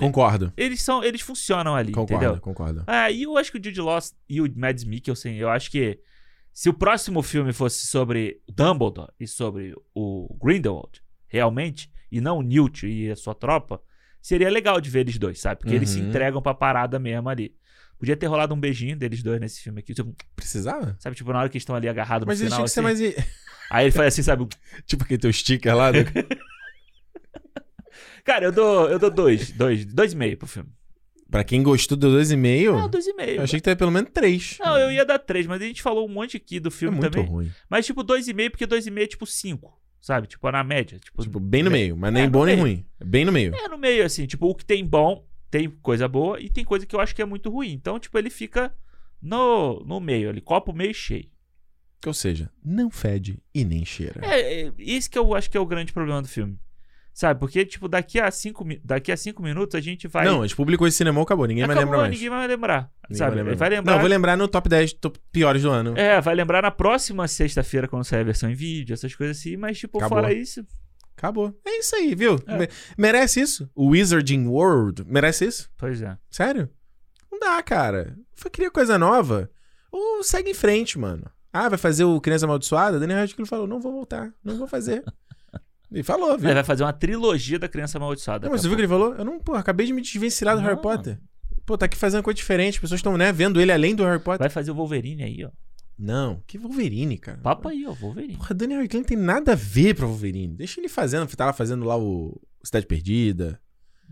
Concordo. 0.00 0.52
eles 0.56 0.82
são, 0.82 1.02
eles 1.04 1.20
funcionam 1.20 1.74
ali, 1.76 1.92
Concordo, 1.92 2.24
entendeu? 2.24 2.40
concordo. 2.40 2.84
Ah, 2.86 3.10
e 3.10 3.22
eu 3.22 3.36
acho 3.38 3.52
que 3.52 3.58
o 3.58 3.62
Jude 3.64 3.80
Law 3.80 3.98
e 4.28 4.40
o 4.40 4.52
Mads 4.56 4.84
Mikkelsen, 4.84 5.36
eu 5.36 5.48
acho 5.48 5.70
que 5.70 5.98
se 6.52 6.68
o 6.68 6.74
próximo 6.74 7.22
filme 7.22 7.52
fosse 7.52 7.86
sobre 7.86 8.40
Dumbledore 8.48 9.12
e 9.20 9.26
sobre 9.26 9.74
o 9.94 10.36
Grindelwald, 10.42 11.00
realmente, 11.28 11.90
e 12.10 12.20
não 12.20 12.38
o 12.38 12.42
Newt 12.42 12.86
e 12.86 13.10
a 13.10 13.16
sua 13.16 13.34
tropa, 13.34 13.80
seria 14.20 14.50
legal 14.50 14.80
de 14.80 14.90
ver 14.90 15.00
eles 15.00 15.16
dois, 15.18 15.40
sabe? 15.40 15.60
Porque 15.60 15.74
eles 15.74 15.88
se 15.90 16.00
Uhum. 16.00 16.08
entregam 16.08 16.42
pra 16.42 16.52
parada 16.52 16.98
mesmo 16.98 17.28
ali. 17.28 17.54
Podia 17.98 18.16
ter 18.16 18.26
rolado 18.26 18.54
um 18.54 18.58
beijinho 18.60 18.96
deles 18.96 19.22
dois 19.22 19.38
nesse 19.40 19.60
filme 19.60 19.80
aqui, 19.80 19.94
tipo, 19.94 20.14
Precisava? 20.34 20.96
sabe? 20.98 21.14
Tipo, 21.14 21.32
na 21.32 21.38
hora 21.40 21.48
que 21.48 21.56
eles 21.56 21.62
estão 21.62 21.76
ali 21.76 21.88
agarrados 21.88 22.24
no 22.26 22.30
Mas 22.30 22.40
ele 22.40 22.48
final, 22.50 22.58
tinha 22.58 22.64
que 22.64 22.70
ser 22.72 22.80
assim. 22.80 23.14
mais. 23.14 23.26
Aí 23.70 23.84
ele 23.84 23.92
faz 23.92 24.08
assim, 24.14 24.22
sabe? 24.22 24.48
tipo 24.86 25.04
aquele 25.04 25.18
teu 25.20 25.32
sticker 25.32 25.76
lá. 25.76 25.92
né? 25.92 26.00
Cara, 28.24 28.44
eu 28.46 28.52
dou, 28.52 28.88
eu 28.90 28.98
dou 28.98 29.10
dois, 29.10 29.50
dois, 29.52 29.84
dois 29.84 30.12
e 30.12 30.16
meio 30.16 30.36
pro 30.36 30.46
filme. 30.48 30.70
pra 31.30 31.44
quem 31.44 31.62
gostou 31.62 31.96
do 31.96 32.08
2,5, 32.08 32.72
Não, 32.72 32.88
dois 32.88 33.06
e 33.06 33.14
meio. 33.14 33.36
eu 33.36 33.42
achei 33.42 33.58
que 33.60 33.64
teria 33.64 33.76
pelo 33.76 33.90
menos 33.90 34.10
3. 34.12 34.58
Não, 34.60 34.76
eu 34.78 34.90
ia 34.90 35.04
dar 35.04 35.18
três, 35.18 35.46
mas 35.46 35.62
a 35.62 35.64
gente 35.64 35.80
falou 35.82 36.04
um 36.08 36.12
monte 36.12 36.36
aqui 36.36 36.58
do 36.60 36.68
É 36.68 36.72
filme 36.72 36.98
muito 36.98 37.12
também. 37.12 37.28
ruim. 37.28 37.50
Mas 37.68 37.86
tipo, 37.86 38.02
dois 38.02 38.26
e 38.28 38.32
meio, 38.34 38.50
porque 38.50 38.66
dois 38.66 38.86
e 38.86 38.90
meio 38.90 39.04
é 39.04 39.08
tipo 39.08 39.24
cinco, 39.26 39.80
sabe? 40.00 40.26
Tipo, 40.26 40.50
na 40.50 40.64
média. 40.64 40.98
Tipo, 40.98 41.22
Tipo, 41.22 41.38
bem 41.40 41.62
no 41.62 41.70
meio. 41.70 41.96
Mas 41.96 42.12
nem 42.12 42.22
É, 42.24 42.26
no 42.26 42.32
bom 42.32 42.44
nem 42.44 42.56
meio. 42.56 42.66
ruim. 42.66 42.86
É 43.00 43.04
Bem 43.04 43.24
no 43.24 43.30
meio. 43.32 43.54
É 43.54 43.68
no 43.68 43.78
meio, 43.78 44.04
assim. 44.04 44.26
Tipo, 44.26 44.48
o 44.48 44.54
que 44.54 44.64
tem 44.64 44.84
bom, 44.84 45.24
tem 45.50 45.68
coisa 45.70 46.08
boa, 46.08 46.40
e 46.40 46.48
tem 46.50 46.64
coisa 46.64 46.84
que 46.84 46.94
eu 46.96 47.00
acho 47.00 47.14
que 47.14 47.22
é 47.22 47.24
muito 47.26 47.48
ruim. 47.50 47.72
Então, 47.72 47.98
tipo, 47.98 48.18
ele 48.18 48.30
fica 48.30 48.74
no, 49.22 49.80
no 49.84 50.00
meio 50.00 50.30
ali, 50.30 50.40
copo 50.40 50.72
meio 50.72 50.92
cheio. 50.94 51.28
Ou 52.06 52.14
seja, 52.14 52.50
não 52.64 52.90
fede 52.90 53.42
e 53.54 53.62
nem 53.64 53.84
cheira. 53.84 54.20
É, 54.24 54.62
é, 54.68 54.72
esse 54.78 55.08
que 55.08 55.18
eu 55.18 55.34
acho 55.34 55.50
que 55.50 55.56
é 55.56 55.60
o 55.60 55.66
grande 55.66 55.92
problema 55.92 56.22
do 56.22 56.28
filme. 56.28 56.58
Sabe? 57.12 57.38
Porque, 57.40 57.66
tipo, 57.66 57.88
daqui 57.88 58.18
a 58.20 58.30
cinco, 58.30 58.64
daqui 58.84 59.10
a 59.12 59.16
cinco 59.16 59.42
minutos 59.42 59.74
a 59.74 59.80
gente 59.80 60.06
vai. 60.08 60.24
Não, 60.24 60.42
a 60.42 60.46
gente 60.46 60.56
publicou 60.56 60.86
esse 60.86 60.96
cinema, 60.96 61.20
acabou. 61.20 61.46
Ninguém 61.46 61.66
vai 61.66 61.74
Acabou, 61.76 61.92
lembrar 61.92 62.08
mais. 62.08 62.14
ninguém 62.14 62.30
vai 62.30 62.46
lembrar. 62.48 62.90
Ninguém 63.08 63.18
sabe? 63.18 63.30
vai 63.34 63.38
lembrar. 63.44 63.56
Vai 63.56 63.68
lembrar. 63.70 63.92
Não, 63.92 64.00
vou 64.00 64.08
lembrar 64.08 64.36
no 64.36 64.48
top 64.48 64.68
10 64.68 64.92
top 64.94 65.18
piores 65.32 65.62
do 65.62 65.70
ano. 65.70 65.94
É, 65.98 66.20
vai 66.20 66.34
lembrar 66.34 66.62
na 66.62 66.70
próxima 66.70 67.26
sexta-feira 67.28 67.86
quando 67.88 68.04
sair 68.04 68.20
a 68.20 68.24
versão 68.24 68.48
em 68.50 68.54
vídeo, 68.54 68.94
essas 68.94 69.14
coisas 69.14 69.38
assim. 69.38 69.56
Mas, 69.56 69.78
tipo, 69.78 69.98
Acabou. 69.98 70.18
fora 70.18 70.32
isso. 70.32 70.64
Acabou. 71.16 71.54
É 71.66 71.78
isso 71.80 71.94
aí, 71.96 72.14
viu? 72.14 72.38
É. 72.46 72.56
Me- 72.58 72.68
Merece 72.96 73.40
isso. 73.40 73.68
O 73.74 73.88
Wizarding 73.88 74.46
World 74.46 75.04
merece 75.06 75.44
isso. 75.44 75.68
Pois 75.76 76.00
é. 76.00 76.16
Sério? 76.30 76.70
Não 77.30 77.38
dá, 77.38 77.62
cara. 77.62 78.16
Foi 78.34 78.50
queria 78.50 78.70
coisa 78.70 78.96
nova. 78.98 79.50
Ou 79.92 80.22
segue 80.22 80.50
em 80.50 80.54
frente, 80.54 80.98
mano. 80.98 81.24
Ah, 81.52 81.68
vai 81.68 81.76
fazer 81.78 82.04
o 82.04 82.20
Criança 82.20 82.46
Amaldiçoada? 82.46 82.98
Daniel 82.98 83.18
Radcliffe 83.18 83.50
falou, 83.50 83.66
não 83.66 83.80
vou 83.80 83.92
voltar. 83.92 84.32
Não 84.42 84.56
vou 84.56 84.66
fazer. 84.68 85.02
E 85.92 86.02
falou, 86.02 86.36
viu? 86.38 86.46
Ele 86.48 86.54
vai 86.54 86.64
fazer 86.64 86.84
uma 86.84 86.92
trilogia 86.92 87.58
da 87.58 87.68
Criança 87.68 87.98
Amaldiçoada. 87.98 88.46
Não, 88.46 88.52
mas 88.52 88.60
você 88.62 88.68
viu 88.68 88.74
o 88.74 88.76
que 88.76 88.82
ele 88.82 88.88
falou? 88.88 89.14
Eu 89.14 89.24
não, 89.24 89.40
pô, 89.40 89.54
acabei 89.54 89.86
de 89.86 89.92
me 89.92 90.00
desvencilhar 90.00 90.54
do 90.54 90.60
Não. 90.62 90.68
Harry 90.68 90.80
Potter. 90.80 91.18
Pô, 91.66 91.76
tá 91.76 91.86
aqui 91.86 91.96
fazendo 91.96 92.22
coisa 92.22 92.36
diferente. 92.36 92.74
As 92.74 92.80
pessoas 92.80 92.98
estão, 92.98 93.16
né, 93.16 93.32
vendo 93.32 93.60
ele 93.60 93.72
além 93.72 93.94
do 93.94 94.04
Harry. 94.04 94.20
Potter. 94.22 94.38
Vai 94.40 94.48
fazer 94.50 94.70
o 94.70 94.74
Wolverine 94.74 95.22
aí, 95.24 95.44
ó. 95.44 95.50
Não, 95.98 96.42
que 96.46 96.56
Wolverine, 96.56 97.18
cara. 97.18 97.38
Papo 97.38 97.68
aí, 97.68 97.84
ó. 97.86 97.92
Wolverine. 97.92 98.36
Porra, 98.36 98.54
Daniel 98.54 98.80
Radcliffe 98.80 99.06
tem 99.06 99.16
nada 99.18 99.52
a 99.52 99.54
ver 99.56 99.94
pra 99.94 100.06
Wolverine. 100.06 100.54
Deixa 100.56 100.80
ele 100.80 100.88
fazendo, 100.88 101.28
lá 101.28 101.52
fazendo 101.52 101.84
lá 101.84 101.98
o 101.98 102.40
Cidade 102.64 102.86
Perdida. 102.86 103.60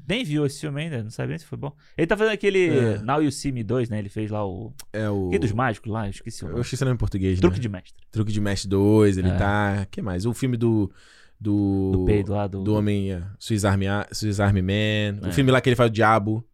Nem 0.07 0.23
viu 0.25 0.47
esse 0.47 0.61
filme 0.61 0.81
ainda, 0.83 1.03
não 1.03 1.11
nem 1.31 1.39
se 1.39 1.45
foi 1.45 1.59
bom. 1.59 1.73
Ele 1.97 2.07
tá 2.07 2.17
fazendo 2.17 2.33
aquele 2.35 2.69
É. 2.69 2.99
Now 3.03 3.23
You 3.23 3.33
See 3.33 3.51
Me 3.51 3.65
2, 3.65 3.89
né? 3.89 3.99
Ele 3.99 4.09
fez 4.09 4.31
lá 4.31 4.47
o. 4.47 4.73
É 4.93 5.09
o... 5.11 5.31
Rei 5.31 5.39
dos 5.39 5.51
Mágicos 5.53 5.91
lá, 5.91 6.07
eu 6.07 6.11
esqueci 6.11 6.45
o 6.45 6.47
Eu 6.47 6.51
nome. 6.51 6.61
esqueci 6.63 6.83
o 6.83 6.87
nome 6.87 6.95
em 6.95 6.99
português, 6.99 7.41
Truque 7.41 7.57
né? 7.57 7.63
de 7.63 7.69
Mestre. 7.69 8.05
Truque 8.11 8.33
de 8.33 8.41
Mestre 8.41 8.69
2, 8.69 9.19
ele 9.19 9.29
É. 9.31 9.37
tá... 9.37 9.87
que 9.91 10.01
mais? 10.03 10.25
O 10.27 10.33
filme 10.33 10.57
do... 10.57 10.91
Do... 11.40 11.90
Do 11.93 12.05
peido 12.05 12.32
lá 12.32 12.47
do. 12.47 12.62
Do 12.65 12.74
Homem... 12.74 13.12
é, 13.12 13.23
Swiss 13.39 13.65
Army, 13.65 13.86
Swiss 14.12 14.40
Army 14.40 14.60
Man. 14.62 15.20
É. 15.27 15.28
O 15.28 15.32
filme 15.32 15.51
lá 15.51 15.60
que 15.60 15.69
ele 15.69 15.77
faz 15.77 15.89
o 15.89 15.93
Diabo. 15.93 16.44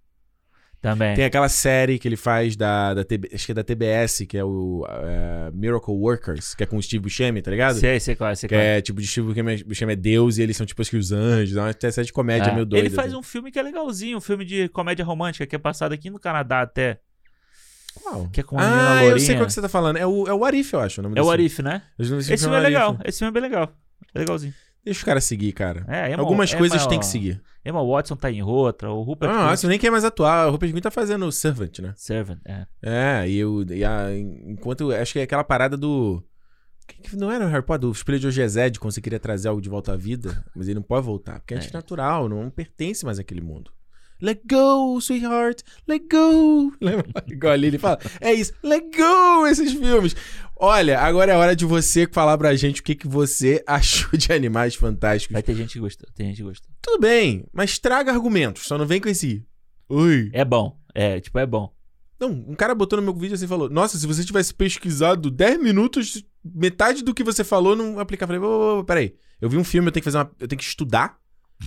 Também. 0.84 1.14
Tem 1.16 1.24
aquela 1.24 1.48
série 1.48 1.98
que 1.98 2.06
ele 2.06 2.16
faz 2.16 2.56
da, 2.56 2.92
da 2.92 3.02
TB, 3.02 3.30
acho 3.32 3.46
que 3.46 3.52
é 3.52 3.54
da 3.54 3.64
TBS, 3.64 4.26
que 4.28 4.36
é 4.36 4.44
o 4.44 4.84
é, 4.86 5.50
Miracle 5.54 5.94
Workers, 5.94 6.54
que 6.54 6.62
é 6.62 6.66
com 6.66 6.76
o 6.76 6.82
Steve 6.82 7.02
Buscemi, 7.04 7.40
tá 7.40 7.50
ligado? 7.50 7.78
Sei, 7.78 7.98
sei 7.98 8.14
qual 8.14 8.28
é, 8.28 8.34
sei 8.34 8.46
Que 8.46 8.54
qual 8.54 8.60
é. 8.60 8.76
é 8.76 8.82
tipo, 8.82 9.00
de 9.00 9.06
Steve 9.06 9.28
Buscemi- 9.28 9.64
Buscemi 9.64 9.92
é 9.94 9.96
Deus 9.96 10.36
e 10.36 10.42
eles 10.42 10.54
são 10.58 10.66
tipo 10.66 10.82
acho 10.82 10.90
que 10.90 10.98
os 10.98 11.10
anjos. 11.10 11.56
É 11.56 11.60
uma 11.62 11.72
série 11.90 12.06
de 12.06 12.12
comédia 12.12 12.50
É. 12.50 12.52
meio 12.52 12.66
doida. 12.66 12.84
Ele 12.86 12.94
faz 12.94 13.08
assim. 13.08 13.16
um 13.16 13.22
filme 13.22 13.50
que 13.50 13.58
é 13.58 13.62
legalzinho, 13.62 14.18
um 14.18 14.20
filme 14.20 14.44
de 14.44 14.68
comédia 14.68 15.02
romântica 15.06 15.46
que 15.46 15.56
é 15.56 15.58
passado 15.58 15.92
aqui 15.94 16.10
no 16.10 16.20
Canadá 16.20 16.60
até. 16.60 17.00
Qual? 17.94 18.28
que 18.28 18.40
é 18.40 18.42
com 18.42 18.58
a 18.58 18.98
Ah, 18.98 19.04
eu 19.06 19.18
sei 19.18 19.36
qual 19.36 19.46
que 19.46 19.54
você 19.54 19.62
tá 19.62 19.68
falando. 19.70 19.96
É 19.96 20.06
o, 20.06 20.28
é 20.28 20.34
o 20.34 20.44
Arif, 20.44 20.74
eu 20.74 20.80
acho. 20.80 21.00
O 21.00 21.04
nome 21.04 21.18
É 21.18 21.22
o 21.22 21.30
Arif, 21.30 21.62
né? 21.62 21.80
Esse 21.98 22.36
filme 22.36 22.56
é 22.56 22.60
legal. 22.60 22.98
Esse 23.06 23.20
filme 23.20 23.30
é 23.30 23.40
bem 23.40 23.42
legal. 23.50 23.72
É 24.14 24.18
legalzinho. 24.18 24.52
Deixa 24.84 24.98
os 25.00 25.04
caras 25.04 25.24
seguir, 25.24 25.52
cara. 25.52 25.84
É, 25.88 26.12
Emma, 26.12 26.20
Algumas 26.22 26.50
Emma- 26.50 26.58
coisas 26.58 26.86
tem 26.86 26.98
que 26.98 27.06
seguir. 27.06 27.42
Emma 27.64 27.82
Watson 27.82 28.16
tá 28.16 28.30
em 28.30 28.42
outra, 28.42 28.90
o 28.90 29.02
Rupert 29.02 29.30
Ah, 29.30 29.34
Grint- 29.34 29.48
nossa, 29.50 29.68
nem 29.68 29.78
quer 29.78 29.90
mais 29.90 30.04
atuar. 30.04 30.48
O 30.48 30.50
Rupert 30.52 30.70
Grint 30.72 30.82
tá 30.82 30.90
fazendo 30.90 31.24
o 31.24 31.32
Servant, 31.32 31.78
né? 31.78 31.94
Servant, 31.96 32.38
é. 32.44 32.66
É, 32.82 33.28
e, 33.28 33.38
eu, 33.38 33.64
e 33.70 33.82
a, 33.84 34.08
enquanto. 34.14 34.92
Acho 34.92 35.14
que 35.14 35.18
é 35.20 35.22
aquela 35.22 35.42
parada 35.44 35.74
do. 35.76 36.22
que- 36.86 37.00
que 37.00 37.16
Não 37.16 37.32
era 37.32 37.46
o 37.46 37.48
Harry 37.48 37.64
Potter, 37.64 37.88
o 37.88 37.92
espelho 37.92 38.18
de 38.20 38.26
Ogezed, 38.26 38.78
quando 38.78 38.92
você 38.92 39.00
queria 39.00 39.18
trazer 39.18 39.48
algo 39.48 39.62
de 39.62 39.70
volta 39.70 39.94
à 39.94 39.96
vida, 39.96 40.44
mas 40.54 40.68
ele 40.68 40.74
não 40.74 40.82
pode 40.82 41.06
voltar, 41.06 41.40
porque 41.40 41.54
é 41.54 41.56
É. 41.56 41.60
antinatural, 41.60 42.28
não 42.28 42.50
pertence 42.50 43.06
mais 43.06 43.18
àquele 43.18 43.40
mundo. 43.40 43.70
Let 44.24 44.40
go, 44.48 44.98
sweetheart, 45.02 45.62
let 45.86 46.04
go. 46.10 46.72
Lembra? 46.80 47.04
Igual 47.28 47.52
ali 47.52 47.66
ele 47.66 47.76
fala, 47.76 47.98
é 48.22 48.32
isso, 48.32 48.54
let 48.62 48.84
go 48.96 49.46
esses 49.46 49.74
filmes. 49.74 50.16
Olha, 50.56 50.98
agora 50.98 51.32
é 51.32 51.36
hora 51.36 51.54
de 51.54 51.66
você 51.66 52.08
falar 52.10 52.38
pra 52.38 52.56
gente 52.56 52.80
o 52.80 52.82
que, 52.82 52.94
que 52.94 53.06
você 53.06 53.62
achou 53.68 54.18
de 54.18 54.32
Animais 54.32 54.76
Fantásticos. 54.76 55.34
Vai 55.34 55.42
ter 55.42 55.54
gente 55.54 55.74
que 55.74 55.78
gostou, 55.78 56.08
tem 56.14 56.28
gente 56.28 56.38
que 56.38 56.42
gostou. 56.42 56.70
Tudo 56.80 57.00
bem, 57.00 57.44
mas 57.52 57.78
traga 57.78 58.10
argumentos, 58.10 58.66
só 58.66 58.78
não 58.78 58.86
vem 58.86 58.98
com 58.98 59.10
esse. 59.10 59.44
Oi. 59.90 60.30
É 60.32 60.42
bom, 60.42 60.80
é, 60.94 61.20
tipo, 61.20 61.38
é 61.38 61.44
bom. 61.44 61.70
Não, 62.18 62.30
um 62.30 62.54
cara 62.54 62.74
botou 62.74 62.96
no 62.96 63.02
meu 63.02 63.12
vídeo 63.12 63.34
assim 63.34 63.44
e 63.44 63.48
falou: 63.48 63.68
Nossa, 63.68 63.98
se 63.98 64.06
você 64.06 64.24
tivesse 64.24 64.54
pesquisado 64.54 65.30
10 65.30 65.62
minutos, 65.62 66.24
metade 66.42 67.04
do 67.04 67.12
que 67.12 67.22
você 67.22 67.44
falou 67.44 67.76
não 67.76 68.00
aplicava. 68.00 68.32
Eu 68.34 68.40
falei: 68.40 68.56
ô, 68.80 68.84
peraí. 68.84 69.14
Eu 69.38 69.50
vi 69.50 69.58
um 69.58 69.64
filme, 69.64 69.88
eu 69.88 69.92
tenho 69.92 70.00
que 70.00 70.10
fazer 70.10 70.16
uma. 70.16 70.30
Eu 70.40 70.48
tenho 70.48 70.58
que 70.58 70.64
estudar. 70.64 71.18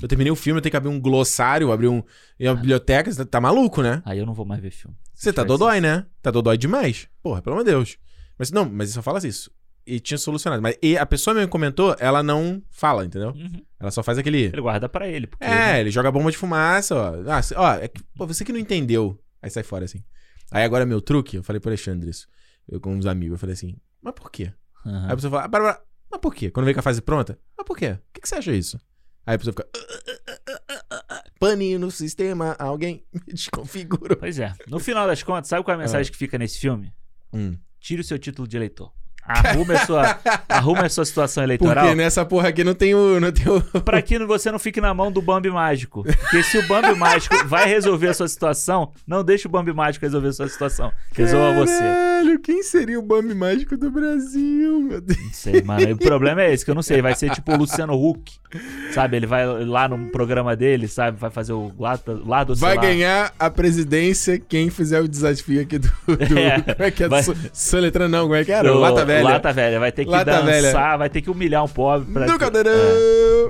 Eu 0.02 0.08
terminei 0.08 0.32
o 0.32 0.36
filme, 0.36 0.58
eu 0.58 0.62
tenho 0.62 0.72
que 0.72 0.78
abrir 0.78 0.90
um 0.90 1.00
glossário, 1.00 1.72
abrir 1.72 1.88
um. 1.88 2.04
Uma 2.40 2.56
biblioteca. 2.56 3.12
Você 3.12 3.18
tá, 3.18 3.26
tá 3.26 3.42
maluco, 3.42 3.82
né? 3.82 4.02
Aí 4.06 4.20
eu 4.20 4.26
não 4.26 4.34
vou 4.34 4.46
mais 4.46 4.62
ver 4.62 4.72
filme. 4.72 4.96
Você 5.14 5.34
tá 5.34 5.44
dodói, 5.44 5.82
né? 5.82 6.06
Tá 6.22 6.30
dodói 6.30 6.58
demais. 6.58 7.08
Porra, 7.24 7.42
pelo 7.42 7.56
amor 7.56 7.66
de 7.66 7.72
Deus. 7.72 7.98
Mas 8.38 8.52
não, 8.52 8.70
mas 8.70 8.92
só 8.92 9.02
fala 9.02 9.18
isso. 9.26 9.50
E 9.86 10.00
tinha 10.00 10.18
solucionado. 10.18 10.62
Mas 10.62 10.76
e 10.82 10.98
a 10.98 11.06
pessoa 11.06 11.34
mesmo 11.34 11.50
comentou, 11.50 11.96
ela 12.00 12.22
não 12.22 12.62
fala, 12.70 13.06
entendeu? 13.06 13.30
Uhum. 13.30 13.64
Ela 13.80 13.90
só 13.90 14.04
faz 14.04 14.18
aquele. 14.18 14.44
Ele 14.44 14.62
guarda 14.62 14.88
pra 14.90 15.08
ele. 15.08 15.26
Porque, 15.28 15.44
É, 15.46 15.50
né? 15.50 15.80
ele 15.80 15.90
joga 15.90 16.12
bomba 16.12 16.30
de 16.30 16.38
fumaça, 16.38 16.94
ó. 16.94 17.14
Ah, 17.26 17.42
ó, 17.56 17.74
é 17.76 17.88
que, 17.88 18.04
pô, 18.16 18.28
você 18.28 18.44
que 18.44 18.52
não 18.52 18.60
entendeu. 18.60 19.18
Aí 19.42 19.50
sai 19.50 19.64
fora, 19.64 19.86
assim. 19.86 20.04
Aí 20.52 20.64
agora 20.64 20.86
meu 20.86 21.02
truque, 21.02 21.38
eu 21.38 21.44
falei 21.44 21.60
pro 21.60 21.70
Alexandre 21.70 22.10
isso. 22.10 22.28
Eu 22.68 22.80
com 22.80 22.94
uns 22.96 23.06
amigos, 23.06 23.36
eu 23.36 23.40
falei 23.40 23.54
assim, 23.54 23.76
mas 24.02 24.14
por 24.14 24.30
quê? 24.30 24.52
Aham. 24.86 25.06
Aí 25.06 25.12
a 25.12 25.16
pessoa 25.16 25.32
fala, 25.32 25.44
ah, 25.46 25.50
para, 25.50 25.64
para, 25.74 25.82
mas 26.12 26.20
por 26.22 26.36
quê? 26.36 26.52
Quando 26.52 26.66
vem 26.66 26.74
com 26.74 26.80
a 26.82 26.84
fase 26.84 27.02
pronta, 27.02 27.40
mas 27.58 27.66
por 27.66 27.78
quê? 27.78 27.92
O 27.92 28.00
que, 28.14 28.22
que 28.22 28.28
você 28.30 28.36
acha 28.36 28.52
isso? 28.52 28.80
Aí 29.28 29.36
a 29.36 29.38
pessoa 29.38 29.54
fica. 29.54 29.68
Pane 31.38 31.78
no 31.78 31.92
sistema, 31.92 32.56
alguém 32.58 33.04
me 33.14 33.34
desconfigurou. 33.34 34.16
Pois 34.18 34.40
é. 34.40 34.54
No 34.68 34.80
final 34.80 35.06
das 35.06 35.22
contas, 35.22 35.50
sabe 35.50 35.64
qual 35.64 35.74
é 35.74 35.76
a 35.76 35.82
mensagem 35.84 36.10
que 36.10 36.18
fica 36.18 36.38
nesse 36.38 36.58
filme? 36.58 36.94
Hum. 37.34 37.58
Tire 37.80 38.00
o 38.00 38.04
seu 38.04 38.18
título 38.18 38.48
de 38.48 38.56
eleitor. 38.56 38.92
Arrume 39.28 39.76
a 39.76 39.86
sua, 39.86 40.20
arrume 40.48 40.80
a 40.86 40.90
sua 40.90 41.04
situação 41.04 41.44
eleitoral. 41.44 41.84
Porque 41.84 41.96
nessa 41.96 42.26
porra 42.26 42.48
aqui 42.48 42.64
não 42.64 42.74
tem 42.74 42.96
o. 42.96 43.20
Não 43.20 43.30
tem 43.30 43.46
o... 43.52 43.62
Pra 43.84 44.02
que 44.02 44.18
você 44.20 44.50
não 44.50 44.58
fique 44.58 44.80
na 44.80 44.94
mão 44.94 45.12
do 45.12 45.22
Bambi 45.22 45.50
Mágico. 45.50 46.04
Porque 46.04 46.44
se 46.44 46.58
o 46.58 46.66
Bambi 46.66 46.96
Mágico 46.96 47.36
vai 47.46 47.68
resolver 47.68 48.08
a 48.08 48.14
sua 48.14 48.30
situação, 48.30 48.94
não 49.06 49.26
deixe 49.26 49.46
o 49.46 49.50
Bambi 49.50 49.74
Mágico 49.74 50.06
resolver 50.06 50.30
a 50.30 50.34
sua 50.34 50.48
situação. 50.48 50.94
Resolva 51.12 51.60
você. 51.60 51.78
Caralho, 51.78 52.40
quem 52.40 52.64
seria 52.64 52.98
o 52.98 53.02
Bambi 53.02 53.36
Mágico 53.36 53.76
do 53.76 53.92
Brasil, 53.92 54.82
meu 54.82 55.02
Deus? 55.02 55.20
Não 55.20 55.34
sei, 55.34 55.62
mano. 55.62 55.94
O 55.94 55.98
problema 55.98 56.44
é 56.44 56.54
esse, 56.54 56.64
que 56.64 56.72
eu 56.72 56.76
não 56.76 56.82
sei. 56.82 57.02
Vai 57.02 57.14
ser 57.14 57.30
tipo 57.32 57.52
o 57.52 57.58
Luciano 57.58 57.94
Huck. 57.94 58.40
Sabe? 58.92 59.18
Ele 59.18 59.26
vai 59.26 59.46
lá 59.66 59.88
no 59.88 60.10
programa 60.10 60.56
dele, 60.56 60.88
sabe? 60.88 61.18
Vai 61.20 61.30
fazer 61.30 61.54
o 61.54 61.72
lado, 61.78 62.24
lado 62.26 62.56
Vai 62.56 62.76
lá. 62.76 62.82
ganhar 62.82 63.34
a 63.38 63.50
presidência 63.50 64.40
quem 64.40 64.70
fizer 64.70 65.02
o 65.02 65.08
desafio 65.08 65.62
aqui 65.62 65.78
do. 65.78 65.88
do 66.08 66.38
É, 66.40 66.62
como 66.62 66.84
é 66.84 66.92
que 66.92 67.04
é? 67.04 67.08
vai- 67.10 67.24
So- 67.24 67.36
Soletrando 67.54 68.10
não, 68.16 68.24
como 68.24 68.36
é 68.36 68.46
que 68.46 68.52
era? 68.52 68.70
Do- 68.72 68.80
Lata 68.80 69.04
Velha. 69.06 69.24
Lata 69.24 69.54
Velha. 69.54 69.80
Vai 69.80 69.92
ter 69.92 70.06
que 70.06 70.12
Lata 70.12 70.32
dançar, 70.32 70.46
Velha. 70.46 70.98
vai 70.98 71.10
ter 71.10 71.22
que 71.22 71.30
humilhar 71.30 71.64
um 71.64 71.68
pobre. 71.68 72.12
Pra... 72.14 72.38
Cadeirão! 72.38 72.72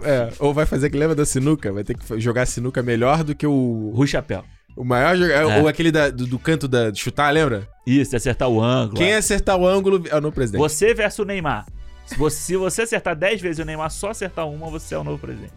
É. 0.04 0.10
É. 0.10 0.30
Ou 0.40 0.54
vai 0.54 0.66
fazer 0.66 0.90
que 0.90 0.98
lembra 0.98 1.16
da 1.16 1.26
sinuca? 1.26 1.72
Vai 1.72 1.84
ter 1.84 1.96
que 1.96 2.20
jogar 2.20 2.46
sinuca 2.46 2.82
melhor 2.82 3.24
do 3.24 3.36
que 3.36 3.46
o. 3.46 3.92
Rui 3.96 4.08
Chapéu. 4.08 4.44
O 4.76 4.84
maior 4.84 5.16
jogador. 5.18 5.52
É. 5.52 5.60
Ou 5.62 5.68
aquele 5.68 5.92
da- 5.92 6.10
do, 6.10 6.26
do 6.28 6.38
canto 6.38 6.68
da, 6.68 6.92
de 6.92 7.00
chutar, 7.00 7.32
lembra? 7.34 7.68
Isso, 7.86 8.16
acertar 8.16 8.48
o 8.48 8.62
ângulo. 8.62 8.98
Quem 8.98 9.12
é. 9.14 9.18
acertar 9.18 9.58
o 9.58 9.68
ângulo 9.68 10.04
é 10.10 10.16
o 10.16 10.22
novo 10.22 10.36
presidente. 10.36 10.60
Você 10.62 10.94
versus 10.94 11.20
o 11.20 11.26
Neymar. 11.26 11.66
Se 12.08 12.16
você, 12.18 12.38
se 12.40 12.58
você 12.58 12.82
acertar 12.82 13.16
10 13.16 13.42
vezes 13.42 13.60
e 13.60 13.62
o 13.62 13.66
Neymar 13.66 13.92
só 13.92 14.10
acertar 14.10 14.48
uma, 14.48 14.70
você 14.70 14.96
é 14.96 14.98
o 14.98 15.04
novo 15.04 15.20
presidente. 15.20 15.54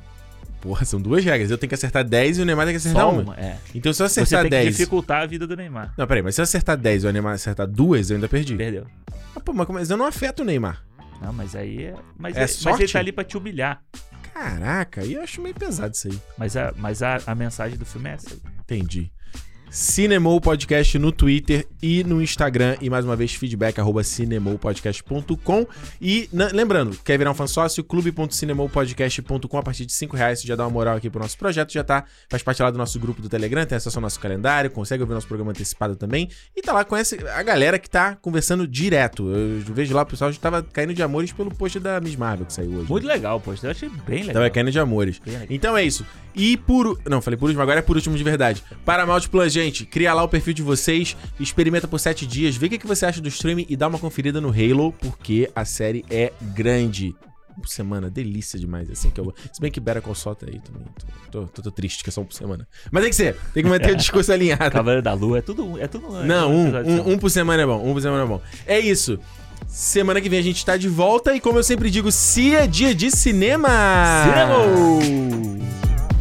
Porra, 0.60 0.84
são 0.84 1.00
duas 1.00 1.24
regras. 1.24 1.50
Eu 1.50 1.56
tenho 1.56 1.68
que 1.68 1.74
acertar 1.74 2.04
10 2.04 2.36
e 2.38 2.42
o 2.42 2.44
Neymar 2.44 2.66
tem 2.66 2.74
que 2.74 2.76
acertar 2.76 3.00
Só 3.02 3.10
uma. 3.12 3.22
uma, 3.22 3.36
é. 3.36 3.56
Então 3.74 3.92
se 3.94 4.02
eu 4.02 4.08
Você 4.08 4.20
acertar 4.20 4.42
tem 4.42 4.50
que 4.50 4.64
10. 4.64 4.76
dificultar 4.76 5.22
a 5.22 5.26
vida 5.26 5.46
do 5.46 5.56
Neymar. 5.56 5.94
Não, 5.96 6.06
peraí, 6.06 6.22
mas 6.22 6.34
se 6.34 6.40
eu 6.40 6.42
acertar 6.42 6.76
10 6.76 7.04
e 7.04 7.06
o 7.06 7.12
Neymar 7.12 7.34
acertar 7.34 7.66
duas, 7.66 8.10
eu 8.10 8.16
ainda 8.16 8.28
perdi. 8.28 8.56
Perdeu. 8.56 8.86
Ah, 9.34 9.40
pô, 9.40 9.52
mas 9.54 9.66
mas 9.68 9.90
eu 9.90 9.96
não 9.96 10.04
afeto 10.04 10.40
o 10.40 10.44
Neymar. 10.44 10.84
Não, 11.22 11.32
mas 11.32 11.54
aí 11.54 11.84
é. 11.84 11.94
Mas, 12.18 12.34
É 12.34 12.38
é, 12.38 12.42
mas 12.42 12.50
sorte? 12.52 12.82
ele 12.82 12.92
tá 12.92 12.98
ali 12.98 13.12
pra 13.12 13.24
te 13.24 13.36
humilhar. 13.38 13.82
Caraca, 14.34 15.00
aí 15.02 15.14
eu 15.14 15.22
acho 15.22 15.40
meio 15.40 15.54
pesado 15.54 15.94
isso 15.94 16.08
aí. 16.08 16.18
Mas 16.36 16.56
a, 16.56 16.72
mas 16.76 17.02
a, 17.02 17.20
a 17.26 17.34
mensagem 17.34 17.78
do 17.78 17.84
filme 17.86 18.08
é 18.10 18.12
essa. 18.14 18.30
aí. 18.30 18.40
Entendi. 18.60 19.10
Cinemou 19.70 20.40
Podcast 20.40 20.98
no 20.98 21.12
Twitter 21.12 21.64
e 21.80 22.02
no 22.02 22.20
Instagram. 22.20 22.76
E 22.80 22.90
mais 22.90 23.04
uma 23.04 23.14
vez, 23.14 23.32
feedback 23.34 23.78
arroba 23.78 24.02
cinemoupodcast.com. 24.02 25.66
E 26.00 26.28
na- 26.32 26.48
lembrando, 26.52 26.96
quer 27.04 27.16
virar 27.16 27.30
um 27.30 27.34
fã 27.34 27.46
sócio? 27.46 27.84
clube.cinemoupodcast.com. 27.84 29.58
A 29.58 29.62
partir 29.62 29.86
de 29.86 29.92
5 29.92 30.16
reais 30.16 30.40
você 30.40 30.48
já 30.48 30.56
dá 30.56 30.64
uma 30.64 30.70
moral 30.70 30.96
aqui 30.96 31.08
pro 31.08 31.20
nosso 31.20 31.38
projeto. 31.38 31.72
Já 31.72 31.84
tá, 31.84 32.04
faz 32.28 32.42
parte 32.42 32.60
lá 32.60 32.70
do 32.70 32.78
nosso 32.78 32.98
grupo 32.98 33.22
do 33.22 33.28
Telegram, 33.28 33.64
tem 33.64 33.76
acesso 33.76 33.96
ao 33.96 34.02
nosso 34.02 34.18
calendário, 34.18 34.70
consegue 34.70 35.02
ouvir 35.04 35.14
nosso 35.14 35.28
programa 35.28 35.52
antecipado 35.52 35.94
também. 35.94 36.28
E 36.56 36.60
tá 36.62 36.72
lá, 36.72 36.84
conhece 36.84 37.18
a 37.28 37.42
galera 37.42 37.78
que 37.78 37.88
tá 37.88 38.16
conversando 38.16 38.66
direto. 38.66 39.28
Eu 39.30 39.60
vejo 39.72 39.94
lá 39.94 40.02
o 40.02 40.06
pessoal 40.06 40.32
já 40.32 40.38
tava 40.40 40.62
caindo 40.64 40.92
de 40.92 41.02
amores 41.02 41.30
pelo 41.32 41.54
post 41.54 41.78
da 41.78 42.00
Miss 42.00 42.16
Marvel 42.16 42.46
que 42.46 42.52
saiu 42.52 42.72
hoje. 42.72 42.90
Muito 42.90 43.06
legal, 43.06 43.40
poxa. 43.40 43.68
Eu 43.68 43.70
achei 43.70 43.88
bem 44.06 44.20
legal. 44.22 44.34
Tava 44.34 44.50
caindo 44.50 44.72
de 44.72 44.78
amores. 44.80 45.20
Então 45.48 45.76
é 45.76 45.84
isso. 45.84 46.04
E 46.34 46.56
por. 46.56 46.98
Não, 47.08 47.20
falei 47.20 47.36
por 47.36 47.46
último, 47.46 47.62
agora 47.62 47.80
é 47.80 47.82
por 47.82 47.96
último 47.96 48.16
de 48.16 48.22
verdade. 48.22 48.62
Paramount 48.84 49.22
Plus, 49.30 49.52
gente, 49.62 49.84
cria 49.84 50.12
lá 50.12 50.22
o 50.22 50.28
perfil 50.28 50.54
de 50.54 50.62
vocês, 50.62 51.16
experimenta 51.38 51.88
por 51.88 51.98
7 51.98 52.26
dias, 52.26 52.56
vê 52.56 52.66
o 52.66 52.70
que, 52.70 52.86
você 52.86 53.06
acha 53.06 53.20
do 53.20 53.28
streaming 53.28 53.66
e 53.68 53.76
dá 53.76 53.88
uma 53.88 53.98
conferida 53.98 54.40
no 54.40 54.48
Halo, 54.48 54.92
porque 54.92 55.50
a 55.54 55.64
série 55.64 56.04
é 56.10 56.32
grande. 56.40 57.14
Por 57.60 57.68
semana, 57.68 58.08
delícia 58.08 58.58
demais. 58.58 58.88
é 58.88 58.92
Assim 58.92 59.10
que 59.10 59.20
eu. 59.20 59.34
Se 59.52 59.60
bem 59.60 59.70
que 59.70 59.80
Better 59.80 60.00
Call 60.00 60.14
Saul 60.14 60.34
tá 60.34 60.46
aí 60.46 60.60
também. 60.60 60.82
Tô, 61.30 61.46
tô, 61.46 61.60
tô 61.60 61.70
triste 61.70 62.02
que 62.02 62.08
é 62.08 62.12
só 62.12 62.22
um 62.22 62.24
por 62.24 62.32
semana. 62.32 62.66
Mas 62.90 63.02
tem 63.02 63.10
que 63.10 63.16
ser. 63.16 63.36
Tem 63.52 63.62
que 63.62 63.68
manter 63.68 63.92
o 63.92 63.96
discurso 63.96 64.32
alinhado. 64.32 64.70
Cavaleiro 64.70 65.02
da 65.02 65.12
Lua, 65.12 65.38
é 65.38 65.42
tudo. 65.42 65.78
É 65.78 65.86
tudo 65.86 66.24
Não, 66.24 66.50
um, 66.50 66.68
um, 66.68 67.12
um 67.12 67.18
por 67.18 67.28
semana 67.28 67.62
é 67.62 67.66
bom. 67.66 67.84
Um 67.84 67.92
por 67.92 68.00
semana 68.00 68.24
é 68.24 68.26
bom. 68.26 68.40
É 68.66 68.78
isso. 68.78 69.18
Semana 69.68 70.20
que 70.20 70.28
vem 70.28 70.38
a 70.38 70.42
gente 70.42 70.64
tá 70.64 70.76
de 70.76 70.88
volta 70.88 71.34
e 71.34 71.40
como 71.40 71.58
eu 71.58 71.62
sempre 71.62 71.90
digo, 71.90 72.10
se 72.10 72.54
é 72.54 72.66
dia 72.66 72.94
de 72.94 73.10
cinema. 73.10 73.68
Cinema! 74.24 75.50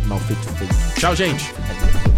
Mal 0.05 0.19
feito 0.19 0.41
feito. 0.55 0.99
Tchau, 0.99 1.15
gente. 1.15 1.53